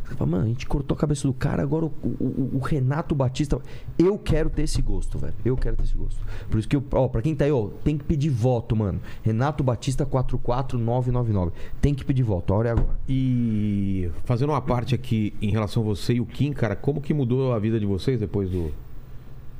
Você 0.08 0.14
fala, 0.14 0.30
Mano, 0.30 0.44
a 0.44 0.48
gente 0.48 0.66
cortou 0.66 0.94
a 0.94 0.98
cabeça 0.98 1.26
do 1.26 1.34
cara, 1.34 1.62
agora 1.62 1.86
o, 1.86 1.92
o- 2.20 2.50
o 2.54 2.58
Renato 2.58 3.14
Batista. 3.14 3.58
Eu 3.98 4.16
quero 4.18 4.48
ter 4.48 4.62
esse 4.62 4.80
gosto, 4.80 5.18
velho. 5.18 5.34
Eu 5.44 5.56
quero 5.56 5.76
ter 5.76 5.82
esse 5.84 5.96
gosto. 5.96 6.20
Por 6.48 6.58
isso 6.58 6.68
que, 6.68 6.76
eu, 6.76 6.84
ó, 6.92 7.08
pra 7.08 7.20
quem 7.22 7.34
tá 7.34 7.44
aí, 7.44 7.50
ó, 7.52 7.68
tem 7.82 7.98
que 7.98 8.04
pedir 8.04 8.30
voto, 8.30 8.76
mano. 8.76 9.00
Renato 9.22 9.64
Batista 9.64 10.06
44999. 10.06 11.52
Tem 11.80 11.94
que 11.94 12.04
pedir 12.04 12.22
voto, 12.22 12.52
a 12.54 12.56
hora 12.56 12.68
é 12.68 12.72
agora. 12.72 12.98
E 13.08 14.10
fazendo 14.24 14.50
uma 14.50 14.60
parte 14.60 14.94
aqui 14.94 15.34
em 15.42 15.50
relação 15.50 15.82
a 15.82 15.86
você 15.86 16.14
e 16.14 16.20
o 16.20 16.26
Kim, 16.26 16.52
cara, 16.52 16.76
como 16.76 17.00
que 17.00 17.12
mudou 17.12 17.52
a 17.52 17.58
vida 17.58 17.78
de 17.80 17.86
vocês 17.86 18.20
depois 18.20 18.48
do, 18.50 18.70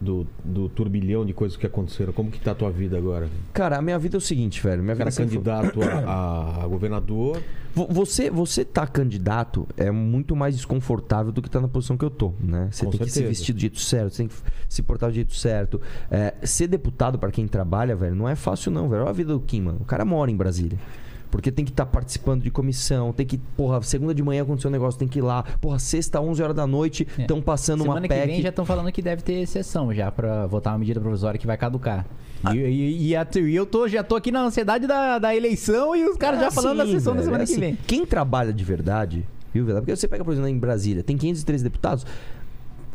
do, 0.00 0.26
do 0.44 0.68
turbilhão 0.68 1.24
de 1.24 1.32
coisas 1.32 1.56
que 1.56 1.66
aconteceram? 1.66 2.12
Como 2.12 2.30
que 2.30 2.38
tá 2.40 2.52
a 2.52 2.54
tua 2.54 2.70
vida 2.70 2.96
agora? 2.98 3.28
Cara, 3.52 3.78
a 3.78 3.82
minha 3.82 3.98
vida 3.98 4.16
é 4.16 4.18
o 4.18 4.20
seguinte, 4.20 4.62
velho. 4.62 4.82
Minha 4.82 4.96
cara 4.96 5.10
vida 5.10 5.16
sempre 5.28 5.36
foi- 5.36 5.42
candidato 5.44 5.82
a, 6.08 6.64
a 6.64 6.66
governador. 6.66 7.42
Vo- 7.74 7.88
Você, 7.90 8.30
você 8.30 8.64
tá 8.64 8.86
candidato 8.86 9.66
é 9.76 9.90
muito 9.90 10.34
mais 10.36 10.54
desconfortável 10.56 11.30
do 11.32 11.40
que 11.42 11.48
tá 11.50 11.60
na 11.60 11.68
posição 11.68 11.96
que 11.96 12.04
eu 12.04 12.10
tô, 12.10 12.32
né? 12.40 12.68
Você 12.70 12.84
Com 12.84 12.90
tem 12.90 13.00
que 13.00 13.06
se 13.06 13.12
certeza. 13.12 13.28
vestir 13.34 13.52
do 13.54 13.60
jeito 13.60 13.78
certo, 13.80 14.10
você 14.12 14.16
tem 14.18 14.28
que 14.28 14.34
se 14.68 14.82
portar 14.82 15.08
do 15.10 15.14
jeito 15.14 15.34
certo. 15.34 15.80
É, 16.10 16.34
ser 16.42 16.66
deputado 16.68 17.18
pra 17.18 17.30
quem 17.30 17.46
trabalha, 17.48 17.94
velho, 17.96 18.14
não 18.14 18.28
é 18.28 18.34
fácil 18.34 18.70
não, 18.70 18.88
velho. 18.88 19.02
Olha 19.02 19.10
a 19.10 19.14
vida 19.14 19.32
do 19.32 19.40
Kim, 19.40 19.62
mano. 19.62 19.78
O 19.80 19.84
cara 19.84 20.04
mora 20.04 20.30
em 20.30 20.36
Brasília. 20.36 20.78
Porque 21.30 21.50
tem 21.50 21.64
que 21.64 21.70
estar 21.72 21.84
participando 21.86 22.42
de 22.42 22.50
comissão, 22.50 23.12
tem 23.12 23.26
que, 23.26 23.36
porra, 23.36 23.82
segunda 23.82 24.14
de 24.14 24.22
manhã 24.22 24.42
aconteceu 24.42 24.68
um 24.68 24.72
negócio, 24.72 24.98
tem 24.98 25.08
que 25.08 25.18
ir 25.18 25.22
lá. 25.22 25.42
Porra, 25.60 25.78
sexta, 25.78 26.20
11 26.20 26.42
horas 26.42 26.56
da 26.56 26.66
noite, 26.66 27.06
É. 27.18 27.22
estão 27.22 27.42
passando 27.42 27.82
Semana 27.82 28.00
uma 28.00 28.08
que 28.08 28.14
PEC. 28.14 28.26
vem 28.26 28.42
já 28.42 28.48
estão 28.50 28.64
falando 28.64 28.90
que 28.92 29.02
deve 29.02 29.22
ter 29.22 29.34
exceção 29.42 29.92
já 29.92 30.10
pra 30.10 30.46
votar 30.46 30.72
uma 30.72 30.78
medida 30.78 31.00
provisória 31.00 31.38
que 31.38 31.46
vai 31.46 31.56
caducar. 31.56 32.06
E, 32.52 32.56
e- 32.58 33.12
e 33.12 33.16
e 33.40 33.56
eu 33.56 33.66
tô, 33.66 33.88
já 33.88 34.04
tô 34.04 34.14
aqui 34.14 34.30
na 34.30 34.42
ansiedade 34.44 34.86
da, 34.86 35.18
da 35.18 35.34
eleição 35.34 35.96
e 35.96 36.04
os 36.08 36.16
caras 36.16 36.38
já 36.38 36.48
Ah, 36.48 36.50
falando 36.50 36.78
da 36.78 36.86
sessão 36.86 37.12
da 37.12 37.20
velho, 37.20 37.24
semana 37.24 37.42
é 37.42 37.46
que 37.46 37.52
assim. 37.52 37.60
vem. 37.60 37.78
Quem 37.86 38.06
trabalha 38.06 38.52
de 38.52 38.62
verdade, 38.62 39.26
viu, 39.52 39.64
Vila? 39.64 39.80
Porque 39.80 39.96
você 39.96 40.06
pega, 40.06 40.24
por 40.24 40.32
exemplo, 40.32 40.48
em 40.48 40.58
Brasília, 40.58 41.02
tem 41.02 41.16
513 41.16 41.64
deputados, 41.64 42.06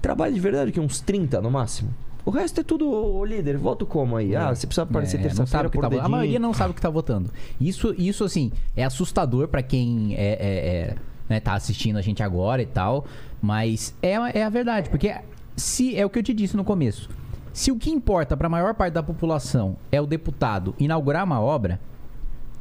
trabalha 0.01 0.31
de 0.31 0.39
verdade 0.39 0.71
que 0.71 0.79
uns 0.79 1.01
30 1.01 1.41
no 1.41 1.51
máximo. 1.51 1.93
O 2.25 2.29
resto 2.29 2.61
é 2.61 2.63
tudo, 2.63 2.89
ô 2.89 3.25
líder, 3.25 3.57
voto 3.57 3.85
como 3.85 4.15
aí? 4.15 4.35
Ah, 4.35 4.53
você 4.53 4.67
precisa 4.67 4.83
aparecer 4.83 5.17
É, 5.17 5.21
terça-feira 5.23 5.47
sabe 5.49 5.67
o 5.67 5.71
que 5.71 5.77
por 5.77 5.81
tá 5.81 5.87
votando. 5.89 6.01
A 6.01 6.03
dedinho. 6.03 6.17
maioria 6.17 6.39
não 6.39 6.53
sabe 6.53 6.71
o 6.71 6.73
que 6.73 6.81
tá 6.81 6.89
votando. 6.89 7.31
Isso, 7.59 7.95
isso 7.97 8.23
assim, 8.23 8.51
é 8.75 8.83
assustador 8.83 9.47
pra 9.47 9.63
quem 9.63 10.13
é, 10.15 10.23
é- 10.33 10.67
é, 10.91 10.95
né, 11.27 11.39
tá 11.39 11.53
assistindo 11.53 11.97
a 11.97 12.01
gente 12.01 12.21
agora 12.21 12.61
e 12.61 12.65
tal. 12.67 13.05
Mas 13.41 13.95
é, 14.03 14.13
é 14.39 14.43
a 14.43 14.49
verdade, 14.49 14.89
porque 14.89 15.15
se 15.55 15.95
é 15.97 16.05
o 16.05 16.09
que 16.09 16.19
eu 16.19 16.23
te 16.23 16.33
disse 16.33 16.55
no 16.55 16.63
começo. 16.63 17.09
Se 17.53 17.71
o 17.71 17.75
que 17.77 17.89
importa 17.89 18.37
pra 18.37 18.47
maior 18.47 18.73
parte 18.75 18.93
da 18.93 19.01
população 19.03 19.75
é 19.91 19.99
o 19.99 20.05
deputado 20.05 20.73
inaugurar 20.79 21.23
uma 21.25 21.41
obra, 21.41 21.79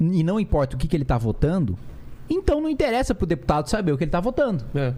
e 0.01 0.25
não 0.25 0.41
importa 0.41 0.75
o 0.75 0.79
que, 0.79 0.89
que 0.89 0.97
ele 0.97 1.05
tá 1.05 1.19
votando, 1.19 1.77
então 2.31 2.61
não 2.61 2.69
interessa 2.71 3.15
pro 3.15 3.27
deputado 3.27 3.69
saber 3.69 3.93
o 3.93 3.99
que 3.99 4.05
ele 4.05 4.11
tá 4.11 4.21
votando. 4.21 4.65
É. 4.75 4.95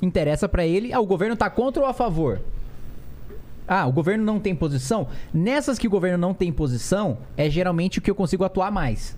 Interessa 0.00 0.48
pra 0.48 0.64
ele, 0.64 0.92
ah, 0.92 1.00
o 1.00 1.06
governo 1.06 1.34
tá 1.36 1.50
contra 1.50 1.82
ou 1.82 1.88
a 1.88 1.92
favor? 1.92 2.40
Ah, 3.66 3.86
o 3.86 3.92
governo 3.92 4.24
não 4.24 4.38
tem 4.38 4.54
posição? 4.54 5.08
Nessas 5.32 5.78
que 5.78 5.86
o 5.86 5.90
governo 5.90 6.18
não 6.18 6.34
tem 6.34 6.52
posição, 6.52 7.18
é 7.36 7.48
geralmente 7.48 7.98
o 7.98 8.02
que 8.02 8.10
eu 8.10 8.14
consigo 8.14 8.44
atuar 8.44 8.70
mais. 8.70 9.16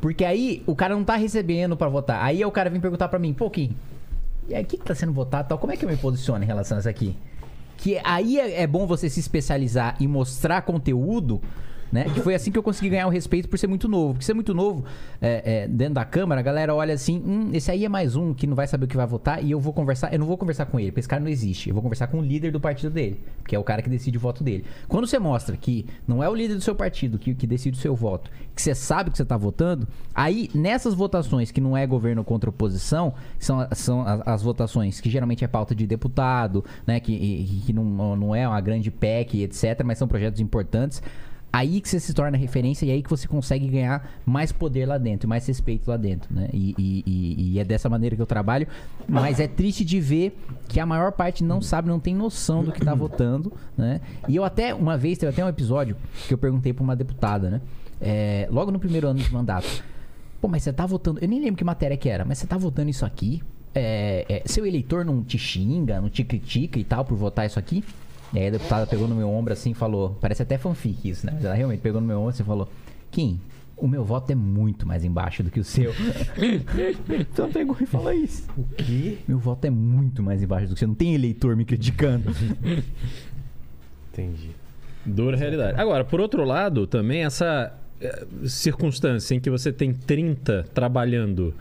Porque 0.00 0.24
aí 0.24 0.62
o 0.66 0.74
cara 0.74 0.94
não 0.94 1.04
tá 1.04 1.16
recebendo 1.16 1.76
pra 1.76 1.88
votar. 1.88 2.22
Aí 2.22 2.44
o 2.44 2.50
cara 2.50 2.70
vem 2.70 2.80
perguntar 2.80 3.08
pra 3.08 3.18
mim, 3.18 3.34
pô, 3.34 3.50
Kim, 3.50 3.74
e 4.48 4.60
o 4.60 4.64
que, 4.64 4.78
tá 4.78 4.94
sendo 4.94 5.12
votado 5.12 5.48
tal? 5.48 5.58
Como 5.58 5.72
é 5.72 5.76
que 5.76 5.84
eu 5.84 5.88
me 5.88 5.96
posiciono 5.96 6.42
em 6.42 6.46
relação 6.46 6.76
a 6.76 6.80
isso 6.80 6.88
aqui? 6.88 7.16
Que 7.76 8.00
aí 8.04 8.38
é, 8.38 8.62
é 8.62 8.66
bom 8.66 8.86
você 8.86 9.08
se 9.08 9.20
especializar 9.20 9.96
e 10.00 10.06
mostrar 10.06 10.62
conteúdo, 10.62 11.40
né? 11.92 12.04
Que 12.04 12.20
foi 12.20 12.34
assim 12.34 12.50
que 12.50 12.58
eu 12.58 12.62
consegui 12.62 12.90
ganhar 12.90 13.06
o 13.06 13.10
respeito 13.10 13.48
por 13.48 13.58
ser 13.58 13.66
muito 13.66 13.88
novo. 13.88 14.14
Porque 14.14 14.24
ser 14.24 14.34
muito 14.34 14.54
novo, 14.54 14.84
é, 15.20 15.62
é, 15.62 15.68
dentro 15.68 15.94
da 15.94 16.04
Câmara, 16.04 16.40
a 16.40 16.42
galera 16.42 16.74
olha 16.74 16.94
assim, 16.94 17.22
hum, 17.24 17.50
esse 17.52 17.70
aí 17.70 17.84
é 17.84 17.88
mais 17.88 18.16
um 18.16 18.32
que 18.32 18.46
não 18.46 18.54
vai 18.54 18.66
saber 18.66 18.84
o 18.84 18.88
que 18.88 18.96
vai 18.96 19.06
votar 19.06 19.42
e 19.42 19.50
eu 19.50 19.60
vou 19.60 19.72
conversar. 19.72 20.12
Eu 20.12 20.18
não 20.18 20.26
vou 20.26 20.38
conversar 20.38 20.66
com 20.66 20.78
ele, 20.78 20.90
porque 20.90 21.00
esse 21.00 21.08
cara 21.08 21.22
não 21.22 21.30
existe. 21.30 21.68
Eu 21.68 21.74
vou 21.74 21.82
conversar 21.82 22.06
com 22.06 22.18
o 22.18 22.22
líder 22.22 22.52
do 22.52 22.60
partido 22.60 22.90
dele, 22.90 23.20
que 23.46 23.54
é 23.54 23.58
o 23.58 23.64
cara 23.64 23.82
que 23.82 23.90
decide 23.90 24.16
o 24.16 24.20
voto 24.20 24.44
dele. 24.44 24.64
Quando 24.88 25.06
você 25.06 25.18
mostra 25.18 25.56
que 25.56 25.86
não 26.06 26.22
é 26.22 26.28
o 26.28 26.34
líder 26.34 26.54
do 26.54 26.60
seu 26.60 26.74
partido 26.74 27.18
que, 27.18 27.34
que 27.34 27.46
decide 27.46 27.76
o 27.76 27.80
seu 27.80 27.94
voto, 27.94 28.30
que 28.54 28.62
você 28.62 28.74
sabe 28.74 29.10
que 29.10 29.16
você 29.16 29.24
tá 29.24 29.36
votando, 29.36 29.88
aí 30.14 30.50
nessas 30.54 30.94
votações 30.94 31.50
que 31.50 31.60
não 31.60 31.76
é 31.76 31.86
governo 31.86 32.22
contra 32.22 32.50
oposição, 32.50 33.14
são, 33.38 33.66
são 33.72 34.02
as, 34.02 34.20
as 34.26 34.42
votações 34.42 35.00
que 35.00 35.10
geralmente 35.10 35.44
é 35.44 35.48
pauta 35.48 35.74
de 35.74 35.86
deputado, 35.86 36.64
né? 36.86 37.00
Que, 37.00 37.62
que 37.66 37.72
não, 37.72 38.16
não 38.16 38.34
é 38.34 38.46
uma 38.46 38.60
grande 38.60 38.90
PEC, 38.90 39.42
etc., 39.42 39.82
mas 39.84 39.98
são 39.98 40.06
projetos 40.06 40.40
importantes. 40.40 41.02
Aí 41.52 41.80
que 41.80 41.88
você 41.88 41.98
se 41.98 42.14
torna 42.14 42.36
referência 42.38 42.86
e 42.86 42.90
aí 42.92 43.02
que 43.02 43.10
você 43.10 43.26
consegue 43.26 43.66
ganhar 43.66 44.08
mais 44.24 44.52
poder 44.52 44.86
lá 44.86 44.98
dentro, 44.98 45.28
mais 45.28 45.44
respeito 45.46 45.88
lá 45.90 45.96
dentro, 45.96 46.32
né? 46.32 46.48
E, 46.52 46.74
e- 46.78 47.02
e- 47.06 47.52
e 47.54 47.58
é 47.58 47.64
dessa 47.64 47.88
maneira 47.88 48.14
que 48.14 48.22
eu 48.22 48.26
trabalho. 48.26 48.68
Mas 49.08 49.40
é 49.40 49.48
triste 49.48 49.84
de 49.84 50.00
ver 50.00 50.38
que 50.68 50.78
a 50.78 50.86
maior 50.86 51.10
parte 51.10 51.42
não 51.42 51.60
sabe, 51.60 51.88
não 51.88 51.98
tem 51.98 52.14
noção 52.14 52.62
do 52.62 52.70
que 52.70 52.80
tá 52.84 52.94
votando, 52.94 53.52
né? 53.76 54.00
E 54.28 54.36
eu 54.36 54.44
até, 54.44 54.72
uma 54.72 54.96
vez, 54.96 55.18
teve 55.18 55.30
até 55.32 55.44
um 55.44 55.48
episódio 55.48 55.96
que 56.28 56.32
eu 56.32 56.38
perguntei 56.38 56.72
pra 56.72 56.84
uma 56.84 56.94
deputada, 56.94 57.50
né? 57.50 57.60
É, 58.00 58.46
logo 58.50 58.70
no 58.70 58.78
primeiro 58.78 59.08
ano 59.08 59.18
de 59.18 59.32
mandato. 59.32 59.82
Pô, 60.40 60.46
mas 60.48 60.62
você 60.62 60.72
tá 60.72 60.86
votando. 60.86 61.18
Eu 61.20 61.28
nem 61.28 61.40
lembro 61.40 61.56
que 61.56 61.64
matéria 61.64 61.96
que 61.96 62.08
era, 62.08 62.24
mas 62.24 62.38
você 62.38 62.46
tá 62.46 62.56
votando 62.56 62.88
isso 62.90 63.04
aqui? 63.04 63.42
É, 63.74 64.24
é, 64.28 64.42
seu 64.46 64.64
eleitor 64.64 65.04
não 65.04 65.22
te 65.22 65.36
xinga, 65.36 66.00
não 66.00 66.08
te 66.08 66.22
critica 66.24 66.78
e 66.78 66.84
tal 66.84 67.04
por 67.04 67.16
votar 67.16 67.44
isso 67.44 67.58
aqui? 67.58 67.84
E 68.32 68.38
aí 68.38 68.46
a 68.46 68.50
deputada 68.50 68.86
pegou 68.86 69.08
no 69.08 69.14
meu 69.14 69.28
ombro 69.28 69.52
assim 69.52 69.70
e 69.70 69.74
falou: 69.74 70.16
parece 70.20 70.42
até 70.42 70.56
fanfic 70.56 71.08
isso, 71.08 71.26
né? 71.26 71.32
Mas 71.34 71.44
ela 71.44 71.54
realmente 71.54 71.80
pegou 71.80 72.00
no 72.00 72.06
meu 72.06 72.18
ombro 72.18 72.30
assim 72.30 72.42
e 72.42 72.46
falou: 72.46 72.68
Kim, 73.10 73.40
o 73.76 73.88
meu 73.88 74.04
voto 74.04 74.30
é 74.30 74.34
muito 74.34 74.86
mais 74.86 75.04
embaixo 75.04 75.42
do 75.42 75.50
que 75.50 75.58
o 75.58 75.64
seu. 75.64 75.92
então 77.18 77.50
pegou 77.50 77.76
e 77.80 77.86
falou 77.86 78.12
isso. 78.12 78.46
O 78.56 78.64
quê? 78.76 79.18
Meu 79.26 79.38
voto 79.38 79.64
é 79.64 79.70
muito 79.70 80.22
mais 80.22 80.42
embaixo 80.42 80.66
do 80.66 80.70
que 80.70 80.74
o 80.74 80.78
seu. 80.78 80.88
Não 80.88 80.94
tem 80.94 81.14
eleitor 81.14 81.56
me 81.56 81.64
criticando. 81.64 82.30
Entendi. 84.12 84.50
Dura 85.04 85.36
realidade. 85.36 85.80
Agora, 85.80 86.04
por 86.04 86.20
outro 86.20 86.44
lado, 86.44 86.86
também 86.86 87.24
essa 87.24 87.72
eh, 88.00 88.26
circunstância 88.44 89.34
em 89.34 89.40
que 89.40 89.48
você 89.48 89.72
tem 89.72 89.94
30 89.94 90.66
trabalhando 90.74 91.54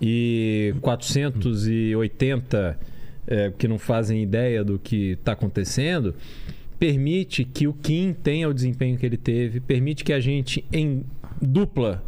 e 0.00 0.74
480 0.80 2.78
eh, 3.26 3.52
que 3.56 3.66
não 3.68 3.78
fazem 3.78 4.22
ideia 4.22 4.62
do 4.64 4.78
que 4.78 5.12
está 5.12 5.32
acontecendo, 5.32 6.14
permite 6.78 7.44
que 7.44 7.66
o 7.66 7.72
Kim 7.72 8.12
tenha 8.12 8.48
o 8.48 8.54
desempenho 8.54 8.98
que 8.98 9.06
ele 9.06 9.16
teve, 9.16 9.60
permite 9.60 10.04
que 10.04 10.12
a 10.12 10.20
gente, 10.20 10.64
em 10.72 11.04
dupla, 11.40 12.04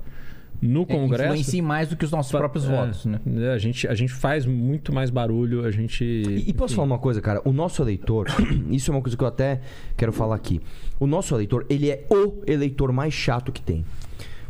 no 0.61 0.83
É, 0.83 0.85
Congresso. 0.87 1.25
influencie 1.27 1.63
mais 1.63 1.89
do 1.89 1.97
que 1.97 2.05
os 2.05 2.11
nossos 2.11 2.33
próprios 2.33 2.65
É, 2.65 2.69
votos, 2.69 3.07
né? 3.07 3.21
é, 3.39 3.53
A 3.53 3.59
gente, 3.59 3.87
a 3.87 3.95
gente 3.95 4.13
faz 4.13 4.45
muito 4.45 4.93
mais 4.93 5.09
barulho, 5.09 5.65
a 5.65 5.71
gente. 5.71 6.03
E, 6.05 6.51
e 6.51 6.53
posso 6.53 6.75
falar 6.75 6.87
uma 6.87 6.99
coisa, 6.99 7.21
cara? 7.21 7.41
O 7.45 7.53
nosso 7.53 7.81
eleitor, 7.81 8.27
isso 8.69 8.91
é 8.91 8.95
uma 8.95 9.01
coisa 9.01 9.17
que 9.17 9.23
eu 9.23 9.29
até 9.29 9.61
quero 9.97 10.13
falar 10.13 10.35
aqui. 10.35 10.61
O 10.99 11.07
nosso 11.07 11.33
eleitor, 11.35 11.65
ele 11.71 11.89
é 11.91 12.05
o 12.11 12.43
eleitor 12.45 12.93
mais 12.93 13.15
chato 13.15 13.53
que 13.53 13.63
tem. 13.63 13.85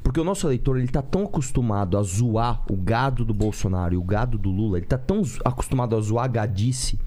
Porque 0.09 0.21
o 0.21 0.25
nosso 0.25 0.47
eleitor, 0.47 0.79
ele 0.79 0.89
tá 0.89 1.03
tão 1.03 1.25
acostumado 1.25 1.99
a 1.99 2.03
zoar 2.03 2.65
o 2.73 2.77
gado 2.79 3.27
do 3.27 3.35
Bolsonaro 3.35 3.93
e 3.93 3.99
o 3.99 4.03
gado 4.03 4.39
do 4.39 4.49
Lula, 4.49 4.79
ele 4.79 4.87
tá 4.87 4.97
tão 4.97 5.21
acostumado 5.45 5.95
a 5.95 6.01
zoar 6.01 6.25
a 6.25 6.29
gadice, 6.29 6.99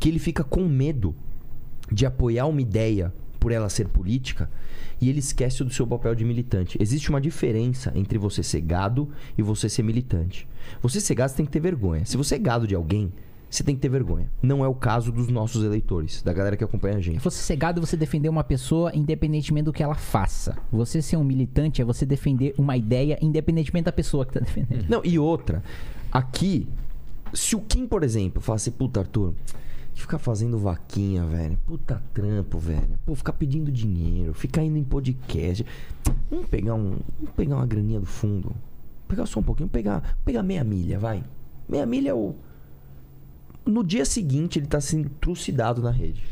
que 0.00 0.08
ele 0.08 0.18
fica 0.18 0.42
com 0.42 0.64
medo 0.64 1.14
de 1.92 2.04
apoiar 2.04 2.46
uma 2.46 2.60
ideia 2.60 3.14
por 3.38 3.52
ela 3.52 3.68
ser 3.68 3.86
política 3.86 4.50
e 5.00 5.08
ele 5.08 5.20
esquece 5.20 5.62
do 5.62 5.72
seu 5.72 5.86
papel 5.86 6.12
de 6.16 6.24
militante. 6.24 6.76
Existe 6.82 7.08
uma 7.08 7.20
diferença 7.20 7.92
entre 7.94 8.18
você 8.18 8.42
ser 8.42 8.62
gado 8.62 9.08
e 9.38 9.42
você 9.42 9.68
ser 9.68 9.84
militante. 9.84 10.48
Você 10.82 11.00
ser 11.00 11.14
gado, 11.14 11.30
você 11.30 11.36
tem 11.36 11.46
que 11.46 11.52
ter 11.52 11.60
vergonha. 11.60 12.04
Se 12.04 12.16
você 12.16 12.34
é 12.34 12.38
gado 12.38 12.66
de 12.66 12.74
alguém, 12.74 13.12
você 13.50 13.64
tem 13.64 13.74
que 13.74 13.80
ter 13.80 13.88
vergonha. 13.88 14.30
Não 14.42 14.64
é 14.64 14.68
o 14.68 14.74
caso 14.74 15.10
dos 15.10 15.28
nossos 15.28 15.64
eleitores, 15.64 16.22
da 16.22 16.32
galera 16.32 16.56
que 16.56 16.64
acompanha 16.64 16.96
a 16.96 17.00
gente. 17.00 17.18
Você 17.18 17.42
ser 17.42 17.56
gado 17.56 17.80
é 17.80 17.86
você 17.86 17.96
defender 17.96 18.28
uma 18.28 18.44
pessoa 18.44 18.94
independentemente 18.94 19.64
do 19.64 19.72
que 19.72 19.82
ela 19.82 19.94
faça. 19.94 20.56
Você 20.70 21.00
ser 21.00 21.16
um 21.16 21.24
militante 21.24 21.80
é 21.80 21.84
você 21.84 22.04
defender 22.04 22.54
uma 22.58 22.76
ideia 22.76 23.18
independentemente 23.22 23.84
da 23.84 23.92
pessoa 23.92 24.26
que 24.26 24.34
tá 24.34 24.40
defendendo. 24.40 24.86
Não, 24.88 25.00
e 25.04 25.18
outra, 25.18 25.62
aqui, 26.12 26.66
se 27.32 27.56
o 27.56 27.60
Kim, 27.60 27.86
por 27.86 28.02
exemplo, 28.02 28.42
fala 28.42 28.56
assim, 28.56 28.70
puta, 28.70 29.00
Arthur, 29.00 29.34
ficar 29.94 30.18
fazendo 30.18 30.58
vaquinha, 30.58 31.24
velho, 31.24 31.58
puta 31.66 32.02
trampo, 32.14 32.58
velho, 32.58 32.98
pô, 33.04 33.14
ficar 33.14 33.32
pedindo 33.32 33.70
dinheiro, 33.70 34.32
ficar 34.32 34.62
indo 34.62 34.78
em 34.78 34.84
podcast, 34.84 35.64
vamos 36.30 36.46
pegar 36.48 36.74
um, 36.74 36.98
vamos 37.18 37.34
pegar 37.36 37.56
uma 37.56 37.66
graninha 37.66 37.98
do 37.98 38.06
fundo, 38.06 38.52
pegar 39.08 39.26
só 39.26 39.40
um 39.40 39.42
pouquinho, 39.42 39.68
pegar, 39.68 40.16
pegar 40.24 40.42
meia 40.42 40.62
milha, 40.62 40.98
vai. 40.98 41.24
Meia 41.68 41.86
milha 41.86 42.10
é 42.10 42.14
o... 42.14 42.34
No 43.68 43.84
dia 43.84 44.06
seguinte, 44.06 44.58
ele 44.58 44.66
tá 44.66 44.80
sendo 44.80 45.10
trucidado 45.20 45.82
na 45.82 45.90
rede. 45.90 46.22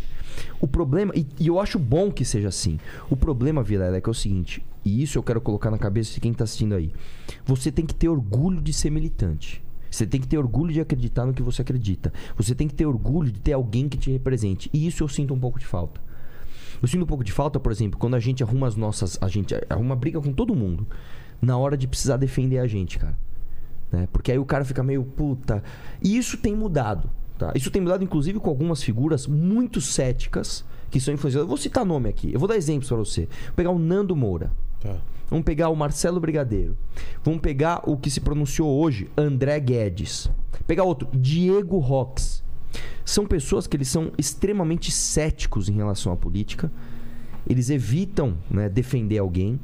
O 0.58 0.66
problema, 0.66 1.12
e, 1.14 1.26
e 1.38 1.48
eu 1.48 1.60
acho 1.60 1.78
bom 1.78 2.10
que 2.10 2.24
seja 2.24 2.48
assim. 2.48 2.80
O 3.10 3.16
problema, 3.16 3.62
Vilela, 3.62 3.98
é 3.98 4.00
que 4.00 4.08
é 4.08 4.10
o 4.10 4.14
seguinte, 4.14 4.64
e 4.82 5.02
isso 5.02 5.18
eu 5.18 5.22
quero 5.22 5.38
colocar 5.38 5.70
na 5.70 5.76
cabeça 5.76 6.14
de 6.14 6.18
quem 6.18 6.32
tá 6.32 6.44
assistindo 6.44 6.74
aí. 6.74 6.90
Você 7.44 7.70
tem 7.70 7.84
que 7.84 7.94
ter 7.94 8.08
orgulho 8.08 8.58
de 8.62 8.72
ser 8.72 8.88
militante. 8.88 9.62
Você 9.90 10.06
tem 10.06 10.18
que 10.18 10.26
ter 10.26 10.38
orgulho 10.38 10.72
de 10.72 10.80
acreditar 10.80 11.26
no 11.26 11.34
que 11.34 11.42
você 11.42 11.60
acredita. 11.60 12.10
Você 12.38 12.54
tem 12.54 12.66
que 12.66 12.74
ter 12.74 12.86
orgulho 12.86 13.30
de 13.30 13.38
ter 13.38 13.52
alguém 13.52 13.86
que 13.86 13.98
te 13.98 14.10
represente. 14.10 14.70
E 14.72 14.86
isso 14.86 15.04
eu 15.04 15.08
sinto 15.08 15.34
um 15.34 15.38
pouco 15.38 15.58
de 15.58 15.66
falta. 15.66 16.00
Eu 16.80 16.88
sinto 16.88 17.02
um 17.02 17.06
pouco 17.06 17.22
de 17.22 17.32
falta, 17.32 17.60
por 17.60 17.70
exemplo, 17.70 18.00
quando 18.00 18.14
a 18.14 18.18
gente 18.18 18.42
arruma 18.42 18.66
as 18.66 18.76
nossas. 18.76 19.18
A 19.20 19.28
gente 19.28 19.54
arruma 19.68 19.94
briga 19.94 20.22
com 20.22 20.32
todo 20.32 20.54
mundo. 20.54 20.86
Na 21.42 21.58
hora 21.58 21.76
de 21.76 21.86
precisar 21.86 22.16
defender 22.16 22.60
a 22.60 22.66
gente, 22.66 22.98
cara. 22.98 23.18
Né? 23.92 24.08
Porque 24.10 24.32
aí 24.32 24.38
o 24.38 24.44
cara 24.46 24.64
fica 24.64 24.82
meio 24.82 25.04
puta. 25.04 25.62
E 26.02 26.16
isso 26.16 26.38
tem 26.38 26.54
mudado. 26.54 27.10
Tá? 27.38 27.52
Isso 27.54 27.70
tem 27.70 27.82
mudado, 27.82 28.02
inclusive, 28.02 28.38
com 28.38 28.48
algumas 28.48 28.82
figuras 28.82 29.26
muito 29.26 29.80
céticas 29.80 30.64
que 30.90 30.98
são 30.98 31.12
influenciadas. 31.12 31.44
Eu 31.44 31.48
vou 31.48 31.56
citar 31.56 31.84
nome 31.84 32.08
aqui. 32.08 32.32
Eu 32.32 32.38
vou 32.38 32.48
dar 32.48 32.56
exemplos 32.56 32.88
pra 32.88 32.96
você. 32.96 33.28
Vou 33.46 33.54
pegar 33.54 33.70
o 33.70 33.78
Nando 33.78 34.16
Moura. 34.16 34.50
Tá. 34.80 34.96
Vamos 35.28 35.44
pegar 35.44 35.68
o 35.68 35.76
Marcelo 35.76 36.20
Brigadeiro. 36.20 36.76
Vamos 37.24 37.40
pegar 37.40 37.82
o 37.84 37.96
que 37.96 38.10
se 38.10 38.20
pronunciou 38.20 38.70
hoje, 38.80 39.10
André 39.16 39.58
Guedes. 39.58 40.30
Pegar 40.66 40.84
outro, 40.84 41.08
Diego 41.12 41.78
Rox. 41.78 42.44
São 43.04 43.26
pessoas 43.26 43.66
que 43.66 43.76
eles 43.76 43.88
são 43.88 44.12
extremamente 44.16 44.90
céticos 44.90 45.68
em 45.68 45.74
relação 45.74 46.12
à 46.12 46.16
política. 46.16 46.70
Eles 47.48 47.70
evitam 47.70 48.36
né, 48.50 48.68
defender 48.68 49.18
alguém. 49.18 49.60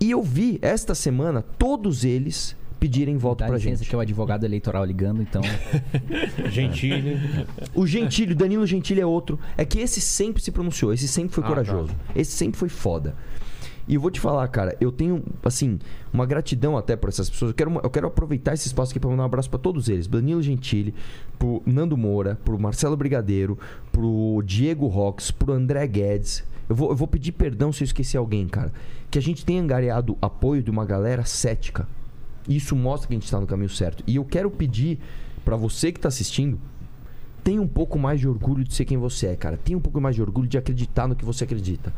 E 0.00 0.10
eu 0.10 0.22
vi 0.22 0.58
esta 0.60 0.94
semana 0.94 1.42
todos 1.42 2.04
eles 2.04 2.56
pedirem 2.82 3.16
voto 3.16 3.38
Dá 3.38 3.46
pra 3.46 3.54
licença 3.54 3.76
gente. 3.78 3.88
que 3.88 3.94
é 3.94 3.98
o 3.98 4.00
advogado 4.00 4.44
eleitoral 4.44 4.84
ligando, 4.84 5.22
então. 5.22 5.40
Gentile. 6.50 7.16
O 7.72 7.86
Gentili, 7.86 8.32
o 8.32 8.36
Danilo 8.36 8.66
Gentili 8.66 9.00
é 9.00 9.06
outro. 9.06 9.38
É 9.56 9.64
que 9.64 9.78
esse 9.78 10.00
sempre 10.00 10.42
se 10.42 10.50
pronunciou, 10.50 10.92
esse 10.92 11.06
sempre 11.06 11.32
foi 11.32 11.44
Ah, 11.44 11.46
corajoso. 11.46 11.94
Esse 12.16 12.32
sempre 12.32 12.58
foi 12.58 12.68
foda. 12.68 13.14
E 13.86 13.94
eu 13.94 14.00
vou 14.00 14.10
te 14.10 14.18
falar, 14.18 14.46
cara, 14.48 14.76
eu 14.80 14.90
tenho, 14.90 15.22
assim, 15.44 15.78
uma 16.12 16.26
gratidão 16.26 16.76
até 16.76 16.96
por 16.96 17.08
essas 17.08 17.30
pessoas. 17.30 17.50
Eu 17.50 17.54
quero, 17.54 17.80
eu 17.84 17.90
quero 17.90 18.06
aproveitar 18.08 18.52
esse 18.54 18.66
espaço 18.66 18.90
aqui 18.90 18.98
pra 18.98 19.10
mandar 19.10 19.22
um 19.22 19.26
abraço 19.26 19.48
pra 19.50 19.58
todos 19.60 19.88
eles. 19.88 20.08
Danilo 20.08 20.42
Gentili, 20.42 20.92
pro 21.38 21.62
Nando 21.64 21.96
Moura, 21.96 22.36
pro 22.44 22.58
Marcelo 22.58 22.96
Brigadeiro, 22.96 23.56
pro 23.92 24.42
Diego 24.44 24.88
Rox, 24.88 25.30
pro 25.30 25.52
André 25.52 25.86
Guedes. 25.86 26.42
Eu 26.68 26.74
vou, 26.74 26.90
eu 26.90 26.96
vou 26.96 27.06
pedir 27.06 27.30
perdão 27.32 27.72
se 27.72 27.82
eu 27.82 27.84
esquecer 27.84 28.16
alguém, 28.16 28.48
cara. 28.48 28.72
Que 29.08 29.18
a 29.18 29.22
gente 29.22 29.44
tenha 29.44 29.62
angariado 29.62 30.16
apoio 30.20 30.62
de 30.62 30.70
uma 30.70 30.84
galera 30.84 31.24
cética. 31.24 31.86
Isso 32.48 32.74
mostra 32.74 33.08
que 33.08 33.14
a 33.14 33.16
gente 33.16 33.24
está 33.24 33.40
no 33.40 33.46
caminho 33.46 33.68
certo. 33.68 34.02
E 34.06 34.16
eu 34.16 34.24
quero 34.24 34.50
pedir 34.50 34.98
pra 35.44 35.56
você 35.56 35.92
que 35.92 36.00
tá 36.00 36.08
assistindo, 36.08 36.58
tenha 37.42 37.60
um 37.60 37.68
pouco 37.68 37.98
mais 37.98 38.20
de 38.20 38.28
orgulho 38.28 38.64
de 38.64 38.74
ser 38.74 38.84
quem 38.84 38.98
você 38.98 39.28
é, 39.28 39.36
cara. 39.36 39.56
Tenha 39.56 39.78
um 39.78 39.80
pouco 39.80 40.00
mais 40.00 40.14
de 40.14 40.22
orgulho 40.22 40.48
de 40.48 40.58
acreditar 40.58 41.06
no 41.06 41.16
que 41.16 41.24
você 41.24 41.44
acredita. 41.44 41.92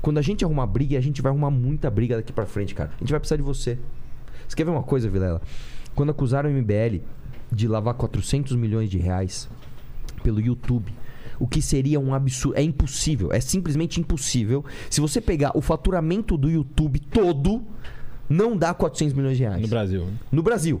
Quando 0.00 0.18
a 0.18 0.22
gente 0.22 0.44
arrumar 0.44 0.66
briga, 0.66 0.96
a 0.96 1.00
gente 1.00 1.20
vai 1.20 1.30
arrumar 1.30 1.50
muita 1.50 1.90
briga 1.90 2.16
daqui 2.16 2.32
pra 2.32 2.46
frente, 2.46 2.74
cara. 2.74 2.90
A 2.96 2.98
gente 2.98 3.10
vai 3.10 3.20
precisar 3.20 3.36
de 3.36 3.42
você. 3.42 3.78
Você 4.48 4.56
quer 4.56 4.64
ver 4.64 4.70
uma 4.70 4.82
coisa, 4.82 5.08
Vilela? 5.08 5.40
Quando 5.94 6.10
acusaram 6.10 6.48
o 6.48 6.52
MBL 6.52 7.02
de 7.50 7.68
lavar 7.68 7.94
400 7.94 8.56
milhões 8.56 8.90
de 8.90 8.98
reais 8.98 9.48
pelo 10.22 10.40
YouTube, 10.40 10.92
o 11.38 11.46
que 11.46 11.60
seria 11.60 12.00
um 12.00 12.14
absurdo. 12.14 12.56
É 12.56 12.62
impossível, 12.62 13.32
é 13.32 13.40
simplesmente 13.40 14.00
impossível. 14.00 14.64
Se 14.88 15.00
você 15.00 15.20
pegar 15.20 15.56
o 15.56 15.60
faturamento 15.60 16.36
do 16.36 16.50
YouTube 16.50 17.00
todo, 17.00 17.62
não 18.32 18.56
dá 18.56 18.72
400 18.74 19.14
milhões 19.14 19.36
de 19.36 19.42
reais. 19.42 19.62
No 19.62 19.68
Brasil. 19.68 20.04
né? 20.04 20.12
No 20.30 20.42
Brasil. 20.42 20.80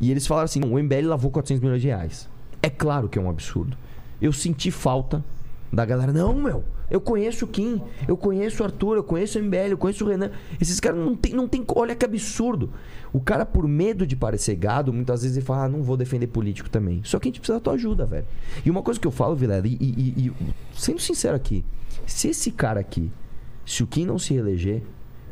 E 0.00 0.10
eles 0.10 0.26
falaram 0.26 0.44
assim: 0.46 0.60
"Não, 0.60 0.72
o 0.72 0.78
MBL 0.78 1.06
lavou 1.06 1.30
400 1.30 1.62
milhões 1.62 1.80
de 1.80 1.88
reais. 1.88 2.28
É 2.62 2.68
claro 2.70 3.08
que 3.08 3.18
é 3.18 3.22
um 3.22 3.30
absurdo. 3.30 3.76
Eu 4.20 4.32
senti 4.32 4.70
falta 4.70 5.24
da 5.72 5.84
galera. 5.84 6.12
Não, 6.12 6.34
meu. 6.34 6.64
Eu 6.90 7.00
conheço 7.00 7.46
o 7.46 7.48
Kim, 7.48 7.80
eu 8.06 8.18
conheço 8.18 8.62
o 8.62 8.66
Arthur, 8.66 8.96
eu 8.96 9.02
conheço 9.02 9.38
o 9.38 9.42
MBL, 9.42 9.70
eu 9.70 9.78
conheço 9.78 10.04
o 10.04 10.08
Renan. 10.08 10.30
Esses 10.60 10.78
caras 10.78 10.98
não 11.00 11.16
tem, 11.16 11.32
não 11.32 11.48
tem. 11.48 11.64
Olha 11.74 11.96
que 11.96 12.04
absurdo. 12.04 12.70
O 13.14 13.18
cara, 13.20 13.46
por 13.46 13.66
medo 13.66 14.06
de 14.06 14.14
parecer 14.14 14.54
gado, 14.56 14.92
muitas 14.92 15.22
vezes 15.22 15.38
ele 15.38 15.46
fala: 15.46 15.64
ah, 15.64 15.68
não 15.68 15.82
vou 15.82 15.96
defender 15.96 16.26
político 16.26 16.68
também. 16.68 17.00
Só 17.02 17.18
que 17.18 17.28
a 17.28 17.30
gente 17.30 17.40
precisa 17.40 17.58
da 17.58 17.62
tua 17.64 17.72
ajuda, 17.74 18.04
velho. 18.04 18.26
E 18.64 18.70
uma 18.70 18.82
coisa 18.82 19.00
que 19.00 19.06
eu 19.06 19.10
falo, 19.10 19.34
Vilela, 19.34 19.66
e, 19.66 19.72
e- 19.80 20.26
e- 20.26 20.32
sendo 20.74 21.00
sincero 21.00 21.34
aqui: 21.34 21.64
se 22.06 22.28
esse 22.28 22.50
cara 22.50 22.80
aqui, 22.80 23.10
se 23.64 23.82
o 23.82 23.86
Kim 23.86 24.04
não 24.04 24.18
se 24.18 24.34
reeleger, 24.34 24.82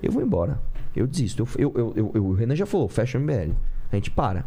eu 0.02 0.10
vou 0.10 0.22
embora. 0.22 0.58
Eu 0.94 1.06
desisto. 1.06 1.46
Eu, 1.58 1.72
eu, 1.76 1.92
eu- 1.96 2.10
eu- 2.14 2.24
o 2.26 2.32
Renan 2.34 2.56
já 2.56 2.66
falou: 2.66 2.88
fecha 2.88 3.18
o 3.18 3.20
MBL. 3.20 3.52
A 3.92 3.96
gente 3.96 4.10
para. 4.10 4.44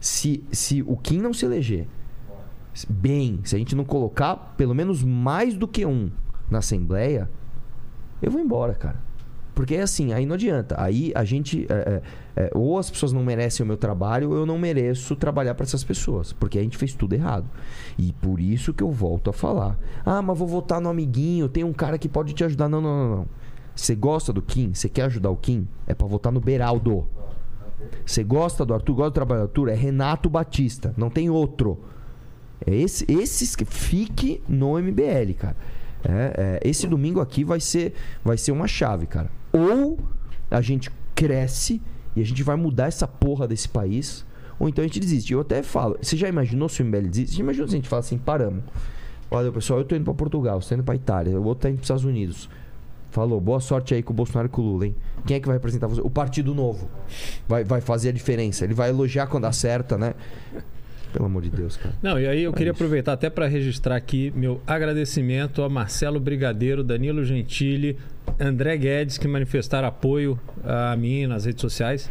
Se, 0.00 0.44
se 0.52 0.82
o 0.86 0.96
Kim 0.96 1.18
não 1.18 1.32
se 1.32 1.44
eleger 1.46 1.86
bem, 2.88 3.40
se 3.44 3.56
a 3.56 3.58
gente 3.58 3.74
não 3.74 3.84
colocar 3.84 4.36
pelo 4.56 4.74
menos 4.74 5.02
mais 5.02 5.56
do 5.56 5.66
que 5.66 5.86
um 5.86 6.10
na 6.50 6.58
Assembleia, 6.58 7.30
eu 8.20 8.30
vou 8.30 8.40
embora, 8.40 8.74
cara. 8.74 9.04
Porque 9.54 9.74
é 9.74 9.80
assim, 9.80 10.12
aí 10.12 10.26
não 10.26 10.34
adianta. 10.34 10.74
Aí 10.78 11.12
a 11.14 11.24
gente. 11.24 11.66
é, 11.70 12.02
é, 12.36 12.42
é, 12.44 12.50
ou 12.54 12.78
as 12.78 12.90
pessoas 12.90 13.10
não 13.10 13.24
merecem 13.24 13.64
o 13.64 13.66
meu 13.66 13.78
trabalho, 13.78 14.28
ou 14.28 14.36
eu 14.36 14.44
não 14.44 14.58
mereço 14.58 15.16
trabalhar 15.16 15.54
para 15.54 15.64
essas 15.64 15.82
pessoas. 15.82 16.30
Porque 16.34 16.58
a 16.58 16.62
gente 16.62 16.76
fez 16.76 16.92
tudo 16.94 17.14
errado. 17.14 17.46
E 17.98 18.12
por 18.20 18.38
isso 18.38 18.74
que 18.74 18.82
eu 18.82 18.90
volto 18.90 19.30
a 19.30 19.32
falar. 19.32 19.78
Ah, 20.04 20.20
mas 20.20 20.38
vou 20.38 20.46
votar 20.46 20.78
no 20.78 20.90
amiguinho, 20.90 21.48
tem 21.48 21.64
um 21.64 21.72
cara 21.72 21.96
que 21.96 22.06
pode 22.06 22.34
te 22.34 22.44
ajudar. 22.44 22.68
Não, 22.68 22.82
não, 22.82 23.08
não, 23.08 23.16
não. 23.16 23.26
Você 23.76 23.94
gosta 23.94 24.32
do 24.32 24.40
Kim? 24.40 24.72
Você 24.72 24.88
quer 24.88 25.02
ajudar 25.02 25.30
o 25.30 25.36
Kim? 25.36 25.68
É 25.86 25.94
para 25.94 26.06
votar 26.06 26.32
no 26.32 26.40
Beraldo. 26.40 27.06
Você 28.04 28.24
gosta 28.24 28.64
do 28.64 28.72
Arthur? 28.72 28.94
Gosta 28.94 29.10
do 29.10 29.14
trabalho 29.14 29.40
do 29.42 29.44
Arthur? 29.44 29.68
É 29.68 29.74
Renato 29.74 30.30
Batista. 30.30 30.94
Não 30.96 31.10
tem 31.10 31.28
outro. 31.28 31.78
É 32.66 32.74
esse, 32.74 33.04
esses 33.08 33.54
que 33.54 33.66
fique 33.66 34.42
no 34.48 34.78
MBL, 34.78 35.34
cara. 35.38 35.56
É, 36.02 36.60
é, 36.64 36.68
esse 36.68 36.86
domingo 36.86 37.20
aqui 37.20 37.44
vai 37.44 37.60
ser, 37.60 37.92
vai 38.24 38.38
ser 38.38 38.50
uma 38.50 38.66
chave, 38.66 39.06
cara. 39.06 39.30
Ou 39.52 39.98
a 40.50 40.60
gente 40.62 40.90
cresce 41.14 41.82
e 42.14 42.20
a 42.20 42.24
gente 42.24 42.42
vai 42.42 42.56
mudar 42.56 42.86
essa 42.86 43.06
porra 43.06 43.46
desse 43.46 43.68
país, 43.68 44.24
ou 44.58 44.68
então 44.68 44.82
a 44.82 44.86
gente 44.86 45.00
desiste. 45.00 45.32
Eu 45.32 45.40
até 45.40 45.62
falo, 45.62 45.98
você 46.00 46.16
já 46.16 46.28
imaginou 46.28 46.68
se 46.68 46.80
o 46.80 46.84
MBL 46.84 47.08
desiste? 47.08 47.36
Você 47.36 47.42
imaginou 47.42 47.68
se 47.68 47.74
a 47.74 47.76
gente 47.78 47.88
fala 47.88 48.00
assim, 48.00 48.16
paramos. 48.16 48.62
Olha, 49.30 49.50
pessoal, 49.52 49.80
eu 49.80 49.84
tô 49.84 49.96
indo 49.96 50.04
pra 50.04 50.14
Portugal, 50.14 50.62
você 50.62 50.70
tá 50.70 50.74
indo 50.76 50.84
pra 50.84 50.94
Itália, 50.94 51.38
o 51.38 51.44
outro 51.44 51.62
tá 51.62 51.68
indo 51.68 51.76
pros 51.76 51.86
Estados 51.86 52.04
Unidos. 52.04 52.48
Falou, 53.10 53.40
boa 53.40 53.60
sorte 53.60 53.94
aí 53.94 54.02
com 54.02 54.12
o 54.12 54.16
Bolsonaro 54.16 54.46
e 54.46 54.50
com 54.50 54.60
o 54.60 54.64
Lula, 54.64 54.86
hein? 54.86 54.94
Quem 55.26 55.36
é 55.36 55.40
que 55.40 55.46
vai 55.46 55.56
representar 55.56 55.86
você? 55.86 56.00
O 56.02 56.10
Partido 56.10 56.54
Novo. 56.54 56.88
Vai, 57.48 57.64
vai 57.64 57.80
fazer 57.80 58.10
a 58.10 58.12
diferença. 58.12 58.64
Ele 58.64 58.74
vai 58.74 58.90
elogiar 58.90 59.26
quando 59.26 59.46
acerta, 59.46 59.96
né? 59.96 60.14
Pelo 61.12 61.24
amor 61.24 61.40
de 61.42 61.48
Deus, 61.50 61.76
cara. 61.78 61.94
Não, 62.02 62.20
e 62.20 62.26
aí 62.26 62.42
eu 62.42 62.50
É 62.50 62.54
queria 62.54 62.72
isso. 62.72 62.76
aproveitar 62.82 63.14
até 63.14 63.30
para 63.30 63.46
registrar 63.46 63.96
aqui 63.96 64.30
meu 64.36 64.60
agradecimento 64.66 65.62
a 65.62 65.68
Marcelo 65.68 66.20
Brigadeiro, 66.20 66.84
Danilo 66.84 67.24
Gentili, 67.24 67.96
André 68.38 68.76
Guedes, 68.76 69.16
que 69.16 69.26
manifestaram 69.26 69.88
apoio 69.88 70.38
a 70.62 70.94
mim 70.94 71.26
nas 71.26 71.46
redes 71.46 71.62
sociais. 71.62 72.10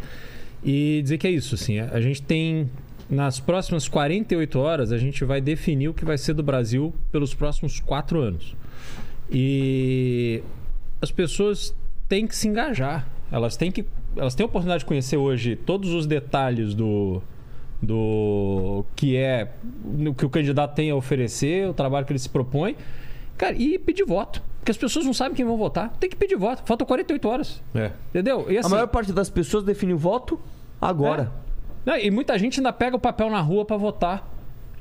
E 0.63 1.01
dizer 1.03 1.19
que 1.19 1.27
é 1.27 1.30
isso, 1.31 1.53
assim, 1.53 1.80
a 1.80 2.01
gente 2.01 2.22
tem. 2.23 2.67
Nas 3.07 3.39
próximas 3.39 3.88
48 3.88 4.57
horas, 4.57 4.91
a 4.91 4.97
gente 4.97 5.23
vai 5.23 5.39
definir 5.39 5.89
o 5.89 5.93
que 5.93 6.03
vai 6.03 6.17
ser 6.17 6.34
do 6.34 6.41
Brasil 6.41 6.91
pelos 7.11 7.35
próximos 7.35 7.80
quatro 7.80 8.19
anos. 8.19 8.55
E 9.30 10.41
as 11.06 11.11
pessoas 11.11 11.73
têm 12.10 12.26
que 12.27 12.36
se 12.36 12.48
engajar. 12.48 13.07
Elas 13.32 13.56
têm 13.56 13.72
que 13.72 13.86
elas 14.18 14.34
têm 14.36 14.44
a 14.44 14.48
oportunidade 14.48 14.80
de 14.80 14.86
conhecer 14.86 15.18
hoje 15.18 15.56
todos 15.56 15.94
os 15.94 16.06
detalhes 16.06 16.73
do 16.73 17.22
do 17.82 18.84
que 18.95 19.15
é 19.18 19.52
o 20.07 20.14
que 20.14 20.26
o 20.26 20.30
candidato 20.30 20.73
tem 20.73 20.90
a 20.90 20.95
oferecer, 20.95 21.69
o 21.69 21.73
trabalho 21.73 22.06
que 22.06 22.11
ele 22.14 22.19
se 22.19 22.30
propõe, 22.30 22.76
cara, 23.38 23.56
e 23.56 23.77
pedir 23.77 24.06
voto. 24.06 24.41
Porque 24.60 24.72
as 24.72 24.77
pessoas 24.77 25.06
não 25.06 25.14
sabem 25.14 25.36
quem 25.36 25.45
vão 25.45 25.57
votar. 25.57 25.94
Tem 25.99 26.10
que 26.10 26.15
pedir 26.15 26.36
voto. 26.36 26.64
Faltam 26.65 26.88
48 26.88 27.27
horas. 27.30 27.61
É. 27.76 27.91
Entendeu? 28.10 28.48
E 28.49 28.57
A 28.57 28.61
assim, 28.61 28.69
maior 28.69 28.88
parte 28.88 29.14
das 29.14 29.30
pessoas 29.30 29.64
define 29.64 29.94
o 29.94 29.98
voto 29.98 30.40
agora. 30.82 31.32
é. 31.86 31.91
Não, 31.91 31.98
E 31.98 32.10
muita 32.10 32.40
gente 32.40 32.60
ainda 32.60 32.73
pega 32.73 32.95
o 32.95 32.99
papel 32.99 33.30
na 33.30 33.40
rua 33.41 33.64
pra 33.64 33.77
votar. 33.77 34.27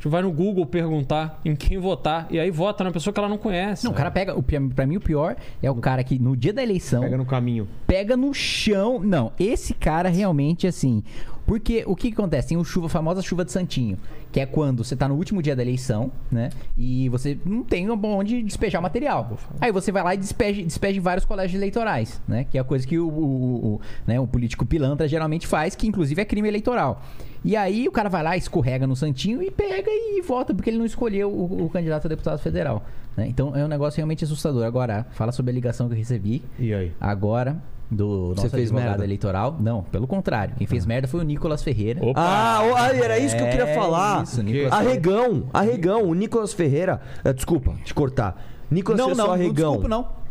Vai 0.09 0.23
no 0.23 0.31
Google 0.33 0.67
perguntar 0.67 1.41
em 1.45 1.55
quem 1.57 1.79
votar. 1.79 2.27
E 2.31 2.39
aí 2.39 2.51
vota 2.51 2.85
na 2.85 2.91
pessoa 2.91 3.13
que 3.13 3.19
ela 3.21 3.29
não 3.29 3.39
conhece. 3.39 3.85
Não, 3.85 3.93
o 3.93 3.95
cara 3.95 4.11
pega. 4.11 4.39
O, 4.39 4.43
pra 4.43 4.87
mim, 4.87 4.97
o 4.97 5.01
pior 5.01 5.37
é 5.63 5.71
o 5.71 5.75
cara 5.77 6.03
que 6.05 6.19
no 6.19 6.37
dia 6.37 6.53
da 6.53 6.63
eleição 6.63 7.03
Pega 7.03 7.17
no 7.17 7.25
caminho. 7.27 7.69
pega 7.87 8.17
no 8.17 8.33
chão. 8.35 9.01
Não, 9.01 9.33
esse 9.39 9.73
cara 9.75 10.09
realmente 10.09 10.67
assim. 10.67 11.03
Porque 11.47 11.85
o 11.87 11.95
que, 11.95 12.09
que 12.11 12.15
acontece? 12.15 12.49
Tem 12.49 12.57
o 12.57 12.65
chuva, 12.65 12.87
a 12.87 12.89
famosa 12.89 13.21
chuva 13.21 13.45
de 13.45 13.53
Santinho, 13.53 13.99
que 14.33 14.41
é 14.41 14.47
quando 14.47 14.83
você 14.83 14.97
tá 14.97 15.07
no 15.07 15.15
último 15.15 15.43
dia 15.43 15.55
da 15.55 15.63
eleição, 15.63 16.11
né? 16.33 16.49
E 16.77 17.09
você 17.11 17.39
não 17.45 17.63
tem 17.63 17.89
onde 17.91 18.43
despejar 18.43 18.81
material. 18.81 19.37
Aí 19.61 19.71
você 19.71 19.93
vai 19.93 20.03
lá 20.03 20.15
e 20.15 20.17
despeja, 20.19 20.63
despeja 20.63 20.99
em 20.99 21.03
vários 21.03 21.25
colégios 21.27 21.55
eleitorais, 21.61 22.21
né? 22.27 22.45
Que 22.51 22.57
é 22.57 22.61
a 22.61 22.65
coisa 22.65 22.87
que 22.87 22.99
o, 22.99 23.07
o- 23.09 23.75
o- 23.75 23.81
né, 24.07 24.19
o 24.19 24.27
político 24.27 24.65
pilantra 24.65 25.07
geralmente 25.07 25.47
faz, 25.47 25.75
que 25.75 25.87
inclusive 25.87 26.21
é 26.21 26.25
crime 26.25 26.49
eleitoral. 26.49 27.03
E 27.45 27.57
aí 27.57 27.87
o 27.87 27.93
cara 27.93 28.09
vai 28.09 28.23
lá, 28.23 28.37
escorrega 28.39 28.87
no 28.87 28.97
Santinho 28.97 29.43
e 29.43 29.51
pega 29.51 29.91
e 29.91 30.23
vota, 30.23 30.55
porque 30.55 30.71
ele 30.71 30.79
não 30.79 30.87
escolheu 30.87 31.31
o, 31.31 31.67
o 31.67 31.69
candidato 31.69 32.07
a 32.07 32.09
deputado 32.09 32.39
federal. 32.39 32.85
né? 33.15 33.27
Então 33.29 33.55
é 33.55 33.63
um 33.63 33.69
negócio 33.69 33.99
realmente 33.99 34.25
assustador. 34.25 34.65
Agora, 34.65 35.07
fala 35.11 35.31
sobre 35.31 35.51
a 35.51 35.55
ligação 35.55 35.87
que 35.89 35.93
eu 35.93 35.99
recebi 35.99 36.43
E 36.59 36.73
aí? 36.73 36.93
agora 36.99 37.63
do 37.95 38.35
Você 38.35 38.49
fez 38.49 38.71
merda? 38.71 39.05
eleitoral. 39.05 39.57
Não, 39.61 39.83
pelo 39.83 40.07
contrário. 40.07 40.55
Quem 40.57 40.67
fez 40.67 40.85
merda 40.85 41.07
foi 41.09 41.21
o 41.21 41.23
Nicolas 41.23 41.63
Ferreira. 41.63 42.05
Opa! 42.05 42.21
Ah, 42.21 42.61
ah, 42.77 42.97
era 42.97 43.19
isso 43.19 43.37
que 43.37 43.43
eu 43.43 43.49
queria 43.49 43.67
É 43.69 43.75
falar. 43.75 44.23
isso, 44.25 44.43
Nicolas 44.43 44.73
arregão, 44.73 45.45
arregão. 45.53 46.03
O 46.09 46.15
Nicolas 46.15 46.53
Ferreira. 46.53 47.01
eh, 47.25 47.33
desculpa, 47.33 47.75
te 47.85 47.95
cortar. 47.95 48.43
Nicolas 48.71 48.99
não, 48.99 49.07
Ferreira 49.09 49.23
não, 49.23 49.27
só 49.27 49.37
não, 49.37 49.43
arregão. 49.45 49.73
desculpa, 49.73 49.89
não. 49.89 50.25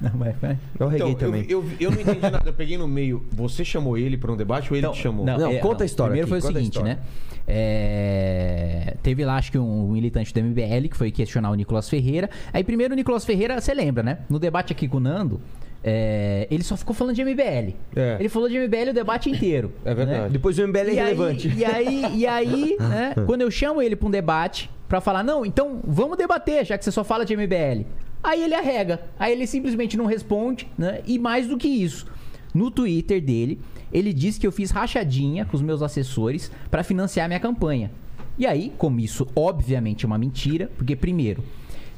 Não, 0.00 0.10
vai, 0.18 0.32
vai. 0.40 0.58
Eu 0.78 0.86
arreguei 0.88 1.08
Então, 1.10 1.28
também. 1.28 1.44
Eu, 1.46 1.62
eu, 1.62 1.76
eu 1.78 1.90
não 1.90 2.00
entendi 2.00 2.20
nada. 2.20 2.40
Eu 2.46 2.54
peguei 2.54 2.78
no 2.78 2.88
meio. 2.88 3.22
Você 3.32 3.62
chamou 3.64 3.98
ele 3.98 4.16
pra 4.16 4.32
um 4.32 4.36
debate 4.36 4.70
ou 4.70 4.76
ele 4.76 4.86
Então, 4.86 4.94
te 4.94 5.02
chamou? 5.02 5.26
Não, 5.26 5.36
conta 5.58 5.84
a 5.84 5.86
história 5.86 6.12
Primeiro 6.12 6.34
aqui, 6.34 6.40
foi 6.42 6.50
o 6.50 6.56
seguinte, 6.56 6.82
né? 6.82 6.98
É, 7.46 8.96
Teve 9.02 9.24
lá, 9.24 9.36
acho 9.36 9.50
que 9.52 9.58
um 9.58 9.88
militante 9.92 10.32
do 10.32 10.40
MBL 10.42 10.88
que 10.90 10.96
foi 10.96 11.10
questionar 11.10 11.50
o 11.50 11.54
Nicolas 11.54 11.88
Ferreira. 11.88 12.30
Aí, 12.52 12.64
primeiro, 12.64 12.94
o 12.94 12.96
Nicolas 12.96 13.24
Ferreira, 13.24 13.60
você 13.60 13.74
lembra, 13.74 14.02
né? 14.02 14.18
No 14.28 14.38
debate 14.38 14.72
aqui 14.72 14.88
com 14.88 14.96
o 14.96 15.00
Nando, 15.00 15.40
é, 15.82 16.46
ele 16.50 16.62
só 16.62 16.76
ficou 16.76 16.94
falando 16.94 17.14
de 17.14 17.24
MBL. 17.24 17.74
É. 17.96 18.16
Ele 18.20 18.28
falou 18.28 18.48
de 18.48 18.58
MBL 18.58 18.90
o 18.90 18.94
debate 18.94 19.30
inteiro. 19.30 19.72
É 19.84 19.94
verdade. 19.94 20.20
né? 20.22 20.28
Depois 20.28 20.58
o 20.58 20.66
MBL 20.66 20.78
é 20.78 20.82
E 20.84 20.88
aí, 20.90 20.96
irrelevante. 20.96 21.48
e 21.56 21.64
aí, 21.64 22.04
e 22.18 22.26
aí 22.26 22.76
né, 22.80 23.14
quando 23.26 23.40
eu 23.42 23.50
chamo 23.50 23.80
ele 23.80 23.96
pra 23.96 24.06
um 24.08 24.10
debate, 24.10 24.70
pra 24.88 25.00
falar, 25.00 25.22
não, 25.22 25.44
então 25.46 25.80
vamos 25.84 26.18
debater, 26.18 26.64
já 26.66 26.76
que 26.76 26.84
você 26.84 26.90
só 26.92 27.02
fala 27.04 27.24
de 27.24 27.34
MBL. 27.36 27.84
Aí 28.22 28.42
ele 28.42 28.54
arrega. 28.54 29.00
Aí 29.18 29.32
ele 29.32 29.46
simplesmente 29.46 29.96
não 29.96 30.04
responde, 30.04 30.68
né? 30.76 31.00
E 31.06 31.18
mais 31.18 31.46
do 31.46 31.56
que 31.56 31.68
isso, 31.68 32.06
no 32.52 32.70
Twitter 32.70 33.22
dele, 33.22 33.58
ele 33.90 34.12
disse 34.12 34.38
que 34.38 34.46
eu 34.46 34.52
fiz 34.52 34.70
rachadinha 34.70 35.44
com 35.46 35.56
os 35.56 35.62
meus 35.62 35.80
assessores 35.82 36.52
pra 36.70 36.82
financiar 36.84 37.26
minha 37.26 37.40
campanha. 37.40 37.90
E 38.38 38.46
aí, 38.46 38.72
como 38.76 39.00
isso 39.00 39.26
obviamente 39.34 40.04
é 40.04 40.06
uma 40.06 40.18
mentira, 40.18 40.70
porque 40.76 40.94
primeiro, 40.94 41.42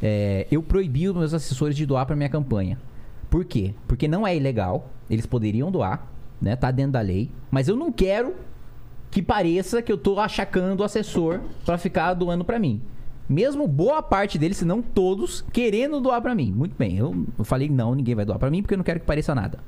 é, 0.00 0.46
eu 0.50 0.62
proibi 0.62 1.08
os 1.08 1.16
meus 1.16 1.34
assessores 1.34 1.76
de 1.76 1.84
doar 1.84 2.06
pra 2.06 2.14
minha 2.14 2.28
campanha. 2.28 2.78
Por 3.32 3.46
quê? 3.46 3.72
Porque 3.88 4.06
não 4.06 4.26
é 4.26 4.36
ilegal, 4.36 4.90
eles 5.08 5.24
poderiam 5.24 5.70
doar, 5.70 6.06
né? 6.38 6.54
Tá 6.54 6.70
dentro 6.70 6.92
da 6.92 7.00
lei, 7.00 7.30
mas 7.50 7.66
eu 7.66 7.74
não 7.74 7.90
quero 7.90 8.34
que 9.10 9.22
pareça 9.22 9.80
que 9.80 9.90
eu 9.90 9.96
tô 9.96 10.20
achacando 10.20 10.82
o 10.82 10.84
assessor 10.84 11.40
pra 11.64 11.78
ficar 11.78 12.12
doando 12.12 12.44
pra 12.44 12.58
mim. 12.58 12.82
Mesmo 13.26 13.66
boa 13.66 14.02
parte 14.02 14.38
deles, 14.38 14.58
se 14.58 14.66
não 14.66 14.82
todos, 14.82 15.42
querendo 15.50 15.98
doar 15.98 16.20
pra 16.20 16.34
mim. 16.34 16.52
Muito 16.52 16.76
bem, 16.76 16.98
eu, 16.98 17.24
falei 17.42 17.70
não, 17.70 17.94
ninguém 17.94 18.14
vai 18.14 18.26
doar 18.26 18.38
pra 18.38 18.50
mim 18.50 18.60
porque 18.60 18.74
eu 18.74 18.78
não 18.78 18.84
quero 18.84 19.00
que 19.00 19.06
pareça 19.06 19.34
nada. 19.34 19.60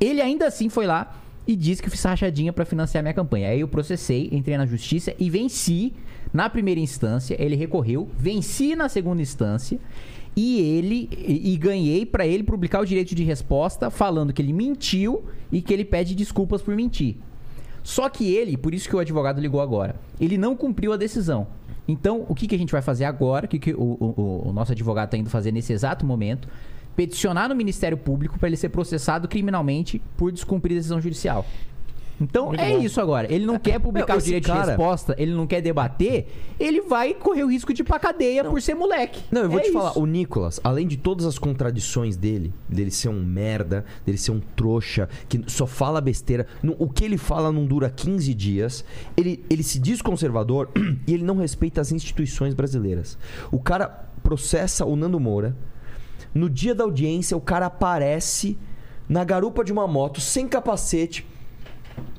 Ele 0.00 0.22
ainda 0.22 0.46
assim 0.46 0.70
foi 0.70 0.86
lá 0.86 1.14
e 1.46 1.54
disse 1.54 1.82
que 1.82 1.88
eu 1.88 1.92
fiz 1.92 2.02
rachadinha 2.02 2.50
pra 2.50 2.64
financiar 2.64 3.02
minha 3.02 3.12
campanha. 3.12 3.50
Aí 3.50 3.60
eu 3.60 3.68
processei, 3.68 4.30
entrei 4.32 4.56
na 4.56 4.64
justiça 4.64 5.14
e 5.18 5.28
venci 5.28 5.92
na 6.32 6.48
primeira 6.48 6.80
instância. 6.80 7.36
Ele 7.38 7.56
recorreu, 7.56 8.08
venci 8.16 8.74
na 8.74 8.88
segunda 8.88 9.20
instância 9.20 9.78
e 10.34 10.60
ele 10.60 11.08
e, 11.12 11.52
e 11.52 11.56
ganhei 11.56 12.06
pra 12.06 12.26
ele 12.26 12.42
publicar 12.42 12.80
o 12.80 12.86
direito 12.86 13.14
de 13.14 13.22
resposta 13.22 13.90
falando 13.90 14.32
que 14.32 14.40
ele 14.40 14.52
mentiu 14.52 15.24
e 15.50 15.60
que 15.60 15.72
ele 15.72 15.84
pede 15.84 16.14
desculpas 16.14 16.62
por 16.62 16.74
mentir. 16.74 17.16
Só 17.82 18.08
que 18.08 18.32
ele, 18.34 18.56
por 18.56 18.72
isso 18.74 18.88
que 18.88 18.94
o 18.96 18.98
advogado 18.98 19.40
ligou 19.40 19.60
agora, 19.60 19.96
ele 20.20 20.38
não 20.38 20.54
cumpriu 20.56 20.92
a 20.92 20.96
decisão. 20.96 21.46
Então, 21.86 22.24
o 22.28 22.34
que, 22.34 22.46
que 22.46 22.54
a 22.54 22.58
gente 22.58 22.70
vai 22.70 22.80
fazer 22.80 23.04
agora? 23.04 23.46
O 23.46 23.48
que, 23.48 23.58
que 23.58 23.74
o, 23.74 23.80
o- 23.82 24.42
o 24.48 24.52
nosso 24.52 24.70
advogado 24.72 25.06
está 25.06 25.16
indo 25.18 25.28
fazer 25.28 25.50
nesse 25.50 25.72
exato 25.72 26.06
momento? 26.06 26.48
Peticionar 26.94 27.48
no 27.48 27.56
Ministério 27.56 27.96
Público 27.98 28.38
para 28.38 28.48
ele 28.48 28.56
ser 28.56 28.68
processado 28.68 29.26
criminalmente 29.26 30.00
por 30.16 30.30
descumprir 30.30 30.76
decisão 30.76 31.00
judicial. 31.00 31.44
Então, 32.22 32.46
Muito 32.48 32.60
é 32.60 32.70
bom. 32.76 32.82
isso 32.82 33.00
agora. 33.00 33.32
Ele 33.32 33.44
não 33.44 33.58
quer 33.60 33.78
publicar 33.80 34.12
Meu, 34.14 34.20
o 34.20 34.24
direito 34.24 34.44
de 34.44 34.50
cara- 34.50 34.66
resposta, 34.66 35.14
ele 35.18 35.32
não 35.32 35.46
quer 35.46 35.60
debater, 35.60 36.26
ele 36.58 36.80
vai 36.82 37.12
correr 37.14 37.44
o 37.44 37.50
risco 37.50 37.72
de 37.74 37.82
ir 37.82 37.84
pra 37.84 37.98
cadeia 37.98 38.44
por 38.44 38.60
ser 38.62 38.74
moleque. 38.74 39.22
Não, 39.30 39.42
eu 39.42 39.50
vou 39.50 39.58
É 39.58 39.62
te 39.62 39.68
isso. 39.68 39.78
falar, 39.78 39.98
o 39.98 40.06
Nicolas, 40.06 40.60
além 40.62 40.86
de 40.86 40.96
todas 40.96 41.26
as 41.26 41.38
contradições 41.38 42.16
dele, 42.16 42.52
dele 42.68 42.90
ser 42.90 43.08
um 43.08 43.22
merda, 43.22 43.84
dele 44.06 44.18
ser 44.18 44.30
um 44.30 44.40
trouxa, 44.54 45.08
que 45.28 45.42
só 45.48 45.66
fala 45.66 46.00
besteira, 46.00 46.46
o 46.78 46.88
que 46.88 47.04
ele 47.04 47.18
fala 47.18 47.50
não 47.52 47.66
dura 47.66 47.90
15 47.90 48.32
dias, 48.34 48.84
ele, 49.16 49.44
ele 49.50 49.62
se 49.62 49.78
diz 49.78 50.00
conservador 50.00 50.70
e 51.06 51.12
ele 51.14 51.24
não 51.24 51.36
respeita 51.36 51.80
as 51.80 51.90
instituições 51.92 52.54
brasileiras. 52.54 53.18
O 53.50 53.58
cara 53.58 53.88
processa 54.22 54.84
o 54.84 54.94
Nando 54.94 55.18
Moura, 55.18 55.56
no 56.34 56.48
dia 56.48 56.74
da 56.74 56.84
audiência 56.84 57.36
o 57.36 57.40
cara 57.40 57.66
aparece 57.66 58.56
na 59.08 59.24
garupa 59.24 59.62
de 59.64 59.72
uma 59.72 59.86
moto, 59.86 60.20
sem 60.20 60.46
capacete, 60.48 61.26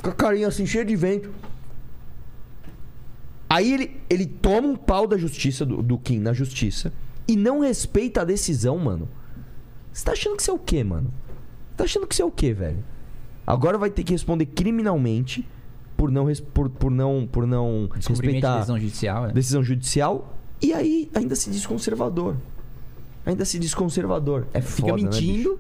com 0.02 0.10
a 0.10 0.14
carinha 0.14 0.48
assim, 0.48 0.66
cheia 0.66 0.86
de 0.86 0.96
vento. 0.96 1.30
Aí 3.50 3.72
ele, 3.72 4.02
ele 4.10 4.26
toma 4.26 4.68
um 4.68 4.76
pau 4.76 5.06
da 5.08 5.18
justiça, 5.18 5.66
do, 5.66 5.82
do 5.84 5.98
Kim 5.98 6.20
na 6.20 6.34
justiça, 6.34 6.92
e 7.28 7.36
não 7.36 7.60
respeita 7.60 8.22
a 8.22 8.26
decisão, 8.26 8.78
mano. 8.78 9.08
Você 9.92 10.04
tá 10.04 10.14
achando 10.14 10.36
que 10.36 10.44
você 10.44 10.50
é 10.50 10.54
o 10.54 10.60
quê, 10.60 10.84
mano? 10.84 11.14
Tá 11.78 11.84
achando 11.84 12.08
que 12.08 12.16
você 12.16 12.22
é 12.22 12.26
o 12.26 12.32
quê, 12.32 12.52
velho? 12.54 12.84
Agora 13.46 13.78
vai 13.78 13.90
ter 13.90 14.04
que 14.04 14.12
responder 14.12 14.48
criminalmente 14.48 15.48
por 15.96 16.10
não, 16.10 16.26
por, 16.54 16.70
por 16.70 16.92
não, 16.92 17.28
por 17.32 17.46
não 17.46 17.90
respeitar 17.94 18.56
decisão 18.56 18.80
judicial. 18.80 19.24
né? 19.28 19.34
decisão 19.34 19.64
judicial. 19.64 20.38
E 20.62 20.74
aí 20.74 21.10
ainda 21.14 21.36
se 21.36 21.52
diz 21.52 21.66
conservador. 21.66 22.38
Ainda 23.26 23.46
se 23.46 23.60
diz 23.60 23.74
conservador. 23.74 24.48
É 24.54 24.62
Fica 24.62 24.90
foda, 24.90 25.04
né, 25.04 25.10
mentindo. 25.10 25.54
né? 25.54 25.58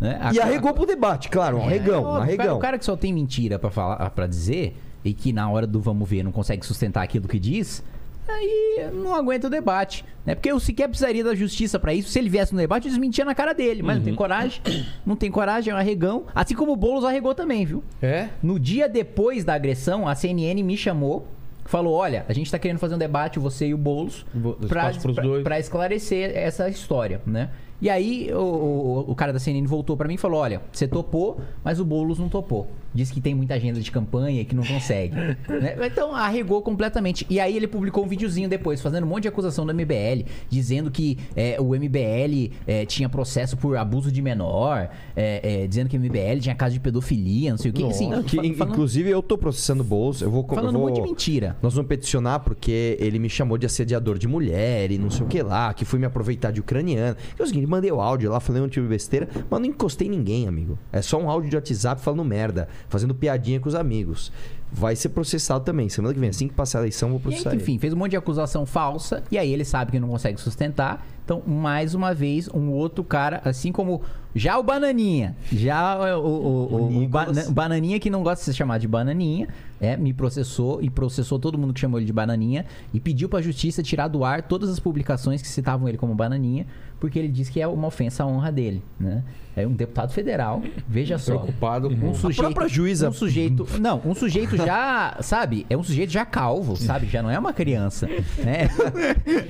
E 0.00 0.38
A- 0.40 0.42
arregou 0.44 0.72
pro 0.74 0.84
debate, 0.86 1.28
claro. 1.28 1.58
Um 1.58 1.62
É, 1.62 1.66
arregão, 1.66 2.02
um 2.02 2.06
o 2.08 2.12
cara- 2.12 2.22
arregão. 2.24 2.56
O 2.56 2.60
cara 2.60 2.78
que 2.78 2.84
só 2.84 2.96
tem 2.96 3.12
mentira 3.12 3.58
pra 3.58 3.70
falar, 3.70 4.10
para 4.10 4.26
dizer 4.26 4.76
e 5.04 5.12
que 5.12 5.32
na 5.32 5.48
hora 5.50 5.66
do 5.66 5.80
vamos 5.80 6.08
ver 6.08 6.22
não 6.22 6.32
consegue 6.32 6.64
sustentar 6.66 7.02
aquilo 7.02 7.28
que 7.28 7.38
diz, 7.38 7.82
aí 8.28 8.88
não 8.92 9.14
aguenta 9.14 9.46
o 9.46 9.50
debate, 9.50 10.04
né? 10.24 10.34
Porque 10.34 10.50
eu 10.50 10.58
sequer 10.60 10.88
precisaria 10.88 11.22
da 11.24 11.34
justiça 11.34 11.78
pra 11.78 11.92
isso. 11.92 12.08
Se 12.08 12.18
ele 12.18 12.28
viesse 12.28 12.52
no 12.52 12.58
debate, 12.58 12.86
eu 12.86 12.90
desmentia 12.90 13.24
na 13.24 13.34
cara 13.34 13.52
dele, 13.52 13.82
mas 13.82 13.96
não 13.96 14.04
tem 14.04 14.14
coragem. 14.14 14.60
Não 15.04 15.16
tem 15.16 15.30
coragem, 15.30 15.72
é 15.72 15.74
um 15.74 15.78
arregão. 15.78 16.24
Assim 16.34 16.54
como 16.54 16.72
o 16.72 16.76
Boulos 16.76 17.04
arregou 17.04 17.34
também, 17.34 17.64
viu? 17.64 17.82
É? 18.00 18.28
No 18.42 18.58
dia 18.58 18.88
depois 18.88 19.44
da 19.44 19.54
agressão, 19.54 20.06
a 20.08 20.14
CNN 20.14 20.62
me 20.62 20.76
chamou, 20.76 21.26
falou: 21.64 21.94
"Olha, 21.94 22.24
a 22.28 22.32
gente 22.32 22.50
tá 22.50 22.58
querendo 22.58 22.78
fazer 22.78 22.94
um 22.94 22.98
debate 22.98 23.38
você 23.38 23.66
e 23.68 23.74
o 23.74 23.78
Boulos 23.78 24.24
pra, 24.68 24.90
pra- 24.92 25.22
dois. 25.22 25.42
pra 25.44 25.58
esclarecer 25.58 26.30
essa 26.36 26.68
história, 26.68 27.20
né? 27.26 27.50
E 27.82 27.90
aí 27.90 28.30
o, 28.32 28.38
o, 28.38 29.10
o 29.10 29.14
cara 29.16 29.32
da 29.32 29.40
CNN 29.40 29.66
voltou 29.66 29.96
pra 29.96 30.06
mim 30.06 30.14
e 30.14 30.18
falou: 30.18 30.40
"Olha, 30.40 30.62
você 30.72 30.86
topou, 30.86 31.40
mas 31.64 31.80
o 31.80 31.84
Boulos 31.84 32.16
não 32.16 32.28
topou. 32.28 32.68
Diz 32.94 33.10
que 33.10 33.20
tem 33.20 33.34
muita 33.34 33.54
agenda 33.54 33.80
de 33.80 33.90
campanha 33.90 34.40
e 34.42 34.44
que 34.44 34.54
não 34.54 34.64
consegue". 34.64 35.16
né? 35.50 35.76
Então 35.84 36.14
arregou 36.14 36.62
completamente. 36.62 37.26
E 37.28 37.40
aí 37.40 37.56
ele 37.56 37.66
publicou 37.66 38.04
um 38.04 38.06
videozinho 38.06 38.48
depois 38.48 38.80
fazendo 38.80 39.02
um 39.02 39.08
monte 39.08 39.22
de 39.22 39.28
acusação 39.28 39.66
do 39.66 39.74
MBL, 39.74 40.24
dizendo 40.48 40.92
que 40.92 41.18
é, 41.34 41.60
o 41.60 41.74
MBL 41.74 42.52
é, 42.68 42.86
tinha 42.86 43.08
processo 43.08 43.56
por 43.56 43.76
abuso 43.76 44.12
de 44.12 44.22
menor, 44.22 44.88
é, 45.16 45.62
é, 45.64 45.66
dizendo 45.66 45.88
que 45.88 45.96
o 45.96 46.00
MBL 46.00 46.38
tinha 46.40 46.54
caso 46.54 46.74
de 46.74 46.80
pedofilia, 46.80 47.50
não 47.50 47.58
sei 47.58 47.72
o 47.72 47.74
que. 47.74 47.82
Assim, 47.84 48.10
que, 48.22 48.36
falando, 48.54 48.72
inclusive 48.74 49.10
eu 49.10 49.20
tô 49.20 49.36
processando 49.36 49.82
Boulos. 49.82 50.22
Eu 50.22 50.30
vou. 50.30 50.46
eu 50.48 50.54
falando 50.54 50.76
um 50.76 50.78
vou- 50.78 50.88
monte 50.88 51.02
de 51.02 51.02
mentira. 51.02 51.56
Nós 51.60 51.74
vamos 51.74 51.88
peticionar 51.88 52.38
porque 52.38 52.96
ele 53.00 53.18
me 53.18 53.28
chamou 53.28 53.58
de 53.58 53.66
assediador 53.66 54.18
de 54.18 54.28
mulher 54.28 54.92
e 54.92 54.98
não 54.98 55.10
sei 55.10 55.26
o 55.26 55.28
que 55.28 55.42
lá, 55.42 55.74
que 55.74 55.84
fui 55.84 55.98
me 55.98 56.06
aproveitar 56.06 56.52
de 56.52 56.60
ucraniano. 56.60 57.16
É 57.36 57.42
o 57.42 57.46
seguinte, 57.46 57.71
mandei 57.72 57.90
o 57.90 58.00
áudio 58.00 58.30
lá, 58.30 58.38
falei 58.40 58.62
um 58.62 58.68
tipo 58.68 58.82
de 58.84 58.88
besteira, 58.90 59.28
mas 59.50 59.60
não 59.60 59.66
encostei 59.66 60.08
ninguém, 60.08 60.46
amigo. 60.46 60.78
É 60.92 61.02
só 61.02 61.18
um 61.18 61.28
áudio 61.28 61.50
de 61.50 61.56
WhatsApp 61.56 62.00
falando 62.00 62.24
merda, 62.24 62.68
fazendo 62.88 63.14
piadinha 63.14 63.58
com 63.58 63.68
os 63.68 63.74
amigos. 63.74 64.30
Vai 64.74 64.96
ser 64.96 65.10
processado 65.10 65.64
também. 65.64 65.88
Semana 65.90 66.14
que 66.14 66.20
vem, 66.20 66.30
assim 66.30 66.48
que 66.48 66.54
passar 66.54 66.78
a 66.78 66.82
eleição, 66.82 67.10
vou 67.10 67.18
aí, 67.18 67.22
processar. 67.24 67.50
ele. 67.52 67.62
enfim, 67.62 67.78
fez 67.78 67.92
um 67.92 67.96
monte 67.96 68.12
de 68.12 68.16
acusação 68.16 68.64
falsa, 68.64 69.22
e 69.30 69.36
aí 69.36 69.52
ele 69.52 69.64
sabe 69.66 69.90
que 69.92 70.00
não 70.00 70.08
consegue 70.08 70.40
sustentar. 70.40 71.06
Então, 71.24 71.42
mais 71.46 71.94
uma 71.94 72.12
vez, 72.14 72.48
um 72.52 72.70
outro 72.70 73.04
cara, 73.04 73.40
assim 73.44 73.70
como 73.70 74.00
Já 74.34 74.58
o 74.58 74.62
Bananinha, 74.62 75.36
já 75.52 76.16
o, 76.18 76.26
o, 76.26 76.74
o- 76.74 77.04
o. 77.04 77.08
Bana- 77.08 77.44
Bananinha 77.50 78.00
que 78.00 78.08
não 78.08 78.22
gosta 78.22 78.38
de 78.40 78.44
ser 78.46 78.54
chamado 78.54 78.80
de 78.80 78.88
Bananinha, 78.88 79.46
é, 79.82 79.96
me 79.96 80.14
processou 80.14 80.80
e 80.80 80.88
processou 80.88 81.38
todo 81.38 81.58
mundo 81.58 81.74
que 81.74 81.80
chamou 81.80 81.98
ele 81.98 82.06
de 82.06 82.12
Bananinha 82.12 82.64
e 82.94 83.00
pediu 83.00 83.28
pra 83.28 83.42
justiça 83.42 83.82
tirar 83.82 84.08
do 84.08 84.24
ar 84.24 84.40
todas 84.42 84.70
as 84.70 84.78
publicações 84.80 85.42
que 85.42 85.48
citavam 85.48 85.88
ele 85.88 85.98
como 85.98 86.14
Bananinha, 86.14 86.64
porque 87.00 87.18
ele 87.18 87.28
diz 87.28 87.48
que 87.48 87.60
é 87.60 87.66
uma 87.66 87.88
ofensa 87.88 88.22
à 88.22 88.26
honra 88.26 88.52
dele, 88.52 88.80
né? 88.98 89.24
É 89.54 89.66
um 89.66 89.72
deputado 89.72 90.12
federal, 90.12 90.62
veja 90.88 91.18
só. 91.18 91.32
Preocupado 91.36 91.94
com 91.94 92.08
Um 92.08 92.14
sujeito, 92.14 92.40
própria 92.54 92.68
juíza. 92.68 93.10
Um 93.10 93.12
sujeito. 93.12 93.66
Não, 93.78 94.00
um 94.06 94.14
sujeito 94.14 94.56
já, 94.56 95.18
sabe? 95.20 95.66
É 95.68 95.76
um 95.76 95.82
sujeito 95.82 96.10
já 96.10 96.24
calvo, 96.24 96.74
sabe? 96.74 97.06
Já 97.06 97.22
não 97.22 97.30
é 97.30 97.38
uma 97.38 97.52
criança. 97.52 98.06
Né? 98.06 98.68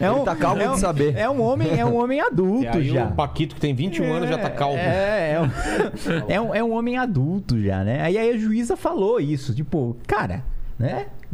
É 0.00 0.06
Ele 0.08 0.24
tá 0.24 0.34
calvo 0.34 0.60
é 0.60 0.66
de 0.66 0.72
um- 0.72 0.76
saber. 0.76 1.14
É 1.16 1.28
um 1.30 1.40
homem, 1.40 1.78
é 1.78 1.84
um 1.84 1.94
homem 1.96 2.20
adulto 2.20 2.64
E 2.64 2.68
aí 2.68 2.88
já. 2.88 3.04
o 3.06 3.12
Paquito, 3.14 3.54
que 3.54 3.60
tem 3.60 3.74
21 3.74 4.12
anos, 4.12 4.28
já 4.28 4.38
tá 4.38 4.50
calvo. 4.50 4.76
É, 4.78 5.34
é, 5.34 5.40
um, 5.40 5.46
é, 6.28 6.40
um, 6.40 6.54
é 6.56 6.64
um 6.64 6.72
homem 6.72 6.96
adulto 6.96 7.60
já, 7.62 7.84
né? 7.84 8.00
Aí, 8.02 8.18
aí 8.18 8.30
a 8.32 8.38
juíza 8.38 8.76
falou 8.76 9.20
isso, 9.20 9.54
tipo, 9.54 9.96
cara, 10.06 10.21
né? 10.28 10.42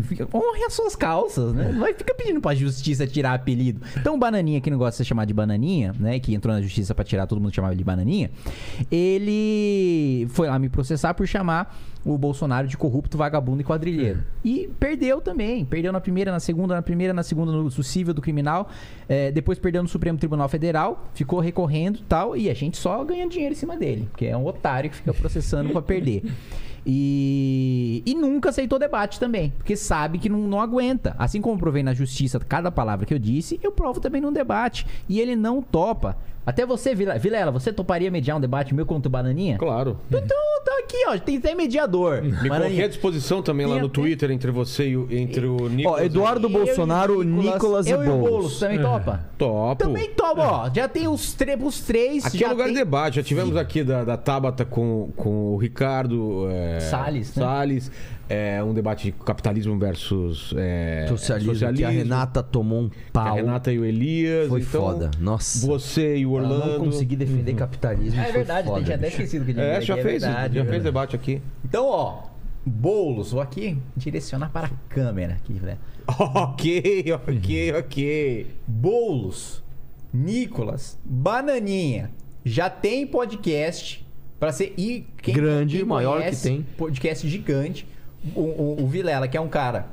Fica- 0.03 0.29
Honre 0.33 0.63
as 0.65 0.75
suas 0.75 0.95
calças, 0.95 1.53
né? 1.55 1.75
Vai 1.79 1.95
ficar 1.95 2.13
pedindo 2.15 2.41
pra 2.41 2.55
justiça 2.55 3.07
tirar 3.07 3.33
apelido. 3.35 3.81
Então 3.97 4.15
o 4.15 4.19
Bananinha, 4.19 4.61
que 4.61 4.71
não 4.71 4.77
gosta 4.79 4.93
de 4.93 4.97
ser 4.99 5.05
chamado 5.05 5.27
de 5.27 5.33
Bananinha, 5.35 5.95
né? 5.99 6.19
Que 6.21 6.35
entrou 6.35 6.55
na 6.55 6.61
justiça 6.61 6.95
pra 6.95 7.05
tirar 7.05 7.27
todo 7.27 7.41
mundo 7.41 7.53
chamava 7.55 7.73
ele 7.73 7.79
de 7.79 7.85
Bananinha, 7.85 8.31
ele 8.91 10.27
foi 10.31 10.49
lá 10.49 10.59
me 10.59 10.69
processar 10.69 11.15
por 11.15 11.27
chamar 11.27 11.77
o 12.05 12.17
Bolsonaro 12.17 12.69
de 12.69 12.77
corrupto, 12.77 13.19
vagabundo 13.19 13.61
e 13.61 13.65
quadrilheiro. 13.65 14.21
E 14.45 14.69
perdeu 14.79 15.21
também. 15.21 15.65
Perdeu 15.65 15.93
na 15.93 16.01
primeira, 16.01 16.31
na 16.31 16.41
segunda, 16.41 16.75
na 16.75 16.83
primeira, 16.83 17.13
na 17.13 17.23
segunda 17.23 17.51
no 17.51 17.71
cível 17.83 18.15
do 18.15 18.23
criminal. 18.23 18.69
É, 19.09 19.31
depois 19.33 19.59
perdeu 19.59 19.83
no 19.83 19.89
Supremo 19.89 20.19
Tribunal 20.19 20.49
Federal. 20.49 21.09
Ficou 21.15 21.41
recorrendo 21.41 22.01
tal. 22.09 22.37
E 22.37 22.49
a 22.49 22.55
gente 22.55 22.77
só 22.77 23.03
ganha 23.05 23.29
dinheiro 23.29 23.53
em 23.55 23.57
cima 23.59 23.77
dele. 23.77 24.09
Porque 24.11 24.27
é 24.27 24.37
um 24.37 24.47
otário 24.47 24.89
que 24.91 24.97
fica 24.97 25.13
processando 25.13 25.71
pra 25.71 25.83
perder. 25.83 26.23
E, 26.91 28.03
e 28.07 28.15
nunca 28.15 28.49
aceitou 28.49 28.79
debate 28.79 29.21
também, 29.21 29.53
porque 29.59 29.77
sabe 29.77 30.17
que 30.17 30.31
não, 30.31 30.39
não 30.49 30.59
aguenta. 30.59 31.15
Assim 31.19 31.39
como 31.39 31.59
provei 31.59 31.83
na 31.83 31.93
justiça 31.93 32.41
cada 32.41 32.71
palavra 32.71 33.05
que 33.05 33.13
eu 33.13 33.19
disse, 33.19 33.61
eu 33.63 33.71
provo 33.71 34.01
também 34.01 34.23
num 34.23 34.33
debate. 34.33 34.87
E 35.07 35.21
ele 35.21 35.37
não 35.37 35.61
topa. 35.61 36.17
Até 36.47 36.65
você, 36.65 36.95
Vilela, 36.95 37.51
você 37.51 37.73
toparia 37.73 38.11
mediar 38.11 38.37
um 38.37 38.41
debate 38.41 38.75
meu 38.75 38.87
contra 38.87 39.09
o 39.09 39.11
Bananinha? 39.11 39.59
Claro. 39.59 39.99
Então 40.11 40.37
tá 40.65 40.79
aqui, 40.79 40.97
ó. 41.07 41.19
Tem 41.19 41.37
até 41.37 41.55
mediador. 41.55 42.23
Me 42.23 42.49
coloquei 42.49 42.85
à 42.85 42.89
disposição 42.89 43.43
também 43.43 43.67
lá 43.67 43.75
no 43.75 43.87
até- 43.87 43.95
Twitter 43.95 44.31
entre 44.31 44.51
você 44.51 44.89
e 44.89 44.97
o, 44.97 45.07
entre 45.11 45.47
o 45.47 45.69
Nicolas. 45.69 46.01
Ó, 46.01 46.05
Eduardo 46.05 46.47
Eu 46.47 46.51
e 46.51 46.53
Bolsonaro, 46.53 47.23
Nicolas 47.23 47.87
e 47.87 47.91
eu 47.91 48.03
e 48.03 48.09
o 48.09 48.11
Boulos. 48.13 48.31
Boulos 48.31 48.59
também 48.61 48.81
topa? 48.81 49.25
Topo. 49.37 49.77
Também 49.77 50.11
topa, 50.15 50.43
ó. 50.43 50.71
Já 50.75 50.89
tem 50.89 51.07
os, 51.07 51.35
tre 51.35 51.55
os 51.57 51.81
três. 51.81 52.25
Aqui 52.25 52.39
já 52.39 52.47
é 52.47 52.51
lugar 52.51 52.65
tem... 52.65 52.73
de 52.73 52.79
debate. 52.79 53.17
Já 53.17 53.23
tivemos 53.23 53.57
aqui 53.57 53.85
da, 53.85 54.05
da 54.05 54.17
Tabata 54.17 54.65
com, 54.65 55.13
com 55.17 55.55
o 55.55 55.57
Ricardo 55.59 56.49
é, 56.51 56.81
Salles, 56.81 57.35
né? 57.35 57.43
Salles. 57.45 57.93
É, 58.29 58.63
um 58.63 58.75
debate 58.75 59.05
de 59.05 59.13
capitalismo 59.13 59.79
versus 59.79 60.53
é, 60.57 61.07
Socialismo, 61.09 61.73
que 61.75 61.83
a 61.85 61.89
Renata 61.89 62.43
tomou 62.43 62.83
um 62.83 62.89
que 62.91 62.99
pau. 63.13 63.27
a 63.27 63.33
Renata 63.33 63.73
e 63.73 63.79
o 63.79 63.85
Elias. 63.85 64.49
Foi 64.49 64.61
então, 64.61 64.81
foda. 64.83 65.11
Nossa. 65.19 65.67
Você 65.67 66.19
e 66.19 66.27
o 66.27 66.33
Orlando. 66.33 66.79
não 66.79 66.85
consegui 66.85 67.17
defender 67.17 67.55
capitalismo. 67.55 68.21
Ah, 68.21 68.25
é 68.25 68.27
foi 68.27 68.33
verdade, 68.35 68.69
foda, 68.69 68.85
tinha 68.85 68.97
até 68.97 69.09
esquecido 69.09 69.45
que 69.47 69.53
ele 69.53 69.61
É, 69.61 69.81
já 69.81 69.97
é 69.97 70.03
fez, 70.03 70.23
verdade, 70.23 70.55
já 70.55 70.61
fez 70.61 70.71
verdade. 70.71 70.85
debate 70.85 71.17
aqui. 71.17 71.41
Então, 71.65 71.87
ó, 71.87 72.23
Boulos, 72.67 73.31
vou 73.33 73.41
aqui 73.41 73.79
direcionar 73.97 74.51
para 74.51 74.67
a 74.67 74.71
câmera 74.91 75.35
aqui, 75.35 75.55
né? 75.55 75.79
ok, 76.07 77.05
ok, 77.15 77.73
ok. 77.79 78.47
Boulos, 78.67 79.63
Nicolas, 80.13 80.99
Bananinha, 81.05 82.11
já 82.45 82.69
tem 82.69 83.07
podcast 83.07 84.07
para 84.39 84.53
ser 84.53 84.73
e 84.77 85.07
quem, 85.23 85.35
Grande, 85.35 85.79
quem 85.79 85.87
maior 85.87 86.23
que 86.23 86.37
tem. 86.37 86.67
podcast 86.77 87.27
gigante. 87.29 87.87
O, 88.35 88.41
o, 88.41 88.77
o 88.83 88.87
Vilela, 88.87 89.27
que 89.29 89.37
é 89.37 89.41
um 89.41 89.49
cara 89.49 89.87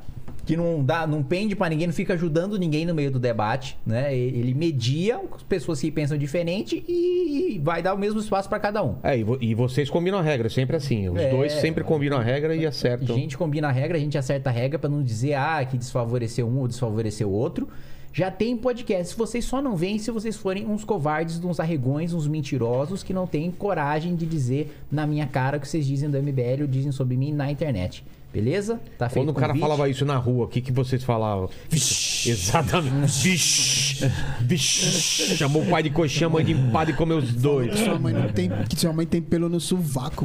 que 0.44 0.56
não 0.56 0.80
dá, 0.84 1.08
não 1.08 1.24
pende 1.24 1.56
pra 1.56 1.68
ninguém, 1.68 1.88
não 1.88 1.94
fica 1.94 2.14
ajudando 2.14 2.56
ninguém 2.56 2.86
no 2.86 2.94
meio 2.94 3.10
do 3.10 3.18
debate, 3.18 3.76
né? 3.84 4.16
Ele 4.16 4.54
media 4.54 5.20
as 5.34 5.42
pessoas 5.42 5.80
que 5.80 5.90
pensam 5.90 6.16
diferente 6.16 6.84
e 6.86 7.60
vai 7.64 7.82
dar 7.82 7.92
o 7.94 7.98
mesmo 7.98 8.20
espaço 8.20 8.48
para 8.48 8.60
cada 8.60 8.80
um. 8.80 8.94
É, 9.02 9.18
e, 9.18 9.24
vo- 9.24 9.38
vocês 9.56 9.90
combinam 9.90 10.20
a 10.20 10.22
regra, 10.22 10.48
sempre 10.48 10.76
assim. 10.76 11.08
Os 11.08 11.20
É. 11.20 11.30
dois 11.30 11.52
sempre 11.54 11.82
combinam 11.82 12.16
a 12.18 12.22
regra 12.22 12.54
e 12.54 12.64
A 12.64 12.68
acertam. 12.68 13.16
gente 13.16 13.36
combina 13.36 13.66
a 13.68 13.72
regra, 13.72 13.96
a 13.96 14.00
gente 14.00 14.16
acerta 14.16 14.48
a 14.48 14.52
regra 14.52 14.78
pra 14.78 14.88
não 14.88 15.02
dizer 15.02 15.34
ah, 15.34 15.64
que 15.64 15.76
desfavoreceu 15.76 16.46
um 16.46 16.58
ou 16.60 16.68
desfavoreceu 16.68 17.28
o 17.28 17.32
outro. 17.32 17.68
Já 18.12 18.30
tem 18.30 18.56
podcast. 18.56 19.16
Vocês 19.16 19.44
só 19.44 19.60
não 19.60 19.74
veem 19.76 19.98
se 19.98 20.12
vocês 20.12 20.36
forem 20.36 20.64
uns 20.64 20.84
covardes, 20.84 21.42
uns 21.44 21.58
arregões, 21.58 22.14
uns 22.14 22.28
mentirosos 22.28 23.02
que 23.02 23.12
não 23.12 23.26
têm 23.26 23.50
coragem 23.50 24.14
de 24.14 24.24
dizer 24.24 24.74
na 24.92 25.06
minha 25.08 25.26
cara 25.26 25.56
o 25.58 25.60
que 25.60 25.66
vocês 25.68 25.84
dizem 25.84 26.08
do 26.08 26.16
MBL 26.22 26.62
ou 26.62 26.66
dizem 26.68 26.92
sobre 26.92 27.16
mim 27.16 27.32
na 27.32 27.50
internet. 27.50 28.04
Beleza? 28.36 28.78
Tá 28.98 29.08
feito 29.08 29.24
Quando 29.24 29.30
o 29.30 29.34
cara 29.34 29.48
convite? 29.54 29.62
falava 29.62 29.88
isso 29.88 30.04
na 30.04 30.16
rua, 30.18 30.44
o 30.44 30.48
que, 30.48 30.60
que 30.60 30.70
vocês 30.70 31.02
falavam? 31.02 31.48
Exatamente. 31.72 33.22
Vixe. 33.22 34.12
Vixe. 34.40 35.36
Chamou 35.36 35.62
o 35.62 35.66
pai 35.66 35.82
de 35.82 35.88
coxinha, 35.90 36.26
a 36.26 36.30
mãe 36.30 36.44
de 36.44 36.52
empada 36.52 36.90
e 36.90 36.94
comeu 36.94 37.16
os 37.16 37.32
dois. 37.32 37.70
Que 37.72 37.84
sua 37.84 37.98
mãe 37.98 38.12
não 38.12 38.28
tem, 38.28 38.50
que 38.68 38.78
sua 38.78 38.92
mãe 38.92 39.06
tem 39.06 39.22
pelo 39.22 39.48
no 39.48 39.58
sovaco. 39.58 40.24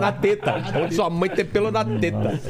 na 0.00 0.12
teta. 0.12 0.54
Onde 0.84 0.94
sua 0.94 1.10
mãe 1.10 1.28
tem 1.30 1.44
pelo 1.44 1.72
na 1.72 1.84
teta. 1.84 2.40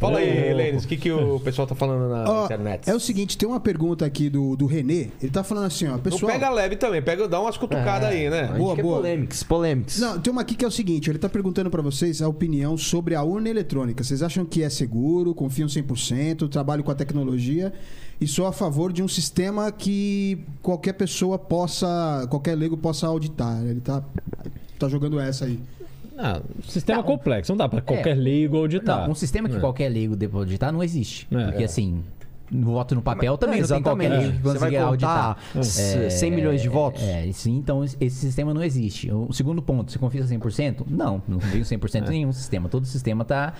Fala 0.00 0.18
aí, 0.18 0.52
Lênis, 0.52 0.84
o 0.84 0.88
que, 0.88 0.96
que 0.96 1.12
o 1.12 1.38
pessoal 1.40 1.66
tá 1.68 1.74
falando 1.76 2.08
na 2.08 2.24
Ó, 2.28 2.44
internet? 2.46 2.90
é 2.90 2.94
o 2.94 2.98
seguinte, 3.00 3.38
tem 3.38 3.48
uma 3.48 3.60
pergunta 3.60 4.04
aqui 4.04 4.28
do, 4.28 4.56
do 4.56 4.66
Renê. 4.66 5.10
Ele 5.22 5.30
tá 5.30 5.44
falando 5.44 5.66
assim, 5.66 5.86
ó, 5.86 5.92
Não 5.92 5.98
pessoal. 6.00 6.32
pega 6.32 6.50
leve 6.50 6.74
também, 6.76 7.00
pega, 7.00 7.28
dá 7.28 7.40
umas 7.40 7.56
cutucadas 7.56 8.08
aí, 8.08 8.26
A 8.26 8.30
né? 8.30 8.42
Boa, 8.56 8.74
boa. 8.74 8.96
polêmicas, 8.96 9.42
polêmicas. 9.44 9.98
Não, 10.00 10.18
tem 10.18 10.32
uma 10.32 10.42
aqui 10.42 10.56
que 10.56 10.64
é 10.64 10.68
o 10.68 10.72
seguinte, 10.72 11.08
ele 11.08 11.18
tá 11.18 11.28
perguntando 11.28 11.70
pra 11.70 11.82
vocês 11.82 12.20
a 12.20 12.28
opinião 12.28 12.76
sobre 12.76 13.14
a 13.14 13.22
urna 13.22 13.48
eletrônica. 13.48 14.02
Vocês 14.02 14.22
acham 14.24 14.44
que 14.44 14.62
é 14.62 14.68
seguro, 14.68 15.34
confiam 15.34 15.68
100%, 15.68 16.48
trabalho 16.48 16.82
com 16.82 16.90
a 16.90 16.94
tecnologia 16.94 17.72
e 18.20 18.26
sou 18.26 18.46
a 18.46 18.52
favor 18.52 18.92
de 18.92 19.02
um 19.02 19.08
sistema 19.08 19.70
que 19.70 20.38
qualquer 20.62 20.94
pessoa 20.94 21.38
possa, 21.38 22.26
qualquer 22.30 22.54
leigo 22.56 22.76
possa 22.76 23.06
auditar. 23.06 23.62
Ele 23.64 23.80
tá 23.80 24.02
tá 24.78 24.88
jogando 24.88 25.20
essa 25.20 25.44
aí. 25.44 25.58
Ah, 26.16 26.40
sistema 26.68 26.98
Não. 26.98 27.04
complexo, 27.08 27.50
não 27.52 27.56
dá 27.56 27.68
pra 27.68 27.80
qualquer 27.80 28.14
leigo 28.14 28.56
auditar. 28.56 29.04
Não, 29.04 29.12
um 29.12 29.14
sistema 29.14 29.48
que 29.48 29.56
É. 29.56 29.60
qualquer 29.60 29.88
leigo 29.88 30.14
deve 30.16 30.36
auditar 30.36 30.72
não 30.72 30.82
existe. 30.82 31.26
É. 31.30 31.44
Porque 31.46 31.64
assim, 31.64 32.02
voto 32.50 32.94
no 32.94 33.02
papel 33.02 33.36
também 33.38 33.58
É, 33.58 33.62
não 33.62 33.68
tem 33.68 33.82
qualquer 33.82 34.12
exatamente. 34.12 34.38
Você 34.42 34.58
vai 34.58 34.76
auditar. 34.76 35.38
é, 35.56 36.10
100 36.10 36.30
milhões 36.30 36.62
de 36.62 36.68
votos? 36.68 37.02
É, 37.02 37.30
sim, 37.32 37.56
então 37.56 37.82
esse 37.82 38.10
sistema 38.10 38.52
não 38.54 38.62
existe. 38.62 39.10
O 39.10 39.32
segundo 39.32 39.62
ponto, 39.62 39.90
você 39.90 39.98
confia 39.98 40.22
100%? 40.22 40.84
Não, 40.88 41.22
não 41.26 41.38
confio 41.38 41.62
100% 41.62 42.06
em 42.08 42.10
nenhum 42.10 42.32
sistema. 42.32 42.68
Todo 42.68 42.86
sistema 42.86 43.22
está 43.22 43.54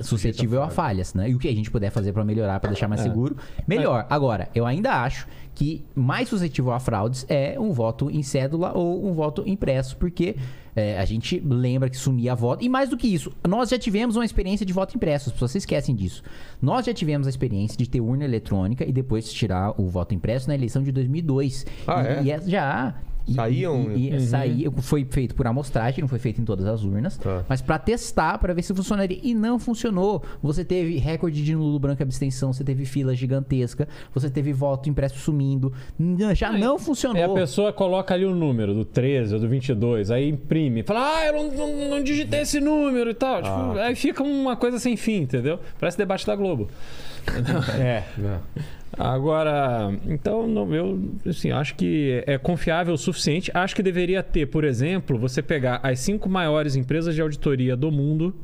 suscetível 0.00 0.62
a 0.62 0.68
falhas, 0.70 1.14
né? 1.14 1.30
E 1.30 1.34
o 1.34 1.38
que 1.38 1.48
a 1.48 1.54
gente 1.54 1.70
puder 1.70 1.90
fazer 1.90 2.12
para 2.12 2.24
melhorar, 2.24 2.60
para 2.60 2.70
deixar 2.70 2.88
mais 2.88 3.00
seguro, 3.00 3.36
melhor. 3.66 4.06
Agora, 4.10 4.48
eu 4.54 4.66
ainda 4.66 5.02
acho 5.02 5.26
que 5.54 5.84
mais 5.94 6.28
suscetível 6.28 6.72
a 6.72 6.80
fraudes 6.80 7.24
é 7.28 7.58
um 7.58 7.72
voto 7.72 8.10
em 8.10 8.22
cédula 8.22 8.72
ou 8.74 9.08
um 9.08 9.12
voto 9.12 9.44
impresso, 9.46 9.96
porque 9.96 10.36
é, 10.76 10.98
a 10.98 11.04
gente 11.04 11.40
lembra 11.40 11.88
que 11.88 11.96
sumia 11.96 12.34
voto. 12.34 12.64
E 12.64 12.68
mais 12.68 12.88
do 12.88 12.96
que 12.96 13.06
isso, 13.06 13.32
nós 13.46 13.70
já 13.70 13.78
tivemos 13.78 14.16
uma 14.16 14.24
experiência 14.24 14.66
de 14.66 14.72
voto 14.72 14.96
impresso, 14.96 15.28
as 15.28 15.32
pessoas 15.32 15.52
se 15.52 15.58
esquecem 15.58 15.94
disso. 15.94 16.22
Nós 16.60 16.86
já 16.86 16.94
tivemos 16.94 17.26
a 17.26 17.30
experiência 17.30 17.76
de 17.76 17.88
ter 17.88 18.00
urna 18.00 18.24
eletrônica 18.24 18.84
e 18.84 18.92
depois 18.92 19.32
tirar 19.32 19.80
o 19.80 19.88
voto 19.88 20.14
impresso 20.14 20.48
na 20.48 20.54
eleição 20.54 20.82
de 20.82 20.92
2002. 20.92 21.66
Ah, 21.86 22.02
e, 22.02 22.06
é? 22.06 22.22
e 22.22 22.30
é- 22.30 22.40
já. 22.40 22.94
E- 23.26 23.34
Saíam? 23.34 23.90
E, 23.96 24.14
e, 24.14 24.20
saía- 24.20 24.70
foi 24.70 25.04
feito 25.10 25.34
por 25.34 25.46
amostragem, 25.46 26.00
não 26.02 26.08
foi 26.08 26.18
feito 26.18 26.40
em 26.40 26.44
todas 26.44 26.66
as 26.66 26.84
urnas, 26.84 27.16
Tá. 27.16 27.44
mas 27.48 27.62
para 27.62 27.78
testar, 27.78 28.38
para 28.38 28.52
ver 28.52 28.62
se 28.62 28.74
funcionaria. 28.74 29.18
E 29.22 29.34
não 29.34 29.58
funcionou. 29.58 30.22
Você 30.42 30.64
teve 30.64 30.98
recorde 30.98 31.42
de 31.42 31.54
nulo 31.54 31.78
branco 31.78 32.02
e 32.02 32.04
abstenção, 32.04 32.52
você 32.52 32.62
teve 32.62 32.84
fila 32.84 33.14
gigantesca, 33.14 33.88
você 34.12 34.28
teve 34.28 34.52
voto 34.52 34.88
impresso 34.90 35.18
sumindo. 35.18 35.72
Já 36.34 36.52
não 36.52 36.78
funcionou. 36.78 37.16
É, 37.16 37.24
a 37.24 37.28
pessoa 37.28 37.72
coloca 37.72 38.12
ali 38.14 38.24
o 38.26 38.34
número 38.34 38.74
do 38.74 38.84
13 38.84 39.34
ou 39.34 39.40
do 39.40 39.48
22, 39.48 40.10
aí 40.10 40.28
imprime, 40.28 40.82
fala, 40.82 41.18
ah, 41.18 41.26
eu 41.26 41.32
não, 41.32 41.50
não, 41.52 41.88
não 41.90 42.02
digitei 42.02 42.40
esse 42.40 42.60
número 42.60 43.10
e 43.10 43.14
tal. 43.14 43.42
Tipo, 43.42 43.78
aí 43.78 43.94
fica 43.94 44.22
uma 44.22 44.56
coisa 44.56 44.78
sem 44.78 44.96
fim, 44.96 45.22
entendeu? 45.22 45.58
Parece 45.80 45.96
debate 45.96 46.26
da 46.26 46.36
Globo. 46.36 46.68
É. 47.80 48.02
Agora, 48.98 49.92
então, 50.06 50.46
não, 50.46 50.72
eu 50.74 50.98
assim, 51.26 51.50
acho 51.50 51.74
que 51.74 52.22
é 52.26 52.38
confiável 52.38 52.94
o 52.94 52.98
suficiente. 52.98 53.50
Acho 53.54 53.74
que 53.74 53.82
deveria 53.82 54.22
ter, 54.22 54.46
por 54.46 54.64
exemplo, 54.64 55.18
você 55.18 55.42
pegar 55.42 55.80
as 55.82 55.98
cinco 56.00 56.28
maiores 56.28 56.76
empresas 56.76 57.14
de 57.14 57.20
auditoria 57.20 57.76
do 57.76 57.90
mundo 57.90 58.34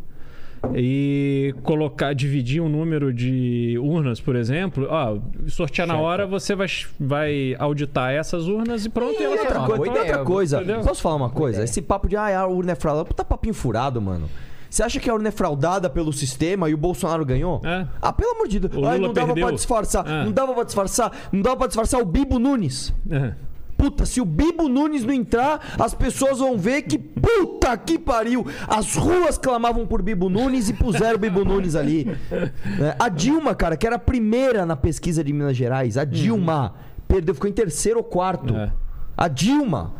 e 0.75 1.55
colocar, 1.63 2.13
dividir 2.15 2.61
um 2.61 2.69
número 2.69 3.13
de 3.15 3.79
urnas, 3.81 4.21
por 4.21 4.37
exemplo. 4.37 4.87
Ó, 4.91 5.19
sortear 5.49 5.87
na 5.89 5.97
hora, 5.97 6.27
você 6.27 6.55
vai, 6.55 6.67
vai 6.99 7.57
auditar 7.59 8.13
essas 8.13 8.47
urnas 8.47 8.85
e 8.85 8.91
pronto. 8.91 9.19
e 9.19 9.23
E 9.23 9.27
outra 9.27 9.61
coisa- 9.61 9.93
outra 9.93 10.19
coisa. 10.25 10.57
entendeu? 10.59 10.81
Posso 10.83 11.01
falar 11.01 11.17
uma 11.17 11.31
coisa? 11.31 11.65
Esse 11.65 11.81
papo 11.81 12.09
de 12.09 12.17
ah, 12.17 12.41
a 12.41 12.47
urna 12.47 12.73
é 12.73 12.75
fraudada. 12.75 13.07
Puta 13.07 13.25
papinho 13.25 13.55
furado, 13.55 14.01
mano. 14.03 14.29
Você 14.71 14.85
acha 14.85 15.01
que 15.01 15.11
a 15.11 15.15
urna 15.15 15.29
é 15.29 15.33
fraudada 15.33 15.91
pelo 15.91 16.13
sistema 16.13 16.71
e 16.71 16.75
o 16.75 16.79
Bolsonaro 16.79 17.27
ganhou? 17.27 17.61
É. 17.65 17.87
Ah, 18.01 18.13
pelo 18.13 18.31
amor 18.37 18.47
de 18.47 18.61
Deus. 18.61 18.73
Ai, 18.87 18.99
não 19.01 19.13
dava 19.13 19.27
perdeu. 19.29 19.47
pra 19.49 19.55
disfarçar. 19.57 20.07
É. 20.07 20.25
Não 20.25 20.31
dava 20.33 20.55
pra 20.55 20.63
disfarçar. 20.65 21.13
Não 21.33 21.43
dava 21.43 21.57
pra 21.57 21.67
disfarçar 21.67 22.01
o 22.01 22.05
Bibo 22.05 22.39
Nunes. 22.39 22.95
É. 23.11 23.35
Puta, 23.77 24.05
se 24.05 24.21
o 24.21 24.27
Bibo 24.27 24.69
Nunes 24.69 25.05
não 25.05 25.13
entrar, 25.15 25.75
as 25.79 25.95
pessoas 25.95 26.39
vão 26.39 26.57
ver 26.59 26.83
que 26.83 26.99
puta 26.99 27.75
que 27.79 27.99
pariu. 27.99 28.47
As 28.69 28.95
ruas 28.95 29.39
clamavam 29.39 29.87
por 29.87 30.03
Bibo 30.03 30.29
Nunes 30.29 30.69
e 30.69 30.75
puseram 30.75 31.17
o 31.17 31.19
Bibo 31.19 31.45
Nunes 31.45 31.75
ali. 31.75 32.07
É, 32.31 32.95
A 32.99 33.09
Dilma, 33.09 33.55
cara, 33.55 33.77
que 33.77 33.87
era 33.87 33.97
a 33.97 33.99
primeira 33.99 34.65
na 34.65 34.77
pesquisa 34.77 35.25
de 35.25 35.33
Minas 35.33 35.57
Gerais, 35.57 35.97
a 35.97 36.05
Dilma 36.05 36.75
perdeu, 37.09 37.35
ficou 37.35 37.49
em 37.51 37.53
terceiro 37.53 37.99
ou 37.99 38.05
quarto. 38.05 38.55
É. 38.55 38.71
A 39.17 39.27
Dilma. 39.29 39.95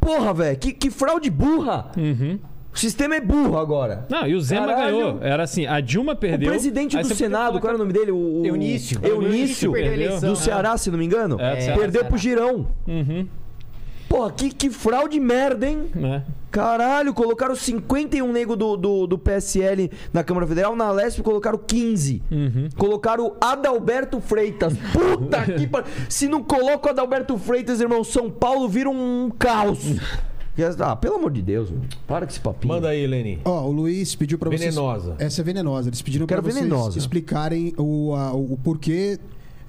Porra, 0.00 0.32
velho, 0.32 0.56
que, 0.58 0.72
que 0.72 0.90
fraude 0.90 1.28
burra. 1.30 1.90
O 2.78 2.80
sistema 2.80 3.16
é 3.16 3.20
burro 3.20 3.58
agora. 3.58 4.06
Não, 4.08 4.24
e 4.24 4.36
o 4.36 4.40
Zema 4.40 4.68
Caralho. 4.68 4.96
ganhou. 4.96 5.18
Era 5.20 5.42
assim, 5.42 5.66
a 5.66 5.80
Dilma 5.80 6.14
perdeu. 6.14 6.48
O 6.48 6.52
presidente 6.52 6.96
do 6.96 7.12
Senado, 7.12 7.58
qual 7.58 7.70
era 7.70 7.74
o 7.74 7.78
nome 7.78 7.92
dele? 7.92 8.12
O, 8.12 8.42
o... 8.42 8.46
Eunício. 8.46 9.00
Eunício. 9.02 9.76
Eunício. 9.76 10.20
Do 10.20 10.36
Ceará, 10.36 10.78
se 10.78 10.88
não 10.88 10.96
me 10.96 11.04
engano. 11.04 11.40
É, 11.40 11.56
do 11.56 11.62
Ceará. 11.62 11.76
Perdeu 11.76 12.04
pro 12.04 12.16
Girão. 12.16 12.68
Uhum. 12.86 13.26
Porra, 14.08 14.30
que, 14.30 14.50
que 14.50 14.70
fraude 14.70 15.18
merda, 15.18 15.66
hein? 15.66 15.90
Né? 15.92 16.22
Caralho, 16.52 17.12
colocaram 17.12 17.56
51 17.56 18.32
nego 18.32 18.54
do, 18.54 18.76
do, 18.76 19.06
do 19.08 19.18
PSL 19.18 19.90
na 20.12 20.22
Câmara 20.22 20.46
Federal, 20.46 20.76
na 20.76 20.92
Lesp 20.92 21.20
colocaram 21.20 21.58
15. 21.58 22.22
Uhum. 22.30 22.68
Colocaram 22.76 23.26
o 23.26 23.36
Adalberto 23.40 24.20
Freitas. 24.20 24.72
Puta 24.92 25.42
que 25.52 25.66
pariu. 25.66 25.88
Se 26.08 26.28
não 26.28 26.44
coloca 26.44 26.86
o 26.86 26.90
Adalberto 26.92 27.36
Freitas, 27.38 27.80
irmão, 27.80 28.04
São 28.04 28.30
Paulo 28.30 28.68
vira 28.68 28.88
um 28.88 29.32
caos. 29.36 29.96
Ah, 30.80 30.96
pelo 30.96 31.16
amor 31.16 31.30
de 31.30 31.42
Deus, 31.42 31.70
para 32.06 32.26
com 32.26 32.30
esse 32.32 32.40
papinho. 32.40 32.74
Manda 32.74 32.88
aí, 32.88 33.06
Leni. 33.06 33.38
Ó, 33.44 33.66
o 33.66 33.70
Luiz 33.72 34.14
pediu 34.14 34.38
pra 34.38 34.50
vocês. 34.50 34.74
Venenosa. 34.74 35.14
Essa 35.18 35.40
é 35.40 35.44
venenosa. 35.44 35.88
Eles 35.88 36.02
pediram 36.02 36.26
Quero 36.26 36.42
pra 36.42 36.50
vocês 36.52 36.64
venenosa. 36.64 36.98
explicarem 36.98 37.72
o, 37.78 38.14
a- 38.14 38.32
o 38.32 38.58
porquê. 38.62 39.18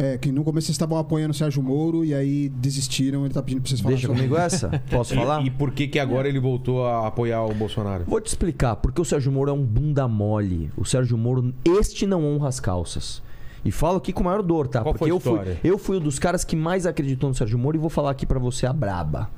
é, 0.02 0.18
que 0.18 0.32
no 0.32 0.44
começo 0.46 0.68
vocês 0.68 0.76
estavam 0.76 0.98
apoiando 0.98 1.32
o 1.32 1.34
Sérgio 1.36 1.62
Moro 1.62 2.06
e 2.06 2.14
aí 2.14 2.48
desistiram. 2.50 3.26
Ele 3.26 3.34
tá 3.34 3.44
pedindo 3.44 3.62
pra 3.62 3.70
vocês 3.70 3.82
falarem 3.82 3.98
Deixa 3.98 4.08
sobre 4.08 4.22
comigo 4.28 4.38
essa? 4.42 4.82
Posso 4.90 5.14
falar? 5.14 5.44
E, 5.44 5.48
e 5.48 5.52
por 5.52 5.72
que 5.72 5.88
que 5.90 6.00
agora 6.00 6.28
ele 6.30 6.40
voltou 6.40 6.86
a 6.88 7.06
apoiar 7.08 7.44
o 7.44 7.54
Bolsonaro? 7.54 8.06
Vou 8.08 8.22
te 8.22 8.28
explicar, 8.28 8.78
porque 8.78 9.02
o 9.02 9.06
Sérgio 9.06 9.32
Moro 9.32 9.52
é 9.52 9.54
um 9.54 9.64
bunda 9.64 10.08
mole. 10.08 10.72
O 10.78 10.86
Sérgio 10.86 11.18
Moro, 11.18 11.54
este 11.78 12.08
não 12.08 12.26
honra 12.26 12.48
as 12.48 12.60
calças. 12.60 13.22
E 13.66 13.72
falo 13.72 13.98
aqui 13.98 14.14
com 14.14 14.24
maior 14.24 14.42
dor, 14.42 14.68
tá? 14.70 14.82
Qual 14.82 14.94
porque 14.94 15.00
foi 15.00 15.10
a 15.10 15.14
eu 15.14 15.20
fui, 15.20 15.32
história? 15.34 15.60
eu 15.66 15.78
fui 15.78 15.98
um 15.98 16.00
dos 16.00 16.18
caras 16.18 16.46
que 16.46 16.56
mais 16.56 16.86
acreditou 16.86 17.28
no 17.30 17.36
Sérgio 17.36 17.60
Moro 17.60 17.76
e 17.76 17.80
vou 17.80 17.90
falar 17.90 18.12
aqui 18.12 18.26
pra 18.26 18.40
você 18.40 18.66
a 18.66 18.72
braba. 18.72 19.30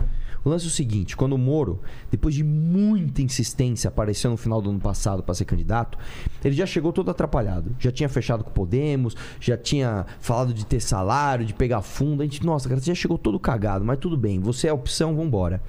O 0.44 0.50
lance 0.50 0.66
é 0.66 0.68
o 0.68 0.72
seguinte, 0.72 1.16
quando 1.16 1.34
o 1.34 1.38
Moro, 1.38 1.80
depois 2.10 2.34
de 2.34 2.44
muita 2.44 3.22
insistência, 3.22 3.88
apareceu 3.88 4.32
no 4.32 4.38
final 4.38 4.62
do 4.62 4.72
ano 4.72 4.80
passado 4.80 5.22
pra 5.22 5.36
ser 5.36 5.46
candidato, 5.46 5.98
ele 6.44 6.56
já 6.56 6.66
chegou 6.66 6.92
todo 6.92 7.12
atrapalhado. 7.12 7.76
Já 7.80 7.92
tinha 7.92 8.10
fechado 8.10 8.44
com 8.44 8.50
o 8.50 8.54
Podemos, 8.54 9.16
já 9.40 9.56
tinha 9.56 10.06
falado 10.20 10.54
de 10.54 10.66
ter 10.66 10.80
salário, 10.80 11.46
de 11.46 11.54
pegar 11.54 11.82
fundo. 11.82 12.22
A 12.22 12.26
gente, 12.26 12.44
nossa, 12.44 12.68
cara, 12.68 12.82
você 12.82 12.88
já 12.88 12.96
chegou 12.96 13.18
todo 13.18 13.40
cagado, 13.40 13.86
mas 13.86 14.00
tudo 14.00 14.18
bem, 14.18 14.40
você 14.40 14.68
é 14.68 14.72
a 14.72 14.74
opção, 14.74 15.16
vambora. 15.16 15.62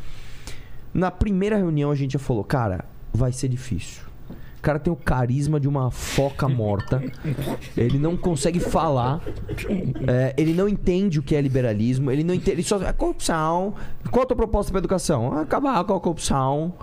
Na 0.94 1.10
primeira 1.10 1.57
reunião 1.57 1.91
a 1.91 1.94
gente 1.94 2.12
já 2.12 2.18
falou, 2.18 2.44
cara, 2.44 2.84
vai 3.12 3.33
ser 3.33 3.49
difícil. 3.49 4.11
O 4.62 4.65
cara 4.65 4.78
tem 4.78 4.92
o 4.92 4.97
carisma 4.97 5.58
de 5.58 5.66
uma 5.66 5.91
foca 5.91 6.49
morta. 6.49 7.02
Ele 7.76 7.99
não 7.99 8.16
consegue 8.16 8.60
falar. 8.60 9.20
É, 10.07 10.32
ele 10.39 10.55
não 10.55 10.68
entende 10.68 11.18
o 11.18 11.23
que 11.23 11.34
é 11.34 11.41
liberalismo. 11.41 12.12
Ele 12.12 12.23
não 12.23 12.32
entende. 12.32 12.52
Ele 12.52 12.62
só. 12.62 12.81
É 12.81 12.92
corrupção. 12.92 13.74
Qual 14.12 14.23
a 14.23 14.26
tua 14.26 14.36
proposta 14.36 14.70
para 14.70 14.78
educação? 14.78 15.36
Acabar 15.36 15.82
com 15.82 15.97
a 15.97 16.00
corrupção. 16.00 16.74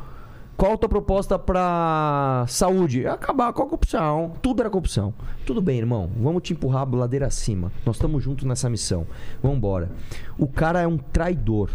Qual 0.58 0.74
a 0.74 0.78
tua 0.78 0.90
proposta 0.90 1.40
para 1.40 2.44
saúde? 2.50 3.08
Acabar 3.08 3.54
com 3.54 3.64
a 3.64 3.66
corrupção. 3.66 4.34
Tudo 4.42 4.62
era 4.62 4.70
corrupção. 4.70 5.14
Tudo 5.46 5.62
bem, 5.62 5.78
irmão. 5.78 6.10
Vamos 6.20 6.44
te 6.44 6.52
empurrar 6.52 6.86
a 6.86 6.96
ladeira 6.98 7.28
acima. 7.28 7.72
Nós 7.86 7.96
estamos 7.96 8.22
juntos 8.22 8.44
nessa 8.44 8.70
missão. 8.70 9.08
Vamos 9.42 9.56
embora. 9.56 9.90
O 10.38 10.48
cara 10.48 10.82
é 10.82 10.88
um 10.88 10.98
traidor. 10.98 11.70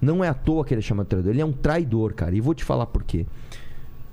Não 0.00 0.22
é 0.22 0.28
à 0.28 0.34
toa 0.34 0.64
que 0.64 0.72
ele 0.72 0.80
chama 0.80 1.02
de 1.02 1.08
traidor. 1.08 1.32
Ele 1.32 1.42
é 1.42 1.44
um 1.44 1.50
traidor, 1.50 2.14
cara. 2.14 2.36
E 2.36 2.40
vou 2.40 2.54
te 2.54 2.62
falar 2.62 2.86
por 2.86 3.02
quê. 3.02 3.26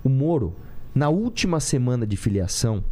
O 0.04 0.10
Moro, 0.10 0.56
na 0.96 1.10
última 1.10 1.60
semana 1.60 2.08
de 2.08 2.16
filiação, 2.18 2.84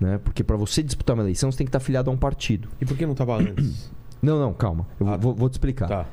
né? 0.00 0.18
Porque 0.22 0.42
para 0.44 0.56
você 0.56 0.82
disputar 0.82 1.14
uma 1.16 1.22
eleição, 1.24 1.50
você 1.50 1.58
tem 1.58 1.66
que 1.66 1.70
estar 1.70 1.80
filiado 1.80 2.08
a 2.10 2.12
um 2.12 2.16
partido. 2.16 2.68
E 2.80 2.86
por 2.86 2.96
que 2.96 3.04
não 3.04 3.14
tava 3.14 3.36
antes? 3.36 3.90
Não, 4.20 4.36
não, 4.40 4.52
calma. 4.52 4.84
Eu 4.98 5.06
Ah, 5.06 5.16
vou, 5.16 5.32
vou 5.32 5.48
te 5.48 5.52
explicar. 5.52 5.86
tá, 5.86 6.06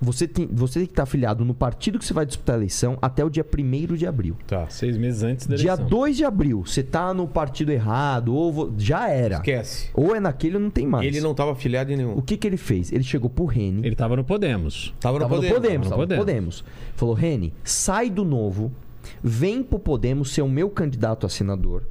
Você, 0.00 0.26
tem, 0.26 0.48
você 0.50 0.80
tem 0.80 0.86
que 0.86 0.90
estar 0.94 1.04
afiliado 1.04 1.44
no 1.44 1.54
partido 1.54 1.96
que 1.96 2.04
você 2.04 2.12
vai 2.12 2.26
disputar 2.26 2.56
a 2.56 2.58
eleição 2.58 2.98
até 3.00 3.24
o 3.24 3.30
dia 3.30 3.46
1 3.56 3.94
de 3.94 4.04
abril. 4.04 4.36
tá. 4.48 4.66
Seis 4.68 4.96
meses 4.96 5.22
antes 5.22 5.46
da 5.46 5.54
Dia 5.54 5.68
eleição. 5.74 5.86
2 5.86 6.16
de 6.16 6.24
abril, 6.24 6.64
você 6.66 6.82
tá 6.82 7.14
no 7.14 7.28
partido 7.28 7.70
errado, 7.70 8.34
ou 8.34 8.52
vo- 8.52 8.72
já 8.76 9.08
era. 9.08 9.36
Esquece. 9.36 9.90
Ou 9.94 10.16
é 10.16 10.18
naquele 10.18 10.56
ou 10.56 10.60
não 10.60 10.70
tem 10.70 10.88
mais. 10.88 11.06
Ele 11.06 11.20
não 11.20 11.32
tava 11.36 11.52
afiliado 11.52 11.92
em 11.92 11.96
nenhum. 11.96 12.16
O 12.18 12.22
que, 12.22 12.36
que 12.36 12.48
ele 12.48 12.56
fez? 12.56 12.90
Ele 12.90 13.04
chegou 13.04 13.30
pro 13.30 13.44
Rene. 13.44 13.86
Ele 13.86 13.94
tava 13.94 14.16
no 14.16 14.24
Podemos. 14.24 14.92
Tava 14.98 15.20
no 15.20 15.24
Tava 15.26 15.36
poder. 15.36 15.48
no 15.50 15.54
Podemos, 15.54 15.86
no 15.86 15.90
tava 15.90 16.02
no 16.06 16.16
Podemos. 16.16 16.64
Falou, 16.96 17.14
Rene, 17.14 17.54
sai 17.62 18.10
do 18.10 18.24
novo, 18.24 18.72
vem 19.22 19.62
pro 19.62 19.78
Podemos 19.78 20.32
ser 20.32 20.42
o 20.42 20.48
meu 20.48 20.68
candidato 20.70 21.26
a 21.26 21.28
senador 21.28 21.84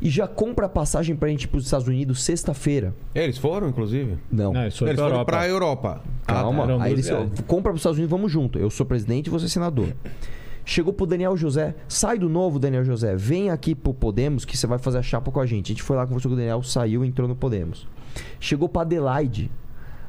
e 0.00 0.10
já 0.10 0.26
compra 0.26 0.66
a 0.66 0.68
passagem 0.68 1.16
pra 1.16 1.28
gente 1.28 1.44
ir 1.44 1.48
pros 1.48 1.64
Estados 1.64 1.88
Unidos 1.88 2.22
sexta-feira. 2.22 2.94
É, 3.14 3.24
eles 3.24 3.38
foram, 3.38 3.68
inclusive? 3.68 4.18
Não. 4.30 4.52
Não, 4.52 4.66
isso 4.66 4.78
foi 4.78 4.88
eles 4.88 4.96
pra 4.96 5.04
foram 5.04 5.16
Europa. 5.16 5.32
pra 5.32 5.48
Europa. 5.48 6.02
Calma. 6.26 6.62
Eram 6.64 6.82
Aí 6.82 6.94
duas 6.94 7.06
ele 7.08 7.16
viagens. 7.16 7.40
compra 7.46 7.72
pros 7.72 7.80
Estados 7.80 7.98
Unidos, 7.98 8.10
vamos 8.10 8.30
junto. 8.30 8.58
Eu 8.58 8.68
sou 8.70 8.84
presidente 8.84 9.28
e 9.28 9.30
você 9.30 9.46
é 9.46 9.48
senador. 9.48 9.88
Chegou 10.64 10.92
pro 10.92 11.06
Daniel 11.06 11.36
José, 11.36 11.76
sai 11.86 12.18
do 12.18 12.28
novo, 12.28 12.58
Daniel 12.58 12.84
José, 12.84 13.14
vem 13.14 13.50
aqui 13.50 13.72
pro 13.72 13.94
Podemos 13.94 14.44
que 14.44 14.56
você 14.56 14.66
vai 14.66 14.78
fazer 14.78 14.98
a 14.98 15.02
chapa 15.02 15.30
com 15.30 15.38
a 15.40 15.46
gente. 15.46 15.66
A 15.66 15.68
gente 15.68 15.82
foi 15.82 15.96
lá, 15.96 16.04
conversou 16.04 16.28
com 16.28 16.34
o 16.34 16.36
Daniel, 16.38 16.60
saiu 16.62 17.04
e 17.04 17.08
entrou 17.08 17.28
no 17.28 17.36
Podemos. 17.36 17.86
Chegou 18.40 18.68
pra 18.68 18.82
Adelaide. 18.82 19.50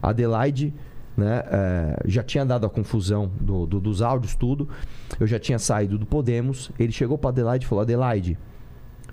Adelaide, 0.02 0.74
né, 1.18 1.44
é, 1.48 2.00
já 2.06 2.22
tinha 2.24 2.46
dado 2.46 2.66
a 2.66 2.70
confusão 2.70 3.30
do- 3.42 3.66
do- 3.66 3.80
dos 3.82 4.02
áudios, 4.04 4.36
tudo. 4.36 4.70
Eu 5.20 5.26
já 5.28 5.40
tinha 5.40 5.58
saído 5.58 5.98
do 5.98 6.06
Podemos. 6.06 6.70
Ele 6.78 6.92
chegou 6.92 7.18
pra 7.18 7.32
Adelaide 7.32 7.66
e 7.66 7.68
falou: 7.68 7.82
Adelaide, 7.82 8.38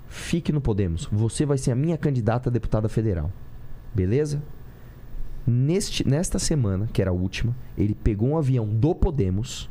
fique 0.07 0.51
no 0.53 0.61
Podemos. 0.61 1.09
Você 1.11 1.45
vai 1.45 1.57
ser 1.57 1.71
a 1.71 1.75
minha 1.75 1.97
candidata 1.97 2.47
a 2.49 2.51
deputada 2.51 2.87
federal. 2.87 3.31
Beleza? 3.93 4.41
Neste, 5.47 6.07
nesta 6.07 6.39
semana, 6.39 6.87
que 6.91 7.01
era 7.01 7.11
a 7.11 7.13
última, 7.13 7.55
ele 7.77 7.93
pegou 7.95 8.29
um 8.29 8.37
avião 8.37 8.65
do 8.67 8.95
Podemos, 8.95 9.69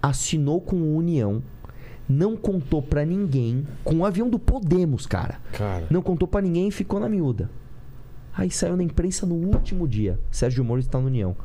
assinou 0.00 0.60
com 0.60 0.76
o 0.76 0.96
União, 0.96 1.42
não 2.08 2.36
contou 2.36 2.80
pra 2.80 3.04
ninguém, 3.04 3.66
com 3.82 3.96
o 3.98 4.04
avião 4.06 4.28
do 4.28 4.38
Podemos, 4.38 5.04
cara. 5.06 5.40
Cara. 5.52 5.86
Não 5.90 6.00
contou 6.00 6.28
pra 6.28 6.40
ninguém 6.40 6.68
e 6.68 6.70
ficou 6.70 7.00
na 7.00 7.08
miúda. 7.08 7.50
Aí 8.36 8.50
saiu 8.50 8.76
na 8.76 8.82
imprensa 8.82 9.24
no 9.26 9.34
último 9.34 9.86
dia. 9.86 10.18
Sérgio 10.30 10.64
Moro 10.64 10.80
está 10.80 10.98
no 10.98 11.06
União. 11.06 11.36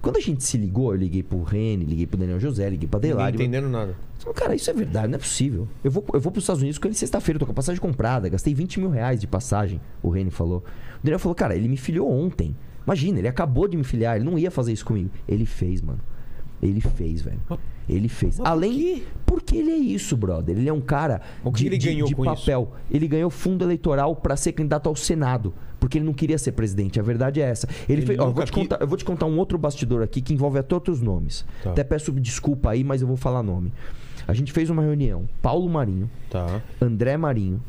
Quando 0.00 0.16
a 0.16 0.20
gente 0.20 0.42
se 0.44 0.56
ligou, 0.56 0.92
eu 0.94 0.98
liguei 0.98 1.22
pro 1.22 1.42
Rene, 1.42 1.84
liguei 1.84 2.06
pro 2.06 2.18
Daniel 2.18 2.40
José, 2.40 2.70
liguei 2.70 2.88
pra 2.88 2.98
Ninguém 2.98 3.12
Adelaide. 3.12 3.36
entendendo 3.42 3.68
nada. 3.68 3.94
Cara, 4.34 4.54
isso 4.54 4.70
é 4.70 4.72
verdade, 4.72 5.08
não 5.08 5.16
é 5.16 5.18
possível. 5.18 5.68
Eu 5.84 5.90
vou, 5.90 6.04
eu 6.14 6.20
vou 6.20 6.30
pros 6.32 6.44
Estados 6.44 6.62
Unidos 6.62 6.78
com 6.78 6.86
ele 6.88 6.94
sexta-feira, 6.94 7.38
tô 7.38 7.44
com 7.46 7.52
a 7.52 7.54
passagem 7.54 7.80
comprada, 7.80 8.28
gastei 8.28 8.54
20 8.54 8.80
mil 8.80 8.88
reais 8.90 9.20
de 9.20 9.26
passagem, 9.26 9.78
o 10.02 10.08
Rene 10.08 10.30
falou. 10.30 10.58
O 10.98 11.02
Daniel 11.04 11.18
falou, 11.18 11.34
cara, 11.34 11.54
ele 11.54 11.68
me 11.68 11.76
filiou 11.76 12.10
ontem. 12.10 12.56
Imagina, 12.86 13.18
ele 13.18 13.28
acabou 13.28 13.68
de 13.68 13.76
me 13.76 13.84
filiar, 13.84 14.16
ele 14.16 14.24
não 14.24 14.38
ia 14.38 14.50
fazer 14.50 14.72
isso 14.72 14.84
comigo. 14.86 15.10
Ele 15.28 15.44
fez, 15.44 15.82
mano. 15.82 16.00
Ele 16.62 16.80
fez, 16.80 17.22
velho. 17.22 17.40
Ele 17.88 18.08
fez. 18.08 18.38
mas 18.38 18.46
Além. 18.50 19.02
Porque 19.26 19.56
ele 19.56 19.70
é 19.70 19.76
isso, 19.76 20.16
brother. 20.16 20.56
Ele 20.56 20.68
é 20.68 20.72
um 20.72 20.80
cara 20.80 21.20
O 21.42 21.50
que 21.50 21.60
de, 21.60 21.66
ele 21.66 21.78
de- 21.78 21.86
ganhou 21.88 22.08
de 22.08 22.14
com 22.14 22.24
papel. 22.24 22.72
Ele 22.90 23.08
ganhou 23.08 23.30
fundo 23.30 23.64
eleitoral 23.64 24.14
pra 24.16 24.36
ser 24.36 24.52
candidato 24.52 24.86
ao 24.88 24.94
Senado. 24.94 25.54
Porque 25.80 25.96
ele 25.98 26.04
não 26.04 26.12
queria 26.12 26.36
ser 26.38 26.52
presidente. 26.52 27.00
A 27.00 27.02
verdade 27.02 27.40
é 27.40 27.44
essa. 27.44 27.66
Ele, 27.88 28.00
Ele 28.00 28.06
fez. 28.06 28.18
ó, 28.18 28.26
eu, 28.26 28.32
vou 28.32 28.44
te 28.44 28.52
contar, 28.52 28.78
eu 28.80 28.86
vou 28.86 28.96
te 28.98 29.04
contar 29.04 29.24
um 29.26 29.36
outro 29.38 29.56
bastidor 29.58 30.02
aqui 30.02 30.20
que 30.20 30.32
envolve 30.34 30.58
até 30.58 30.74
outros 30.74 31.00
nomes. 31.00 31.44
Tá. 31.64 31.70
Até 31.70 31.82
peço 31.82 32.12
desculpa 32.12 32.70
aí, 32.70 32.84
mas 32.84 33.00
eu 33.00 33.08
vou 33.08 33.16
falar 33.16 33.42
nome. 33.42 33.72
A 34.28 34.34
gente 34.34 34.52
fez 34.52 34.68
uma 34.70 34.82
reunião. 34.82 35.26
Paulo 35.42 35.68
Marinho, 35.68 36.08
Tá. 36.28 36.60
André 36.80 37.16
Marinho, 37.16 37.60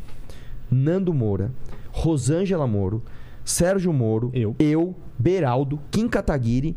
Nando 0.69 1.13
Moura, 1.13 1.51
Rosângela 1.91 2.67
Moro, 2.67 3.01
Sérgio 3.43 3.91
Moro, 3.93 4.29
Eu. 4.59 4.93
Beraldo, 5.17 5.79
Kim 5.89 6.07
Kataguiri. 6.07 6.75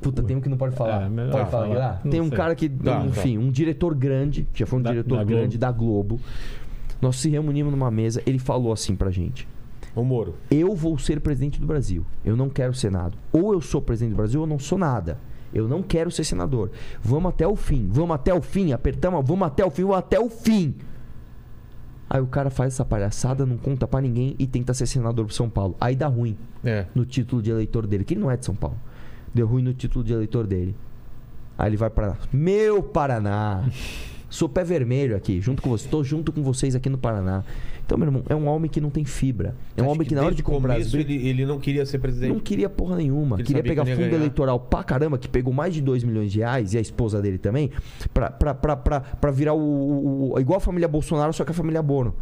Puta, 0.00 0.22
tem 0.22 0.36
um 0.36 0.40
que 0.40 0.48
não 0.48 0.56
pode 0.56 0.74
falar. 0.74 1.02
É, 1.02 1.30
pode 1.30 1.50
falar. 1.50 1.68
falar. 1.68 2.02
Tem 2.10 2.20
um 2.22 2.28
sei. 2.28 2.36
cara 2.36 2.54
que, 2.54 2.68
Tá, 2.70 3.04
enfim, 3.04 3.36
um 3.36 3.50
diretor 3.50 3.94
grande, 3.94 4.46
que 4.52 4.60
já 4.60 4.66
foi 4.66 4.78
um 4.78 4.82
Da- 4.82 4.90
diretor 4.90 5.18
da 5.18 5.24
grande 5.24 5.58
Globo. 5.58 5.60
da 5.60 5.70
Globo. 5.72 6.20
Nós 7.00 7.16
se 7.16 7.28
reunimos 7.30 7.72
numa 7.72 7.90
mesa, 7.90 8.22
ele 8.26 8.38
falou 8.38 8.72
assim 8.72 8.94
pra 8.94 9.10
gente: 9.10 9.48
O 9.94 10.04
Moro. 10.04 10.34
eu 10.50 10.74
vou 10.74 10.98
ser 10.98 11.20
presidente 11.20 11.60
do 11.60 11.66
Brasil. 11.66 12.04
Eu 12.24 12.36
não 12.36 12.48
quero 12.48 12.74
Senado. 12.74 13.16
Ou 13.32 13.52
eu 13.52 13.60
sou 13.60 13.80
presidente 13.80 14.12
do 14.12 14.16
Brasil 14.16 14.40
ou 14.40 14.46
eu 14.46 14.50
não 14.50 14.58
sou 14.58 14.78
nada. 14.78 15.18
Eu 15.52 15.66
não 15.66 15.82
quero 15.82 16.10
ser 16.12 16.22
senador. 16.22 16.70
Vamos 17.02 17.30
até 17.30 17.44
o 17.46 17.56
fim. 17.56 17.88
Vamos 17.90 18.14
até 18.14 18.32
o 18.32 18.40
fim. 18.40 18.70
Apertamos. 18.72 19.26
Vamos 19.26 19.44
até 19.48 19.64
o 19.64 19.70
fim. 19.70 19.82
Vamos 19.82 19.96
até 19.98 20.20
o 20.20 20.30
fim. 20.30 20.76
Aí 22.08 22.20
o 22.20 22.26
cara 22.26 22.50
faz 22.50 22.74
essa 22.74 22.84
palhaçada, 22.84 23.44
não 23.46 23.56
conta 23.56 23.86
pra 23.86 24.00
ninguém 24.00 24.34
e 24.38 24.46
tenta 24.46 24.72
ser 24.74 24.86
senador 24.86 25.24
pro 25.26 25.34
São 25.34 25.48
Paulo. 25.50 25.76
Aí 25.80 25.94
dá 25.96 26.06
ruim 26.08 26.36
É. 26.64 26.86
no 26.94 27.04
título 27.04 27.40
de 27.42 27.50
eleitor 27.50 27.86
dele, 27.86 28.04
que 28.04 28.14
ele 28.14 28.20
não 28.20 28.30
é 28.30 28.36
de 28.36 28.44
São 28.44 28.54
Paulo. 28.54 28.76
Deu 29.34 29.46
ruim 29.46 29.62
no 29.62 29.72
título 29.74 30.04
de 30.04 30.12
eleitor 30.12 30.46
dele. 30.46 30.74
Aí 31.58 31.68
ele 31.68 31.76
vai 31.76 31.88
pra 31.90 32.16
meu 32.32 32.82
Paraná. 32.82 33.64
Sou 34.30 34.48
pé 34.48 34.62
vermelho 34.64 35.16
aqui, 35.16 35.40
junto 35.40 35.60
com 35.60 35.68
vocês. 35.68 35.84
Estou 35.86 36.02
junto 36.04 36.30
com 36.32 36.40
vocês 36.42 36.74
aqui 36.76 36.88
no 36.88 36.96
Paraná. 36.96 37.42
Então, 37.84 37.98
meu 37.98 38.06
irmão, 38.06 38.22
é 38.28 38.34
um 38.36 38.46
homem 38.46 38.70
que 38.70 38.80
não 38.80 38.88
tem 38.88 39.04
fibra. 39.04 39.56
É 39.76 39.82
um 39.82 39.86
Acho 39.86 39.94
homem 39.94 40.06
que, 40.06 40.14
na 40.14 40.22
hora 40.22 40.34
de 40.34 40.42
comprar 40.44 40.74
as 40.74 40.78
começo 40.88 40.92
brigas, 40.96 41.12
ele, 41.16 41.28
ele 41.28 41.44
não 41.44 41.58
queria 41.58 41.84
ser 41.84 41.98
presidente. 41.98 42.32
não 42.32 42.38
queria 42.38 42.70
porra 42.70 42.96
nenhuma. 42.96 43.36
Ele 43.36 43.42
Queria 43.42 43.62
pegar 43.64 43.84
que 43.84 43.90
fundo 43.90 44.04
ganhar. 44.04 44.14
eleitoral 44.14 44.60
pra 44.60 44.84
caramba, 44.84 45.18
que 45.18 45.28
pegou 45.28 45.52
mais 45.52 45.74
de 45.74 45.80
2 45.80 46.04
milhões 46.04 46.30
de 46.30 46.38
reais, 46.38 46.72
e 46.72 46.78
a 46.78 46.80
esposa 46.80 47.20
dele 47.20 47.36
também, 47.38 47.70
pra, 48.14 48.30
pra, 48.30 48.54
pra, 48.54 48.76
pra, 48.76 49.00
pra 49.00 49.30
virar 49.32 49.54
o, 49.54 49.58
o- 49.58 50.32
o- 50.34 50.40
Igual 50.40 50.58
a 50.58 50.60
família 50.60 50.86
Bolsonaro, 50.86 51.32
só 51.32 51.44
que 51.44 51.50
a 51.50 51.54
família 51.54 51.82
Bono. 51.82 52.14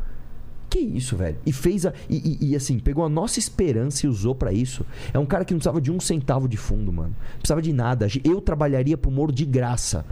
Que 0.70 0.78
isso, 0.78 1.16
velho? 1.16 1.36
E 1.46 1.52
fez 1.52 1.84
a. 1.84 1.92
E, 2.08 2.16
e- 2.42 2.50
e, 2.50 2.56
assim, 2.56 2.78
pegou 2.78 3.04
a 3.04 3.08
nossa 3.08 3.38
esperança 3.38 4.06
e 4.06 4.08
usou 4.08 4.34
pra 4.34 4.52
isso. 4.52 4.84
É 5.12 5.18
um 5.18 5.26
cara 5.26 5.44
que 5.44 5.52
não 5.52 5.58
precisava 5.58 5.80
de 5.80 5.90
um 5.90 6.00
centavo 6.00 6.48
de 6.48 6.56
fundo, 6.56 6.90
mano. 6.92 7.14
Não 7.32 7.38
precisava 7.38 7.60
de 7.62 7.72
nada. 7.72 8.06
Eu 8.24 8.40
trabalharia 8.40 8.96
pro 8.96 9.10
Moro 9.10 9.32
de 9.32 9.44
graça. 9.46 10.04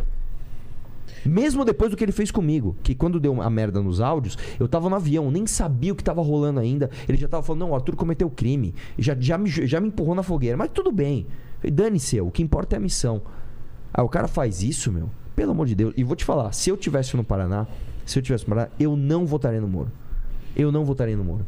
Mesmo 1.28 1.64
depois 1.64 1.90
do 1.90 1.96
que 1.96 2.04
ele 2.04 2.12
fez 2.12 2.30
comigo, 2.30 2.76
que 2.82 2.94
quando 2.94 3.18
deu 3.20 3.40
a 3.42 3.50
merda 3.50 3.80
nos 3.80 4.00
áudios, 4.00 4.36
eu 4.58 4.68
tava 4.68 4.88
no 4.88 4.96
avião, 4.96 5.30
nem 5.30 5.46
sabia 5.46 5.92
o 5.92 5.96
que 5.96 6.04
tava 6.04 6.22
rolando 6.22 6.60
ainda. 6.60 6.90
Ele 7.08 7.18
já 7.18 7.28
tava 7.28 7.42
falando, 7.42 7.60
não, 7.60 7.70
o 7.70 7.74
Arthur 7.74 7.96
cometeu 7.96 8.30
crime. 8.30 8.74
Já, 8.98 9.16
já, 9.18 9.36
me, 9.38 9.48
já 9.48 9.80
me 9.80 9.88
empurrou 9.88 10.14
na 10.14 10.22
fogueira. 10.22 10.56
Mas 10.56 10.70
tudo 10.72 10.92
bem. 10.92 11.26
Dane-se, 11.72 12.20
o 12.20 12.30
que 12.30 12.42
importa 12.42 12.76
é 12.76 12.78
a 12.78 12.80
missão. 12.80 13.22
Aí 13.92 14.04
o 14.04 14.08
cara 14.08 14.28
faz 14.28 14.62
isso, 14.62 14.92
meu. 14.92 15.10
Pelo 15.34 15.50
amor 15.52 15.66
de 15.66 15.74
Deus. 15.74 15.92
E 15.96 16.04
vou 16.04 16.14
te 16.16 16.24
falar, 16.24 16.52
se 16.52 16.70
eu 16.70 16.76
tivesse 16.76 17.16
no 17.16 17.24
Paraná, 17.24 17.66
se 18.04 18.18
eu 18.18 18.22
tivesse 18.22 18.44
no 18.44 18.50
Paraná, 18.50 18.68
eu 18.78 18.96
não 18.96 19.26
votaria 19.26 19.60
no 19.60 19.68
Moro. 19.68 19.90
Eu 20.54 20.70
não 20.72 20.84
votaria 20.84 21.16
no 21.16 21.24
Moro. 21.24 21.46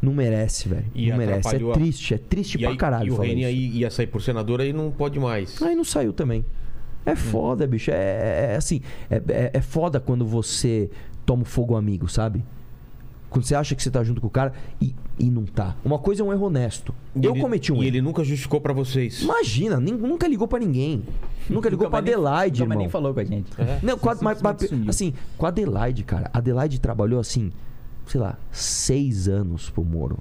Não 0.00 0.12
merece, 0.14 0.68
velho. 0.68 0.84
Não 0.94 1.16
merece. 1.16 1.56
É 1.56 1.72
triste, 1.72 2.14
é 2.14 2.18
triste 2.18 2.54
E, 2.56 2.60
pra 2.60 2.70
aí, 2.70 2.76
caralho. 2.76 3.08
e 3.08 3.10
o 3.10 3.16
Reni 3.16 3.44
aí 3.44 3.68
ia 3.78 3.90
sair 3.90 4.06
por 4.06 4.22
senador 4.22 4.60
aí 4.60 4.72
não 4.72 4.90
pode 4.92 5.18
mais. 5.18 5.60
Aí 5.60 5.74
não 5.74 5.82
saiu 5.82 6.12
também. 6.12 6.44
É 7.12 7.16
foda, 7.16 7.66
bicho. 7.66 7.90
É, 7.90 7.94
é- 7.94 8.48
é 8.52 8.56
assim. 8.56 8.80
É, 9.10 9.16
é- 9.28 9.50
é 9.54 9.60
foda 9.60 9.98
quando 10.00 10.24
você 10.26 10.90
toma 11.26 11.44
fogo 11.44 11.76
amigo, 11.76 12.08
sabe? 12.08 12.44
Quando 13.30 13.44
você 13.44 13.54
acha 13.54 13.74
que 13.74 13.82
você 13.82 13.90
tá 13.90 14.02
junto 14.02 14.20
com 14.22 14.26
o 14.26 14.30
cara 14.30 14.54
e, 14.80 14.94
e 15.18 15.30
não 15.30 15.44
tá. 15.44 15.76
Uma 15.84 15.98
coisa 15.98 16.22
é 16.22 16.24
um 16.24 16.32
erro 16.32 16.46
honesto. 16.46 16.94
E 17.14 17.22
eu 17.26 17.32
ele- 17.32 17.40
cometi 17.40 17.70
um 17.72 17.76
E 17.76 17.78
erro. 17.80 17.86
ele 17.88 18.00
nunca 18.00 18.24
justificou 18.24 18.58
pra 18.58 18.72
vocês. 18.72 19.20
Imagina, 19.20 19.78
nem- 19.78 19.92
nunca 19.94 20.26
ligou 20.26 20.48
pra 20.48 20.58
ninguém. 20.58 21.02
Nunca 21.50 21.68
ligou 21.70 21.88
pra 21.88 22.02
mais 22.02 22.04
nem- 22.04 22.14
Adelaide, 22.14 22.60
nunca 22.60 22.68
mais 22.68 22.76
irmão. 22.76 22.78
nem 22.78 22.88
falou 22.90 23.14
com 23.14 23.20
a 23.20 23.24
gente. 23.24 23.50
Não, 23.82 23.96
com 23.98 24.10
a- 24.10 24.16
mas, 24.20 24.42
mas, 24.42 24.56
assim, 24.86 25.14
com 25.38 25.46
a 25.46 25.48
Adelaide, 25.48 26.04
cara. 26.04 26.30
A 26.32 26.38
Adelaide 26.38 26.78
trabalhou 26.78 27.18
assim, 27.18 27.50
sei 28.06 28.20
lá, 28.20 28.36
seis 28.52 29.28
anos 29.28 29.70
pro 29.70 29.82
Moro. 29.82 30.18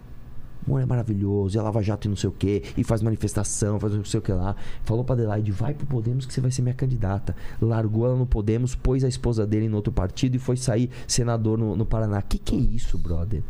O 0.67 0.71
Moro 0.71 0.83
é 0.83 0.85
maravilhoso, 0.85 1.57
e 1.57 1.59
a 1.59 1.63
Lava 1.63 1.81
Jato 1.81 2.07
e 2.07 2.09
não 2.09 2.17
sei 2.17 2.29
o 2.29 2.33
quê, 2.33 2.61
e 2.75 2.83
faz 2.83 3.01
manifestação, 3.01 3.79
faz 3.79 3.93
não 3.93 4.03
sei 4.03 4.19
o 4.19 4.21
que 4.21 4.33
lá. 4.33 4.55
Falou 4.83 5.03
pra 5.03 5.13
Adelaide, 5.15 5.51
vai 5.51 5.73
pro 5.73 5.87
Podemos 5.87 6.25
que 6.25 6.33
você 6.33 6.41
vai 6.41 6.51
ser 6.51 6.61
minha 6.61 6.75
candidata. 6.75 7.35
Largou 7.61 8.05
ela 8.05 8.15
no 8.15 8.27
Podemos, 8.27 8.75
pôs 8.75 9.03
a 9.03 9.07
esposa 9.07 9.47
dele 9.47 9.69
no 9.69 9.77
outro 9.77 9.93
partido 9.93 10.35
e 10.35 10.39
foi 10.39 10.57
sair 10.57 10.89
senador 11.07 11.57
no, 11.57 11.75
no 11.75 11.85
Paraná. 11.85 12.21
Que 12.21 12.37
que 12.37 12.55
é 12.55 12.59
isso, 12.59 12.97
brother? 12.97 13.41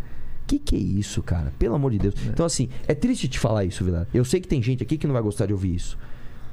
Que 0.45 0.59
que 0.59 0.75
é 0.75 0.79
isso, 0.79 1.21
cara? 1.23 1.51
Pelo 1.59 1.75
amor 1.75 1.91
de 1.91 1.99
Deus. 1.99 2.15
Então, 2.27 2.45
assim, 2.45 2.69
é 2.87 2.95
triste 2.95 3.27
te 3.27 3.37
falar 3.37 3.65
isso, 3.65 3.83
Vilar. 3.83 4.07
Eu 4.13 4.23
sei 4.23 4.39
que 4.39 4.47
tem 4.47 4.61
gente 4.61 4.81
aqui 4.83 4.97
que 4.97 5.07
não 5.07 5.13
vai 5.13 5.21
gostar 5.21 5.45
de 5.45 5.53
ouvir 5.53 5.75
isso. 5.75 5.97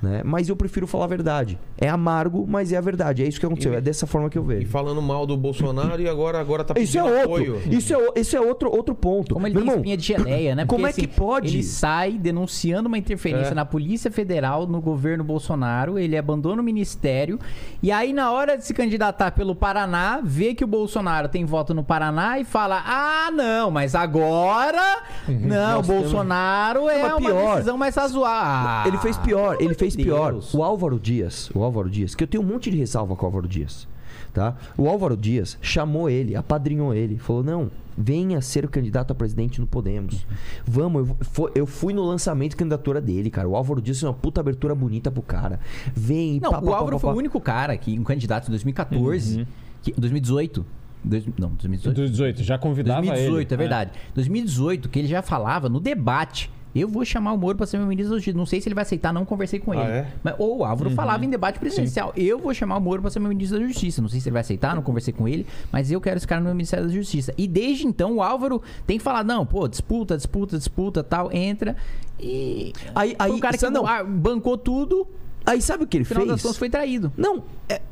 Né? 0.05 0.21
Mas 0.25 0.49
eu 0.49 0.57
prefiro 0.57 0.87
falar 0.87 1.05
a 1.05 1.09
verdade. 1.09 1.59
É 1.79 1.89
amargo, 1.89 2.45
mas 2.47 2.73
é 2.73 2.77
a 2.77 2.81
verdade. 2.81 3.23
É 3.23 3.27
isso 3.27 3.41
que 3.41 3.47
aconteceu. 3.47 3.73
E- 3.73 3.77
é 3.77 3.81
dessa 3.81 4.07
forma 4.07 4.29
que 4.29 4.37
eu 4.37 4.43
E 4.45 4.47
vejo. 4.47 4.67
falando 4.69 5.01
mal 5.01 5.25
do 5.27 5.35
Bolsonaro 5.37 6.01
e 6.03 6.07
agora, 6.09 6.39
agora 6.39 6.63
tá 6.63 6.75
Isso 6.79 6.99
é 6.99 7.03
pedindo 7.03 7.17
outro. 7.19 7.33
apoio. 7.57 7.63
Isso 7.71 7.95
é, 7.95 8.21
isso 8.21 8.37
é 8.37 8.41
outro, 8.41 8.71
outro 8.71 8.95
ponto. 8.95 9.33
Como 9.35 9.47
ele 9.47 9.55
Meu 9.55 9.63
tem 9.63 9.71
irmão, 9.71 9.81
espinha 9.81 9.97
de 9.97 10.05
geleia, 10.05 10.55
né? 10.55 10.67
como 10.67 10.85
Porque, 10.85 11.01
é 11.01 11.07
que 11.07 11.09
pode? 11.09 11.49
Ele 11.57 11.63
sai 11.63 12.13
denunciando 12.19 12.87
uma 12.89 12.99
interferência 12.99 13.53
É. 13.53 13.55
na 13.55 13.65
Polícia 13.65 14.11
Federal, 14.11 14.67
no 14.67 14.81
governo 14.81 15.25
Bolsonaro, 15.25 15.99
ele 15.99 16.17
abandona 16.19 16.61
o 16.61 16.65
ministério, 16.65 17.39
e 17.83 17.91
aí 17.91 18.13
na 18.13 18.31
hora 18.31 18.59
de 18.59 18.65
se 18.67 18.75
candidatar 18.75 19.31
pelo 19.33 19.55
Paraná, 19.55 20.21
vê 20.23 20.55
que 20.55 20.65
o 20.65 20.67
Bolsonaro 20.67 21.29
tem 21.29 21.45
voto 21.47 21.73
no 21.73 21.83
Paraná 21.83 22.39
e 22.39 22.45
fala, 22.45 22.83
ah, 22.87 23.31
não, 23.31 23.71
mas 23.71 23.95
agora, 23.95 25.03
não, 25.29 25.37
o 25.37 25.49
Nós 25.79 25.87
temos- 25.87 26.03
Bolsonaro 26.03 26.89
é 26.91 27.05
uma 27.07 27.17
pior. 27.17 27.53
decisão 27.55 27.79
mais 27.79 27.95
razoável. 27.95 28.91
Ele 28.93 28.99
fez 28.99 29.17
pior, 29.19 29.57
ele 29.61 29.75
fez 29.75 29.94
pior. 29.97 30.33
Deus. 30.33 30.53
O 30.55 30.63
Álvaro 30.63 30.99
Dias, 30.99 31.51
o 31.55 31.63
Álvaro 31.63 31.89
Dias, 31.91 32.15
que 32.15 32.25
eu 32.25 32.29
tenho 32.29 32.43
um 32.43 32.47
monte 32.47 32.71
de 32.71 32.77
ressalva 32.79 33.15
com 33.17 33.25
o 33.25 33.27
Álvaro 33.27 33.47
Dias, 33.49 33.87
tá? 34.33 34.57
O 34.77 34.89
Álvaro 34.89 35.17
Dias 35.17 35.59
chamou 35.63 36.09
ele, 36.11 36.35
apadrinhou 36.37 36.95
ele, 36.95 37.19
falou: 37.19 37.43
"Não, 37.43 37.71
venha 37.97 38.41
ser 38.41 38.65
o 38.65 38.69
candidato 38.69 39.13
a 39.13 39.15
presidente 39.15 39.61
no 39.61 39.67
Podemos. 39.67 40.27
Vamos, 40.67 41.09
eu, 41.55 41.67
fui 41.67 41.93
no 41.93 42.03
lançamento 42.03 42.51
de 42.51 42.57
candidatura 42.57 43.01
dele, 43.01 43.31
cara. 43.31 43.49
O 43.49 43.55
Álvaro 43.57 43.81
Dias 43.81 44.03
é 44.03 44.07
uma 44.09 44.15
puta 44.15 44.41
abertura 44.41 44.75
bonita 44.75 45.11
pro 45.11 45.23
cara. 45.23 45.61
Vem, 45.95 46.41
Não, 46.41 46.51
pá, 46.51 46.59
o 46.59 46.63
pá, 46.63 46.77
Álvaro 46.77 46.97
pá, 46.97 47.01
foi 47.01 47.11
pá. 47.11 47.15
o 47.15 47.19
único 47.19 47.41
cara 47.41 47.77
que, 47.77 47.99
um 47.99 48.03
candidato 48.05 48.49
em 48.49 48.51
2014, 48.51 49.47
que, 49.83 49.93
2018, 49.93 50.65
dois- 51.05 51.25
não, 51.39 51.51
2018. 51.51 51.95
2018, 51.95 52.43
já 52.43 52.59
convidava 52.59 53.03
2018, 53.03 53.49
ele. 53.53 53.55
é 53.55 53.57
verdade. 53.57 53.91
2018, 54.15 54.89
que 54.89 54.99
ele 54.99 55.09
já 55.09 55.23
falava 55.23 55.69
no 55.69 55.79
debate. 55.79 56.51
Eu 56.75 56.89
vou 56.89 57.05
chamar 57.05 57.33
o 57.33 57.39
Moro 57.39 57.57
pra 57.57 57.67
ser 57.67 57.79
meu 57.79 57.87
ministro 57.87 58.11
da 58.13 58.17
Justiça. 58.19 58.37
Não 58.37 58.47
sei 58.47 58.61
se 58.61 58.69
ele 58.69 58.75
vai 58.75 58.83
aceitar, 58.83 59.13
não 59.13 59.25
conversei 59.25 59.61
com 59.61 59.73
Ah, 59.73 59.77
ele. 59.77 59.93
é? 59.93 60.13
Mas, 60.23 60.35
ou 60.39 60.59
o 60.59 60.65
Álvaro 60.65 60.91
falava 60.91 61.25
em 61.25 61.31
debate 61.31 61.59
presidencial. 61.59 62.13
Eu 62.17 62.39
vou 62.39 62.53
chamar 62.53 62.77
o 62.77 62.81
Moro 62.81 63.01
pra 63.01 63.11
ser 63.11 63.21
meu 63.21 63.29
ministro 63.29 63.59
da 63.61 63.67
Justiça. 63.67 64.03
Não 64.03 64.09
sei 64.09 64.21
se 64.21 64.29
ele 64.29 64.33
vai 64.35 64.41
aceitar, 64.43 64.75
não 64.75 64.83
conversei 64.83 65.13
com 65.13 65.29
ele, 65.29 65.47
mas 65.71 65.91
eu 65.93 66.01
quero 66.01 66.17
esse 66.17 66.27
cara 66.27 66.41
no 66.41 66.47
meu 66.47 66.55
Ministério 66.55 66.87
da 66.87 66.93
Justiça. 66.93 67.33
E 67.39 67.47
desde 67.47 67.87
então 67.87 68.17
o 68.17 68.23
Álvaro 68.23 68.61
tem 68.87 68.99
que 68.99 69.05
falar: 69.05 69.23
não, 69.25 69.47
pô, 69.47 69.69
disputa, 69.69 70.17
disputa, 70.17 70.59
disputa, 70.59 71.05
tal, 71.05 71.31
entra. 71.33 71.77
E. 72.19 72.73
Aí- 72.95 73.15
aí- 73.19 73.31
um 73.31 73.39
cara 73.39 73.57
que 73.57 73.71
não. 73.71 73.87
ah, 73.87 74.03
bancou 74.03 74.57
tudo, 74.59 75.07
Aí 75.47 75.61
sabe 75.61 75.85
o 75.85 75.87
que 75.87 75.99
ele 75.99 76.05
no 76.05 76.09
final 76.09 76.23
das 76.27 76.35
fez? 76.37 76.43
contas 76.43 76.57
foi 76.59 76.71
traído. 76.71 77.13
Não, 77.17 77.45
é- 77.69 77.83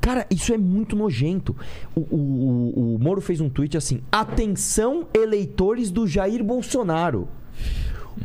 cara, 0.00 0.26
isso 0.30 0.52
é 0.54 0.56
muito 0.58 0.96
nojento. 0.96 1.54
O, 1.94 2.00
o, 2.00 2.16
o- 2.16 2.94
o 2.94 2.98
Moro 2.98 3.20
fez 3.20 3.40
um 3.40 3.48
tweet 3.50 3.76
assim: 3.76 4.00
atenção, 4.10 5.06
eleitores 5.14 5.90
do 5.90 6.06
Jair 6.08 6.42
Bolsonaro. 6.42 7.28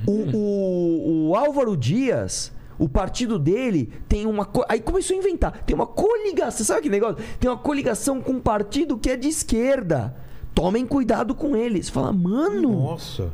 O, 0.06 0.11
o, 0.38 1.30
o 1.30 1.35
Álvaro 1.35 1.75
Dias. 1.77 2.56
O 2.80 2.88
partido 2.88 3.40
dele 3.40 3.90
tem 4.07 4.27
uma. 4.27 4.45
co- 4.45 4.64
Aí 4.69 4.80
começou 4.80 5.16
a 5.16 5.19
inventar. 5.19 5.64
Tem 5.66 5.75
uma 5.75 5.88
coligação. 5.88 6.64
Sabe 6.64 6.83
que 6.83 6.90
negócio? 6.90 7.17
Tem 7.40 7.49
uma 7.49 7.57
coligação 7.57 8.22
com 8.22 8.33
um 8.33 8.40
partido 8.40 8.99
que 8.99 9.09
é 9.09 9.16
de 9.17 9.27
esquerda. 9.27 10.16
Tomem 10.53 10.85
cuidado 10.85 11.33
com 11.33 11.56
eles. 11.56 11.88
Você 11.88 11.91
fala, 11.91 12.14
mano, 12.14 12.72
Nossa. 12.83 13.33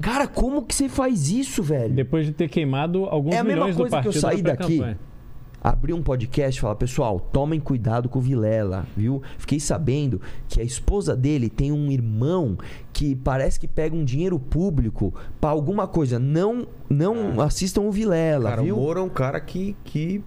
cara, 0.00 0.28
como 0.28 0.62
que 0.62 0.72
você 0.74 0.88
faz 0.88 1.28
isso, 1.30 1.62
velho? 1.64 1.94
Depois 1.94 2.26
de 2.26 2.32
ter 2.32 2.48
queimado 2.48 3.06
alguns 3.06 3.34
É 3.34 3.38
a 3.38 3.44
mesma 3.44 3.66
milhões 3.66 3.76
do 3.76 3.80
coisa 3.82 4.00
que 4.02 4.08
eu 4.08 4.12
partido 4.12 4.20
saí 4.20 4.42
daqui. 4.42 4.64
pré-campanha. 4.78 4.98
Abrir 5.70 5.92
um 5.92 6.02
podcast 6.02 6.56
e 6.56 6.60
falar, 6.60 6.76
pessoal, 6.76 7.18
tomem 7.18 7.58
cuidado 7.58 8.08
com 8.08 8.20
o 8.20 8.22
Vilela, 8.22 8.86
viu? 8.96 9.20
Fiquei 9.36 9.58
sabendo 9.58 10.20
que 10.48 10.60
a 10.60 10.64
esposa 10.64 11.16
dele 11.16 11.48
tem 11.50 11.72
um 11.72 11.90
irmão 11.90 12.56
que 12.92 13.16
parece 13.16 13.58
que 13.58 13.66
pega 13.66 13.94
um 13.96 14.04
dinheiro 14.04 14.38
público 14.38 15.12
pra 15.40 15.50
alguma 15.50 15.88
coisa. 15.88 16.20
Não, 16.20 16.68
não 16.88 17.40
assistam 17.40 17.80
o 17.80 17.90
Vilela, 17.90 18.50
Cara, 18.50 18.62
viu? 18.62 18.76
o 18.76 18.80
Moro 18.80 19.00
é 19.00 19.02
um 19.02 19.08
cara 19.08 19.40
que, 19.40 19.74
que. 19.84 20.22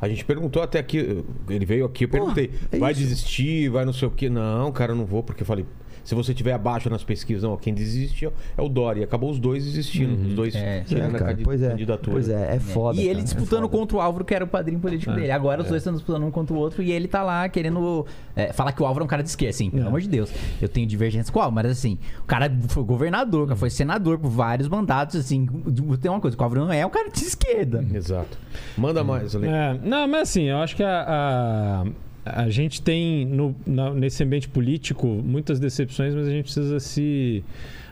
A 0.00 0.08
gente 0.08 0.24
perguntou 0.24 0.60
até 0.60 0.80
aqui. 0.80 1.24
Ele 1.48 1.64
veio 1.64 1.86
aqui, 1.86 2.04
eu 2.04 2.08
perguntei. 2.08 2.50
é 2.72 2.78
vai 2.78 2.90
isso. 2.90 3.00
desistir, 3.02 3.68
vai 3.68 3.84
não 3.84 3.92
sei 3.92 4.08
o 4.08 4.10
quê. 4.10 4.28
Não, 4.28 4.72
cara, 4.72 4.92
eu 4.92 4.96
não 4.96 5.06
vou, 5.06 5.22
porque 5.22 5.42
eu 5.42 5.46
falei. 5.46 5.64
Se 6.06 6.14
você 6.14 6.32
tiver 6.32 6.52
abaixo 6.52 6.88
nas 6.88 7.02
pesquisas, 7.02 7.42
não, 7.42 7.56
quem 7.56 7.74
desiste 7.74 8.26
é 8.26 8.62
o 8.62 8.68
Dória. 8.68 9.04
Acabou 9.04 9.28
os 9.28 9.40
dois 9.40 9.64
desistindo. 9.64 10.28
Os 10.28 10.34
dois 10.34 10.54
É. 10.54 10.78
É, 10.78 10.80
tirando 10.82 11.18
cara, 11.18 11.36
pois 11.42 11.60
é, 11.60 11.70
candidatura. 11.70 12.12
pois 12.12 12.28
é, 12.28 12.54
é 12.54 12.60
foda. 12.60 12.96
e 12.96 13.00
ele 13.00 13.08
cara, 13.08 13.20
é 13.20 13.24
disputando 13.24 13.62
foda. 13.62 13.76
contra 13.76 13.96
o 13.96 14.00
Álvaro, 14.00 14.24
que 14.24 14.34
era 14.34 14.44
o 14.44 14.48
padrinho 14.48 14.78
político 14.78 15.12
dele. 15.12 15.32
Agora 15.32 15.62
os 15.62 15.68
dois 15.68 15.80
estão 15.80 15.92
disputando 15.92 16.22
um 16.22 16.30
contra 16.30 16.54
o 16.54 16.58
outro 16.58 16.80
e 16.80 16.92
ele 16.92 17.08
tá 17.08 17.24
lá 17.24 17.48
querendo 17.48 18.06
é, 18.36 18.52
falar 18.52 18.70
que 18.70 18.80
o 18.80 18.86
Álvaro 18.86 19.02
é 19.02 19.06
um 19.06 19.08
cara 19.08 19.22
de 19.22 19.28
esquerda. 19.28 19.50
Assim, 19.50 19.68
pelo 19.68 19.88
amor 19.88 20.00
de 20.00 20.08
Deus. 20.08 20.32
Eu 20.62 20.68
tenho 20.68 20.86
divergência 20.86 21.32
com 21.32 21.40
o 21.40 21.42
Álvaro, 21.42 21.66
mas 21.66 21.78
assim, 21.78 21.98
o 22.20 22.24
cara 22.24 22.50
foi 22.68 22.84
governador, 22.84 23.42
o 23.42 23.46
cara 23.48 23.58
foi 23.58 23.70
senador 23.70 24.16
por 24.18 24.30
vários 24.30 24.68
mandatos. 24.68 25.16
Assim, 25.16 25.46
tem 26.00 26.10
uma 26.10 26.20
coisa: 26.20 26.36
o 26.38 26.42
Álvaro 26.42 26.66
não 26.66 26.72
é 26.72 26.86
um 26.86 26.90
cara 26.90 27.10
de 27.10 27.24
esquerda. 27.24 27.84
Exato. 27.92 28.38
Manda 28.78 29.02
mais, 29.02 29.34
Ale. 29.34 29.48
É, 29.48 29.76
não, 29.82 30.06
mas 30.06 30.22
assim, 30.22 30.44
eu 30.44 30.58
acho 30.58 30.76
que 30.76 30.82
a, 30.84 31.04
a, 31.08 31.84
a 32.34 32.48
gente 32.48 32.82
tem 32.82 33.24
no, 33.26 33.54
na- 33.66 33.92
nesse 33.94 34.22
ambiente 34.24 34.48
político 34.48 35.06
muitas 35.06 35.58
decepções, 35.60 36.14
mas 36.14 36.26
a 36.26 36.30
gente 36.30 36.44
precisa 36.44 36.80
se 36.80 37.44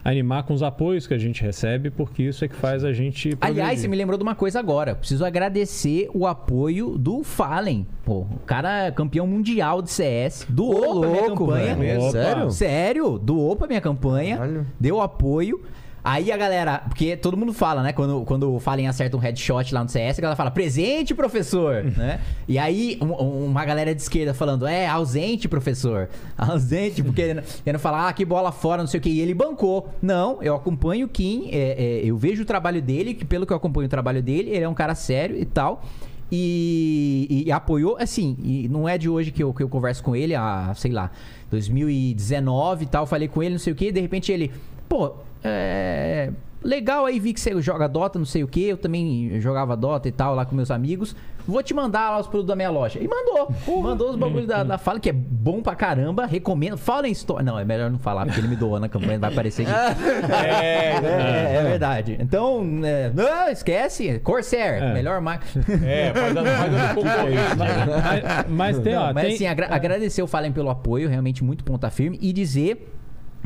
animar 0.05 0.43
com 0.43 0.53
os 0.53 0.63
apoios 0.63 1.07
que 1.07 1.15
a 1.15 1.19
gente 1.19 1.41
recebe, 1.43 1.89
porque 1.91 2.25
isso 2.25 2.45
é 2.45 2.49
que 2.49 2.55
faz 2.55 2.85
a 2.85 2.93
gente. 2.93 3.31
Aliás, 3.41 3.55
progredir. 3.57 3.79
você 3.81 3.89
me 3.89 3.97
lembrou 3.97 4.19
de 4.19 4.23
uma 4.23 4.35
coisa 4.35 4.59
agora. 4.59 4.95
Preciso 4.95 5.25
agradecer 5.25 6.11
o 6.13 6.27
apoio 6.27 6.99
do 6.99 7.23
Fallen. 7.23 7.87
Pô, 8.05 8.21
o 8.21 8.39
cara 8.45 8.87
é 8.87 8.91
campeão 8.91 9.27
mundial 9.27 9.81
de 9.81 9.91
CS. 9.91 10.47
Doou 10.49 11.01
pra 11.01 11.09
minha 11.09 11.21
louco, 11.23 11.47
campanha. 11.47 11.75
velho. 11.75 12.01
Opa. 12.03 12.11
Sério? 12.13 12.51
Sério, 12.51 13.19
doou 13.19 13.57
pra 13.57 13.67
minha 13.67 13.81
campanha, 13.81 14.37
Caralho. 14.37 14.67
deu 14.79 15.01
apoio. 15.01 15.63
Aí 16.07 16.31
a 16.31 16.36
galera, 16.36 16.81
porque 16.86 17.16
todo 17.16 17.34
mundo 17.34 17.55
fala, 17.55 17.83
né? 17.83 17.91
Quando, 17.94 18.23
quando 18.26 18.55
o 18.55 18.60
Fallen 18.60 18.86
acerta 18.86 19.16
um 19.16 19.20
headshot 19.20 19.73
lá 19.73 19.83
no 19.83 19.89
CS, 19.89 20.18
a 20.18 20.20
galera 20.23 20.36
fala, 20.36 20.50
presente, 20.50 21.15
professor, 21.15 21.83
né? 21.97 22.20
E 22.47 22.58
aí 22.58 22.99
um- 23.00 23.07
um- 23.23 23.44
uma 23.47 23.65
galera 23.65 23.94
de 23.94 24.02
esquerda 24.02 24.34
falando, 24.34 24.66
é, 24.66 24.86
ausente, 24.86 25.49
professor. 25.49 26.10
Ausente, 26.36 27.02
porque 27.02 27.23
querendo, 27.23 27.42
querendo 27.65 27.81
falar, 27.81 28.08
ah, 28.08 28.12
que 28.12 28.23
bola 28.23 28.52
fora, 28.52 28.83
não 28.83 28.86
sei 28.86 29.00
o 29.00 29.02
que. 29.02 29.08
E 29.08 29.20
ele 29.20 29.33
bancou. 29.33 29.89
Não, 30.02 30.42
eu 30.42 30.55
acompanho 30.55 31.07
o 31.07 31.08
Kim, 31.08 31.49
é, 31.50 31.57
é, 31.83 32.00
eu 32.05 32.18
vejo 32.18 32.42
o 32.42 32.44
trabalho 32.44 32.83
dele, 32.83 33.15
que 33.15 33.24
pelo 33.24 33.47
que 33.47 33.52
eu 33.55 33.57
acompanho 33.57 33.86
o 33.86 33.91
trabalho 33.91 34.23
dele, 34.23 34.50
ele 34.50 34.62
é 34.65 34.68
um 34.68 34.74
cara 34.74 34.94
sério 34.94 35.39
e 35.39 35.47
tal. 35.47 35.83
e, 36.31 37.44
e 37.47 37.52
apoiou, 37.52 37.97
assim, 37.99 38.36
e 38.42 38.68
não 38.68 38.89
é 38.89 38.99
de 38.99 39.08
hoje 39.08 39.31
que 39.31 39.42
eu, 39.42 39.55
que 39.55 39.62
eu 39.62 39.68
converso 39.68 40.02
com 40.02 40.15
ele, 40.16 40.34
há, 40.34 40.73
sei 40.74 40.91
lá, 40.91 41.10
2019 41.50 42.84
e 42.84 42.86
tal, 42.89 43.07
falei 43.07 43.28
com 43.28 43.42
ele, 43.42 43.52
não 43.55 43.58
sei 43.58 43.73
o 43.73 43.76
que, 43.76 43.92
de 43.92 44.00
repente 44.00 44.33
ele, 44.33 44.50
pô, 44.89 45.12
é. 45.44 46.31
Legal 46.62 47.05
aí, 47.05 47.20
vi 47.20 47.34
que 47.34 47.40
você 47.42 47.60
joga 47.60 47.86
Dota, 47.86 48.18
não 48.18 48.24
sei 48.24 48.42
o 48.42 48.48
que. 48.48 48.64
Eu 48.66 48.78
também 48.78 49.39
jogava 49.39 49.76
Dota 49.76 50.08
e 50.08 50.12
tal 50.12 50.34
lá 50.34 50.47
com 50.47 50.56
meus 50.56 50.70
amigos. 50.70 51.14
Vou 51.47 51.62
te 51.62 51.74
mandar 51.74 52.10
lá 52.10 52.18
os 52.18 52.26
produtos 52.26 52.48
da 52.48 52.56
minha 52.56 52.70
loja. 52.70 52.98
E 52.98 53.06
mandou. 53.06 53.52
Mandou 53.82 54.08
os 54.08 54.16
bagulhos 54.16 54.47
da, 54.47 54.64
da 54.64 54.78
Fala, 54.78 54.98
que 54.98 55.10
é 55.10 55.12
bom 55.12 55.60
pra 55.60 55.74
caramba. 55.74 56.24
Recomendo. 56.24 56.78
Fala 56.78 57.06
em 57.06 57.12
história. 57.12 57.44
Não, 57.44 57.58
é 57.58 57.66
melhor 57.66 57.90
não 57.90 57.98
falar, 57.98 58.24
porque 58.24 58.40
ele 58.40 58.48
me 58.48 58.56
doou 58.56 58.81
na 58.81 58.89
campanha. 58.89 59.18
Vai 59.18 59.31
aparecer 59.31 59.66
é, 59.68 60.94
é, 61.05 61.56
é 61.56 61.62
verdade. 61.64 62.16
Então, 62.18 62.64
é, 62.82 63.10
não, 63.14 63.48
esquece. 63.50 64.18
Corsair, 64.20 64.94
melhor 64.94 65.20
marca. 65.20 65.44
É, 65.84 66.14
dando 66.14 66.48
concorrente. 66.94 67.56
Mas, 67.58 68.47
mas 68.48 68.78
tem, 68.78 68.97
ó, 68.97 69.12
mas 69.12 69.24
tem- 69.26 69.34
assim, 69.34 69.47
agra- 69.47 69.68
agradecer 69.70 70.23
o 70.23 70.26
Falem 70.26 70.50
pelo 70.50 70.70
apoio, 70.70 71.10
realmente 71.10 71.44
muito 71.44 71.62
ponta 71.62 71.90
firme, 71.90 72.18
e 72.23 72.32
dizer 72.32 72.93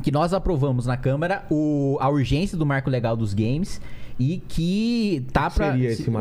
que 0.02 0.10
nós 0.10 0.32
aprovamos 0.32 0.86
na 0.86 0.96
Câmara 0.96 1.44
o- 1.50 1.96
a 2.00 2.08
urgência 2.08 2.56
do 2.56 2.64
marco 2.66 2.88
legal 2.90 3.16
dos 3.16 3.34
games 3.34 3.80
e 4.18 4.42
que 4.48 5.24
tá 5.32 5.48
o, 5.48 5.62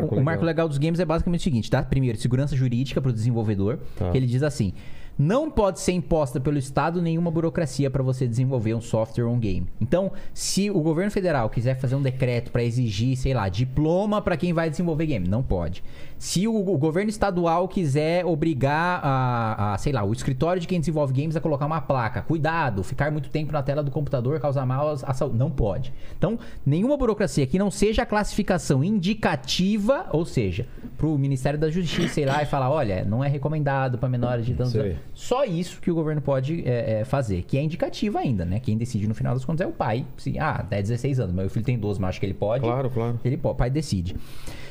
o 0.07 0.09
legal? 0.09 0.23
marco 0.23 0.45
legal 0.45 0.67
dos 0.67 0.77
games 0.77 0.99
é 0.99 1.05
basicamente 1.05 1.41
o 1.41 1.43
seguinte, 1.43 1.69
tá? 1.69 1.81
Primeiro, 1.83 2.17
segurança 2.17 2.55
jurídica 2.55 3.01
para 3.01 3.09
o 3.09 3.13
desenvolvedor, 3.13 3.79
Tá. 3.95 4.11
que 4.11 4.17
ele 4.17 4.25
diz 4.27 4.43
assim. 4.43 4.73
Não 5.19 5.49
pode 5.49 5.79
ser 5.79 5.93
imposta 5.93 6.39
pelo 6.39 6.59
Estado 6.59 7.01
nenhuma 7.01 7.31
burocracia 7.31 7.89
para 7.89 8.03
você 8.03 8.27
desenvolver 8.27 8.75
um 8.75 8.81
software 8.81 9.23
ou 9.23 9.33
um 9.33 9.39
game. 9.39 9.65
Então, 9.81 10.11
se 10.31 10.69
o 10.69 10.79
governo 10.79 11.09
federal 11.09 11.49
quiser 11.49 11.73
fazer 11.79 11.95
um 11.95 12.01
decreto 12.03 12.51
para 12.51 12.63
exigir, 12.63 13.17
sei 13.17 13.33
lá, 13.33 13.49
diploma 13.49 14.21
para 14.21 14.37
quem 14.37 14.53
vai 14.53 14.69
desenvolver 14.69 15.07
game, 15.07 15.27
não 15.27 15.41
pode. 15.41 15.83
Se 16.17 16.47
o, 16.47 16.55
o 16.55 16.77
governo 16.77 17.09
estadual 17.09 17.67
quiser 17.67 18.25
obrigar 18.25 18.99
a, 19.03 19.73
a, 19.73 19.77
sei 19.77 19.93
lá, 19.93 20.03
o 20.03 20.11
escritório 20.11 20.59
de 20.59 20.67
quem 20.67 20.79
desenvolve 20.79 21.13
games 21.13 21.35
a 21.35 21.41
colocar 21.41 21.65
uma 21.65 21.81
placa, 21.81 22.21
cuidado, 22.21 22.83
ficar 22.83 23.11
muito 23.11 23.29
tempo 23.29 23.51
na 23.51 23.61
tela 23.61 23.83
do 23.83 23.91
computador 23.91 24.39
causa 24.39 24.65
mal 24.65 24.89
à 25.03 25.13
saúde, 25.13 25.37
não 25.37 25.51
pode. 25.51 25.93
Então, 26.17 26.39
nenhuma 26.65 26.97
burocracia 26.97 27.45
que 27.45 27.59
não 27.59 27.69
seja 27.69 28.01
a 28.01 28.05
classificação 28.05 28.83
indicativa, 28.83 30.07
ou 30.11 30.25
seja, 30.25 30.65
para 30.97 31.07
o 31.07 31.17
Ministério 31.17 31.59
da 31.59 31.69
Justiça 31.69 32.21
ir 32.21 32.25
lá 32.25 32.41
e 32.41 32.45
falar, 32.45 32.69
olha, 32.69 33.05
não 33.05 33.23
é 33.23 33.27
recomendado 33.27 33.97
para 33.97 34.09
menores 34.09 34.45
de 34.45 34.53
tantos 34.53 34.75
anos. 34.75 34.97
Só 35.13 35.45
isso 35.45 35.79
que 35.79 35.91
o 35.91 35.95
governo 35.95 36.21
pode 36.21 36.67
é, 36.67 37.01
é, 37.01 37.05
fazer, 37.05 37.43
que 37.43 37.57
é 37.57 37.61
indicativa 37.61 38.19
ainda, 38.19 38.43
né? 38.43 38.59
Quem 38.59 38.77
decide 38.77 39.07
no 39.07 39.13
final 39.13 39.33
das 39.33 39.45
contas 39.45 39.65
é 39.65 39.69
o 39.69 39.73
pai. 39.73 40.05
Se, 40.17 40.37
ah, 40.39 40.51
até 40.51 40.81
16 40.81 41.19
anos, 41.19 41.35
meu 41.35 41.49
filho 41.49 41.65
tem 41.65 41.77
12, 41.77 42.01
mas 42.01 42.09
acho 42.09 42.19
que 42.19 42.25
ele 42.25 42.33
pode. 42.33 42.63
Claro, 42.63 42.89
claro. 42.89 43.19
Ele 43.23 43.37
pode, 43.37 43.53
o 43.53 43.57
pai 43.57 43.69
decide. 43.69 44.15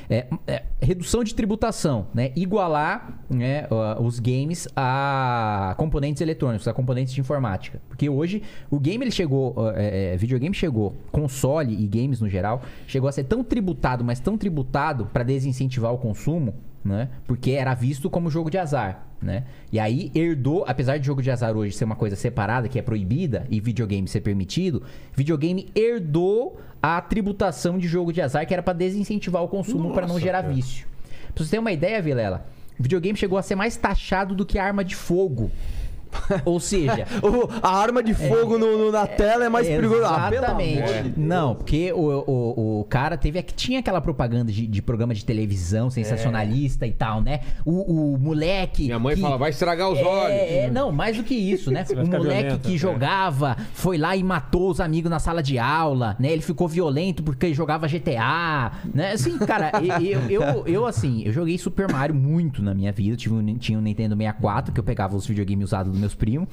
É, 0.08 0.26
é, 0.46 0.62
redução 0.80 1.24
de 1.24 1.34
tributação, 1.34 2.06
né? 2.14 2.32
Igualar 2.36 3.20
né, 3.28 3.66
os 4.00 4.18
games 4.20 4.68
a 4.76 5.74
componentes 5.76 6.20
eletrônicos, 6.20 6.68
a 6.68 6.72
componentes 6.72 7.12
de 7.12 7.20
informática. 7.20 7.80
Porque 7.88 8.08
hoje 8.08 8.42
o 8.70 8.78
game 8.78 9.04
ele 9.04 9.10
chegou, 9.10 9.54
é, 9.74 10.14
é, 10.14 10.16
videogame 10.16 10.54
chegou, 10.54 10.94
console 11.10 11.74
e 11.74 11.86
games 11.86 12.20
no 12.20 12.28
geral, 12.28 12.62
chegou 12.86 13.08
a 13.08 13.12
ser 13.12 13.24
tão 13.24 13.42
tributado, 13.42 14.04
mas 14.04 14.20
tão 14.20 14.38
tributado 14.38 15.06
para 15.06 15.24
desincentivar 15.24 15.92
o 15.92 15.98
consumo, 15.98 16.54
né? 16.86 17.08
Porque 17.26 17.52
era 17.52 17.74
visto 17.74 18.08
como 18.08 18.30
jogo 18.30 18.50
de 18.50 18.56
azar, 18.56 19.06
né? 19.20 19.44
E 19.72 19.78
aí 19.78 20.10
herdou, 20.14 20.64
apesar 20.66 20.98
de 20.98 21.06
jogo 21.06 21.20
de 21.20 21.30
azar 21.30 21.56
hoje 21.56 21.74
ser 21.74 21.84
uma 21.84 21.96
coisa 21.96 22.16
separada, 22.16 22.68
que 22.68 22.78
é 22.78 22.82
proibida, 22.82 23.46
e 23.50 23.60
videogame 23.60 24.06
ser 24.06 24.20
permitido, 24.20 24.82
videogame 25.14 25.68
herdou 25.74 26.58
a 26.82 27.00
tributação 27.00 27.78
de 27.78 27.88
jogo 27.88 28.12
de 28.12 28.22
azar, 28.22 28.46
que 28.46 28.54
era 28.54 28.62
para 28.62 28.72
desincentivar 28.72 29.42
o 29.42 29.48
consumo 29.48 29.92
para 29.92 30.06
não 30.06 30.20
gerar 30.20 30.42
vício. 30.42 30.86
Pra 31.34 31.44
você 31.44 31.50
ter 31.50 31.58
uma 31.58 31.72
ideia, 31.72 32.00
Vilela, 32.00 32.46
videogame 32.78 33.18
chegou 33.18 33.36
a 33.38 33.42
ser 33.42 33.56
mais 33.56 33.76
taxado 33.76 34.34
do 34.34 34.46
que 34.46 34.58
arma 34.58 34.84
de 34.84 34.94
fogo. 34.94 35.50
Ou 36.44 36.58
seja, 36.60 37.06
O- 37.22 37.48
a 37.62 37.76
arma 37.76 38.02
de 38.02 38.14
fogo 38.14 38.58
no- 38.58 38.78
no- 38.78 38.92
na 38.92 39.06
tela 39.06 39.44
é 39.44 39.48
mais 39.48 39.66
perigosa. 39.66 40.08
Ah, 40.08 40.28
pelo 40.30 40.44
Exatamente. 40.44 40.92
de 40.92 41.02
Deus. 41.10 41.14
Não, 41.16 41.54
porque 41.54 41.92
o, 41.92 42.00
o, 42.26 42.80
o 42.80 42.84
cara 42.84 43.16
teve. 43.16 43.42
Tinha 43.42 43.80
aquela 43.80 44.00
propaganda 44.00 44.50
de, 44.52 44.66
de 44.66 44.82
programa 44.82 45.14
de 45.14 45.24
televisão 45.24 45.90
sensacionalista 45.90 46.86
e 46.86 46.92
tal, 46.92 47.20
né? 47.20 47.40
O, 47.64 48.14
o 48.14 48.18
moleque. 48.18 48.84
Minha 48.84 48.98
mãe 48.98 49.14
que- 49.14 49.20
fala, 49.20 49.36
vai 49.36 49.50
estragar 49.50 49.90
os 49.90 49.98
é, 49.98 50.04
olhos. 50.04 50.36
É, 50.36 50.70
não, 50.70 50.90
mais 50.92 51.16
do 51.16 51.22
que 51.22 51.34
isso, 51.34 51.70
né? 51.70 51.84
O 51.96 52.06
moleque 52.06 52.18
violento, 52.44 52.58
que 52.60 52.74
é. 52.74 52.78
jogava, 52.78 53.56
foi 53.72 53.96
lá 53.98 54.14
e 54.16 54.22
matou 54.22 54.70
os 54.70 54.80
amigos 54.80 55.10
na 55.10 55.18
sala 55.18 55.42
de 55.42 55.58
aula, 55.58 56.14
né? 56.18 56.30
Ele 56.30 56.42
ficou 56.42 56.68
violento 56.68 57.22
porque 57.22 57.52
jogava 57.54 57.86
GTA, 57.88 58.72
né? 58.94 59.12
Assim, 59.12 59.38
cara, 59.38 59.72
eu, 60.00 60.20
eu, 60.30 60.66
eu, 60.66 60.86
assim, 60.86 61.22
eu 61.24 61.32
joguei 61.32 61.56
Super 61.58 61.90
Mario 61.90 62.14
muito 62.14 62.62
na 62.62 62.74
minha 62.74 62.92
vida. 62.92 63.14
Eu 63.14 63.16
tive 63.16 63.34
um, 63.34 63.58
tinha 63.58 63.78
um 63.78 63.82
Nintendo 63.82 64.14
64, 64.16 64.72
que 64.72 64.80
eu 64.80 64.84
pegava 64.84 65.16
os 65.16 65.26
videogames 65.26 65.66
usados 65.66 65.92
dos 65.98 66.05
meus 66.06 66.14
primos. 66.14 66.48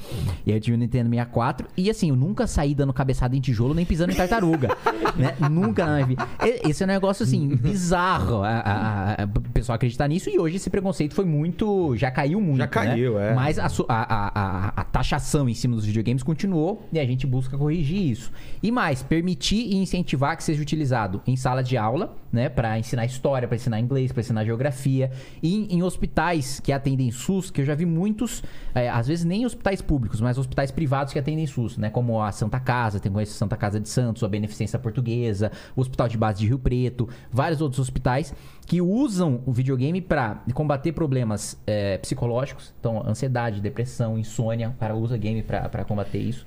E 0.45 0.51
aí 0.51 0.57
eu 0.57 0.61
tive 0.61 0.75
um 0.75 0.79
Nintendo 0.79 1.09
64. 1.09 1.67
E 1.77 1.89
assim, 1.89 2.09
eu 2.09 2.15
nunca 2.15 2.47
saí 2.47 2.73
dando 2.75 2.91
cabeçada 2.93 3.35
em 3.35 3.39
tijolo 3.39 3.73
nem 3.73 3.85
pisando 3.85 4.11
em 4.11 4.15
tartaruga. 4.15 4.69
né? 5.15 5.35
Nunca 5.49 5.85
na 5.85 5.93
minha 5.95 6.05
vida. 6.05 6.27
Esse 6.63 6.83
é 6.83 6.85
um 6.85 6.89
negócio, 6.89 7.23
assim, 7.23 7.47
bizarro. 7.55 8.43
A, 8.43 8.49
a- 8.49 9.13
a- 9.23 9.25
o 9.25 9.41
pessoal 9.53 9.75
acreditar 9.75 10.07
nisso. 10.07 10.29
E 10.29 10.39
hoje 10.39 10.55
esse 10.57 10.69
preconceito 10.69 11.13
foi 11.13 11.25
muito. 11.25 11.95
Já 11.97 12.09
caiu 12.11 12.41
muito. 12.41 12.57
Já 12.57 12.67
caiu, 12.67 13.15
né? 13.19 13.31
é. 13.31 13.33
Mas 13.33 13.59
a, 13.59 13.67
a- 13.89 14.71
a- 14.77 14.83
taxação 14.85 15.47
em 15.49 15.53
cima 15.53 15.75
dos 15.75 15.85
videogames 15.85 16.23
continuou 16.23 16.87
e 16.91 16.99
a 16.99 17.05
gente 17.05 17.25
busca 17.27 17.57
corrigir 17.57 18.11
isso. 18.11 18.31
E 18.61 18.71
mais, 18.71 19.01
permitir 19.03 19.67
e 19.71 19.75
incentivar 19.75 20.35
que 20.37 20.43
seja 20.43 20.61
utilizado 20.61 21.21
em 21.27 21.35
sala 21.35 21.63
de 21.63 21.77
aula, 21.77 22.15
né? 22.31 22.49
Pra 22.49 22.77
ensinar 22.79 23.05
história, 23.05 23.47
pra 23.47 23.55
ensinar 23.55 23.79
inglês, 23.79 24.11
pra 24.11 24.21
ensinar 24.21 24.43
geografia. 24.45 25.11
E 25.41 25.55
em, 25.55 25.77
em 25.77 25.83
hospitais 25.83 26.59
que 26.59 26.71
atendem 26.71 27.11
SUS, 27.11 27.51
que 27.51 27.61
eu 27.61 27.65
já 27.65 27.75
vi 27.75 27.85
muitos, 27.85 28.43
é, 28.73 28.89
às 28.89 29.07
vezes 29.07 29.25
nem 29.25 29.42
hospitais 29.45 29.81
públicos, 29.81 30.21
mas 30.21 30.37
hospitais 30.37 30.71
privados 30.71 31.13
que 31.13 31.19
atendem 31.19 31.45
SUS, 31.45 31.77
né? 31.77 31.89
Como 31.89 32.21
a 32.21 32.31
Santa 32.31 32.59
Casa, 32.59 32.99
tem 32.99 33.11
conheço 33.11 33.33
a 33.33 33.37
Santa 33.37 33.57
Casa 33.57 33.79
de 33.79 33.89
Santos, 33.89 34.23
a 34.23 34.27
Beneficência 34.27 34.77
Portuguesa, 34.79 35.51
o 35.75 35.81
Hospital 35.81 36.07
de 36.07 36.17
Base 36.17 36.39
de 36.39 36.47
Rio 36.47 36.59
Preto, 36.59 37.07
vários 37.31 37.61
outros 37.61 37.79
hospitais 37.79 38.33
que 38.65 38.81
usam 38.81 39.41
o 39.45 39.51
videogame 39.51 40.01
para 40.01 40.41
combater 40.53 40.91
problemas 40.93 41.61
é, 41.67 41.97
psicológicos, 41.97 42.73
então 42.79 43.05
ansiedade, 43.07 43.61
depressão, 43.61 44.17
insônia, 44.17 44.69
o 44.69 44.73
cara 44.73 44.95
usa 44.95 45.17
game 45.17 45.43
para 45.43 45.83
combater 45.85 46.19
isso. 46.19 46.45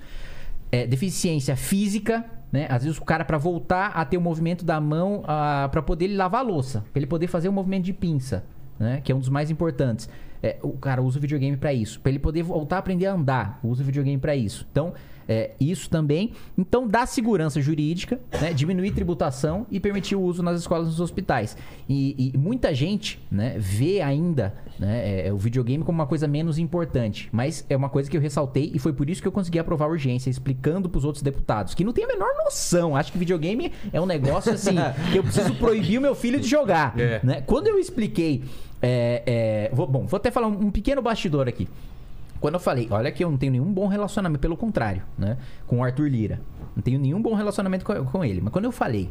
É, 0.73 0.87
deficiência 0.87 1.55
física, 1.57 2.25
né? 2.51 2.67
Às 2.69 2.85
vezes 2.85 2.99
o 2.99 3.05
cara 3.05 3.25
para 3.25 3.39
voltar 3.39 3.89
a 3.89 4.05
ter 4.05 4.17
o 4.17 4.21
movimento 4.21 4.65
da 4.65 4.81
mão 4.81 5.23
para 5.71 5.83
poder 5.83 6.07
ele 6.07 6.17
lavar 6.17 6.41
a 6.41 6.45
louça, 6.45 6.85
para 6.93 6.99
ele 6.99 7.07
poder 7.07 7.27
fazer 7.27 7.49
o 7.49 7.53
movimento 7.53 7.85
de 7.85 7.93
pinça, 7.93 8.45
né? 8.79 9.01
Que 9.03 9.13
é 9.13 9.15
um 9.15 9.19
dos 9.19 9.29
mais 9.29 9.51
importantes. 9.51 10.09
É, 10.47 10.59
o 10.63 10.75
cara 10.75 11.03
usa 11.03 11.19
o 11.19 11.21
videogame 11.21 11.57
para 11.57 11.73
isso, 11.73 12.01
para 12.01 12.11
ele 12.11 12.21
poder 12.21 12.45
voltar 12.45 12.77
a 12.77 12.79
aprender 12.79 13.07
a 13.07 13.15
andar, 13.15 13.59
usa 13.65 13.83
o 13.83 13.85
videogame 13.85 14.17
para 14.17 14.37
isso. 14.37 14.65
Então 14.71 14.95
é, 15.29 15.51
isso 15.61 15.91
também. 15.91 16.33
Então, 16.57 16.87
dá 16.87 17.07
segurança 17.07 17.61
jurídica, 17.61 18.19
né? 18.41 18.53
diminuir 18.53 18.93
tributação 18.93 19.67
e 19.71 19.81
permitir 19.81 20.15
o 20.17 20.21
uso 20.21 20.43
nas 20.43 20.61
escolas 20.61 20.87
e 20.87 20.91
nos 20.91 21.01
hospitais. 21.01 21.57
E, 21.89 22.33
e 22.35 22.39
muita 22.39 22.75
gente 22.75 23.21
né, 23.31 23.55
vê 23.59 24.01
ainda 24.01 24.55
né, 24.79 25.27
é, 25.27 25.33
o 25.33 25.37
videogame 25.37 25.83
como 25.85 25.99
uma 25.99 26.07
coisa 26.07 26.29
menos 26.29 26.59
importante. 26.59 27.29
Mas 27.33 27.65
é 27.69 27.77
uma 27.77 27.89
coisa 27.89 28.11
que 28.11 28.17
eu 28.17 28.21
ressaltei 28.21 28.71
e 28.75 28.79
foi 28.79 28.93
por 28.93 29.09
isso 29.09 29.21
que 29.23 29.29
eu 29.29 29.33
consegui 29.33 29.59
aprovar 29.59 29.87
a 29.87 29.89
urgência, 29.89 30.31
explicando 30.31 30.89
pros 30.89 31.05
outros 31.05 31.23
deputados, 31.23 31.75
que 31.75 31.85
não 31.85 31.93
tem 31.93 32.05
a 32.05 32.09
menor 32.09 32.29
noção. 32.45 32.95
Acho 32.97 33.11
que 33.13 33.19
videogame 33.19 33.73
é 33.93 34.01
um 34.01 34.07
negócio 34.07 34.53
assim, 34.53 34.77
que 35.13 35.19
eu 35.19 35.23
preciso 35.23 35.55
proibir 35.55 35.99
o 35.99 36.03
meu 36.03 36.15
filho 36.15 36.39
de 36.41 36.49
jogar. 36.49 36.99
É. 36.99 37.21
Né? 37.23 37.41
Quando 37.43 37.67
eu 37.67 37.79
expliquei. 37.79 38.45
é, 38.83 39.23
é, 39.27 39.71
vou- 39.75 39.87
bom, 39.87 40.07
vou 40.07 40.17
até 40.17 40.31
falar 40.31 40.47
um, 40.49 40.67
um 40.67 40.71
pequeno 40.71 41.01
bastidor 41.03 41.49
aqui. 41.49 41.67
Quando 42.47 42.55
eu 42.55 42.61
falei, 42.61 42.87
olha 42.93 43.11
que 43.11 43.25
eu 43.25 43.29
não 43.29 43.37
tenho 43.37 43.51
nenhum 43.51 43.73
bom 43.73 43.89
relacionamento, 43.89 44.41
pelo 44.41 44.57
contrário, 44.57 45.03
né? 45.19 45.37
Com 45.67 45.81
o 45.81 45.83
Arthur 45.85 46.09
Lira. 46.09 46.41
Não 46.77 46.81
tenho 46.81 46.97
nenhum 46.97 47.21
bom 47.21 47.35
relacionamento 47.35 47.85
com, 47.85 48.05
com 48.05 48.25
ele. 48.25 48.41
Mas 48.41 48.53
quando 48.53 48.67
eu 48.67 48.71
falei 48.71 49.11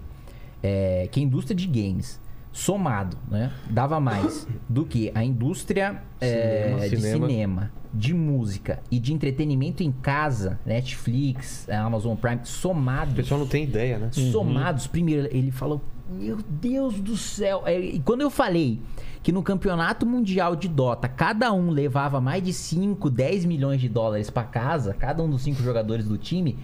é, 0.64 1.10
que 1.12 1.20
a 1.20 1.24
indústria 1.24 1.54
de 1.54 1.68
games, 1.68 2.18
somado, 2.54 3.18
né? 3.30 3.52
Dava 3.70 4.00
mais 4.00 4.48
do 4.70 4.86
que 4.86 5.12
a 5.14 5.22
indústria 5.22 6.02
é, 6.22 6.64
Cinema, 6.64 6.80
de 6.90 6.96
cinema. 6.96 7.28
cinema, 7.28 7.72
de 7.94 8.14
música 8.14 8.80
e 8.90 9.00
de 9.00 9.14
entretenimento 9.14 9.84
em 9.84 9.92
casa, 9.92 10.58
Netflix, 10.66 11.68
Amazon 11.70 12.16
Prime, 12.16 12.40
O 12.42 12.46
somados 12.46 13.14
pessoal 13.16 13.42
não 13.42 13.48
tem 13.48 13.66
ideia, 13.66 14.00
né? 14.00 14.12
somados. 14.14 14.88
Primeiro, 14.88 15.28
ele 15.30 15.52
falou: 15.52 15.82
Meu 16.10 16.38
Deus 16.38 17.02
do 17.02 17.18
céu. 17.18 17.64
É, 17.66 17.78
E 17.78 18.00
quando 18.00 18.22
eu 18.22 18.30
falei 18.30 18.80
que 19.26 19.32
no 19.32 19.42
campeonato 19.42 20.06
mundial 20.06 20.56
de 20.56 20.68
Dota, 20.68 21.08
cada 21.08 21.52
um 21.52 21.72
levava 21.72 22.22
mais 22.22 22.44
de 22.44 22.54
5, 22.54 23.10
10 23.10 23.46
milhões 23.46 23.82
de 23.82 23.90
dólares 23.90 24.30
pra 24.30 24.44
casa, 24.44 24.94
cada 24.94 25.24
um 25.24 25.28
dos 25.28 25.42
cinco 25.42 25.64
jogadores 25.64 26.08
do 26.08 26.16
time. 26.16 26.60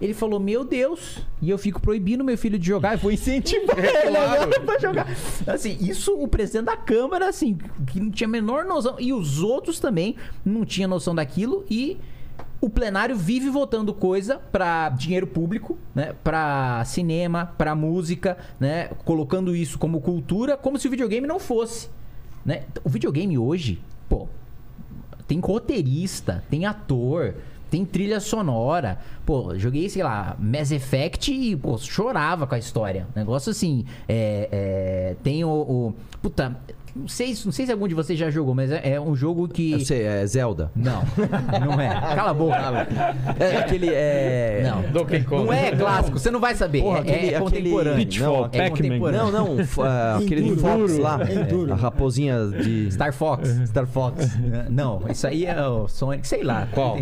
Ele 0.00 0.14
falou, 0.14 0.38
meu 0.38 0.64
Deus, 0.64 1.18
e 1.42 1.50
eu 1.50 1.58
fico 1.58 1.80
proibindo 1.80 2.22
meu 2.22 2.38
filho 2.38 2.56
de 2.56 2.68
jogar, 2.68 2.92
eu 2.92 2.98
vou 3.00 3.10
incentivar 3.10 3.76
ele 4.06 4.16
agora 4.16 4.60
pra 4.60 4.78
jogar. 4.78 5.08
Assim, 5.44 5.76
isso 5.80 6.14
o 6.14 6.28
presidente 6.28 6.66
da 6.66 6.76
Câmara, 6.76 7.28
assim, 7.28 7.58
que 7.84 7.98
não 7.98 8.12
tinha 8.12 8.28
a 8.28 8.30
menor 8.30 8.64
noção, 8.64 8.94
e 9.00 9.12
os 9.12 9.42
outros 9.42 9.80
também 9.80 10.14
não 10.44 10.64
tinham 10.64 10.88
noção 10.88 11.16
daquilo, 11.16 11.64
e 11.68 11.98
o 12.60 12.70
plenário 12.70 13.16
vive 13.16 13.50
votando 13.50 13.92
coisa 13.92 14.36
pra 14.52 14.88
dinheiro 14.88 15.26
público, 15.26 15.76
né? 15.92 16.14
Pra 16.22 16.84
cinema, 16.84 17.52
pra 17.58 17.74
música, 17.74 18.38
né? 18.60 18.90
Colocando 19.04 19.56
isso 19.56 19.80
como 19.80 20.00
cultura, 20.00 20.56
como 20.56 20.78
se 20.78 20.86
o 20.86 20.90
videogame 20.92 21.26
não 21.26 21.40
fosse. 21.40 21.92
Né? 22.44 22.62
O 22.84 22.88
videogame 22.88 23.38
hoje, 23.38 23.80
pô, 24.08 24.28
tem 25.26 25.40
roteirista, 25.40 26.44
tem 26.50 26.66
ator, 26.66 27.34
tem 27.70 27.84
trilha 27.84 28.20
sonora. 28.20 28.98
Pô, 29.24 29.58
joguei, 29.58 29.88
sei 29.88 30.02
lá, 30.02 30.36
Mass 30.38 30.70
Effect 30.70 31.32
e, 31.32 31.56
pô, 31.56 31.76
chorava 31.78 32.46
com 32.46 32.54
a 32.54 32.58
história. 32.58 33.06
Negócio 33.16 33.50
assim, 33.50 33.84
é, 34.08 34.48
é, 34.52 35.16
tem 35.22 35.44
o, 35.44 35.48
o- 35.50 35.94
Puta, 36.22 36.56
não 36.94 37.08
sei, 37.08 37.34
não 37.44 37.52
sei 37.52 37.66
se 37.66 37.72
algum 37.72 37.88
de 37.88 37.94
vocês 37.94 38.18
já 38.18 38.30
jogou, 38.30 38.54
mas 38.54 38.70
é, 38.70 38.92
é 38.94 39.00
um 39.00 39.14
jogo 39.16 39.48
que... 39.48 39.72
Eu 39.72 39.80
sei, 39.80 40.02
é 40.02 40.26
Zelda. 40.26 40.70
Não, 40.76 41.02
não 41.64 41.80
é. 41.80 41.88
Cala 42.14 42.30
a 42.30 42.34
boca. 42.34 42.86
É 43.38 43.56
aquele. 43.58 43.88
É... 43.90 44.62
Não, 44.64 44.82
Donkey 44.92 45.22
Kong. 45.24 45.44
não 45.44 45.52
é 45.52 45.70
clássico, 45.72 46.18
você 46.18 46.30
não 46.30 46.40
vai 46.40 46.54
saber. 46.54 46.82
Porra, 46.82 46.98
é, 46.98 47.00
aquele- 47.00 47.16
é 47.16 47.36
aquele- 47.36 47.40
contemporâneo. 47.40 47.96
Pitfall, 48.06 48.44
é 48.44 48.48
Pac-Man. 48.48 48.70
contemporâneo. 48.70 49.32
Não, 49.32 49.56
não, 49.56 49.64
ah, 49.84 50.18
aquele 50.22 50.42
Enduro. 50.48 50.60
Fox 50.60 50.98
lá. 50.98 51.18
Enduro. 51.30 51.72
A 51.72 51.76
raposinha 51.76 52.46
de. 52.46 52.90
Star 52.92 53.12
Fox. 53.12 53.48
Star 53.66 53.86
Fox. 53.86 54.30
Não, 54.70 55.02
isso 55.10 55.26
aí 55.26 55.46
é 55.46 55.66
o 55.66 55.88
Sonic, 55.88 56.26
sei 56.26 56.42
lá. 56.42 56.68
Qual? 56.72 56.96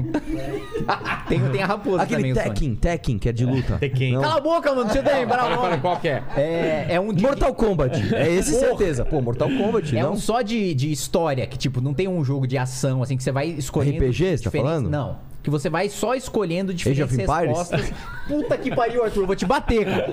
Tem, 1.28 1.40
tem, 1.50 1.62
a 1.62 1.66
raposa 1.66 2.02
Aquele 2.02 2.16
também, 2.18 2.32
o 2.32 2.34
Sonic. 2.36 2.50
Tekken, 2.54 2.74
Tekken, 2.76 3.18
que 3.18 3.28
é 3.28 3.32
de 3.32 3.44
luta. 3.44 3.78
Tekken. 3.78 4.12
Não. 4.14 4.22
Cala 4.22 4.36
a 4.36 4.40
boca, 4.40 4.70
mano, 4.74 4.84
deixa 4.84 4.98
eu 5.08 5.14
lembrar 5.20 5.46
o 5.46 5.56
nome. 5.56 5.78
qual 5.78 5.96
que 5.98 6.08
é? 6.08 6.22
É, 6.36 6.86
é 6.90 7.00
um 7.00 7.12
de, 7.12 7.22
Mortal 7.22 7.54
Kombat. 7.54 8.14
É 8.14 8.30
esse 8.32 8.52
Porra. 8.52 8.66
certeza. 8.68 9.04
Pô, 9.04 9.20
Mortal 9.20 9.48
Kombat, 9.48 9.81
É 9.92 10.02
não? 10.02 10.12
um 10.12 10.16
só 10.16 10.42
de, 10.42 10.74
de 10.74 10.92
história, 10.92 11.46
que 11.46 11.58
tipo, 11.58 11.80
não 11.80 11.94
tem 11.94 12.08
um 12.08 12.24
jogo 12.24 12.46
de 12.46 12.56
ação, 12.56 13.02
assim, 13.02 13.16
que 13.16 13.22
você 13.22 13.32
vai 13.32 13.48
escolhendo... 13.48 14.04
RPG, 14.04 14.38
você 14.38 14.44
tá 14.44 14.50
falando? 14.50 14.88
Não. 14.88 15.31
Que 15.42 15.50
você 15.50 15.68
vai 15.68 15.88
só 15.88 16.14
escolhendo 16.14 16.72
diferentes 16.72 17.16
respostas. 17.16 17.92
Puta 18.28 18.56
que 18.56 18.72
pariu, 18.74 19.02
Arthur, 19.02 19.22
eu 19.22 19.26
vou 19.26 19.34
te 19.34 19.44
bater, 19.44 19.84
cara. 19.84 20.06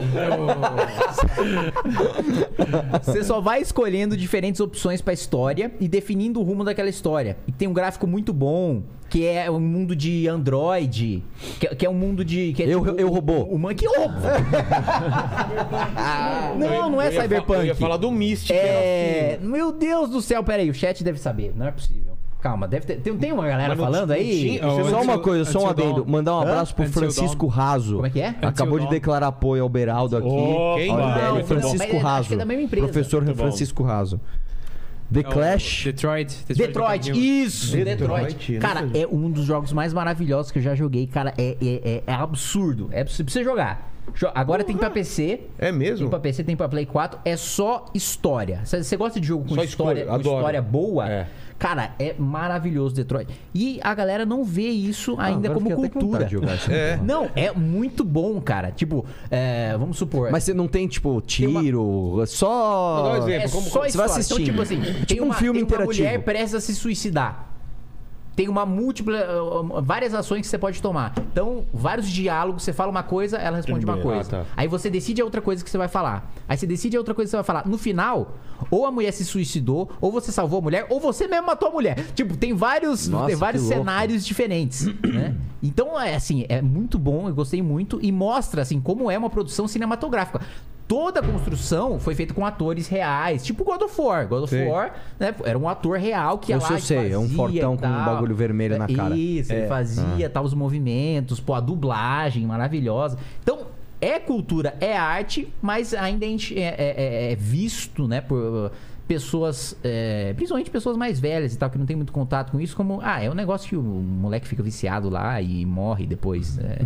Você 3.03 3.23
só 3.23 3.39
vai 3.39 3.61
escolhendo 3.61 4.17
diferentes 4.17 4.59
opções 4.59 4.99
pra 5.01 5.13
história 5.13 5.71
e 5.79 5.87
definindo 5.87 6.39
o 6.39 6.43
rumo 6.43 6.63
daquela 6.63 6.89
história. 6.89 7.37
E 7.47 7.51
tem 7.51 7.67
um 7.67 7.73
gráfico 7.73 8.07
muito 8.07 8.33
bom, 8.33 8.81
que 9.09 9.25
é 9.27 9.49
um 9.51 9.59
mundo 9.59 9.95
de 9.95 10.27
Android, 10.27 11.23
que, 11.59 11.67
é- 11.67 11.75
que 11.75 11.85
é 11.85 11.89
um 11.89 11.93
mundo 11.93 12.25
de... 12.25 12.51
Que 12.53 12.63
é 12.63 12.73
Eu- 12.73 12.97
eu 12.97 13.09
robô. 13.09 13.43
Uma, 13.43 13.73
que 13.75 13.85
roubo? 13.87 14.15
não, 16.57 16.89
não 16.89 17.01
é 17.01 17.07
Eu 17.15 17.21
Cyberpunk. 17.21 17.59
Eu 17.59 17.65
ia 17.65 17.75
falar 17.75 17.97
do 17.97 18.09
Mystic. 18.11 18.51
É. 18.55 19.33
era 19.39 19.43
Meu 19.43 19.71
Deus 19.71 20.09
do 20.09 20.21
céu, 20.21 20.43
peraí, 20.43 20.69
o 20.69 20.73
chat 20.73 21.03
deve 21.03 21.19
saber, 21.19 21.53
não 21.55 21.67
é 21.67 21.71
possível. 21.71 22.08
Calma, 22.41 22.67
deve 22.67 22.85
ter. 22.85 22.95
Tem, 23.01 23.15
tem 23.17 23.33
uma 23.33 23.45
galera 23.45 23.75
Mas 23.75 23.79
falando 23.79 24.11
aí? 24.11 24.61
Só 24.89 25.01
uma 25.01 25.19
coisa, 25.19 25.51
só 25.51 25.63
um 25.63 25.67
adendo. 25.67 26.05
Mandar 26.07 26.35
um 26.37 26.39
abraço 26.39 26.73
pro 26.73 26.87
Francisco. 26.87 27.47
Raso. 27.47 27.95
Como 27.95 28.05
é 28.05 28.09
que 28.09 28.21
é? 28.21 28.35
Acabou 28.41 28.79
de 28.79 28.87
declarar 28.89 29.27
apoio 29.27 29.61
ao 29.63 29.67
Beraldo 29.69 30.15
aqui. 30.15 30.27
Quem? 30.77 31.43
Francisco 31.45 31.95
é- 31.95 31.99
Raso. 31.99 32.33
é. 32.33 32.67
Professor. 32.77 33.25
Francisco 33.35 33.83
Raso. 33.83 34.21
The 35.11 35.21
É 35.21 35.23
Clash. 35.23 35.83
Detroit. 35.85 36.45
Detroit, 36.47 37.09
Human. 37.11 37.19
isso! 37.19 37.71
Detroit, 37.75 37.97
Detroit. 38.35 38.59
Cara, 38.59 38.87
é 38.93 39.07
um 39.11 39.29
dos 39.31 39.43
jogos 39.43 39.73
mais 39.73 39.91
maravilhosos 39.91 40.51
que 40.51 40.59
eu 40.59 40.63
já 40.63 40.75
joguei, 40.75 41.07
cara. 41.07 41.33
É, 41.35 41.57
é, 41.59 41.81
é- 41.83 42.03
é 42.05 42.13
absurdo. 42.13 42.89
É 42.91 43.01
absurdo. 43.01 43.25
Precisa 43.25 43.43
jogar. 43.43 43.91
Jo- 44.13 44.29
Agora 44.35 44.63
tem 44.63 44.77
pra 44.77 44.89
PC. 44.89 45.41
É 45.57 45.71
mesmo? 45.71 45.97
Tem 45.99 46.09
pra 46.09 46.19
PC, 46.19 46.43
tem 46.43 46.55
pra 46.55 46.69
Play 46.69 46.85
4. 46.85 47.19
É 47.25 47.35
só 47.35 47.85
história. 47.93 48.61
Você 48.63 48.95
gosta 48.95 49.19
de 49.19 49.25
jogo 49.27 49.45
com 49.47 49.55
Só 49.55 49.63
história, 49.63 50.05
com 50.05 50.13
adoro. 50.13 50.37
história 50.37 50.61
boa? 50.61 51.09
É. 51.09 51.27
Cara, 51.59 51.91
é 51.99 52.15
maravilhoso 52.17 52.95
Detroit. 52.95 53.29
E 53.53 53.79
a 53.83 53.93
galera 53.93 54.25
não 54.25 54.45
vê 54.45 54.69
isso 54.69 55.15
ainda 55.19 55.49
Ah, 55.49 55.51
agora 55.51 55.75
como 55.75 55.89
cultura. 55.89 56.29
É. 56.69 56.97
Não, 57.03 57.29
é 57.35 57.51
muito 57.51 58.03
bom, 58.05 58.39
cara. 58.39 58.71
Tipo, 58.71 59.05
é, 59.29 59.75
vamos 59.77 59.97
supor. 59.97 60.31
Mas 60.31 60.45
você 60.45 60.53
não 60.53 60.67
tem, 60.69 60.87
tipo, 60.87 61.19
tiro, 61.21 62.23
só... 62.27 63.01
Vou 63.01 63.03
dar 63.03 63.11
um 63.11 63.17
exemplo. 63.27 63.45
É 63.45 63.49
como- 63.49 63.69
só 63.69 63.81
você 63.83 63.97
vai 63.97 64.05
assistindo. 64.05 64.39
Então, 64.41 64.45
tipo 64.45 64.61
assim, 64.61 64.81
tem 64.81 65.03
Tipo 65.05 65.23
um 65.23 65.25
uma, 65.27 65.33
filme 65.35 65.59
tem 65.59 65.63
uma 65.67 65.75
interativo. 65.75 66.03
mulher 66.07 66.23
prestes 66.23 66.55
a 66.55 66.61
se 66.61 66.73
suicidar. 66.73 67.48
Tem 68.39 68.47
uma 68.47 68.65
múltipla, 68.65 69.17
uh, 69.43 69.81
várias 69.81 70.13
ações 70.13 70.43
que 70.43 70.47
você 70.47 70.57
pode 70.57 70.81
tomar. 70.81 71.13
Então, 71.29 71.65
vários 71.73 72.07
diálogos, 72.09 72.63
você 72.63 72.71
fala 72.71 72.89
uma 72.89 73.03
coisa, 73.03 73.35
ela 73.35 73.57
responde 73.57 73.83
uma 73.83 73.97
coisa. 73.97 74.21
Ah, 74.21 74.45
tá. 74.45 74.51
Aí 74.55 74.65
você 74.65 74.89
decide 74.89 75.21
a 75.21 75.25
outra 75.25 75.41
coisa 75.41 75.61
que 75.61 75.69
você 75.69 75.77
vai 75.77 75.89
falar. 75.89 76.31
Aí 76.47 76.57
você 76.57 76.65
decide 76.65 76.95
a 76.95 77.01
outra 77.01 77.13
coisa 77.13 77.27
que 77.27 77.31
você 77.31 77.35
vai 77.35 77.43
falar. 77.43 77.67
No 77.67 77.77
final, 77.77 78.37
ou 78.71 78.85
a 78.85 78.91
mulher 78.91 79.11
se 79.11 79.25
suicidou, 79.25 79.91
ou 79.99 80.09
você 80.09 80.31
salvou 80.31 80.59
a 80.59 80.61
mulher, 80.61 80.87
ou 80.89 81.01
você 81.01 81.27
mesmo 81.27 81.47
matou 81.47 81.67
a 81.67 81.71
mulher. 81.73 82.01
Tipo, 82.15 82.37
tem 82.37 82.53
vários, 82.53 83.09
Nossa, 83.09 83.27
tem 83.27 83.35
vários 83.35 83.63
louco. 83.63 83.77
cenários 83.77 84.25
diferentes, 84.25 84.85
né? 85.03 85.35
Então, 85.61 85.99
é 85.99 86.15
assim, 86.15 86.45
é 86.47 86.61
muito 86.61 86.97
bom, 86.97 87.27
eu 87.27 87.35
gostei 87.35 87.61
muito 87.61 87.99
e 88.01 88.09
mostra 88.09 88.61
assim 88.61 88.79
como 88.79 89.11
é 89.11 89.17
uma 89.17 89.29
produção 89.29 89.67
cinematográfica. 89.67 90.39
Toda 90.89 91.19
a 91.19 91.23
construção 91.23 91.99
foi 91.99 92.15
feita 92.15 92.33
com 92.33 92.43
atores 92.43 92.87
reais, 92.87 93.45
tipo 93.45 93.63
God 93.63 93.83
of 93.83 94.01
War. 94.01 94.27
God 94.27 94.41
of 94.45 94.49
Sei. 94.49 94.67
War, 94.67 94.95
né, 95.19 95.35
era 95.45 95.55
um 95.55 95.69
ator 95.69 95.99
real 95.99 96.39
que 96.39 96.51
ia 96.51 96.55
Eu 96.55 96.61
lá 96.61 96.67
sei, 96.67 96.77
e 96.77 96.81
sei, 96.81 97.11
é 97.11 97.17
um 97.19 97.29
fortão 97.29 97.77
com 97.77 97.85
um 97.85 98.05
bagulho 98.05 98.35
vermelho 98.35 98.75
na 98.79 98.87
cara. 98.87 99.15
Isso, 99.15 99.53
ele 99.53 99.61
É. 99.65 99.67
fazia 99.67 100.27
tal 100.31 100.43
os 100.43 100.55
movimentos, 100.55 101.39
pô, 101.39 101.53
a 101.53 101.59
dublagem 101.59 102.43
maravilhosa. 102.43 103.19
Então, 103.43 103.67
é 104.01 104.17
cultura, 104.17 104.73
é 104.81 104.97
arte, 104.97 105.47
mas 105.61 105.93
ainda 105.93 106.25
é, 106.25 106.63
é- 106.63 106.95
é- 106.97 107.31
é 107.33 107.35
visto, 107.35 108.07
né, 108.07 108.19
por 108.19 108.71
pessoas, 109.09 109.75
é, 109.83 110.33
principalmente 110.35 110.69
pessoas 110.69 110.95
mais 110.95 111.19
velhas 111.19 111.51
e 111.51 111.57
tal, 111.57 111.67
que 111.67 111.79
não 111.79 111.85
tem 111.87 111.95
muito 111.95 112.13
contato 112.13 112.51
com 112.51 112.61
isso, 112.61 112.75
como, 112.75 112.99
ah, 113.01 113.19
é 113.21 113.27
um 113.27 113.33
negócio 113.33 113.67
que 113.67 113.75
o 113.75 113.81
moleque 113.81 114.47
fica 114.47 114.61
viciado 114.61 115.09
lá 115.09 115.41
e 115.41 115.65
morre 115.65 116.05
depois. 116.05 116.59
É, 116.59 116.77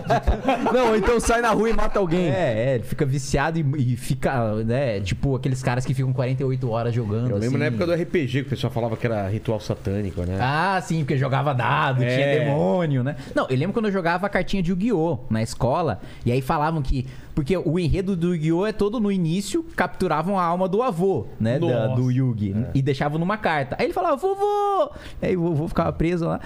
Não, 0.72 0.96
então 0.96 1.20
sai 1.20 1.42
na 1.42 1.50
rua 1.50 1.68
e 1.68 1.72
mata 1.74 1.98
alguém. 1.98 2.28
é, 2.30 2.70
é, 2.70 2.74
ele 2.76 2.84
fica 2.84 3.04
viciado 3.04 3.58
e, 3.58 3.92
e 3.92 3.96
fica, 3.96 4.54
né, 4.64 5.00
tipo 5.00 5.36
aqueles 5.36 5.62
caras 5.62 5.84
que 5.84 5.92
ficam 5.92 6.14
48 6.14 6.70
horas 6.70 6.94
jogando. 6.94 7.28
Eu 7.30 7.36
lembro 7.36 7.46
assim. 7.48 7.58
na 7.58 7.64
época 7.66 7.84
do 7.86 7.92
RPG 7.92 8.32
que 8.32 8.40
o 8.46 8.50
pessoal 8.50 8.72
falava 8.72 8.96
que 8.96 9.06
era 9.06 9.28
ritual 9.28 9.60
satânico, 9.60 10.22
né? 10.22 10.38
Ah, 10.40 10.80
sim, 10.82 11.00
porque 11.00 11.18
jogava 11.18 11.52
dado, 11.52 12.02
É. 12.02 12.14
tinha 12.16 12.38
demônio, 12.46 13.04
né? 13.04 13.16
Não, 13.34 13.46
eu 13.50 13.56
lembro 13.58 13.74
quando 13.74 13.84
eu 13.86 13.92
jogava 13.92 14.26
a 14.26 14.30
cartinha 14.30 14.62
de 14.62 14.70
Yu-Gi-Oh! 14.70 15.18
na 15.28 15.42
escola, 15.42 16.00
e 16.24 16.32
aí 16.32 16.40
falavam 16.40 16.80
que. 16.80 17.06
Porque 17.40 17.56
o 17.56 17.78
enredo 17.78 18.14
do 18.14 18.34
Yu-Gi-Oh! 18.34 18.66
é 18.66 18.72
todo 18.72 19.00
no 19.00 19.10
início, 19.10 19.64
capturavam 19.74 20.38
a 20.38 20.44
alma 20.44 20.68
do 20.68 20.82
avô, 20.82 21.24
né? 21.40 21.58
da- 21.58 21.86
do 21.86 22.10
Yugi. 22.10 22.54
E 22.74 22.82
deixavam 22.82 23.18
numa 23.18 23.38
carta. 23.38 23.76
Aí 23.78 23.86
ele 23.86 23.94
falava, 23.94 24.14
vovô! 24.14 24.90
Aí 25.22 25.34
o 25.38 25.40
vovô 25.44 25.66
ficava 25.66 25.90
preso 25.90 26.26
lá. 26.26 26.38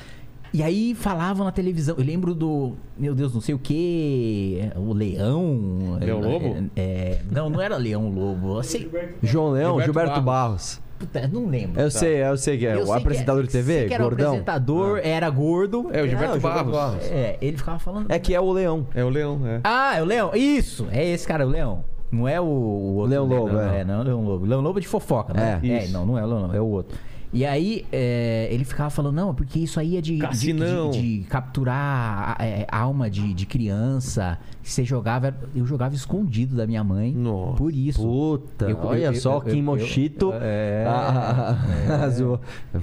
E 0.52 0.62
aí 0.62 0.94
falavam 0.94 1.44
na 1.44 1.50
televisão. 1.50 1.96
Eu 1.98 2.04
lembro 2.04 2.32
do. 2.32 2.74
Meu 2.96 3.12
Deus, 3.12 3.34
não 3.34 3.40
sei 3.40 3.56
o 3.56 3.58
que. 3.58 4.70
O 4.76 4.92
Leão. 4.92 5.98
Leão 6.00 6.20
Lobo? 6.20 6.56
É, 6.76 6.80
é, 6.80 7.20
não, 7.28 7.50
não 7.50 7.60
era 7.60 7.76
Leão 7.76 8.08
Lobo. 8.08 8.62
Sei, 8.62 8.88
João 9.20 9.50
Leão, 9.50 9.70
Gilberto 9.80 9.84
Gilberto, 9.86 10.20
Barros. 10.22 10.24
Barros. 10.24 10.83
Puta, 10.98 11.28
não 11.28 11.46
lembro. 11.46 11.80
Eu 11.80 11.90
sei, 11.90 12.22
eu 12.22 12.36
sei 12.36 12.58
que 12.58 12.66
é. 12.66 12.74
Eu 12.74 12.82
o 12.82 12.86
sei 12.86 12.94
apresentador 12.96 13.42
que 13.42 13.46
de 13.48 13.52
TV, 13.52 13.72
sei 13.80 13.88
que 13.88 13.94
era 13.94 14.02
o 14.02 14.06
gordão. 14.06 14.26
apresentador, 14.28 15.00
era 15.02 15.28
gordo. 15.30 15.88
É, 15.92 16.02
o 16.02 16.08
Gilberto 16.08 16.36
É, 16.36 16.40
Gilberto 16.40 16.40
Barros. 16.40 16.72
Barros. 16.72 17.04
É, 17.10 17.36
ele 17.40 17.56
ficava 17.56 17.78
falando. 17.78 18.10
É 18.10 18.18
que 18.18 18.34
é 18.34 18.40
o 18.40 18.50
Leão. 18.52 18.86
É 18.94 19.04
o 19.04 19.08
Leão, 19.08 19.40
é. 19.46 19.60
Ah, 19.64 19.96
é 19.96 20.02
o 20.02 20.04
Leão. 20.04 20.30
Isso, 20.34 20.86
é 20.90 21.04
esse 21.08 21.26
cara, 21.26 21.46
o 21.46 21.50
Leão. 21.50 21.84
Não 22.10 22.28
é 22.28 22.40
o, 22.40 22.44
o 22.44 22.94
outro. 22.96 23.10
Leão 23.10 23.26
Lobo, 23.26 23.52
não, 23.52 23.60
é. 23.72 23.84
não, 23.84 23.94
é 23.94 24.00
o 24.00 24.04
Leão 24.04 24.24
Lobo. 24.24 24.46
Leão 24.46 24.60
Lobo 24.60 24.78
é 24.78 24.82
de 24.82 24.86
fofoca, 24.88 25.32
né? 25.34 25.58
É, 25.62 25.84
É, 25.84 25.88
não, 25.88 26.06
não 26.06 26.16
é 26.18 26.22
o 26.22 26.26
Leão 26.26 26.42
Lobo, 26.42 26.56
é 26.56 26.60
o 26.60 26.66
outro. 26.66 26.96
E 27.34 27.44
aí, 27.44 27.84
é, 27.92 28.46
ele 28.50 28.64
ficava 28.64 28.88
falando, 28.90 29.16
não, 29.16 29.34
porque 29.34 29.58
isso 29.58 29.80
aí 29.80 29.96
é 29.96 30.00
de, 30.00 30.18
de, 30.18 30.52
de- 30.52 30.90
de 30.92 31.26
capturar 31.28 32.36
é, 32.40 32.64
alma 32.70 33.10
de, 33.10 33.34
de 33.34 33.44
criança. 33.44 34.38
Que 34.62 34.70
você 34.70 34.84
jogava. 34.84 35.34
Eu 35.54 35.66
jogava 35.66 35.94
escondido 35.96 36.54
da 36.56 36.64
minha 36.66 36.84
mãe. 36.84 37.12
Nossa. 37.12 37.56
Por 37.56 37.74
isso. 37.74 38.00
Puta, 38.00 38.66
Eu- 38.70 38.78
olha 38.84 39.06
eu- 39.06 39.14
só, 39.16 39.32
eu- 39.32 39.38
o 39.38 39.42
Kim 39.42 39.58
eu- 39.58 39.62
Mochito 39.64 40.32
é, 40.40 40.84
ah, 40.88 41.58
ah. 41.58 42.40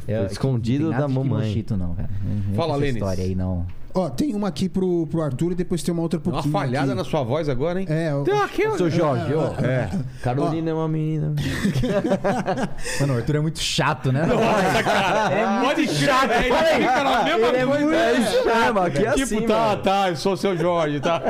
É, 0.08 0.26
escondido 0.26 0.84
não 0.86 0.90
tem 0.92 1.00
nada 1.00 1.08
da 1.08 1.20
mamãe. 1.20 1.42
Kimochito, 1.44 1.78
não, 1.78 1.96
cara. 1.96 2.10
Não 2.48 2.54
Fala, 2.56 2.76
Lênis. 2.76 2.96
história 2.96 3.24
aí, 3.24 3.34
não. 3.36 3.66
Ó, 3.94 4.10
tem 4.10 4.34
uma 4.36 4.48
aqui 4.48 4.70
pro, 4.70 5.06
pro 5.08 5.22
Arthur 5.22 5.52
e 5.52 5.56
depois 5.56 5.84
tem 5.84 5.94
uma 5.94 6.02
outra 6.02 6.20
pro 6.20 6.32
Uma 6.32 6.42
Kim 6.42 6.52
falhada 6.52 6.88
aqui. 6.88 6.96
na 6.96 7.04
sua 7.04 7.24
voz 7.24 7.48
agora, 7.50 7.80
hein? 7.80 7.86
É, 7.90 8.14
o- 8.16 8.24
Tem 8.24 8.40
aqui, 8.40 8.62
Eu 8.64 8.78
sou 8.78 8.90
Jorge, 8.90 9.34
ó. 9.34 9.52
É. 9.62 9.90
Carolina 10.24 10.70
é 10.70 10.74
uma 10.74 10.88
menina. 10.88 11.34
Mano, 13.02 13.14
o 13.14 13.18
Arthur 13.18 13.36
é 13.36 13.40
muito 13.40 13.60
chato, 13.60 14.12
né? 14.12 14.22
É 14.22 15.46
muito 15.66 15.92
chato. 15.94 16.32
É, 16.32 16.46
ele 16.48 16.56
fica 16.88 17.04
na 17.04 17.24
mesma 17.24 17.48
Ele 17.48 17.58
é 17.58 17.66
muito 17.66 17.94
É 17.94 18.14
isso 18.14 18.46
mesmo, 18.46 18.80
aqui 18.80 19.06
é 19.06 19.12
Tipo, 19.12 19.24
assim, 19.24 19.42
tá, 19.48 19.58
mano. 19.70 19.82
tá, 19.84 20.10
eu 20.10 20.16
sou 20.16 20.34
o 20.34 20.38
seu 20.38 20.58
Jorge, 20.58 21.00
tá? 21.00 21.22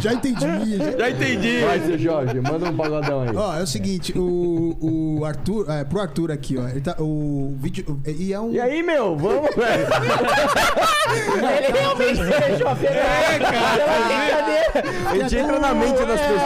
Já 0.00 0.12
entendi. 0.12 0.76
já- 0.78 0.98
Já 0.98 1.10
entendi. 1.10 1.60
Vai, 1.64 1.80
seu 1.80 1.98
Jorge, 1.98 2.40
manda 2.40 2.66
um 2.70 2.76
pagodão 2.76 3.22
aí. 3.22 3.36
Ó, 3.36 3.56
é 3.56 3.62
o 3.62 3.66
seguinte, 3.66 4.12
o, 4.16 4.76
o 5.18 5.24
Arthur, 5.24 5.66
é, 5.70 5.84
pro 5.84 6.00
Arthur 6.00 6.30
aqui, 6.30 6.56
ó, 6.58 6.68
ele 6.68 6.80
tá, 6.80 6.94
o 6.98 7.54
vídeo, 7.58 8.00
e 8.06 8.32
é 8.32 8.40
um... 8.40 8.50
E 8.52 8.60
aí, 8.60 8.82
meu, 8.82 9.16
vamos, 9.16 9.54
velho. 9.54 9.86
Ele 11.48 11.78
realmente 11.78 12.16
se 12.16 12.40
deixou 12.48 12.68
apenas. 12.68 12.96
É, 12.96 13.38
cara. 13.38 15.10
A 15.10 15.18
gente 15.18 15.36
entra 15.36 15.58
na 15.58 15.74
mente 15.74 15.98
das 15.98 16.20
pessoas. 16.20 16.40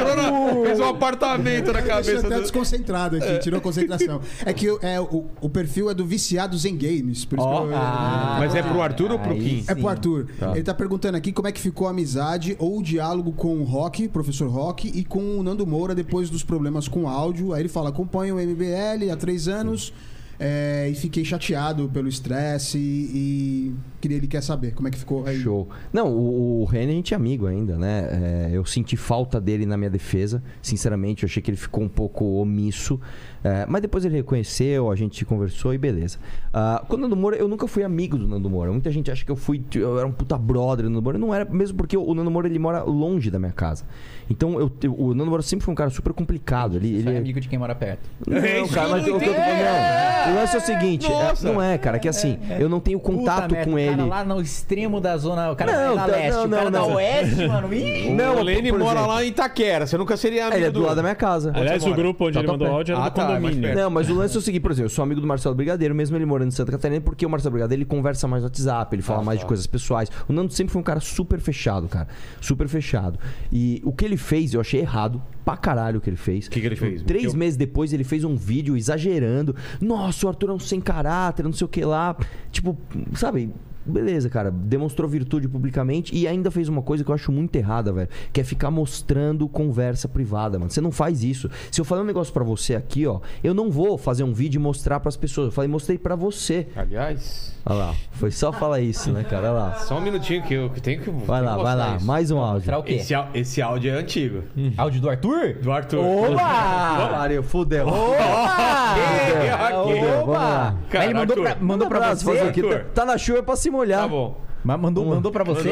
Entrou 0.00 0.16
na- 0.16 0.66
fez 0.66 0.80
um 0.80 0.84
apartamento 0.84 1.72
na 1.72 1.82
cabeça 1.82 2.26
até 2.26 2.36
do... 2.36 2.42
desconcentrado 2.42 3.16
aqui, 3.16 3.38
tirou 3.38 3.58
a 3.58 3.60
concentração. 3.60 4.20
É 4.44 4.52
que 4.52 4.66
é, 4.82 5.00
o, 5.00 5.26
o 5.40 5.48
perfil 5.48 5.90
é 5.90 5.94
do 5.94 6.04
Viciados 6.04 6.64
em 6.64 6.76
Games, 6.76 7.24
por 7.24 7.38
isso 7.38 7.48
que 7.48 7.54
eu, 7.54 7.70
ah, 7.76 8.36
Mas 8.38 8.54
é 8.54 8.62
pro 8.62 8.82
Arthur 8.82 9.12
ou 9.12 9.18
pro 9.18 9.34
Kim? 9.34 9.64
É 9.66 9.74
pro 9.74 9.82
sim. 9.82 9.88
Arthur. 9.88 10.26
Ele 10.54 10.62
tá 10.62 10.74
perguntando 10.74 11.16
aqui 11.16 11.32
como 11.32 11.48
é 11.48 11.52
que 11.52 11.60
ficou 11.60 11.86
a 11.86 11.90
amizade 11.90 12.56
ou 12.58 12.78
o 12.78 12.82
diálogo 12.82 13.32
com 13.32 13.56
o 13.58 13.64
Rock, 13.64 14.08
professor 14.08 14.48
Rock, 14.48 14.88
e 14.94 15.04
com 15.04 15.38
o 15.38 15.42
Nando 15.42 15.66
Moura 15.66 15.94
depois 15.94 16.30
dos 16.30 16.42
problemas 16.42 16.88
com 16.88 17.04
o 17.04 17.08
áudio. 17.08 17.52
Aí 17.52 17.62
ele 17.62 17.68
fala: 17.68 17.90
acompanho 17.90 18.36
o 18.36 18.38
MBL 18.40 19.10
há 19.12 19.16
três 19.16 19.48
anos. 19.48 19.92
É, 20.40 20.88
e 20.88 20.94
fiquei 20.94 21.24
chateado 21.24 21.88
pelo 21.88 22.08
estresse 22.08 22.78
e, 22.78 23.10
e 23.14 23.74
queria 24.00 24.16
ele 24.16 24.28
quer 24.28 24.42
saber 24.42 24.72
como 24.72 24.86
é 24.86 24.90
que 24.90 24.98
ficou 24.98 25.26
aí. 25.26 25.40
Show. 25.40 25.68
Não, 25.92 26.12
o, 26.12 26.62
o 26.62 26.64
René 26.64 26.92
a 26.92 26.94
gente 26.94 27.12
é 27.12 27.16
amigo 27.16 27.46
ainda, 27.46 27.76
né? 27.76 28.08
É, 28.10 28.50
eu 28.52 28.64
senti 28.64 28.96
falta 28.96 29.40
dele 29.40 29.66
na 29.66 29.76
minha 29.76 29.90
defesa. 29.90 30.42
Sinceramente, 30.62 31.24
eu 31.24 31.26
achei 31.26 31.42
que 31.42 31.50
ele 31.50 31.56
ficou 31.56 31.82
um 31.82 31.88
pouco 31.88 32.24
omisso. 32.24 33.00
É, 33.42 33.66
mas 33.66 33.82
depois 33.82 34.04
ele 34.04 34.16
reconheceu, 34.16 34.90
a 34.90 34.96
gente 34.96 35.24
conversou 35.24 35.74
e 35.74 35.78
beleza. 35.78 36.18
Ah, 36.52 36.84
com 36.88 36.96
o 36.96 36.98
Nando 36.98 37.16
Moura, 37.16 37.36
eu 37.36 37.48
nunca 37.48 37.66
fui 37.66 37.82
amigo 37.82 38.16
do 38.16 38.28
Nando 38.28 38.48
Moura. 38.48 38.70
Muita 38.70 38.90
gente 38.90 39.10
acha 39.10 39.24
que 39.24 39.30
eu 39.30 39.36
fui. 39.36 39.62
Eu 39.74 39.98
era 39.98 40.06
um 40.06 40.12
puta 40.12 40.36
brother 40.38 40.84
do 40.84 40.90
Nando 40.90 41.02
Moura. 41.02 41.18
Não 41.18 41.34
era, 41.34 41.44
mesmo 41.44 41.76
porque 41.76 41.96
o 41.96 42.14
Nando 42.14 42.30
Moura 42.30 42.48
ele 42.48 42.58
mora 42.58 42.82
longe 42.82 43.30
da 43.30 43.38
minha 43.38 43.52
casa. 43.52 43.84
Então 44.30 44.58
eu, 44.60 44.70
eu- 44.82 44.94
o 44.98 45.14
Nando 45.14 45.26
Moura 45.30 45.42
sempre 45.42 45.64
foi 45.64 45.72
um 45.72 45.74
cara 45.74 45.90
super 45.90 46.12
complicado. 46.12 46.76
Ele, 46.76 46.96
ele 46.98 47.14
é 47.14 47.18
amigo 47.18 47.40
de 47.40 47.48
quem 47.48 47.58
mora 47.58 47.74
perto. 47.74 48.00
Não, 48.26 48.36
isso 48.38 48.74
cara, 48.74 48.88
eu 48.88 48.90
mas 48.92 49.04
o 49.04 49.08
eu 49.08 49.12
tô 49.14 49.20
falando, 49.20 49.36
não. 49.38 50.32
O 50.32 50.34
lance 50.36 50.54
é 50.54 50.58
o 50.58 50.62
seguinte, 50.62 51.06
é- 51.06 51.34
não 51.42 51.62
é, 51.62 51.78
cara, 51.78 51.98
que 51.98 52.08
assim, 52.08 52.38
eu 52.58 52.68
não 52.68 52.80
tenho 52.80 53.00
contato 53.00 53.42
Puta 53.44 53.54
merda, 53.54 53.70
com 53.70 53.76
o 53.76 53.78
ele. 53.78 53.96
cara 53.96 54.04
lá 54.04 54.24
no 54.24 54.40
extremo 54.40 55.00
da 55.00 55.16
zona. 55.16 55.50
O 55.52 55.56
cara 55.56 55.72
Não, 55.72 55.96
da 55.96 56.02
tá- 56.02 56.06
leste. 56.12 56.30
não, 56.36 56.44
o 56.46 56.50
cara 56.50 56.64
não, 56.64 56.70
da 56.70 56.84
oeste, 56.94 57.46
mano. 57.48 57.72
Ih! 57.74 58.10
Não, 58.18 58.36
o 58.38 58.42
Lene 58.42 58.72
mora 58.72 59.00
lá 59.06 59.24
em 59.24 59.28
Itaquera. 59.28 59.86
Você 59.86 59.96
nunca 59.96 60.16
seria 60.16 60.44
amigo 60.46 60.56
Ele 60.58 60.64
é 60.66 60.70
do 60.70 60.80
lado 60.82 60.96
da 60.96 61.02
minha 61.02 61.14
casa. 61.14 61.52
Aliás, 61.54 61.84
o 61.86 61.94
grupo 61.94 62.26
onde 62.26 62.38
ele 62.38 62.46
Tatuapé. 62.46 62.64
mandou 62.64 62.76
áudio 62.78 62.94
era 62.94 63.04
Ah, 63.04 63.08
do 63.08 63.14
tá, 63.14 63.22
é 63.22 63.26
mais 63.40 63.54
condomínio. 63.54 63.74
Não, 63.76 63.90
mas 63.90 64.10
o 64.10 64.14
lance 64.14 64.34
é 64.36 64.38
o 64.38 64.42
seguinte, 64.42 64.60
por 64.62 64.70
exemplo, 64.72 64.86
eu 64.86 64.90
sou 64.94 65.02
amigo 65.02 65.20
do 65.20 65.26
Marcelo 65.26 65.54
Brigadeiro, 65.54 65.94
mesmo 65.94 66.16
ele 66.16 66.24
morando 66.26 66.48
em 66.48 66.50
Santa 66.50 66.72
Catarina, 66.72 67.00
porque 67.00 67.24
o 67.24 67.30
Marcelo 67.30 67.52
Brigadeiro 67.52 67.80
ele 67.82 67.88
conversa 67.88 68.26
mais 68.26 68.42
no 68.42 68.48
WhatsApp, 68.48 68.94
ele 68.94 69.02
fala 69.02 69.22
mais 69.22 69.40
de 69.40 69.46
coisas 69.46 69.66
pessoais. 69.66 70.10
O 70.28 70.32
Nando 70.32 70.52
sempre 70.52 70.72
foi 70.72 70.80
um 70.80 70.84
cara 70.84 71.00
super 71.00 71.38
fechado, 71.40 71.86
cara. 71.88 72.08
Super 72.40 72.66
fechado. 72.68 73.18
E 73.52 73.80
o 73.84 73.92
que 73.92 74.04
ele 74.04 74.16
fez, 74.18 74.52
eu 74.54 74.60
achei 74.60 74.80
errado 74.80 75.22
pra 75.44 75.56
caralho 75.56 75.98
o 75.98 76.00
que 76.00 76.10
ele 76.10 76.16
fez. 76.16 76.46
O 76.46 76.50
que 76.50 76.60
que 76.60 76.66
ele 76.66 76.76
fez? 76.76 77.02
Três 77.02 77.24
eu- 77.24 77.34
meses 77.36 77.56
depois 77.56 77.92
ele 77.92 78.04
fez 78.04 78.24
um 78.24 78.36
vídeo 78.36 78.76
exagerando. 78.76 79.54
Nossa, 79.80 80.26
o 80.26 80.28
Arthur 80.28 80.50
é 80.50 80.52
um 80.52 80.58
sem 80.58 80.80
caráter, 80.80 81.42
não 81.44 81.52
sei 81.52 81.64
o 81.64 81.68
que 81.68 81.84
lá. 81.84 82.16
Tipo, 82.52 82.76
sabe? 83.14 83.50
Beleza, 83.88 84.28
cara. 84.28 84.50
Demonstrou 84.50 85.08
virtude 85.08 85.48
publicamente 85.48 86.14
e 86.14 86.26
ainda 86.28 86.50
fez 86.50 86.68
uma 86.68 86.82
coisa 86.82 87.02
que 87.04 87.10
eu 87.10 87.14
acho 87.14 87.32
muito 87.32 87.54
errada, 87.56 87.92
velho. 87.92 88.08
Que 88.32 88.40
é 88.40 88.44
ficar 88.44 88.70
mostrando 88.70 89.48
conversa 89.48 90.08
privada, 90.08 90.58
mano. 90.58 90.70
Você 90.70 90.80
não 90.80 90.90
faz 90.92 91.24
isso. 91.24 91.50
Se 91.70 91.80
eu 91.80 91.84
falar 91.84 92.02
um 92.02 92.04
negócio 92.04 92.32
pra 92.32 92.44
você 92.44 92.74
aqui, 92.74 93.06
ó, 93.06 93.20
eu 93.42 93.54
não 93.54 93.70
vou 93.70 93.96
fazer 93.98 94.24
um 94.24 94.32
vídeo 94.32 94.58
e 94.58 94.62
mostrar 94.62 95.00
pras 95.00 95.16
pessoas. 95.16 95.46
Eu 95.46 95.52
falei, 95.52 95.68
mostrei 95.68 95.96
pra 95.98 96.14
você. 96.14 96.66
Aliás, 96.76 97.56
Olha 97.66 97.78
lá. 97.78 97.94
Foi 98.12 98.30
só 98.30 98.50
falar 98.50 98.80
isso, 98.80 99.10
né, 99.12 99.24
cara? 99.24 99.50
Olha 99.50 99.50
lá. 99.50 99.74
só 99.74 99.98
um 99.98 100.00
minutinho 100.00 100.42
que 100.42 100.54
eu 100.54 100.70
que 100.70 100.80
tenho 100.80 101.02
que. 101.02 101.10
Vai 101.10 101.42
lá, 101.42 101.56
que 101.56 101.62
vai 101.62 101.76
lá. 101.76 101.96
isso. 101.96 102.06
Mais 102.06 102.30
um 102.30 102.38
áudio. 102.38 102.74
O 102.78 102.82
quê? 102.82 102.94
Esse, 102.94 103.12
esse 103.34 103.60
áudio 103.60 103.90
é 103.90 103.94
antigo. 103.98 104.42
Áudio 104.76 105.00
do 105.02 105.10
Arthur? 105.10 105.54
Do 105.60 105.70
Arthur. 105.72 105.98
Opa! 106.32 107.08
Pariu, 107.12 107.42
fudeu. 107.42 107.86
Opa! 107.86 108.16
Lá. 108.18 109.84
Opa! 110.22 110.74
Cara, 110.90 111.04
Aí 111.04 111.10
ele 111.10 111.18
mandou 111.18 111.36
Arthur, 111.44 111.56
pra, 111.56 111.64
mandou 111.66 111.88
pra 111.88 111.98
Abraço, 111.98 112.24
você? 112.24 112.38
fazer 112.38 112.50
o 112.50 112.52
quê? 112.52 112.60
Arthur. 112.60 112.78
Tá- 112.84 112.98
Tá 112.98 113.04
na 113.04 113.16
chuva 113.18 113.42
pra 113.42 113.54
se 113.56 113.70
molhar. 113.78 114.02
Tá 114.02 114.08
bom. 114.08 114.46
Mas 114.64 114.80
mandou, 114.80 115.06
mandou 115.06 115.30
pra 115.30 115.44
você? 115.44 115.70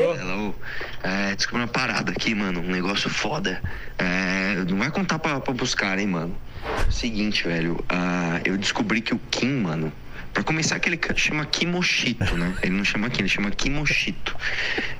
É, 1.02 1.34
desculpa 1.34 1.58
uma 1.64 1.68
parada 1.68 2.12
aqui, 2.12 2.34
mano. 2.34 2.60
Um 2.60 2.70
negócio 2.70 3.10
foda. 3.10 3.60
É, 3.98 4.54
não 4.68 4.78
vai 4.78 4.90
contar 4.90 5.18
pra, 5.18 5.40
pra 5.40 5.52
buscar, 5.52 5.98
hein, 5.98 6.06
mano. 6.06 6.36
Seguinte, 6.90 7.46
velho. 7.46 7.84
ah, 7.88 8.40
eu 8.44 8.56
descobri 8.56 9.00
que 9.00 9.12
o 9.14 9.20
Kim, 9.30 9.60
mano. 9.62 9.92
Pra 10.32 10.42
começar, 10.44 10.78
que 10.78 10.88
ele 10.90 10.98
ca- 10.98 11.14
chama 11.16 11.46
Kimoshito, 11.46 12.36
né? 12.36 12.54
Ele 12.62 12.76
não 12.76 12.84
chama 12.84 13.08
Kim, 13.08 13.22
ele 13.22 13.28
chama 13.28 13.50
Kimoshito. 13.50 14.36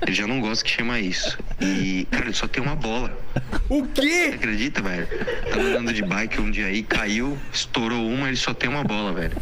Ele 0.01 0.11
já 0.13 0.25
não 0.25 0.41
gosta 0.41 0.63
que 0.65 0.71
chama 0.71 0.99
isso. 0.99 1.37
E, 1.61 2.07
cara, 2.09 2.25
ele 2.25 2.33
só 2.33 2.47
tem 2.47 2.61
uma 2.63 2.75
bola. 2.75 3.15
O 3.69 3.83
Você 3.85 4.01
quê? 4.01 4.31
acredita, 4.33 4.81
velho? 4.81 5.07
Tava 5.49 5.61
andando 5.61 5.93
de 5.93 6.01
bike 6.03 6.41
um 6.41 6.49
dia 6.49 6.65
aí, 6.65 6.81
caiu, 6.81 7.37
estourou 7.53 8.09
uma, 8.09 8.27
ele 8.29 8.35
só 8.37 8.51
tem 8.53 8.67
uma 8.69 8.83
bola, 8.83 9.13
velho. 9.13 9.37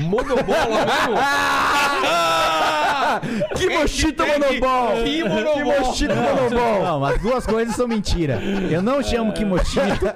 Monobola 0.00 0.86
mesmo? 0.86 1.16
Que 3.56 3.68
mochita 3.70 4.24
monobol! 4.26 5.02
Que! 5.04 5.22
Que 5.22 5.64
mochita 5.64 6.14
monobol! 6.14 6.82
Não, 6.84 7.04
as 7.04 7.20
duas 7.20 7.46
coisas 7.46 7.74
são 7.76 7.88
mentira. 7.88 8.40
Eu 8.70 8.82
não 8.82 9.02
chamo 9.02 9.32
Kimochito 9.32 10.06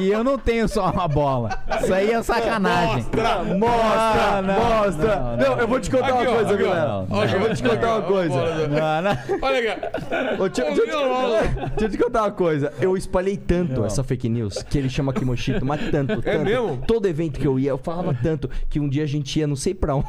e 0.00 0.10
eu 0.10 0.22
não 0.22 0.38
tenho 0.38 0.68
só 0.68 0.90
uma 0.90 1.08
bola. 1.08 1.58
Isso 1.80 1.92
aí 1.92 2.10
é 2.10 2.22
sacanagem. 2.22 2.96
Mostra, 2.96 3.22
Não, 3.22 3.44
não, 3.44 3.58
mostra. 3.58 4.42
não, 4.42 5.36
Não, 5.36 5.36
não. 5.36 5.58
eu 5.58 5.68
vou 5.68 5.80
te 5.80 5.90
contar 5.90 6.06
Aqui, 6.08 6.26
uma 6.26 6.32
coisa, 6.36 6.56
galera. 6.56 7.06
Eu 7.32 7.40
vou 7.40 7.54
te 7.54 7.62
contar 7.62 7.92
uma 7.96 8.02
coisa. 8.02 8.34
Olha 9.42 9.72
aqui. 9.72 9.80
Deixa, 10.50 11.82
eu 11.82 11.88
te, 11.88 11.98
contar 11.98 12.22
uma 12.22 12.30
coisa. 12.30 12.72
Eu 12.80 12.96
espalhei 12.96 13.36
tanto 13.36 13.84
essa 13.84 14.02
fake 14.04 14.28
news 14.28 14.62
que 14.62 14.78
ele 14.78 14.88
chama 14.90 15.12
Kimoshito, 15.12 15.64
mas 15.64 15.80
tanto, 15.90 16.20
tanto. 16.22 16.44
mesmo? 16.44 16.82
Todo 16.86 17.06
evento 17.06 17.38
que 17.40 17.46
eu 17.46 17.58
ia, 17.58 17.70
eu 17.70 17.78
falava 17.78 18.16
tanto 18.22 18.50
que 18.68 18.78
um 18.80 18.85
dia 18.88 19.02
a 19.04 19.06
gente 19.06 19.38
ia 19.38 19.46
não 19.46 19.56
sei 19.56 19.74
pra 19.74 19.94
onde. 19.96 20.06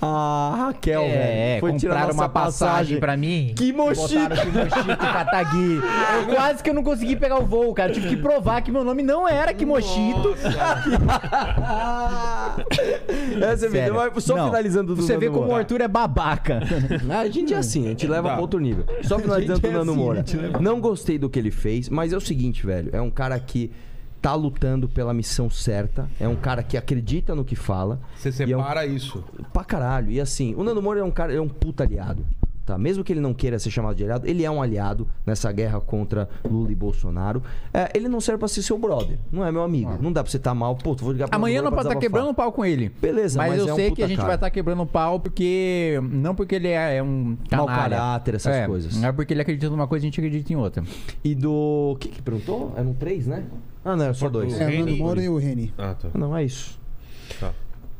A 0.00 0.54
Raquel, 0.66 1.02
velho, 1.02 1.12
É, 1.14 1.56
foi 1.60 1.72
tirar 1.76 2.10
uma 2.12 2.28
passagem 2.28 2.98
pra 2.98 3.16
mim. 3.16 3.52
Kimoshito. 3.56 4.08
Botaram 4.28 4.36
Kimoshito 4.50 4.96
Kataguiri. 4.96 5.80
Eu 6.28 6.34
quase 6.34 6.62
que 6.62 6.70
eu 6.70 6.74
não 6.74 6.82
consegui 6.82 7.16
pegar 7.16 7.38
o 7.38 7.46
voo, 7.46 7.72
cara. 7.74 7.90
Eu 7.90 7.94
tive 7.94 8.08
que 8.08 8.16
provar 8.16 8.60
que 8.62 8.70
meu 8.70 8.84
nome 8.84 9.02
não 9.02 9.28
era 9.28 9.52
Kimoshito. 9.54 10.34
Essa 13.42 13.66
é 13.66 13.90
mas 13.90 14.24
só 14.24 14.36
Não, 14.36 14.46
finalizando 14.46 14.94
do 14.94 15.02
Você 15.02 15.16
vê 15.16 15.26
como 15.28 15.40
o 15.40 15.46
Moura. 15.46 15.58
Arthur 15.60 15.80
é 15.80 15.88
babaca. 15.88 16.60
A 17.18 17.28
gente 17.28 17.52
é 17.54 17.56
assim, 17.56 17.86
a 17.86 17.88
gente 17.90 18.06
leva 18.06 18.28
Tá. 18.28 18.34
pra 18.34 18.40
outro 18.42 18.60
nível. 18.60 18.84
Só 19.02 19.18
finalizando 19.18 19.58
é 19.66 19.70
do 19.70 19.72
Nando 19.78 19.90
assim, 19.92 20.00
Moura. 20.00 20.24
Não 20.60 20.80
gostei 20.80 21.18
do 21.18 21.28
que 21.28 21.38
ele 21.38 21.50
fez, 21.50 21.88
mas 21.88 22.12
é 22.12 22.16
o 22.16 22.20
seguinte, 22.20 22.64
velho. 22.64 22.90
É 22.92 23.00
um 23.00 23.10
cara 23.10 23.38
que 23.38 23.70
tá 24.22 24.34
lutando 24.34 24.88
pela 24.88 25.12
missão 25.12 25.50
certa. 25.50 26.08
É 26.20 26.28
um 26.28 26.36
cara 26.36 26.62
que 26.62 26.76
acredita 26.76 27.34
no 27.34 27.44
que 27.44 27.56
fala. 27.56 28.00
Você 28.16 28.28
E 28.44 28.52
é 28.52 28.56
um- 28.56 28.60
separa 28.60 28.86
isso. 28.86 29.22
Pra 29.52 29.64
caralho. 29.64 30.10
E 30.12 30.20
assim, 30.20 30.54
o 30.54 30.62
Nando 30.62 30.80
Moura 30.80 31.00
é 31.00 31.04
um 31.04 31.10
cara, 31.10 31.34
é 31.34 31.40
um 31.40 31.48
puta 31.48 31.82
aliado. 31.82 32.24
Tá? 32.64 32.78
Mesmo 32.78 33.02
que 33.02 33.12
ele 33.12 33.18
não 33.20 33.34
queira 33.34 33.58
ser 33.58 33.70
chamado 33.72 33.96
de 33.96 34.04
aliado, 34.04 34.24
ele 34.24 34.44
é 34.44 34.50
um 34.50 34.62
aliado 34.62 35.08
nessa 35.26 35.50
guerra 35.50 35.80
contra 35.80 36.28
Lula 36.48 36.70
e 36.70 36.76
Bolsonaro. 36.76 37.42
É, 37.74 37.90
ele 37.92 38.06
não 38.08 38.20
serve 38.20 38.38
pra 38.38 38.46
ser 38.46 38.62
seu 38.62 38.78
brother. 38.78 39.18
Não 39.32 39.44
é 39.44 39.50
meu 39.50 39.64
amigo. 39.64 39.98
Não 40.00 40.12
dá 40.12 40.22
pra 40.22 40.30
você 40.30 40.36
estar 40.36 40.54
mal. 40.54 40.76
Pô, 40.76 40.94
tu 40.94 41.02
vou 41.02 41.12
ligar 41.12 41.26
pro 41.26 41.36
Amanhã 41.36 41.60
não 41.60 41.72
pode 41.72 41.82
pra 41.82 41.90
estar 41.90 41.98
desabafar. 41.98 42.00
quebrando 42.20 42.30
o 42.30 42.34
pau 42.34 42.52
com 42.52 42.64
ele. 42.64 42.88
Beleza, 43.02 43.36
mas, 43.36 43.48
mas 43.50 43.58
eu 43.62 43.68
é 43.68 43.72
um 43.72 43.74
sei 43.76 43.90
que 43.90 44.00
a 44.00 44.06
gente 44.06 44.18
cara. 44.18 44.28
vai 44.28 44.34
estar 44.36 44.50
quebrando 44.50 44.80
o 44.82 44.86
pau 44.86 45.18
porque. 45.18 45.98
Não 46.12 46.36
porque 46.36 46.54
ele 46.54 46.68
é, 46.68 46.98
é 46.98 47.02
um. 47.02 47.36
Mau 47.50 47.66
canalha. 47.66 47.96
caráter, 47.96 48.36
essas 48.36 48.54
É, 48.54 48.64
coisas. 48.68 48.96
Não 48.96 49.08
é 49.08 49.12
porque 49.12 49.34
ele 49.34 49.42
acredita 49.42 49.68
numa 49.68 49.88
coisa 49.88 50.04
e 50.04 50.06
a 50.06 50.10
gente 50.10 50.20
acredita 50.20 50.52
em 50.52 50.56
outra. 50.56 50.84
E 51.24 51.34
do. 51.34 51.90
O 51.94 51.96
que 51.98 52.10
que 52.10 52.22
perguntou? 52.22 52.72
Eram 52.76 52.94
três, 52.94 53.26
né? 53.26 53.42
Ah, 53.84 53.96
não, 53.96 54.06
é 54.06 54.14
só 54.14 54.28
dois. 54.28 54.58
É, 54.60 54.66
o 54.68 54.78
Nando. 54.86 54.96
Moura 54.96 55.22
e 55.22 55.28
o 55.28 55.36
Reni. 55.38 55.72
Ah, 55.76 55.94
tá. 55.94 56.08
Não, 56.14 56.36
é 56.36 56.44
isso. 56.44 56.78
Tá. 57.40 57.52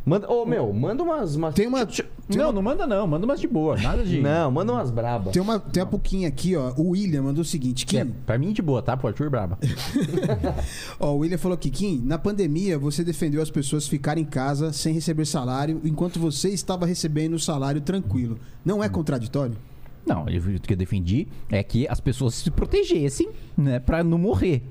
Manda, 0.05 0.28
ô, 0.28 0.44
meu, 0.44 0.73
manda 0.73 1.01
umas. 1.02 1.36
umas... 1.36 1.55
Tem 1.55 1.69
uma- 1.69 1.85
Deixa- 1.85 2.05
não, 2.35 2.51
não 2.51 2.61
manda 2.61 2.86
não. 2.89 3.07
Manda 3.07 3.25
umas 3.25 3.39
de 3.41 3.47
boa. 3.47 3.77
Nada 3.77 4.02
de. 4.05 4.20
Não, 4.20 4.51
manda 4.51 4.73
umas 4.73 4.91
brabas. 4.91 5.33
Tem 5.33 5.41
uma, 5.41 5.61
tem 5.61 5.81
uma 5.83 5.89
pouquinha 5.89 6.27
aqui, 6.27 6.57
ó. 6.57 6.73
O 6.77 6.89
William 6.91 7.23
mandou 7.23 7.43
o 7.43 7.44
seguinte: 7.44 7.85
É, 7.97 8.05
Kim, 8.05 8.12
pra 8.27 8.36
mim 8.36 8.52
de 8.52 8.61
boa, 8.61 8.83
tá? 8.83 8.97
Pro 8.97 9.07
Arthur 9.09 9.31
Braba. 9.31 9.59
Ó, 10.99 11.12
o 11.15 11.19
William 11.19 11.39
falou 11.39 11.55
aqui, 11.55 11.70
Kim, 11.70 12.02
na 12.05 12.19
pandemia 12.19 12.78
você 12.78 13.05
defendeu 13.05 13.41
as 13.43 13.51
pessoas 13.51 13.86
ficarem 13.86 14.23
em 14.23 14.27
casa 14.27 14.73
sem 14.73 14.93
receber 14.94 15.25
salário, 15.25 15.81
enquanto 15.85 16.19
você 16.19 16.49
estava 16.49 16.85
recebendo 16.86 17.35
o 17.35 17.39
salário 17.39 17.81
tranquilo. 17.81 18.39
Não 18.65 18.83
é 18.83 18.89
contraditório? 18.89 19.57
Não, 20.05 20.28
eu- 20.28 20.43
o 20.57 20.61
que 20.61 20.73
eu 20.73 20.77
defendi 20.77 21.28
é 21.49 21.62
que 21.62 21.86
as 21.89 22.01
pessoas 22.01 22.35
se 22.35 22.51
protegessem, 22.51 23.28
né, 23.57 23.78
pra 23.78 24.02
não 24.02 24.19
morrer. 24.19 24.62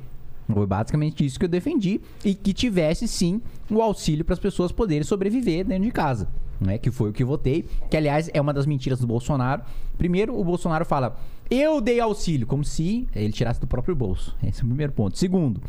Foi 0.54 0.66
basicamente 0.66 1.26
isso 1.26 1.40
que 1.40 1.46
eu 1.46 1.50
defendi 1.50 2.02
e 2.24 2.34
que 2.34 2.54
tivesse 2.54 3.08
sim 3.08 3.42
o 3.70 3.82
auxílio 3.82 4.26
para 4.26 4.34
as 4.34 4.40
pessoas 4.40 4.72
poderem 4.72 5.04
sobreviver 5.04 5.66
dentro 5.66 5.84
de 5.84 5.92
casa, 5.92 6.28
né? 6.60 6.78
Que 6.78 6.92
foi 6.92 7.10
o 7.10 7.14
que 7.14 7.24
votei, 7.24 7.66
que 7.90 7.98
aliás 7.98 8.30
é 8.34 8.42
uma 8.42 8.54
das 8.54 8.66
mentiras 8.66 9.00
do 9.00 9.08
Bolsonaro. 9.08 9.64
Primeiro, 9.98 10.38
o 10.38 10.44
Bolsonaro 10.44 10.86
fala: 10.86 11.18
"Eu 11.50 11.82
dei 11.82 12.00
auxílio", 12.00 12.48
como 12.48 12.64
se 12.64 13.08
ele 13.16 13.32
tirasse 13.32 13.60
do 13.60 13.68
próprio 13.68 13.96
bolso. 13.96 14.36
Esse 14.44 14.62
é 14.62 14.64
o 14.64 14.68
primeiro 14.68 14.94
ponto. 14.94 15.18
Segundo, 15.18 15.62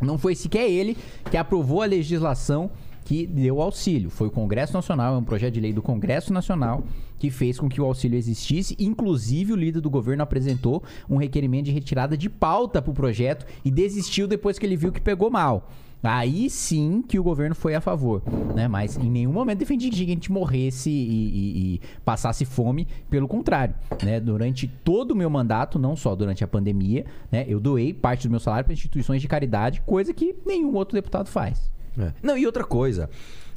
não 0.00 0.18
foi 0.18 0.34
sequer 0.34 0.70
ele 0.70 0.96
que 1.30 1.36
aprovou 1.36 1.82
a 1.82 1.86
legislação 1.86 2.70
que 3.04 3.26
deu 3.26 3.60
auxílio. 3.60 4.08
Foi 4.10 4.28
o 4.28 4.30
Congresso 4.30 4.72
Nacional, 4.72 5.14
é 5.14 5.18
um 5.18 5.24
projeto 5.24 5.54
de 5.54 5.60
lei 5.60 5.72
do 5.72 5.82
Congresso 5.82 6.32
Nacional 6.32 6.82
que 7.18 7.30
fez 7.30 7.58
com 7.58 7.68
que 7.68 7.80
o 7.80 7.84
auxílio 7.84 8.16
existisse. 8.18 8.74
Inclusive, 8.78 9.52
o 9.52 9.56
líder 9.56 9.80
do 9.80 9.90
governo 9.90 10.22
apresentou 10.22 10.82
um 11.08 11.16
requerimento 11.16 11.66
de 11.66 11.70
retirada 11.72 12.16
de 12.16 12.28
pauta 12.28 12.82
para 12.82 12.90
o 12.90 12.94
projeto 12.94 13.46
e 13.64 13.70
desistiu 13.70 14.26
depois 14.26 14.58
que 14.58 14.66
ele 14.66 14.76
viu 14.76 14.90
que 14.92 15.00
pegou 15.00 15.30
mal. 15.30 15.70
Aí 16.06 16.50
sim 16.50 17.02
que 17.06 17.18
o 17.18 17.22
governo 17.22 17.54
foi 17.54 17.74
a 17.74 17.80
favor, 17.80 18.22
né? 18.54 18.68
Mas 18.68 18.98
em 18.98 19.08
nenhum 19.10 19.32
momento 19.32 19.60
defendi 19.60 19.88
que 19.88 20.02
a 20.02 20.06
gente 20.06 20.30
morresse 20.30 20.90
e, 20.90 20.94
e- 20.94 21.74
e 21.76 21.80
passasse 22.04 22.44
fome. 22.44 22.86
Pelo 23.08 23.26
contrário, 23.26 23.74
né? 24.02 24.20
Durante 24.20 24.68
todo 24.68 25.12
o 25.12 25.16
meu 25.16 25.30
mandato, 25.30 25.78
não 25.78 25.96
só 25.96 26.14
durante 26.14 26.44
a 26.44 26.48
pandemia, 26.48 27.06
né? 27.32 27.46
Eu 27.48 27.58
doei 27.58 27.94
parte 27.94 28.28
do 28.28 28.30
meu 28.30 28.40
salário 28.40 28.66
para 28.66 28.74
instituições 28.74 29.22
de 29.22 29.28
caridade, 29.28 29.80
coisa 29.86 30.12
que 30.12 30.34
nenhum 30.44 30.74
outro 30.74 30.94
deputado 30.94 31.28
faz. 31.30 31.72
É. 31.98 32.12
Não, 32.22 32.36
e 32.36 32.46
outra 32.46 32.64
coisa. 32.64 33.08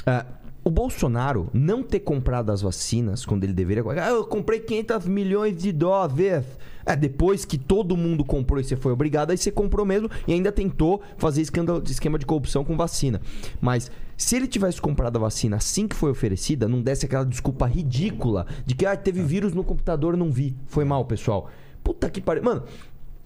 ah, 0.05 0.25
o 0.67 0.69
Bolsonaro 0.69 1.49
não 1.53 1.81
ter 1.81 2.01
comprado 2.01 2.51
as 2.51 2.61
vacinas 2.61 3.25
quando 3.25 3.45
ele 3.45 3.53
deveria. 3.53 3.83
Ah, 4.03 4.09
eu 4.09 4.25
comprei 4.25 4.59
500 4.59 5.05
milhões 5.05 5.55
de 5.55 5.71
doses. 5.71 6.43
É, 6.85 6.95
depois 6.95 7.45
que 7.45 7.57
todo 7.57 7.95
mundo 7.95 8.23
comprou 8.23 8.59
e 8.59 8.63
você 8.63 8.75
foi 8.75 8.91
obrigado, 8.91 9.31
aí 9.31 9.37
você 9.37 9.51
comprou 9.51 9.85
mesmo 9.85 10.09
e 10.25 10.33
ainda 10.33 10.51
tentou 10.51 11.01
fazer 11.17 11.41
escândalo, 11.41 11.81
esquema 11.85 12.17
de 12.17 12.25
corrupção 12.25 12.63
com 12.63 12.77
vacina. 12.77 13.21
Mas 13.61 13.91
se 14.17 14.35
ele 14.35 14.47
tivesse 14.47 14.81
comprado 14.81 15.17
a 15.17 15.19
vacina 15.19 15.57
assim 15.57 15.87
que 15.87 15.95
foi 15.95 16.11
oferecida, 16.11 16.67
não 16.67 16.81
desse 16.81 17.05
aquela 17.05 17.25
desculpa 17.25 17.65
ridícula 17.65 18.45
de 18.65 18.75
que 18.75 18.85
ah, 18.85 18.95
teve 18.95 19.21
vírus 19.21 19.53
no 19.53 19.63
computador, 19.63 20.17
não 20.17 20.31
vi. 20.31 20.55
Foi 20.65 20.83
mal, 20.83 21.05
pessoal. 21.05 21.49
Puta 21.83 22.09
que 22.09 22.19
pariu. 22.19 22.43
Mano, 22.43 22.63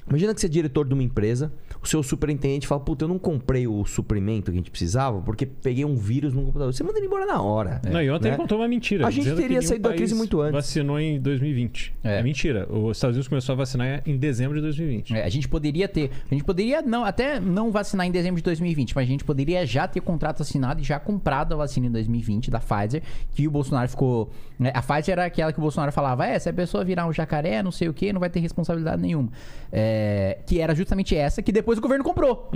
Imagina 0.08 0.34
que 0.34 0.42
você 0.42 0.48
é 0.48 0.50
diretor 0.50 0.86
de 0.86 0.94
uma 0.94 1.04
empresa, 1.04 1.54
o 1.82 1.88
seu 1.88 2.04
superintendente 2.04 2.68
fala: 2.68 2.82
Puta, 2.82 3.06
eu 3.06 3.10
não 3.10 3.20
comprei 3.20 3.68
o 3.68 3.84
suprimento 3.86 4.52
que 4.52 4.58
a 4.58 4.60
gente 4.60 4.72
precisava 4.72 5.22
porque 5.22 5.46
peguei 5.46 5.84
um 5.84 5.96
vírus 5.96 6.34
no 6.34 6.44
computador. 6.44 6.74
Você 6.74 6.84
manda 6.84 6.98
ele 6.98 7.08
embora 7.08 7.26
na 7.26 7.42
hora. 7.42 7.82
Não, 7.90 8.02
e 8.02 8.10
ontem 8.10 8.26
né? 8.26 8.30
ele 8.32 8.38
contou 8.38 8.60
uma 8.60 8.68
mentira. 8.68 9.08
A 9.08 9.12
gente 9.12 9.34
teria 9.36 9.62
saído 9.62 9.90
da 9.90 9.96
crise 9.96 10.14
muito 10.14 10.40
antes. 10.42 10.54
Vacinou 10.54 11.00
em 11.00 11.20
2020. 11.20 11.96
É. 12.04 12.20
É. 12.20 12.24
mentira. 12.24 12.68
Os 12.72 12.98
Estados 12.98 13.16
Unidos 13.16 13.28
começou 13.28 13.54
a 13.54 13.56
vacinar 13.56 14.02
em 14.06 14.18
dezembro 14.18 14.56
de 14.56 14.62
2020. 14.62 15.16
É, 15.16 15.24
a 15.24 15.30
gente 15.30 15.48
poderia 15.48 15.88
ter. 15.88 16.12
A 16.30 16.34
gente 16.34 16.44
poderia 16.44 16.82
não, 16.82 17.04
até 17.04 17.40
não 17.40 17.72
vacinar 17.72 18.06
em 18.06 18.12
dezembro 18.12 18.38
de 18.38 18.44
2020, 18.44 18.96
mas 18.96 19.04
a 19.04 19.08
gente 19.08 19.24
poderia 19.24 19.66
já 19.66 19.88
ter 19.88 20.02
contrato 20.02 20.42
assinado 20.42 20.82
e 20.82 20.84
já 20.84 21.00
comprado 21.00 21.54
a 21.54 21.58
vacina 21.58 21.88
em 21.88 21.92
2020 21.92 22.52
da 22.52 22.60
Pfizer, 22.60 23.02
que 23.32 23.48
o 23.48 23.52
Bolsonaro 23.52 23.88
ficou. 23.90 24.30
né, 24.60 24.72
a 24.74 24.82
Pfizer 24.82 25.14
era 25.14 25.26
aquela 25.26 25.52
que 25.52 25.60
o 25.60 25.62
Bolsonaro 25.62 25.92
falava: 25.92 26.26
é, 26.26 26.38
se 26.38 26.50
a 26.50 26.54
pessoa 26.54 26.84
virar 26.84 27.08
um 27.08 27.14
jacaré, 27.14 27.64
não 27.64 27.72
sei 27.72 27.90
o 27.90 27.94
que, 27.94 28.12
não 28.14 28.20
vai 28.20 28.30
ter 28.30 28.40
responsabilidade 28.40 29.02
nenhuma. 29.02 29.30
É, 29.72 30.40
que 30.46 30.60
era 30.60 30.76
justamente 30.76 31.16
essa 31.16 31.42
que 31.42 31.52
depois 31.52 31.71
o 31.80 31.82
governo 31.82 32.04
comprou. 32.04 32.50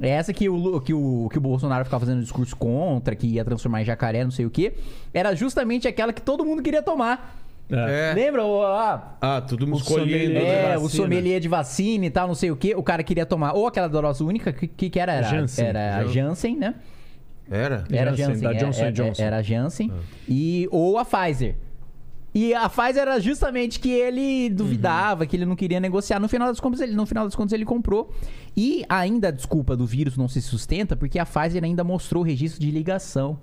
É 0.00 0.10
essa 0.10 0.32
que 0.32 0.48
o, 0.48 0.80
que, 0.80 0.94
o, 0.94 1.28
que 1.30 1.38
o 1.38 1.40
Bolsonaro 1.40 1.84
ficava 1.84 2.04
fazendo 2.06 2.22
discurso 2.22 2.54
contra, 2.56 3.16
que 3.16 3.26
ia 3.26 3.44
transformar 3.44 3.82
em 3.82 3.84
jacaré, 3.84 4.22
não 4.22 4.30
sei 4.30 4.46
o 4.46 4.50
que. 4.50 4.72
Era 5.12 5.34
justamente 5.34 5.88
aquela 5.88 6.12
que 6.12 6.22
todo 6.22 6.44
mundo 6.44 6.62
queria 6.62 6.82
tomar. 6.82 7.36
É. 7.70 8.12
Lembra? 8.14 8.44
O- 8.44 8.62
ah, 8.62 9.16
Ah, 9.20 9.40
tudo 9.40 9.66
me 9.66 9.72
O 9.74 9.76
escolhendo. 9.76 10.08
sommelier. 10.10 10.70
é, 10.72 10.78
o 10.78 10.88
sommelier 10.88 11.40
de 11.40 11.48
vacina 11.48 12.06
e 12.06 12.10
tal, 12.10 12.28
não 12.28 12.34
sei 12.34 12.50
o 12.50 12.56
que. 12.56 12.74
O 12.74 12.82
cara 12.82 13.02
queria 13.02 13.26
tomar 13.26 13.52
ou 13.54 13.66
aquela 13.66 13.88
dose 13.88 14.22
única, 14.22 14.52
que, 14.52 14.66
que, 14.68 14.88
que 14.88 14.98
era? 15.00 15.12
Era, 15.14 15.28
Janssen. 15.28 15.66
era 15.66 15.96
a 15.98 16.04
Janssen, 16.06 16.56
né? 16.56 16.74
Era? 17.50 17.84
Era 17.90 18.10
Janssen, 18.14 18.26
Janssen. 18.26 18.42
da 18.42 18.50
é- 18.54 18.54
Johnson 18.56 18.84
é- 18.84 18.92
Johnson. 18.92 19.22
Era 19.22 19.36
a 19.38 19.42
Janssen. 19.42 19.92
E, 20.28 20.68
ou 20.70 20.96
a 20.96 21.04
Pfizer. 21.04 21.56
E 22.34 22.54
a 22.54 22.68
Pfizer 22.68 23.02
era 23.02 23.20
justamente 23.20 23.80
que 23.80 23.90
ele 23.90 24.50
duvidava, 24.50 25.26
que 25.26 25.34
ele 25.34 25.46
não 25.46 25.56
queria 25.56 25.80
negociar. 25.80 26.20
No 26.20 26.28
final 26.28 26.48
das 26.48 26.60
contas, 26.60 26.80
ele, 26.80 26.94
no 26.94 27.06
final 27.06 27.24
das 27.24 27.34
contas, 27.34 27.52
ele 27.52 27.64
comprou. 27.64 28.12
E 28.56 28.84
ainda 28.88 29.28
a 29.28 29.30
desculpa 29.30 29.76
do 29.76 29.86
vírus 29.86 30.16
não 30.16 30.28
se 30.28 30.42
sustenta, 30.42 30.94
porque 30.94 31.18
a 31.18 31.24
Pfizer 31.24 31.64
ainda 31.64 31.82
mostrou 31.82 32.22
registro 32.22 32.60
de 32.60 32.70
ligação. 32.70 33.38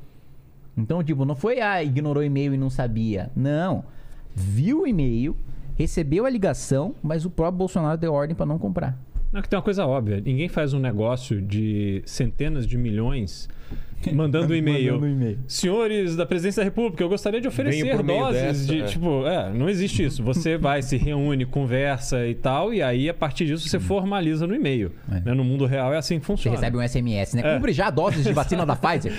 Então, 0.77 1.03
tipo, 1.03 1.25
não 1.25 1.35
foi, 1.35 1.61
ah, 1.61 1.83
ignorou 1.83 2.21
o 2.21 2.25
e-mail 2.25 2.53
e 2.53 2.57
não 2.57 2.69
sabia. 2.69 3.31
Não. 3.35 3.85
Viu 4.33 4.81
o 4.81 4.87
e-mail, 4.87 5.35
recebeu 5.75 6.25
a 6.25 6.29
ligação, 6.29 6.93
mas 7.01 7.25
o 7.25 7.29
próprio 7.29 7.57
Bolsonaro 7.57 7.97
deu 7.97 8.13
ordem 8.13 8.35
pra 8.35 8.45
não 8.45 8.59
comprar. 8.59 8.97
Não, 9.35 9.41
que 9.41 9.49
tem 9.49 9.57
uma 9.57 9.63
coisa 9.63 9.85
óbvia. 9.85 10.21
Ninguém 10.25 10.47
faz 10.47 10.73
um 10.73 10.79
negócio 10.79 11.41
de 11.41 12.01
centenas 12.05 12.65
de 12.65 12.77
milhões 12.77 13.49
mandando 14.13 14.53
um 14.53 14.55
e-mail. 14.55 14.97
Um. 14.97 15.35
Senhores 15.45 16.15
da 16.15 16.25
Presidência 16.25 16.61
da 16.61 16.63
República, 16.63 17.03
eu 17.03 17.09
gostaria 17.09 17.41
de 17.41 17.47
oferecer 17.49 18.01
doses 18.01 18.41
dessa, 18.41 18.65
de. 18.65 18.81
é. 18.81 18.85
Tipo, 18.85 19.27
é, 19.27 19.51
não 19.51 19.67
existe 19.67 20.05
isso. 20.05 20.23
Você 20.23 20.55
vai, 20.57 20.81
se 20.81 20.95
reúne, 20.95 21.45
conversa 21.45 22.25
e 22.25 22.33
tal, 22.33 22.73
e 22.73 22.81
aí, 22.81 23.09
a 23.09 23.13
partir 23.13 23.45
disso, 23.45 23.67
você 23.67 23.77
formaliza 23.77 24.47
no 24.47 24.55
e-mail. 24.55 24.93
É. 25.11 25.19
Né? 25.19 25.33
No 25.33 25.43
mundo 25.43 25.65
real 25.65 25.93
é 25.93 25.97
assim 25.97 26.17
que 26.17 26.25
Você 26.25 26.27
funciona. 26.27 26.55
recebe 26.57 26.77
um 26.77 26.87
SMS, 26.87 27.33
né? 27.33 27.41
É. 27.43 27.55
Cumpre 27.55 27.73
já 27.73 27.89
doses 27.89 28.23
de 28.23 28.31
vacina 28.31 28.65
da 28.65 28.75
Pfizer. 28.77 29.11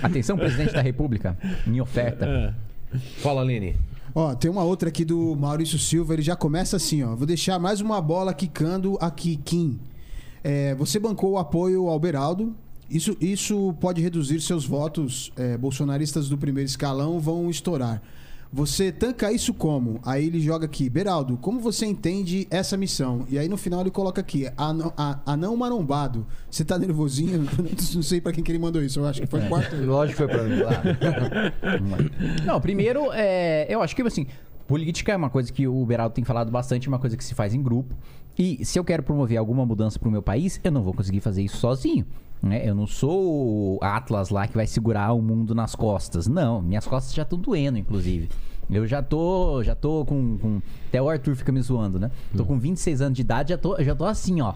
Atenção, 0.00 0.38
presidente 0.38 0.72
da 0.72 0.82
República. 0.82 1.36
Em 1.66 1.80
oferta. 1.80 2.24
É. 2.24 2.98
Fala, 3.20 3.42
Aline. 3.42 3.74
Ó, 4.14 4.34
tem 4.34 4.50
uma 4.50 4.62
outra 4.62 4.88
aqui 4.88 5.04
do 5.04 5.36
Maurício 5.36 5.78
Silva, 5.78 6.14
ele 6.14 6.22
já 6.22 6.34
começa 6.34 6.76
assim, 6.76 7.02
ó. 7.02 7.14
Vou 7.14 7.26
deixar 7.26 7.58
mais 7.58 7.80
uma 7.80 8.00
bola 8.00 8.32
quicando 8.32 8.96
aqui, 9.00 9.36
Kim. 9.36 9.78
É, 10.42 10.74
você 10.74 10.98
bancou 10.98 11.32
o 11.32 11.38
apoio 11.38 11.88
ao 11.88 11.98
Beraldo. 11.98 12.54
Isso, 12.90 13.16
isso 13.20 13.74
pode 13.80 14.00
reduzir 14.00 14.40
seus 14.40 14.64
votos. 14.64 15.30
é, 15.36 15.58
bolsonaristas 15.58 16.28
do 16.28 16.38
primeiro 16.38 16.68
escalão 16.68 17.20
vão 17.20 17.50
estourar. 17.50 18.02
Você 18.50 18.90
tanca 18.90 19.30
isso 19.30 19.52
como? 19.52 20.00
Aí 20.04 20.26
ele 20.26 20.40
joga 20.40 20.64
aqui, 20.64 20.88
Beraldo, 20.88 21.36
como 21.36 21.60
você 21.60 21.84
entende 21.84 22.46
essa 22.50 22.76
missão? 22.76 23.26
E 23.28 23.38
aí 23.38 23.46
no 23.46 23.58
final 23.58 23.82
ele 23.82 23.90
coloca 23.90 24.20
aqui, 24.22 24.46
anão, 24.56 25.56
marombado. 25.56 26.26
Você 26.50 26.64
tá 26.64 26.78
nervosinho? 26.78 27.46
Não 27.94 28.02
sei 28.02 28.20
pra 28.20 28.32
quem 28.32 28.42
que 28.42 28.50
ele 28.50 28.58
mandou 28.58 28.82
isso, 28.82 29.00
eu 29.00 29.06
acho 29.06 29.20
que 29.20 29.26
foi 29.26 29.44
o 29.44 29.48
quarto. 29.48 29.76
Lógico 29.76 30.26
que 30.26 30.32
foi 30.32 30.34
pra 30.34 30.44
mim. 30.44 30.62
Não, 32.46 32.58
primeiro, 32.58 33.12
é, 33.12 33.66
eu 33.68 33.82
acho 33.82 33.94
que 33.94 34.00
assim, 34.02 34.26
política 34.66 35.12
é 35.12 35.16
uma 35.16 35.30
coisa 35.30 35.52
que 35.52 35.68
o 35.68 35.84
Beraldo 35.84 36.14
tem 36.14 36.24
falado 36.24 36.50
bastante, 36.50 36.86
é 36.86 36.90
uma 36.90 36.98
coisa 36.98 37.16
que 37.16 37.24
se 37.24 37.34
faz 37.34 37.52
em 37.52 37.62
grupo. 37.62 37.94
E 38.38 38.64
se 38.64 38.78
eu 38.78 38.84
quero 38.84 39.02
promover 39.02 39.36
alguma 39.36 39.66
mudança 39.66 39.98
pro 39.98 40.10
meu 40.10 40.22
país, 40.22 40.60
eu 40.62 40.70
não 40.70 40.82
vou 40.82 40.94
conseguir 40.94 41.20
fazer 41.20 41.42
isso 41.42 41.56
sozinho. 41.56 42.06
Né? 42.42 42.68
Eu 42.68 42.74
não 42.74 42.86
sou 42.86 43.76
o 43.76 43.78
Atlas 43.82 44.30
lá 44.30 44.46
que 44.46 44.54
vai 44.56 44.66
segurar 44.66 45.12
o 45.12 45.20
mundo 45.20 45.54
nas 45.54 45.74
costas. 45.74 46.26
Não, 46.28 46.62
minhas 46.62 46.86
costas 46.86 47.14
já 47.14 47.22
estão 47.22 47.38
doendo, 47.38 47.78
inclusive. 47.78 48.28
Eu 48.70 48.86
já 48.86 49.02
tô, 49.02 49.62
já 49.64 49.74
tô 49.74 50.04
com, 50.04 50.36
com- 50.38 50.60
Até 50.88 51.00
o 51.00 51.08
Arthur 51.08 51.34
fica 51.34 51.50
me 51.50 51.60
zoando, 51.62 51.98
né? 51.98 52.10
Tô 52.36 52.44
com 52.44 52.58
26 52.58 53.00
anos 53.00 53.16
de 53.16 53.22
idade, 53.22 53.48
já 53.50 53.58
tô, 53.58 53.82
já 53.82 53.94
tô 53.94 54.04
assim, 54.04 54.40
ó. 54.42 54.52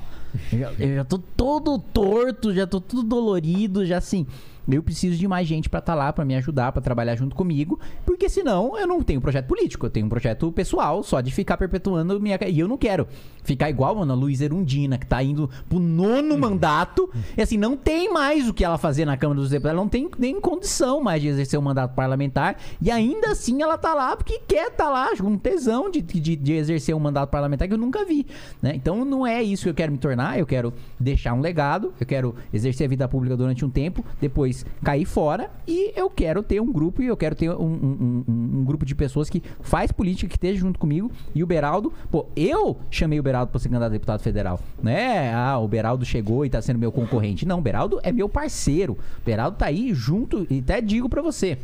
Eu 0.53 0.59
já, 0.59 0.73
eu 0.79 0.95
já 0.97 1.05
tô 1.05 1.19
todo 1.19 1.79
torto, 1.79 2.53
já 2.55 2.67
tô 2.67 2.79
tudo 2.81 3.03
dolorido, 3.03 3.87
já 3.87 3.97
assim. 3.99 4.27
Eu 4.71 4.83
preciso 4.83 5.17
de 5.17 5.27
mais 5.27 5.47
gente 5.47 5.69
pra 5.69 5.81
estar 5.81 5.95
lá, 5.95 6.13
pra 6.13 6.25
me 6.25 6.35
ajudar, 6.37 6.73
pra 6.73 6.81
trabalhar 6.81 7.17
junto 7.17 7.35
comigo, 7.35 7.79
porque 8.05 8.29
senão 8.29 8.79
eu 8.79 8.87
não 8.87 9.03
tenho 9.03 9.19
um 9.19 9.23
projeto 9.23 9.47
político, 9.47 9.87
eu 9.87 9.91
tenho 9.91 10.07
um 10.07 10.09
projeto 10.09 10.51
pessoal 10.53 11.03
só 11.03 11.21
de 11.21 11.31
ficar 11.31 11.57
perpetuando 11.57 12.19
minha. 12.21 12.39
E 12.49 12.61
eu 12.61 12.69
não 12.69 12.79
quero 12.79 13.07
ficar 13.43 13.69
igual, 13.69 13.97
mano, 13.97 14.13
a 14.13 14.17
Luísa 14.17 14.45
Erundina, 14.45 14.97
que 14.99 15.07
tá 15.07 15.23
indo 15.23 15.51
pro 15.69 15.79
nono 15.79 16.39
mandato, 16.39 17.11
e 17.37 17.43
assim, 17.43 17.57
não 17.57 17.77
tem 17.77 18.13
mais 18.13 18.49
o 18.49 18.55
que 18.55 18.65
ela 18.65 18.79
fazer 18.79 19.05
na 19.05 19.17
Câmara 19.17 19.41
dos 19.41 19.51
Deputados, 19.51 19.75
ela 19.75 19.83
não 19.83 19.89
tem 19.89 20.09
nem 20.19 20.41
condição 20.41 21.03
mais 21.03 21.21
de 21.21 21.29
exercer 21.29 21.59
o 21.59 21.63
mandato 21.63 21.95
parlamentar, 21.95 22.57
e 22.81 22.91
ainda 22.91 23.33
assim 23.33 23.63
ela 23.63 23.77
tá 23.77 23.95
lá 23.95 24.17
porque 24.17 24.41
quer 24.47 24.71
tá 24.71 24.89
lá, 24.89 25.17
com 25.17 25.37
tesão 25.37 25.91
de, 25.91 26.01
de, 26.01 26.37
de 26.37 26.53
exercer 26.53 26.95
um 26.95 27.01
mandato 27.01 27.31
parlamentar 27.31 27.67
que 27.67 27.75
eu 27.75 27.79
nunca 27.79 28.05
vi, 28.05 28.27
né? 28.61 28.73
Então 28.75 29.05
não 29.05 29.27
é 29.27 29.43
isso 29.43 29.65
que 29.65 29.71
eu 29.71 29.75
quero 29.75 29.93
me 29.93 29.99
tornar, 29.99 30.39
eu 30.39 30.47
quero 30.47 30.73
deixar 30.99 31.35
um 31.35 31.41
legado, 31.41 31.93
eu 32.01 32.07
quero 32.07 32.35
exercer 32.53 32.87
a 32.87 32.89
vida 32.89 33.09
pública 33.09 33.37
durante 33.37 33.65
um 33.65 33.71
tempo, 33.71 34.05
depois 34.21 34.52
cair 34.83 35.05
fora 35.05 35.51
e 35.67 35.93
eu 35.99 36.09
quero 36.11 36.43
ter 36.43 36.61
um 36.61 36.73
grupo 36.73 37.03
e 37.03 37.07
eu 37.07 37.17
quero 37.17 37.35
ter 37.35 37.51
um, 37.51 37.55
um- 37.65 38.25
um- 38.29 38.59
um 38.61 38.65
grupo 38.65 38.85
de 38.85 38.95
pessoas 38.95 39.29
que 39.31 39.43
faz 39.61 39.91
política, 39.93 40.29
que 40.29 40.37
esteja 40.37 40.61
junto 40.61 40.79
comigo. 40.79 41.11
E 41.35 41.43
o 41.43 41.47
Beraldo, 41.47 41.93
pô, 42.11 42.27
eu 42.37 42.77
chamei 42.91 43.19
o 43.19 43.23
Beraldo 43.23 43.51
pra 43.51 43.61
ser 43.61 43.69
candidato 43.69 43.89
a 43.91 43.93
deputado 43.93 44.21
federal. 44.21 44.61
Né? 44.83 45.33
Ah, 45.35 45.59
o 45.59 45.67
Beraldo 45.69 46.05
chegou 46.05 46.45
e 46.45 46.51
tá 46.51 46.61
sendo 46.61 46.79
meu 46.79 46.93
concorrente. 46.93 47.47
Não, 47.47 47.59
o 47.59 47.63
Beraldo 47.63 47.99
é 48.03 48.13
meu 48.13 48.29
parceiro. 48.29 48.93
O 48.95 49.25
Beraldo 49.25 49.57
tá 49.57 49.67
aí 49.67 49.93
junto 49.95 50.47
e 50.51 50.59
até 50.59 50.81
digo 50.81 51.09
pra 51.09 51.23
você. 51.23 51.59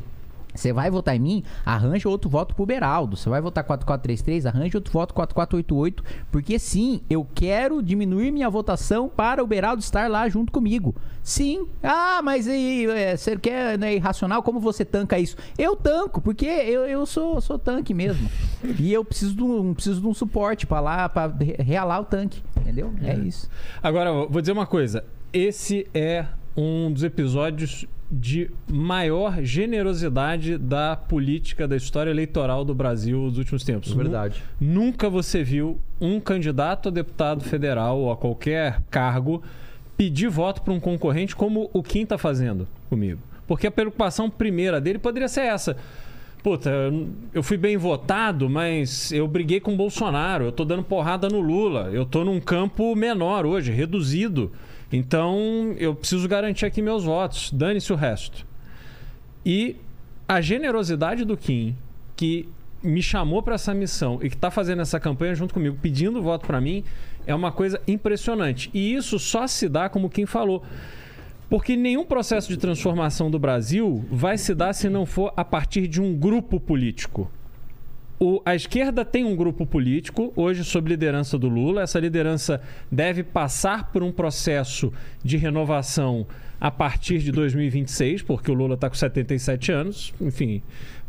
Você 0.59 0.73
vai 0.73 0.91
votar 0.91 1.15
em 1.15 1.21
mim, 1.21 1.45
arranja 1.65 2.09
outro 2.09 2.29
voto 2.29 2.55
pro 2.55 2.67
Beraldo. 2.67 3.17
Você 3.17 3.29
vai 3.29 3.41
votar 3.41 3.63
4433, 3.63 4.47
arranja 4.47 4.79
outro 4.79 4.93
voto 4.93 5.15
4488. 5.15 6.03
Porque 6.33 6.59
sim, 6.59 7.01
eu 7.09 7.27
quero 7.35 7.81
diminuir 7.81 8.33
minha 8.33 8.51
votação 8.51 9.09
para 9.09 9.43
o 9.43 9.47
Beraldo 9.47 9.81
estar 9.81 10.11
lá 10.11 10.29
junto 10.29 10.53
comigo. 10.53 10.95
Sim. 11.23 11.69
Ah, 11.83 12.21
mas 12.23 12.47
e, 12.49 12.87
é, 12.87 13.17
você 13.17 13.37
quer 13.37 13.79
né, 13.79 13.95
irracional? 13.95 14.43
Como 14.43 14.59
você 14.59 14.85
tanca 14.85 15.19
isso? 15.19 15.37
Eu 15.57 15.77
tanco, 15.77 16.21
porque 16.21 16.47
eu, 16.47 16.87
eu 16.87 17.07
sou, 17.07 17.41
sou 17.41 17.59
tanque 17.59 17.95
mesmo. 17.95 18.29
e 18.79 18.93
eu 18.93 19.05
preciso 19.05 19.37
de 19.37 19.43
um, 19.45 19.75
preciso 19.75 20.01
de 20.01 20.07
um 20.07 20.15
suporte 20.15 20.67
para 20.67 20.81
lá, 20.81 21.09
para 21.09 21.33
realar 21.61 22.01
o 22.01 22.05
tanque. 22.05 22.43
Entendeu? 22.57 22.93
É 23.03 23.15
isso. 23.15 23.49
Agora, 23.81 24.13
vou 24.13 24.41
dizer 24.41 24.53
uma 24.53 24.67
coisa. 24.67 25.05
Esse 25.33 25.87
é 25.95 26.27
um 26.57 26.91
dos 26.91 27.05
episódios 27.05 27.87
de 28.11 28.51
maior 28.71 29.43
generosidade 29.43 30.57
da 30.57 30.97
política 30.97 31.69
da 31.69 31.77
história 31.77 32.11
eleitoral 32.11 32.65
do 32.65 32.75
Brasil 32.75 33.19
nos 33.23 33.39
últimos 33.39 33.63
tempos. 33.65 33.93
Verdade. 33.93 34.43
Nu- 34.61 34.89
Nunca 34.89 35.11
você 35.11 35.43
viu 35.45 35.79
um 36.01 36.19
candidato 36.21 36.89
a 36.89 36.93
deputado 36.93 37.45
federal 37.45 37.99
ou 37.99 38.11
a 38.11 38.17
qualquer 38.17 38.81
cargo 38.91 39.43
pedir 39.97 40.29
voto 40.29 40.63
para 40.63 40.73
um 40.73 40.81
concorrente 40.81 41.37
como 41.37 41.69
o 41.73 41.83
Kim 41.83 42.03
está 42.03 42.17
fazendo 42.17 42.67
comigo. 42.89 43.21
Porque 43.47 43.67
a 43.67 43.71
preocupação 43.71 44.31
primeira 44.31 44.81
dele 44.81 44.99
poderia 44.99 45.29
ser 45.29 45.43
essa. 45.43 45.77
Puta, 46.43 46.71
eu- 46.71 47.09
eu 47.35 47.43
fui 47.43 47.57
bem 47.57 47.77
votado, 47.77 48.49
mas 48.49 49.11
eu 49.13 49.27
briguei 49.27 49.59
com 49.61 49.75
o 49.75 49.77
Bolsonaro, 49.77 50.45
eu 50.45 50.53
tô 50.53 50.65
dando 50.65 50.83
porrada 50.85 51.29
no 51.29 51.41
Lula, 51.41 51.91
eu 51.93 52.07
tô 52.07 52.25
num 52.25 52.41
campo 52.41 52.95
menor 52.95 53.45
hoje, 53.45 53.73
reduzido. 53.73 54.53
Então, 54.93 55.75
eu 55.79 55.95
preciso 55.95 56.27
garantir 56.29 56.65
aqui 56.67 56.81
meus 56.81 57.05
votos. 57.05 57.51
Dane-se 57.53 57.93
o 57.93 57.97
resto. 57.97 58.47
E 59.45 59.77
a 60.27 60.41
generosidade 60.41 61.25
do 61.25 61.37
Kim, 61.37 61.77
que 62.17 62.49
me 62.83 63.03
chamou 63.03 63.43
para 63.43 63.55
essa 63.55 63.75
missão 63.75 64.19
e 64.23 64.29
que 64.29 64.37
está 64.37 64.51
fazendo 64.51 64.83
essa 64.83 65.01
campanha 65.01 65.35
junto 65.35 65.53
comigo, 65.53 65.77
pedindo 65.81 66.23
voto 66.23 66.47
para 66.47 66.61
mim, 66.61 66.85
é 67.27 67.35
uma 67.35 67.53
coisa 67.53 67.81
impressionante. 67.87 68.71
E 68.73 68.95
isso 68.95 69.19
só 69.19 69.47
se 69.47 69.69
dá, 69.69 69.89
como 69.89 70.09
quem 70.09 70.27
falou, 70.27 70.63
porque 71.49 71.77
nenhum 71.77 72.05
processo 72.05 72.49
de 72.49 72.57
transformação 72.57 73.31
do 73.31 73.39
Brasil 73.39 74.05
vai 74.11 74.37
se 74.39 74.55
dar 74.55 74.73
se 74.73 74.89
não 74.89 75.07
for 75.07 75.33
a 75.37 75.45
partir 75.45 75.89
de 75.89 76.01
um 76.01 76.15
grupo 76.15 76.61
político. 76.61 77.31
O- 78.21 78.43
a 78.45 78.55
esquerda 78.55 79.05
tem 79.05 79.25
um 79.25 79.37
grupo 79.37 79.65
político, 79.65 80.33
hoje 80.35 80.65
sob 80.65 80.89
liderança 80.89 81.39
do 81.39 81.49
Lula. 81.49 81.83
Essa 81.83 82.01
liderança 82.01 82.61
deve 82.91 83.23
passar 83.23 83.93
por 83.93 84.03
um 84.03 84.11
processo 84.11 84.93
de 85.23 85.37
renovação 85.37 86.27
a 86.61 86.69
partir 86.71 87.19
de 87.21 87.31
2026, 87.31 88.23
porque 88.23 88.51
o 88.51 88.55
Lula 88.55 88.75
está 88.75 88.89
com 88.89 88.97
77 88.97 89.71
anos. 89.71 90.13
Enfim, 90.21 90.61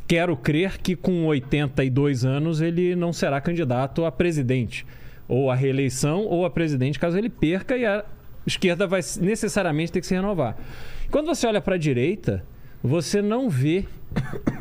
quero 0.07 0.37
crer 0.37 0.77
que 0.77 0.95
com 0.95 1.25
82 1.25 2.23
anos 2.25 2.61
ele 2.61 2.95
não 2.95 3.11
será 3.11 3.41
candidato 3.41 4.05
a 4.05 4.11
presidente, 4.11 4.85
ou 5.27 5.49
a 5.49 5.55
reeleição, 5.55 6.25
ou 6.25 6.45
a 6.45 6.49
presidente, 6.51 6.99
caso 6.99 7.17
ele 7.17 7.29
perca, 7.29 7.75
e 7.75 7.85
a 7.87 8.05
esquerda 8.45 8.85
vai 8.85 9.01
necessariamente 9.19 9.91
ter 9.91 10.01
que 10.01 10.07
se 10.07 10.13
renovar. 10.13 10.55
Quando 11.09 11.25
você 11.25 11.47
olha 11.47 11.59
para 11.61 11.73
a 11.73 11.79
direita, 11.79 12.45
você 12.83 13.19
não 13.19 13.49
vê 13.49 13.85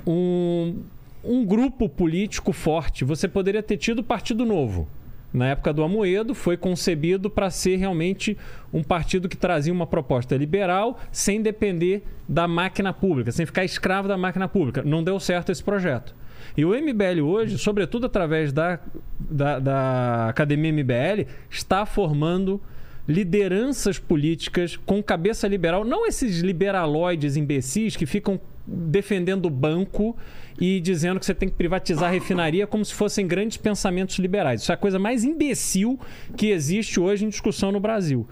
um, 0.06 0.76
um 1.22 1.44
grupo 1.44 1.88
político 1.88 2.52
forte. 2.52 3.04
Você 3.04 3.28
poderia 3.28 3.62
ter 3.62 3.76
tido 3.76 4.02
Partido 4.02 4.44
Novo. 4.44 4.88
Na 5.32 5.48
época 5.48 5.72
do 5.72 5.82
Amoedo, 5.82 6.34
foi 6.34 6.56
concebido 6.56 7.28
para 7.28 7.50
ser 7.50 7.76
realmente 7.76 8.36
um 8.72 8.82
partido 8.82 9.28
que 9.28 9.36
trazia 9.36 9.72
uma 9.72 9.86
proposta 9.86 10.34
liberal 10.36 10.98
sem 11.12 11.42
depender 11.42 12.02
da 12.26 12.48
máquina 12.48 12.94
pública, 12.94 13.30
sem 13.30 13.44
ficar 13.44 13.64
escravo 13.64 14.08
da 14.08 14.16
máquina 14.16 14.48
pública. 14.48 14.82
Não 14.82 15.04
deu 15.04 15.20
certo 15.20 15.52
esse 15.52 15.62
projeto. 15.62 16.14
E 16.56 16.64
o 16.64 16.70
MBL 16.70 17.20
hoje, 17.22 17.58
sobretudo 17.58 18.06
através 18.06 18.52
da, 18.52 18.80
da, 19.18 19.58
da 19.58 20.28
Academia 20.28 20.72
MBL, 20.72 21.28
está 21.50 21.84
formando 21.84 22.60
lideranças 23.06 23.98
políticas 23.98 24.76
com 24.76 25.02
cabeça 25.02 25.48
liberal, 25.48 25.84
não 25.84 26.06
esses 26.06 26.40
liberaloides 26.40 27.36
imbecis 27.36 27.96
que 27.96 28.04
ficam 28.04 28.38
defendendo 28.66 29.46
o 29.46 29.50
banco 29.50 30.14
e 30.60 30.80
dizendo 30.80 31.20
que 31.20 31.26
você 31.26 31.34
tem 31.34 31.48
que 31.48 31.54
privatizar 31.54 32.08
a 32.08 32.12
refinaria 32.12 32.66
como 32.66 32.84
se 32.84 32.94
fossem 32.94 33.26
grandes 33.26 33.56
pensamentos 33.56 34.18
liberais. 34.18 34.62
Isso 34.62 34.72
é 34.72 34.74
a 34.74 34.78
coisa 34.78 34.98
mais 34.98 35.24
imbecil 35.24 35.98
que 36.36 36.50
existe 36.50 36.98
hoje 36.98 37.24
em 37.24 37.28
discussão 37.28 37.70
no 37.70 37.80
Brasil. 37.80 38.26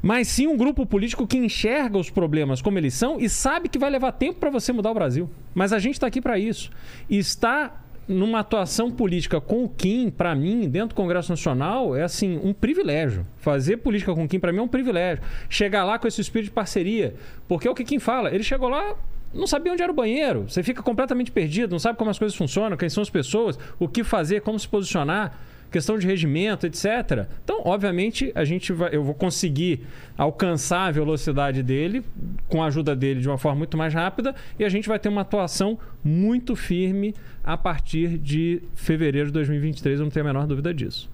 Mas 0.00 0.28
sim 0.28 0.46
um 0.46 0.56
grupo 0.56 0.86
político 0.86 1.26
que 1.26 1.36
enxerga 1.36 1.98
os 1.98 2.08
problemas 2.08 2.62
como 2.62 2.78
eles 2.78 2.94
são 2.94 3.18
e 3.18 3.28
sabe 3.28 3.68
que 3.68 3.78
vai 3.78 3.90
levar 3.90 4.12
tempo 4.12 4.38
para 4.38 4.50
você 4.50 4.72
mudar 4.72 4.90
o 4.90 4.94
Brasil. 4.94 5.28
Mas 5.54 5.72
a 5.72 5.78
gente 5.78 5.94
está 5.94 6.06
aqui 6.06 6.20
para 6.20 6.38
isso. 6.38 6.70
E 7.10 7.18
está 7.18 7.82
numa 8.06 8.40
atuação 8.40 8.90
política 8.90 9.40
com 9.40 9.64
o 9.64 9.68
Kim, 9.68 10.08
para 10.08 10.34
mim, 10.34 10.68
dentro 10.68 10.90
do 10.90 10.94
Congresso 10.94 11.30
Nacional, 11.30 11.94
é 11.94 12.02
assim, 12.02 12.40
um 12.42 12.54
privilégio. 12.54 13.26
Fazer 13.36 13.76
política 13.78 14.14
com 14.14 14.24
o 14.24 14.28
Kim, 14.28 14.40
para 14.40 14.50
mim, 14.50 14.58
é 14.58 14.62
um 14.62 14.68
privilégio. 14.68 15.22
Chegar 15.50 15.84
lá 15.84 15.98
com 15.98 16.08
esse 16.08 16.20
espírito 16.20 16.46
de 16.46 16.54
parceria. 16.54 17.14
Porque 17.46 17.68
é 17.68 17.70
o 17.70 17.74
que 17.74 17.84
Kim 17.84 17.98
fala. 17.98 18.34
Ele 18.34 18.42
chegou 18.42 18.68
lá, 18.68 18.94
não 19.32 19.46
sabia 19.46 19.72
onde 19.72 19.82
era 19.82 19.92
o 19.92 19.94
banheiro. 19.94 20.44
Você 20.48 20.62
fica 20.62 20.82
completamente 20.82 21.30
perdido, 21.30 21.72
não 21.72 21.78
sabe 21.78 21.98
como 21.98 22.10
as 22.10 22.18
coisas 22.18 22.36
funcionam, 22.36 22.76
quem 22.76 22.88
são 22.88 23.02
as 23.02 23.10
pessoas, 23.10 23.58
o 23.78 23.88
que 23.88 24.02
fazer, 24.02 24.40
como 24.40 24.58
se 24.58 24.68
posicionar, 24.68 25.38
questão 25.70 25.98
de 25.98 26.06
regimento, 26.06 26.66
etc. 26.66 27.26
Então, 27.44 27.62
obviamente, 27.64 28.32
a 28.34 28.44
gente 28.44 28.72
vai, 28.72 28.94
eu 28.94 29.02
vou 29.02 29.14
conseguir 29.14 29.86
alcançar 30.16 30.86
a 30.86 30.90
velocidade 30.90 31.62
dele 31.62 32.04
com 32.48 32.62
a 32.62 32.66
ajuda 32.66 32.96
dele 32.96 33.20
de 33.20 33.28
uma 33.28 33.38
forma 33.38 33.58
muito 33.58 33.76
mais 33.76 33.92
rápida 33.92 34.34
e 34.58 34.64
a 34.64 34.68
gente 34.68 34.88
vai 34.88 34.98
ter 34.98 35.08
uma 35.08 35.20
atuação 35.20 35.78
muito 36.02 36.56
firme 36.56 37.14
a 37.44 37.56
partir 37.56 38.18
de 38.18 38.62
fevereiro 38.74 39.28
de 39.28 39.32
2023, 39.32 40.00
eu 40.00 40.04
não 40.04 40.10
tenho 40.10 40.24
a 40.26 40.28
menor 40.28 40.46
dúvida 40.46 40.72
disso. 40.72 41.10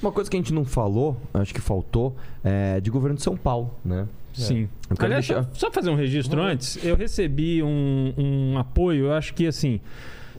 Uma 0.00 0.10
coisa 0.10 0.28
que 0.28 0.36
a 0.36 0.40
gente 0.40 0.52
não 0.52 0.64
falou, 0.64 1.16
acho 1.32 1.54
que 1.54 1.60
faltou, 1.60 2.16
é 2.42 2.80
de 2.80 2.90
governo 2.90 3.16
de 3.16 3.22
São 3.22 3.36
Paulo, 3.36 3.74
né? 3.84 4.06
Sim. 4.32 4.68
Eu 4.88 4.96
quero 4.96 5.06
Aliás, 5.06 5.26
deixar- 5.26 5.44
só, 5.52 5.66
só 5.66 5.72
fazer 5.72 5.90
um 5.90 5.94
registro 5.96 6.40
antes. 6.40 6.82
Eu 6.84 6.96
recebi 6.96 7.62
um, 7.62 8.12
um 8.16 8.58
apoio, 8.58 9.06
eu 9.06 9.12
acho 9.12 9.34
que 9.34 9.46
assim. 9.46 9.80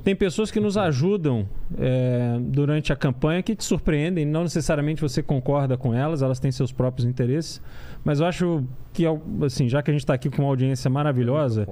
Tem 0.04 0.14
pessoas 0.14 0.52
que 0.52 0.60
nos 0.60 0.78
ajudam 0.78 1.48
é, 1.80 2.38
durante 2.42 2.92
a 2.92 2.96
campanha 2.96 3.42
que 3.42 3.56
te 3.56 3.64
surpreendem. 3.64 4.26
Não 4.26 4.44
necessariamente 4.44 5.02
você 5.02 5.24
concorda 5.24 5.78
com 5.78 5.94
elas, 5.94 6.22
elas 6.22 6.40
têm 6.42 6.52
seus 6.52 6.74
próprios 6.74 7.08
interesses. 7.08 7.62
Mas 8.04 8.20
eu 8.20 8.26
acho 8.26 8.66
que, 8.92 9.06
assim, 9.46 9.70
já 9.70 9.82
que 9.82 9.90
a 9.90 9.94
gente 9.94 10.02
está 10.02 10.14
aqui 10.14 10.30
com 10.30 10.42
uma 10.42 10.50
audiência 10.50 10.90
maravilhosa, 10.90 11.66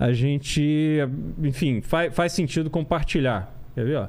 a 0.00 0.12
gente, 0.12 0.98
enfim, 1.40 1.80
faz, 1.80 2.12
faz 2.12 2.32
sentido 2.32 2.68
compartilhar. 2.68 3.54
Quer 3.72 3.84
ver? 3.84 3.96
Ó? 3.98 4.08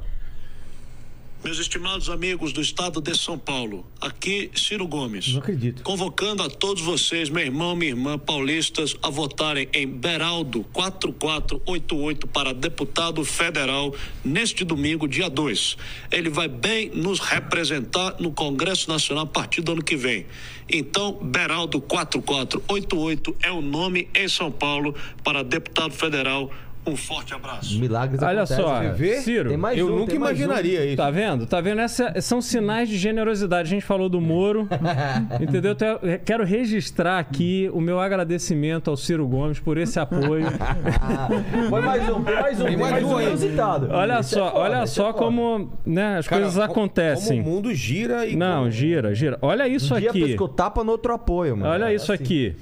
Meus 1.48 1.60
estimados 1.60 2.10
amigos 2.10 2.52
do 2.52 2.60
estado 2.60 3.00
de 3.00 3.18
São 3.18 3.40
Paulo, 3.40 3.86
aqui 4.02 4.52
Ciro 4.54 4.86
Gomes. 4.86 5.30
Não 5.30 5.40
acredito. 5.40 5.82
Convocando 5.82 6.44
a 6.44 6.50
todos 6.50 6.84
vocês, 6.84 7.30
meu 7.30 7.42
irmão, 7.42 7.74
minha 7.74 7.92
irmã, 7.92 8.20
paulistas, 8.20 8.98
a 9.02 9.10
votarem 9.10 9.70
em 9.72 9.88
Beraldo 9.88 10.66
4488 10.74 12.28
para 12.28 12.54
deputado 12.54 13.24
federal 13.24 13.96
neste 14.26 14.66
domingo, 14.66 15.08
dia 15.08 15.30
2. 15.30 15.78
Ele 16.12 16.30
vai 16.30 16.50
bem 16.50 16.90
nos 16.90 17.20
representar 17.22 18.18
no 18.20 18.30
Congresso 18.30 18.90
Nacional 18.90 19.24
a 19.24 19.28
partir 19.28 19.62
do 19.62 19.72
ano 19.72 19.82
que 19.82 19.96
vem. 19.96 20.26
Então, 20.70 21.14
Beraldo 21.14 21.80
4488 21.80 23.38
é 23.42 23.52
o 23.54 23.62
nome 23.62 24.10
em 24.14 24.28
São 24.28 24.52
Paulo 24.52 24.94
para 25.24 25.46
deputado 25.46 25.94
federal. 25.94 26.52
Um 26.88 26.96
forte 26.96 27.34
abraço. 27.34 27.78
Milagres 27.80 28.22
Olha 28.22 28.44
acontecem, 28.44 28.64
só, 28.64 28.74
cara. 28.80 29.22
Ciro, 29.22 29.50
Tem 29.50 29.58
mais 29.58 29.78
eu 29.78 29.88
um, 29.88 29.96
nunca 30.00 30.12
tem 30.12 30.20
mais 30.20 30.40
um. 30.40 30.44
imaginaria 30.44 30.86
isso. 30.86 30.98
Tá 30.98 31.12
vendo? 31.12 31.46
Tá 31.46 31.60
vendo? 31.62 31.82
Essa, 31.82 32.14
são 32.22 32.42
sinais 32.42 32.88
de 32.88 32.98
generosidade. 32.98 33.68
A 33.68 33.70
gente 33.70 33.86
falou 33.86 34.08
do 34.10 34.22
Moro. 34.22 34.68
entendeu? 35.42 35.74
Então, 35.74 36.00
eu 36.02 36.20
quero 36.20 36.44
registrar 36.46 37.20
aqui 37.20 37.70
o 37.74 37.82
meu 37.82 38.00
agradecimento 38.00 38.90
ao 38.90 38.96
Ciro 38.98 39.28
Gomes 39.28 39.60
por 39.60 39.78
esse 39.78 40.00
apoio. 40.00 40.46
Mas 41.70 41.84
mais 41.84 42.10
um, 42.10 42.20
mais 42.20 42.62
um, 42.62 42.66
tem 42.66 42.78
mais 42.78 42.92
mais 42.92 43.04
um 43.04 43.16
um 43.16 43.22
inusitado. 43.22 43.90
Olha 43.92 44.20
Esse 44.20 44.36
é 44.36 44.38
só, 44.40 44.52
foda, 44.52 44.60
olha 44.64 44.84
esse 44.84 44.94
só 44.94 45.10
é 45.10 45.14
como 45.14 45.72
né, 45.86 46.18
as 46.18 46.28
Cara, 46.28 46.42
coisas 46.42 46.60
acontecem. 46.60 47.42
Como 47.44 47.52
o 47.52 47.56
mundo 47.56 47.74
gira 47.74 48.26
e. 48.26 48.36
Não, 48.36 48.70
gira, 48.72 49.14
gira. 49.14 49.38
Olha 49.42 49.68
isso 49.68 49.94
Um 49.96 50.00
dia 50.00 50.10
aqui. 50.10 50.22
pescou 50.26 50.48
tapa 50.48 50.84
no 50.84 50.92
outro 50.92 51.14
apoio, 51.14 51.58
mano. 51.58 51.72
Olha 51.72 51.94
isso 51.94 52.12
Assim. 52.14 52.24
aqui. 52.24 52.56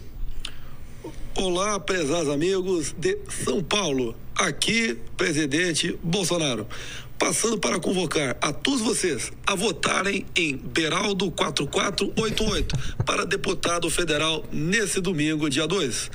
Olá, 1.37 1.77
prezados 1.81 2.29
amigos 2.29 2.95
de 2.97 3.17
São 3.43 3.61
Paulo. 3.61 4.15
Aqui, 4.33 4.97
presidente 5.17 5.99
Bolsonaro. 6.01 6.65
Passando 7.19 7.59
para 7.59 7.77
convocar 7.77 8.37
a 8.39 8.53
todos 8.53 8.79
vocês 8.79 9.33
a 9.45 9.53
votarem 9.53 10.25
em 10.33 10.55
Beraldo 10.55 11.29
4488 11.31 12.77
para 13.05 13.25
deputado 13.25 13.89
federal 13.89 14.45
nesse 14.49 15.01
domingo, 15.01 15.49
dia 15.49 15.67
2. 15.67 16.09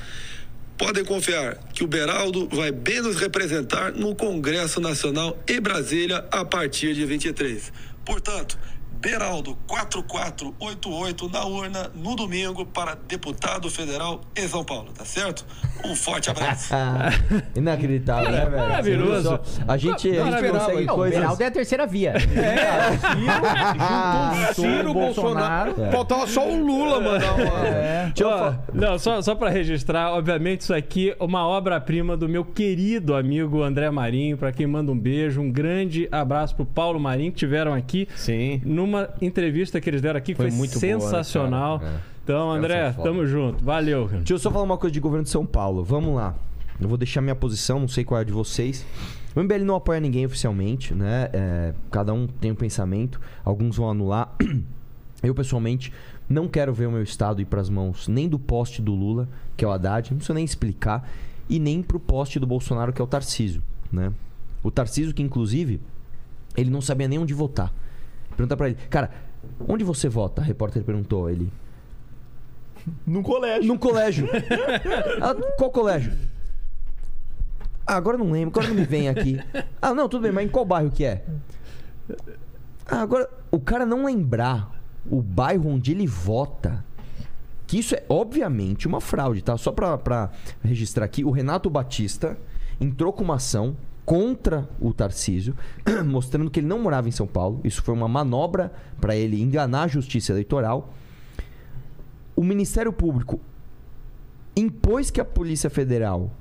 Podem 0.75 1.05
confiar 1.05 1.55
que 1.71 1.83
o 1.83 1.87
Beraldo 1.87 2.49
vai 2.51 2.71
bem 2.71 3.03
nos 3.03 3.17
representar 3.17 3.93
no 3.93 4.15
Congresso 4.15 4.81
Nacional 4.81 5.37
em 5.47 5.61
Brasília 5.61 6.25
a 6.31 6.43
partir 6.43 6.95
de 6.95 7.05
23. 7.05 7.71
Portanto, 8.03 8.57
Beraldo 9.01 9.57
4488 9.65 11.29
na 11.29 11.43
urna 11.43 11.91
no 11.95 12.15
domingo 12.15 12.63
para 12.67 12.93
deputado 12.93 13.67
federal 13.67 14.21
em 14.35 14.47
São 14.47 14.63
Paulo, 14.63 14.91
tá 14.93 15.03
certo? 15.03 15.43
Um 15.83 15.95
forte 15.95 16.29
abraço. 16.29 16.71
Ah, 16.81 17.09
inacreditável, 17.55 18.31
né, 18.31 18.45
velho? 18.45 18.57
Maravilhoso. 18.57 19.39
A 19.67 19.77
gente, 19.77 20.09
a 20.17 20.31
gente 20.31 20.51
consegue 20.51 20.85
Não, 20.85 20.93
o 20.93 20.97
coisas... 20.97 21.19
Beraldo 21.19 21.43
é 21.43 21.45
a 21.45 21.51
terceira 21.51 21.87
via. 21.87 22.13
Ciro, 24.53 24.93
Bolsonaro. 24.93 25.73
Bolsonaro. 25.73 25.91
Faltava 25.91 26.27
só 26.27 26.47
o 26.47 26.63
Lula, 26.63 26.99
mano. 26.99 27.25
Deixa 28.13 28.23
eu 28.23 28.29
Ó, 28.29 28.53
não, 28.73 28.99
só, 28.99 29.21
só 29.21 29.35
para 29.35 29.49
registrar, 29.49 30.11
obviamente, 30.11 30.61
isso 30.61 30.73
aqui 30.73 31.11
é 31.11 31.23
uma 31.23 31.47
obra-prima 31.47 32.17
do 32.17 32.27
meu 32.27 32.43
querido 32.43 33.15
amigo 33.15 33.61
André 33.61 33.89
Marinho, 33.89 34.37
para 34.37 34.51
quem 34.51 34.67
manda 34.67 34.91
um 34.91 34.97
beijo, 34.97 35.41
um 35.41 35.51
grande 35.51 36.07
abraço 36.11 36.55
pro 36.55 36.65
Paulo 36.65 36.99
Marinho, 36.99 37.31
que 37.31 37.37
tiveram 37.37 37.73
aqui 37.73 38.07
Sim. 38.15 38.61
Numa 38.91 39.09
entrevista 39.21 39.79
que 39.79 39.89
eles 39.89 40.01
deram 40.01 40.17
aqui, 40.17 40.33
que 40.33 40.37
Foi 40.37 40.49
foi, 40.49 40.57
muito 40.57 40.79
boa, 40.79 40.93
né, 40.93 40.99
sensacional. 40.99 41.79
cara? 41.79 41.91
É. 41.91 41.99
Então, 42.23 42.51
André, 42.51 42.91
tamo 42.91 43.25
junto. 43.25 43.63
Valeu. 43.63 44.05
cara. 44.05 44.17
Deixa 44.17 44.33
eu 44.33 44.39
só 44.39 44.51
falar 44.51 44.63
uma 44.63 44.77
coisa 44.77 44.93
de 44.93 44.99
governo 44.99 45.23
de 45.23 45.29
São 45.29 45.45
Paulo. 45.45 45.83
Vamos 45.83 46.15
lá. 46.15 46.35
Eu 46.79 46.87
vou 46.87 46.97
deixar 46.97 47.21
minha 47.21 47.35
posição, 47.35 47.79
não 47.79 47.87
sei 47.87 48.03
qual 48.03 48.19
é 48.19 48.21
a 48.21 48.23
de 48.23 48.31
vocês. 48.31 48.85
O 49.35 49.41
MBL 49.41 49.63
não 49.63 49.75
apoia 49.75 49.99
ninguém 49.99 50.25
oficialmente, 50.25 50.93
né? 50.93 51.29
É, 51.31 51.73
cada 51.89 52.13
um 52.13 52.27
tem 52.27 52.51
um 52.51 52.55
pensamento, 52.55 53.19
alguns 53.45 53.77
vão 53.77 53.89
anular. 53.89 54.35
Eu, 55.23 55.35
pessoalmente, 55.35 55.93
não 56.27 56.47
quero 56.47 56.73
ver 56.73 56.87
o 56.87 56.91
meu 56.91 57.03
estado 57.03 57.41
ir 57.41 57.45
pras 57.45 57.69
mãos 57.69 58.07
nem 58.07 58.27
do 58.27 58.39
poste 58.39 58.81
do 58.81 58.93
Lula, 58.93 59.29
que 59.55 59.63
é 59.63 59.67
o 59.67 59.71
Haddad, 59.71 60.09
não 60.09 60.17
preciso 60.17 60.33
nem 60.33 60.43
explicar, 60.43 61.07
e 61.47 61.59
nem 61.59 61.83
pro 61.83 61.99
poste 61.99 62.39
do 62.39 62.47
Bolsonaro, 62.47 62.91
que 62.91 62.99
é 62.99 63.03
o 63.03 63.07
Tarcísio, 63.07 63.61
né? 63.91 64.11
O 64.63 64.71
Tarcísio, 64.71 65.13
que 65.13 65.21
inclusive, 65.21 65.79
ele 66.57 66.71
não 66.71 66.81
sabia 66.81 67.07
nem 67.07 67.19
onde 67.19 67.33
votar. 67.33 67.71
Pergunta 68.35 68.57
pra 68.57 68.69
ele, 68.69 68.77
cara, 68.89 69.11
onde 69.67 69.83
você 69.83 70.09
vota? 70.09 70.41
A 70.41 70.45
repórter 70.45 70.83
perguntou. 70.83 71.29
Ele, 71.29 71.51
Num 73.05 73.21
colégio. 73.21 73.67
Num 73.67 73.77
colégio. 73.77 74.27
Ela, 75.17 75.35
qual 75.57 75.69
colégio? 75.71 76.13
Ah, 77.85 77.95
agora 77.95 78.17
não 78.17 78.31
lembro, 78.31 78.49
agora 78.59 78.67
não 78.67 78.75
me 78.75 78.85
vem 78.85 79.09
aqui. 79.09 79.39
Ah, 79.81 79.93
não, 79.93 80.07
tudo 80.07 80.23
bem, 80.23 80.31
mas 80.31 80.45
em 80.45 80.49
qual 80.49 80.65
bairro 80.65 80.91
que 80.91 81.03
é? 81.03 81.23
Ah, 82.85 83.01
agora, 83.01 83.29
o 83.51 83.59
cara 83.59 83.85
não 83.85 84.05
lembrar 84.05 84.71
o 85.09 85.21
bairro 85.21 85.69
onde 85.69 85.91
ele 85.91 86.07
vota, 86.07 86.83
que 87.67 87.79
isso 87.79 87.95
é 87.95 88.03
obviamente 88.07 88.87
uma 88.87 89.01
fraude, 89.01 89.41
tá? 89.41 89.57
Só 89.57 89.71
pra, 89.71 89.97
pra 89.97 90.29
registrar 90.63 91.05
aqui, 91.05 91.23
o 91.23 91.31
Renato 91.31 91.69
Batista 91.69 92.37
entrou 92.79 93.11
com 93.11 93.23
uma 93.23 93.35
ação 93.35 93.75
contra 94.05 94.69
o 94.79 94.93
Tarcísio, 94.93 95.55
mostrando 96.05 96.49
que 96.49 96.59
ele 96.59 96.67
não 96.67 96.79
morava 96.79 97.07
em 97.07 97.11
São 97.11 97.27
Paulo. 97.27 97.61
Isso 97.63 97.81
foi 97.81 97.93
uma 97.93 98.07
manobra 98.07 98.71
para 98.99 99.15
ele 99.15 99.41
enganar 99.41 99.83
a 99.83 99.87
justiça 99.87 100.31
eleitoral. 100.31 100.93
O 102.35 102.43
Ministério 102.43 102.91
Público 102.91 103.39
impôs 104.55 105.09
que 105.09 105.21
a 105.21 105.25
Polícia 105.25 105.69
Federal 105.69 106.31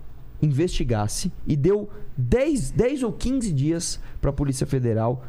investigasse 0.43 1.31
e 1.47 1.55
deu 1.55 1.89
10, 2.17 2.71
10 2.71 3.03
ou 3.03 3.13
15 3.13 3.53
dias 3.53 4.01
para 4.21 4.31
a 4.31 4.33
Polícia 4.33 4.67
Federal 4.67 5.23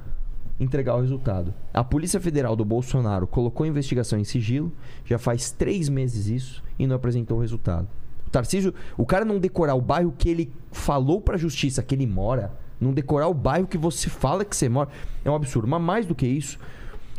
entregar 0.59 0.95
o 0.95 1.01
resultado. 1.01 1.53
A 1.73 1.83
Polícia 1.83 2.19
Federal 2.19 2.55
do 2.55 2.63
Bolsonaro 2.63 3.25
colocou 3.25 3.63
a 3.63 3.67
investigação 3.67 4.19
em 4.19 4.23
sigilo, 4.23 4.71
já 5.03 5.17
faz 5.17 5.51
três 5.51 5.89
meses 5.89 6.27
isso, 6.27 6.63
e 6.77 6.85
não 6.85 6.95
apresentou 6.95 7.37
o 7.37 7.41
resultado. 7.41 7.87
Tarcísio, 8.31 8.73
o 8.97 9.05
cara 9.05 9.25
não 9.25 9.39
decorar 9.39 9.75
o 9.75 9.81
bairro 9.81 10.13
que 10.17 10.29
ele 10.29 10.51
falou 10.71 11.21
para 11.21 11.35
a 11.35 11.39
justiça 11.39 11.83
que 11.83 11.95
ele 11.95 12.07
mora, 12.07 12.51
não 12.79 12.93
decorar 12.93 13.27
o 13.27 13.33
bairro 13.33 13.67
que 13.67 13.77
você 13.77 14.09
fala 14.09 14.43
que 14.45 14.55
você 14.55 14.67
mora, 14.67 14.89
é 15.23 15.29
um 15.29 15.35
absurdo. 15.35 15.67
Mas 15.67 15.81
mais 15.81 16.05
do 16.05 16.15
que 16.15 16.25
isso, 16.25 16.57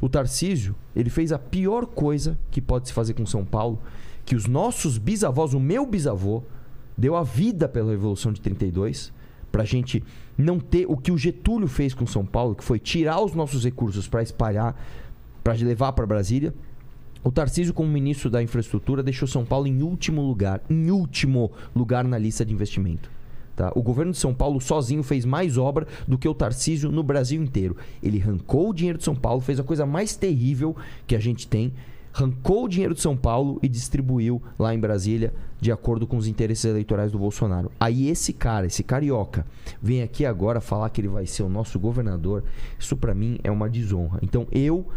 o 0.01 0.09
Tarcísio, 0.09 0.75
ele 0.97 1.09
fez 1.09 1.33
a 1.33 1.39
pior 1.39 1.87
coisa 1.87 2.37
que 2.51 2.61
pode 2.61 2.89
se 2.89 2.95
fazer 2.95 3.15
com 3.15 3.25
São 3.25 3.45
Paulo, 3.45 3.79
que 4.25 4.35
os 4.35 4.47
nossos 4.47 4.99
bisavós, 4.99 5.55
o 5.55 5.61
meu 5.61 5.87
bisavô, 5.87 6.43
deu 6.97 7.17
a 7.17 7.23
vida 7.23 7.69
pela 7.69 7.91
Revolução 7.91 8.33
de 8.33 8.41
32, 8.41 9.13
pra 9.51 9.65
gente 9.65 10.03
não 10.37 10.59
ter 10.59 10.87
o 10.89 10.97
que 10.97 11.13
o 11.13 11.19
Getúlio 11.19 11.69
fez 11.69 11.95
com 11.95 12.07
São 12.07 12.25
Paulo, 12.25 12.55
que 12.55 12.65
foi 12.65 12.79
tirar 12.79 13.21
os 13.21 13.35
nossos 13.35 13.65
recursos 13.65 14.09
para 14.09 14.23
espalhar, 14.23 14.75
para 15.45 15.53
levar 15.55 15.93
para 15.93 16.07
Brasília. 16.07 16.55
O 17.25 17.31
Tarcísio, 17.31 17.73
como 17.73 17.89
ministro 17.89 18.29
da 18.29 18.43
Infraestrutura, 18.43 19.03
deixou 19.03 19.29
São 19.29 19.45
Paulo 19.45 19.67
em 19.67 19.83
último 19.83 20.23
lugar, 20.23 20.61
em 20.69 20.91
último 20.91 21.53
lugar 21.75 22.05
na 22.05 22.19
lista 22.19 22.45
de 22.45 22.53
investimento. 22.53 23.11
Tá? 23.55 23.71
O 23.77 23.83
governo 23.83 24.13
de 24.13 24.19
São 24.19 24.35
Paulo 24.35 24.61
sozinho 24.61 25.03
fez 25.03 25.25
mais 25.25 25.57
obra 25.57 25.87
do 26.09 26.19
que 26.19 26.29
o 26.29 26.35
Tarcísio 26.35 26.91
no 26.91 27.03
Brasil 27.03 27.41
inteiro. 27.41 27.77
Ele 28.03 28.21
arrancou 28.21 28.71
o 28.71 28.75
dinheiro 28.75 28.99
de 28.99 29.05
São 29.05 29.15
Paulo, 29.15 29.41
fez 29.41 29.61
a 29.61 29.65
coisa 29.65 29.87
mais 29.87 30.17
terrível 30.17 30.75
que 31.07 31.15
a 31.15 31.21
gente 31.21 31.47
tem, 31.47 31.73
arrancou 32.13 32.65
o 32.65 32.69
dinheiro 32.69 32.95
de 32.95 33.01
São 33.01 33.17
Paulo 33.17 33.59
e 33.63 33.69
distribuiu 33.69 34.43
lá 34.59 34.75
em 34.75 34.81
Brasília 34.81 35.33
de 35.61 35.71
acordo 35.71 36.07
com 36.07 36.17
os 36.17 36.27
interesses 36.27 36.65
eleitorais 36.65 37.13
do 37.13 37.19
Bolsonaro. 37.19 37.71
Aí 37.79 38.09
esse 38.09 38.33
cara, 38.33 38.67
esse 38.67 38.83
carioca, 38.83 39.47
vem 39.81 40.03
aqui 40.03 40.27
agora 40.27 40.61
falar 40.61 40.91
que 40.91 41.01
ele 41.01 41.09
vai 41.09 41.27
ser 41.27 41.43
o 41.45 41.49
nosso 41.49 41.79
governador. 41.79 42.43
Isso 42.79 42.97
pra 42.97 43.15
mim 43.15 43.39
é 43.45 43.51
uma 43.51 43.71
desonra. 43.71 44.19
Então 44.23 44.47
eu 44.51 44.89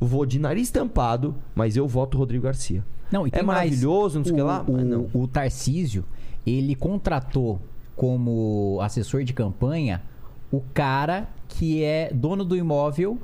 vou 0.00 0.24
de 0.24 0.38
nariz 0.38 0.70
tampado, 0.70 1.34
mas 1.54 1.76
eu 1.76 1.86
voto 1.86 2.16
Rodrigo 2.18 2.44
Garcia. 2.44 2.84
Não, 3.10 3.26
e 3.26 3.28
É 3.28 3.32
tem 3.32 3.42
mais. 3.42 3.58
maravilhoso, 3.70 4.18
não 4.18 4.24
sei 4.24 4.32
o 4.32 4.36
que 4.36 4.42
lá, 4.42 4.64
O, 4.66 4.76
não. 4.78 5.10
o 5.12 5.26
Tarcísio, 5.28 6.04
ele 6.46 6.74
contratou 6.74 7.60
como 7.96 8.78
assessor 8.80 9.24
de 9.24 9.32
campanha 9.32 10.02
o 10.50 10.60
cara 10.72 11.28
que 11.48 11.82
é 11.84 12.10
dono 12.12 12.44
do 12.44 12.56
imóvel 12.56 13.18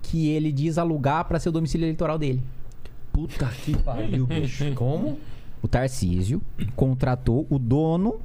que 0.00 0.28
ele 0.30 0.50
diz 0.50 0.78
alugar 0.78 1.26
para 1.26 1.38
ser 1.38 1.50
o 1.50 1.52
domicílio 1.52 1.84
eleitoral 1.84 2.18
dele. 2.18 2.42
Puta 3.12 3.46
que 3.46 3.76
pariu, 3.76 4.26
bicho. 4.26 4.64
Como? 4.74 5.18
O 5.62 5.68
Tarcísio 5.68 6.40
contratou 6.74 7.46
o 7.50 7.58
dono 7.58 8.20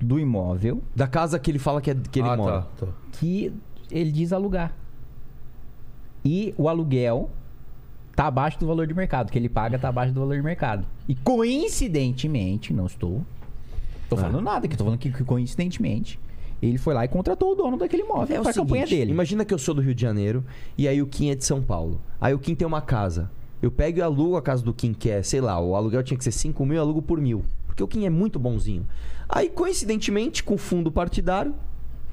do 0.00 0.18
imóvel 0.18 0.82
Da 0.96 1.06
casa 1.06 1.38
que 1.38 1.50
ele 1.50 1.58
fala 1.60 1.80
que, 1.80 1.90
é, 1.90 1.94
que 1.94 2.18
ele 2.18 2.28
ah, 2.28 2.36
mora. 2.36 2.62
tá, 2.62 2.86
tá. 2.86 2.92
que 3.12 3.52
ele 3.90 4.10
diz 4.10 4.32
alugar. 4.32 4.74
E 6.24 6.52
o 6.58 6.68
aluguel 6.68 7.30
tá 8.14 8.26
abaixo 8.26 8.58
do 8.58 8.66
valor 8.66 8.86
de 8.86 8.94
mercado, 8.94 9.30
que 9.30 9.38
ele 9.38 9.48
paga 9.48 9.78
tá 9.78 9.88
abaixo 9.88 10.12
do 10.12 10.20
valor 10.20 10.36
de 10.36 10.42
mercado. 10.42 10.86
E 11.08 11.14
coincidentemente, 11.14 12.72
não 12.72 12.86
estou 12.86 13.24
tô 14.08 14.16
falando 14.16 14.42
nada, 14.42 14.68
que 14.68 14.76
tô 14.76 14.84
falando 14.84 14.98
que, 14.98 15.10
que 15.10 15.24
coincidentemente 15.24 16.20
ele 16.62 16.78
foi 16.78 16.94
lá 16.94 17.04
e 17.04 17.08
contratou 17.08 17.52
o 17.52 17.54
dono 17.56 17.76
daquele 17.76 18.04
imóvel 18.04 18.36
É 18.36 18.40
o 18.40 18.42
pra 18.42 18.52
campanha 18.52 18.86
seguinte, 18.86 19.00
dele. 19.00 19.10
Imagina 19.10 19.44
que 19.44 19.52
eu 19.52 19.58
sou 19.58 19.74
do 19.74 19.80
Rio 19.80 19.94
de 19.94 20.00
Janeiro 20.00 20.44
e 20.78 20.86
aí 20.86 21.02
o 21.02 21.06
Kim 21.06 21.30
é 21.30 21.34
de 21.34 21.44
São 21.44 21.60
Paulo. 21.60 22.00
Aí 22.20 22.32
o 22.32 22.38
Kim 22.38 22.54
tem 22.54 22.66
uma 22.66 22.80
casa. 22.80 23.28
Eu 23.60 23.70
pego 23.70 23.98
e 23.98 24.02
alugo 24.02 24.36
a 24.36 24.42
casa 24.42 24.62
do 24.62 24.72
Kim, 24.72 24.92
que 24.92 25.10
é, 25.10 25.22
sei 25.22 25.40
lá, 25.40 25.58
o 25.60 25.74
aluguel 25.74 26.02
tinha 26.02 26.16
que 26.16 26.24
ser 26.24 26.32
5 26.32 26.64
mil, 26.64 26.76
eu 26.76 26.82
alugo 26.82 27.02
por 27.02 27.20
mil. 27.20 27.44
Porque 27.66 27.82
o 27.82 27.88
Kim 27.88 28.04
é 28.06 28.10
muito 28.10 28.38
bonzinho. 28.38 28.86
Aí, 29.28 29.48
coincidentemente, 29.48 30.42
com 30.44 30.56
fundo 30.56 30.92
partidário. 30.92 31.54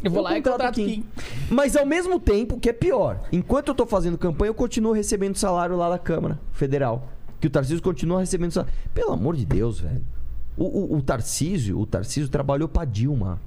Eu 0.03 0.11
vou 0.11 0.23
lá 0.23 0.37
e 0.37 0.41
contrato 0.41 0.79
o 0.79 0.85
Kim. 0.85 1.03
Mas 1.49 1.75
ao 1.75 1.85
mesmo 1.85 2.19
tempo, 2.19 2.59
que 2.59 2.69
é 2.69 2.73
pior, 2.73 3.21
enquanto 3.31 3.69
eu 3.69 3.75
tô 3.75 3.85
fazendo 3.85 4.17
campanha, 4.17 4.49
eu 4.49 4.53
continuo 4.53 4.93
recebendo 4.93 5.35
salário 5.35 5.75
lá 5.75 5.89
da 5.89 5.99
Câmara 5.99 6.39
Federal. 6.53 7.09
Que 7.39 7.47
o 7.47 7.49
Tarcísio 7.49 7.81
continua 7.81 8.19
recebendo 8.19 8.51
salário. 8.51 8.73
Pelo 8.93 9.11
amor 9.11 9.35
de 9.35 9.45
Deus, 9.45 9.79
velho. 9.79 10.01
O, 10.57 10.65
o, 10.65 10.97
o 10.97 11.01
Tarcísio, 11.01 11.79
o 11.79 11.85
Tarcísio 11.85 12.29
trabalhou 12.29 12.67
pra 12.67 12.85
Dilma. 12.85 13.39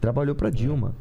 Trabalhou 0.00 0.34
pra 0.34 0.50
Dilma. 0.50 0.94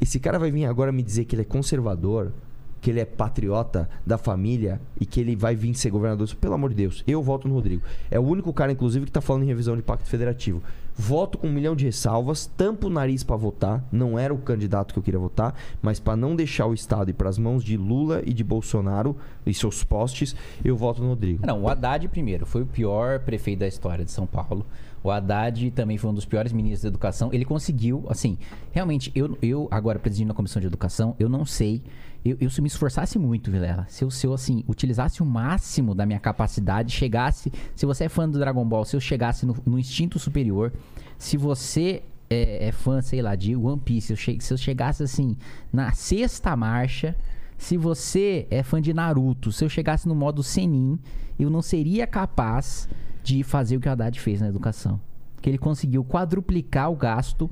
Esse 0.00 0.18
cara 0.18 0.38
vai 0.38 0.50
vir 0.50 0.64
agora 0.64 0.90
me 0.90 1.02
dizer 1.02 1.24
que 1.24 1.34
ele 1.34 1.42
é 1.42 1.44
conservador, 1.44 2.32
que 2.80 2.90
ele 2.90 3.00
é 3.00 3.04
patriota 3.04 3.88
da 4.04 4.16
família 4.16 4.80
e 4.98 5.04
que 5.04 5.20
ele 5.20 5.36
vai 5.36 5.54
vir 5.54 5.74
ser 5.74 5.90
governador. 5.90 6.28
Pelo 6.36 6.54
amor 6.54 6.70
de 6.70 6.76
Deus, 6.76 7.04
eu 7.06 7.22
voto 7.22 7.46
no 7.46 7.54
Rodrigo. 7.54 7.82
É 8.10 8.18
o 8.18 8.22
único 8.22 8.52
cara, 8.52 8.72
inclusive, 8.72 9.06
que 9.06 9.12
tá 9.12 9.20
falando 9.20 9.42
em 9.42 9.46
revisão 9.46 9.76
de 9.76 9.82
pacto 9.82 10.08
federativo. 10.08 10.62
Voto 11.00 11.38
com 11.38 11.46
um 11.46 11.52
milhão 11.52 11.74
de 11.74 11.86
ressalvas, 11.86 12.44
tampo 12.44 12.88
o 12.88 12.90
nariz 12.90 13.24
pra 13.24 13.34
votar. 13.34 13.82
Não 13.90 14.18
era 14.18 14.34
o 14.34 14.36
candidato 14.38 14.92
que 14.92 14.98
eu 14.98 15.02
queria 15.02 15.18
votar, 15.18 15.54
mas 15.80 15.98
pra 15.98 16.14
não 16.14 16.36
deixar 16.36 16.66
o 16.66 16.74
Estado 16.74 17.08
ir 17.08 17.14
pras 17.14 17.38
mãos 17.38 17.64
de 17.64 17.74
Lula 17.74 18.22
e 18.26 18.34
de 18.34 18.44
Bolsonaro 18.44 19.16
e 19.46 19.54
seus 19.54 19.82
postes, 19.82 20.36
eu 20.62 20.76
voto 20.76 21.02
no 21.02 21.08
Rodrigo. 21.08 21.46
Não, 21.46 21.62
o 21.62 21.68
Haddad, 21.70 22.06
primeiro, 22.08 22.44
foi 22.44 22.60
o 22.60 22.66
pior 22.66 23.20
prefeito 23.20 23.60
da 23.60 23.66
história 23.66 24.04
de 24.04 24.10
São 24.10 24.26
Paulo. 24.26 24.66
O 25.02 25.10
Haddad 25.10 25.70
também 25.70 25.96
foi 25.96 26.10
um 26.10 26.14
dos 26.14 26.26
piores 26.26 26.52
ministros 26.52 26.82
da 26.82 26.88
educação. 26.88 27.30
Ele 27.32 27.46
conseguiu, 27.46 28.04
assim, 28.10 28.36
realmente, 28.70 29.10
eu, 29.14 29.38
eu 29.40 29.68
agora 29.70 29.98
presidindo 29.98 30.32
a 30.32 30.34
comissão 30.34 30.60
de 30.60 30.66
educação, 30.66 31.16
eu 31.18 31.30
não 31.30 31.46
sei. 31.46 31.82
Eu, 32.24 32.36
eu 32.40 32.50
se 32.50 32.60
me 32.60 32.66
esforçasse 32.68 33.18
muito, 33.18 33.50
Vilela, 33.50 33.86
se 33.88 34.04
eu, 34.04 34.10
se 34.10 34.26
eu, 34.26 34.34
assim, 34.34 34.62
utilizasse 34.68 35.22
o 35.22 35.26
máximo 35.26 35.94
da 35.94 36.04
minha 36.04 36.20
capacidade, 36.20 36.92
chegasse. 36.92 37.50
Se 37.74 37.86
você 37.86 38.04
é 38.04 38.08
fã 38.08 38.28
do 38.28 38.38
Dragon 38.38 38.64
Ball, 38.64 38.84
se 38.84 38.94
eu 38.94 39.00
chegasse 39.00 39.46
no, 39.46 39.56
no 39.64 39.78
instinto 39.78 40.18
superior, 40.18 40.72
se 41.18 41.36
você 41.38 42.02
é, 42.28 42.68
é 42.68 42.72
fã, 42.72 43.00
sei 43.00 43.22
lá, 43.22 43.34
de 43.34 43.56
One 43.56 43.80
Piece, 43.80 44.08
se 44.08 44.12
eu, 44.12 44.16
che- 44.16 44.38
se 44.40 44.52
eu 44.52 44.58
chegasse, 44.58 45.02
assim, 45.02 45.36
na 45.72 45.92
sexta 45.92 46.54
marcha. 46.56 47.16
Se 47.56 47.76
você 47.76 48.46
é 48.50 48.62
fã 48.62 48.80
de 48.80 48.94
Naruto, 48.94 49.52
se 49.52 49.62
eu 49.62 49.68
chegasse 49.68 50.08
no 50.08 50.14
modo 50.14 50.42
Senin, 50.42 50.98
eu 51.38 51.50
não 51.50 51.60
seria 51.60 52.06
capaz 52.06 52.88
de 53.22 53.42
fazer 53.42 53.76
o 53.76 53.80
que 53.80 53.88
o 53.88 53.92
Haddad 53.92 54.18
fez 54.18 54.40
na 54.40 54.48
educação. 54.48 54.98
Que 55.42 55.50
ele 55.50 55.58
conseguiu 55.58 56.02
quadruplicar 56.02 56.90
o 56.90 56.96
gasto 56.96 57.50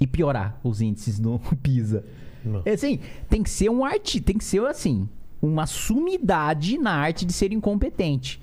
e 0.00 0.06
piorar 0.06 0.58
os 0.64 0.80
índices 0.80 1.18
no 1.18 1.38
PISA. 1.62 2.04
É 2.64 2.72
assim, 2.72 2.98
tem 3.28 3.42
que 3.42 3.50
ser 3.50 3.68
um 3.70 3.84
arte, 3.84 4.20
tem 4.20 4.36
que 4.38 4.44
ser 4.44 4.64
assim, 4.66 5.08
uma 5.40 5.66
sumidade 5.66 6.78
na 6.78 6.92
arte 6.94 7.24
de 7.24 7.32
ser 7.32 7.52
incompetente. 7.52 8.40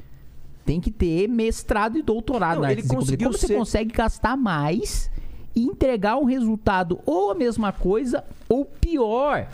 Tem 0.66 0.80
que 0.80 0.92
ter 0.92 1.28
mestrado 1.28 1.98
e 1.98 2.02
doutorado 2.04 2.56
Não, 2.56 2.62
na 2.64 2.68
arte 2.70 2.82
de 2.84 2.88
ser 2.88 3.18
Como 3.18 3.34
você 3.34 3.48
ser- 3.48 3.56
consegue 3.58 3.92
gastar 3.94 4.38
mais 4.38 5.10
e 5.56 5.64
entregar 5.64 6.18
um 6.18 6.24
resultado 6.26 7.00
ou 7.06 7.32
a 7.32 7.36
mesma 7.36 7.72
coisa 7.72 8.24
ou 8.48 8.64
pior? 8.66 9.48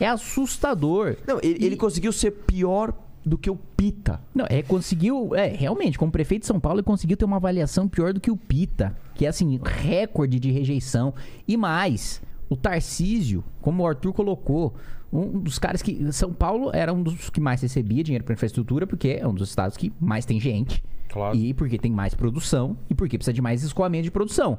É 0.00 0.08
assustador. 0.08 1.16
Não, 1.26 1.38
ele, 1.42 1.58
E- 1.62 1.64
ele 1.66 1.76
conseguiu 1.76 2.12
ser 2.12 2.30
pior 2.32 2.92
do 3.24 3.38
que 3.38 3.48
o 3.50 3.56
Pita. 3.56 4.20
Não, 4.34 4.46
é, 4.48 4.62
conseguiu. 4.62 5.34
É, 5.34 5.46
realmente, 5.46 5.98
como 5.98 6.10
prefeito 6.10 6.42
de 6.42 6.46
São 6.46 6.58
Paulo, 6.60 6.78
ele 6.80 6.84
conseguiu 6.84 7.16
ter 7.16 7.24
uma 7.24 7.36
avaliação 7.36 7.86
pior 7.88 8.12
do 8.12 8.20
que 8.20 8.30
o 8.30 8.36
Pita, 8.36 8.96
que 9.14 9.24
é 9.24 9.28
assim, 9.28 9.58
recorde 9.62 10.38
de 10.40 10.50
rejeição. 10.50 11.14
E 11.46 11.56
mais, 11.56 12.20
o 12.54 12.56
Tarcísio, 12.56 13.44
como 13.60 13.82
o 13.82 13.86
Arthur 13.86 14.12
colocou, 14.12 14.74
um 15.12 15.40
dos 15.40 15.58
caras 15.58 15.82
que. 15.82 16.12
São 16.12 16.32
Paulo 16.32 16.70
era 16.72 16.92
um 16.92 17.02
dos 17.02 17.30
que 17.30 17.40
mais 17.40 17.60
recebia 17.60 18.02
dinheiro 18.02 18.24
para 18.24 18.34
infraestrutura, 18.34 18.86
porque 18.86 19.18
é 19.20 19.26
um 19.26 19.34
dos 19.34 19.48
estados 19.48 19.76
que 19.76 19.92
mais 20.00 20.24
tem 20.24 20.40
gente. 20.40 20.82
Claro. 21.08 21.36
E 21.36 21.52
porque 21.54 21.78
tem 21.78 21.92
mais 21.92 22.14
produção 22.14 22.76
e 22.88 22.94
porque 22.94 23.18
precisa 23.18 23.32
de 23.32 23.42
mais 23.42 23.62
escoamento 23.62 24.04
de 24.04 24.10
produção. 24.10 24.58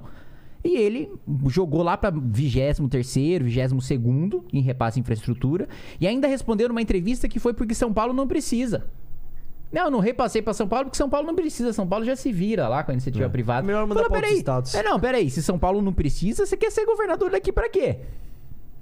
E 0.64 0.78
ele 0.78 1.12
jogou 1.48 1.84
lá 1.84 1.96
para 1.96 2.12
23º, 2.12 3.44
22º 3.44 4.44
em 4.52 4.62
repasse 4.62 5.00
à 5.00 5.02
infraestrutura 5.02 5.68
e 6.00 6.08
ainda 6.08 6.28
respondeu 6.28 6.68
numa 6.70 6.82
entrevista 6.82 7.28
que 7.28 7.40
foi 7.40 7.54
porque 7.54 7.76
São 7.76 7.94
Paulo 7.94 8.14
não 8.14 8.28
precisa. 8.28 8.88
Não, 9.72 9.84
eu 9.86 9.92
não 9.92 10.00
repassei 10.00 10.42
para 10.42 10.54
São 10.54 10.68
Paulo 10.68 10.86
porque 10.86 10.98
São 10.98 11.10
Paulo 11.10 11.28
não 11.28 11.36
precisa. 11.36 11.74
São 11.74 11.86
Paulo 11.88 12.06
já 12.06 12.16
se 12.16 12.32
vira 12.32 12.68
lá 12.68 12.84
com 12.84 12.92
a 12.92 12.94
iniciativa 12.94 13.30
privada. 13.30 13.66
É 13.66 13.68
melhor 13.68 13.86
mandar 13.88 14.02
Fala, 14.02 14.08
pra 14.08 14.16
outros 14.18 14.30
peraí. 14.30 14.40
estados. 14.40 14.76
É, 14.76 14.84
não, 14.84 15.00
peraí. 15.00 15.30
Se 15.30 15.44
São 15.44 15.60
Paulo 15.60 15.82
não 15.82 15.92
precisa, 15.92 16.46
você 16.46 16.56
quer 16.56 16.72
ser 16.72 16.86
governador 16.86 17.30
daqui 17.32 17.52
para 17.52 17.68
quê? 17.70 17.98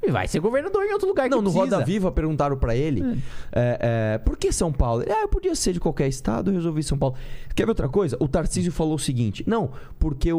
E 0.05 0.11
vai 0.11 0.27
ser 0.27 0.39
governador 0.41 0.83
em 0.83 0.91
outro 0.91 1.07
lugar 1.07 1.23
que 1.23 1.29
Não, 1.29 1.41
no 1.41 1.49
precisa. 1.49 1.77
Roda 1.77 1.85
Viva 1.85 2.11
perguntaram 2.11 2.57
pra 2.57 2.75
ele 2.75 3.01
é, 3.53 4.13
é, 4.15 4.17
por 4.17 4.35
que 4.35 4.51
São 4.51 4.69
Paulo? 4.69 5.01
Ele, 5.01 5.11
ah, 5.13 5.21
eu 5.21 5.29
podia 5.29 5.55
ser 5.55 5.71
de 5.71 5.79
qualquer 5.79 6.09
estado, 6.09 6.51
eu 6.51 6.55
resolvi 6.55 6.83
São 6.83 6.97
Paulo. 6.97 7.15
Quer 7.55 7.63
ver 7.63 7.69
outra 7.71 7.87
coisa? 7.87 8.17
O 8.19 8.27
Tarcísio 8.27 8.71
falou 8.71 8.95
o 8.95 8.99
seguinte: 8.99 9.43
não, 9.47 9.71
porque 9.97 10.33
o, 10.33 10.37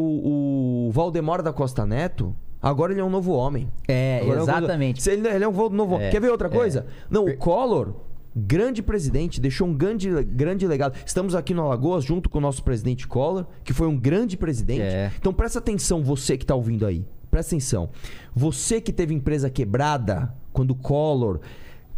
o 0.87 0.91
Valdemar 0.93 1.41
da 1.41 1.51
Costa 1.51 1.85
Neto. 1.85 2.35
Agora 2.61 2.91
ele 2.93 3.01
é 3.01 3.03
um 3.03 3.09
novo 3.09 3.31
homem. 3.33 3.67
É, 3.87 4.19
Agora 4.23 4.41
exatamente. 4.41 5.01
Se 5.03 5.11
Ele, 5.11 5.27
ele 5.27 5.43
é 5.43 5.47
um 5.47 5.51
vo- 5.51 5.69
novo 5.69 5.95
homem. 5.95 6.07
É, 6.07 6.09
Quer 6.11 6.19
ver 6.21 6.31
outra 6.31 6.47
é. 6.47 6.51
coisa? 6.51 6.85
Não, 7.09 7.25
o 7.25 7.37
Collor, 7.37 7.93
grande 8.35 8.83
presidente, 8.83 9.39
deixou 9.39 9.67
um 9.67 9.73
grande, 9.73 10.09
grande 10.25 10.67
legado. 10.67 10.97
Estamos 11.05 11.33
aqui 11.35 11.53
no 11.53 11.61
Alagoas 11.63 12.03
junto 12.03 12.29
com 12.29 12.37
o 12.37 12.41
nosso 12.41 12.63
presidente 12.63 13.07
Collor, 13.07 13.45
que 13.63 13.71
foi 13.73 13.87
um 13.87 13.97
grande 13.97 14.35
presidente. 14.35 14.81
É. 14.81 15.11
Então 15.17 15.33
presta 15.33 15.59
atenção, 15.59 16.03
você 16.03 16.37
que 16.37 16.45
tá 16.45 16.53
ouvindo 16.55 16.85
aí. 16.85 17.05
Presta 17.31 17.55
atenção. 17.55 17.89
Você 18.35 18.79
que 18.81 18.91
teve 18.93 19.13
empresa 19.13 19.49
quebrada 19.49 20.33
quando 20.53 20.71
o 20.71 20.75
Collor 20.75 21.39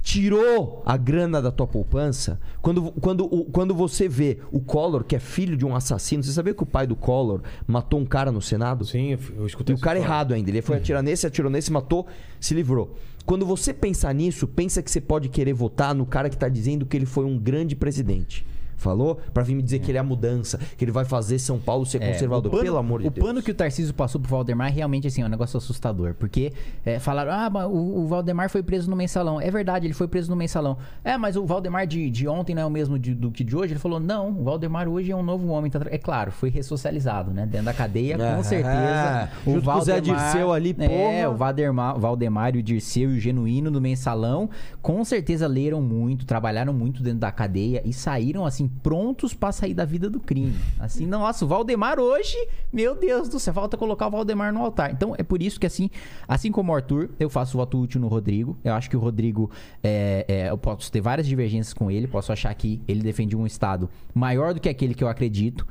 tirou 0.01 0.81
a 0.85 0.95
grana 0.95 1.41
da 1.41 1.51
tua 1.51 1.67
poupança, 1.67 2.39
quando, 2.61 2.91
quando, 2.93 3.27
quando 3.51 3.75
você 3.75 4.07
vê 4.07 4.37
o 4.51 4.59
Collor, 4.59 5.03
que 5.03 5.15
é 5.15 5.19
filho 5.19 5.57
de 5.57 5.65
um 5.65 5.75
assassino, 5.75 6.23
você 6.23 6.31
sabia 6.31 6.53
que 6.53 6.63
o 6.63 6.65
pai 6.65 6.87
do 6.87 6.95
Collor 6.95 7.41
matou 7.67 7.99
um 7.99 8.05
cara 8.05 8.31
no 8.31 8.41
Senado? 8.41 8.85
Sim, 8.85 9.11
eu- 9.11 9.19
eu 9.37 9.43
E 9.43 9.47
escutei 9.47 9.75
o 9.75 9.79
cara 9.79 9.99
errado 9.99 10.33
ainda. 10.33 10.49
Ele 10.49 10.61
foi 10.61 10.77
atirar 10.77 11.03
nesse, 11.03 11.27
atirou 11.27 11.51
nesse, 11.51 11.71
matou, 11.73 12.07
se 12.39 12.53
livrou. 12.53 12.95
Quando 13.27 13.45
você 13.45 13.73
pensa 13.73 14.11
nisso, 14.13 14.47
pensa 14.47 14.81
que 14.81 14.89
você 14.89 15.01
pode 15.01 15.27
querer 15.27 15.51
votar 15.51 15.93
no 15.93 16.05
cara 16.05 16.29
que 16.29 16.37
tá 16.37 16.47
dizendo 16.47 16.85
que 16.85 16.95
ele 16.95 17.05
foi 17.05 17.25
um 17.25 17.37
grande 17.37 17.75
presidente. 17.75 18.47
Falou? 18.77 19.19
Pra 19.33 19.43
vir 19.43 19.55
me 19.55 19.61
dizer 19.63 19.79
que 19.79 19.89
ele 19.91 19.97
é 19.97 20.01
a 20.01 20.03
mudança, 20.03 20.59
que 20.77 20.85
ele 20.85 20.91
vai 20.91 21.03
fazer 21.03 21.39
São 21.39 21.59
Paulo 21.59 21.85
ser 21.85 22.01
É, 22.01 22.11
conservador. 22.13 22.47
o 22.47 22.51
pano- 22.51 22.63
Pelo 22.63 22.77
amor 22.77 23.01
de 23.01 23.07
o 23.07 23.11
Deus. 23.11 23.25
pano 23.25 23.41
que 23.41 23.51
o 23.51 23.53
Tarcísio 23.55 23.93
passou 23.93 24.21
pro 24.21 24.29
Valdemar 24.29 24.71
realmente 24.71 25.07
assim, 25.07 25.21
é 25.21 25.25
um 25.25 25.29
negócio 25.29 25.57
assustador. 25.57 26.13
Porque 26.13 26.53
é, 26.85 26.99
falaram, 26.99 27.31
ah, 27.31 27.49
mas 27.49 27.65
o, 27.65 27.71
o 27.75 28.07
Valdemar 28.07 28.49
foi 28.49 28.61
preso 28.63 28.89
no 28.89 28.95
mensalão. 28.95 29.41
É 29.41 29.49
verdade, 29.49 29.87
ele 29.87 29.93
foi 29.93 30.07
preso 30.07 30.29
no 30.29 30.35
mensalão. 30.35 30.77
É, 31.03 31.17
mas 31.17 31.35
o 31.35 31.45
Valdemar 31.45 31.87
de, 31.87 32.09
de 32.09 32.27
ontem 32.27 32.53
não 32.55 32.61
é 32.61 32.65
o 32.65 32.69
mesmo 32.69 32.97
de- 32.99 33.13
do 33.15 33.31
que 33.31 33.43
de 33.43 33.55
hoje. 33.55 33.73
Ele 33.73 33.79
falou, 33.79 33.99
não, 33.99 34.29
o 34.29 34.43
Valdemar 34.43 34.87
hoje 34.87 35.11
é 35.11 35.15
um 35.15 35.23
novo 35.23 35.47
homem. 35.47 35.71
tá 35.71 35.79
É 35.89 35.97
claro, 35.97 36.31
foi 36.31 36.49
ressocializado, 36.49 37.31
né? 37.31 37.45
Dentro 37.45 37.65
da 37.65 37.73
cadeia, 37.73 38.15
com 38.17 38.43
certeza. 38.43 39.29
junto 39.45 39.61
com 39.65 39.71
o 39.77 39.81
Zé 39.81 39.99
Dirceu 39.99 40.51
ali, 40.53 40.75
É, 40.79 41.23
porra. 41.23 41.29
o 41.33 41.37
Valdemar, 41.37 41.99
Valdemar 41.99 42.55
e 42.55 42.59
o 42.59 42.63
Dirceu 42.63 43.11
e 43.13 43.17
o 43.17 43.19
Genuíno 43.19 43.71
no 43.71 43.81
mensalão, 43.81 44.49
com 44.81 45.03
certeza 45.03 45.47
leram 45.47 45.81
muito, 45.81 46.25
trabalharam 46.25 46.73
muito 46.73 47.01
dentro 47.01 47.19
da 47.19 47.31
cadeia 47.31 47.81
e 47.85 47.91
saíram 47.93 48.45
assim 48.45 48.66
prontos 48.67 49.33
pra 49.33 49.51
sair 49.51 49.73
da 49.73 49.85
vida 49.85 50.09
do 50.09 50.19
crime. 50.19 50.55
Assim, 50.79 51.05
nossa, 51.05 51.45
o 51.45 51.47
Valdemar 51.47 51.99
hoje, 51.99 52.35
meu 52.71 52.95
Deus 52.95 53.29
do 53.29 53.39
céu, 53.39 53.53
falta 53.53 53.77
colocar 53.77 54.07
o 54.07 54.11
Valdemar 54.11 54.53
no 54.53 54.61
altar. 54.61 54.91
Então 54.91 55.15
é 55.17 55.23
por 55.23 55.41
isso 55.41 55.59
que 55.59 55.65
assim, 55.65 55.89
assim 56.27 56.51
como 56.51 56.71
o 56.71 56.75
Arthur, 56.75 57.09
eu 57.19 57.29
faço 57.29 57.57
voto 57.57 57.79
útil 57.79 57.99
no 58.01 58.07
Rodrigo. 58.07 58.57
Eu 58.63 58.73
acho 58.73 58.89
que 58.89 58.97
o 58.97 58.99
Rodrigo, 58.99 59.49
é, 59.83 60.25
é, 60.27 60.49
eu 60.49 60.57
posso 60.57 60.91
ter 60.91 61.01
várias 61.01 61.27
divergências 61.27 61.73
com 61.73 61.89
ele, 61.89 62.07
posso 62.07 62.31
achar 62.31 62.53
que 62.53 62.81
ele 62.87 63.01
defende 63.01 63.35
um 63.35 63.45
estado 63.45 63.89
maior 64.13 64.53
do 64.53 64.59
que 64.59 64.69
aquele 64.69 64.93
que 64.93 65.03
eu 65.03 65.07
acredito. 65.07 65.65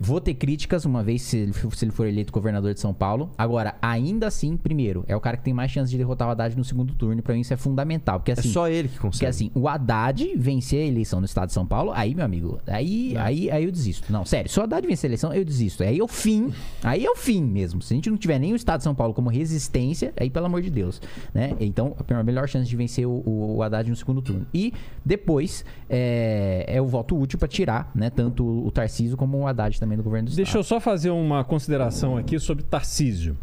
Vou 0.00 0.20
ter 0.20 0.34
críticas 0.34 0.84
uma 0.84 1.02
vez 1.02 1.22
se 1.22 1.36
ele, 1.38 1.52
se 1.52 1.84
ele 1.84 1.92
for 1.92 2.06
eleito 2.06 2.32
governador 2.32 2.74
de 2.74 2.80
São 2.80 2.92
Paulo. 2.92 3.30
Agora, 3.36 3.74
ainda 3.80 4.26
assim, 4.26 4.56
primeiro, 4.56 5.04
é 5.08 5.16
o 5.16 5.20
cara 5.20 5.36
que 5.36 5.44
tem 5.44 5.54
mais 5.54 5.70
chance 5.70 5.90
de 5.90 5.96
derrotar 5.96 6.28
o 6.28 6.30
Haddad 6.30 6.56
no 6.56 6.64
segundo 6.64 6.94
turno. 6.94 7.22
Pra 7.22 7.34
mim, 7.34 7.40
isso 7.40 7.52
é 7.54 7.56
fundamental. 7.56 8.18
Porque 8.20 8.30
É 8.32 8.34
assim. 8.34 8.48
só 8.50 8.68
ele 8.68 8.88
que 8.88 8.98
consegue. 8.98 9.10
Porque 9.12 9.26
assim, 9.26 9.50
o 9.54 9.68
Haddad 9.68 10.34
vencer 10.36 10.82
a 10.82 10.86
eleição 10.86 11.20
no 11.20 11.26
estado 11.26 11.48
de 11.48 11.52
São 11.54 11.66
Paulo, 11.66 11.92
aí, 11.94 12.14
meu 12.14 12.24
amigo, 12.24 12.60
aí, 12.66 13.16
aí, 13.16 13.50
aí 13.50 13.64
eu 13.64 13.72
desisto. 13.72 14.12
Não, 14.12 14.24
sério, 14.24 14.50
se 14.50 14.58
o 14.58 14.62
Haddad 14.62 14.86
vencer 14.86 15.08
a 15.08 15.10
eleição, 15.10 15.32
eu 15.32 15.44
desisto. 15.44 15.82
Aí 15.82 15.98
é 15.98 16.02
o 16.02 16.08
fim. 16.08 16.52
Aí 16.82 17.04
é 17.04 17.10
o 17.10 17.16
fim 17.16 17.42
mesmo. 17.42 17.80
Se 17.82 17.92
a 17.92 17.96
gente 17.96 18.10
não 18.10 18.16
tiver 18.16 18.38
nem 18.38 18.52
o 18.52 18.56
estado 18.56 18.78
de 18.78 18.84
São 18.84 18.94
Paulo 18.94 19.14
como 19.14 19.28
resistência, 19.30 20.12
aí 20.18 20.28
pelo 20.30 20.46
amor 20.46 20.62
de 20.62 20.70
Deus. 20.70 21.00
Né? 21.32 21.54
Então, 21.60 21.94
a 22.08 22.22
melhor 22.22 22.48
chance 22.48 22.68
de 22.68 22.76
vencer 22.76 23.06
o, 23.06 23.22
o 23.56 23.62
Haddad 23.62 23.88
no 23.88 23.96
segundo 23.96 24.20
turno. 24.22 24.46
E 24.52 24.72
depois 25.04 25.64
é, 25.88 26.64
é 26.66 26.82
o 26.82 26.86
voto 26.86 27.16
útil 27.18 27.38
pra 27.38 27.46
tirar, 27.48 27.90
né? 27.94 28.10
Tanto 28.10 28.44
o 28.44 28.70
Tarcísio 28.70 29.16
como 29.16 29.38
o 29.38 29.46
Haddad 29.46 29.78
também 29.78 29.85
do 29.94 30.02
governo 30.02 30.26
do 30.26 30.30
estado. 30.30 30.44
Deixa 30.44 30.58
eu 30.58 30.64
só 30.64 30.80
fazer 30.80 31.10
uma 31.10 31.44
consideração 31.44 32.16
aqui 32.16 32.38
sobre 32.38 32.64
Tarcísio. 32.64 33.36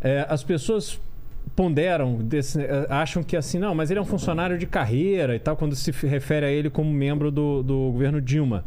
É, 0.00 0.26
as 0.28 0.42
pessoas 0.42 1.00
ponderam, 1.56 2.16
desse- 2.18 2.60
eh, 2.60 2.86
acham 2.90 3.22
que 3.22 3.36
assim, 3.36 3.58
não, 3.58 3.74
mas 3.74 3.90
ele 3.90 3.98
é 3.98 4.02
um 4.02 4.06
funcionário 4.06 4.58
de 4.58 4.66
carreira 4.66 5.34
e 5.34 5.38
tal, 5.38 5.56
quando 5.56 5.74
se 5.74 5.90
refere 6.06 6.44
a 6.46 6.50
ele 6.50 6.68
como 6.70 6.92
membro 6.92 7.30
do, 7.30 7.62
do 7.62 7.90
governo 7.92 8.20
Dilma. 8.20 8.64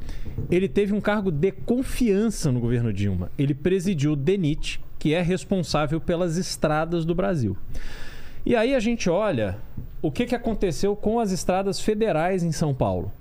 Ele 0.49 0.67
teve 0.67 0.91
um 0.93 0.99
cargo 0.99 1.31
de 1.31 1.51
confiança 1.51 2.51
no 2.51 2.59
governo 2.59 2.91
Dilma. 2.91 3.31
Ele 3.37 3.53
presidiu 3.53 4.13
o 4.13 4.15
DENIT, 4.15 4.81
que 4.99 5.13
é 5.13 5.21
responsável 5.21 6.01
pelas 6.01 6.37
estradas 6.37 7.05
do 7.05 7.13
Brasil. 7.15 7.55
E 8.45 8.55
aí 8.55 8.73
a 8.75 8.79
gente 8.79 9.09
olha 9.09 9.57
o 10.01 10.11
que, 10.11 10.25
que 10.25 10.35
aconteceu 10.35 10.95
com 10.95 11.19
as 11.19 11.31
estradas 11.31 11.79
federais 11.79 12.43
em 12.43 12.51
São 12.51 12.73
Paulo. 12.73 13.11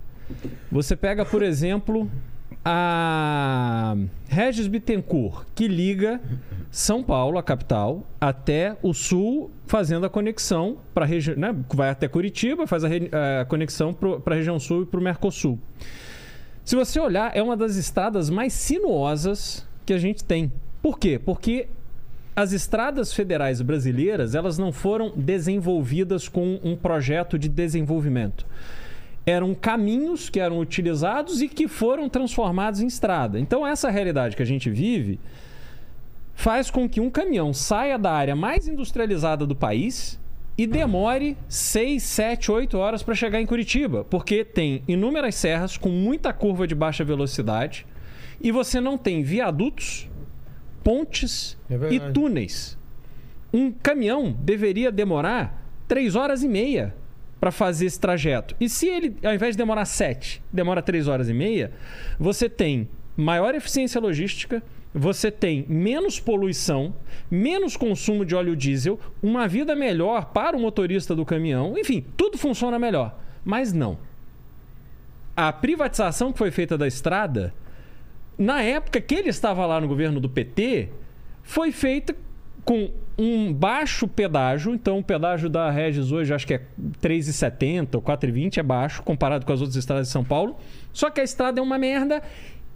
Você 0.73 0.97
pega, 0.97 1.25
por 1.25 1.43
exemplo, 1.43 2.11
a 2.65 3.97
Regis 4.29 4.67
Bittencourt, 4.67 5.47
que 5.55 5.67
liga 5.67 6.21
São 6.71 7.03
Paulo, 7.03 7.39
a 7.39 7.43
capital, 7.43 8.07
até 8.21 8.77
o 8.83 8.93
sul, 8.93 9.51
fazendo 9.67 10.05
a 10.07 10.11
conexão 10.11 10.79
para 10.95 11.05
a 11.05 11.09
região. 11.09 11.37
Né? 11.37 11.55
Vai 11.75 11.91
até 11.91 12.07
Curitiba, 12.09 12.67
faz 12.67 12.85
a, 12.85 12.89
a 13.41 13.45
conexão 13.45 13.95
para 13.95 14.35
a 14.35 14.37
região 14.37 14.59
sul 14.59 14.83
e 14.83 14.87
para 14.87 15.01
o 15.01 15.03
Mercosul. 15.03 15.59
Se 16.65 16.77
você 16.77 17.01
olhar, 17.01 17.37
é 17.37 17.43
uma 17.43 17.57
das 17.57 17.77
estradas 17.77 18.31
mais 18.31 18.53
sinuosas 18.53 19.67
que 19.85 19.93
a 19.93 19.99
gente 19.99 20.23
tem. 20.23 20.53
Por 20.83 20.99
quê? 20.99 21.19
Porque 21.19 21.67
as 22.37 22.53
estradas 22.53 23.13
federais 23.13 23.61
brasileiras, 23.61 24.35
elas 24.35 24.57
não 24.57 24.73
foram 24.73 25.13
desenvolvidas 25.17 26.29
com 26.29 26.61
um 26.63 26.77
projeto 26.77 27.39
de 27.39 27.49
desenvolvimento. 27.49 28.47
Eram 29.27 29.55
caminhos 29.55 30.29
que 30.31 30.41
eram 30.41 30.59
utilizados 30.59 31.43
e 31.43 31.49
que 31.49 31.69
foram 31.69 32.09
transformados 32.09 32.81
em 32.81 32.87
estrada. 32.87 33.39
Então, 33.39 33.67
essa 33.67 33.91
realidade 33.91 34.35
que 34.35 34.43
a 34.43 34.47
gente 34.47 34.71
vive 34.71 35.21
faz 36.35 36.71
com 36.71 36.89
que 36.89 37.01
um 37.01 37.11
caminhão 37.11 37.53
saia 37.53 37.99
da 37.99 38.11
área 38.11 38.35
mais 38.35 38.67
industrializada 38.67 39.47
do 39.47 39.55
país 39.55 40.19
e 40.57 40.67
demore 40.67 41.37
6, 41.49 42.03
7, 42.03 42.51
8 42.51 42.77
horas 42.79 43.03
para 43.03 43.15
chegar 43.15 43.41
em 43.41 43.47
Curitiba, 43.47 44.05
porque 44.05 44.45
tem 44.45 44.83
inúmeras 44.89 45.35
serras 45.35 45.77
com 45.77 45.89
muita 45.91 46.33
curva 46.33 46.67
de 46.67 46.75
baixa 46.75 47.05
velocidade 47.05 47.87
e 48.41 48.51
você 48.51 48.81
não 48.81 48.97
tem 48.97 49.23
viadutos, 49.23 50.09
pontes 50.83 51.59
É 51.69 51.95
e 51.95 52.01
túneis. 52.13 52.79
Um 53.53 53.71
caminhão 53.71 54.37
deveria 54.39 54.91
demorar 54.91 55.63
3 55.89 56.15
horas 56.15 56.43
e 56.43 56.49
meia 56.49 56.95
para 57.41 57.51
fazer 57.51 57.87
esse 57.87 57.99
trajeto. 57.99 58.55
E 58.61 58.69
se 58.69 58.87
ele, 58.87 59.17
ao 59.25 59.35
invés 59.35 59.57
de 59.57 59.59
demorar 59.59 59.87
7, 59.87 60.43
demora 60.53 60.83
3 60.83 61.09
horas 61.09 61.29
e 61.29 61.33
meia, 61.33 61.73
você 62.19 62.49
tem 62.49 62.89
maior 63.17 63.55
eficiência 63.55 64.01
logística, 64.01 64.63
você 64.93 65.31
tem 65.31 65.65
menos 65.69 66.21
poluição, 66.21 66.95
menos 67.31 67.77
consumo 67.77 68.25
de 68.25 68.35
óleo 68.35 68.55
diesel, 68.55 69.01
uma 69.23 69.49
vida 69.49 69.75
melhor 69.75 70.27
para 70.27 70.57
o 70.57 70.61
motorista 70.61 71.15
do 71.15 71.25
caminhão, 71.25 71.79
enfim, 71.79 72.05
tudo 72.17 72.37
funciona 72.37 72.79
melhor. 72.79 73.19
Mas 73.45 73.73
não. 73.73 73.99
A 75.35 75.53
privatização 75.53 76.33
que 76.33 76.39
foi 76.39 76.51
feita 76.51 76.77
da 76.77 76.87
estrada, 76.87 77.55
na 78.37 78.63
época 78.63 79.01
que 79.01 79.15
ele 79.15 79.29
estava 79.29 79.65
lá 79.65 79.81
no 79.81 79.89
governo 79.89 80.21
do 80.21 80.29
PT, 80.29 80.91
foi 81.43 81.73
feita 81.73 82.15
com 82.65 82.91
um 83.21 83.53
baixo 83.53 84.09
pedágio. 84.09 84.73
Então, 84.75 84.99
o 84.99 85.05
pedágio 85.05 85.51
da 85.51 85.71
Regis 85.71 86.11
hoje 86.11 86.33
acho 86.33 86.47
que 86.47 86.55
é 86.55 86.63
3,70 87.03 87.97
ou 87.97 88.03
4,20 88.03 88.57
é 88.57 88.63
baixo 88.63 89.03
comparado 89.03 89.45
com 89.45 89.53
as 89.53 89.61
outras 89.61 89.77
estradas 89.77 90.07
de 90.07 90.13
São 90.13 90.25
Paulo. 90.25 90.57
Só 90.91 91.11
que 91.11 91.21
a 91.21 91.25
estrada 91.25 91.61
é 91.61 91.63
uma 91.63 91.77
merda 91.77 92.23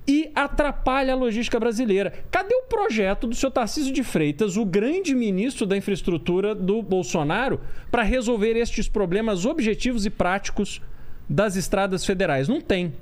e 0.06 0.30
atrapalha 0.34 1.14
a 1.14 1.16
logística 1.16 1.58
brasileira. 1.58 2.12
Cadê 2.30 2.54
o 2.54 2.64
projeto 2.64 3.26
do 3.26 3.34
seu 3.34 3.50
Tarcísio 3.50 3.90
de 3.90 4.04
Freitas, 4.04 4.58
o 4.58 4.66
grande 4.66 5.14
ministro 5.14 5.64
da 5.64 5.78
infraestrutura 5.78 6.54
do 6.54 6.82
Bolsonaro, 6.82 7.58
para 7.90 8.02
resolver 8.02 8.54
estes 8.54 8.86
problemas 8.86 9.46
objetivos 9.46 10.04
e 10.04 10.10
práticos 10.10 10.82
das 11.26 11.56
estradas 11.56 12.04
federais? 12.04 12.48
Não 12.48 12.60
tem. 12.60 12.92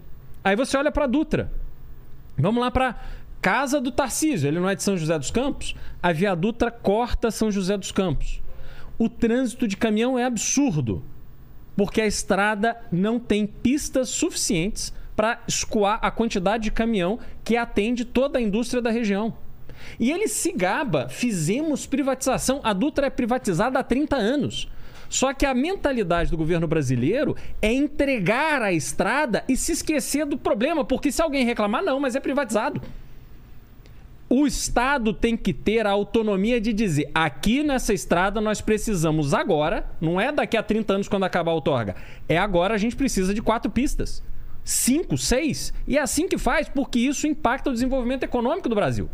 Aí 0.44 0.54
você 0.54 0.76
olha 0.76 0.92
para 0.92 1.08
Dutra. 1.08 1.50
Vamos 2.38 2.62
lá 2.62 2.70
para 2.70 3.00
casa 3.42 3.80
do 3.80 3.90
Tarcísio. 3.90 4.48
Ele 4.48 4.60
não 4.60 4.70
é 4.70 4.76
de 4.76 4.84
São 4.84 4.96
José 4.96 5.18
dos 5.18 5.32
Campos. 5.32 5.74
A 6.00 6.12
Via 6.12 6.34
Dutra 6.34 6.70
corta 6.70 7.30
São 7.30 7.50
José 7.50 7.76
dos 7.76 7.90
Campos. 7.90 8.40
O 8.96 9.08
trânsito 9.08 9.66
de 9.66 9.76
caminhão 9.76 10.16
é 10.16 10.24
absurdo, 10.24 11.02
porque 11.76 12.00
a 12.00 12.06
estrada 12.06 12.76
não 12.92 13.18
tem 13.18 13.46
pistas 13.46 14.08
suficientes 14.10 14.92
para 15.16 15.42
escoar 15.48 15.98
a 16.00 16.10
quantidade 16.10 16.64
de 16.64 16.70
caminhão 16.70 17.18
que 17.42 17.56
atende 17.56 18.04
toda 18.04 18.38
a 18.38 18.42
indústria 18.42 18.80
da 18.80 18.90
região. 18.90 19.36
E 19.98 20.12
ele 20.12 20.28
se 20.28 20.52
gaba, 20.52 21.08
fizemos 21.08 21.84
privatização. 21.84 22.60
A 22.62 22.72
Dutra 22.72 23.08
é 23.08 23.10
privatizada 23.10 23.78
há 23.78 23.82
30 23.82 24.16
anos. 24.16 24.68
Só 25.08 25.34
que 25.34 25.44
a 25.44 25.52
mentalidade 25.52 26.30
do 26.30 26.36
governo 26.36 26.66
brasileiro 26.68 27.36
é 27.60 27.72
entregar 27.72 28.62
a 28.62 28.72
estrada 28.72 29.44
e 29.48 29.56
se 29.56 29.72
esquecer 29.72 30.24
do 30.24 30.38
problema, 30.38 30.84
porque 30.84 31.10
se 31.10 31.20
alguém 31.20 31.44
reclamar, 31.44 31.82
não, 31.82 31.98
mas 31.98 32.14
é 32.14 32.20
privatizado. 32.20 32.80
O 34.34 34.46
Estado 34.46 35.12
tem 35.12 35.36
que 35.36 35.52
ter 35.52 35.86
a 35.86 35.90
autonomia 35.90 36.58
de 36.58 36.72
dizer: 36.72 37.10
aqui 37.14 37.62
nessa 37.62 37.92
estrada 37.92 38.40
nós 38.40 38.62
precisamos 38.62 39.34
agora, 39.34 39.84
não 40.00 40.18
é 40.18 40.32
daqui 40.32 40.56
a 40.56 40.62
30 40.62 40.94
anos 40.94 41.06
quando 41.06 41.24
acabar 41.24 41.50
a 41.50 41.54
outorga, 41.54 41.94
é 42.26 42.38
agora 42.38 42.72
a 42.72 42.78
gente 42.78 42.96
precisa 42.96 43.34
de 43.34 43.42
quatro 43.42 43.70
pistas. 43.70 44.22
Cinco, 44.64 45.18
seis. 45.18 45.74
E 45.86 45.98
é 45.98 46.00
assim 46.00 46.26
que 46.26 46.38
faz, 46.38 46.66
porque 46.66 46.98
isso 46.98 47.26
impacta 47.26 47.68
o 47.68 47.74
desenvolvimento 47.74 48.22
econômico 48.22 48.70
do 48.70 48.74
Brasil. 48.74 49.10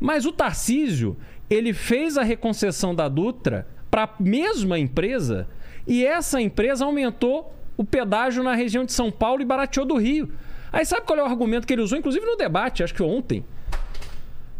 Mas 0.00 0.24
o 0.24 0.32
Tarcísio, 0.32 1.18
ele 1.50 1.74
fez 1.74 2.16
a 2.16 2.22
reconcessão 2.22 2.94
da 2.94 3.10
Dutra 3.10 3.68
para 3.90 4.04
a 4.04 4.10
mesma 4.18 4.78
empresa 4.78 5.46
e 5.86 6.02
essa 6.02 6.40
empresa 6.40 6.86
aumentou 6.86 7.54
o 7.76 7.84
pedágio 7.84 8.42
na 8.42 8.54
região 8.54 8.86
de 8.86 8.92
São 8.94 9.12
Paulo 9.12 9.42
e 9.42 9.44
barateou 9.44 9.84
do 9.84 9.98
Rio. 9.98 10.32
Aí 10.72 10.86
sabe 10.86 11.04
qual 11.04 11.18
é 11.18 11.22
o 11.22 11.26
argumento 11.26 11.66
que 11.66 11.74
ele 11.74 11.82
usou, 11.82 11.98
inclusive 11.98 12.24
no 12.24 12.36
debate, 12.36 12.82
acho 12.82 12.94
que 12.94 13.02
ontem? 13.02 13.44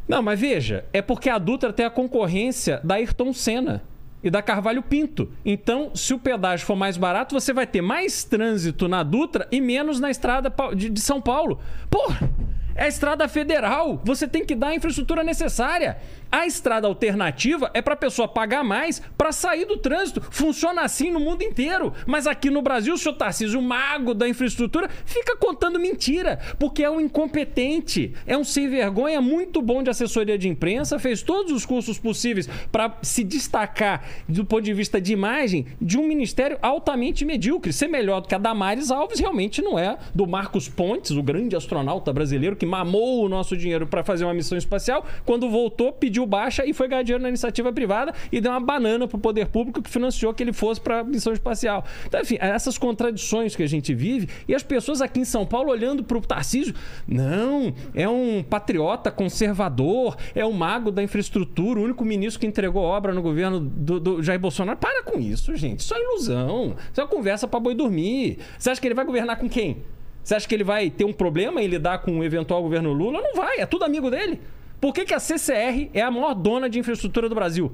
Não, 0.08 0.22
mas 0.22 0.38
veja, 0.38 0.84
é 0.92 1.02
porque 1.02 1.28
a 1.28 1.38
Dutra 1.38 1.72
tem 1.72 1.84
a 1.84 1.90
concorrência 1.90 2.80
da 2.84 2.94
Ayrton 2.94 3.32
Senna 3.32 3.82
e 4.22 4.30
da 4.30 4.42
Carvalho 4.42 4.82
Pinto. 4.82 5.30
Então, 5.44 5.90
se 5.94 6.14
o 6.14 6.18
pedágio 6.18 6.66
for 6.66 6.76
mais 6.76 6.96
barato, 6.96 7.34
você 7.34 7.52
vai 7.52 7.66
ter 7.66 7.80
mais 7.80 8.24
trânsito 8.24 8.88
na 8.88 9.02
Dutra 9.02 9.46
e 9.50 9.60
menos 9.60 10.00
na 10.00 10.10
estrada 10.10 10.52
de, 10.74 11.00
São 11.00 11.20
Paulo. 11.20 11.60
Porra! 11.90 12.30
É 12.74 12.84
a 12.84 12.88
estrada 12.88 13.26
federal. 13.26 14.00
Você 14.04 14.28
tem 14.28 14.44
que 14.44 14.54
dar 14.54 14.68
a 14.68 14.74
infraestrutura 14.74 15.24
necessária. 15.24 15.96
A 16.36 16.46
estrada 16.46 16.86
alternativa 16.86 17.70
é 17.72 17.80
para 17.80 17.94
a 17.94 17.96
pessoa 17.96 18.28
pagar 18.28 18.62
mais 18.62 19.00
para 19.16 19.32
sair 19.32 19.64
do 19.64 19.78
trânsito. 19.78 20.20
Funciona 20.30 20.82
assim 20.82 21.10
no 21.10 21.18
mundo 21.18 21.40
inteiro. 21.40 21.94
Mas 22.06 22.26
aqui 22.26 22.50
no 22.50 22.60
Brasil, 22.60 22.92
o 22.92 22.98
senhor 22.98 23.14
Tarcísio, 23.14 23.58
o 23.58 23.62
mago 23.62 24.12
da 24.12 24.28
infraestrutura, 24.28 24.90
fica 25.06 25.34
contando 25.38 25.80
mentira. 25.80 26.38
Porque 26.58 26.82
é 26.82 26.90
um 26.90 27.00
incompetente, 27.00 28.12
é 28.26 28.36
um 28.36 28.44
sem 28.44 28.68
vergonha 28.68 29.18
muito 29.18 29.62
bom 29.62 29.82
de 29.82 29.88
assessoria 29.88 30.36
de 30.36 30.46
imprensa, 30.46 30.98
fez 30.98 31.22
todos 31.22 31.50
os 31.52 31.64
cursos 31.64 31.98
possíveis 31.98 32.46
para 32.70 32.98
se 33.00 33.24
destacar 33.24 34.04
do 34.28 34.44
ponto 34.44 34.64
de 34.64 34.74
vista 34.74 35.00
de 35.00 35.14
imagem 35.14 35.64
de 35.80 35.96
um 35.96 36.06
ministério 36.06 36.58
altamente 36.60 37.24
medíocre. 37.24 37.72
Ser 37.72 37.88
melhor 37.88 38.20
do 38.20 38.28
que 38.28 38.34
a 38.34 38.38
Damares 38.38 38.90
Alves 38.90 39.20
realmente 39.20 39.62
não 39.62 39.78
é. 39.78 39.96
Do 40.14 40.26
Marcos 40.26 40.68
Pontes, 40.68 41.12
o 41.12 41.22
grande 41.22 41.56
astronauta 41.56 42.12
brasileiro 42.12 42.56
que 42.56 42.66
mamou 42.66 43.24
o 43.24 43.28
nosso 43.30 43.56
dinheiro 43.56 43.86
para 43.86 44.04
fazer 44.04 44.26
uma 44.26 44.34
missão 44.34 44.58
espacial, 44.58 45.06
quando 45.24 45.48
voltou, 45.48 45.94
pediu 45.94 46.25
baixa 46.26 46.64
e 46.64 46.72
foi 46.72 46.88
ganhar 46.88 47.02
dinheiro 47.02 47.22
na 47.22 47.28
iniciativa 47.28 47.72
privada 47.72 48.12
e 48.30 48.40
deu 48.40 48.50
uma 48.50 48.60
banana 48.60 49.06
pro 49.06 49.18
poder 49.18 49.46
público 49.46 49.82
que 49.82 49.90
financiou 49.90 50.34
que 50.34 50.42
ele 50.42 50.52
fosse 50.52 50.80
para 50.80 51.04
missão 51.04 51.32
espacial. 51.32 51.84
Então, 52.06 52.20
enfim, 52.20 52.36
essas 52.40 52.76
contradições 52.78 53.54
que 53.54 53.62
a 53.62 53.66
gente 53.66 53.94
vive 53.94 54.28
e 54.48 54.54
as 54.54 54.62
pessoas 54.62 55.00
aqui 55.00 55.20
em 55.20 55.24
São 55.24 55.46
Paulo 55.46 55.70
olhando 55.70 56.02
pro 56.04 56.20
Tarcísio, 56.20 56.74
não, 57.06 57.74
é 57.94 58.08
um 58.08 58.42
patriota 58.42 59.10
conservador, 59.10 60.16
é 60.34 60.44
o 60.44 60.52
mago 60.52 60.90
da 60.90 61.02
infraestrutura, 61.02 61.80
o 61.80 61.84
único 61.84 62.04
ministro 62.04 62.40
que 62.40 62.46
entregou 62.46 62.82
obra 62.82 63.12
no 63.12 63.22
governo 63.22 63.60
do, 63.60 64.00
do 64.00 64.22
Jair 64.22 64.40
Bolsonaro. 64.40 64.78
Para 64.78 65.02
com 65.02 65.18
isso, 65.18 65.54
gente. 65.56 65.80
Isso 65.80 65.94
é 65.94 66.00
ilusão. 66.00 66.76
Isso 66.90 67.00
é 67.00 67.04
uma 67.04 67.10
conversa 67.10 67.46
para 67.46 67.60
boi 67.60 67.74
dormir. 67.74 68.38
Você 68.58 68.70
acha 68.70 68.80
que 68.80 68.86
ele 68.86 68.94
vai 68.94 69.04
governar 69.04 69.38
com 69.38 69.48
quem? 69.48 69.82
Você 70.22 70.34
acha 70.34 70.48
que 70.48 70.54
ele 70.54 70.64
vai 70.64 70.90
ter 70.90 71.04
um 71.04 71.12
problema 71.12 71.62
em 71.62 71.68
lidar 71.68 71.98
com 71.98 72.18
o 72.18 72.24
eventual 72.24 72.60
governo 72.60 72.92
Lula? 72.92 73.20
Não 73.20 73.34
vai, 73.34 73.60
é 73.60 73.66
tudo 73.66 73.84
amigo 73.84 74.10
dele. 74.10 74.40
Por 74.86 74.92
que, 74.94 75.04
que 75.04 75.12
a 75.14 75.18
CCR 75.18 75.90
é 75.92 76.00
a 76.00 76.12
maior 76.12 76.32
dona 76.32 76.70
de 76.70 76.78
infraestrutura 76.78 77.28
do 77.28 77.34
Brasil? 77.34 77.72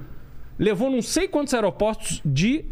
Levou 0.59 0.91
não 0.91 1.03
sei 1.03 1.29
quantos 1.29 1.53
aeroportos 1.53 2.23
de 2.25 2.65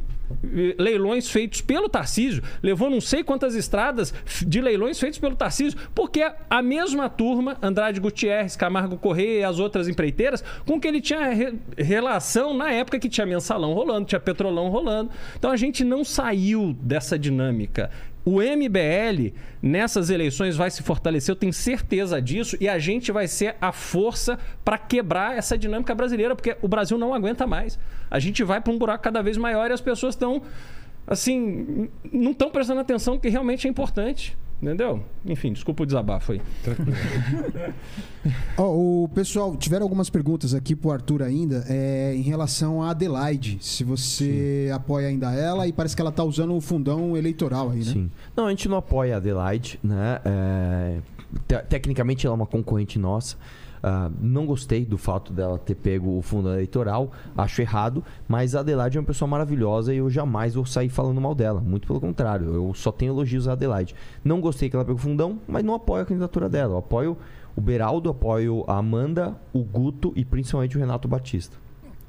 eh, 0.55 0.75
leilões 0.78 1.28
feitos 1.28 1.60
pelo 1.60 1.91
Tarcísio, 1.91 2.43
levou 2.62 2.89
não 2.89 3.02
sei 3.02 3.23
quantas 3.23 3.55
estradas 3.55 4.15
de 4.47 4.62
leilões 4.62 4.99
feitos 4.99 5.19
pelo 5.19 5.36
Tarcísio, 5.36 5.78
porque 5.94 6.23
a 6.49 6.62
mesma 6.62 7.10
turma, 7.10 7.59
Andrade 7.60 8.01
Gutierrez, 8.01 8.57
Camargo 8.57 8.97
Correia 8.97 9.41
e 9.41 9.44
as 9.44 9.59
outras 9.59 9.89
empreiteiras, 9.89 10.43
com 10.65 10.81
que 10.81 10.89
ele 10.89 11.02
tinha 11.02 11.28
re- 11.35 11.55
relação 11.77 12.55
na 12.55 12.73
época 12.73 12.99
que 12.99 13.10
tinha 13.10 13.27
mensalão 13.27 13.75
rolando, 13.75 14.07
tinha 14.07 14.20
petrolão 14.20 14.70
rolando. 14.70 15.10
Então 15.36 15.51
a 15.51 15.57
gente 15.57 15.85
não 15.85 16.02
saiu 16.02 16.75
dessa 16.81 17.19
dinâmica. 17.19 17.91
O 18.24 18.40
MBL 18.40 19.32
nessas 19.62 20.10
eleições 20.10 20.57
vai 20.57 20.70
se 20.70 20.82
fortalecer, 20.82 21.32
eu 21.32 21.36
tenho 21.36 21.52
certeza 21.52 22.20
disso, 22.20 22.57
e 22.60 22.68
a 22.68 22.78
gente 22.78 23.10
vai 23.10 23.26
ser 23.26 23.57
a 23.60 23.73
força 23.73 24.39
para 24.65 24.76
quebrar 24.76 25.36
essa 25.36 25.57
dinâmica 25.57 25.94
brasileira, 25.94 26.36
porque 26.36 26.57
o 26.60 26.68
Brasil 26.68 26.99
não 26.99 27.15
aguenta 27.15 27.47
mais. 27.47 27.78
A 28.10 28.18
gente 28.18 28.44
vai 28.44 28.60
para 28.60 28.73
um 28.73 28.78
buraco 28.78 29.02
cada 29.02 29.23
vez 29.23 29.36
maior 29.36 29.70
e 29.70 29.73
as 29.73 29.81
pessoas 29.81 30.15
estão 30.15 30.42
assim, 31.07 31.89
não 32.12 32.31
estão 32.31 32.50
prestando 32.50 32.81
atenção 32.81 33.15
no 33.15 33.20
que 33.20 33.28
realmente 33.28 33.66
é 33.66 33.70
importante. 33.70 34.36
Entendeu? 34.63 35.03
Enfim, 35.25 35.53
desculpa 35.55 35.83
o 35.85 35.87
desabafo 35.87 36.33
aí. 36.33 36.43
Ó, 38.59 39.05
o 39.05 39.09
pessoal, 39.09 39.57
tiveram 39.57 39.85
algumas 39.85 40.11
perguntas 40.11 40.53
aqui 40.53 40.77
pro 40.77 40.91
Arthur 40.91 41.23
ainda 41.23 41.65
é, 41.69 42.15
em 42.15 42.21
relação 42.21 42.83
a 42.83 42.91
Adelaide. 42.91 43.57
Se 43.63 43.83
você 43.85 44.71
apoia 44.75 45.09
ainda 45.09 45.33
ela 45.33 45.67
e 45.67 45.73
parece 45.73 45.97
que 45.97 46.03
ela 46.03 46.13
tá 46.13 46.23
usando 46.23 46.55
o 46.55 46.61
fundão 46.61 47.17
eleitoral 47.17 47.71
aí, 47.71 47.79
né? 47.79 47.85
Sim. 47.93 48.11
Não, 48.37 48.47
a 48.47 48.51
gente 48.51 48.69
não 48.69 48.77
apoia 48.77 49.15
a 49.15 49.17
Adelaide, 49.17 49.79
né? 49.83 50.21
É, 50.25 50.99
te- 51.49 51.67
tecnicamente 51.69 52.27
ela 52.27 52.35
é 52.35 52.37
uma 52.37 52.47
concorrente 52.47 52.99
nossa. 52.99 53.37
Ah, 53.83 54.10
não 54.20 54.44
gostei 54.44 54.84
do 54.84 54.99
fato 54.99 55.33
dela 55.33 55.59
ter 55.59 55.75
pego 55.75 56.18
o 56.18 56.23
fundo 56.23 56.50
eleitoral, 56.50 57.10
acho 57.36 57.62
errado, 57.62 58.05
mas 58.28 58.55
a 58.55 58.60
Adelaide 58.60 58.99
é 58.99 59.00
uma 59.00 59.07
pessoa 59.07 59.28
maravilhosa 59.28 59.94
e 59.94 59.99
eu 59.99 60.10
jamais 60.10 60.55
vou 60.55 60.67
sair 60.67 60.89
falando 60.89 61.20
mal 61.20 61.34
dela. 61.34 61.60
Muito 61.60 61.86
pelo 61.86 62.00
contrário, 62.00 62.52
eu 62.52 62.75
só 62.75 62.92
tenho 62.92 63.12
elogios 63.12 63.49
a 63.49 63.52
Adelaide. 63.52 63.94
Não 64.23 64.41
gostei 64.41 64.68
que 64.68 64.76
ela 64.76 64.84
pegou 64.84 64.99
o 64.99 65.02
fundão, 65.02 65.39
mas 65.49 65.65
não 65.65 65.75
apoio 65.75 66.02
a 66.02 66.07
candidatura 66.07 66.49
dela. 66.49 66.75
Eu 66.75 66.78
apoio 66.78 67.17
o 67.57 67.60
Beraldo, 67.60 68.10
apoio 68.10 68.65
a 68.67 68.76
Amanda, 68.76 69.36
o 69.52 69.62
Guto 69.62 70.12
e 70.15 70.25
principalmente 70.25 70.76
o 70.76 70.81
Renato 70.81 71.09
Batista. 71.09 71.57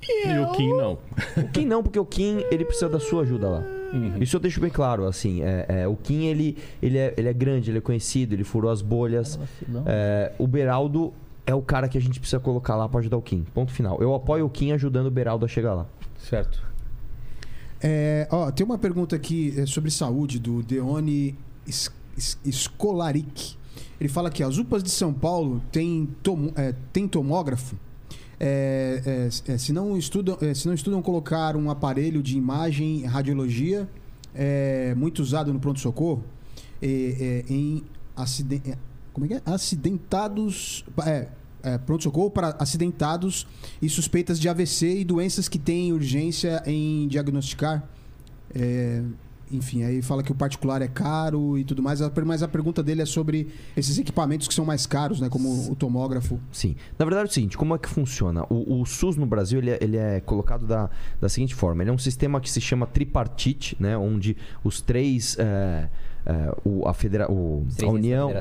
E 0.01 0.39
o 0.39 0.51
Kim 0.53 0.69
não. 0.69 0.97
O 1.37 1.47
Kim 1.53 1.65
não, 1.65 1.83
porque 1.83 1.99
o 1.99 2.05
Kim 2.05 2.43
ele 2.49 2.65
precisa 2.65 2.89
da 2.89 2.99
sua 2.99 3.21
ajuda 3.21 3.47
lá. 3.47 3.63
Isso 4.19 4.35
eu 4.37 4.39
deixo 4.39 4.59
bem 4.59 4.69
claro, 4.69 5.05
assim. 5.05 5.43
É, 5.43 5.65
é, 5.67 5.87
o 5.87 5.95
Kim 5.95 6.25
ele, 6.25 6.57
ele, 6.81 6.97
é, 6.97 7.13
ele 7.17 7.27
é 7.27 7.33
grande, 7.33 7.69
ele 7.69 7.77
é 7.77 7.81
conhecido, 7.81 8.33
ele 8.33 8.43
furou 8.43 8.71
as 8.71 8.81
bolhas. 8.81 9.39
É, 9.85 10.31
o 10.37 10.47
Beraldo 10.47 11.13
é 11.45 11.53
o 11.55 11.61
cara 11.61 11.87
que 11.89 11.97
a 11.97 12.01
gente 12.01 12.19
precisa 12.19 12.39
colocar 12.39 12.75
lá 12.75 12.87
pra 12.87 12.99
ajudar 12.99 13.17
o 13.17 13.21
Kim. 13.21 13.43
Ponto 13.53 13.71
final. 13.71 14.01
Eu 14.01 14.13
apoio 14.13 14.45
o 14.45 14.49
Kim 14.49 14.71
ajudando 14.71 15.07
o 15.07 15.11
Beraldo 15.11 15.45
a 15.45 15.47
chegar 15.47 15.73
lá. 15.73 15.87
Certo. 16.17 16.61
É, 17.81 18.27
ó, 18.29 18.51
tem 18.51 18.65
uma 18.65 18.77
pergunta 18.77 19.15
aqui 19.15 19.53
é, 19.57 19.65
sobre 19.65 19.89
saúde 19.89 20.37
do 20.39 20.61
Deone 20.61 21.35
Scolaric. 22.49 23.55
Ele 23.99 24.09
fala 24.09 24.29
que 24.29 24.43
as 24.43 24.57
UPAs 24.57 24.83
de 24.83 24.89
São 24.89 25.13
Paulo 25.13 25.61
têm, 25.71 26.07
tomo- 26.23 26.51
é, 26.55 26.73
têm 26.91 27.07
tomógrafo. 27.07 27.75
É, 28.39 29.29
é, 29.47 29.53
é, 29.53 29.57
se, 29.57 29.71
não 29.71 29.95
estudam, 29.97 30.37
é, 30.41 30.53
se 30.53 30.65
não 30.67 30.73
estudam 30.73 31.01
colocar 31.01 31.55
um 31.55 31.69
aparelho 31.69 32.23
de 32.23 32.35
imagem 32.37 33.03
radiologia 33.05 33.87
é, 34.33 34.95
muito 34.95 35.19
usado 35.21 35.53
no 35.53 35.59
pronto-socorro 35.59 36.23
é, 36.81 37.43
é, 37.47 37.53
em 37.53 37.83
aciden- 38.15 38.61
é, 38.67 38.75
como 39.21 39.25
é 39.25 39.39
que 39.39 39.49
é? 39.49 39.53
acidentados 39.53 40.83
é, 41.05 41.27
é, 41.61 41.77
pronto-socorro 41.77 42.31
para 42.31 42.55
acidentados 42.57 43.45
e 43.79 43.87
suspeitas 43.87 44.39
de 44.39 44.49
AVC 44.49 45.01
e 45.01 45.05
doenças 45.05 45.47
que 45.47 45.59
têm 45.59 45.93
urgência 45.93 46.63
em 46.65 47.07
diagnosticar. 47.07 47.87
É, 48.55 49.03
enfim, 49.51 49.83
aí 49.83 50.01
fala 50.01 50.23
que 50.23 50.31
o 50.31 50.35
particular 50.35 50.81
é 50.81 50.87
caro 50.87 51.55
e 51.55 51.63
tudo 51.63 51.83
mais. 51.83 52.01
Mas 52.25 52.41
a 52.41 52.47
pergunta 52.47 52.81
dele 52.81 53.03
é 53.03 53.05
sobre 53.05 53.49
esses 53.77 53.99
equipamentos 53.99 54.47
que 54.47 54.55
são 54.55 54.65
mais 54.65 54.87
caros, 54.87 55.21
né? 55.21 55.29
Como 55.29 55.71
o 55.71 55.75
tomógrafo. 55.75 56.39
Sim. 56.51 56.75
Na 56.97 57.05
verdade 57.05 57.27
é 57.27 57.29
o 57.29 57.33
seguinte, 57.33 57.57
como 57.57 57.75
é 57.75 57.77
que 57.77 57.89
funciona? 57.89 58.43
O, 58.49 58.81
o 58.81 58.85
SUS 58.87 59.17
no 59.17 59.27
Brasil 59.27 59.59
ele 59.59 59.69
é, 59.69 59.79
ele 59.81 59.97
é 59.97 60.19
colocado 60.21 60.65
da, 60.65 60.89
da 61.19 61.29
seguinte 61.29 61.53
forma: 61.53 61.83
ele 61.83 61.91
é 61.91 61.93
um 61.93 61.97
sistema 61.97 62.41
que 62.41 62.49
se 62.49 62.59
chama 62.59 62.87
tripartite, 62.87 63.77
né? 63.79 63.95
Onde 63.95 64.35
os 64.63 64.81
três. 64.81 65.37
é, 65.37 65.89
é, 66.25 66.53
o, 66.63 66.87
a, 66.87 66.93
federa 66.93 67.31
o, 67.31 67.65
a 67.81 67.87
União, 67.87 68.31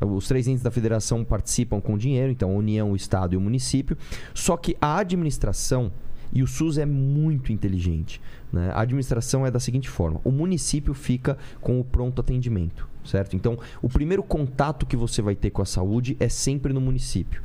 os 0.00 0.28
três 0.28 0.46
entes 0.46 0.62
da 0.62 0.70
federação 0.70 1.24
participam 1.24 1.80
com 1.80 1.96
dinheiro, 1.96 2.30
então 2.30 2.50
a 2.50 2.54
União, 2.54 2.92
o 2.92 2.96
Estado 2.96 3.34
e 3.34 3.36
o 3.36 3.40
município. 3.40 3.96
Só 4.34 4.56
que 4.56 4.76
a 4.80 4.98
administração 4.98 5.90
e 6.32 6.42
o 6.42 6.46
SUS 6.46 6.78
é 6.78 6.86
muito 6.86 7.52
inteligente. 7.52 8.20
Né? 8.52 8.70
A 8.74 8.82
administração 8.82 9.44
é 9.46 9.50
da 9.50 9.60
seguinte 9.60 9.88
forma: 9.88 10.20
o 10.24 10.30
município 10.30 10.94
fica 10.94 11.36
com 11.60 11.80
o 11.80 11.84
pronto 11.84 12.20
atendimento, 12.20 12.88
certo? 13.04 13.36
Então, 13.36 13.58
o 13.82 13.88
primeiro 13.88 14.22
contato 14.22 14.86
que 14.86 14.96
você 14.96 15.22
vai 15.22 15.34
ter 15.34 15.50
com 15.50 15.62
a 15.62 15.66
saúde 15.66 16.16
é 16.20 16.28
sempre 16.28 16.72
no 16.72 16.80
município. 16.80 17.42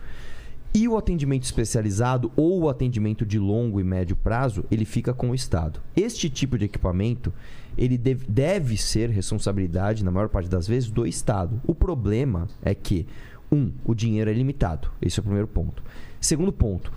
E 0.74 0.90
o 0.90 0.98
atendimento 0.98 1.44
especializado 1.44 2.34
ou 2.36 2.64
o 2.64 2.70
atendimento 2.70 3.26
de 3.26 3.40
longo 3.40 3.80
e 3.80 3.84
médio 3.84 4.14
prazo, 4.14 4.66
ele 4.70 4.84
fica 4.84 5.14
com 5.14 5.30
o 5.30 5.36
Estado. 5.36 5.82
Este 5.96 6.30
tipo 6.30 6.58
de 6.58 6.66
equipamento, 6.66 7.34
ele 7.78 7.98
deve, 7.98 8.26
deve 8.28 8.78
ser 8.78 9.10
responsabilidade, 9.10 10.04
na 10.04 10.12
maior 10.12 10.30
parte 10.30 10.50
das 10.50 10.68
vezes, 10.68 10.90
do 10.90 11.06
Estado. 11.06 11.62
O 11.66 11.76
problema 11.76 12.48
é 12.62 12.74
que, 12.74 13.06
um, 13.52 13.72
o 13.84 13.94
dinheiro 13.94 14.30
é 14.30 14.34
limitado. 14.34 14.90
Esse 15.02 15.20
é 15.20 15.22
o 15.22 15.24
primeiro 15.24 15.48
ponto. 15.48 15.84
Segundo 16.20 16.52
ponto, 16.52 16.92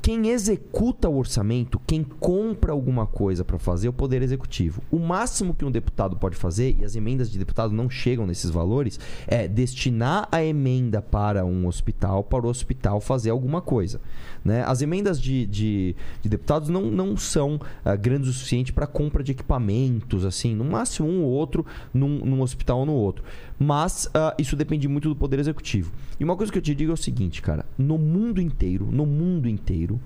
quem 0.00 0.28
executa 0.28 1.08
o 1.08 1.18
orçamento, 1.18 1.80
quem 1.86 2.02
compra 2.02 2.72
alguma 2.72 3.06
coisa 3.06 3.44
para 3.44 3.58
fazer 3.58 3.88
é 3.88 3.90
o 3.90 3.92
Poder 3.92 4.22
Executivo. 4.22 4.80
O 4.90 4.98
máximo 4.98 5.52
que 5.52 5.64
um 5.64 5.70
deputado 5.70 6.16
pode 6.16 6.36
fazer, 6.36 6.76
e 6.80 6.84
as 6.84 6.94
emendas 6.94 7.30
de 7.30 7.38
deputado 7.38 7.74
não 7.74 7.90
chegam 7.90 8.26
nesses 8.26 8.48
valores, 8.48 8.98
é 9.26 9.48
destinar 9.48 10.28
a 10.30 10.42
emenda 10.42 11.02
para 11.02 11.44
um 11.44 11.66
hospital, 11.66 12.22
para 12.24 12.46
o 12.46 12.48
hospital 12.48 13.00
fazer 13.00 13.30
alguma 13.30 13.60
coisa. 13.60 14.00
Né? 14.48 14.64
As 14.66 14.80
emendas 14.80 15.20
de, 15.20 15.44
de, 15.44 15.94
de 16.22 16.28
deputados 16.30 16.70
não, 16.70 16.90
não 16.90 17.18
são 17.18 17.60
ah, 17.84 17.94
grandes 17.94 18.30
o 18.30 18.32
suficiente 18.32 18.72
para 18.72 18.86
compra 18.86 19.22
de 19.22 19.32
equipamentos, 19.32 20.24
assim, 20.24 20.54
no 20.54 20.64
máximo 20.64 21.06
um 21.06 21.22
ou 21.22 21.30
outro 21.30 21.66
num, 21.92 22.24
num 22.24 22.40
hospital 22.40 22.78
ou 22.78 22.86
no 22.86 22.94
outro. 22.94 23.22
Mas 23.58 24.08
ah, 24.14 24.34
isso 24.38 24.56
depende 24.56 24.88
muito 24.88 25.06
do 25.06 25.14
Poder 25.14 25.38
Executivo. 25.38 25.92
E 26.18 26.24
uma 26.24 26.34
coisa 26.34 26.50
que 26.50 26.56
eu 26.56 26.62
te 26.62 26.74
digo 26.74 26.90
é 26.90 26.94
o 26.94 26.96
seguinte, 26.96 27.42
cara: 27.42 27.66
no 27.76 27.98
mundo 27.98 28.40
inteiro, 28.40 28.88
no 28.90 29.04
mundo 29.04 29.50
inteiro, 29.50 30.00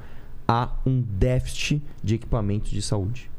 há 0.48 0.72
um 0.84 1.00
déficit 1.00 1.80
de 2.02 2.16
equipamentos 2.16 2.72
de 2.72 2.82
saúde. 2.82 3.30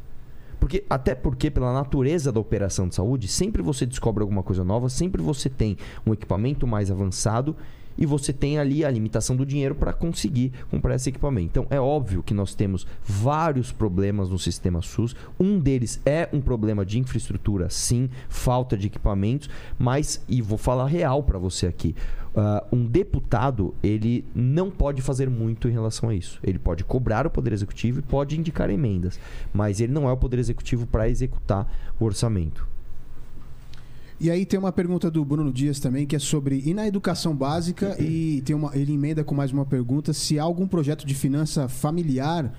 Porque, 0.57 0.85
até 0.89 1.13
porque, 1.13 1.51
pela 1.51 1.73
natureza 1.73 2.31
da 2.31 2.39
operação 2.39 2.87
de 2.87 2.95
saúde, 2.95 3.27
sempre 3.27 3.61
você 3.61 3.85
descobre 3.85 4.21
alguma 4.21 4.41
coisa 4.41 4.63
nova, 4.63 4.87
sempre 4.87 5.21
você 5.21 5.49
tem 5.49 5.75
um 6.07 6.13
equipamento 6.13 6.65
mais 6.65 6.89
avançado 6.89 7.57
e 7.97 8.05
você 8.05 8.33
tem 8.33 8.59
ali 8.59 8.83
a 8.83 8.91
limitação 8.91 9.35
do 9.35 9.45
dinheiro 9.45 9.75
para 9.75 9.93
conseguir 9.93 10.51
comprar 10.69 10.95
esse 10.95 11.09
equipamento. 11.09 11.47
Então, 11.47 11.67
é 11.69 11.79
óbvio 11.79 12.23
que 12.23 12.33
nós 12.33 12.55
temos 12.55 12.87
vários 13.03 13.71
problemas 13.71 14.29
no 14.29 14.39
sistema 14.39 14.81
SUS. 14.81 15.15
Um 15.39 15.59
deles 15.59 16.01
é 16.05 16.29
um 16.33 16.41
problema 16.41 16.85
de 16.85 16.99
infraestrutura, 16.99 17.69
sim, 17.69 18.09
falta 18.29 18.77
de 18.77 18.87
equipamentos, 18.87 19.49
mas, 19.77 20.23
e 20.27 20.41
vou 20.41 20.57
falar 20.57 20.87
real 20.87 21.23
para 21.23 21.39
você 21.39 21.67
aqui. 21.67 21.95
ah, 22.35 22.65
um 22.71 22.85
deputado 22.85 23.75
ele 23.83 24.25
não 24.33 24.71
pode 24.71 25.01
fazer 25.01 25.29
muito 25.29 25.67
em 25.67 25.71
relação 25.71 26.09
a 26.09 26.15
isso. 26.15 26.39
Ele 26.43 26.57
pode 26.57 26.83
cobrar 26.83 27.27
o 27.27 27.29
poder 27.29 27.53
executivo 27.53 27.99
e 27.99 28.01
pode 28.01 28.37
indicar 28.37 28.69
emendas, 28.69 29.19
mas 29.53 29.79
ele 29.79 29.93
não 29.93 30.09
é 30.09 30.11
o 30.11 30.17
poder 30.17 30.39
executivo 30.39 30.87
para 30.87 31.07
executar 31.09 31.71
o 31.99 32.05
orçamento. 32.05 32.72
E 34.19 34.29
aí 34.29 34.45
tem 34.45 34.59
uma 34.59 34.71
pergunta 34.71 35.09
do 35.11 35.23
Bruno 35.25 35.51
Dias 35.51 35.79
também, 35.79 36.05
que 36.05 36.15
é 36.15 36.19
sobre 36.19 36.61
e 36.65 36.73
na 36.73 36.87
educação 36.87 37.35
básica, 37.35 37.95
e 38.01 38.41
tem 38.45 38.55
uma, 38.55 38.71
ele 38.75 38.93
emenda 38.93 39.23
com 39.23 39.35
mais 39.35 39.51
uma 39.51 39.65
pergunta, 39.65 40.13
se 40.13 40.39
há 40.39 40.43
algum 40.43 40.67
projeto 40.67 41.05
de 41.05 41.13
finança 41.13 41.67
familiar 41.67 42.53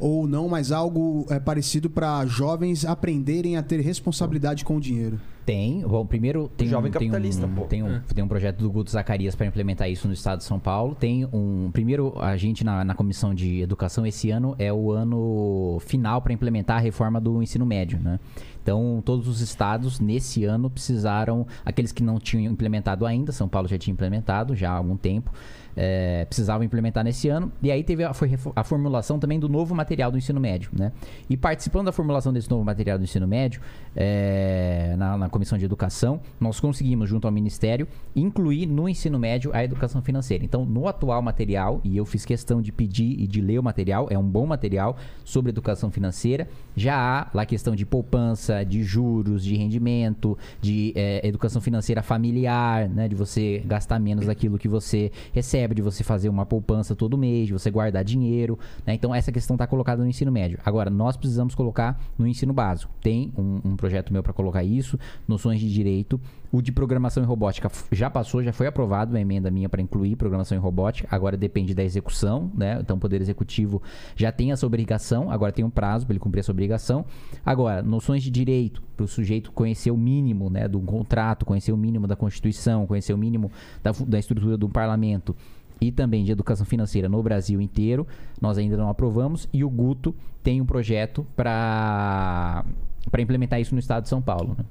ou 0.00 0.26
não, 0.26 0.48
mas 0.48 0.72
algo 0.72 1.26
é, 1.28 1.38
parecido 1.38 1.90
para 1.90 2.24
jovens 2.24 2.86
aprenderem 2.86 3.58
a 3.58 3.62
ter 3.62 3.80
responsabilidade 3.80 4.64
com 4.64 4.76
o 4.76 4.80
dinheiro. 4.80 5.20
Tem. 5.44 5.80
Bom, 5.80 6.06
primeiro 6.06 6.48
tem 6.56 6.68
Jovem 6.68 6.90
um, 6.90 6.92
tem 6.92 7.08
capitalista, 7.08 7.46
um, 7.46 7.54
pô. 7.54 7.62
tem, 7.64 7.82
um, 7.82 8.00
tem 8.14 8.24
um 8.24 8.28
projeto 8.28 8.58
do 8.58 8.70
Guto 8.70 8.90
Zacarias 8.90 9.34
para 9.34 9.46
implementar 9.46 9.90
isso 9.90 10.06
no 10.06 10.14
estado 10.14 10.38
de 10.38 10.44
São 10.44 10.58
Paulo. 10.60 10.94
Tem 10.94 11.26
um. 11.32 11.70
Primeiro, 11.72 12.14
a 12.18 12.36
gente 12.36 12.64
na, 12.64 12.84
na 12.84 12.94
comissão 12.94 13.34
de 13.34 13.60
educação 13.60 14.06
esse 14.06 14.30
ano 14.30 14.54
é 14.58 14.72
o 14.72 14.92
ano 14.92 15.78
final 15.80 16.22
para 16.22 16.32
implementar 16.32 16.76
a 16.76 16.80
reforma 16.80 17.20
do 17.20 17.42
ensino 17.42 17.66
médio, 17.66 17.98
né? 17.98 18.20
Então, 18.62 19.02
todos 19.04 19.26
os 19.26 19.40
estados 19.40 20.00
nesse 20.00 20.44
ano 20.44 20.68
precisaram, 20.68 21.46
aqueles 21.64 21.92
que 21.92 22.02
não 22.02 22.18
tinham 22.18 22.52
implementado 22.52 23.06
ainda, 23.06 23.32
São 23.32 23.48
Paulo 23.48 23.66
já 23.66 23.78
tinha 23.78 23.92
implementado 23.92 24.54
já 24.54 24.70
há 24.70 24.74
algum 24.74 24.96
tempo, 24.96 25.32
é, 25.76 26.24
precisavam 26.24 26.64
implementar 26.64 27.04
nesse 27.04 27.28
ano. 27.28 27.52
E 27.62 27.70
aí 27.70 27.82
teve 27.82 28.04
a, 28.04 28.12
foi 28.12 28.30
a 28.54 28.64
formulação 28.64 29.18
também 29.18 29.38
do 29.38 29.48
novo 29.48 29.74
material 29.74 30.10
do 30.10 30.18
ensino 30.18 30.40
médio, 30.40 30.70
né? 30.72 30.92
E 31.28 31.36
participando 31.36 31.86
da 31.86 31.92
formulação 31.92 32.32
desse 32.32 32.50
novo 32.50 32.64
material 32.64 32.98
do 32.98 33.04
ensino 33.04 33.26
médio, 33.26 33.60
é, 33.94 34.94
na, 34.96 35.16
na 35.16 35.28
comissão 35.28 35.58
de 35.58 35.64
educação, 35.64 36.20
nós 36.38 36.60
conseguimos, 36.60 37.08
junto 37.08 37.26
ao 37.26 37.32
Ministério, 37.32 37.86
incluir 38.14 38.66
no 38.66 38.88
ensino 38.88 39.18
médio 39.18 39.50
a 39.54 39.64
educação 39.64 40.02
financeira. 40.02 40.44
Então, 40.44 40.64
no 40.64 40.88
atual 40.88 41.22
material, 41.22 41.80
e 41.84 41.96
eu 41.96 42.04
fiz 42.04 42.24
questão 42.24 42.60
de 42.60 42.72
pedir 42.72 43.20
e 43.20 43.26
de 43.26 43.40
ler 43.40 43.58
o 43.58 43.62
material, 43.62 44.08
é 44.10 44.18
um 44.18 44.28
bom 44.28 44.46
material 44.46 44.96
sobre 45.24 45.50
educação 45.50 45.90
financeira, 45.90 46.48
já 46.76 46.96
há 46.96 47.28
lá 47.34 47.42
a 47.42 47.46
questão 47.46 47.74
de 47.74 47.84
poupança, 47.84 48.64
de 48.64 48.82
juros, 48.82 49.44
de 49.44 49.56
rendimento, 49.56 50.36
de 50.60 50.92
é, 50.94 51.26
educação 51.26 51.60
financeira 51.60 52.02
familiar, 52.02 52.88
né? 52.88 53.08
De 53.08 53.14
você 53.14 53.62
gastar 53.66 53.98
menos 53.98 54.26
daquilo 54.26 54.58
que 54.58 54.68
você 54.68 55.10
recebe, 55.32 55.59
de 55.68 55.82
você 55.82 56.02
fazer 56.02 56.28
uma 56.28 56.46
poupança 56.46 56.94
todo 56.94 57.16
mês, 57.16 57.46
de 57.46 57.52
você 57.52 57.70
guardar 57.70 58.04
dinheiro, 58.04 58.58
né? 58.86 58.94
Então, 58.94 59.14
essa 59.14 59.30
questão 59.32 59.54
está 59.54 59.66
colocada 59.66 60.02
no 60.02 60.08
ensino 60.08 60.30
médio. 60.32 60.58
Agora, 60.64 60.90
nós 60.90 61.16
precisamos 61.16 61.54
colocar 61.54 62.00
no 62.18 62.26
ensino 62.26 62.52
básico. 62.52 62.92
Tem 63.00 63.32
um, 63.36 63.60
um 63.64 63.76
projeto 63.76 64.12
meu 64.12 64.22
para 64.22 64.32
colocar 64.32 64.64
isso, 64.64 64.98
noções 65.26 65.60
de 65.60 65.72
direito. 65.72 66.20
O 66.52 66.60
de 66.60 66.72
programação 66.72 67.22
e 67.22 67.26
robótica 67.26 67.70
já 67.92 68.10
passou, 68.10 68.42
já 68.42 68.52
foi 68.52 68.66
aprovado 68.66 69.12
uma 69.12 69.20
emenda 69.20 69.50
minha 69.50 69.68
para 69.68 69.80
incluir 69.80 70.16
programação 70.16 70.58
e 70.58 70.60
robótica. 70.60 71.06
Agora 71.10 71.36
depende 71.36 71.74
da 71.74 71.84
execução, 71.84 72.50
né? 72.52 72.78
Então 72.80 72.96
o 72.96 73.00
Poder 73.00 73.20
Executivo 73.20 73.80
já 74.16 74.32
tem 74.32 74.50
essa 74.50 74.66
obrigação, 74.66 75.30
agora 75.30 75.52
tem 75.52 75.64
um 75.64 75.70
prazo 75.70 76.06
para 76.06 76.14
ele 76.14 76.20
cumprir 76.20 76.40
essa 76.40 76.50
obrigação. 76.50 77.04
Agora, 77.46 77.82
noções 77.82 78.22
de 78.22 78.30
direito, 78.32 78.82
para 78.96 79.04
o 79.04 79.08
sujeito 79.08 79.52
conhecer 79.52 79.92
o 79.92 79.96
mínimo 79.96 80.50
né, 80.50 80.66
do 80.66 80.80
contrato, 80.80 81.46
conhecer 81.46 81.70
o 81.70 81.76
mínimo 81.76 82.08
da 82.08 82.16
Constituição, 82.16 82.84
conhecer 82.84 83.12
o 83.12 83.18
mínimo 83.18 83.52
da, 83.80 83.92
da 84.06 84.18
estrutura 84.18 84.56
do 84.56 84.68
parlamento 84.68 85.36
e 85.80 85.92
também 85.92 86.24
de 86.24 86.32
educação 86.32 86.66
financeira 86.66 87.08
no 87.08 87.22
Brasil 87.22 87.60
inteiro. 87.60 88.06
Nós 88.40 88.58
ainda 88.58 88.76
não 88.76 88.88
aprovamos 88.88 89.48
e 89.52 89.64
o 89.64 89.70
Guto 89.70 90.14
tem 90.42 90.60
um 90.60 90.66
projeto 90.66 91.24
para 91.36 92.64
para 93.10 93.22
implementar 93.22 93.60
isso 93.60 93.74
no 93.74 93.78
estado 93.78 94.02
de 94.02 94.08
São 94.10 94.20
Paulo. 94.20 94.54
Né? 94.58 94.64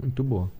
Muito 0.00 0.22
boa. 0.24 0.50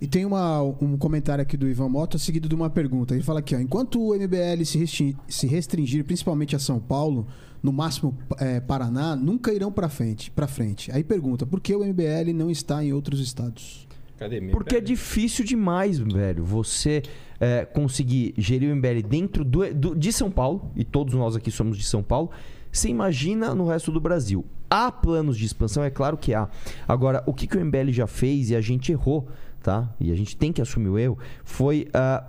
E 0.00 0.06
tem 0.06 0.24
uma- 0.24 0.62
um 0.62 0.96
comentário 0.96 1.42
aqui 1.42 1.56
do 1.58 1.68
Ivan 1.68 1.88
Mota, 1.90 2.16
seguido 2.16 2.48
de 2.48 2.54
uma 2.54 2.70
pergunta. 2.70 3.14
Ele 3.14 3.22
fala 3.22 3.40
aqui, 3.40 3.54
ó, 3.54 3.58
enquanto 3.60 4.00
o 4.00 4.14
MBL 4.14 4.64
se, 4.64 4.78
restri- 4.78 5.16
se 5.28 5.46
restringir 5.46 6.04
principalmente 6.04 6.56
a 6.56 6.58
São 6.58 6.80
Paulo, 6.80 7.26
no 7.62 7.70
máximo 7.70 8.16
é, 8.38 8.60
Paraná, 8.60 9.14
nunca 9.14 9.52
irão 9.52 9.70
para 9.70 9.90
frente, 9.90 10.30
para 10.30 10.46
frente. 10.46 10.90
Aí 10.90 11.04
pergunta, 11.04 11.44
por 11.44 11.60
que 11.60 11.74
o 11.76 11.84
MBL 11.84 12.32
não 12.32 12.50
está 12.50 12.82
em 12.82 12.94
outros 12.94 13.20
estados? 13.20 13.86
Cadê? 14.16 14.40
Porque 14.52 14.76
é 14.76 14.80
difícil 14.80 15.44
demais, 15.44 15.98
velho, 15.98 16.44
você 16.44 17.02
é, 17.38 17.66
conseguir 17.66 18.32
gerir 18.38 18.70
o 18.70 18.76
MBL 18.76 19.02
dentro 19.06 19.44
do, 19.44 19.72
do- 19.74 19.94
de 19.94 20.12
São 20.12 20.30
Paulo, 20.30 20.70
e 20.74 20.82
todos 20.84 21.12
nós 21.14 21.36
aqui 21.36 21.50
somos 21.50 21.76
de 21.76 21.84
São 21.84 22.02
Paulo, 22.02 22.30
você 22.72 22.88
imagina 22.88 23.54
no 23.54 23.66
resto 23.66 23.92
do 23.92 24.00
Brasil. 24.00 24.44
Há 24.70 24.92
planos 24.92 25.36
de 25.36 25.44
expansão, 25.44 25.82
é 25.82 25.90
claro 25.90 26.16
que 26.16 26.32
há. 26.32 26.48
Agora, 26.86 27.22
o 27.26 27.34
que, 27.34 27.46
que 27.46 27.56
o 27.56 27.64
MBL 27.64 27.90
já 27.90 28.06
fez 28.06 28.50
e 28.50 28.56
a 28.56 28.60
gente 28.60 28.92
errou, 28.92 29.28
tá? 29.60 29.92
E 29.98 30.12
a 30.12 30.14
gente 30.14 30.36
tem 30.36 30.52
que 30.52 30.62
assumir 30.62 30.88
o 30.88 30.98
erro, 30.98 31.18
foi 31.44 31.88
ah, 31.92 32.24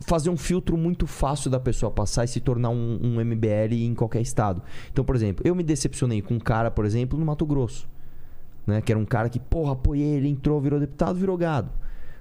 fazer 0.00 0.30
um 0.30 0.36
filtro 0.36 0.76
muito 0.76 1.06
fácil 1.06 1.50
da 1.50 1.58
pessoa 1.58 1.90
passar 1.90 2.24
e 2.24 2.28
se 2.28 2.40
tornar 2.40 2.70
um, 2.70 3.00
um 3.02 3.24
MBL 3.24 3.74
em 3.74 3.94
qualquer 3.94 4.20
estado. 4.20 4.62
Então, 4.92 5.04
por 5.04 5.16
exemplo, 5.16 5.42
eu 5.44 5.54
me 5.54 5.64
decepcionei 5.64 6.22
com 6.22 6.34
um 6.34 6.40
cara, 6.40 6.70
por 6.70 6.84
exemplo, 6.84 7.18
no 7.18 7.26
Mato 7.26 7.44
Grosso 7.44 7.88
né? 8.66 8.80
Que 8.80 8.92
era 8.92 8.98
um 8.98 9.04
cara 9.04 9.28
que, 9.28 9.38
porra, 9.38 9.72
apoiei 9.72 10.16
ele, 10.16 10.28
entrou, 10.28 10.60
virou 10.60 10.80
deputado, 10.80 11.18
virou 11.18 11.36
gado. 11.36 11.70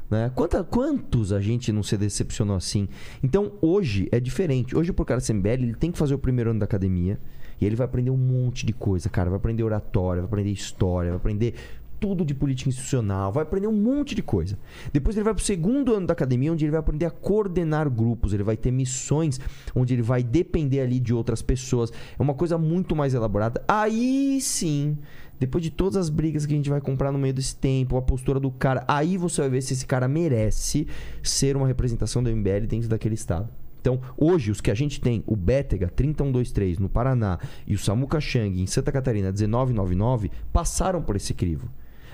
Né? 0.10 0.32
Quanta, 0.36 0.64
quantos 0.64 1.34
a 1.34 1.42
gente 1.42 1.72
não 1.72 1.82
se 1.82 1.98
decepcionou 1.98 2.56
assim? 2.56 2.88
Então, 3.24 3.54
hoje 3.62 4.08
é 4.12 4.20
diferente. 4.20 4.78
Hoje, 4.78 4.94
pro 4.94 5.04
cara 5.04 5.20
ser 5.20 5.34
MBL, 5.34 5.50
ele 5.50 5.76
tem 5.76 5.92
que 5.92 5.98
fazer 5.98 6.14
o 6.14 6.20
primeiro 6.20 6.52
ano 6.52 6.60
da 6.60 6.66
academia. 6.66 7.20
E 7.60 7.66
ele 7.66 7.76
vai 7.76 7.86
aprender 7.86 8.10
um 8.10 8.18
monte 8.18 8.66
de 8.66 8.74
coisa, 8.74 9.10
cara. 9.10 9.30
Vai 9.30 9.38
aprender 9.38 9.64
oratória, 9.64 10.22
vai 10.22 10.28
aprender 10.28 10.52
história, 10.52 11.12
vai 11.12 11.18
aprender 11.18 11.56
tudo 12.00 12.26
de 12.26 12.36
política 12.36 12.70
institucional, 12.70 13.32
vai 13.32 13.44
aprender 13.44 13.68
um 13.68 13.74
monte 13.74 14.14
de 14.14 14.22
coisa. 14.22 14.58
Depois 14.92 15.16
ele 15.16 15.24
vai 15.24 15.34
pro 15.34 15.44
segundo 15.44 15.94
ano 15.94 16.08
da 16.08 16.14
academia, 16.14 16.52
onde 16.52 16.66
ele 16.66 16.72
vai 16.72 16.80
aprender 16.80 17.06
a 17.06 17.12
coordenar 17.12 17.90
grupos, 17.90 18.34
ele 18.34 18.44
vai 18.44 18.58
ter 18.58 18.72
missões, 18.72 19.40
onde 19.74 19.94
ele 19.94 20.02
vai 20.02 20.22
depender 20.22 20.82
ali 20.82 21.00
de 21.00 21.14
outras 21.14 21.42
pessoas. 21.42 21.92
É 22.18 22.22
uma 22.22 22.34
coisa 22.34 22.58
muito 22.58 22.96
mais 22.96 23.14
elaborada. 23.14 23.64
Aí 23.68 24.40
sim, 24.42 24.98
depois 25.40 25.64
de 25.64 25.70
todas 25.70 25.98
as 25.98 26.10
brigas 26.10 26.46
que 26.46 26.54
a 26.54 26.56
gente 26.56 26.70
vai 26.70 26.82
comprar 26.82 27.12
no 27.12 27.20
meio 27.20 27.34
desse 27.34 27.56
tempo, 27.56 27.98
a 27.98 28.02
postura 28.02 28.40
do 28.40 28.52
cara, 28.52 28.84
aí 28.88 29.18
você 29.18 29.42
vai 29.42 29.50
ver 29.50 29.62
se 29.62 29.74
esse 29.74 29.86
cara 29.86 30.08
merece 30.08 30.88
ser 31.24 31.58
uma 31.58 31.68
representação 31.68 32.22
do 32.22 32.30
MBL 32.30 32.68
dentro 32.68 32.90
daquele 32.90 33.16
estado. 33.16 33.50
Então, 33.86 34.02
hoje, 34.18 34.50
os 34.50 34.60
que 34.60 34.72
a 34.72 34.74
gente 34.74 35.00
tem, 35.00 35.24
o 35.28 35.36
Bétega 35.36 35.88
30123 35.88 36.80
no 36.80 36.90
Paraná 36.90 37.38
e 37.68 37.76
o 37.76 37.78
Samuca 37.78 38.20
Chang 38.20 38.60
em 38.60 38.66
Santa 38.66 38.92
Catarina 38.92 39.32
1999, 39.32 40.32
passaram 40.52 41.04
por 41.04 41.16
esse 41.16 41.36
crivo. 41.36 41.70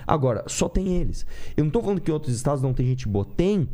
Agora, 0.06 0.44
só 0.48 0.68
tem 0.68 0.98
eles. 0.98 1.24
Eu 1.56 1.64
não 1.64 1.70
tô 1.70 1.80
falando 1.80 2.02
que 2.02 2.10
em 2.10 2.14
outros 2.14 2.34
estados 2.36 2.62
não 2.62 2.74
tem 2.74 2.84
gente 2.84 3.08
boa. 3.08 3.24
Tem. 3.24 3.66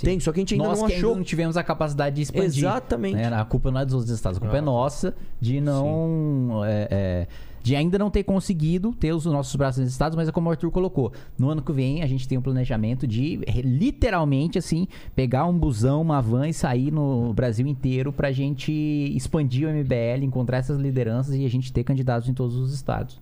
Tem, 0.00 0.18
só 0.18 0.32
que 0.32 0.38
a 0.38 0.40
gente 0.40 0.54
ainda 0.54 0.68
Nós 0.68 0.80
não 0.80 0.86
que 0.86 0.94
achou. 0.94 1.10
ainda 1.10 1.18
não 1.18 1.24
tivemos 1.24 1.58
a 1.58 1.62
capacidade 1.62 2.16
de 2.16 2.22
expandir. 2.22 2.64
Exatamente. 2.64 3.16
né? 3.16 3.26
A 3.26 3.44
culpa 3.44 3.70
não 3.70 3.80
é 3.82 3.84
dos 3.84 3.92
outros 3.92 4.10
estados, 4.10 4.38
a 4.38 4.40
culpa 4.40 4.56
é 4.56 4.62
nossa 4.62 5.14
de 5.38 5.60
não. 5.60 6.62
é, 6.64 6.88
é, 6.90 7.28
de 7.64 7.74
ainda 7.74 7.98
não 7.98 8.10
ter 8.10 8.22
conseguido 8.24 8.92
ter 8.92 9.14
os 9.14 9.24
nossos 9.24 9.56
braços 9.56 9.82
nos 9.82 9.90
estados, 9.90 10.14
mas 10.14 10.28
é 10.28 10.32
como 10.32 10.48
o 10.48 10.50
Arthur 10.50 10.70
colocou. 10.70 11.10
No 11.38 11.48
ano 11.48 11.62
que 11.62 11.72
vem, 11.72 12.02
a 12.02 12.06
gente 12.06 12.28
tem 12.28 12.36
um 12.36 12.42
planejamento 12.42 13.06
de 13.06 13.40
re- 13.48 13.62
literalmente 13.62 14.58
assim 14.58 14.86
pegar 15.16 15.46
um 15.46 15.58
busão, 15.58 16.02
uma 16.02 16.20
van 16.20 16.46
e 16.46 16.52
sair 16.52 16.90
no 16.92 17.32
Brasil 17.32 17.66
inteiro 17.66 18.12
pra 18.12 18.30
gente 18.30 18.70
expandir 19.16 19.66
o 19.66 19.72
MBL, 19.72 20.22
encontrar 20.24 20.58
essas 20.58 20.78
lideranças 20.78 21.34
e 21.34 21.46
a 21.46 21.48
gente 21.48 21.72
ter 21.72 21.84
candidatos 21.84 22.28
em 22.28 22.34
todos 22.34 22.54
os 22.54 22.74
estados. 22.74 23.18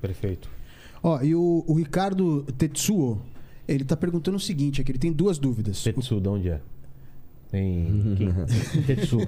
Perfeito. 0.00 0.50
Ó, 1.00 1.22
e 1.22 1.32
o, 1.36 1.62
o 1.64 1.74
Ricardo 1.74 2.42
Tetsuo, 2.58 3.20
ele 3.68 3.84
tá 3.84 3.96
perguntando 3.96 4.38
o 4.38 4.40
seguinte, 4.40 4.80
aqui 4.80 4.90
ele 4.90 4.98
tem 4.98 5.12
duas 5.12 5.38
dúvidas. 5.38 5.80
Tetsu, 5.84 6.20
de 6.20 6.28
onde 6.28 6.48
é? 6.48 6.60
Tem. 7.54 8.16
Tetsu. 8.84 9.18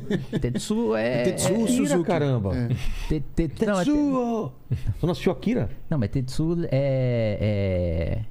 Tetsu 0.41 0.97
é. 0.97 1.23
Tetsu 1.23 1.53
é- 1.55 1.67
Suzuki. 1.69 2.05
caramba. 2.05 2.57
É. 2.57 2.69
Te- 3.09 3.21
te- 3.49 3.65
não, 3.67 3.81
é 3.81 3.85
te- 3.85 3.91
Tetsu! 3.93 4.53
Você 4.69 5.07
não 5.07 5.11
assistiu 5.13 5.31
Akira? 5.31 5.71
não, 5.89 5.97
mas 5.97 6.11
Tetsu 6.11 6.57
é, 6.73 7.39
é. 7.41 8.25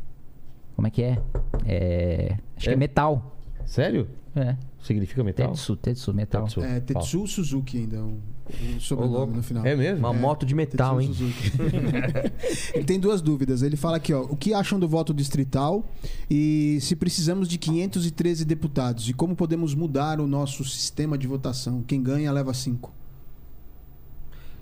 Como 0.75 0.85
é 0.85 0.91
que 0.91 1.01
é? 1.01 1.17
É. 1.65 2.37
Acho 2.57 2.65
que 2.67 2.73
é 2.73 2.75
metal. 2.75 3.37
Sério? 3.65 4.09
É. 4.35 4.57
Significa 4.83 5.23
metal? 5.23 5.51
Tetsu, 5.51 5.77
Tetsu, 5.77 6.13
metal. 6.13 6.43
Tetsu. 6.43 6.61
É, 6.61 6.79
Tetsu 6.81 7.25
Suzuki 7.25 7.77
ainda, 7.77 8.03
um, 8.03 8.19
um 8.75 8.79
sobrenome 8.79 9.33
no 9.37 9.43
final. 9.43 9.65
É 9.65 9.75
mesmo? 9.75 9.99
Uma 9.99 10.13
moto 10.13 10.45
de 10.45 10.53
metal, 10.53 11.01
hein? 11.01 11.11
Ele 12.73 12.83
tem 12.83 12.99
duas 12.99 13.21
dúvidas. 13.21 13.61
Ele 13.61 13.75
fala 13.75 13.97
aqui, 13.97 14.13
ó, 14.13 14.21
o 14.21 14.35
que 14.35 14.53
acham 14.53 14.79
do 14.79 14.87
voto 14.87 15.13
distrital 15.13 15.83
e 16.29 16.77
se 16.81 16.95
precisamos 16.95 17.47
de 17.47 17.57
513 17.57 18.45
deputados 18.45 19.09
e 19.09 19.13
como 19.13 19.35
podemos 19.35 19.73
mudar 19.73 20.19
o 20.19 20.27
nosso 20.27 20.63
sistema 20.63 21.17
de 21.17 21.27
votação? 21.27 21.83
Quem 21.87 22.01
ganha 22.01 22.31
leva 22.31 22.53
cinco. 22.53 22.93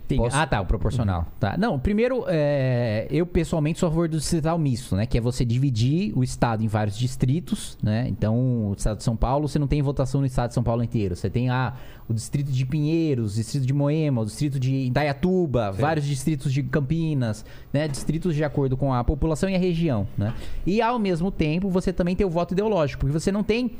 Tem- 0.07 0.17
Posso- 0.17 0.35
Ah, 0.35 0.45
tá, 0.45 0.59
o 0.59 0.65
proporcional. 0.65 1.25
Tá. 1.39 1.55
Não, 1.57 1.79
primeiro, 1.79 2.25
é, 2.27 3.07
eu 3.09 3.25
pessoalmente 3.25 3.79
sou 3.79 3.87
a 3.87 3.89
favor 3.89 4.09
do 4.09 4.17
distrital 4.17 4.57
misto, 4.57 4.97
né? 4.97 5.05
Que 5.05 5.17
é 5.17 5.21
você 5.21 5.45
dividir 5.45 6.11
o 6.17 6.21
estado 6.23 6.61
em 6.61 6.67
vários 6.67 6.97
distritos, 6.97 7.77
né? 7.81 8.05
Então, 8.09 8.67
o 8.69 8.73
estado 8.77 8.97
de 8.97 9.03
São 9.03 9.15
Paulo, 9.15 9.47
você 9.47 9.57
não 9.57 9.65
tem 9.67 9.81
votação 9.81 10.19
no 10.19 10.27
estado 10.27 10.49
de 10.49 10.55
São 10.55 10.63
Paulo 10.63 10.83
inteiro. 10.83 11.15
Você 11.15 11.29
tem 11.29 11.49
ah, 11.49 11.73
o 12.09 12.13
distrito 12.13 12.51
de 12.51 12.65
Pinheiros, 12.65 13.33
o 13.33 13.35
distrito 13.37 13.65
de 13.65 13.73
Moema, 13.73 14.21
o 14.21 14.25
distrito 14.25 14.59
de 14.59 14.87
Indaiatuba, 14.87 15.71
vários 15.71 16.05
distritos 16.05 16.51
de 16.51 16.61
Campinas, 16.63 17.45
né? 17.71 17.87
Distritos 17.87 18.35
de 18.35 18.43
acordo 18.43 18.75
com 18.75 18.93
a 18.93 19.03
população 19.05 19.49
e 19.49 19.55
a 19.55 19.59
região, 19.59 20.05
né? 20.17 20.33
E 20.65 20.81
ao 20.81 20.99
mesmo 20.99 21.31
tempo, 21.31 21.69
você 21.69 21.93
também 21.93 22.13
tem 22.15 22.27
o 22.27 22.29
voto 22.29 22.53
ideológico, 22.53 22.99
porque 23.05 23.17
você 23.17 23.31
não 23.31 23.41
tem 23.41 23.71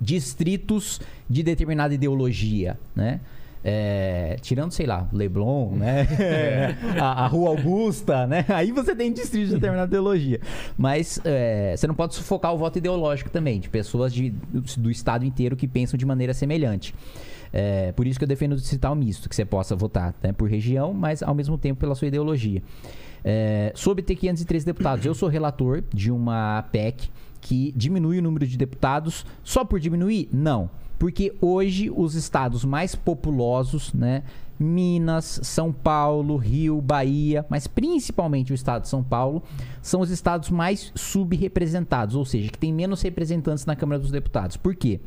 distritos 0.00 1.00
de 1.28 1.42
determinada 1.42 1.94
ideologia, 1.94 2.78
né? 2.94 3.20
É, 3.64 4.36
tirando, 4.40 4.72
sei 4.72 4.86
lá, 4.86 5.08
Leblon, 5.12 5.76
né? 5.76 6.08
a, 7.00 7.24
a 7.24 7.26
Rua 7.26 7.50
Augusta, 7.50 8.26
né? 8.26 8.44
Aí 8.48 8.72
você 8.72 8.94
tem 8.94 9.12
distrito 9.12 9.48
de 9.48 9.54
determinada 9.54 9.88
ideologia. 9.88 10.40
Mas 10.76 11.20
é, 11.24 11.74
você 11.76 11.86
não 11.86 11.94
pode 11.94 12.14
sufocar 12.14 12.52
o 12.52 12.58
voto 12.58 12.78
ideológico 12.78 13.30
também, 13.30 13.60
de 13.60 13.68
pessoas 13.68 14.12
de- 14.12 14.30
do, 14.30 14.60
do 14.78 14.90
estado 14.90 15.24
inteiro 15.24 15.54
que 15.56 15.68
pensam 15.68 15.96
de 15.96 16.04
maneira 16.04 16.34
semelhante. 16.34 16.92
É, 17.52 17.92
por 17.92 18.06
isso 18.06 18.18
que 18.18 18.24
eu 18.24 18.28
defendo 18.28 18.52
o 18.52 18.56
distrital 18.56 18.94
misto, 18.96 19.28
que 19.28 19.36
você 19.36 19.44
possa 19.44 19.76
votar 19.76 20.14
né, 20.22 20.32
por 20.32 20.48
região, 20.48 20.92
mas 20.92 21.22
ao 21.22 21.34
mesmo 21.34 21.56
tempo 21.58 21.78
pela 21.78 21.94
sua 21.94 22.08
ideologia. 22.08 22.62
É, 23.24 23.70
sobre 23.76 24.02
ter 24.02 24.16
513 24.16 24.66
deputados, 24.66 25.06
eu 25.06 25.14
sou 25.14 25.28
relator 25.28 25.84
de 25.94 26.10
uma 26.10 26.62
PEC 26.72 27.08
que 27.40 27.72
diminui 27.76 28.18
o 28.18 28.22
número 28.22 28.46
de 28.46 28.56
deputados 28.56 29.24
só 29.44 29.64
por 29.64 29.78
diminuir? 29.78 30.28
Não. 30.32 30.68
Porque 31.02 31.34
hoje 31.40 31.90
os 31.90 32.14
estados 32.14 32.64
mais 32.64 32.94
populosos, 32.94 33.92
né? 33.92 34.22
Minas, 34.56 35.40
São 35.42 35.72
Paulo, 35.72 36.36
Rio, 36.36 36.80
Bahia, 36.80 37.44
mas 37.50 37.66
principalmente 37.66 38.52
o 38.52 38.54
estado 38.54 38.82
de 38.82 38.88
São 38.88 39.02
Paulo, 39.02 39.42
são 39.82 40.00
os 40.00 40.10
estados 40.10 40.48
mais 40.48 40.92
subrepresentados, 40.94 42.14
ou 42.14 42.24
seja, 42.24 42.48
que 42.48 42.56
tem 42.56 42.72
menos 42.72 43.02
representantes 43.02 43.66
na 43.66 43.74
Câmara 43.74 43.98
dos 43.98 44.12
Deputados. 44.12 44.56
Por 44.56 44.76
quê? 44.76 45.00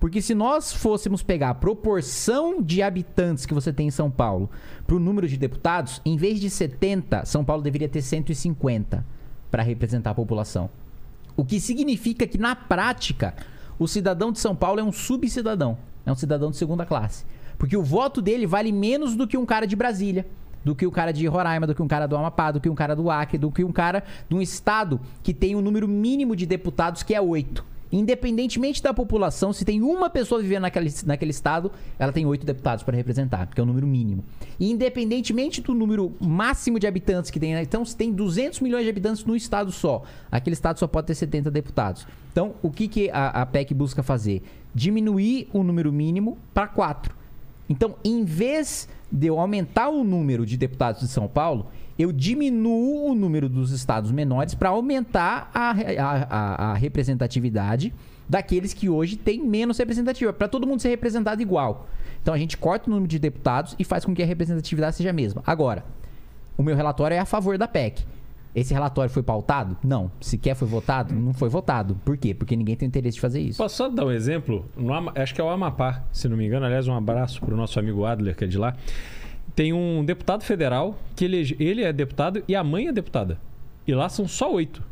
Porque 0.00 0.22
se 0.22 0.34
nós 0.34 0.72
fôssemos 0.72 1.22
pegar 1.22 1.50
a 1.50 1.54
proporção 1.54 2.62
de 2.62 2.82
habitantes 2.82 3.44
que 3.44 3.52
você 3.52 3.70
tem 3.70 3.88
em 3.88 3.90
São 3.90 4.10
Paulo 4.10 4.48
para 4.86 4.96
o 4.96 4.98
número 4.98 5.28
de 5.28 5.36
deputados, 5.36 6.00
em 6.06 6.16
vez 6.16 6.40
de 6.40 6.48
70, 6.48 7.26
São 7.26 7.44
Paulo 7.44 7.62
deveria 7.62 7.90
ter 7.90 8.00
150 8.00 9.04
para 9.50 9.62
representar 9.62 10.12
a 10.12 10.14
população. 10.14 10.70
O 11.36 11.44
que 11.44 11.60
significa 11.60 12.26
que, 12.26 12.38
na 12.38 12.56
prática, 12.56 13.34
o 13.78 13.86
cidadão 13.86 14.32
de 14.32 14.38
São 14.38 14.54
Paulo 14.54 14.80
é 14.80 14.82
um 14.82 14.92
subcidadão. 14.92 15.76
É 16.06 16.12
um 16.12 16.14
cidadão 16.14 16.50
de 16.50 16.56
segunda 16.56 16.84
classe. 16.84 17.24
Porque 17.58 17.76
o 17.76 17.82
voto 17.82 18.20
dele 18.20 18.46
vale 18.46 18.72
menos 18.72 19.16
do 19.16 19.26
que 19.26 19.36
um 19.36 19.46
cara 19.46 19.66
de 19.66 19.76
Brasília, 19.76 20.26
do 20.64 20.74
que 20.74 20.86
o 20.86 20.90
cara 20.90 21.12
de 21.12 21.26
Roraima, 21.26 21.66
do 21.66 21.74
que 21.74 21.82
um 21.82 21.88
cara 21.88 22.06
do 22.06 22.16
Amapá, 22.16 22.50
do 22.50 22.60
que 22.60 22.68
um 22.68 22.74
cara 22.74 22.94
do 22.94 23.10
Acre, 23.10 23.38
do 23.38 23.50
que 23.50 23.64
um 23.64 23.72
cara 23.72 24.02
de 24.28 24.34
um 24.34 24.40
estado 24.40 25.00
que 25.22 25.32
tem 25.32 25.54
um 25.54 25.60
número 25.60 25.86
mínimo 25.86 26.34
de 26.34 26.46
deputados, 26.46 27.02
que 27.02 27.14
é 27.14 27.20
oito. 27.20 27.64
Independentemente 27.92 28.82
da 28.82 28.92
população, 28.92 29.52
se 29.52 29.64
tem 29.64 29.82
uma 29.82 30.10
pessoa 30.10 30.40
vivendo 30.40 30.62
naquele, 30.62 30.92
naquele 31.06 31.30
estado, 31.30 31.70
ela 31.98 32.12
tem 32.12 32.26
oito 32.26 32.44
deputados 32.44 32.82
para 32.82 32.96
representar, 32.96 33.46
porque 33.46 33.60
é 33.60 33.64
o 33.64 33.66
número 33.66 33.86
mínimo. 33.86 34.24
E 34.58 34.70
independentemente 34.70 35.60
do 35.60 35.74
número 35.74 36.12
máximo 36.20 36.78
de 36.78 36.86
habitantes 36.86 37.30
que 37.30 37.38
tem, 37.38 37.54
né? 37.54 37.62
então 37.62 37.84
se 37.84 37.96
tem 37.96 38.12
200 38.12 38.60
milhões 38.60 38.84
de 38.84 38.90
habitantes 38.90 39.24
no 39.24 39.36
estado 39.36 39.70
só, 39.70 40.02
aquele 40.30 40.54
estado 40.54 40.78
só 40.78 40.86
pode 40.86 41.06
ter 41.06 41.14
70 41.14 41.50
deputados. 41.50 42.06
Então, 42.32 42.54
o 42.62 42.70
que, 42.70 42.88
que 42.88 43.10
a, 43.10 43.42
a 43.42 43.46
PEC 43.46 43.72
busca 43.72 44.02
fazer? 44.02 44.42
Diminuir 44.74 45.48
o 45.52 45.62
número 45.62 45.92
mínimo 45.92 46.36
para 46.52 46.66
quatro. 46.66 47.14
Então, 47.68 47.94
em 48.04 48.24
vez 48.24 48.88
de 49.10 49.28
eu 49.28 49.38
aumentar 49.38 49.88
o 49.88 50.02
número 50.02 50.44
de 50.44 50.56
deputados 50.56 51.00
de 51.00 51.08
São 51.08 51.28
Paulo, 51.28 51.66
eu 51.98 52.10
diminuo 52.12 53.10
o 53.10 53.14
número 53.14 53.48
dos 53.48 53.70
estados 53.70 54.10
menores 54.10 54.54
para 54.54 54.70
aumentar 54.70 55.50
a, 55.54 55.70
a- 55.70 56.72
a- 56.72 56.74
representatividade 56.74 57.92
daqueles 58.28 58.72
que 58.72 58.88
hoje 58.88 59.16
têm 59.16 59.44
menos 59.46 59.78
representativa, 59.78 60.32
para 60.32 60.48
todo 60.48 60.66
mundo 60.66 60.80
ser 60.80 60.88
representado 60.88 61.40
igual. 61.42 61.86
Então 62.22 62.32
a 62.34 62.38
gente 62.38 62.56
corta 62.56 62.88
o 62.88 62.90
número 62.90 63.06
de 63.08 63.18
deputados 63.18 63.76
e 63.78 63.84
faz 63.84 64.04
com 64.04 64.14
que 64.14 64.22
a 64.22 64.26
representatividade 64.26 64.96
seja 64.96 65.10
a 65.10 65.12
mesma. 65.12 65.42
Agora, 65.46 65.84
o 66.56 66.62
meu 66.62 66.74
relatório 66.74 67.14
é 67.14 67.18
a 67.18 67.24
favor 67.26 67.58
da 67.58 67.68
PEC. 67.68 68.02
Esse 68.54 68.72
relatório 68.72 69.10
foi 69.10 69.22
pautado? 69.22 69.76
Não. 69.82 70.10
Sequer 70.20 70.54
foi 70.54 70.68
votado? 70.68 71.12
Não 71.12 71.32
foi 71.34 71.48
votado. 71.48 71.96
Por 72.04 72.16
quê? 72.16 72.32
Porque 72.32 72.54
ninguém 72.54 72.76
tem 72.76 72.86
interesse 72.86 73.16
de 73.16 73.20
fazer 73.20 73.40
isso. 73.40 73.58
Posso 73.58 73.74
só 73.76 73.88
dar 73.88 74.06
um 74.06 74.12
exemplo? 74.12 74.64
No 74.76 74.92
acho 75.16 75.34
que 75.34 75.40
é 75.40 75.44
o 75.44 75.48
Amapá, 75.48 76.04
se 76.12 76.28
não 76.28 76.36
me 76.36 76.46
engano. 76.46 76.64
Aliás, 76.64 76.86
um 76.86 76.94
abraço 76.94 77.40
para 77.40 77.52
o 77.52 77.56
nosso 77.56 77.78
amigo 77.80 78.04
Adler, 78.04 78.36
que 78.36 78.44
é 78.44 78.46
de 78.46 78.56
lá. 78.56 78.76
Tem 79.54 79.72
um 79.72 80.04
deputado 80.04 80.42
federal 80.42 80.98
que 81.14 81.24
ele, 81.24 81.56
ele 81.60 81.82
é 81.82 81.92
deputado 81.92 82.42
e 82.48 82.56
a 82.56 82.64
mãe 82.64 82.88
é 82.88 82.92
deputada. 82.92 83.38
E 83.86 83.94
lá 83.94 84.08
são 84.08 84.26
só 84.26 84.52
oito. 84.52 84.82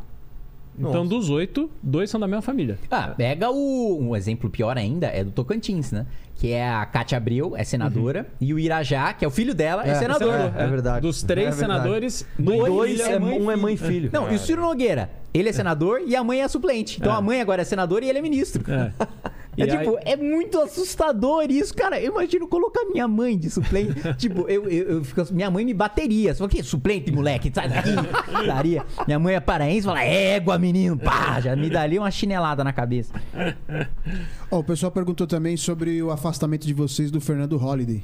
Então, 0.79 1.05
Nossa. 1.05 1.09
dos 1.11 1.29
oito, 1.29 1.71
dois 1.83 2.09
são 2.09 2.19
da 2.19 2.27
mesma 2.27 2.41
família. 2.41 2.79
Ah, 2.91 3.09
pega 3.09 3.51
o. 3.51 3.99
Um 4.01 4.17
exemplo 4.17 4.49
pior 4.49 4.79
ainda 4.79 5.07
é 5.09 5.23
do 5.23 5.31
Tocantins, 5.31 5.93
né? 5.93 6.07
Que 6.37 6.51
é 6.53 6.67
a 6.67 6.87
Cátia 6.87 7.19
Abreu, 7.19 7.55
é 7.55 7.63
senadora, 7.63 8.27
e 8.41 8.55
o 8.55 8.59
Irajá, 8.59 9.13
que 9.13 9.23
é 9.23 9.29
o 9.29 9.31
filho 9.31 9.55
dela, 9.55 9.87
é, 9.87 9.95
senador. 9.97 10.35
É 10.57 10.67
verdade. 10.67 11.03
Dos 11.03 11.23
três 11.23 11.49
É 11.49 11.51
verdade. 11.51 11.83
senadores, 11.83 12.27
e 12.39 12.43
Dois, 12.43 13.03
filha. 13.03 13.13
é, 13.13 13.19
um 13.21 13.51
é 13.51 13.57
mãe 13.57 13.75
e 13.75 13.77
filho. 13.77 14.09
Não, 14.13 14.33
e 14.33 14.35
o 14.35 14.39
Ciro 14.39 14.63
Nogueira? 14.63 15.11
Ele 15.35 15.51
é 15.51 15.53
senador 15.53 16.01
e 16.07 16.17
a 16.17 16.25
mãe 16.25 16.41
é 16.41 16.49
suplente. 16.49 16.99
Então 17.01 17.13
É. 17.13 17.17
a 17.17 17.21
mãe 17.21 17.41
agora 17.41 17.61
é 17.63 17.65
senadora 17.67 18.05
e 18.05 18.09
ele 18.09 18.19
é 18.19 18.23
ministro. 18.23 18.65
É. 18.73 18.93
É 19.57 19.65
E 19.65 19.67
tipo, 19.67 19.97
aí- 19.99 20.03
é 20.07 20.17
muito 20.17 20.59
assustador 20.61 21.45
isso, 21.51 21.75
cara. 21.75 22.01
Eu 22.01 22.13
imagino 22.13 22.49
colocar 22.49 22.85
minha 22.87 23.07
mãe 23.07 23.37
de 23.37 23.51
suplente. 23.51 23.95
tipo, 24.17 24.49
eu, 24.49 24.65
eu, 24.69 24.89
eu 24.97 25.05
fico, 25.05 25.23
minha 25.33 25.51
mãe 25.51 25.65
me 25.65 25.75
bateria. 25.75 26.33
Você 26.33 26.39
fala, 26.39 26.51
que 26.51 26.63
suplente, 26.63 27.13
moleque? 27.13 27.53
Sai 27.55 27.69
daqui. 27.69 27.91
Daria. 28.47 28.85
Minha 29.07 29.19
mãe 29.19 29.35
é 29.35 29.41
paraense, 29.41 29.87
fala, 29.87 30.03
égua, 30.03 30.59
menino. 30.59 30.99
Pá, 30.99 31.39
já 31.41 31.55
me 31.55 31.69
daria 31.69 32.01
uma 32.01 32.11
chinelada 32.11 32.65
na 32.65 32.73
cabeça. 32.73 33.13
Ó, 34.51 34.61
o 34.61 34.65
pessoal 34.65 34.91
perguntou 34.91 35.27
também 35.27 35.57
sobre 35.57 36.03
o 36.03 36.11
afastamento 36.11 36.67
de 36.67 36.73
vocês 36.73 37.11
do 37.11 37.21
Fernando 37.21 37.57
Holliday. 37.59 38.03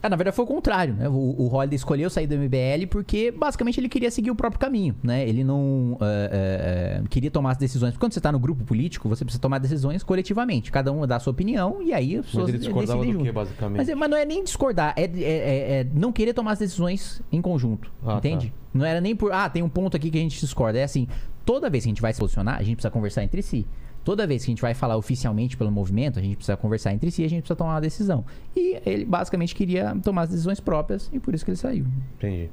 Ah, 0.00 0.08
na 0.08 0.14
verdade 0.14 0.36
foi 0.36 0.44
o 0.44 0.48
contrário, 0.48 0.94
né? 0.94 1.08
O, 1.08 1.12
o 1.12 1.48
Holliday 1.48 1.74
escolheu 1.74 2.08
sair 2.08 2.26
do 2.28 2.36
MBL 2.36 2.86
porque 2.88 3.32
basicamente 3.32 3.80
ele 3.80 3.88
queria 3.88 4.10
seguir 4.12 4.30
o 4.30 4.34
próprio 4.34 4.60
caminho, 4.60 4.94
né? 5.02 5.28
Ele 5.28 5.42
não 5.42 5.98
é, 6.00 7.00
é, 7.00 7.00
é, 7.04 7.08
queria 7.08 7.30
tomar 7.32 7.50
as 7.50 7.56
decisões. 7.56 7.96
Quando 7.96 8.12
você 8.12 8.20
tá 8.20 8.30
no 8.30 8.38
grupo 8.38 8.62
político, 8.64 9.08
você 9.08 9.24
precisa 9.24 9.40
tomar 9.42 9.58
decisões 9.58 10.04
coletivamente. 10.04 10.70
Cada 10.70 10.92
um 10.92 11.04
dá 11.04 11.16
a 11.16 11.20
sua 11.20 11.32
opinião 11.32 11.82
e 11.82 11.92
aí 11.92 12.16
as 12.16 12.26
pessoas 12.26 12.48
ele 12.48 12.58
discordava 12.58 13.00
do 13.18 13.24
quê, 13.24 13.32
basicamente? 13.32 13.76
Mas, 13.78 13.88
é- 13.88 13.94
mas 13.96 14.10
não 14.10 14.16
é 14.16 14.24
nem 14.24 14.44
discordar, 14.44 14.94
é, 14.96 15.02
é- 15.02 15.10
é- 15.20 15.80
é 15.80 15.86
não 15.92 16.12
querer 16.12 16.32
tomar 16.32 16.52
as 16.52 16.58
decisões 16.60 17.20
em 17.32 17.42
conjunto, 17.42 17.90
Ah, 18.06 18.18
entende? 18.18 18.52
Não 18.72 18.84
era 18.86 19.00
nem 19.00 19.16
por, 19.16 19.32
ah, 19.32 19.48
tem 19.50 19.62
um 19.64 19.68
ponto 19.68 19.96
aqui 19.96 20.10
que 20.10 20.18
a 20.18 20.20
gente 20.20 20.38
discorda. 20.38 20.78
É 20.78 20.84
assim, 20.84 21.08
toda 21.44 21.68
vez 21.68 21.82
que 21.82 21.88
a 21.88 21.92
gente 21.92 22.02
vai 22.02 22.12
se 22.12 22.20
posicionar, 22.20 22.56
a 22.56 22.62
gente 22.62 22.76
precisa 22.76 22.90
conversar 22.90 23.24
entre 23.24 23.42
si. 23.42 23.66
Toda 24.08 24.26
vez 24.26 24.42
que 24.42 24.50
a 24.50 24.52
gente 24.52 24.62
vai 24.62 24.72
falar 24.72 24.96
oficialmente 24.96 25.54
pelo 25.54 25.70
movimento, 25.70 26.18
a 26.18 26.22
gente 26.22 26.36
precisa 26.36 26.56
conversar 26.56 26.94
entre 26.94 27.10
si 27.10 27.20
e 27.20 27.26
a 27.26 27.28
gente 27.28 27.42
precisa 27.42 27.56
tomar 27.56 27.74
uma 27.74 27.80
decisão. 27.82 28.24
E 28.56 28.80
ele 28.86 29.04
basicamente 29.04 29.54
queria 29.54 29.94
tomar 30.02 30.22
as 30.22 30.30
decisões 30.30 30.58
próprias 30.60 31.10
e 31.12 31.20
por 31.20 31.34
isso 31.34 31.44
que 31.44 31.50
ele 31.50 31.58
saiu. 31.58 31.84
Entendi. 32.16 32.48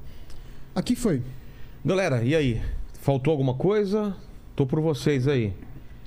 Aqui 0.76 0.98
foi. 0.98 1.22
Galera, 1.86 2.22
e 2.26 2.36
aí? 2.36 2.62
Faltou 3.00 3.32
alguma 3.32 3.54
coisa? 3.54 4.14
Tô 4.54 4.66
por 4.66 4.82
vocês 4.82 5.30
aí. 5.30 5.54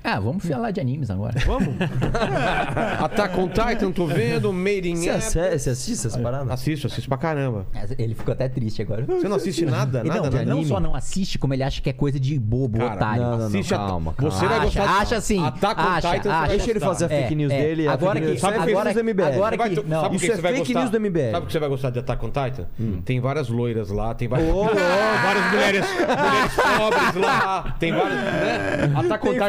Ah, 0.03 0.17
vamos 0.19 0.45
falar 0.47 0.71
de 0.71 0.79
animes 0.79 1.09
agora. 1.09 1.35
Vamos? 1.45 1.75
Attack 3.03 3.37
on 3.39 3.49
Titan, 3.49 3.91
tô 3.91 4.05
vendo. 4.07 4.51
Made 4.53 4.89
in 4.89 4.95
Você, 4.95 5.09
asse- 5.09 5.57
você 5.59 5.69
assiste 5.71 5.91
essas 6.07 6.15
paradas? 6.15 6.51
Assisto, 6.51 6.87
assisto 6.87 7.09
pra 7.09 7.17
caramba. 7.17 7.65
Ele 7.97 8.15
ficou 8.15 8.31
até 8.31 8.47
triste 8.47 8.81
agora. 8.81 9.03
Você 9.05 9.27
não 9.27 9.35
assiste 9.35 9.65
nada? 9.65 10.03
Nada 10.03 10.29
não, 10.29 10.39
de 10.39 10.45
não 10.45 10.63
só 10.65 10.79
não 10.79 10.95
assiste, 10.95 11.37
como 11.37 11.53
ele 11.53 11.63
acha 11.63 11.81
que 11.81 11.89
é 11.89 11.93
coisa 11.93 12.19
de 12.19 12.39
bobo, 12.39 12.79
Cara, 12.79 12.95
otário. 12.95 13.21
não, 13.23 13.37
não, 13.39 13.45
Assiste 13.47 13.71
não, 13.73 13.83
a- 13.85 13.87
calma, 13.89 14.15
Você 14.17 14.45
calma. 14.45 14.47
vai 14.47 14.67
Acha, 14.67 14.79
gostar. 14.79 15.01
acha 15.01 15.21
sim. 15.21 15.45
Attack 15.45 15.81
on 15.81 15.83
Acha, 15.83 16.09
Titan, 16.11 16.21
você 16.23 16.29
acha. 16.29 16.47
Deixa 16.49 16.69
ele 16.71 16.79
fazer 16.79 17.05
a 17.05 17.09
fake 17.09 17.35
news 17.35 17.51
É, 17.51 17.61
dele. 17.61 17.87
a 17.87 17.91
agora 17.93 18.13
fake 18.13 18.25
que- 18.25 18.31
news- 18.31 18.41
Sabe 18.41 18.53
agora 18.55 18.69
fake 18.69 18.75
news 18.83 18.93
do 18.93 19.03
que- 19.03 19.03
MBL. 19.13 19.33
agora 19.35 19.51
Você 19.51 19.57
vai, 19.57 19.69
que- 19.69 19.75
tu- 19.75 19.87
não. 19.87 20.01
sabe 20.01 20.09
por 20.09 20.09
que 20.09 20.15
Isso 20.25 20.31
é 20.31 20.35
você 20.35 20.41
vai 20.41 20.51
fake 20.53 20.65
gostar? 20.73 20.79
news 20.79 20.91
do 20.91 20.97
MBL. 20.99 21.31
Sabe 21.31 21.41
por 21.41 21.47
que 21.47 21.51
você 21.53 21.59
vai 21.59 21.69
gostar 21.69 21.89
de 21.89 21.99
Attack 21.99 22.25
on 22.25 22.29
Titan? 22.29 22.65
Hum. 22.79 23.01
Tem 23.03 23.19
várias 23.19 23.49
loiras 23.49 23.89
lá, 23.89 24.13
tem 24.13 24.27
várias, 24.27 24.47
várias 24.55 25.51
mulheres, 25.51 25.85
mulheres 25.85 26.55
pobres 26.77 27.15
lá, 27.15 27.75
tem 27.79 27.91
várias, 27.91 28.15
né? 28.23 28.91
Attack 28.95 29.27
on 29.27 29.31
Tem 29.31 29.39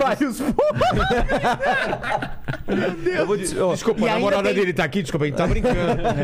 Titan. 0.41 2.31
vários 2.67 3.07
Eu 3.07 3.27
vou 3.27 3.37
te- 3.39 3.59
ó, 3.59 3.73
Desculpa, 3.73 4.01
E 4.01 4.05
a 4.05 4.07
ainda 4.07 4.15
namorada 4.19 4.43
tem- 4.49 4.55
dele 4.55 4.73
tá 4.73 4.85
aqui, 4.85 5.03
desculpa, 5.03 5.25
a 5.25 5.29
gente 5.29 5.37
tá 5.37 5.47
brincando. 5.47 5.77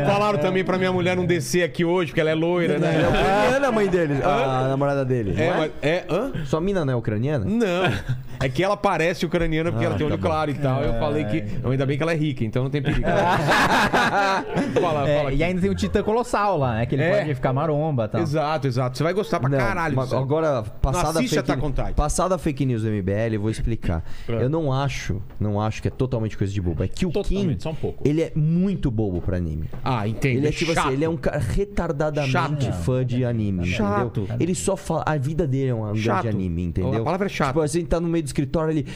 Falaram 0.05 0.39
também 0.39 0.63
pra 0.63 0.77
minha 0.77 0.91
mulher 0.91 1.15
não 1.15 1.25
descer 1.25 1.63
aqui 1.63 1.83
hoje, 1.85 2.11
porque 2.11 2.21
ela 2.21 2.29
é 2.29 2.35
loira, 2.35 2.77
né? 2.79 3.01
é 3.03 3.07
ucraniana 3.07 3.67
a 3.67 3.71
mãe 3.71 3.87
dele, 3.87 4.15
a 4.23 4.67
namorada 4.69 5.03
dele. 5.05 5.35
É, 5.37 5.45
é? 5.47 5.53
mas. 5.57 5.71
É. 5.81 6.03
Hã? 6.09 6.31
Sua 6.45 6.61
mina 6.61 6.83
não 6.85 6.93
é 6.93 6.95
ucraniana? 6.95 7.45
Não. 7.45 8.17
É 8.39 8.47
que 8.47 8.63
ela 8.63 8.77
parece 8.77 9.25
ucraniana 9.25 9.71
porque 9.71 9.83
Ah, 9.85 9.89
ela 9.89 9.97
tem 9.97 10.07
tá 10.07 10.13
olho 10.13 10.21
bom. 10.21 10.27
claro 10.29 10.51
e 10.51 10.53
tal. 10.53 10.83
Eu 10.83 10.93
falei 10.99 11.25
que. 11.25 11.43
Ainda 11.67 11.85
bem 11.85 11.97
que 11.97 12.03
ela 12.03 12.11
é 12.11 12.15
rica, 12.15 12.43
então 12.43 12.63
não 12.63 12.69
tem 12.69 12.81
perigo. 12.83 13.01
fala, 14.79 15.09
É, 15.09 15.17
fala. 15.17 15.33
e 15.33 15.43
ainda 15.43 15.59
tem 15.59 15.69
o 15.69 15.75
Titã 15.75 16.03
Colossal 16.03 16.57
lá, 16.57 16.75
né? 16.75 16.85
Que 16.85 16.95
ele 16.95 17.03
É. 17.03 17.17
pode 17.19 17.35
ficar 17.35 17.51
maromba 17.51 18.05
e 18.05 18.07
tal. 18.09 18.21
Exato, 18.21 18.67
exato. 18.67 18.97
Você 18.97 19.03
vai 19.03 19.13
gostar 19.13 19.39
pra 19.39 19.49
Não, 19.49 19.57
caralho. 19.57 19.95
mas 19.95 20.05
disso 20.05 20.17
aí. 20.17 20.21
agora, 20.23 20.63
passada 20.81 21.07
a, 21.07 21.11
assiste 21.21 21.29
fake, 21.35 21.51
Attack 21.51 21.65
on 21.65 21.71
Titan. 21.71 21.93
passada 21.93 22.35
a 22.35 22.37
fake 22.37 22.65
news 22.65 22.83
do 22.83 22.89
MBL, 22.89 23.33
eu 23.35 23.41
vou 23.41 23.49
explicar. 23.49 24.03
É. 24.27 24.43
Eu 24.43 24.49
não 24.49 24.71
acho, 24.71 25.21
não 25.39 25.59
acho 25.61 25.81
que 25.81 25.87
é 25.87 25.91
totalmente 25.91 26.37
coisa 26.37 26.51
de 26.53 26.61
bobo. 26.61 26.83
É 26.83 26.87
que 26.87 27.05
o 27.05 27.11
Kim, 27.11 27.55
só 27.59 27.71
um 27.71 27.75
pouco. 27.75 28.07
ele 28.07 28.21
é 28.21 28.31
muito 28.35 28.89
bobo 28.91 29.21
pra 29.21 29.37
anime. 29.37 29.69
Ah, 29.83 30.07
entendo. 30.07 30.37
Ele 30.37 30.47
é 30.47 30.51
tipo 30.51 30.73
chato. 30.73 30.85
assim, 30.85 30.93
ele 30.95 31.05
é 31.05 31.09
um 31.09 31.17
cara 31.17 31.39
retardadamente 31.39 32.65
Chato. 32.65 32.73
fã 32.83 33.05
de 33.05 33.23
anime, 33.25 33.65
Chato. 33.65 34.21
entendeu? 34.21 34.37
Ele 34.39 34.55
só 34.55 34.75
fala, 34.75 35.03
a 35.05 35.17
vida 35.17 35.47
dele 35.47 35.69
é 35.69 35.73
um 35.73 35.79
lugar 35.87 35.95
Chato. 35.97 36.21
de 36.23 36.29
anime, 36.29 36.63
entendeu? 36.63 37.01
A 37.01 37.03
palavra 37.03 37.25
é 37.27 37.29
chato. 37.29 37.47
Tipo, 37.49 37.61
assim, 37.61 37.85
tá 37.85 37.99
no 37.99 38.07
meio 38.07 38.23
do 38.23 38.27
escritório, 38.27 38.71
ele 38.71 38.87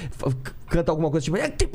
canta 0.72 0.92
alguma 0.92 1.12
coisa, 1.12 1.24
tipo, 1.24 1.38
"É, 1.38 1.50
tipo, 1.50 1.72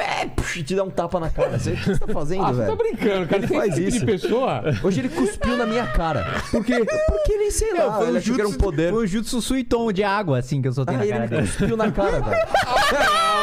é", 0.00 0.26
puxa, 0.34 0.58
e 0.58 0.62
te 0.62 0.74
dá 0.74 0.82
um 0.82 0.90
tapa 0.90 1.20
na 1.20 1.30
cara. 1.30 1.58
Você, 1.58 1.70
o 1.72 1.76
que 1.76 1.84
você 1.84 1.98
tá 1.98 2.12
fazendo, 2.12 2.42
Ah, 2.44 2.52
você 2.52 2.62
velho? 2.62 2.76
tá 2.76 2.82
brincando, 2.82 3.26
cara. 3.26 3.42
Ele 3.42 3.46
faz 3.54 3.78
esse 3.78 3.82
tipo 3.84 3.88
isso. 3.88 4.00
de 4.00 4.06
pessoa. 4.06 4.62
Hoje 4.82 5.00
ele 5.00 5.08
cuspiu 5.08 5.56
na 5.56 5.64
minha 5.66 5.86
cara. 5.86 6.26
Por 6.50 6.64
quê? 6.64 6.84
Porque 7.08 7.32
ele, 7.32 7.50
sei 7.50 7.72
lá, 7.74 8.02
ele 8.06 8.18
achou 8.18 8.34
que 8.34 8.40
era 8.40 8.48
um 8.50 8.54
poder. 8.54 8.92
Foi 8.92 9.04
o 9.04 9.06
Jutsu 9.06 9.40
Suiton 9.40 9.92
de 9.92 10.02
água, 10.02 10.38
assim, 10.38 10.60
que 10.60 10.68
eu 10.68 10.72
soltei 10.72 10.94
Ah, 10.96 10.98
na 10.98 11.06
cara 11.06 11.18
ele 11.24 11.28
dele. 11.28 11.42
cuspiu 11.42 11.76
na 11.76 11.90
cara, 11.92 12.20
velho. 12.20 12.36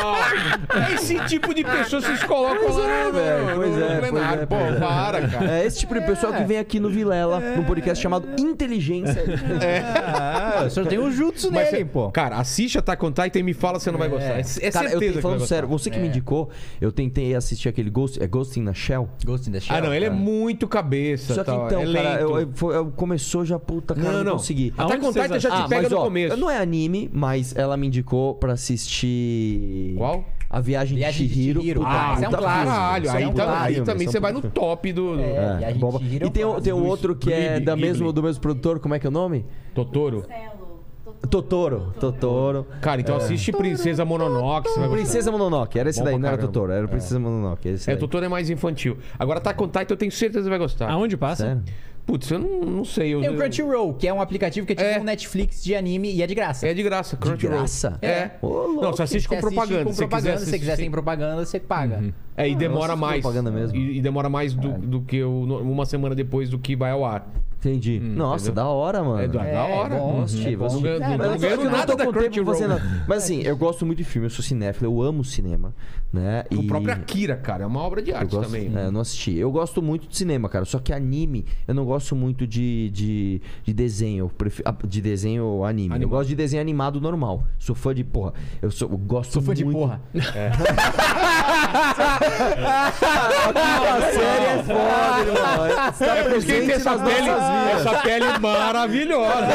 É 0.89 0.93
esse 0.95 1.19
tipo 1.25 1.53
de 1.53 1.63
pessoa 1.63 2.01
vocês 2.01 2.23
colocam 2.23 2.63
Pois 2.63 2.75
lá 2.77 2.89
é, 2.89 3.11
velho, 3.11 3.55
pois 3.55 3.77
é, 3.77 3.87
pois 3.99 4.11
plenário. 4.11 4.41
é, 4.41 4.45
Pô, 4.45 4.55
pois 4.57 4.75
é. 4.75 4.79
para, 4.79 5.27
cara. 5.27 5.51
É 5.59 5.65
esse 5.65 5.79
tipo 5.79 5.93
de 5.93 6.01
pessoa 6.01 6.33
que 6.33 6.43
vem 6.43 6.57
aqui 6.57 6.79
no 6.79 6.89
Vilela, 6.89 7.39
num 7.39 7.63
podcast 7.63 8.01
chamado 8.01 8.27
Inteligência. 8.39 9.23
Ah, 10.05 10.63
o 10.65 10.69
senhor 10.69 10.87
tem 10.87 10.97
o 10.97 11.11
Jutsu 11.11 11.51
Mas 11.51 11.71
nele, 11.71 11.83
você- 11.83 11.85
pô. 11.85 12.11
Cara, 12.11 12.37
assiste 12.37 12.77
Attack 12.79 13.05
on 13.05 13.11
Titan 13.11 13.39
e 13.39 13.43
me 13.43 13.53
fala 13.53 13.79
se 13.79 13.85
você 13.85 13.91
não 13.91 13.99
vai 13.99 14.09
gostar. 14.09 14.39
É, 14.39 14.39
é 14.39 14.71
Cara, 14.73 14.91
eu 14.91 14.99
vai 14.99 15.21
falando 15.21 15.45
sério, 15.45 15.67
você 15.67 15.89
que 15.89 15.99
me 15.99 16.07
indicou, 16.07 16.49
eu 16.81 16.91
tentei 16.91 17.33
assistir 17.35 17.69
aquele 17.69 17.89
Ghost, 17.89 18.21
é 18.21 18.27
Ghost 18.27 18.59
in 18.59 18.65
the 18.65 18.73
Shell. 18.73 19.07
Ghost 19.25 19.49
in 19.49 19.53
the 19.53 19.59
Shell. 19.59 19.75
Ah, 19.77 19.81
não, 19.81 19.93
ele 19.93 20.05
é 20.05 20.09
muito 20.09 20.67
cabeça. 20.67 21.33
Só 21.35 21.43
que 21.43 21.45
tal, 21.51 21.65
então, 21.67 21.81
é 21.81 21.93
cara, 21.93 22.21
eu, 22.21 22.39
eu- 22.39 22.49
foi- 22.53 22.75
eu- 22.75 22.85
começou 22.91 23.45
já, 23.45 23.57
puta, 23.59 23.93
cara, 23.95 24.07
Não, 24.07 24.17
não, 24.19 24.23
não. 24.23 24.31
consegui. 24.33 24.73
Aonde 24.77 24.97
vocês 24.99 25.25
Titan 25.25 25.39
já 25.39 25.49
te 25.49 25.61
Ah, 25.61 25.67
pega 25.67 25.81
mas 25.83 25.91
no 25.91 25.97
ó, 25.97 26.03
começo. 26.03 26.37
não 26.37 26.49
é 26.49 26.57
anime, 26.57 27.09
mas 27.13 27.55
ela 27.55 27.77
me 27.77 27.87
indicou 27.87 28.35
pra 28.35 28.53
assistir... 29.13 29.95
Qual? 29.97 30.23
A 30.49 30.59
Viagem, 30.59 30.97
Viagem 30.97 31.25
de 31.25 31.33
de 31.33 31.33
Chihiro. 31.33 31.61
Chihiro. 31.61 31.79
Puta, 31.79 31.91
Ah, 31.91 32.13
isso 32.13 32.25
é 32.25 32.27
um 32.27 32.31
clássico. 32.31 32.65
Caralho, 32.75 33.05
Isso 33.05 33.15
aí, 33.17 33.23
é 33.23 33.27
um 33.27 33.33
tá- 33.33 33.63
aí 33.63 33.81
também 33.81 34.07
você 34.07 34.17
é 34.17 34.19
um 34.19 34.21
vai 34.21 34.31
no 34.33 34.41
top 34.43 34.93
do. 34.93 35.19
É. 35.19 35.23
É, 35.23 35.57
Viagem 35.57 35.79
de. 35.79 35.97
Chihiro 35.97 36.23
é 36.23 36.27
E 36.27 36.29
um 36.29 36.31
tem, 36.31 36.43
o- 36.43 36.47
clássico. 36.49 36.63
tem 36.63 36.73
Do 36.73 36.85
outro 36.85 37.15
que 37.15 37.33
é 37.33 37.59
da 37.59 37.75
mesmo, 37.75 38.13
do 38.13 38.21
mesmo 38.21 38.39
produtor, 38.39 38.79
como 38.79 38.93
é 38.93 38.99
que 38.99 39.07
é 39.07 39.09
o 39.09 39.11
nome? 39.11 39.47
Totoro. 39.73 40.23
Totoro. 41.29 41.93
Totoro. 41.99 42.67
Cara, 42.81 43.01
então 43.01 43.15
assiste 43.15 43.51
Princesa 43.51 44.03
Mononoke. 44.05 44.67
Você 44.69 44.79
vai 44.79 44.89
gostar. 44.89 45.01
Princesa 45.03 45.31
Mononoke, 45.31 45.79
era 45.79 45.89
esse 45.89 45.99
Bom 45.99 46.05
daí, 46.05 46.13
pra 46.13 46.19
não 46.19 46.27
era 46.27 46.37
caramba. 46.37 46.53
Totoro, 46.53 46.71
era 46.71 46.87
Princesa 46.87 47.19
Mononoke. 47.19 47.67
Esse 47.69 47.89
É, 47.89 47.93
daí. 47.93 47.99
Totoro 47.99 48.25
é 48.25 48.27
mais 48.29 48.49
infantil. 48.49 48.97
Agora, 49.17 49.39
Attack 49.39 49.61
on 49.63 49.67
Titan 49.67 49.85
eu 49.93 49.97
tenho 49.97 50.11
certeza 50.11 50.39
que 50.39 50.43
você 50.43 50.49
vai 50.49 50.59
gostar. 50.59 50.89
Aonde 50.89 51.17
passa? 51.17 51.43
Sério? 51.45 51.63
Putz, 52.05 52.29
eu 52.29 52.37
não, 52.37 52.59
não 52.65 52.83
sei. 52.85 53.13
Eu, 53.13 53.21
Tem 53.21 53.29
o 53.29 53.37
Crunchyroll, 53.37 53.93
que 53.93 54.05
é 54.05 54.13
um 54.13 54.19
aplicativo 54.21 54.67
que 54.67 54.73
é 54.73 54.75
tipo 54.75 54.87
É. 54.89 54.99
um 54.99 55.05
Netflix 55.05 55.63
de 55.63 55.73
anime 55.73 56.13
e 56.13 56.21
é 56.21 56.27
de 56.27 56.35
graça. 56.35 56.67
É 56.67 56.73
de 56.73 56.83
graça, 56.83 57.15
De 57.15 57.21
Crunchyroll. 57.21 57.59
graça? 57.59 57.97
É. 58.01 58.31
Ô, 58.41 58.47
louco. 58.47 58.81
Não, 58.81 58.91
você 58.91 59.03
assiste 59.03 59.29
com 59.29 59.35
Você 59.35 59.41
propaganda. 59.41 59.85
com 59.85 59.93
se 59.93 59.97
propaganda. 59.99 60.37
Se 60.39 60.45
você 60.47 60.59
quiser 60.59 60.75
sem 60.75 60.91
propaganda, 60.91 61.45
você 61.45 61.61
paga. 61.61 62.03
É, 62.35 62.49
e 62.49 62.55
demora 62.55 62.87
assisto 62.87 62.97
mais. 62.99 63.21
propaganda 63.21 63.49
mesmo. 63.51 63.77
E, 63.77 63.97
e 63.99 64.01
demora 64.01 64.27
mais 64.27 64.53
do, 64.53 64.73
do 64.73 65.01
que 65.01 65.23
o, 65.23 65.45
no- 65.45 65.59
uma 65.61 65.85
semana 65.85 66.13
depois 66.13 66.49
do 66.49 66.59
que 66.59 66.75
vai 66.75 66.91
ao 66.91 67.05
ar. 67.05 67.25
Entendi. 67.66 67.98
Nossa, 68.00 68.45
entendeu? 68.48 68.64
da 68.64 68.69
hora, 68.69 69.01
mano. 69.03 69.22
É 69.22 69.27
da, 69.27 69.45
É, 69.48 69.56
hora. 69.58 69.95
bom, 69.95 70.11
Vou 70.16 70.24
assistir, 70.24 70.53
é. 70.53 70.58
Não 70.58 70.82
ganho- 70.82 71.03
É, 71.03 71.17
não 71.17 71.17
ganho 71.38 71.53
eu 71.53 71.64
não 71.64 71.72
nada 71.72 71.95
da 71.95 72.08
Crunchyroll. 72.08 72.80
Mas 73.08 73.24
assim, 73.24 73.42
eu 73.42 73.56
gosto 73.56 73.85
muito 73.85 74.00
de 74.00 74.03
filme, 74.03 74.25
eu 74.27 74.32
sou 74.32 74.43
cinéfilo, 74.43 74.92
eu 74.93 75.01
amo 75.01 75.24
cinema, 75.24 75.74
né? 76.11 76.43
O 76.51 76.56
E 76.56 76.67
próprio 76.67 76.92
Akira, 76.93 77.38
cara, 77.38 77.64
é 77.64 77.66
uma 77.67 77.80
obra 77.80 78.01
de 78.01 78.11
arte 78.14 78.32
gosto, 78.35 78.51
também. 78.51 78.69
é, 78.75 78.88
eu 78.88 78.92
não 78.92 79.00
assisti. 79.01 79.35
Eu 79.38 79.50
gosto 79.51 79.82
muito 79.82 80.08
de 80.08 80.17
cinema, 80.17 80.50
cara. 80.50 80.66
Só 80.66 80.77
que 80.77 80.92
anime, 80.92 81.45
eu 81.66 81.74
não 81.74 81.85
gosto 81.85 82.16
muito 82.17 82.45
de, 82.45 82.90
de, 82.90 83.42
de 83.64 83.74
desenho. 83.74 84.30
Prefiro- 84.38 84.67
ah, 84.69 84.75
de 84.85 85.01
desenho 85.01 85.64
anime. 85.64 86.01
Eu 86.01 86.09
gosto 86.09 86.27
de 86.30 86.35
desenho 86.35 86.61
animado 86.61 87.00
normal. 87.00 87.43
Sou 87.59 87.74
fã 87.75 87.93
de 87.95 88.03
porra. 88.03 88.33
Eu, 88.61 88.72
sou, 88.72 88.90
eu 88.90 88.98
gosto 88.98 89.32
Sou 89.33 89.42
fã 89.42 89.53
de 89.53 89.64
muito- 89.64 89.77
porra. 89.80 90.01
A 92.64 94.01
série 94.11 94.45
é 94.45 94.64
foda, 94.64 95.19
irmão. 95.22 95.90
Está 95.90 96.06
É 96.17 96.24
porque 96.24 96.45
tem 96.45 96.72
essa 96.72 96.95
nas 96.98 97.01
nossas. 97.01 97.52
Essa 97.53 98.01
pele 98.01 98.38
maravilhosa. 98.40 99.48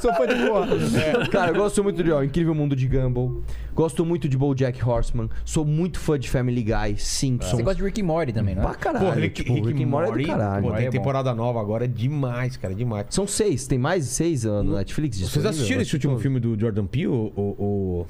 Sou 0.00 0.12
fã 0.14 0.26
de 0.26 0.34
porra. 0.46 1.28
Cara, 1.30 1.50
eu 1.50 1.54
gosto 1.56 1.82
muito 1.82 2.02
de 2.02 2.10
ó, 2.10 2.22
Incrível 2.22 2.54
Mundo 2.54 2.74
de 2.74 2.88
Gumball. 2.88 3.42
Gosto 3.74 4.04
muito 4.04 4.28
de 4.28 4.36
BoJack 4.36 4.82
Horseman. 4.86 5.28
Sou 5.44 5.64
muito 5.64 5.98
fã 6.00 6.18
de 6.18 6.28
Family 6.28 6.62
Guy, 6.62 6.96
Simpsons. 6.98 7.50
Você 7.56 7.62
gosta 7.62 7.76
de 7.78 7.84
Rick 7.84 8.00
and 8.00 8.04
Morty 8.04 8.32
também, 8.32 8.54
não 8.54 8.62
Pra 8.62 8.72
é? 8.72 8.74
caralho. 8.74 9.06
Pô, 9.06 9.12
Rick, 9.12 9.42
tipo, 9.44 9.54
Rick, 9.66 9.82
and 9.82 9.86
Morty 9.86 10.12
é 10.12 10.22
do 10.22 10.26
caralho. 10.28 10.62
Pô, 10.68 10.72
tem 10.72 10.86
é 10.86 10.90
temporada 10.90 11.34
nova 11.34 11.60
agora, 11.60 11.84
é 11.84 11.88
demais, 11.88 12.56
cara, 12.56 12.74
é 12.74 12.76
demais. 12.76 13.06
São 13.10 13.26
seis. 13.26 13.66
Tem 13.66 13.78
mais 13.78 14.04
de 14.04 14.10
seis 14.10 14.44
no 14.44 14.76
Netflix? 14.76 15.18
Vocês 15.20 15.44
assistiram 15.46 15.80
esse 15.82 15.94
último 15.94 16.18
filme 16.18 16.40
do 16.40 16.58
Jordan 16.58 16.86
Peele? 16.86 17.06
O, 17.08 17.32
o- 17.36 17.40
o- 17.62 18.06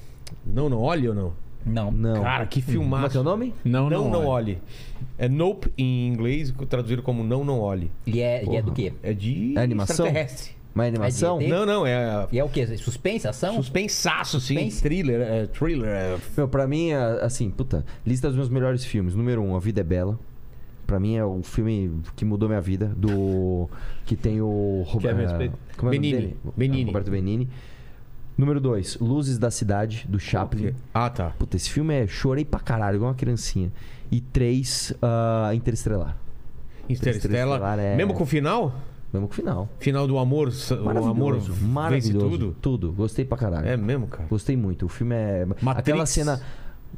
Não, 0.47 0.69
não 0.69 0.81
olhe 0.81 1.09
ou 1.09 1.15
não? 1.15 1.33
Não. 1.65 1.91
Não. 1.93 2.23
Cara, 2.23 2.47
que 2.47 2.61
filmaço. 2.61 2.95
Como 3.03 3.07
é 3.07 3.11
que 3.11 3.17
é 3.17 3.21
o 3.21 3.25
nome? 3.25 3.55
Não, 3.65 3.89
Não, 3.91 4.05
não, 4.05 4.11
não, 4.11 4.27
olhe. 4.27 4.53
olhe. 4.53 4.59
É 5.19 5.29
Nope 5.29 5.71
em 5.79 6.09
inglês, 6.09 6.53
traduzido 6.69 7.03
como 7.03 7.23
Não, 7.23 7.45
não 7.45 7.61
olhe. 7.61 7.91
E 8.07 8.21
é, 8.21 8.45
e 8.45 8.57
é 8.57 8.63
do 8.63 8.73
quê? 8.73 8.93
É 9.03 9.13
de 9.13 9.55
É 9.57 9.61
animação? 9.63 10.07
extraterrestre. 10.07 10.53
Uma 10.75 10.85
animação? 10.87 11.39
É 11.39 11.45
de- 11.45 11.51
Não, 11.51 11.67
não, 11.67 11.87
é 11.87 12.27
E 12.33 12.39
é 12.39 12.45
o 12.45 12.49
quê? 12.49 12.67
Suspense, 12.79 13.29
ação? 13.29 13.55
suspensaço, 13.57 14.41
sim. 14.41 14.55
Suspense? 14.55 14.83
Thriller, 14.83 15.21
é 15.21 15.47
thriller. 15.47 15.89
É... 15.91 16.17
Meu, 16.37 16.49
pra 16.49 16.67
mim, 16.67 16.91
é, 16.93 16.97
assim, 17.23 17.51
puta, 17.51 17.85
lista 18.07 18.29
dos 18.29 18.37
meus 18.37 18.49
melhores 18.49 18.83
filmes. 18.85 19.15
Número 19.15 19.43
um, 19.43 19.55
A 19.55 19.61
Vida 19.61 19.83
é 19.83 19.85
Bela. 19.85 20.19
Pra 20.87 20.99
mim 20.99 21.15
é 21.17 21.25
o 21.25 21.43
filme 21.43 22.01
que 22.17 22.25
mudou 22.25 22.49
minha 22.49 22.61
vida. 22.61 22.93
Do. 22.97 23.69
Que 24.05 24.17
tem 24.17 24.41
o. 24.41 24.83
Ro- 24.87 24.99
Kevin 25.01 25.29
Spacey. 25.29 25.51
Como 25.77 25.93
é 25.93 25.97
o 25.97 26.01
nome 26.01 26.11
Benini. 26.13 26.37
Benini. 26.57 26.85
Roberto 26.87 27.11
Benini. 27.11 27.49
Número 28.37 28.61
dois, 28.61 28.97
Luzes 28.99 29.39
da 29.39 29.51
Cidade, 29.51 30.07
do 30.09 30.19
Chaplin. 30.19 30.75
Ah, 30.95 31.11
tá. 31.11 31.31
Puta, 31.39 31.57
esse 31.57 31.69
filme 31.71 31.95
é. 31.95 32.07
Chorei 32.07 32.45
pra 32.45 32.59
caralho, 32.61 32.97
igual 32.97 33.11
uma 33.11 33.17
criancinha. 33.17 33.71
E 34.11 34.21
três, 34.21 34.93
ah, 35.03 35.51
Interestelar. 35.55 36.17
Interstellar. 36.89 37.57
Interestelar 37.57 37.79
é- 37.79 37.97
Mesmo 37.97 38.15
com 38.15 38.23
o 38.25 38.27
final? 38.27 38.75
Mesmo 39.13 39.29
com 39.29 39.33
o 39.35 39.37
final. 39.37 39.69
Final 39.79 40.07
do 40.07 40.19
amor, 40.19 40.49
o 40.49 41.05
amor 41.07 41.39
Maravilhoso. 41.61 42.31
tudo? 42.31 42.57
Tudo. 42.61 42.93
Gostei 42.93 43.25
pra 43.27 43.37
caralho. 43.37 43.69
É 43.69 43.77
mesmo, 43.77 44.07
cara. 44.07 44.25
Gostei 44.29 44.57
muito. 44.57 44.87
O 44.87 44.89
filme 44.89 45.15
é. 45.15 45.45
Matrix. 45.45 45.79
Aquela 45.79 46.07
cena. 46.07 46.41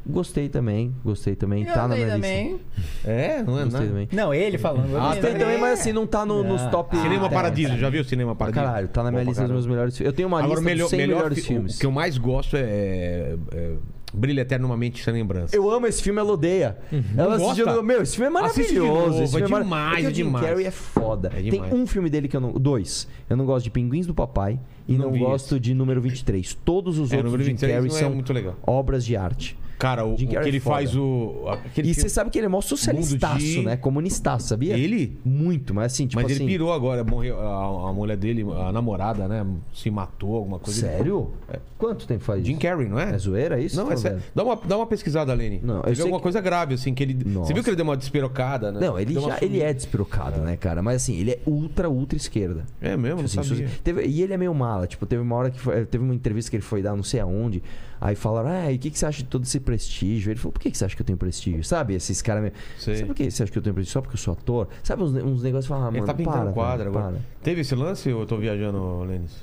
Gostei 0.07 0.49
também. 0.49 0.95
Gostei 1.05 1.35
também. 1.35 1.65
tá 1.65 1.89
na 1.89 1.95
minha 1.97 2.17
lista. 2.17 2.61
É, 3.05 3.43
não 3.43 3.59
é 3.59 3.65
Gostei 3.65 3.81
nada. 3.81 3.87
também. 3.87 4.09
Não, 4.13 4.35
ele 4.35 4.59
falando. 4.59 4.91
eu 4.93 5.01
Gostei 5.01 5.23
também. 5.23 5.39
também, 5.39 5.59
mas 5.59 5.81
assim, 5.81 5.93
não 5.93 6.07
tá 6.07 6.27
no- 6.27 6.43
nos 6.45 6.61
Ah. 6.63 6.69
top. 6.69 6.97
Cinema 6.97 7.27
Ah, 7.27 7.31
Paradiso, 7.31 7.71
tá. 7.73 7.77
já 7.79 7.89
viu 7.91 8.05
Cinema 8.05 8.35
Paradiso? 8.35 8.65
caralho, 8.65 8.89
tá 8.89 9.03
na 9.03 9.11
minha 9.11 9.21
Bom 9.25 9.25
pra 9.25 9.31
lista 9.31 9.43
dos 9.43 9.49
caralho. 9.49 9.55
meus 9.55 9.67
melhores 9.67 9.97
filmes. 9.97 10.13
Eu 10.13 10.17
tenho 10.17 10.29
uma 10.29 10.39
Agora, 10.39 10.51
lista 10.61 10.65
melhor, 10.65 10.83
dos 10.85 10.91
100 10.91 10.99
melhor 10.99 11.17
melhores 11.17 11.39
fi- 11.39 11.45
filmes. 11.45 11.77
O 11.77 11.81
que 11.81 11.87
eu 11.87 11.91
mais 11.91 12.19
gosto 12.19 12.57
é, 12.57 13.37
é 13.53 13.73
Brilha 14.13 14.43
Eternamente 14.43 15.03
Sem 15.03 15.13
Lembrança. 15.15 15.57
Eu 15.57 15.69
amo 15.71 15.87
esse 15.87 16.03
filme, 16.03 16.21
ela 16.21 16.33
odeia. 16.33 16.77
Ela 17.17 17.37
Não 17.39 17.47
assistiu. 17.47 17.65
gosta? 17.67 17.83
Meu, 17.83 18.03
esse 18.03 18.15
filme 18.17 18.27
é 18.27 18.31
maravilhoso. 18.31 18.75
novo, 18.87 19.23
esse 19.23 19.33
filme 19.33 19.47
é 19.47 19.49
mara- 19.51 19.65
demais, 19.65 19.93
é 19.97 20.01
que 20.01 20.07
é 20.07 20.11
o 20.11 20.15
Jim 20.15 20.25
demais. 20.25 20.47
Carrey 20.47 20.67
é 20.67 20.71
foda. 20.71 21.29
É 21.35 21.41
Tem 21.41 21.51
demais. 21.51 21.73
um 21.73 21.87
filme 21.87 22.09
dele 22.11 22.29
que 22.29 22.37
eu 22.37 22.41
não. 22.41 22.53
Dois. 22.53 23.09
Eu 23.29 23.37
não 23.37 23.45
gosto 23.47 23.65
de 23.65 23.71
Pinguins 23.71 24.07
do 24.07 24.15
Papai 24.15 24.61
e 24.87 24.97
Não 24.99 25.11
não, 25.11 25.19
gosto 25.19 25.59
de 25.59 25.73
número 25.75 26.01
23. 26.01 26.55
Todos 26.65 26.99
os 26.99 27.13
É, 27.13 27.17
outros 27.17 27.33
Jim 27.33 27.39
23 27.53 27.73
Carrey 27.75 27.89
não 27.89 27.97
é 27.97 28.01
são 28.01 28.11
muito 28.11 28.33
legal. 28.33 28.55
obras 28.67 29.05
de 29.05 29.17
arte. 29.17 29.59
Cara, 29.79 30.05
o, 30.07 30.17
Jim 30.17 30.27
o 30.27 30.29
que 30.29 30.37
ele 30.37 30.57
é 30.57 30.61
foda. 30.61 30.77
faz 30.77 30.97
o. 30.97 31.45
E 31.77 31.93
você 31.95 32.09
sabe 32.09 32.31
que 32.31 32.39
ele 32.39 32.47
é 32.47 32.49
mó 32.49 32.61
socialistaço, 32.61 33.39
de- 33.39 33.63
né? 33.63 33.77
Comunistaço, 33.77 34.49
sabia? 34.49 34.77
Ele? 34.79 35.19
Muito, 35.25 35.75
mas 35.75 35.93
assim, 35.93 36.07
tipo 36.07 36.23
Mas 36.23 36.31
assim. 36.33 36.43
ele 36.45 36.53
pirou 36.53 36.73
agora, 36.73 37.03
morreu. 37.05 37.39
A, 37.41 37.91
a 37.91 37.93
mulher 37.93 38.17
dele, 38.17 38.45
a 38.57 38.73
namorada, 38.73 39.27
né? 39.29 39.45
Se 39.75 39.91
matou, 39.91 40.37
alguma 40.37 40.59
coisa. 40.59 40.81
Sério? 40.81 41.31
Quanto 41.77 42.07
tempo 42.07 42.23
faz 42.25 42.45
Jim 42.45 42.53
isso? 42.53 42.61
Carrey, 42.61 42.89
não 42.89 42.99
é? 42.99 43.15
É 43.15 43.19
zoeira 43.19 43.61
isso? 43.61 43.77
Não, 43.77 43.91
é 43.91 43.97
sério. 43.97 44.23
Dá 44.35 44.43
uma, 44.45 44.57
dá 44.57 44.77
uma 44.77 44.87
pesquisada, 44.87 45.35
Lene. 45.35 45.61
Não, 45.63 45.83
eu 45.83 45.91
alguma 46.03 46.19
que- 46.19 46.23
coisa 46.23 46.41
grave, 46.41 46.75
assim, 46.75 46.95
que 46.95 47.03
ele. 47.03 47.15
Nossa. 47.25 47.49
Você 47.49 47.55
viu 47.55 47.63
que 47.63 47.69
ele 47.71 47.77
deu 47.77 47.85
uma 47.85 47.97
despirocada, 47.97 48.71
né? 48.73 48.81
Não, 48.81 48.99
ele 48.99 49.15
já 49.15 49.39
ele 49.43 49.61
é 49.61 49.73
despirocado, 49.73 50.41
né, 50.41 50.57
cara? 50.57 50.83
Mas 50.83 50.97
assim, 51.03 51.17
ele 51.17 51.33
é 51.33 51.39
ultra, 51.47 51.91
ultra 51.91 52.17
esquerda. 52.17 52.65
É 52.81 52.97
mesmo, 52.97 53.25
Tipo 53.25 53.41
assim, 53.41 53.67
teve- 53.83 54.07
e 54.07 54.23
ele 54.23 54.33
é 54.33 54.37
meio 54.37 54.55
mala. 54.55 54.87
Tipo, 54.87 55.05
teve 55.05 55.21
uma 55.23 55.35
hora 55.37 55.51
que 55.51 55.61
foi- 55.61 55.85
teve 55.85 56.03
uma 56.05 56.15
entrevista 56.15 56.51
que 56.51 56.57
ele 56.57 56.63
foi 56.63 56.81
dar 56.81 56.95
não 56.97 57.03
sei 57.03 57.21
aonde. 57.21 57.63
Aí 58.01 58.15
falaram, 58.15 58.51
ah, 58.51 58.71
e 58.71 58.77
o 58.77 58.79
que, 58.79 58.91
que 58.91 58.99
você 58.99 59.07
acha 59.07 59.19
de 59.23 59.29
todo 59.29 59.45
esse 59.45 59.59
prestígio? 59.65 60.31
Ele 60.31 60.39
falou, 60.39 60.53
por 60.53 60.61
que, 60.61 60.71
que 60.71 60.79
você 60.79 60.85
acha 60.85 60.95
que 60.95 61.03
eu 61.03 61.07
tenho 61.07 61.19
prestígio? 61.19 61.65
Sabe? 61.65 61.95
Esses 61.95 62.23
caras 62.23 62.43
meio. 62.43 62.55
Sei. 62.79 62.95
Sabe 62.97 63.07
por 63.09 63.17
que 63.17 63.31
você 63.31 63.43
acha 63.43 63.51
que 63.51 63.59
eu 63.59 63.63
tenho 63.63 63.75
prestígio? 63.75 63.93
Só 63.95 64.01
porque 64.01 64.15
eu 64.15 64.21
sou 64.21 64.33
ator? 64.33 64.69
Sabe 64.83 65.03
uns, 65.03 65.11
uns 65.11 65.43
negócios 65.43 65.65
que 65.67 65.69
falam, 65.69 65.87
ah, 65.87 65.89
Ele 65.91 66.01
mano, 66.01 66.07
tá 66.07 66.15
pintando 66.15 66.37
para, 66.45 66.53
quadra 66.53 66.85
velho, 66.85 66.99
agora. 66.99 67.15
para. 67.17 67.25
Teve 67.43 67.63
esse 67.63 67.75
lance 67.75 68.13
ou 68.13 68.21
eu 68.21 68.27
tô 68.27 68.37
viajando, 68.37 69.03
Lênis? 69.03 69.43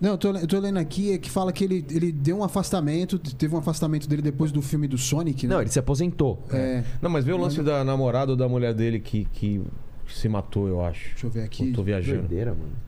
Não, 0.00 0.10
eu 0.10 0.18
tô, 0.18 0.30
eu 0.30 0.46
tô 0.46 0.60
lendo 0.60 0.78
aqui 0.78 1.12
é 1.12 1.18
que 1.18 1.30
fala 1.30 1.50
que 1.52 1.64
ele, 1.64 1.84
ele 1.90 2.12
deu 2.12 2.38
um 2.38 2.44
afastamento, 2.44 3.18
teve 3.18 3.54
um 3.54 3.58
afastamento 3.58 4.06
dele 4.06 4.20
depois 4.20 4.52
do 4.52 4.60
filme 4.60 4.86
do 4.86 4.98
Sonic, 4.98 5.46
né? 5.46 5.54
Não, 5.54 5.60
ele 5.62 5.70
se 5.70 5.78
aposentou. 5.78 6.44
É, 6.50 6.84
Não, 7.00 7.08
mas 7.08 7.24
vê 7.24 7.32
o 7.32 7.38
lance 7.38 7.62
da 7.62 7.82
namorada 7.82 8.32
ou 8.32 8.36
da 8.36 8.46
mulher 8.46 8.74
dele 8.74 9.00
que, 9.00 9.24
que 9.32 9.62
se 10.06 10.28
matou, 10.28 10.68
eu 10.68 10.84
acho. 10.84 11.10
deixa 11.10 11.26
eu 11.26 11.30
ver 11.30 11.42
aqui. 11.44 11.68
Eu 11.68 11.74
tô 11.74 11.82
viajando. 11.82 12.20
Doideira, 12.20 12.50
mano. 12.50 12.85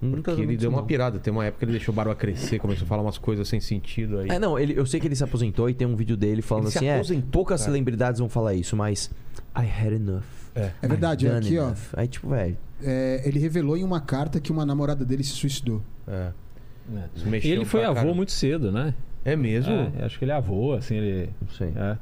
Nunca 0.00 0.32
Porque 0.32 0.42
ele 0.42 0.56
deu 0.56 0.70
uma 0.70 0.78
não. 0.78 0.86
pirada. 0.86 1.18
Tem 1.18 1.30
uma 1.32 1.44
época 1.44 1.58
que 1.58 1.64
ele 1.66 1.72
deixou 1.72 1.92
a 1.92 1.96
barba 1.96 2.14
crescer, 2.14 2.58
começou 2.58 2.84
a 2.84 2.88
falar 2.88 3.02
umas 3.02 3.18
coisas 3.18 3.46
sem 3.46 3.60
sentido 3.60 4.18
aí. 4.18 4.30
É, 4.30 4.38
não, 4.38 4.58
ele, 4.58 4.72
eu 4.78 4.86
sei 4.86 4.98
que 4.98 5.06
ele 5.06 5.14
se 5.14 5.22
aposentou 5.22 5.68
e 5.68 5.74
tem 5.74 5.86
um 5.86 5.94
vídeo 5.94 6.16
dele 6.16 6.40
falando 6.40 6.64
Ele 6.64 6.72
se 6.72 6.78
assim: 6.78 6.86
é, 6.86 6.94
aposentou, 6.94 7.30
poucas 7.30 7.60
cara. 7.60 7.70
celebridades 7.70 8.18
vão 8.18 8.28
falar 8.28 8.54
isso, 8.54 8.74
mas 8.76 9.10
I 9.56 9.66
had 9.66 9.92
enough. 9.92 10.22
É. 10.54 10.70
É 10.80 10.88
verdade, 10.88 11.26
done 11.26 11.38
aqui, 11.38 11.58
ó. 11.58 11.64
enough. 11.66 11.78
Aí, 11.92 12.08
tipo, 12.08 12.28
velho. 12.28 12.56
É, 12.82 13.22
ele 13.26 13.38
revelou 13.38 13.76
em 13.76 13.84
uma 13.84 14.00
carta 14.00 14.40
que 14.40 14.50
uma 14.50 14.64
namorada 14.64 15.04
dele 15.04 15.22
se 15.22 15.32
suicidou. 15.32 15.82
É. 16.08 16.32
É. 16.92 17.38
E 17.42 17.50
ele 17.50 17.64
foi 17.64 17.84
avô 17.84 17.94
caramba. 17.94 18.14
muito 18.14 18.32
cedo, 18.32 18.72
né? 18.72 18.94
É 19.24 19.36
mesmo? 19.36 19.72
É, 19.98 20.04
acho 20.04 20.18
que 20.18 20.24
ele 20.24 20.32
é 20.32 20.34
avô, 20.34 20.72
assim, 20.72 20.96
ele. 20.96 21.30
Não 21.40 21.48
sei. 21.50 21.72
É. 21.76 21.98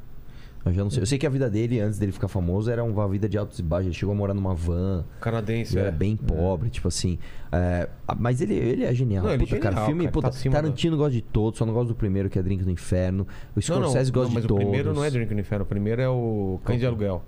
Eu 0.68 0.74
já 0.74 0.82
não 0.84 0.90
sei. 0.90 1.02
Eu 1.02 1.06
sei 1.06 1.18
que 1.18 1.26
a 1.26 1.30
vida 1.30 1.48
dele, 1.50 1.80
antes 1.80 1.98
dele 1.98 2.12
ficar 2.12 2.28
famoso, 2.28 2.70
era 2.70 2.82
uma 2.84 3.08
vida 3.08 3.28
de 3.28 3.36
altos 3.38 3.58
e 3.58 3.62
baixos. 3.62 3.86
Ele 3.86 3.94
chegou 3.94 4.12
a 4.14 4.16
morar 4.16 4.34
numa 4.34 4.54
van. 4.54 5.04
Canadense, 5.20 5.72
Ele 5.74 5.80
é. 5.80 5.82
era 5.88 5.92
bem 5.96 6.16
pobre, 6.16 6.70
tipo 6.70 6.88
assim. 6.88 7.18
é, 7.52 7.88
mas 8.18 8.40
ele, 8.40 8.54
ele 8.54 8.84
é 8.84 8.94
genial. 8.94 9.24
Não, 9.24 9.32
ele 9.32 9.42
é 9.42 9.46
puta, 9.46 9.58
cara, 9.58 9.74
genial, 9.74 9.86
filme, 9.86 10.04
cara, 10.04 10.12
puta, 10.12 10.30
tá 10.30 10.50
Tarantino 10.50 10.96
gosta 10.96 11.12
de 11.12 11.22
todos, 11.22 11.58
só 11.58 11.64
não 11.66 11.72
gosta 11.72 11.88
do 11.88 11.94
primeiro, 11.94 12.28
que 12.30 12.38
é 12.38 12.42
Drink 12.42 12.64
no 12.64 12.70
Inferno. 12.70 13.22
O 13.22 13.60
Não, 13.68 13.80
não, 13.80 13.88
Scorsese 13.88 14.12
não, 14.12 14.20
gosta 14.20 14.34
mas 14.34 14.42
de 14.42 14.46
o 14.46 14.48
todos. 14.48 14.62
primeiro 14.64 14.92
não 14.94 15.04
é 15.04 15.10
Drink 15.10 15.34
no 15.34 15.40
Inferno. 15.40 15.64
O 15.64 15.68
primeiro 15.68 16.02
é 16.02 16.08
o 16.08 16.60
Cães 16.64 16.78
de 16.80 16.86
Aluguel. 16.86 17.22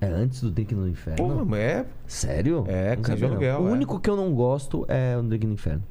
É 0.00 0.06
antes 0.06 0.40
do 0.40 0.50
Drink 0.50 0.74
no 0.74 0.88
Inferno. 0.88 1.16
Pô, 1.16 1.44
mas 1.44 1.60
é. 1.60 1.86
Sério? 2.06 2.64
É, 2.66 2.96
Não 2.96 3.02
Cães 3.02 3.18
de 3.18 3.24
não. 3.24 3.30
Aluguel, 3.32 3.60
O 3.62 3.68
é. 3.68 3.72
único 3.72 4.00
que 4.00 4.10
eu 4.10 4.16
não 4.16 4.34
gosto 4.34 4.84
é 4.88 5.16
o 5.16 5.22
Drink 5.22 5.46
no 5.46 5.52
Inferno. 5.54 5.82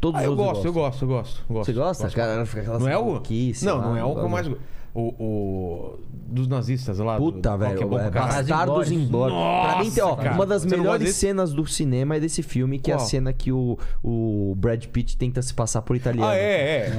Todos 0.00 0.20
Ah, 0.20 0.22
os 0.22 0.26
eu 0.26 0.30
outros 0.32 0.48
gosto, 0.48 0.66
eu 0.66 0.72
gosto, 0.72 1.04
eu 1.04 1.08
gosto. 1.08 1.44
eu 1.48 1.54
gosto. 1.54 1.66
Você 1.66 1.72
gosta? 1.72 2.04
Gosto. 2.04 2.16
Cara, 2.16 2.46
fica 2.46 2.60
aquela 2.62 2.78
Não 2.78 2.88
é 2.88 2.98
o. 2.98 3.22
Não, 3.62 3.80
não 3.80 3.96
é 3.96 4.04
o 4.04 4.14
que 4.14 4.20
eu 4.20 4.28
mais 4.28 4.46
gosto. 4.48 4.62
O, 4.94 5.00
o. 5.22 5.98
Dos 6.32 6.48
nazistas 6.48 6.98
lá. 6.98 7.18
do- 7.18 7.24
Puta, 7.32 7.48
qual 7.50 7.58
velho. 7.58 7.76
que 7.76 7.82
é 7.84 7.86
é. 8.06 8.10
Bastardos 8.10 8.90
Inglórios. 8.90 9.38
Pra 9.38 9.78
mim, 9.84 9.90
tem, 9.90 10.02
ó, 10.02 10.16
cara. 10.16 10.34
uma 10.34 10.46
das 10.46 10.62
Você 10.62 10.76
melhores 10.76 11.14
cenas 11.14 11.52
do 11.52 11.66
cinema 11.66 12.16
é 12.16 12.20
desse 12.20 12.42
filme, 12.42 12.78
que 12.78 12.90
é 12.90 12.94
a 12.94 12.96
Qual? 12.96 13.06
cena 13.06 13.32
que 13.34 13.52
o, 13.52 13.78
o 14.02 14.54
Brad 14.56 14.82
Pitt 14.86 15.16
tenta 15.18 15.42
se 15.42 15.52
passar 15.52 15.82
por 15.82 15.94
italiano. 15.94 16.26
Ah, 16.30 16.34
é, 16.36 16.90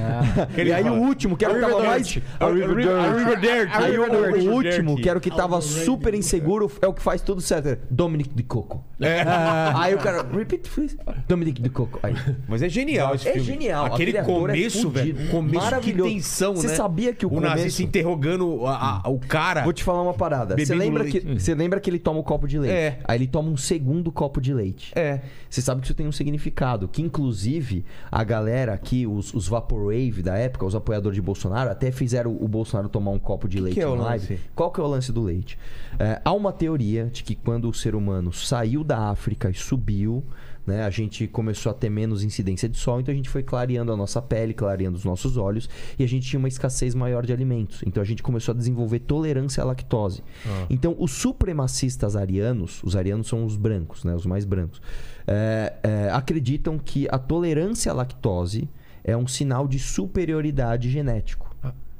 é. 0.56 0.64
E 0.64 0.72
aí 0.72 0.88
o 0.88 0.94
último, 0.94 1.36
que 1.36 1.44
era 1.44 1.52
o 1.54 1.56
que 1.56 1.62
tava 1.62 1.82
mais. 1.84 2.18
Arrivederci. 2.38 3.76
Aí 3.76 3.98
o, 3.98 4.02
o 4.02 4.04
Arrivederci. 4.04 4.48
último, 4.48 4.96
que 4.96 5.08
era 5.08 5.18
o 5.18 5.20
que 5.20 5.30
tava 5.30 5.60
super 5.60 6.14
inseguro, 6.14 6.70
é 6.80 6.86
o 6.86 6.92
que 6.94 7.02
faz 7.02 7.20
tudo 7.22 7.40
certo. 7.40 7.68
é 7.68 7.78
Dominic 7.90 8.34
de 8.34 8.42
Coco. 8.42 8.84
É. 9.00 9.22
Aí 9.74 9.94
o 9.94 9.98
cara, 9.98 10.24
repeat, 10.32 10.68
please. 10.70 10.96
Dominic 11.28 11.60
de 11.60 11.68
Coco. 11.70 11.98
Aí. 12.02 12.14
Mas 12.48 12.62
é 12.62 12.68
genial 12.68 13.14
esse 13.14 13.28
É 13.28 13.32
filme. 13.32 13.46
genial. 13.46 13.86
Aquele 13.86 14.16
é 14.16 14.22
começo, 14.22 14.88
velho. 14.90 15.14
Começo 15.30 15.50
de 15.58 15.64
Maravilhoso. 15.64 16.10
tensão, 16.10 16.54
Você 16.54 16.68
né? 16.68 16.74
sabia 16.74 17.12
que 17.12 17.26
o 17.26 17.28
O 17.28 17.32
começo- 17.32 17.54
interrogando 17.84 18.66
a- 18.66 19.02
a- 19.04 19.08
o 19.08 19.18
cara. 19.18 19.62
Vou 19.62 19.72
te 19.72 19.82
falar 19.84 20.02
uma 20.02 20.14
parada. 20.14 20.54
Você 20.54 20.64
Bebendo 20.66 20.78
lembra, 20.80 21.02
leite. 21.02 21.20
que, 21.20 21.34
você 21.40 21.54
lembra 21.54 21.80
que 21.80 21.88
ele 21.90 21.98
toma 21.98 22.20
um 22.20 22.22
copo 22.22 22.46
de 22.48 22.58
leite? 22.58 22.74
É. 22.76 22.98
Aí 23.04 23.18
ele 23.18 23.26
toma 23.26 23.48
um 23.50 23.56
segundo 23.56 24.10
copo 24.12 24.40
de 24.40 24.52
leite. 24.52 24.92
É. 24.96 25.20
Você 25.48 25.60
sabe 25.62 25.80
que 25.80 25.86
isso 25.86 25.94
tem 25.94 26.06
um 26.06 26.12
significado. 26.12 26.88
Que 26.88 27.02
inclusive 27.02 27.84
a 28.10 28.22
galera 28.24 28.72
aqui, 28.74 29.06
os, 29.06 29.32
os 29.34 29.48
Vaporwave 29.48 30.22
da 30.22 30.36
época, 30.36 30.64
os 30.66 30.74
apoiadores 30.74 31.14
de 31.16 31.22
Bolsonaro, 31.22 31.70
até 31.70 31.90
fizeram 31.92 32.36
o 32.38 32.48
Bolsonaro 32.48 32.88
tomar 32.88 33.10
um 33.12 33.18
copo 33.18 33.48
de 33.48 33.60
leite 33.60 33.74
que 33.74 33.80
é 33.80 33.86
o 33.86 33.96
na 33.96 34.04
live. 34.04 34.32
lance? 34.34 34.40
Qual 34.54 34.70
que 34.70 34.80
é 34.80 34.82
o 34.82 34.86
lance 34.86 35.12
do 35.12 35.22
leite? 35.22 35.58
É, 35.98 36.20
há 36.24 36.32
uma 36.32 36.52
teoria 36.52 37.06
de 37.06 37.22
que 37.22 37.34
quando 37.34 37.68
o 37.68 37.74
ser 37.74 37.94
humano 37.94 38.32
saiu 38.32 38.82
da 38.82 39.10
África 39.10 39.48
e 39.48 39.54
subiu, 39.54 40.24
né, 40.66 40.82
a 40.82 40.90
gente 40.90 41.26
começou 41.26 41.70
a 41.70 41.74
ter 41.74 41.90
menos 41.90 42.22
incidência 42.24 42.68
de 42.68 42.76
sol, 42.78 43.00
então 43.00 43.12
a 43.12 43.16
gente 43.16 43.28
foi 43.28 43.42
clareando 43.42 43.92
a 43.92 43.96
nossa 43.96 44.20
pele, 44.22 44.54
clareando 44.54 44.96
os 44.96 45.04
nossos 45.04 45.36
olhos, 45.36 45.68
e 45.98 46.04
a 46.04 46.08
gente 46.08 46.26
tinha 46.28 46.38
uma 46.38 46.48
escassez 46.48 46.94
maior 46.94 47.26
de 47.26 47.32
alimentos. 47.32 47.82
Então 47.86 48.02
a 48.02 48.06
gente 48.06 48.22
começou 48.22 48.52
a 48.52 48.56
desenvolver 48.56 49.00
tolerância 49.00 49.62
à 49.62 49.66
lactose. 49.66 50.22
Então 50.70 50.96
os 50.98 51.12
supremacistas 51.12 52.16
arianos, 52.16 52.82
os 52.82 52.96
arianos 52.96 53.26
são 53.28 53.44
os 53.44 53.56
brancos, 53.56 54.04
né, 54.04 54.14
os 54.14 54.26
mais 54.26 54.44
brancos, 54.44 54.80
é, 55.26 55.74
é, 55.82 56.10
acreditam 56.10 56.78
que 56.78 57.06
a 57.10 57.18
tolerância 57.18 57.92
à 57.92 57.94
lactose 57.94 58.68
é 59.02 59.16
um 59.16 59.26
sinal 59.26 59.68
de 59.68 59.78
superioridade 59.78 60.90
genético. 60.90 61.54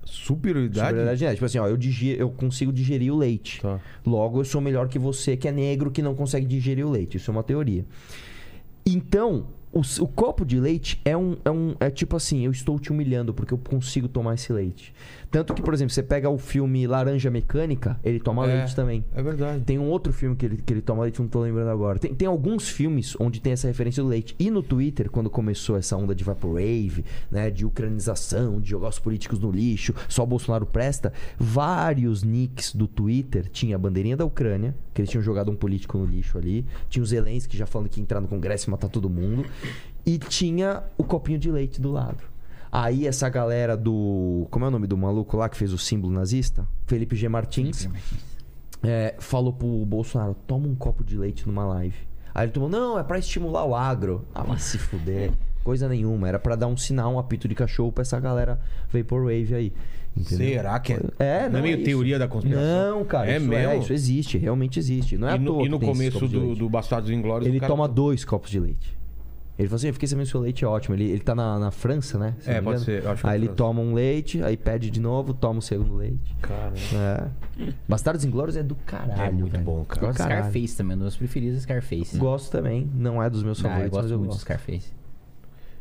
Superioridade? 0.06 0.86
Superioridade 0.88 1.18
genética. 1.20 1.34
Tipo 1.36 1.46
assim, 1.46 1.58
ó, 1.58 1.66
eu, 1.66 1.76
digi- 1.76 2.16
eu 2.18 2.30
consigo 2.30 2.72
digerir 2.72 3.12
o 3.12 3.16
leite. 3.16 3.60
Tá. 3.60 3.80
Logo, 4.06 4.40
eu 4.40 4.44
sou 4.44 4.60
melhor 4.60 4.88
que 4.88 4.98
você, 4.98 5.36
que 5.36 5.48
é 5.48 5.52
negro, 5.52 5.90
que 5.90 6.02
não 6.02 6.14
consegue 6.14 6.46
digerir 6.46 6.86
o 6.86 6.90
leite. 6.90 7.16
Isso 7.16 7.30
é 7.30 7.32
uma 7.32 7.42
teoria. 7.42 7.84
Então, 8.86 9.46
o, 9.72 9.80
o 9.80 10.06
copo 10.06 10.44
de 10.44 10.60
leite 10.60 11.00
é 11.04 11.16
um, 11.16 11.36
é 11.44 11.50
um. 11.50 11.74
É 11.80 11.90
tipo 11.90 12.16
assim, 12.16 12.44
eu 12.44 12.52
estou 12.52 12.78
te 12.78 12.92
humilhando 12.92 13.34
porque 13.34 13.52
eu 13.52 13.58
consigo 13.58 14.06
tomar 14.06 14.34
esse 14.34 14.52
leite. 14.52 14.94
Tanto 15.34 15.52
que, 15.52 15.60
por 15.60 15.74
exemplo, 15.74 15.92
você 15.92 16.00
pega 16.00 16.30
o 16.30 16.38
filme 16.38 16.86
Laranja 16.86 17.28
Mecânica, 17.28 17.98
ele 18.04 18.20
toma 18.20 18.48
É. 18.48 18.54
leite 18.54 18.76
também. 18.76 19.04
É 19.12 19.20
verdade. 19.20 19.64
Tem 19.64 19.80
um 19.80 19.88
outro 19.88 20.12
filme 20.12 20.36
que 20.36 20.46
ele, 20.46 20.58
que 20.58 20.72
ele 20.72 20.80
toma 20.80 21.02
leite, 21.02 21.20
não 21.20 21.26
tô 21.26 21.40
lembrando 21.40 21.70
agora. 21.70 21.98
Tem, 21.98 22.14
tem 22.14 22.28
alguns 22.28 22.68
filmes 22.68 23.16
onde 23.18 23.40
tem 23.40 23.52
essa 23.52 23.66
referência 23.66 24.00
do 24.00 24.08
leite. 24.08 24.36
E 24.38 24.48
no 24.48 24.62
Twitter, 24.62 25.10
quando 25.10 25.28
começou 25.28 25.76
essa 25.76 25.96
onda 25.96 26.14
de 26.14 26.22
Vaporwave, 26.22 27.04
né? 27.32 27.50
De 27.50 27.66
ucranização, 27.66 28.60
de 28.60 28.70
jogar 28.70 28.90
os 28.90 29.00
políticos 29.00 29.40
no 29.40 29.50
lixo, 29.50 29.92
só 30.08 30.22
o 30.22 30.26
Bolsonaro 30.26 30.66
presta, 30.66 31.12
vários 31.36 32.22
nicks 32.22 32.72
do 32.72 32.86
Twitter 32.86 33.48
tinha 33.50 33.74
a 33.74 33.78
bandeirinha 33.78 34.16
da 34.16 34.24
Ucrânia, 34.24 34.72
que 34.94 35.00
eles 35.00 35.10
tinham 35.10 35.22
jogado 35.24 35.50
um 35.50 35.56
político 35.56 35.98
no 35.98 36.06
lixo 36.06 36.38
ali. 36.38 36.64
Tinha 36.88 37.02
o 37.02 37.06
Zelensky 37.06 37.56
já 37.56 37.66
falando 37.66 37.88
que 37.88 37.98
ia 37.98 38.02
entrar 38.02 38.20
no 38.20 38.28
Congresso 38.28 38.68
e 38.68 38.70
matar 38.70 38.88
todo 38.88 39.10
mundo. 39.10 39.44
E 40.06 40.16
tinha 40.16 40.84
o 40.96 41.02
copinho 41.02 41.40
de 41.40 41.50
leite 41.50 41.80
do 41.80 41.90
lado. 41.90 42.22
Aí 42.74 43.06
essa 43.06 43.28
galera 43.28 43.76
do. 43.76 44.48
Como 44.50 44.64
é 44.64 44.68
o 44.68 44.70
nome 44.72 44.88
do 44.88 44.96
maluco 44.96 45.36
lá 45.36 45.48
que 45.48 45.56
fez 45.56 45.72
o 45.72 45.78
símbolo 45.78 46.12
nazista? 46.12 46.66
Felipe 46.88 47.14
G. 47.14 47.28
Martins 47.28 47.88
é, 48.82 49.14
falou 49.20 49.52
pro 49.52 49.68
Bolsonaro: 49.86 50.34
toma 50.44 50.66
um 50.66 50.74
copo 50.74 51.04
de 51.04 51.16
leite 51.16 51.46
numa 51.46 51.64
live. 51.66 51.96
Aí 52.34 52.46
ele 52.46 52.52
tomou: 52.52 52.68
não, 52.68 52.98
é 52.98 53.04
pra 53.04 53.16
estimular 53.16 53.64
o 53.64 53.76
agro. 53.76 54.26
Ah, 54.34 54.42
vai 54.42 54.58
se 54.58 54.76
fuder. 54.76 55.30
Coisa 55.62 55.88
nenhuma. 55.88 56.26
Era 56.26 56.40
pra 56.40 56.56
dar 56.56 56.66
um 56.66 56.76
sinal, 56.76 57.14
um 57.14 57.18
apito 57.18 57.46
de 57.46 57.54
cachorro 57.54 57.92
pra 57.92 58.02
essa 58.02 58.18
galera 58.18 58.60
Vaporwave 58.92 59.54
aí. 59.54 59.72
Entendeu? 60.16 60.48
Será 60.48 60.78
que 60.80 60.94
é? 60.94 61.00
É, 61.16 61.42
não, 61.44 61.52
não 61.52 61.58
é 61.60 61.62
meio 61.62 61.80
é 61.80 61.84
teoria 61.84 62.18
da 62.18 62.26
conspiração? 62.26 62.98
Não, 62.98 63.04
cara. 63.04 63.30
É 63.30 63.36
isso 63.36 63.46
mesmo? 63.46 63.72
É, 63.72 63.78
isso 63.78 63.92
existe, 63.92 64.36
realmente 64.36 64.80
existe. 64.80 65.16
Não 65.16 65.28
é 65.28 65.30
e 65.30 65.34
à 65.34 65.38
no, 65.38 65.52
toa 65.52 65.64
e 65.64 65.68
no 65.68 65.78
começo 65.78 66.26
do, 66.26 66.56
do 66.56 66.68
Bastardos 66.68 67.08
Inglórios. 67.08 67.48
Ele 67.48 67.60
cara- 67.60 67.72
toma 67.72 67.86
dois 67.86 68.24
copos 68.24 68.50
de 68.50 68.58
leite. 68.58 68.96
Ele 69.58 69.68
falou 69.68 69.76
assim: 69.76 69.86
eu 69.86 69.92
fiquei 69.94 70.08
sabendo 70.08 70.24
que 70.24 70.30
seu 70.32 70.40
leite 70.40 70.64
é 70.64 70.66
ótimo. 70.68 70.96
Ele, 70.96 71.04
ele 71.04 71.20
tá 71.20 71.34
na, 71.34 71.58
na 71.58 71.70
França, 71.70 72.18
né? 72.18 72.34
Se 72.40 72.50
É, 72.50 72.54
pode 72.54 72.66
engano. 72.80 72.84
ser, 72.84 73.04
eu 73.04 73.10
acho 73.12 73.26
é 73.26 73.30
Aí 73.30 73.36
ele 73.38 73.46
França. 73.46 73.56
toma 73.56 73.80
um 73.80 73.94
leite, 73.94 74.42
aí 74.42 74.56
pede 74.56 74.90
de 74.90 75.00
novo, 75.00 75.32
toma 75.32 75.60
o 75.60 75.62
segundo 75.62 75.94
leite. 75.94 76.34
Caramba. 76.42 76.76
É. 76.92 77.28
Bastardos 77.88 78.24
Inglórios 78.24 78.56
é 78.56 78.62
do 78.64 78.74
caralho. 78.74 79.22
É 79.22 79.30
muito 79.30 79.52
velho. 79.52 79.64
bom, 79.64 79.84
cara. 79.84 80.00
Do 80.00 80.06
Gosto 80.06 80.16
de 80.16 80.22
caralho. 80.24 80.42
Scarface 80.50 80.76
também, 80.76 80.94
um 80.96 80.98
dos 80.98 81.04
meus 81.04 81.16
preferidos 81.16 81.58
é 81.58 81.60
Scarface. 81.60 82.16
Gosto 82.18 82.50
também. 82.50 82.90
Não 82.94 83.22
é 83.22 83.30
dos 83.30 83.42
meus 83.44 83.58
Ah, 83.58 83.60
eu 83.60 83.70
favoritos, 83.70 83.90
gosto 83.92 84.02
mas 84.02 84.10
eu 84.10 84.18
muito 84.18 84.30
gosto. 84.30 84.40
Scarface. 84.40 84.92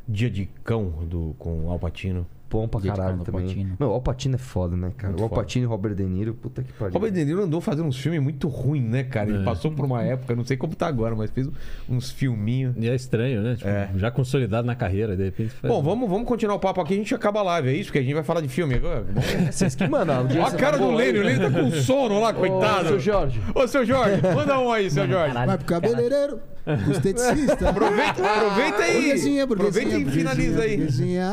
Dia 0.07 0.29
de 0.29 0.45
cão 0.63 0.89
do, 1.09 1.33
com 1.39 1.65
o 1.65 1.69
Alpatino. 1.71 2.27
Bom 2.53 2.67
pra 2.67 2.80
caralho 2.82 3.17
também. 3.23 3.41
Alpatino. 3.41 3.75
Meu, 3.80 3.90
o 3.90 3.93
Alpatino 3.93 4.35
é 4.35 4.38
foda, 4.38 4.77
né, 4.77 4.91
cara? 4.95 5.09
Muito 5.11 5.22
o. 5.22 5.23
Alpatino 5.23 5.64
e 5.64 5.67
o 5.67 5.69
Robert 5.69 5.95
De 5.95 6.03
Niro, 6.03 6.33
puta 6.35 6.61
que 6.61 6.72
pariu. 6.73 6.93
Robert 6.93 7.11
De 7.11 7.25
Niro 7.25 7.41
andou 7.43 7.59
fazendo 7.59 7.88
uns 7.88 7.98
filmes 7.98 8.22
muito 8.22 8.48
ruins, 8.48 8.83
né, 8.90 9.03
cara? 9.03 9.30
Ele 9.30 9.41
É. 9.41 9.43
passou 9.43 9.72
por 9.72 9.83
uma 9.85 10.03
época, 10.03 10.35
não 10.35 10.43
sei 10.45 10.56
como 10.56 10.75
tá 10.75 10.85
agora, 10.88 11.15
mas 11.15 11.32
fez 11.32 11.49
uns 11.90 12.11
filminhos. 12.11 12.75
E 12.77 12.88
é 12.88 12.93
estranho, 12.95 13.41
né? 13.41 13.56
Tipo, 13.56 13.67
É. 13.67 13.90
Já 13.98 14.11
consolidado 14.11 14.67
na 14.67 14.75
carreira, 14.75 15.15
de 15.17 15.23
repente. 15.23 15.49
faz- 15.49 15.73
Bom, 15.73 15.82
vamos, 15.82 16.07
vamos 16.09 16.27
continuar 16.27 16.56
o 16.56 16.59
papo 16.59 16.80
aqui. 16.82 16.93
A 16.93 16.98
gente 16.98 17.15
acaba 17.15 17.40
a 17.40 17.43
live, 17.43 17.69
é 17.69 17.73
isso? 17.73 17.85
Porque 17.85 17.99
a 17.99 18.01
gente 18.03 18.14
vai 18.14 18.23
falar 18.23 18.41
de 18.41 18.48
filme 18.48 18.75
agora. 18.75 19.06
Vocês 19.51 19.73
que 19.75 19.88
mandam. 19.88 20.25
Olha 20.30 20.45
a 20.45 20.51
cara 20.51 20.77
do 20.77 20.91
Lênin, 20.91 21.19
o 21.19 21.23
Lênin 21.23 21.40
tá 21.40 21.49
com 21.49 21.72
sono 21.72 22.19
lá, 22.22 22.33
coitado. 22.33 22.85
Ô, 22.85 22.88
seu 22.90 22.99
Jorge. 22.99 23.41
Ô, 23.56 23.67
seu 23.67 23.85
Jorge, 23.85 24.22
manda 24.35 24.59
um 24.59 24.72
aí, 24.72 24.90
seu 24.91 25.07
Jorge. 25.07 25.33
Vai 25.33 25.57
pro 25.57 25.65
cabeleireiro, 25.65 26.40
pro 26.64 26.92
esteticista. 26.92 27.69
Aproveita, 27.69 28.24
aproveita 28.25 28.77
aí. 28.83 28.93
Burguesinha, 29.01 29.45
burguesinha, 29.48 29.85
Aproveita 29.85 29.98
e 29.98 30.03
burguesinha, 30.03 30.30
finaliza 30.30 30.61
aí. 30.61 30.77
burguesinha. 30.77 31.32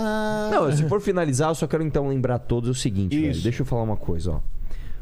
Não, 0.50 0.72
se 0.76 0.88
for 0.88 1.00
finalizar, 1.00 1.50
eu 1.50 1.54
só 1.54 1.66
quero 1.66 1.82
então 1.82 2.08
lembrar 2.08 2.36
a 2.36 2.38
todos 2.38 2.68
o 2.70 2.74
seguinte, 2.74 3.14
Isso. 3.16 3.26
velho. 3.32 3.42
Deixa 3.42 3.62
eu 3.62 3.66
falar 3.66 3.82
uma 3.82 3.96
coisa, 3.96 4.32
ó. 4.32 4.40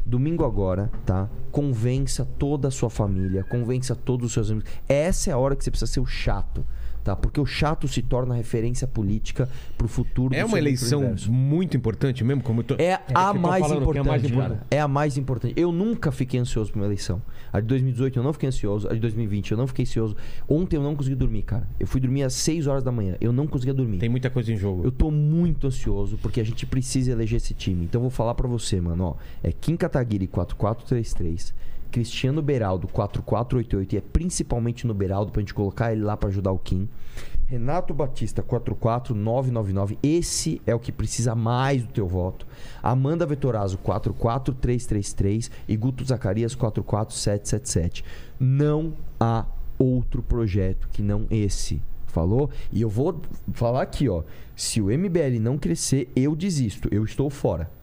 Domingo 0.05 0.43
agora, 0.43 0.89
tá? 1.05 1.29
Convença 1.51 2.25
toda 2.37 2.67
a 2.69 2.71
sua 2.71 2.89
família, 2.89 3.43
convença 3.43 3.95
todos 3.95 4.27
os 4.27 4.33
seus 4.33 4.49
amigos. 4.49 4.69
Essa 4.87 5.29
é 5.29 5.33
a 5.33 5.37
hora 5.37 5.55
que 5.55 5.63
você 5.63 5.69
precisa 5.69 5.91
ser 5.91 5.99
o 5.99 6.05
chato, 6.05 6.65
tá? 7.09 7.15
Porque 7.15 7.39
o 7.39 7.45
chato 7.45 7.87
se 7.87 8.01
torna 8.01 8.35
referência 8.35 8.87
política 8.87 9.49
pro 9.77 9.87
futuro 9.87 10.35
É 10.35 10.41
do 10.41 10.47
uma 10.47 10.57
eleição 10.57 10.99
universo. 10.99 11.31
muito 11.31 11.75
importante 11.75 12.23
mesmo, 12.23 12.43
como 12.43 12.63
tô... 12.63 12.75
É 12.77 12.93
a 12.93 12.97
que 12.99 13.11
eu 13.13 13.33
tô 13.33 13.39
mais 13.39 13.71
importante, 13.71 13.97
é 13.97 13.99
a 13.99 14.03
mais 14.03 14.23
importante. 14.25 14.61
É 14.71 14.81
a 14.81 14.87
mais 14.87 15.17
importante. 15.17 15.53
Eu 15.57 15.71
nunca 15.71 16.11
fiquei 16.11 16.39
ansioso 16.39 16.71
por 16.71 16.79
uma 16.79 16.85
eleição. 16.85 17.21
A 17.51 17.59
de 17.59 17.67
2018 17.67 18.19
eu 18.19 18.23
não 18.23 18.33
fiquei 18.33 18.49
ansioso. 18.49 18.87
A 18.87 18.93
de 18.93 18.99
2020 18.99 19.51
eu 19.51 19.57
não 19.57 19.67
fiquei 19.67 19.83
ansioso. 19.83 20.15
Ontem 20.47 20.75
eu 20.75 20.83
não 20.83 20.95
consegui 20.95 21.15
dormir, 21.15 21.41
cara. 21.43 21.67
Eu 21.79 21.87
fui 21.87 21.99
dormir 21.99 22.23
às 22.23 22.33
6 22.33 22.67
horas 22.67 22.83
da 22.83 22.91
manhã. 22.91 23.15
Eu 23.19 23.33
não 23.33 23.47
conseguia 23.47 23.73
dormir. 23.73 23.97
Tem 23.97 24.09
muita 24.09 24.29
coisa 24.29 24.51
em 24.53 24.57
jogo. 24.57 24.83
Eu 24.83 24.91
tô 24.91 25.09
muito 25.09 25.67
ansioso 25.67 26.17
porque 26.21 26.39
a 26.39 26.43
gente 26.45 26.65
precisa 26.65 27.11
eleger 27.11 27.37
esse 27.37 27.53
time. 27.53 27.85
Então 27.85 27.99
eu 27.99 28.03
vou 28.03 28.11
falar 28.11 28.35
pra 28.35 28.47
você, 28.47 28.79
mano, 28.79 29.03
ó. 29.03 29.15
É 29.41 29.51
Kim 29.51 29.75
Kataguiri 29.75 30.27
4433, 30.27 31.53
Cristiano 31.91 32.41
Beraldo 32.41 32.87
4488 32.87 33.95
e 33.95 33.97
é 33.97 34.01
principalmente 34.01 34.85
no 34.85 34.93
Beraldo 34.93 35.31
pra 35.31 35.41
gente 35.41 35.53
colocar 35.53 35.91
ele 35.91 36.03
lá 36.03 36.15
pra 36.15 36.29
ajudar 36.29 36.51
o 36.51 36.59
Kim. 36.59 36.87
Renato 37.47 37.95
Batista 37.95 38.43
44999. 38.43 39.97
Esse 40.03 40.61
é 40.67 40.75
o 40.75 40.79
que 40.79 40.91
precisa 40.91 41.33
mais 41.33 41.81
do 41.81 41.91
teu 41.91 42.07
voto. 42.07 42.45
Amanda 42.81 43.25
Vetorazzo 43.25 43.77
44333 43.79 45.49
e 45.67 45.75
Guto 45.75 46.05
Zacarias 46.05 46.53
44777. 46.53 48.05
Não 48.39 48.93
há 49.19 49.45
outro 49.79 50.21
projeto 50.21 50.87
que 50.89 51.01
não 51.01 51.25
esse. 51.31 51.81
Falou? 52.05 52.49
E 52.71 52.81
eu 52.81 52.89
vou 52.89 53.19
falar 53.53 53.81
aqui, 53.81 54.07
ó. 54.07 54.23
Se 54.55 54.79
o 54.81 54.85
MBL 54.85 55.39
não 55.39 55.57
crescer, 55.57 56.11
eu 56.15 56.35
desisto. 56.35 56.87
Eu 56.91 57.03
estou 57.03 57.29
fora. 57.29 57.78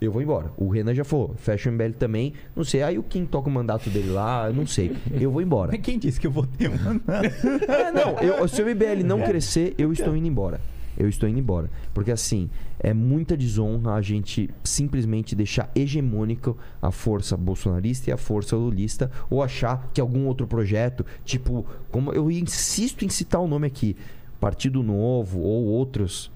Eu 0.00 0.12
vou 0.12 0.22
embora. 0.22 0.52
O 0.56 0.68
Renan 0.68 0.94
já 0.94 1.04
falou. 1.04 1.34
Fecha 1.36 1.68
o 1.68 1.72
MBL 1.72 1.92
também. 1.98 2.32
Não 2.54 2.62
sei. 2.62 2.82
Aí 2.82 2.98
o 2.98 3.02
Kim 3.02 3.24
toca 3.26 3.48
o 3.48 3.52
mandato 3.52 3.90
dele 3.90 4.10
lá. 4.10 4.46
eu 4.46 4.54
Não 4.54 4.66
sei. 4.66 4.96
Eu 5.12 5.30
vou 5.30 5.42
embora. 5.42 5.72
Mas 5.72 5.80
quem 5.82 5.98
disse 5.98 6.20
que 6.20 6.26
eu 6.26 6.30
vou 6.30 6.46
ter 6.46 6.70
mandado? 6.70 7.26
É, 7.26 7.90
não, 7.90 8.18
eu, 8.20 8.46
se 8.46 8.62
o 8.62 8.66
MBL 8.66 9.04
não 9.04 9.20
crescer, 9.22 9.74
eu 9.76 9.92
estou 9.92 10.16
indo 10.16 10.26
embora. 10.26 10.60
Eu 10.96 11.08
estou 11.08 11.28
indo 11.28 11.38
embora. 11.38 11.70
Porque 11.94 12.10
assim, 12.10 12.50
é 12.78 12.92
muita 12.92 13.36
desonra 13.36 13.94
a 13.94 14.02
gente 14.02 14.50
simplesmente 14.64 15.34
deixar 15.34 15.70
hegemônico 15.74 16.56
a 16.82 16.90
força 16.90 17.36
bolsonarista 17.36 18.10
e 18.10 18.12
a 18.12 18.16
força 18.16 18.56
lulista, 18.56 19.10
ou 19.30 19.42
achar 19.42 19.90
que 19.94 20.00
algum 20.00 20.26
outro 20.26 20.46
projeto, 20.46 21.06
tipo, 21.24 21.64
como 21.90 22.12
eu 22.12 22.28
insisto 22.30 23.04
em 23.04 23.08
citar 23.08 23.40
o 23.40 23.46
nome 23.46 23.66
aqui, 23.66 23.96
Partido 24.40 24.82
Novo 24.82 25.40
ou 25.40 25.66
outros 25.66 26.32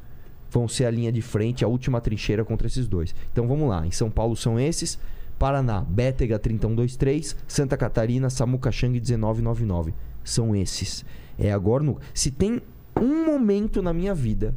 vão 0.53 0.69
ser 0.69 0.85
a 0.85 0.91
linha 0.91 1.11
de 1.11 1.23
frente, 1.23 1.65
a 1.65 1.69
última 1.69 2.01
trincheira 2.01 2.45
contra 2.45 2.67
esses 2.67 2.87
dois. 2.87 3.15
Então 3.33 3.49
vamos 3.49 3.69
lá. 3.69 3.87
Em 3.87 3.91
São 3.91 4.11
Paulo 4.11 4.37
são 4.37 4.61
esses. 4.61 4.99
Paraná, 5.39 5.81
Bétega 5.81 6.39
3123, 6.39 7.37
Santa 7.49 7.77
Catarina, 7.77 8.31
Samuca 8.31 8.71
Chang 8.71 8.93
1999. 9.01 9.95
São 10.23 10.55
esses. 10.55 11.05
É 11.39 11.51
agora 11.51 11.83
no. 11.83 11.99
Se 12.15 12.31
tem 12.31 12.61
um 13.01 13.25
momento 13.25 13.83
na 13.83 13.93
minha 13.93 14.15
vida 14.15 14.55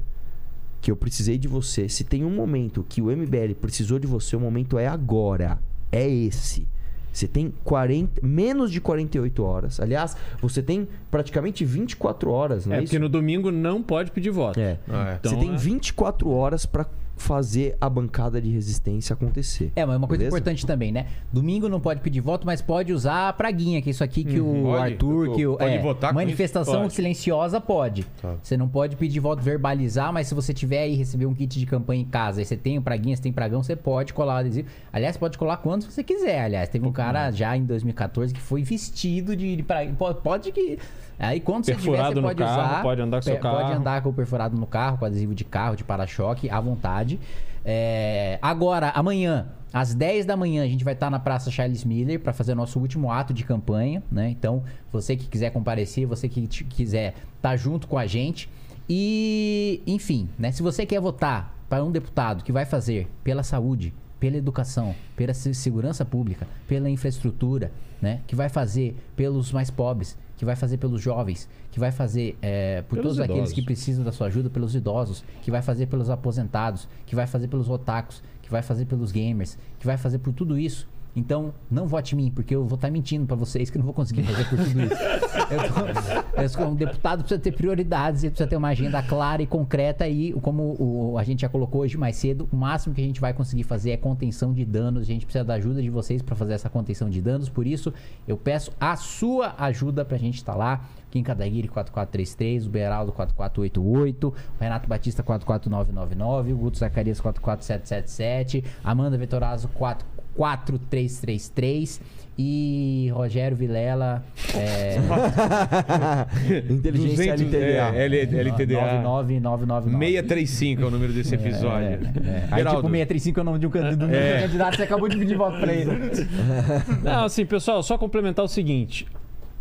que 0.82 0.92
eu 0.92 0.96
precisei 0.96 1.38
de 1.38 1.48
você, 1.48 1.90
se 1.90 2.04
tem 2.04 2.24
um 2.24 2.30
momento 2.30 2.86
que 2.88 3.02
o 3.02 3.06
MBL 3.06 3.56
precisou 3.60 3.98
de 3.98 4.06
você, 4.06 4.36
o 4.36 4.40
momento 4.40 4.78
é 4.78 4.86
agora. 4.86 5.60
É 5.92 6.08
esse. 6.08 6.68
Você 7.16 7.28
tem 7.30 7.54
40, 7.64 8.20
menos 8.26 8.70
de 8.70 8.82
48 8.82 9.42
horas. 9.44 9.80
Aliás, 9.80 10.18
você 10.42 10.62
tem 10.62 10.86
praticamente 11.10 11.64
24 11.64 12.30
horas, 12.30 12.66
não 12.66 12.76
é, 12.76 12.80
É, 12.80 12.84
isso? 12.84 12.88
porque 12.92 13.00
no 13.00 13.08
domingo 13.08 13.52
não 13.52 13.82
pode 13.82 14.12
pedir 14.12 14.32
voto. 14.32 14.60
É. 14.60 14.78
É. 14.90 15.18
Então, 15.20 15.32
você 15.32 15.38
tem 15.38 15.54
é- 15.54 15.58
24 15.58 16.30
horas 16.30 16.66
pra 16.66 16.86
fazer 17.16 17.78
a 17.80 17.90
bancada 17.90 18.42
de 18.42 18.50
resistência 18.50 19.14
acontecer. 19.14 19.72
É, 19.76 19.86
mas 19.86 19.98
uma 19.98 20.08
coisa 20.08 20.20
Beleza? 20.20 20.38
importante 20.38 20.66
também, 20.66 20.92
né? 20.92 21.08
Domingo 21.32 21.70
não 21.70 21.80
pode 21.80 22.02
pedir 22.02 22.22
voto, 22.22 22.46
mas 22.46 22.62
pode 22.62 22.92
usar 22.94 23.30
a 23.30 23.34
praguinha, 23.34 23.82
que 23.82 23.90
é 23.90 23.92
isso 23.92 24.04
aqui 24.04 24.24
que 24.24 24.40
o 24.40 24.64
Pode? 24.64 24.94
Arthur, 24.94 25.36
que 25.36 25.48
o. 25.48 25.58
Pode 25.58 25.72
é, 25.72 25.82
votar 25.82 26.10
com 26.12 26.16
manifestação? 26.16 26.82
Pode. 26.82 26.94
silenciosa 26.94 27.62
pode. 27.62 28.04
Tá. 28.22 28.36
Você 28.42 28.58
não 28.58 28.68
pode 28.68 28.96
pedir 28.96 29.20
voto 29.20 29.42
verbalizar, 29.42 30.12
mas 30.12 30.28
se 30.28 30.36
você 30.36 30.54
tiver 30.54 30.84
aí 30.84 30.96
receber 30.96 31.26
um 31.26 31.34
kit 31.34 31.60
de 31.60 31.66
campanha 31.66 32.02
em 32.02 32.06
casa 32.06 32.42
e 32.42 32.46
você 32.46 32.58
tem 32.58 32.78
o 32.78 32.82
praguinha, 32.82 33.16
você 33.16 33.24
tem 33.24 33.32
pragão, 33.32 33.64
você 33.64 33.76
pode 33.76 34.14
colar 34.14 34.36
o 34.36 34.38
adesivo. 34.38 34.68
Aliás, 34.92 35.18
pode 35.18 35.38
colar 35.38 35.58
quantos 35.58 35.88
você 35.88 36.04
quiser. 36.04 36.42
Aliás, 36.42 36.70
teve 36.70 36.86
um 36.86 36.92
cara 36.92 37.32
já 37.32 37.56
em 37.56 37.64
2014 37.64 38.34
que 38.34 38.42
foi 38.42 38.64
vestido 38.64 39.36
de, 39.36 39.56
de 39.56 39.64
praguinha. 39.64 39.96
Pode 39.96 40.52
que. 40.52 40.78
Aí 41.18 41.40
quando 41.40 41.66
você 41.66 41.72
tiver, 41.74 41.86
Perfurado 41.86 42.14
você 42.16 42.22
no 42.22 42.28
pode 42.28 42.38
carro, 42.44 42.62
usar. 42.62 42.82
pode 42.84 43.02
andar 43.02 43.18
com 43.18 43.22
seu 43.24 43.36
Pe- 43.36 43.42
Pode 43.42 43.58
carro. 43.64 43.74
andar 43.80 44.02
com 44.02 44.10
o 44.10 44.14
perfurado 44.14 44.58
no 44.58 44.68
carro, 44.68 44.98
com 44.98 45.06
adesivo 45.06 45.34
de 45.34 45.46
carro, 45.46 45.76
de 45.76 45.84
para-choque, 45.84 46.50
à 46.50 46.60
vontade. 46.60 47.20
É, 47.64 48.38
agora, 48.42 48.90
amanhã, 48.90 49.48
às 49.74 49.94
10 49.94 50.26
da 50.26 50.36
manhã, 50.38 50.64
a 50.64 50.68
gente 50.68 50.84
vai 50.84 50.94
estar 50.94 51.10
na 51.10 51.20
Praça 51.20 51.50
Charles 51.50 51.84
Miller 51.84 52.20
para 52.20 52.32
fazer 52.34 52.54
nosso 52.54 52.80
último 52.80 53.12
ato 53.12 53.34
de 53.34 53.44
campanha, 53.44 54.04
né? 54.12 54.30
Então, 54.30 54.64
você 54.92 55.16
que 55.16 55.28
quiser 55.28 55.50
comparecer, 55.52 56.06
você 56.06 56.28
que 56.30 56.46
quiser 56.48 57.14
estar 57.38 57.56
junto 57.58 57.88
com 57.88 57.98
a 57.98 58.06
gente. 58.06 58.50
E, 58.90 59.82
enfim, 59.88 60.30
né? 60.38 60.52
Se 60.52 60.62
você 60.62 60.86
quer 60.86 61.00
votar 61.02 61.54
para 61.68 61.84
um 61.84 61.92
deputado 61.92 62.44
que 62.44 62.52
vai 62.52 62.66
fazer 62.66 63.08
pela 63.24 63.42
saúde, 63.42 63.94
pela 64.20 64.38
educação, 64.38 64.94
pela 65.16 65.34
se- 65.34 65.54
segurança 65.56 66.06
pública, 66.06 66.48
pela 66.68 66.90
infraestrutura, 66.90 67.72
né? 68.02 68.22
Que 68.28 68.36
vai 68.36 68.48
fazer 68.48 68.96
pelos 69.16 69.52
mais 69.52 69.70
pobres, 69.72 70.18
que 70.38 70.46
vai 70.46 70.56
fazer 70.56 70.78
pelos 70.78 71.02
jovens, 71.02 71.48
que 71.72 71.80
vai 71.80 71.92
fazer 71.92 72.38
é, 72.42 72.82
por 72.84 72.96
Pelos 72.98 73.04
todos 73.04 73.20
aqueles 73.20 73.40
idosos. 73.40 73.56
que 73.56 73.62
precisam 73.62 74.04
da 74.04 74.12
sua 74.12 74.28
ajuda, 74.28 74.50
pelos 74.50 74.76
idosos, 74.76 75.24
que 75.42 75.50
vai 75.50 75.62
fazer 75.62 75.86
pelos 75.88 76.10
aposentados, 76.10 76.88
que 77.06 77.16
vai 77.16 77.28
fazer 77.28 77.48
pelos 77.48 77.70
otacos, 77.70 78.22
que 78.42 78.50
vai 78.50 78.62
fazer 78.62 78.86
pelos 78.86 79.12
gamers, 79.12 79.58
que 79.80 79.86
vai 79.86 79.98
fazer 79.98 80.20
por 80.20 80.34
tudo 80.34 80.58
isso. 80.58 80.88
Então, 81.16 81.54
não 81.72 81.88
vote 81.88 82.14
em 82.14 82.18
mim, 82.18 82.32
porque 82.32 82.54
eu 82.54 82.66
vou 82.66 82.76
estar 82.76 82.92
mentindo 82.92 83.26
para 83.26 83.36
vocês 83.36 83.70
que 83.70 83.78
não 83.78 83.86
vou 83.86 83.94
conseguir 83.94 84.24
fazer 84.24 84.50
por 84.50 84.58
tudo 84.58 84.82
isso. 84.82 86.62
eu, 86.62 86.68
um 86.68 86.76
deputado 86.76 87.20
precisa 87.20 87.40
ter 87.40 87.54
prioridades, 87.54 88.24
ele 88.24 88.32
precisa 88.32 88.50
ter 88.50 88.58
uma 88.58 88.68
agenda 88.70 89.02
clara 89.02 89.42
e 89.42 89.48
concreta 89.48 90.08
e, 90.08 90.34
como 90.34 90.76
o, 90.78 91.18
a 91.18 91.24
gente 91.24 91.42
já 91.42 91.50
colocou 91.50 91.82
hoje 91.82 91.98
mais 91.98 92.18
cedo, 92.18 92.50
o 92.52 92.56
máximo 92.58 92.94
que 92.94 93.02
a 93.02 93.04
gente 93.04 93.22
vai 93.22 93.34
conseguir 93.34 93.64
fazer 93.64 93.92
é 93.92 93.98
contenção 93.98 94.54
de 94.54 94.66
danos. 94.66 95.04
A 95.04 95.06
gente 95.06 95.26
precisa 95.26 95.46
da 95.46 95.54
ajuda 95.54 95.82
de 95.82 95.90
vocês 95.90 96.22
para 96.22 96.36
fazer 96.36 96.54
essa 96.54 96.70
contenção 96.70 97.10
de 97.10 97.22
danos. 97.22 97.48
Por 97.48 97.66
isso, 97.66 97.94
eu 98.28 98.36
peço 98.36 98.72
a 98.80 98.96
sua 98.98 99.56
ajuda 99.58 100.04
para 100.04 100.18
a 100.18 100.20
gente 100.20 100.36
estar 100.36 100.54
tá 100.54 100.58
lá. 100.58 100.86
Kim 101.10 101.24
Kadaguiri 101.24 101.70
4433, 101.70 102.68
o 102.68 102.70
Beraldo 102.70 103.14
4488, 103.14 104.28
o 104.28 104.34
Renato 104.60 104.90
Batista 104.90 105.24
44999, 105.24 106.52
o 106.52 106.58
Guto 106.58 106.78
Zacarias 106.78 107.22
44777, 107.22 108.66
Amanda 108.84 109.18
Vitorazzo 109.18 109.70
44 109.70 110.15
4333 110.36 112.02
e 112.38 113.10
Rogério 113.14 113.56
Vilela. 113.56 114.24
É... 114.54 114.98
Inteligência 116.70 117.36
200, 117.36 117.42
LTDA. 117.42 117.96
É, 117.96 118.06
L, 118.06 118.20
LTDA. 118.20 119.02
99999. 119.02 119.98
635 119.98 120.82
é 120.82 120.86
o 120.86 120.92
número 120.92 121.14
desse 121.14 121.36
é, 121.36 121.38
episódio. 121.38 121.88
É, 121.88 121.92
é, 121.92 121.96
é. 121.96 122.48
Aí, 122.52 122.64
tipo, 122.64 122.82
635 122.82 123.40
é 123.40 123.42
o 123.42 123.46
nome 123.46 123.60
de 123.60 123.68
um 123.68 123.70
candidato, 123.70 124.12
é. 124.14 124.42
candidato 124.42 124.76
você 124.76 124.84
acabou 124.84 125.08
de 125.08 125.18
pedir 125.18 125.38
voto 125.38 125.60
pra 125.60 125.74
ele. 125.74 125.92
Não, 127.02 127.26
assim, 127.26 127.46
pessoal, 127.46 127.82
só 127.82 127.98
complementar 127.98 128.44
o 128.44 128.50
seguinte. 128.50 129.08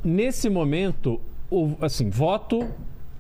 Nesse 0.03 0.51
momento, 0.51 1.21
o, 1.51 1.77
assim, 1.81 2.11
voto 2.11 2.69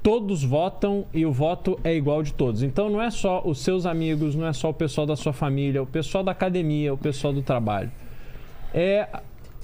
todos 0.04 0.44
votam 0.44 1.06
e 1.14 1.24
o 1.24 1.32
voto 1.32 1.80
é 1.82 1.94
igual 1.94 2.22
de 2.22 2.34
todos. 2.34 2.62
Então 2.62 2.90
não 2.90 3.00
é 3.00 3.10
só 3.10 3.42
os 3.42 3.60
seus 3.60 3.86
amigos, 3.86 4.34
não 4.34 4.46
é 4.46 4.52
só 4.52 4.68
o 4.68 4.74
pessoal 4.74 5.06
da 5.06 5.16
sua 5.16 5.32
família, 5.32 5.82
o 5.82 5.86
pessoal 5.86 6.22
da 6.22 6.30
academia, 6.30 6.92
o 6.92 6.98
pessoal 6.98 7.32
do 7.32 7.40
trabalho. 7.40 7.90
É 8.74 9.08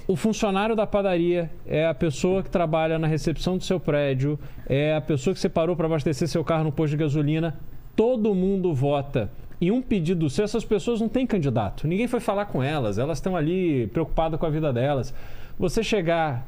o 0.07 0.15
funcionário 0.15 0.75
da 0.75 0.87
padaria, 0.87 1.51
é 1.63 1.85
a 1.85 1.93
pessoa 1.93 2.41
que 2.41 2.49
trabalha 2.49 2.97
na 2.97 3.05
recepção 3.05 3.55
do 3.55 3.63
seu 3.63 3.79
prédio, 3.79 4.39
é 4.67 4.95
a 4.95 5.01
pessoa 5.01 5.31
que 5.31 5.39
você 5.39 5.47
parou 5.47 5.75
para 5.75 5.85
abastecer 5.85 6.27
seu 6.27 6.43
carro 6.43 6.63
no 6.63 6.71
posto 6.71 6.91
de 6.91 6.97
gasolina. 6.97 7.59
Todo 7.95 8.33
mundo 8.33 8.73
vota. 8.73 9.31
E 9.59 9.71
um 9.71 9.79
pedido 9.79 10.27
seu, 10.27 10.43
essas 10.43 10.65
pessoas 10.65 10.99
não 10.99 11.07
têm 11.07 11.27
candidato. 11.27 11.87
Ninguém 11.87 12.07
foi 12.07 12.19
falar 12.19 12.45
com 12.45 12.63
elas, 12.63 12.97
elas 12.97 13.19
estão 13.19 13.35
ali 13.35 13.85
preocupadas 13.93 14.39
com 14.39 14.45
a 14.47 14.49
vida 14.49 14.73
delas. 14.73 15.13
Você 15.59 15.83
chegar, 15.83 16.47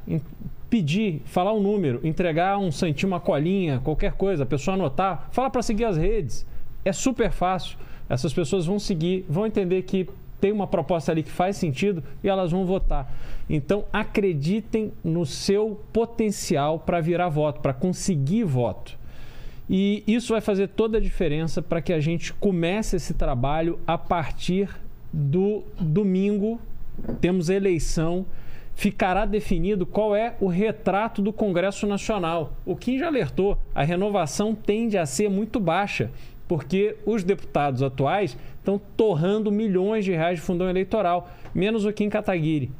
pedir, 0.73 1.21
falar 1.25 1.53
um 1.53 1.61
número, 1.61 1.99
entregar 2.03 2.57
um 2.57 2.71
santinho, 2.71 3.11
uma 3.11 3.19
colinha, 3.19 3.79
qualquer 3.83 4.13
coisa, 4.13 4.41
a 4.41 4.45
pessoa 4.47 4.73
anotar, 4.73 5.29
fala 5.31 5.47
para 5.47 5.61
seguir 5.61 5.85
as 5.85 5.95
redes. 5.95 6.47
É 6.83 6.91
super 6.91 7.31
fácil. 7.31 7.77
Essas 8.09 8.33
pessoas 8.33 8.65
vão 8.65 8.79
seguir, 8.79 9.23
vão 9.29 9.45
entender 9.45 9.83
que 9.83 10.09
tem 10.41 10.51
uma 10.51 10.65
proposta 10.65 11.11
ali 11.11 11.21
que 11.21 11.29
faz 11.29 11.57
sentido 11.57 12.03
e 12.23 12.27
elas 12.27 12.49
vão 12.49 12.65
votar. 12.65 13.15
Então, 13.47 13.85
acreditem 13.93 14.91
no 15.03 15.27
seu 15.27 15.79
potencial 15.93 16.79
para 16.79 16.99
virar 16.99 17.29
voto, 17.29 17.61
para 17.61 17.71
conseguir 17.71 18.43
voto. 18.43 18.97
E 19.69 20.03
isso 20.07 20.33
vai 20.33 20.41
fazer 20.41 20.69
toda 20.69 20.97
a 20.97 21.01
diferença 21.01 21.61
para 21.61 21.83
que 21.83 21.93
a 21.93 21.99
gente 21.99 22.33
comece 22.33 22.95
esse 22.95 23.13
trabalho 23.13 23.77
a 23.85 23.95
partir 23.95 24.69
do 25.13 25.61
domingo. 25.79 26.59
Temos 27.21 27.51
eleição. 27.51 28.25
Ficará 28.75 29.25
definido 29.25 29.85
qual 29.85 30.15
é 30.15 30.35
o 30.39 30.47
retrato 30.47 31.21
do 31.21 31.31
Congresso 31.31 31.85
Nacional. 31.85 32.53
O 32.65 32.75
Kim 32.75 32.97
já 32.97 33.07
alertou, 33.07 33.57
a 33.73 33.83
renovação 33.83 34.55
tende 34.55 34.97
a 34.97 35.05
ser 35.05 35.29
muito 35.29 35.59
baixa, 35.59 36.11
porque 36.47 36.97
os 37.05 37.23
deputados 37.23 37.81
atuais 37.81 38.37
estão 38.57 38.81
torrando 38.97 39.51
milhões 39.51 40.03
de 40.03 40.11
reais 40.11 40.39
de 40.39 40.45
fundão 40.45 40.69
eleitoral, 40.69 41.29
menos 41.53 41.85
o 41.85 41.93
Kim 41.93 42.09
Kataguiri. 42.09 42.71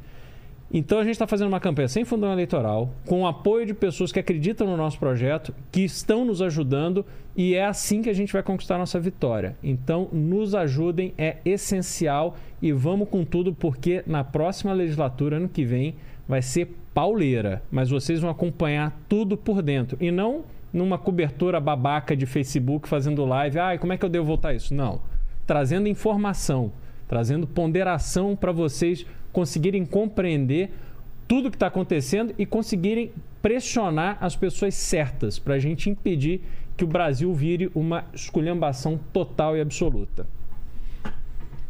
Então 0.72 0.98
a 0.98 1.04
gente 1.04 1.12
está 1.12 1.26
fazendo 1.26 1.48
uma 1.48 1.60
campanha 1.60 1.88
sem 1.88 2.04
fundão 2.04 2.32
eleitoral, 2.32 2.92
com 3.06 3.22
o 3.22 3.26
apoio 3.26 3.66
de 3.66 3.74
pessoas 3.74 4.10
que 4.10 4.18
acreditam 4.18 4.66
no 4.66 4.76
nosso 4.76 4.98
projeto, 4.98 5.54
que 5.70 5.82
estão 5.82 6.24
nos 6.24 6.42
ajudando 6.42 7.04
e 7.36 7.54
é 7.54 7.64
assim 7.64 8.02
que 8.02 8.10
a 8.10 8.14
gente 8.14 8.32
vai 8.32 8.42
conquistar 8.42 8.78
nossa 8.78 8.98
vitória. 8.98 9.56
Então 9.62 10.08
nos 10.12 10.54
ajudem, 10.54 11.12
é 11.16 11.36
essencial 11.44 12.36
e 12.60 12.72
vamos 12.72 13.08
com 13.08 13.24
tudo 13.24 13.52
porque 13.52 14.02
na 14.06 14.24
próxima 14.24 14.72
legislatura, 14.72 15.36
ano 15.36 15.48
que 15.48 15.64
vem, 15.64 15.94
vai 16.26 16.42
ser 16.42 16.74
pauleira, 16.92 17.62
mas 17.70 17.90
vocês 17.90 18.20
vão 18.20 18.30
acompanhar 18.30 18.98
tudo 19.08 19.36
por 19.36 19.62
dentro 19.62 19.96
e 20.00 20.10
não 20.10 20.44
numa 20.72 20.98
cobertura 20.98 21.60
babaca 21.60 22.16
de 22.16 22.26
Facebook 22.26 22.88
fazendo 22.88 23.24
live, 23.24 23.58
ah, 23.60 23.78
como 23.78 23.92
é 23.92 23.96
que 23.96 24.04
eu 24.04 24.08
devo 24.08 24.26
votar 24.26 24.54
isso? 24.56 24.74
Não, 24.74 25.00
trazendo 25.46 25.86
informação, 25.86 26.72
trazendo 27.06 27.46
ponderação 27.46 28.34
para 28.34 28.50
vocês 28.50 29.06
conseguirem 29.34 29.84
compreender 29.84 30.70
tudo 31.28 31.50
que 31.50 31.56
está 31.56 31.66
acontecendo 31.66 32.32
e 32.38 32.46
conseguirem 32.46 33.12
pressionar 33.42 34.16
as 34.20 34.36
pessoas 34.36 34.74
certas 34.74 35.38
para 35.38 35.54
a 35.54 35.58
gente 35.58 35.90
impedir 35.90 36.40
que 36.76 36.84
o 36.84 36.86
Brasil 36.86 37.32
vire 37.34 37.70
uma 37.74 38.04
esculhambação 38.14 38.98
total 39.12 39.56
e 39.56 39.60
absoluta. 39.60 40.26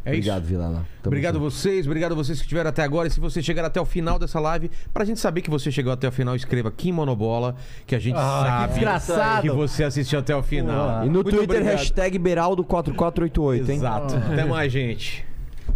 É 0.03 0.09
Obrigado, 0.09 0.43
isso. 0.43 0.51
Vilela. 0.51 0.73
Tamo 0.75 0.87
Obrigado 1.07 1.35
a 1.37 1.39
junto. 1.39 1.49
vocês, 1.51 1.87
obrigado 1.87 2.11
a 2.11 2.15
vocês 2.15 2.37
que 2.37 2.43
estiveram 2.45 2.69
até 2.69 2.83
agora. 2.83 3.07
E 3.07 3.11
se 3.11 3.19
você 3.19 3.41
chegar 3.41 3.65
até 3.65 3.81
o 3.81 3.85
final 3.85 4.19
dessa 4.19 4.39
live, 4.39 4.69
pra 4.93 5.03
gente 5.03 5.19
saber 5.19 5.41
que 5.41 5.49
você 5.49 5.71
chegou 5.71 5.91
até 5.91 6.07
o 6.07 6.11
final, 6.11 6.35
escreva 6.35 6.71
Kim 6.71 6.91
Monobola, 6.91 7.55
que 7.87 7.95
a 7.95 7.99
gente 7.99 8.15
sabe 8.15 8.73
desgraçado. 8.73 9.41
que 9.41 9.49
você 9.49 9.83
assistiu 9.83 10.19
até 10.19 10.35
o 10.35 10.43
final. 10.43 11.03
E 11.03 11.07
no 11.07 11.13
Muito 11.13 11.31
Twitter, 11.31 11.43
obrigado. 11.57 11.77
hashtag 11.77 12.19
Beraldo4488, 12.19 13.69
hein? 13.69 13.75
Exato. 13.77 14.15
Até 14.15 14.45
mais, 14.45 14.71
gente. 14.71 15.25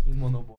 Kim 0.06 0.14
Monobola. 0.14 0.59